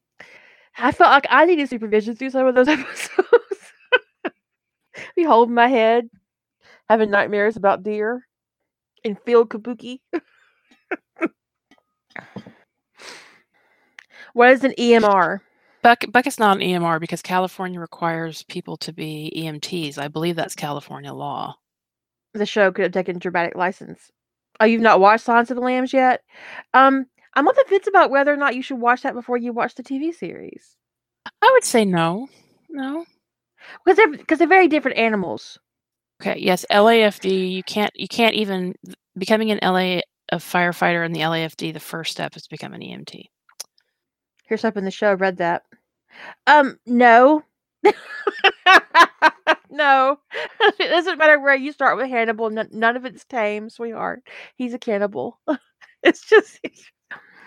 I 0.78 0.92
felt 0.92 1.12
like 1.12 1.28
I 1.30 1.46
needed 1.46 1.70
supervision 1.70 2.16
through 2.16 2.32
some 2.32 2.48
of 2.48 2.56
those 2.56 2.68
episodes. 2.70 3.28
Be 5.16 5.24
holding 5.24 5.56
my 5.56 5.68
head, 5.68 6.10
having 6.90 7.12
nightmares 7.12 7.58
about 7.58 7.84
deer 7.84 8.28
and 9.06 9.20
field 9.26 9.50
kabuki. 9.50 10.00
What 14.34 14.52
is 14.52 14.64
an 14.64 14.74
EMR? 14.78 15.40
Buck, 15.82 16.00
Buck 16.02 16.12
Bucket's 16.12 16.40
not 16.40 16.58
an 16.58 16.64
EMR 16.64 17.00
because 17.00 17.22
California 17.22 17.80
requires 17.80 18.44
people 18.44 18.78
to 18.78 18.94
be 18.94 19.32
EMTs. 19.36 19.98
I 19.98 20.08
believe 20.08 20.36
that's 20.36 20.56
California 20.56 21.14
law. 21.14 21.56
the 22.34 22.46
show 22.46 22.72
could 22.72 22.84
have 22.84 22.92
taken 22.92 23.20
dramatic 23.20 23.56
license. 23.56 24.12
Oh, 24.60 24.66
you've 24.66 24.82
not 24.82 25.00
watched 25.00 25.26
Silence 25.26 25.50
of 25.50 25.56
the 25.56 25.64
Lambs 25.64 25.94
yet? 25.94 26.22
Um, 26.74 27.06
I'm 27.34 27.48
on 27.48 27.54
the 27.56 27.66
fence 27.68 27.88
about 27.88 28.12
whether 28.12 28.32
or 28.32 28.38
not 28.38 28.56
you 28.56 28.62
should 28.62 28.80
watch 28.80 29.02
that 29.02 29.16
before 29.16 29.38
you 29.38 29.52
watch 29.52 29.76
the 29.76 29.84
TV 29.84 30.14
series 30.14 30.76
I 31.42 31.50
would 31.52 31.64
say 31.64 31.86
no. 31.86 32.28
No. 32.70 33.06
because 33.86 33.98
they're 33.98 34.12
because 34.12 34.40
they're 34.40 34.48
very 34.48 34.68
different 34.68 34.98
animals. 34.98 35.58
Okay. 36.22 36.40
Yes, 36.40 36.66
LAFD. 36.72 37.52
You 37.52 37.64
can't. 37.64 37.92
You 37.96 38.08
can't 38.08 38.36
even 38.36 38.76
becoming 39.18 39.52
an 39.52 39.60
LA 39.62 40.02
a 40.32 40.38
firefighter 40.38 41.06
in 41.06 41.12
the 41.12 41.22
LAFD. 41.22 41.74
The 41.74 41.80
first 41.80 42.12
step 42.12 42.36
is 42.36 42.44
to 42.44 42.50
become 42.50 42.74
an 42.74 42.82
EMT. 42.82 43.26
Here's 44.54 44.64
up 44.64 44.78
in 44.78 44.86
the 44.86 44.92
show. 44.92 45.16
Read 45.16 45.38
that. 45.38 45.64
Um, 46.46 46.78
no, 46.86 47.42
no. 49.72 50.20
it 50.60 50.90
doesn't 50.90 51.18
matter 51.18 51.40
where 51.40 51.56
you 51.56 51.72
start 51.72 51.98
with 51.98 52.08
Hannibal. 52.08 52.52
None, 52.52 52.70
none 52.72 52.96
of 52.96 53.04
it's 53.04 53.26
tame, 53.26 53.72
sweetheart. 53.72 54.22
He's 54.56 54.76
a 54.76 54.78
cannibal. 54.78 55.40
it's 56.04 56.24
just. 56.30 56.60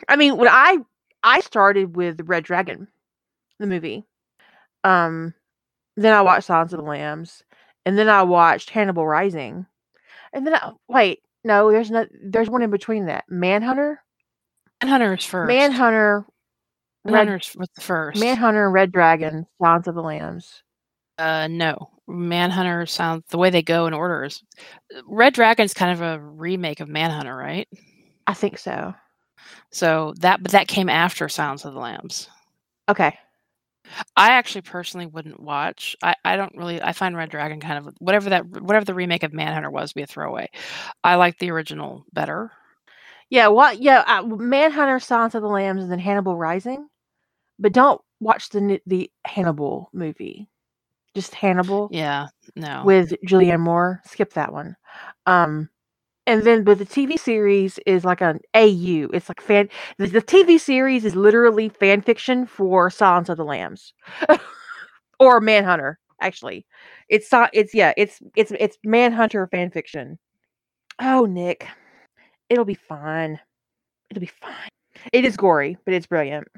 I 0.09 0.17
mean, 0.17 0.37
when 0.37 0.49
I 0.49 0.79
I 1.23 1.39
started 1.39 1.95
with 1.95 2.23
Red 2.25 2.43
Dragon, 2.43 2.89
the 3.61 3.69
movie. 3.69 4.03
Um, 4.83 5.33
then 5.97 6.13
I 6.13 6.23
watched 6.23 6.49
Silence 6.49 6.73
of 6.73 6.81
the 6.81 6.85
Lambs, 6.85 7.45
and 7.85 7.97
then 7.97 8.09
I 8.09 8.25
watched 8.25 8.71
Hannibal 8.71 9.07
Rising, 9.07 9.65
and 10.33 10.45
then 10.45 10.57
I, 10.57 10.73
wait, 10.89 11.21
no, 11.45 11.71
there's 11.71 11.93
not. 11.93 12.09
There's 12.21 12.51
one 12.51 12.63
in 12.63 12.71
between 12.71 13.07
that. 13.07 13.27
Manhunter, 13.29 14.03
Manhunter 14.83 15.15
is 15.15 15.25
first. 15.25 15.47
Manhunter, 15.47 16.27
Red 17.07 17.27
Manhunter 17.27 17.59
was 17.59 17.69
the 17.75 17.81
first. 17.81 18.21
Manhunter, 18.21 18.71
Red 18.71 18.93
Dragon, 18.93 19.47
Silence 19.61 19.87
of 19.87 19.95
the 19.95 20.03
Lambs. 20.03 20.63
Uh, 21.19 21.49
no. 21.49 21.91
Manhunter 22.07 22.87
sounds 22.87 23.25
the 23.31 23.39
way 23.39 23.51
they 23.51 23.63
go 23.63 23.87
in 23.87 23.95
order 23.95 24.25
is 24.25 24.43
Red 25.07 25.35
Dragon's 25.35 25.75
kind 25.75 25.93
of 25.93 26.03
a 26.03 26.21
remake 26.21 26.81
of 26.81 26.89
Manhunter, 26.89 27.35
right? 27.35 27.69
I 28.27 28.35
think 28.35 28.59
so. 28.59 28.95
So 29.71 30.15
that, 30.21 30.43
but 30.43 30.53
that 30.53 30.69
came 30.69 30.89
after 30.89 31.29
Silence 31.29 31.65
of 31.65 31.75
the 31.75 31.81
Lambs. 31.81 32.29
Okay. 32.89 33.19
I 34.17 34.31
actually 34.31 34.63
personally 34.63 35.07
wouldn't 35.07 35.41
watch. 35.41 35.97
I, 36.03 36.15
I 36.25 36.37
don't 36.37 36.57
really. 36.57 36.83
I 36.83 36.93
find 36.93 37.17
Red 37.17 37.31
Dragon 37.31 37.61
kind 37.61 37.79
of 37.87 37.95
whatever 37.99 38.31
that 38.31 38.45
whatever 38.47 38.85
the 38.85 38.95
remake 38.95 39.23
of 39.23 39.33
Manhunter 39.33 39.71
was, 39.71 39.93
be 39.93 40.03
a 40.03 40.07
throwaway. 40.07 40.49
I 41.05 41.15
like 41.15 41.39
the 41.39 41.51
original 41.51 42.05
better. 42.13 42.51
Yeah. 43.31 43.49
What? 43.49 43.81
Yeah. 43.81 44.03
Uh, 44.07 44.23
Manhunter, 44.25 44.99
Silence 44.99 45.35
of 45.35 45.43
the 45.43 45.49
Lambs, 45.49 45.83
and 45.83 45.93
then 45.93 45.99
Hannibal 45.99 46.37
Rising. 46.37 46.89
But 47.59 47.73
don't 47.73 48.01
watch 48.21 48.51
the 48.51 48.81
the 48.87 49.11
Hannibal 49.27 49.91
movie. 49.93 50.49
Just 51.15 51.35
Hannibal 51.35 51.89
Yeah, 51.93 52.29
no. 52.57 52.83
with 52.85 53.15
Julianne 53.27 53.61
Moore. 53.61 54.03
Skip 54.07 54.35
that 54.35 54.53
one. 54.53 54.77
Um, 55.25 55.71
and 56.27 56.43
then 56.45 56.65
but 56.65 56.79
the 56.79 56.85
TV 56.85 57.17
series 57.19 57.79
is 57.87 58.05
like 58.05 58.21
an 58.21 58.41
AU. 58.55 59.09
It's 59.13 59.29
like 59.29 59.41
fan. 59.41 59.69
The, 59.99 60.09
the 60.09 60.23
TV 60.23 60.59
series 60.59 61.05
is 61.05 61.17
literally 61.17 61.69
fan 61.69 62.03
fiction 62.03 62.47
for 62.47 62.91
Silence 62.91 63.29
of 63.29 63.37
the 63.39 63.45
Lambs, 63.45 63.95
or 65.21 65.41
Manhunter. 65.41 65.99
Actually, 66.21 66.67
it's 67.09 67.29
it's 67.53 67.75
yeah. 67.75 67.93
It's 67.97 68.21
it's 68.37 68.53
it's 68.59 68.79
Manhunter 68.85 69.47
fan 69.47 69.71
fiction. 69.71 70.19
Oh, 70.99 71.27
Nick, 71.27 71.67
it'll 72.49 72.65
be 72.65 72.75
fine. 72.75 73.41
It'll 74.11 74.21
be 74.21 74.27
fine. 74.27 74.69
It 75.13 75.25
is 75.25 75.37
gory, 75.37 75.77
but 75.85 75.95
it's 75.95 76.07
brilliant. 76.07 76.49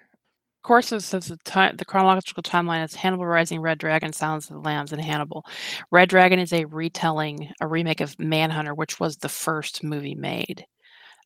Of 0.64 0.68
course, 0.68 0.88
says 0.88 1.08
the 1.28 1.36
time 1.44 1.76
the 1.76 1.84
chronological 1.84 2.42
timeline 2.42 2.84
is 2.84 2.94
Hannibal 2.94 3.24
Rising, 3.26 3.60
Red 3.60 3.78
Dragon, 3.78 4.12
Silence 4.12 4.50
of 4.50 4.54
the 4.54 4.60
Lambs, 4.60 4.92
and 4.92 5.00
Hannibal. 5.00 5.46
Red 5.90 6.08
Dragon 6.08 6.38
is 6.40 6.52
a 6.52 6.64
retelling, 6.66 7.50
a 7.60 7.66
remake 7.66 8.00
of 8.00 8.18
Manhunter, 8.18 8.74
which 8.74 8.98
was 9.00 9.16
the 9.16 9.28
first 9.28 9.82
movie 9.84 10.14
made. 10.16 10.66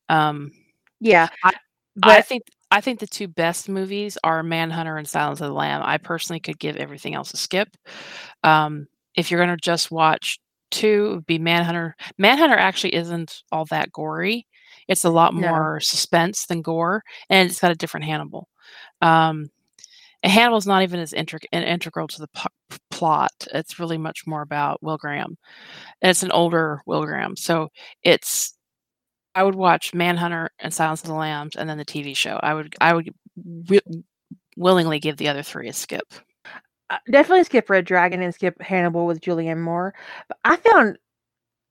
Um, 0.09 0.53
Yeah, 1.01 1.29
I- 1.45 1.53
I 2.03 2.23
think 2.23 2.45
I 2.71 2.81
think 2.81 3.01
the 3.01 3.07
two 3.07 3.29
best 3.29 3.69
movies 3.69 4.19
are 4.25 4.43
Manhunter 4.43 4.97
and 4.99 5.09
Silence 5.09 5.41
of 5.43 5.49
the 5.49 5.55
Lamb. 5.55 5.83
I 5.85 5.99
personally 5.99 6.41
could 6.41 6.59
give 6.59 6.77
everything 6.77 7.15
else 7.15 7.33
a 7.35 7.37
skip. 7.39 7.69
Um, 8.45 8.87
if 9.17 9.31
you're 9.31 9.45
going 9.45 9.57
to 9.57 9.63
just 9.63 9.91
watch 9.91 10.39
two, 10.71 11.07
it 11.07 11.15
would 11.17 11.27
be 11.27 11.39
Manhunter. 11.39 11.97
Manhunter 12.19 12.57
actually 12.57 12.95
isn't 12.95 13.43
all 13.53 13.67
that 13.67 13.93
gory. 13.93 14.47
It's 14.89 15.05
a 15.05 15.11
lot 15.11 15.35
No. 15.35 15.49
more 15.49 15.81
suspense 15.81 16.47
than 16.47 16.63
gore, 16.63 17.03
and 17.31 17.51
it's 17.51 17.61
got 17.61 17.71
a 17.73 17.77
different 17.77 18.07
Hannibal. 18.07 18.49
Um, 19.03 19.51
Hannibal's 20.25 20.67
not 20.67 20.83
even 20.85 21.01
as 21.01 21.13
intric- 21.13 21.47
in- 21.53 21.65
integral 21.65 22.07
to 22.09 22.21
the 22.21 22.29
p- 22.29 22.79
plot. 22.91 23.33
It's 23.53 23.79
really 23.81 23.99
much 23.99 24.27
more 24.27 24.43
about 24.43 24.83
Will 24.83 24.97
Graham. 24.99 25.37
And 26.01 26.11
it's 26.11 26.23
an 26.23 26.31
older 26.33 26.81
Will 26.87 27.05
Graham, 27.05 27.37
so 27.37 27.71
it's 28.05 28.55
I 29.35 29.43
would 29.45 29.55
watch 29.55 29.95
Manhunter 29.95 30.51
and 30.59 30.73
Silence 30.75 31.03
of 31.03 31.09
the 31.09 31.15
Lambs, 31.15 31.57
and 31.57 31.69
then 31.69 31.79
the 31.79 31.85
TV 31.85 32.15
show. 32.17 32.39
I 32.43 32.55
would 32.55 32.75
I 32.81 32.95
would 32.95 33.11
wi- 33.67 34.03
willingly 34.57 35.01
give 35.01 35.17
the 35.17 35.29
other 35.29 35.43
three 35.43 35.69
a 35.69 35.73
skip. 35.73 36.13
uh, 36.91 36.99
definitely 37.11 37.45
skip 37.45 37.69
Red 37.71 37.85
Dragon 37.87 38.23
and 38.23 38.35
skip 38.35 38.61
Hannibal 38.61 39.07
with 39.07 39.21
Julianne 39.21 39.61
Moore. 39.61 39.95
But 40.29 40.39
I 40.45 40.57
found 40.57 40.99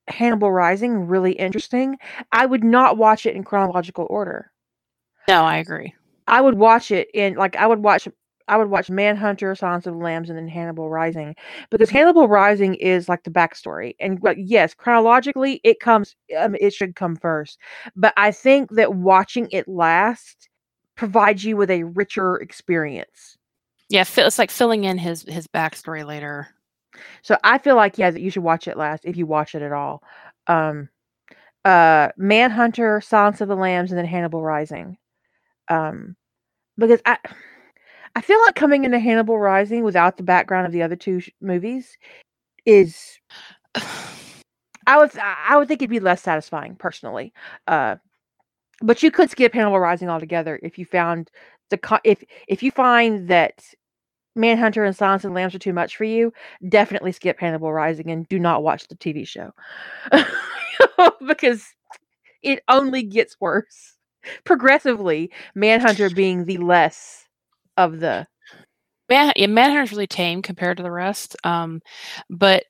Hannibal 0.08 0.52
Rising 0.52 1.08
really 1.08 1.34
interesting. 1.34 1.98
I 2.32 2.46
would 2.46 2.64
not 2.64 2.98
watch 2.98 3.26
it 3.26 3.36
in 3.36 3.44
chronological 3.44 4.08
order. 4.10 4.52
No, 5.28 5.44
I 5.44 5.58
agree. 5.58 5.94
I 6.32 6.42
would 6.42 6.58
watch 6.58 6.90
it 6.90 7.10
in 7.14 7.36
like 7.36 7.56
I 7.56 7.68
would 7.68 7.80
watch 7.84 8.08
I 8.48 8.58
would 8.58 8.70
watch 8.70 8.90
Manhunter, 8.90 9.56
Silence 9.56 9.86
of 9.86 9.94
the 9.94 10.00
Lambs, 10.00 10.30
and 10.30 10.38
then 10.38 10.48
Hannibal 10.48 10.90
Rising 10.90 11.36
because 11.70 11.90
Hannibal 11.90 12.28
Rising 12.28 12.76
is 12.76 13.08
like 13.08 13.24
the 13.24 13.30
backstory. 13.30 13.96
And 14.00 14.20
like, 14.24 14.38
yes, 14.40 14.74
chronologically, 14.74 15.62
it 15.64 15.80
comes. 15.80 16.16
Um, 16.38 16.56
it 16.60 16.74
should 16.74 16.96
come 16.96 17.16
first. 17.16 17.60
But 17.96 18.14
I 18.18 18.32
think 18.32 18.72
that 18.72 18.96
watching 18.96 19.48
it 19.52 19.68
last 19.68 20.50
provides 20.96 21.44
you 21.44 21.56
with 21.58 21.70
a 21.70 21.84
richer 21.84 22.38
experience. 22.38 23.38
Yeah, 23.90 24.06
it's 24.08 24.40
like 24.40 24.52
filling 24.52 24.86
in 24.86 24.98
his 24.98 25.24
his 25.24 25.48
backstory 25.48 26.06
later. 26.06 26.48
So 27.22 27.38
I 27.44 27.58
feel 27.58 27.76
like 27.76 27.98
yeah, 27.98 28.12
that 28.12 28.22
you 28.22 28.30
should 28.32 28.44
watch 28.44 28.68
it 28.68 28.78
last 28.78 29.06
if 29.06 29.18
you 29.18 29.26
watch 29.26 29.54
it 29.54 29.62
at 29.62 29.74
all. 29.74 30.02
Um, 30.48 30.90
uh, 31.64 32.10
Manhunter, 32.18 33.02
Silence 33.02 33.42
of 33.42 33.48
the 33.48 33.56
Lambs, 33.56 33.92
and 33.92 33.98
then 33.98 34.06
Hannibal 34.06 34.42
Rising. 34.42 34.98
Um, 35.70 36.16
because 36.82 37.02
I, 37.06 37.18
I 38.16 38.22
feel 38.22 38.40
like 38.42 38.56
coming 38.56 38.84
into 38.84 39.00
Hannibal 39.00 39.40
Rising 39.40 39.84
without 39.84 40.18
the 40.18 40.24
background 40.24 40.66
of 40.66 40.74
the 40.74 40.84
other 40.84 40.96
two 40.96 41.22
sh- 41.22 41.30
movies 41.40 41.98
is, 42.66 43.20
I 43.76 44.98
would, 44.98 45.12
I 45.18 45.56
would 45.56 45.68
think 45.68 45.82
it'd 45.82 45.90
be 45.90 46.00
less 46.00 46.22
satisfying 46.22 46.76
personally. 46.76 47.34
Uh, 47.68 47.96
but 48.82 49.02
you 49.02 49.12
could 49.12 49.30
skip 49.30 49.54
Hannibal 49.54 49.80
Rising 49.80 50.10
altogether 50.10 50.60
if 50.64 50.78
you 50.78 50.86
found 50.86 51.30
the 51.70 51.78
co- 51.78 52.00
if 52.04 52.24
if 52.48 52.62
you 52.64 52.72
find 52.72 53.30
that 53.30 53.64
Manhunter 54.36 54.84
and 54.84 54.96
Silence 54.96 55.22
the 55.22 55.30
Lambs 55.30 55.54
are 55.56 55.60
too 55.60 55.72
much 55.72 55.96
for 55.96 56.04
you, 56.04 56.34
definitely 56.68 57.12
skip 57.12 57.40
Hannibal 57.40 57.72
Rising 57.72 58.10
and 58.10 58.28
do 58.28 58.40
not 58.40 58.64
watch 58.64 58.88
the 58.88 58.96
TV 58.96 59.26
show 59.26 59.54
because 61.28 61.64
it 62.42 62.64
only 62.68 63.04
gets 63.04 63.40
worse 63.40 63.96
progressively. 64.44 65.32
Manhunter 65.56 66.10
being 66.10 66.46
the 66.46 66.58
less 66.58 67.26
of 67.78 68.00
the 68.00 68.28
Man, 69.12 69.34
yeah, 69.36 69.48
Manhunter's 69.48 69.92
really 69.92 70.08
tame 70.08 70.42
compared 70.42 70.78
to 70.78 70.84
the 70.84 70.92
rest. 70.92 71.36
Um, 71.44 71.82
but 72.30 72.64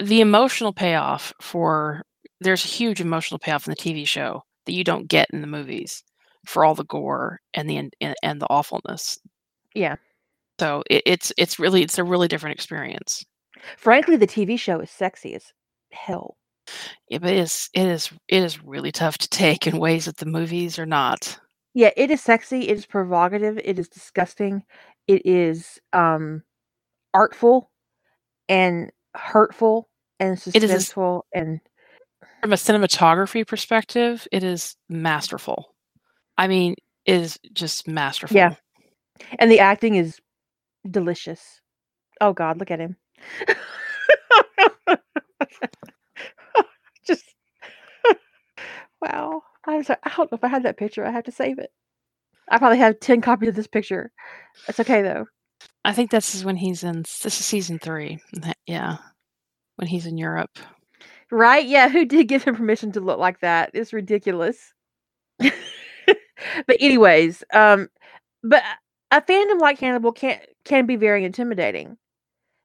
the 0.00 0.22
emotional 0.22 0.72
payoff 0.72 1.34
for 1.42 2.04
there's 2.40 2.64
a 2.64 2.68
huge 2.68 3.02
emotional 3.02 3.38
payoff 3.38 3.68
in 3.68 3.72
the 3.72 3.76
TV 3.76 4.08
show 4.08 4.42
that 4.64 4.72
you 4.72 4.82
don't 4.82 5.08
get 5.08 5.28
in 5.30 5.42
the 5.42 5.46
movies 5.46 6.02
for 6.46 6.64
all 6.64 6.74
the 6.74 6.84
gore 6.84 7.40
and 7.52 7.68
the 7.68 7.76
and, 7.76 7.92
and 8.22 8.40
the 8.40 8.46
awfulness. 8.48 9.18
yeah. 9.74 9.96
So 10.58 10.82
it, 10.88 11.02
it's 11.04 11.32
it's 11.36 11.58
really 11.58 11.82
it's 11.82 11.98
a 11.98 12.04
really 12.04 12.28
different 12.28 12.54
experience. 12.54 13.22
Frankly, 13.76 14.16
the 14.16 14.26
TV 14.26 14.58
show 14.58 14.80
is 14.80 14.90
sexy 14.90 15.34
as 15.34 15.52
hell. 15.92 16.37
Yeah, 17.08 17.18
but 17.18 17.30
it 17.32 17.38
is 17.38 17.68
it 17.74 17.86
is 17.86 18.10
it 18.28 18.42
is 18.42 18.62
really 18.64 18.92
tough 18.92 19.18
to 19.18 19.28
take 19.28 19.66
in 19.66 19.78
ways 19.78 20.06
that 20.06 20.16
the 20.18 20.26
movies 20.26 20.78
are 20.78 20.86
not. 20.86 21.38
Yeah, 21.74 21.90
it 21.96 22.10
is 22.10 22.22
sexy. 22.22 22.68
It 22.68 22.76
is 22.78 22.86
provocative. 22.86 23.58
It 23.64 23.78
is 23.78 23.88
disgusting. 23.88 24.62
It 25.08 25.22
is 25.26 25.78
um 25.92 26.42
artful 27.14 27.70
and 28.48 28.92
hurtful 29.16 29.90
and 30.20 30.38
is 30.54 30.70
a 30.70 30.82
suspenseful 30.92 31.22
and 31.34 31.60
From 32.42 32.52
a 32.52 32.56
cinematography 32.56 33.46
perspective, 33.46 34.26
it 34.32 34.42
is 34.44 34.76
masterful. 34.88 35.74
I 36.38 36.48
mean, 36.48 36.74
it 37.06 37.20
is 37.20 37.38
just 37.52 37.88
masterful. 37.88 38.36
Yeah. 38.36 38.54
And 39.38 39.50
the 39.50 39.60
acting 39.60 39.94
is 39.96 40.18
delicious. 40.90 41.60
Oh 42.20 42.32
God, 42.32 42.58
look 42.58 42.70
at 42.70 42.80
him. 42.80 42.96
Just 47.06 47.24
wow. 49.00 49.42
I 49.66 49.76
was 49.76 49.88
like, 49.88 50.00
I 50.04 50.12
don't 50.16 50.30
know 50.32 50.36
if 50.36 50.44
I 50.44 50.48
had 50.48 50.62
that 50.64 50.76
picture. 50.78 51.04
I 51.04 51.10
have 51.10 51.24
to 51.24 51.32
save 51.32 51.58
it. 51.58 51.70
I 52.48 52.58
probably 52.58 52.78
have 52.78 53.00
ten 53.00 53.20
copies 53.20 53.50
of 53.50 53.54
this 53.54 53.66
picture. 53.66 54.10
It's 54.68 54.80
okay 54.80 55.02
though. 55.02 55.26
I 55.84 55.92
think 55.92 56.10
this 56.10 56.34
is 56.34 56.44
when 56.44 56.56
he's 56.56 56.84
in 56.84 57.02
this 57.02 57.26
is 57.26 57.34
season 57.34 57.78
three. 57.78 58.18
Yeah. 58.66 58.98
When 59.76 59.88
he's 59.88 60.06
in 60.06 60.18
Europe. 60.18 60.58
Right? 61.30 61.66
Yeah, 61.66 61.88
who 61.88 62.04
did 62.04 62.28
give 62.28 62.44
him 62.44 62.56
permission 62.56 62.92
to 62.92 63.00
look 63.00 63.18
like 63.18 63.40
that? 63.40 63.70
It's 63.74 63.92
ridiculous. 63.92 64.72
but 65.38 65.52
anyways, 66.80 67.44
um 67.52 67.88
but 68.42 68.62
a 69.10 69.20
fandom 69.22 69.60
like 69.60 69.78
Hannibal 69.78 70.12
can 70.12 70.38
can 70.64 70.86
be 70.86 70.96
very 70.96 71.24
intimidating. 71.24 71.96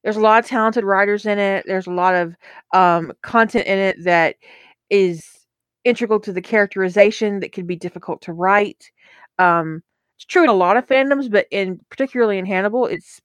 There's 0.03 0.18
a 0.18 0.22
lot 0.22 0.44
of 0.44 0.50
talented 0.50 0.84
writers 0.84 1.26
in 1.26 1.40
it. 1.40 1.66
There's 1.68 1.88
a 1.88 1.92
lot 1.92 2.16
of 2.16 2.36
um 2.74 3.14
content 3.22 3.68
in 3.68 3.80
it 3.80 4.03
that 4.03 4.36
is 4.90 5.43
integral 5.86 6.20
to 6.22 6.34
the 6.34 6.42
characterization 6.42 7.40
that 7.42 7.52
can 7.52 7.66
be 7.66 7.76
difficult 7.76 8.22
to 8.24 8.34
write. 8.34 8.92
Um 9.40 9.84
it's 10.18 10.26
true 10.26 10.44
in 10.44 10.50
a 10.50 10.53
lot 10.53 10.78
of 10.78 10.88
fandoms, 10.88 11.30
but 11.32 11.48
in 11.52 11.80
particularly 11.90 12.38
in 12.38 12.45
Hannibal, 12.45 12.86
it's 12.88 13.22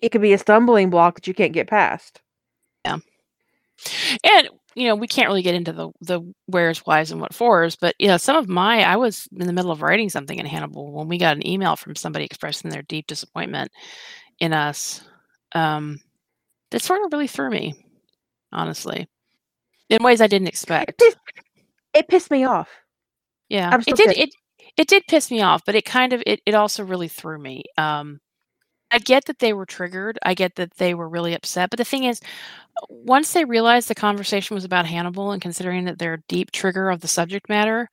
it 0.00 0.10
could 0.10 0.22
be 0.22 0.32
a 0.32 0.38
stumbling 0.38 0.90
block 0.90 1.16
that 1.16 1.26
you 1.26 1.34
can't 1.34 1.52
get 1.52 1.68
past. 1.68 2.20
Yeah, 2.84 2.98
and 4.24 4.48
you 4.74 4.86
know, 4.86 4.94
we 4.94 5.08
can't 5.08 5.28
really 5.28 5.42
get 5.42 5.54
into 5.54 5.72
the 5.72 5.90
the 6.00 6.20
where's, 6.46 6.78
why's, 6.80 7.10
and 7.10 7.20
what 7.20 7.34
fors, 7.34 7.76
but 7.76 7.94
you 7.98 8.08
know, 8.08 8.16
some 8.16 8.36
of 8.36 8.48
my 8.48 8.82
I 8.82 8.96
was 8.96 9.28
in 9.36 9.46
the 9.46 9.52
middle 9.52 9.70
of 9.70 9.82
writing 9.82 10.08
something 10.08 10.38
in 10.38 10.46
Hannibal 10.46 10.92
when 10.92 11.08
we 11.08 11.18
got 11.18 11.36
an 11.36 11.46
email 11.46 11.76
from 11.76 11.96
somebody 11.96 12.24
expressing 12.24 12.70
their 12.70 12.82
deep 12.82 13.06
disappointment 13.06 13.72
in 14.40 14.52
us. 14.52 15.02
Um, 15.54 16.00
that 16.70 16.82
sort 16.82 17.04
of 17.04 17.12
really 17.12 17.26
threw 17.26 17.50
me, 17.50 17.74
honestly, 18.52 19.08
in 19.90 20.02
ways 20.02 20.20
I 20.20 20.28
didn't 20.28 20.48
expect. 20.54 21.02
It 21.94 22.08
pissed 22.08 22.30
me 22.30 22.44
off. 22.44 22.68
Yeah, 23.48 23.76
it 23.86 23.96
did. 23.96 24.06
pissed. 24.06 24.18
It 24.18 24.30
it 24.76 24.88
did 24.88 25.06
piss 25.08 25.30
me 25.30 25.42
off, 25.42 25.62
but 25.64 25.74
it 25.74 25.84
kind 25.84 26.12
of 26.12 26.22
it 26.26 26.40
it 26.46 26.54
also 26.54 26.84
really 26.84 27.08
threw 27.08 27.38
me. 27.38 27.64
Um, 27.76 28.20
I 28.90 28.98
get 28.98 29.26
that 29.26 29.38
they 29.38 29.52
were 29.52 29.66
triggered. 29.66 30.18
I 30.24 30.34
get 30.34 30.56
that 30.56 30.74
they 30.74 30.94
were 30.94 31.08
really 31.08 31.34
upset. 31.34 31.70
But 31.70 31.78
the 31.78 31.84
thing 31.84 32.04
is, 32.04 32.20
once 32.88 33.32
they 33.32 33.44
realized 33.44 33.88
the 33.88 33.94
conversation 33.94 34.54
was 34.54 34.64
about 34.64 34.86
Hannibal 34.86 35.30
and 35.30 35.40
considering 35.40 35.84
that 35.84 35.98
they're 35.98 36.14
a 36.14 36.22
deep 36.28 36.50
trigger 36.50 36.90
of 36.90 37.00
the 37.00 37.08
subject 37.08 37.48
matter, 37.48 37.88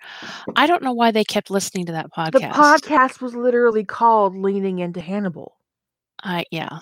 I 0.55 0.65
don't 0.65 0.83
know 0.83 0.93
why 0.93 1.11
they 1.11 1.23
kept 1.23 1.51
listening 1.51 1.85
to 1.87 1.91
that 1.91 2.11
podcast. 2.11 2.31
The 2.31 2.39
podcast. 2.39 2.81
podcast 2.81 3.21
was 3.21 3.35
literally 3.35 3.85
called 3.85 4.35
Leaning 4.35 4.79
into 4.79 5.01
Hannibal. 5.01 5.57
I 6.23 6.45
yeah. 6.51 6.79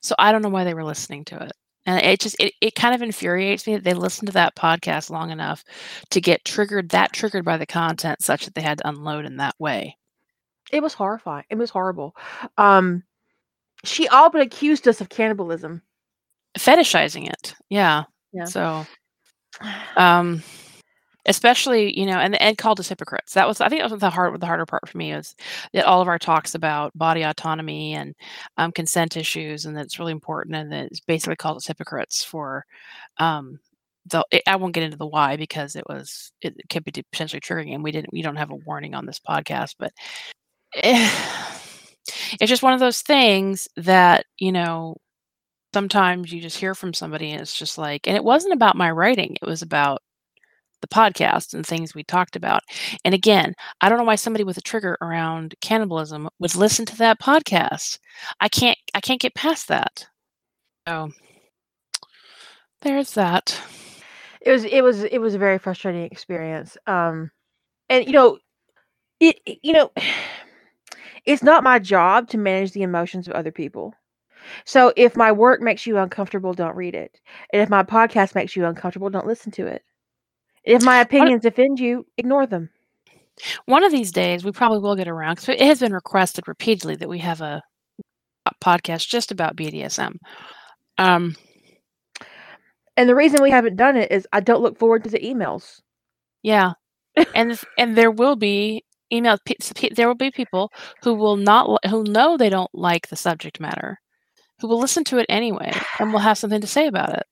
So 0.00 0.14
I 0.18 0.32
don't 0.32 0.42
know 0.42 0.48
why 0.48 0.64
they 0.64 0.74
were 0.74 0.84
listening 0.84 1.24
to 1.26 1.42
it. 1.42 1.52
And 1.86 2.04
it 2.04 2.20
just 2.20 2.36
it, 2.38 2.52
it 2.60 2.74
kind 2.74 2.94
of 2.94 3.02
infuriates 3.02 3.66
me 3.66 3.74
that 3.74 3.84
they 3.84 3.94
listened 3.94 4.26
to 4.26 4.34
that 4.34 4.54
podcast 4.54 5.10
long 5.10 5.30
enough 5.30 5.64
to 6.10 6.20
get 6.20 6.44
triggered 6.44 6.90
that 6.90 7.12
triggered 7.12 7.44
by 7.44 7.56
the 7.56 7.66
content 7.66 8.22
such 8.22 8.44
that 8.44 8.54
they 8.54 8.60
had 8.60 8.78
to 8.78 8.88
unload 8.88 9.24
in 9.24 9.36
that 9.38 9.54
way. 9.58 9.96
It 10.70 10.82
was 10.82 10.94
horrifying. 10.94 11.44
It 11.50 11.56
was 11.56 11.70
horrible. 11.70 12.14
Um, 12.58 13.02
she 13.84 14.08
all 14.08 14.30
but 14.30 14.42
accused 14.42 14.86
us 14.86 15.00
of 15.00 15.08
cannibalism. 15.08 15.82
Fetishizing 16.58 17.28
it. 17.28 17.54
Yeah. 17.68 18.04
Yeah. 18.32 18.44
So 18.44 18.86
um 19.96 20.42
especially 21.30 21.96
you 21.98 22.04
know 22.04 22.18
and 22.18 22.40
and 22.42 22.58
called 22.58 22.80
us 22.80 22.88
hypocrites. 22.88 23.34
That 23.34 23.48
was 23.48 23.60
i 23.60 23.68
think 23.68 23.80
that 23.82 23.90
was 23.90 24.00
the 24.00 24.10
hard 24.10 24.38
the 24.40 24.46
harder 24.46 24.66
part 24.66 24.88
for 24.88 24.98
me 24.98 25.12
is 25.12 25.34
that 25.72 25.86
all 25.86 26.02
of 26.02 26.08
our 26.08 26.18
talks 26.18 26.54
about 26.54 26.96
body 26.98 27.22
autonomy 27.22 27.94
and 27.94 28.14
um, 28.58 28.72
consent 28.72 29.16
issues 29.16 29.64
and 29.64 29.76
that 29.76 29.84
it's 29.84 29.98
really 29.98 30.12
important 30.12 30.56
and 30.56 30.72
that 30.72 30.86
it's 30.86 31.00
basically 31.00 31.36
called 31.36 31.56
us 31.56 31.66
hypocrites 31.66 32.24
for 32.24 32.66
um 33.18 33.58
the 34.06 34.24
it, 34.32 34.42
i 34.46 34.56
won't 34.56 34.74
get 34.74 34.82
into 34.82 34.96
the 34.96 35.06
why 35.06 35.36
because 35.36 35.76
it 35.76 35.84
was 35.88 36.32
it 36.42 36.54
could 36.70 36.84
be 36.84 36.92
potentially 37.12 37.40
triggering 37.40 37.74
and 37.74 37.84
we 37.84 37.92
didn't 37.92 38.12
we 38.12 38.22
don't 38.22 38.36
have 38.36 38.50
a 38.50 38.56
warning 38.66 38.94
on 38.94 39.06
this 39.06 39.20
podcast 39.20 39.74
but 39.78 39.92
eh, 40.74 41.10
it's 42.40 42.50
just 42.50 42.62
one 42.62 42.72
of 42.74 42.80
those 42.80 43.02
things 43.02 43.68
that 43.76 44.26
you 44.38 44.52
know 44.52 44.96
sometimes 45.74 46.32
you 46.32 46.40
just 46.40 46.58
hear 46.58 46.74
from 46.74 46.92
somebody 46.92 47.30
and 47.30 47.40
it's 47.40 47.56
just 47.56 47.78
like 47.78 48.06
and 48.08 48.16
it 48.16 48.24
wasn't 48.24 48.52
about 48.52 48.76
my 48.76 48.90
writing. 48.90 49.36
It 49.40 49.46
was 49.46 49.62
about 49.62 50.02
the 50.80 50.88
podcast 50.88 51.54
and 51.54 51.66
things 51.66 51.94
we 51.94 52.02
talked 52.04 52.36
about. 52.36 52.62
And 53.04 53.14
again, 53.14 53.54
I 53.80 53.88
don't 53.88 53.98
know 53.98 54.04
why 54.04 54.16
somebody 54.16 54.44
with 54.44 54.58
a 54.58 54.62
trigger 54.62 54.96
around 55.00 55.54
cannibalism 55.60 56.28
would 56.38 56.54
listen 56.54 56.86
to 56.86 56.96
that 56.98 57.20
podcast. 57.20 57.98
I 58.40 58.48
can't 58.48 58.78
I 58.94 59.00
can't 59.00 59.20
get 59.20 59.34
past 59.34 59.68
that. 59.68 60.06
So 60.88 61.10
there's 62.82 63.14
that. 63.14 63.60
It 64.40 64.52
was 64.52 64.64
it 64.64 64.82
was 64.82 65.04
it 65.04 65.18
was 65.18 65.34
a 65.34 65.38
very 65.38 65.58
frustrating 65.58 66.04
experience. 66.04 66.76
Um, 66.86 67.30
and 67.88 68.06
you 68.06 68.12
know, 68.12 68.38
it 69.20 69.38
you 69.62 69.72
know, 69.72 69.90
it's 71.26 71.42
not 71.42 71.64
my 71.64 71.78
job 71.78 72.28
to 72.28 72.38
manage 72.38 72.72
the 72.72 72.82
emotions 72.82 73.28
of 73.28 73.34
other 73.34 73.52
people. 73.52 73.94
So 74.64 74.92
if 74.96 75.16
my 75.16 75.32
work 75.32 75.60
makes 75.60 75.86
you 75.86 75.98
uncomfortable, 75.98 76.54
don't 76.54 76.76
read 76.76 76.94
it. 76.94 77.20
And 77.52 77.60
if 77.60 77.68
my 77.68 77.82
podcast 77.82 78.34
makes 78.34 78.56
you 78.56 78.64
uncomfortable, 78.64 79.10
don't 79.10 79.26
listen 79.26 79.52
to 79.52 79.66
it. 79.66 79.82
If 80.64 80.82
my 80.82 81.00
opinions 81.00 81.44
offend 81.44 81.80
you, 81.80 82.06
ignore 82.16 82.46
them. 82.46 82.70
One 83.66 83.82
of 83.84 83.92
these 83.92 84.12
days 84.12 84.44
we 84.44 84.52
probably 84.52 84.78
will 84.80 84.96
get 84.96 85.08
around 85.08 85.36
because 85.36 85.48
it 85.48 85.60
has 85.60 85.80
been 85.80 85.94
requested 85.94 86.46
repeatedly 86.48 86.96
that 86.96 87.08
we 87.08 87.18
have 87.20 87.40
a, 87.40 87.62
podcast 88.64 89.08
just 89.08 89.30
about 89.30 89.54
BDSM. 89.56 90.16
Um 90.98 91.36
And 92.96 93.08
the 93.08 93.14
reason 93.14 93.42
we 93.42 93.50
haven't 93.50 93.76
done 93.76 93.96
it 93.96 94.10
is 94.10 94.26
I 94.32 94.40
don't 94.40 94.62
look 94.62 94.78
forward 94.78 95.04
to 95.04 95.10
the 95.10 95.20
emails. 95.20 95.80
yeah. 96.42 96.72
and 97.34 97.58
and 97.78 97.96
there 97.96 98.10
will 98.10 98.36
be 98.36 98.84
email 99.12 99.36
pe- 99.44 99.54
s- 99.60 99.72
pe- 99.74 99.90
there 99.94 100.06
will 100.08 100.14
be 100.14 100.30
people 100.30 100.70
who 101.02 101.14
will 101.14 101.36
not 101.36 101.84
who 101.86 102.02
know 102.04 102.36
they 102.36 102.48
don't 102.50 102.70
like 102.74 103.08
the 103.08 103.16
subject 103.16 103.58
matter 103.60 103.98
who 104.60 104.68
will 104.68 104.78
listen 104.78 105.02
to 105.04 105.18
it 105.18 105.26
anyway 105.28 105.72
and 105.98 106.12
will 106.12 106.20
have 106.20 106.38
something 106.38 106.60
to 106.60 106.66
say 106.66 106.86
about 106.86 107.14
it 107.16 107.26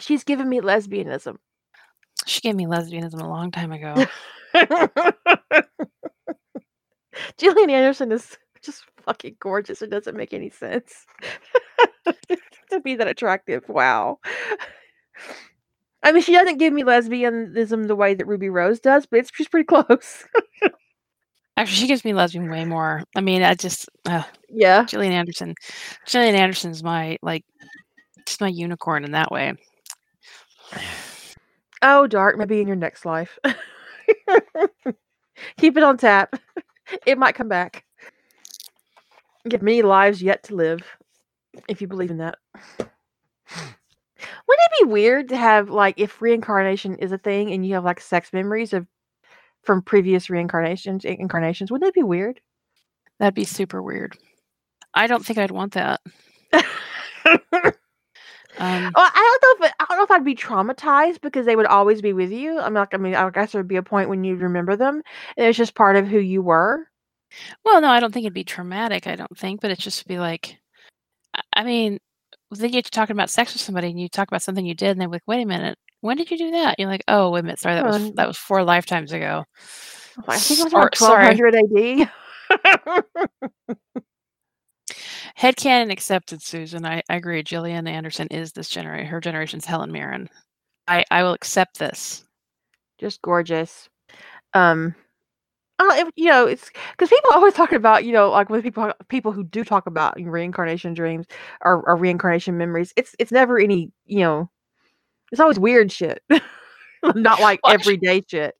She's 0.00 0.24
given 0.24 0.48
me 0.48 0.60
lesbianism. 0.60 1.36
She 2.28 2.40
gave 2.40 2.54
me 2.54 2.66
lesbianism 2.66 3.20
a 3.20 3.26
long 3.26 3.50
time 3.50 3.72
ago 3.72 3.94
Gillian 7.38 7.70
Anderson 7.70 8.12
is 8.12 8.36
just 8.62 8.84
fucking 9.04 9.36
gorgeous. 9.40 9.82
It 9.82 9.90
doesn't 9.90 10.16
make 10.16 10.32
any 10.32 10.50
sense 10.50 11.06
to 12.70 12.80
be 12.82 12.96
that 12.96 13.08
attractive. 13.08 13.68
Wow. 13.68 14.18
I 16.02 16.12
mean, 16.12 16.22
she 16.22 16.32
doesn't 16.32 16.58
give 16.58 16.72
me 16.72 16.82
lesbianism 16.84 17.88
the 17.88 17.96
way 17.96 18.14
that 18.14 18.26
Ruby 18.26 18.48
Rose 18.48 18.80
does, 18.80 19.06
but 19.06 19.20
it's 19.20 19.30
she's 19.34 19.48
pretty 19.48 19.66
close. 19.66 20.24
Actually, 21.56 21.76
she 21.76 21.86
gives 21.88 22.04
me 22.04 22.14
lesbian 22.14 22.48
way 22.50 22.64
more. 22.64 23.02
I 23.16 23.20
mean, 23.20 23.42
I 23.42 23.54
just 23.54 23.88
uh, 24.06 24.22
yeah. 24.48 24.84
Gillian 24.84 25.12
Anderson. 25.12 25.54
Gillian 26.06 26.36
Anderson's 26.36 26.84
my 26.84 27.18
like, 27.20 27.44
she's 28.28 28.40
my 28.40 28.48
unicorn 28.48 29.04
in 29.04 29.12
that 29.12 29.32
way. 29.32 29.54
Oh, 31.82 32.06
dark. 32.06 32.36
Maybe 32.36 32.60
in 32.60 32.66
your 32.66 32.76
next 32.76 33.04
life. 33.04 33.38
Keep 35.58 35.76
it 35.76 35.82
on 35.82 35.96
tap. 35.96 36.34
It 37.04 37.18
might 37.18 37.34
come 37.34 37.50
back. 37.50 37.84
Have 39.52 39.60
many 39.60 39.82
lives 39.82 40.22
yet 40.22 40.42
to 40.44 40.54
live, 40.54 40.80
if 41.68 41.82
you 41.82 41.86
believe 41.86 42.10
in 42.10 42.16
that. 42.16 42.38
Wouldn't 42.78 42.88
it 44.48 44.84
be 44.84 44.90
weird 44.90 45.28
to 45.28 45.36
have 45.36 45.68
like 45.68 45.96
if 45.98 46.22
reincarnation 46.22 46.94
is 46.96 47.12
a 47.12 47.18
thing 47.18 47.52
and 47.52 47.66
you 47.66 47.74
have 47.74 47.84
like 47.84 48.00
sex 48.00 48.32
memories 48.32 48.72
of 48.72 48.86
from 49.64 49.82
previous 49.82 50.30
reincarnations 50.30 51.04
incarnations? 51.04 51.70
Wouldn't 51.70 51.86
that 51.86 51.94
be 51.98 52.02
weird? 52.02 52.40
That'd 53.18 53.34
be 53.34 53.44
super 53.44 53.82
weird. 53.82 54.16
I 54.94 55.06
don't 55.06 55.24
think 55.26 55.38
I'd 55.38 55.50
want 55.50 55.74
that. 55.74 56.00
Um, 58.58 58.92
Well, 58.94 59.10
I 59.14 59.38
don't 59.40 59.60
know 59.60 59.66
if 59.66 59.72
I 59.78 59.84
don't 59.88 59.98
know 59.98 60.04
if 60.04 60.10
I'd 60.10 60.24
be 60.24 60.34
traumatized 60.34 61.20
because 61.20 61.46
they 61.46 61.56
would 61.56 61.66
always 61.66 62.02
be 62.02 62.12
with 62.12 62.30
you. 62.32 62.58
I'm 62.58 62.74
like, 62.74 62.94
I 62.94 62.96
mean, 62.96 63.14
I 63.14 63.28
guess 63.30 63.52
there'd 63.52 63.68
be 63.68 63.76
a 63.76 63.82
point 63.82 64.08
when 64.08 64.24
you'd 64.24 64.40
remember 64.42 64.76
them, 64.76 65.02
and 65.36 65.46
it's 65.46 65.58
just 65.58 65.74
part 65.74 65.96
of 65.96 66.06
who 66.08 66.18
you 66.18 66.42
were. 66.42 66.88
well, 67.64 67.80
no, 67.80 67.88
I 67.88 68.00
don't 68.00 68.12
think 68.12 68.24
it'd 68.24 68.34
be 68.34 68.44
traumatic. 68.44 69.06
I 69.06 69.16
don't 69.16 69.36
think, 69.38 69.60
but 69.60 69.70
it's 69.70 69.82
just 69.82 70.06
be 70.06 70.18
like, 70.18 70.58
I- 71.52 71.64
mean, 71.64 71.98
then 72.50 72.68
you 72.68 72.72
get 72.72 72.84
to 72.86 72.90
talking 72.90 73.14
about 73.14 73.30
sex 73.30 73.52
with 73.52 73.62
somebody, 73.62 73.88
and 73.90 74.00
you 74.00 74.08
talk 74.08 74.28
about 74.28 74.42
something 74.42 74.64
you 74.64 74.74
did, 74.74 74.90
and 74.90 75.00
they're 75.00 75.08
like, 75.08 75.22
"Wait 75.26 75.42
a 75.42 75.46
minute, 75.46 75.78
when 76.00 76.16
did 76.16 76.30
you 76.30 76.38
do 76.38 76.50
that?" 76.52 76.76
You're 76.78 76.88
like, 76.88 77.04
"Oh, 77.08 77.30
wait 77.30 77.40
a 77.40 77.42
minute, 77.44 77.58
sorry, 77.58 77.74
that 77.76 77.84
was 77.84 78.12
that 78.14 78.26
was 78.26 78.38
four 78.38 78.62
lifetimes 78.64 79.12
ago." 79.12 79.44
I 80.26 80.38
think 80.38 80.60
it 80.60 80.72
was 80.72 80.98
sorry. 80.98 81.36
1200 81.36 81.54
AD. 81.54 82.10
Headcanon 85.40 85.92
accepted, 85.92 86.42
Susan. 86.42 86.84
I, 86.84 87.02
I 87.08 87.16
agree. 87.16 87.42
Gillian 87.42 87.86
Anderson 87.86 88.26
is 88.28 88.52
this 88.52 88.68
generation. 88.68 89.06
Her 89.06 89.20
generation's 89.20 89.64
Helen 89.64 89.92
Mirren. 89.92 90.28
I, 90.88 91.04
I 91.10 91.22
will 91.22 91.32
accept 91.34 91.78
this. 91.78 92.24
just 92.98 93.22
gorgeous. 93.22 93.88
Um, 94.54 94.94
I 95.78 95.84
don't, 95.84 96.14
you 96.16 96.26
know, 96.26 96.46
it's 96.46 96.70
because 96.92 97.10
people 97.10 97.30
always 97.34 97.54
talk 97.54 97.72
about, 97.72 98.04
you 98.04 98.12
know, 98.12 98.30
like 98.30 98.50
with 98.50 98.62
people 98.64 98.92
people 99.08 99.32
who 99.32 99.44
do 99.44 99.64
talk 99.64 99.86
about 99.86 100.16
reincarnation 100.20 100.94
dreams 100.94 101.26
or, 101.64 101.82
or 101.88 101.96
reincarnation 101.96 102.58
memories. 102.58 102.92
It's 102.96 103.14
it's 103.18 103.32
never 103.32 103.58
any, 103.58 103.92
you 104.06 104.20
know, 104.20 104.50
it's 105.32 105.40
always 105.40 105.58
weird 105.60 105.92
shit, 105.92 106.22
not 107.04 107.40
like 107.40 107.60
Well, 107.64 107.74
everyday 107.74 108.22
shit. 108.28 108.54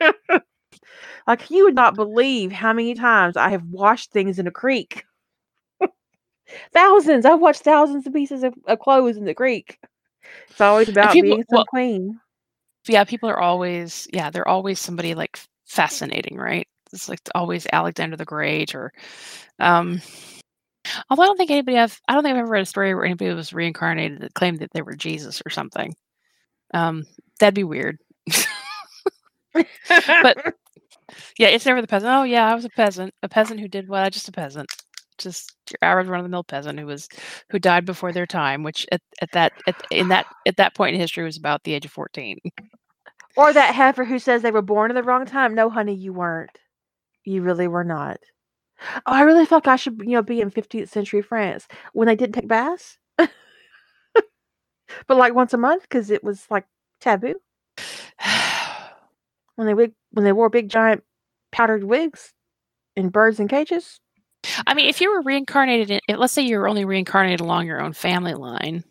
like 1.26 1.50
you 1.50 1.64
would 1.64 1.74
not 1.74 1.94
believe 1.94 2.52
how 2.52 2.72
many 2.72 2.94
times 2.94 3.36
I 3.36 3.50
have 3.50 3.64
washed 3.64 4.10
things 4.12 4.38
in 4.38 4.46
a 4.46 4.50
creek. 4.52 5.04
Thousands. 6.72 7.24
I've 7.24 7.40
watched 7.40 7.62
thousands 7.62 8.06
of 8.06 8.12
pieces 8.12 8.42
of, 8.42 8.54
of 8.66 8.78
clothes 8.78 9.16
in 9.16 9.24
the 9.24 9.34
creek. 9.34 9.78
It's 10.50 10.60
always 10.60 10.88
about 10.88 11.12
people- 11.12 11.36
being 11.36 11.44
some 11.48 11.56
well, 11.58 11.64
queen. 11.66 12.20
Yeah, 12.86 13.04
people 13.04 13.28
are 13.28 13.40
always 13.40 14.08
yeah, 14.12 14.30
they're 14.30 14.48
always 14.48 14.80
somebody 14.80 15.14
like 15.14 15.38
fascinating, 15.66 16.36
right? 16.36 16.66
It's 16.92 17.08
like 17.08 17.20
always 17.34 17.66
Alexander 17.72 18.16
the 18.16 18.24
Great 18.24 18.74
or 18.74 18.92
um 19.58 20.00
although 21.10 21.24
I 21.24 21.26
don't 21.26 21.36
think 21.36 21.50
anybody 21.50 21.76
have 21.76 22.00
I 22.08 22.14
don't 22.14 22.22
think 22.22 22.32
I've 22.34 22.40
ever 22.40 22.50
read 22.50 22.62
a 22.62 22.66
story 22.66 22.94
where 22.94 23.04
anybody 23.04 23.32
was 23.34 23.52
reincarnated 23.52 24.20
that 24.20 24.34
claimed 24.34 24.60
that 24.60 24.70
they 24.72 24.82
were 24.82 24.96
Jesus 24.96 25.42
or 25.44 25.50
something. 25.50 25.94
Um 26.72 27.04
that'd 27.38 27.54
be 27.54 27.64
weird. 27.64 27.98
but 29.52 30.54
yeah, 31.38 31.48
it's 31.48 31.66
never 31.66 31.80
the 31.80 31.88
peasant. 31.88 32.12
Oh 32.12 32.22
yeah, 32.22 32.50
I 32.50 32.54
was 32.54 32.64
a 32.64 32.70
peasant. 32.70 33.12
A 33.22 33.28
peasant 33.28 33.60
who 33.60 33.68
did 33.68 33.88
what? 33.88 34.12
Just 34.12 34.28
a 34.28 34.32
peasant. 34.32 34.70
Just 35.18 35.54
your 35.70 35.78
average 35.90 36.08
run 36.08 36.20
of 36.20 36.24
the 36.24 36.30
mill 36.30 36.44
peasant 36.44 36.78
who 36.78 36.86
was 36.86 37.08
who 37.50 37.58
died 37.58 37.84
before 37.84 38.12
their 38.12 38.26
time, 38.26 38.62
which 38.62 38.86
at, 38.92 39.02
at 39.20 39.32
that 39.32 39.52
at, 39.66 39.74
in 39.90 40.08
that 40.08 40.26
at 40.46 40.56
that 40.56 40.74
point 40.74 40.94
in 40.94 41.00
history 41.00 41.24
was 41.24 41.36
about 41.36 41.64
the 41.64 41.74
age 41.74 41.84
of 41.84 41.92
fourteen. 41.92 42.38
Or 43.36 43.52
that 43.52 43.74
heifer 43.74 44.04
who 44.04 44.18
says 44.18 44.42
they 44.42 44.50
were 44.50 44.62
born 44.62 44.90
at 44.90 44.94
the 44.94 45.02
wrong 45.02 45.24
time. 45.24 45.54
No, 45.54 45.70
honey, 45.70 45.94
you 45.94 46.12
weren't. 46.12 46.58
You 47.24 47.42
really 47.42 47.68
were 47.68 47.84
not. 47.84 48.18
Oh, 48.80 49.12
I 49.12 49.22
really 49.22 49.46
felt 49.46 49.66
like 49.66 49.74
I 49.74 49.76
should, 49.76 50.00
you 50.00 50.12
know, 50.12 50.22
be 50.22 50.40
in 50.40 50.50
15th 50.50 50.88
century 50.88 51.22
France 51.22 51.66
when 51.92 52.06
they 52.06 52.16
didn't 52.16 52.34
take 52.34 52.48
baths. 52.48 52.98
but 53.16 53.30
like 55.08 55.34
once 55.34 55.52
a 55.52 55.58
month 55.58 55.82
because 55.82 56.10
it 56.10 56.24
was 56.24 56.46
like 56.50 56.64
taboo 57.00 57.34
when 59.56 59.66
they 59.66 59.74
wig- 59.74 59.94
when 60.12 60.24
they 60.24 60.32
wore 60.32 60.48
big 60.48 60.68
giant 60.68 61.02
powdered 61.52 61.84
wigs 61.84 62.32
and 62.96 63.12
birds 63.12 63.40
in 63.40 63.48
cages. 63.48 64.00
I 64.66 64.74
mean, 64.74 64.88
if 64.88 65.00
you 65.00 65.10
were 65.10 65.22
reincarnated, 65.22 66.00
in, 66.08 66.16
let's 66.18 66.32
say 66.32 66.42
you 66.42 66.58
were 66.58 66.68
only 66.68 66.84
reincarnated 66.84 67.40
along 67.40 67.66
your 67.66 67.80
own 67.80 67.92
family 67.92 68.34
line. 68.34 68.84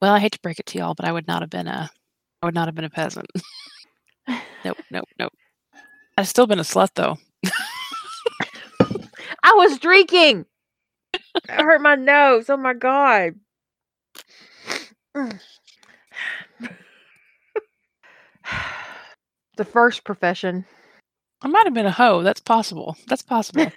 Well, 0.00 0.14
I 0.14 0.18
hate 0.20 0.32
to 0.32 0.40
break 0.40 0.58
it 0.58 0.66
to 0.66 0.78
y'all, 0.78 0.94
but 0.94 1.06
I 1.06 1.12
would 1.12 1.26
not 1.26 1.42
have 1.42 1.50
been 1.50 1.66
a, 1.66 1.90
I 2.42 2.46
would 2.46 2.54
not 2.54 2.68
have 2.68 2.74
been 2.74 2.84
a 2.84 2.90
peasant. 2.90 3.26
nope, 4.64 4.78
nope, 4.90 5.08
nope. 5.18 5.32
I've 6.16 6.28
still 6.28 6.46
been 6.46 6.60
a 6.60 6.62
slut 6.62 6.90
though. 6.94 7.18
I 9.42 9.52
was 9.56 9.78
drinking. 9.78 10.46
I 11.48 11.62
hurt 11.62 11.82
my 11.82 11.96
nose. 11.96 12.48
Oh 12.50 12.56
my 12.56 12.74
god. 12.74 13.34
The 19.56 19.64
first 19.64 20.02
profession. 20.02 20.64
I 21.44 21.48
might 21.48 21.64
have 21.66 21.74
been 21.74 21.86
a 21.86 21.90
hoe. 21.92 22.22
That's 22.22 22.40
possible. 22.40 22.96
That's 23.06 23.22
possible. 23.22 23.66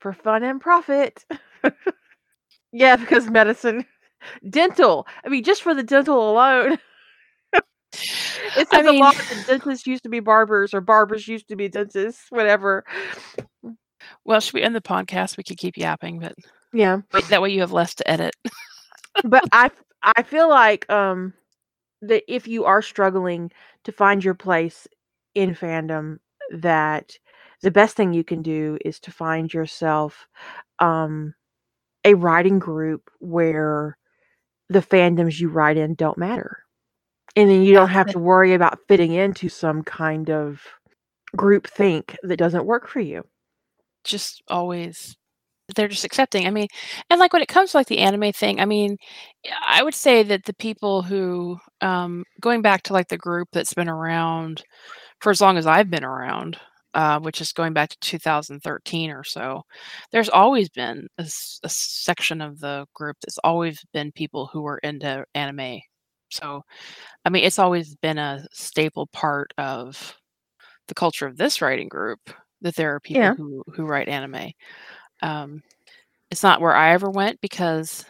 For 0.00 0.12
fun 0.12 0.42
and 0.44 0.60
profit. 0.60 1.24
yeah, 2.72 2.96
because 2.96 3.28
medicine. 3.30 3.86
Dental. 4.50 5.06
I 5.24 5.28
mean, 5.30 5.42
just 5.42 5.62
for 5.62 5.74
the 5.74 5.82
dental 5.82 6.30
alone. 6.30 6.78
It 8.58 8.68
I 8.72 8.76
says 8.82 8.86
a 8.86 8.92
lot 8.92 9.16
mean- 9.16 9.24
that 9.30 9.46
dentists 9.46 9.86
used 9.86 10.02
to 10.02 10.10
be 10.10 10.20
barbers 10.20 10.74
or 10.74 10.80
barbers 10.82 11.26
used 11.26 11.48
to 11.48 11.56
be 11.56 11.68
dentists, 11.68 12.26
whatever. 12.28 12.84
well, 14.24 14.40
should 14.40 14.52
we 14.54 14.62
end 14.62 14.74
the 14.76 14.82
podcast? 14.82 15.38
We 15.38 15.44
could 15.44 15.56
keep 15.56 15.78
yapping, 15.78 16.18
but 16.18 16.34
Yeah. 16.74 16.98
that 17.30 17.40
way 17.40 17.50
you 17.50 17.60
have 17.60 17.72
less 17.72 17.94
to 17.94 18.10
edit. 18.10 18.34
but 19.24 19.44
I, 19.52 19.70
I 20.02 20.22
feel 20.24 20.48
like 20.50 20.90
um 20.90 21.32
that 22.02 22.22
if 22.28 22.46
you 22.46 22.64
are 22.66 22.82
struggling 22.82 23.50
to 23.84 23.92
find 23.92 24.22
your 24.22 24.34
place 24.34 24.86
in 25.36 25.54
fandom, 25.54 26.18
that 26.52 27.18
the 27.62 27.70
best 27.72 27.96
thing 27.96 28.12
you 28.14 28.24
can 28.24 28.42
do 28.42 28.78
is 28.84 29.00
to 29.00 29.12
find 29.12 29.52
yourself 29.54 30.28
um 30.80 31.34
a 32.04 32.14
writing 32.14 32.58
group 32.58 33.10
where 33.20 33.98
the 34.70 34.80
fandoms 34.80 35.40
you 35.40 35.48
write 35.48 35.76
in 35.76 35.94
don't 35.94 36.18
matter. 36.18 36.58
And 37.36 37.50
then 37.50 37.62
you 37.62 37.74
don't 37.74 37.88
have 37.90 38.08
to 38.08 38.18
worry 38.18 38.54
about 38.54 38.80
fitting 38.88 39.12
into 39.12 39.48
some 39.48 39.82
kind 39.84 40.30
of 40.30 40.62
group 41.36 41.66
think 41.68 42.16
that 42.24 42.38
doesn't 42.38 42.66
work 42.66 42.88
for 42.88 43.00
you. 43.00 43.24
just 44.04 44.42
always 44.48 45.16
they're 45.74 45.88
just 45.88 46.04
accepting. 46.04 46.46
I 46.46 46.50
mean, 46.50 46.68
and 47.10 47.18
like 47.20 47.32
when 47.32 47.42
it 47.42 47.48
comes 47.48 47.72
to 47.72 47.78
like 47.78 47.88
the 47.88 47.98
anime 47.98 48.32
thing, 48.32 48.60
I 48.60 48.66
mean, 48.66 48.98
I 49.66 49.82
would 49.82 49.94
say 49.94 50.22
that 50.22 50.44
the 50.44 50.54
people 50.54 51.02
who 51.02 51.58
um 51.80 52.24
going 52.40 52.62
back 52.62 52.82
to 52.84 52.92
like 52.92 53.08
the 53.08 53.18
group 53.18 53.48
that's 53.52 53.74
been 53.74 53.88
around 53.88 54.62
for 55.20 55.30
as 55.30 55.40
long 55.40 55.56
as 55.58 55.66
I've 55.66 55.90
been 55.90 56.04
around, 56.04 56.58
uh, 56.94 57.20
which 57.20 57.40
is 57.40 57.52
going 57.52 57.72
back 57.72 57.90
to 57.90 57.98
2013 58.00 59.10
or 59.10 59.24
so, 59.24 59.62
there's 60.12 60.28
always 60.28 60.68
been 60.68 61.06
a 61.18 61.24
section 61.28 62.40
of 62.40 62.60
the 62.60 62.86
group 62.94 63.16
that's 63.22 63.38
always 63.38 63.84
been 63.92 64.12
people 64.12 64.46
who 64.52 64.62
were 64.62 64.78
into 64.78 65.24
anime. 65.34 65.80
So, 66.30 66.62
I 67.24 67.30
mean, 67.30 67.44
it's 67.44 67.58
always 67.58 67.94
been 67.96 68.18
a 68.18 68.46
staple 68.52 69.06
part 69.08 69.52
of 69.58 70.16
the 70.88 70.94
culture 70.94 71.26
of 71.26 71.36
this 71.36 71.60
writing 71.62 71.88
group 71.88 72.20
that 72.62 72.76
there 72.76 72.94
are 72.94 73.00
people 73.00 73.22
Yeah. 73.22 73.34
who 73.36 73.62
who 73.74 73.86
write 73.86 74.08
anime. 74.08 74.52
Um, 75.22 75.62
it's 76.30 76.42
not 76.42 76.60
where 76.60 76.74
I 76.76 76.92
ever 76.92 77.10
went 77.10 77.40
because, 77.40 78.04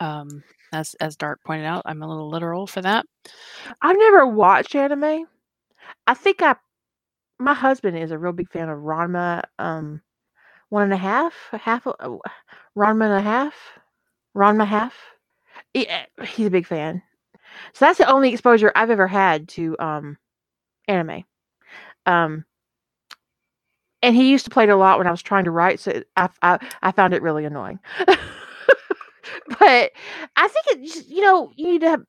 um, 0.00 0.42
as 0.72 0.94
as 1.00 1.16
Dark 1.16 1.40
pointed 1.44 1.66
out, 1.66 1.82
I'm 1.86 2.02
a 2.02 2.08
little 2.08 2.28
literal 2.30 2.66
for 2.66 2.82
that. 2.82 3.06
I've 3.82 3.98
never 3.98 4.26
watched 4.26 4.74
anime. 4.74 5.26
I 6.06 6.14
think 6.14 6.42
I 6.42 6.56
my 7.38 7.54
husband 7.54 7.98
is 7.98 8.10
a 8.12 8.18
real 8.18 8.32
big 8.32 8.50
fan 8.50 8.68
of 8.68 8.80
Ranma 8.80 9.44
um 9.58 10.02
one 10.70 10.84
and 10.84 10.92
a 10.94 10.98
half, 10.98 11.34
half 11.52 11.86
uh, 11.86 11.92
Ranma 12.76 13.04
and 13.06 13.14
a 13.14 13.22
half, 13.22 13.54
Ranma 14.36 14.66
half. 14.66 14.96
Yeah, 15.74 16.06
he's 16.24 16.46
a 16.48 16.50
big 16.50 16.66
fan. 16.66 17.02
So 17.74 17.86
that's 17.86 17.98
the 17.98 18.10
only 18.10 18.32
exposure 18.32 18.72
I've 18.76 18.90
ever 18.90 19.08
had 19.08 19.48
to 19.50 19.76
um 19.80 20.18
anime. 20.88 21.24
Um 22.06 22.44
and 24.02 24.14
he 24.16 24.30
used 24.30 24.44
to 24.44 24.50
play 24.50 24.64
it 24.64 24.70
a 24.70 24.76
lot 24.76 24.98
when 24.98 25.06
I 25.06 25.10
was 25.10 25.22
trying 25.22 25.44
to 25.44 25.50
write, 25.50 25.80
so 25.80 26.02
I 26.16 26.28
I, 26.42 26.58
I 26.82 26.92
found 26.92 27.14
it 27.14 27.22
really 27.22 27.44
annoying. 27.44 27.78
but 28.06 29.92
I 30.36 30.48
think 30.48 30.66
it 30.68 31.06
you 31.08 31.20
know, 31.22 31.50
you 31.56 31.66
need 31.72 31.80
to 31.82 31.90
have 31.90 32.02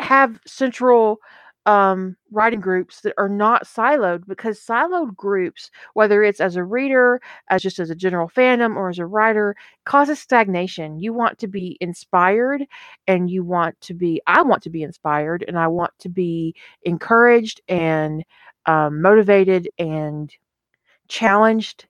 have 0.00 0.40
central 0.46 1.18
um, 1.66 2.16
writing 2.30 2.60
groups 2.60 3.00
that 3.00 3.14
are 3.16 3.28
not 3.28 3.64
siloed 3.64 4.26
because 4.26 4.60
siloed 4.60 5.16
groups, 5.16 5.70
whether 5.94 6.22
it's 6.22 6.40
as 6.40 6.56
a 6.56 6.64
reader, 6.64 7.20
as 7.48 7.62
just 7.62 7.78
as 7.78 7.90
a 7.90 7.94
general 7.94 8.28
fandom, 8.28 8.76
or 8.76 8.88
as 8.88 8.98
a 8.98 9.06
writer, 9.06 9.56
causes 9.84 10.18
stagnation. 10.18 11.00
You 11.00 11.12
want 11.12 11.38
to 11.38 11.48
be 11.48 11.78
inspired 11.80 12.66
and 13.06 13.30
you 13.30 13.44
want 13.44 13.80
to 13.82 13.94
be, 13.94 14.20
I 14.26 14.42
want 14.42 14.62
to 14.64 14.70
be 14.70 14.82
inspired 14.82 15.44
and 15.46 15.58
I 15.58 15.68
want 15.68 15.92
to 16.00 16.08
be 16.08 16.54
encouraged 16.82 17.60
and 17.68 18.24
um, 18.66 19.00
motivated 19.00 19.68
and 19.78 20.34
challenged. 21.08 21.86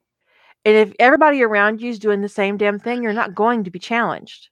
And 0.65 0.77
if 0.77 0.95
everybody 0.99 1.43
around 1.43 1.81
you 1.81 1.91
is 1.91 1.99
doing 1.99 2.21
the 2.21 2.29
same 2.29 2.57
damn 2.57 2.79
thing, 2.79 3.03
you're 3.03 3.13
not 3.13 3.35
going 3.35 3.65
to 3.65 3.71
be 3.71 3.79
challenged. 3.79 4.49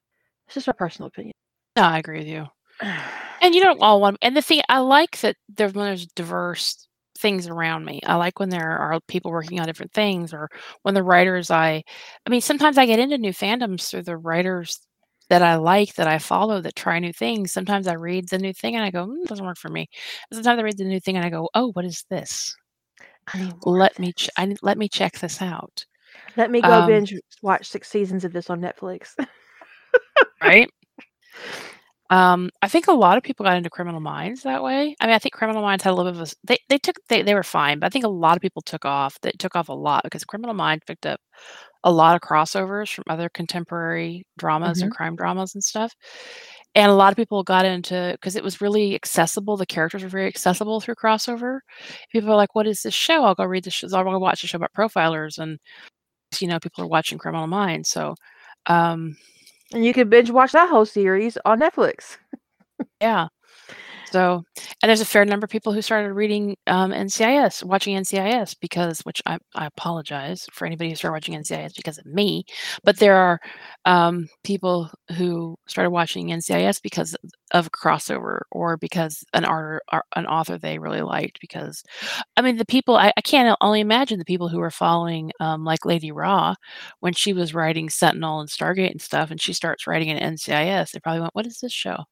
It's 0.47 0.55
just 0.55 0.67
my 0.67 0.73
personal 0.73 1.07
opinion. 1.07 1.33
No, 1.75 1.83
I 1.83 1.97
agree 1.97 2.19
with 2.19 2.27
you. 2.27 2.45
And 3.41 3.53
you 3.53 3.61
don't 3.61 3.81
all 3.81 3.99
want. 4.01 4.17
And 4.21 4.37
the 4.37 4.41
thing 4.41 4.61
I 4.69 4.79
like 4.79 5.19
that 5.21 5.35
there 5.49 5.69
when 5.69 5.85
there's 5.85 6.07
diverse 6.07 6.87
things 7.17 7.47
around 7.47 7.85
me. 7.85 8.01
I 8.05 8.15
like 8.15 8.39
when 8.39 8.49
there 8.49 8.77
are 8.77 8.99
people 9.07 9.31
working 9.31 9.59
on 9.59 9.65
different 9.65 9.93
things, 9.93 10.33
or 10.33 10.49
when 10.81 10.93
the 10.93 11.03
writers 11.03 11.51
I, 11.51 11.83
I 12.25 12.29
mean, 12.29 12.41
sometimes 12.41 12.77
I 12.77 12.85
get 12.85 12.99
into 12.99 13.17
new 13.17 13.33
fandoms 13.33 13.89
through 13.89 14.03
the 14.03 14.17
writers 14.17 14.79
that 15.29 15.41
I 15.41 15.55
like, 15.55 15.95
that 15.95 16.07
I 16.07 16.19
follow, 16.19 16.61
that 16.61 16.75
try 16.75 16.99
new 16.99 17.13
things. 17.13 17.51
Sometimes 17.51 17.87
I 17.87 17.93
read 17.93 18.29
the 18.29 18.37
new 18.37 18.53
thing 18.53 18.75
and 18.75 18.83
I 18.83 18.91
go, 18.91 19.07
mm, 19.07 19.25
doesn't 19.25 19.45
work 19.45 19.57
for 19.57 19.69
me. 19.69 19.87
Sometimes 20.31 20.59
I 20.59 20.63
read 20.63 20.77
the 20.77 20.83
new 20.83 20.99
thing 20.99 21.15
and 21.15 21.25
I 21.25 21.29
go, 21.29 21.49
oh, 21.53 21.71
what 21.73 21.85
is 21.85 22.03
this? 22.09 22.55
Let 23.63 23.97
me 23.99 24.13
ch- 24.13 24.29
I, 24.37 24.55
let 24.61 24.77
me 24.77 24.89
check 24.89 25.19
this 25.19 25.41
out. 25.41 25.85
Let 26.35 26.51
me 26.51 26.61
go 26.61 26.81
Um, 26.81 26.87
binge 26.87 27.15
watch 27.41 27.69
six 27.69 27.89
seasons 27.89 28.25
of 28.25 28.33
this 28.33 28.49
on 28.49 28.59
Netflix. 28.59 29.15
right? 30.43 30.69
Um, 32.13 32.51
I 32.61 32.67
think 32.67 32.87
a 32.87 32.91
lot 32.93 33.17
of 33.17 33.23
people 33.23 33.43
got 33.43 33.57
into 33.57 33.71
Criminal 33.71 33.99
Minds 33.99 34.43
that 34.43 34.61
way. 34.61 34.95
I 34.99 35.07
mean, 35.07 35.15
I 35.15 35.17
think 35.19 35.33
Criminal 35.33 35.63
Minds 35.63 35.83
had 35.83 35.91
a 35.91 35.95
little 35.95 36.11
bit 36.11 36.21
of 36.21 36.27
a 36.29 36.35
they 36.43 36.57
they 36.69 36.77
took 36.77 36.97
they 37.09 37.23
they 37.23 37.33
were 37.33 37.41
fine, 37.41 37.79
but 37.79 37.87
I 37.87 37.89
think 37.89 38.05
a 38.05 38.09
lot 38.09 38.35
of 38.37 38.41
people 38.41 38.61
took 38.61 38.85
off. 38.85 39.19
They 39.21 39.31
took 39.31 39.55
off 39.55 39.69
a 39.69 39.73
lot 39.73 40.03
because 40.03 40.23
Criminal 40.23 40.53
Minds 40.53 40.83
picked 40.85 41.07
up 41.07 41.19
a 41.83 41.91
lot 41.91 42.15
of 42.15 42.21
crossovers 42.21 42.93
from 42.93 43.05
other 43.09 43.29
contemporary 43.29 44.25
dramas 44.37 44.83
and 44.83 44.91
crime 44.91 45.15
dramas 45.15 45.55
and 45.55 45.63
stuff. 45.63 45.91
And 46.75 46.91
a 46.91 46.95
lot 46.95 47.11
of 47.11 47.17
people 47.17 47.41
got 47.43 47.65
into 47.65 48.11
because 48.13 48.35
it 48.35 48.43
was 48.43 48.61
really 48.61 48.93
accessible. 48.95 49.57
The 49.57 49.65
characters 49.65 50.03
were 50.03 50.09
very 50.09 50.27
accessible 50.27 50.81
through 50.81 50.95
crossover. 51.03 51.59
People 52.11 52.31
are 52.31 52.35
like, 52.35 52.53
"What 52.55 52.67
is 52.67 52.83
this 52.83 52.93
show? 52.93 53.23
I'll 53.25 53.35
go 53.35 53.45
read 53.45 53.63
this. 53.63 53.73
Show. 53.73 53.87
I'll 53.91 54.03
go 54.03 54.19
watch 54.19 54.43
a 54.43 54.47
show 54.47 54.57
about 54.57 54.73
profilers." 54.77 55.39
And 55.39 55.57
you 56.39 56.47
know, 56.47 56.59
people 56.59 56.83
are 56.83 56.87
watching 56.87 57.17
Criminal 57.19 57.47
Minds, 57.47 57.89
so 57.89 58.15
um, 58.67 59.15
and 59.71 59.85
you 59.85 59.93
can 59.93 60.09
binge 60.09 60.31
watch 60.31 60.51
that 60.53 60.69
whole 60.69 60.85
series 60.85 61.37
on 61.45 61.59
Netflix. 61.59 62.17
Yeah. 63.01 63.27
So, 64.13 64.43
and 64.83 64.89
there's 64.89 65.01
a 65.01 65.05
fair 65.05 65.25
number 65.25 65.45
of 65.45 65.49
people 65.49 65.73
who 65.73 65.81
started 65.81 66.13
reading 66.13 66.55
um, 66.67 66.91
NCIS, 66.91 67.63
watching 67.63 67.97
NCIS 67.97 68.55
because, 68.61 68.99
which 69.01 69.23
I, 69.25 69.39
I 69.55 69.65
apologize 69.65 70.47
for 70.51 70.67
anybody 70.67 70.91
who 70.91 70.95
started 70.95 71.13
watching 71.15 71.33
NCIS 71.33 71.75
because 71.75 71.97
of 71.97 72.05
me, 72.05 72.45
but 72.83 72.97
there 72.99 73.15
are 73.15 73.39
um, 73.85 74.29
people 74.43 74.91
who 75.17 75.57
started 75.67 75.89
watching 75.89 76.27
NCIS 76.27 76.79
because 76.79 77.15
of 77.53 77.71
crossover 77.71 78.41
or 78.51 78.77
because 78.77 79.23
an 79.33 79.45
art, 79.45 79.81
an 80.15 80.27
author 80.27 80.59
they 80.59 80.77
really 80.77 81.01
liked. 81.01 81.41
Because, 81.41 81.81
I 82.37 82.43
mean, 82.43 82.57
the 82.57 82.65
people 82.65 82.95
I, 82.95 83.11
I 83.17 83.21
can't 83.21 83.57
only 83.61 83.79
imagine 83.79 84.19
the 84.19 84.25
people 84.25 84.47
who 84.47 84.59
were 84.59 84.69
following 84.69 85.31
um, 85.39 85.65
like 85.65 85.85
Lady 85.85 86.11
Raw 86.11 86.53
when 86.99 87.13
she 87.13 87.33
was 87.33 87.55
writing 87.55 87.89
Sentinel 87.89 88.41
and 88.41 88.49
Stargate 88.49 88.91
and 88.91 89.01
stuff, 89.01 89.31
and 89.31 89.41
she 89.41 89.53
starts 89.53 89.87
writing 89.87 90.11
an 90.11 90.35
NCIS. 90.35 90.91
They 90.91 90.99
probably 90.99 91.21
went, 91.21 91.33
"What 91.35 91.47
is 91.47 91.59
this 91.61 91.73
show?" 91.73 92.05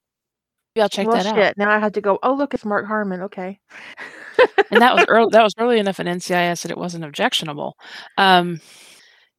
Maybe 0.76 0.84
I'll 0.84 0.90
check 0.90 1.08
well, 1.08 1.18
that 1.18 1.26
out. 1.26 1.36
shit. 1.36 1.58
Now 1.58 1.70
I 1.70 1.80
had 1.80 1.94
to 1.96 2.02
go. 2.02 2.18
Oh, 2.24 2.34
look, 2.34 2.54
it's 2.54 2.64
Mark 2.64 2.88
Harmon. 2.88 3.22
Okay. 3.24 3.60
and 4.72 4.82
that 4.82 4.96
was 4.96 5.06
early, 5.10 5.30
that 5.32 5.44
was 5.44 5.54
early 5.58 5.80
enough 5.80 6.00
in 6.00 6.08
NCIS 6.08 6.62
that 6.62 6.72
it 6.72 6.78
wasn't 6.78 7.04
objectionable. 7.04 7.76
Um, 8.18 8.62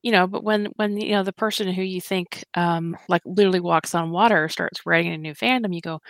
you 0.02 0.12
know, 0.12 0.26
but 0.26 0.44
when 0.44 0.66
when 0.76 0.96
you 0.98 1.12
know 1.12 1.22
the 1.22 1.32
person 1.32 1.72
who 1.72 1.82
you 1.82 2.00
think 2.00 2.44
um, 2.54 2.96
like 3.08 3.22
literally 3.24 3.60
walks 3.60 3.94
on 3.94 4.10
water 4.10 4.48
starts 4.48 4.84
writing 4.84 5.12
a 5.12 5.18
new 5.18 5.32
fandom, 5.34 5.74
you 5.74 5.80
go, 5.80 6.00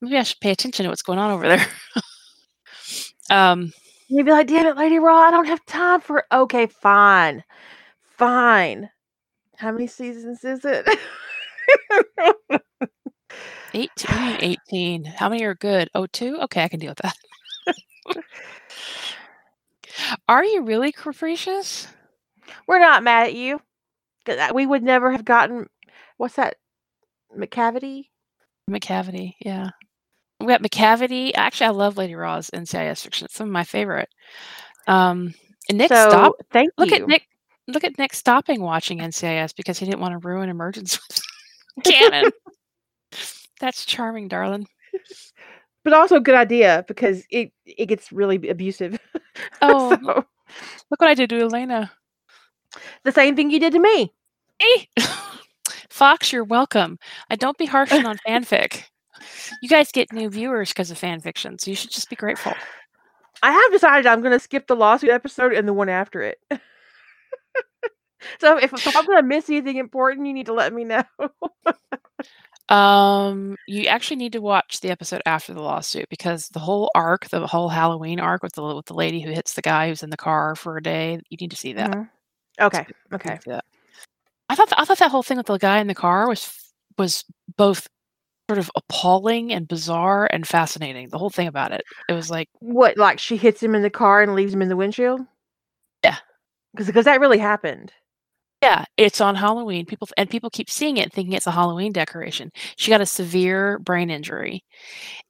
maybe 0.00 0.16
I 0.16 0.22
should 0.22 0.40
pay 0.40 0.52
attention 0.52 0.84
to 0.84 0.88
what's 0.88 1.02
going 1.02 1.18
on 1.18 1.32
over 1.32 1.48
there. 1.48 1.66
um, 3.30 3.72
You'd 4.08 4.26
be 4.26 4.32
like, 4.32 4.48
damn 4.48 4.66
it, 4.66 4.76
Lady 4.76 4.98
Raw, 4.98 5.18
I 5.18 5.30
don't 5.30 5.46
have 5.46 5.64
time 5.66 6.00
for. 6.00 6.24
Okay, 6.32 6.66
fine, 6.66 7.44
fine. 8.16 8.88
How 9.56 9.72
many 9.72 9.88
seasons 9.88 10.42
is 10.42 10.64
it? 10.64 10.88
18, 13.74 13.86
what 13.86 13.98
do 13.98 14.14
you 14.14 14.30
mean 14.30 14.56
18. 14.68 15.04
How 15.04 15.28
many 15.28 15.44
are 15.44 15.54
good? 15.54 15.88
Oh, 15.94 16.06
two? 16.06 16.38
Okay, 16.42 16.64
I 16.64 16.68
can 16.68 16.80
deal 16.80 16.90
with 16.90 16.98
that. 16.98 17.16
are 20.28 20.44
you 20.44 20.62
really 20.62 20.92
capricious? 20.92 21.86
We're 22.66 22.80
not 22.80 23.02
mad 23.02 23.28
at 23.28 23.34
you. 23.34 23.60
We 24.52 24.66
would 24.66 24.82
never 24.82 25.10
have 25.12 25.24
gotten. 25.24 25.66
What's 26.16 26.36
that? 26.36 26.56
McCavity? 27.36 28.06
McCavity, 28.68 29.34
yeah. 29.40 29.70
We 30.40 30.46
got 30.46 30.62
McCavity. 30.62 31.32
Actually, 31.34 31.66
I 31.66 31.70
love 31.70 31.96
Lady 31.96 32.14
Raw's 32.14 32.50
NCIS 32.50 33.02
fiction. 33.02 33.26
It's 33.26 33.34
some 33.34 33.48
of 33.48 33.52
my 33.52 33.64
favorite. 33.64 34.08
Um, 34.86 35.34
and 35.68 35.78
Nick 35.78 35.88
so, 35.88 36.08
stop. 36.08 36.32
thank 36.50 36.70
Look 36.78 36.90
you. 36.90 36.96
at 36.96 37.06
Nick. 37.06 37.26
Look 37.68 37.84
at 37.84 37.98
Nick 37.98 38.14
stopping 38.14 38.62
watching 38.62 38.98
NCIS 38.98 39.54
because 39.54 39.78
he 39.78 39.86
didn't 39.86 40.00
want 40.00 40.12
to 40.12 40.26
ruin 40.26 40.48
Emergence 40.48 40.98
with 41.08 41.22
canon. 41.84 42.30
That's 43.60 43.84
charming, 43.84 44.28
darling. 44.28 44.66
But 45.82 45.94
also 45.94 46.16
a 46.16 46.20
good 46.20 46.34
idea 46.34 46.84
because 46.88 47.24
it 47.30 47.52
it 47.64 47.86
gets 47.86 48.12
really 48.12 48.36
abusive. 48.48 48.98
Oh, 49.62 49.90
So, 49.90 50.14
look 50.90 51.00
what 51.00 51.08
I 51.08 51.14
did 51.14 51.30
to 51.30 51.40
Elena. 51.40 51.90
the 53.04 53.12
same 53.12 53.34
thing 53.36 53.50
you 53.50 53.58
did 53.60 53.72
to 53.72 53.78
me. 53.78 54.12
Hey, 54.58 54.88
eh! 54.98 55.06
Fox, 55.88 56.32
you're 56.32 56.44
welcome. 56.44 56.98
I 57.30 57.36
don't 57.36 57.56
be 57.56 57.64
harshing 57.64 58.04
on 58.04 58.18
fanfic. 58.28 58.82
You 59.62 59.68
guys 59.70 59.90
get 59.92 60.12
new 60.12 60.28
viewers 60.28 60.70
because 60.70 60.90
of 60.90 60.98
fan 60.98 61.20
fiction, 61.20 61.58
so 61.58 61.70
you 61.70 61.76
should 61.76 61.90
just 61.90 62.10
be 62.10 62.16
grateful. 62.16 62.52
I 63.42 63.52
have 63.52 63.72
decided 63.72 64.06
I'm 64.06 64.20
going 64.20 64.32
to 64.32 64.40
skip 64.40 64.66
the 64.66 64.76
lawsuit 64.76 65.10
episode 65.10 65.54
and 65.54 65.66
the 65.66 65.72
one 65.72 65.88
after 65.88 66.20
it. 66.22 66.38
so 68.40 68.58
if, 68.58 68.72
if 68.72 68.96
I'm 68.96 69.06
going 69.06 69.18
to 69.22 69.26
miss 69.26 69.48
anything 69.48 69.76
important, 69.76 70.26
you 70.26 70.34
need 70.34 70.46
to 70.46 70.52
let 70.54 70.74
me 70.74 70.84
know. 70.84 71.04
Um, 72.70 73.56
you 73.66 73.86
actually 73.86 74.16
need 74.16 74.32
to 74.32 74.40
watch 74.40 74.80
the 74.80 74.90
episode 74.90 75.22
after 75.26 75.52
the 75.52 75.60
lawsuit 75.62 76.08
because 76.08 76.48
the 76.50 76.60
whole 76.60 76.90
arc, 76.94 77.28
the 77.28 77.46
whole 77.46 77.68
Halloween 77.68 78.20
arc 78.20 78.42
with 78.44 78.52
the 78.52 78.62
with 78.62 78.86
the 78.86 78.94
lady 78.94 79.20
who 79.20 79.30
hits 79.32 79.54
the 79.54 79.62
guy 79.62 79.88
who's 79.88 80.02
in 80.04 80.10
the 80.10 80.16
car 80.16 80.54
for 80.54 80.76
a 80.76 80.82
day, 80.82 81.20
you 81.30 81.36
need 81.40 81.50
to 81.50 81.56
see 81.56 81.72
that. 81.74 81.90
Mhm. 81.90 82.08
Okay. 82.60 82.86
Okay. 83.12 83.38
that. 83.46 83.64
I 84.50 84.54
thought 84.56 84.72
I 84.76 84.84
thought 84.84 84.98
that 84.98 85.10
whole 85.10 85.22
thing 85.22 85.38
with 85.38 85.46
the 85.46 85.58
guy 85.58 85.78
in 85.80 85.88
the 85.88 85.94
car 85.94 86.28
was 86.28 86.72
was 86.98 87.24
both 87.56 87.88
sort 88.50 88.58
of 88.58 88.70
appalling 88.76 89.52
and 89.52 89.68
bizarre 89.68 90.28
and 90.32 90.46
fascinating. 90.46 91.08
The 91.10 91.18
whole 91.18 91.30
thing 91.30 91.48
about 91.48 91.72
it. 91.72 91.82
It 92.08 92.14
was 92.14 92.30
like, 92.30 92.48
What? 92.60 92.98
Like 92.98 93.18
she 93.18 93.36
hits 93.36 93.62
him 93.62 93.74
in 93.74 93.82
the 93.82 93.90
car 93.90 94.22
and 94.22 94.34
leaves 94.34 94.54
him 94.54 94.62
in 94.62 94.68
the 94.68 94.76
windshield? 94.76 95.22
Yeah. 96.04 96.16
Cuz 96.76 96.86
Because 96.86 97.04
that 97.06 97.20
really 97.20 97.38
happened. 97.38 97.92
Yeah, 98.62 98.84
it's 98.96 99.20
on 99.20 99.34
Halloween. 99.34 99.86
People 99.86 100.08
and 100.16 100.28
people 100.28 100.50
keep 100.50 100.70
seeing 100.70 100.96
it 100.98 101.12
thinking 101.12 101.32
it's 101.32 101.46
a 101.46 101.50
Halloween 101.50 101.92
decoration. 101.92 102.50
She 102.76 102.90
got 102.90 103.00
a 103.00 103.06
severe 103.06 103.78
brain 103.78 104.10
injury 104.10 104.64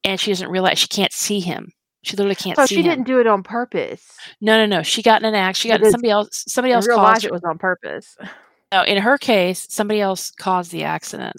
and 0.05 0.19
she 0.19 0.31
doesn't 0.31 0.51
realize 0.51 0.79
she 0.79 0.89
can't 0.89 1.13
see 1.13 1.41
him. 1.41 1.71
She 2.03 2.17
literally 2.17 2.35
can't 2.35 2.57
So 2.57 2.67
see 2.67 2.77
she 2.77 2.83
him. 2.83 2.89
didn't 2.89 3.07
do 3.07 3.21
it 3.21 3.27
on 3.27 3.43
purpose. 3.43 4.17
No, 4.41 4.57
no, 4.57 4.67
no. 4.67 4.83
She 4.83 5.03
got 5.03 5.21
in 5.21 5.29
an 5.29 5.35
act. 5.35 5.59
She 5.59 5.69
got 5.69 5.85
somebody 5.85 6.11
else. 6.11 6.45
Somebody 6.49 6.73
else 6.73 6.89
real 6.89 6.97
caused. 6.97 7.25
it 7.25 7.33
was 7.33 7.45
on 7.45 7.59
purpose. 7.59 8.17
No, 8.73 8.85
in 8.85 8.99
her 8.99 9.19
case, 9.19 9.67
somebody 9.69 10.01
else 10.01 10.31
caused 10.31 10.71
the 10.71 10.85
accident, 10.85 11.35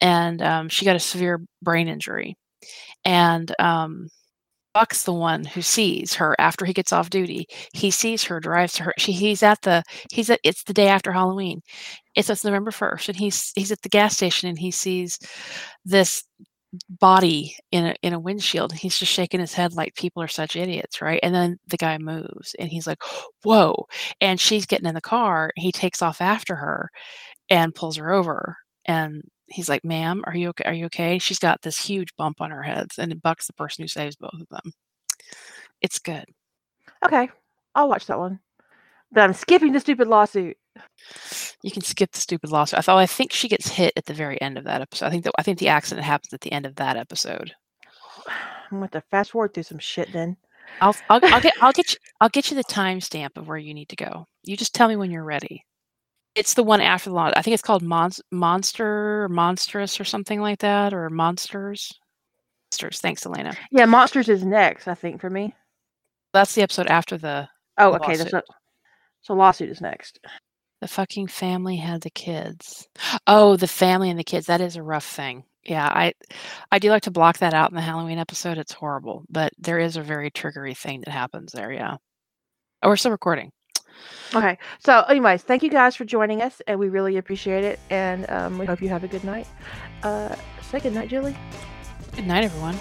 and 0.00 0.40
um, 0.40 0.68
she 0.68 0.84
got 0.84 0.94
a 0.94 1.00
severe 1.00 1.40
brain 1.60 1.88
injury. 1.88 2.36
And 3.04 3.52
um, 3.58 4.10
Buck's 4.74 5.02
the 5.04 5.12
one 5.12 5.44
who 5.44 5.60
sees 5.62 6.14
her 6.14 6.34
after 6.40 6.64
he 6.64 6.72
gets 6.72 6.92
off 6.92 7.10
duty. 7.10 7.46
He 7.74 7.90
sees 7.90 8.24
her, 8.24 8.40
drives 8.40 8.72
to 8.74 8.84
her. 8.84 8.94
She, 8.98 9.12
he's 9.12 9.42
at 9.42 9.60
the. 9.62 9.82
He's 10.10 10.30
at. 10.30 10.40
It's 10.44 10.62
the 10.64 10.72
day 10.72 10.88
after 10.88 11.12
Halloween. 11.12 11.60
It's, 12.14 12.30
it's 12.30 12.44
November 12.44 12.70
first, 12.70 13.08
and 13.08 13.16
he's 13.18 13.52
he's 13.54 13.72
at 13.72 13.82
the 13.82 13.88
gas 13.90 14.14
station, 14.14 14.48
and 14.48 14.58
he 14.58 14.70
sees 14.70 15.18
this 15.84 16.24
body 16.88 17.56
in 17.72 17.86
a 17.86 17.94
in 18.02 18.12
a 18.14 18.20
windshield. 18.20 18.72
He's 18.72 18.98
just 18.98 19.12
shaking 19.12 19.40
his 19.40 19.54
head 19.54 19.74
like 19.74 19.94
people 19.94 20.22
are 20.22 20.28
such 20.28 20.56
idiots, 20.56 21.02
right? 21.02 21.20
And 21.22 21.34
then 21.34 21.58
the 21.68 21.76
guy 21.76 21.98
moves, 21.98 22.54
and 22.58 22.68
he's 22.70 22.86
like, 22.86 23.02
"Whoa!" 23.44 23.86
And 24.20 24.40
she's 24.40 24.66
getting 24.66 24.86
in 24.88 24.94
the 24.94 25.00
car. 25.02 25.52
He 25.56 25.72
takes 25.72 26.02
off 26.02 26.20
after 26.22 26.56
her, 26.56 26.90
and 27.50 27.74
pulls 27.74 27.96
her 27.96 28.12
over. 28.12 28.56
And 28.86 29.22
he's 29.46 29.68
like, 29.68 29.84
"Ma'am, 29.84 30.22
are 30.26 30.36
you 30.36 30.50
okay? 30.50 30.64
Are 30.64 30.74
you 30.74 30.86
okay?" 30.86 31.18
She's 31.18 31.38
got 31.38 31.62
this 31.62 31.84
huge 31.84 32.14
bump 32.16 32.40
on 32.40 32.50
her 32.50 32.62
head, 32.62 32.90
and 32.98 33.20
Buck's 33.22 33.46
the 33.46 33.52
person 33.54 33.82
who 33.82 33.88
saves 33.88 34.16
both 34.16 34.34
of 34.34 34.48
them. 34.48 34.72
It's 35.80 35.98
good. 35.98 36.24
Okay. 37.04 37.28
I'll 37.74 37.88
watch 37.88 38.06
that 38.06 38.18
one. 38.18 38.40
But 39.10 39.22
I'm 39.22 39.34
skipping 39.34 39.72
the 39.72 39.80
stupid 39.80 40.08
lawsuit. 40.08 40.56
You 41.62 41.70
can 41.70 41.82
skip 41.82 42.12
the 42.12 42.20
stupid 42.20 42.50
lawsuit. 42.50 42.78
I 42.78 42.82
thought 42.82 42.98
I 42.98 43.06
think 43.06 43.32
she 43.32 43.48
gets 43.48 43.68
hit 43.68 43.92
at 43.96 44.06
the 44.06 44.14
very 44.14 44.40
end 44.40 44.56
of 44.56 44.64
that 44.64 44.80
episode. 44.80 45.06
I 45.06 45.10
think 45.10 45.24
that 45.24 45.34
I 45.38 45.42
think 45.42 45.58
the 45.58 45.68
accident 45.68 46.06
happens 46.06 46.32
at 46.32 46.40
the 46.40 46.52
end 46.52 46.64
of 46.66 46.76
that 46.76 46.96
episode. 46.96 47.52
I'm 48.70 48.78
going 48.78 48.88
to 48.90 49.02
fast 49.10 49.32
forward 49.32 49.52
through 49.52 49.64
some 49.64 49.78
shit 49.78 50.12
then. 50.12 50.36
I'll, 50.80 50.96
I'll 51.10 51.20
I'll 51.24 51.40
get 51.40 51.54
I'll 51.60 51.72
get 51.74 51.92
you 51.92 51.98
I'll 52.20 52.30
get 52.30 52.50
you 52.50 52.56
the 52.56 52.64
timestamp 52.64 53.36
of 53.36 53.48
where 53.48 53.58
you 53.58 53.74
need 53.74 53.90
to 53.90 53.96
go. 53.96 54.26
You 54.44 54.56
just 54.56 54.74
tell 54.74 54.88
me 54.88 54.96
when 54.96 55.10
you're 55.10 55.24
ready. 55.24 55.66
It's 56.34 56.54
the 56.54 56.62
one 56.62 56.80
after 56.80 57.10
the 57.10 57.14
law. 57.16 57.30
I 57.36 57.42
think 57.42 57.54
it's 57.54 57.62
called 57.62 57.82
Mon- 57.82 58.10
Monster, 58.30 59.24
or 59.24 59.28
Monstrous, 59.28 60.00
or 60.00 60.04
something 60.04 60.40
like 60.40 60.60
that, 60.60 60.94
or 60.94 61.10
Monsters. 61.10 61.92
Monsters. 62.72 63.00
Thanks, 63.00 63.26
Elena. 63.26 63.54
Yeah, 63.70 63.84
Monsters 63.84 64.28
is 64.30 64.44
next, 64.44 64.88
I 64.88 64.94
think, 64.94 65.20
for 65.20 65.28
me. 65.28 65.54
That's 66.32 66.54
the 66.54 66.62
episode 66.62 66.86
after 66.86 67.18
the 67.18 67.48
Oh, 67.78 67.94
okay. 67.94 68.16
That's 68.16 68.32
not, 68.32 68.44
so 69.22 69.34
lawsuit 69.34 69.68
is 69.68 69.80
next. 69.82 70.18
the 70.80 70.88
fucking 70.88 71.26
family 71.26 71.76
had 71.76 72.00
the 72.00 72.10
kids. 72.10 72.88
Oh, 73.26 73.56
the 73.56 73.68
family 73.68 74.08
and 74.10 74.18
the 74.18 74.24
kids. 74.24 74.46
That 74.46 74.60
is 74.62 74.76
a 74.76 74.82
rough 74.82 75.04
thing. 75.06 75.44
Yeah, 75.64 75.86
I 75.86 76.12
I 76.72 76.78
do 76.78 76.90
like 76.90 77.02
to 77.04 77.10
block 77.10 77.38
that 77.38 77.54
out 77.54 77.70
in 77.70 77.76
the 77.76 77.82
Halloween 77.82 78.18
episode. 78.18 78.58
It's 78.58 78.72
horrible, 78.72 79.24
but 79.30 79.52
there 79.58 79.78
is 79.78 79.96
a 79.96 80.02
very 80.02 80.30
triggery 80.30 80.76
thing 80.76 81.02
that 81.04 81.12
happens 81.12 81.52
there. 81.52 81.70
Yeah. 81.72 81.96
Oh, 82.82 82.88
we're 82.88 82.96
still 82.96 83.12
recording. 83.12 83.52
Okay. 84.34 84.58
So, 84.78 85.02
anyways, 85.02 85.42
thank 85.42 85.62
you 85.62 85.70
guys 85.70 85.96
for 85.96 86.04
joining 86.04 86.42
us, 86.42 86.62
and 86.66 86.78
we 86.78 86.88
really 86.88 87.16
appreciate 87.18 87.64
it. 87.64 87.78
And 87.90 88.28
um, 88.30 88.58
we 88.58 88.66
hope 88.66 88.80
you 88.80 88.88
have 88.88 89.04
a 89.04 89.08
good 89.08 89.24
night. 89.24 89.46
Uh, 90.02 90.34
say 90.62 90.80
good 90.80 90.94
night, 90.94 91.08
Julie. 91.08 91.36
Good 92.14 92.26
night, 92.26 92.44
everyone. 92.44 92.78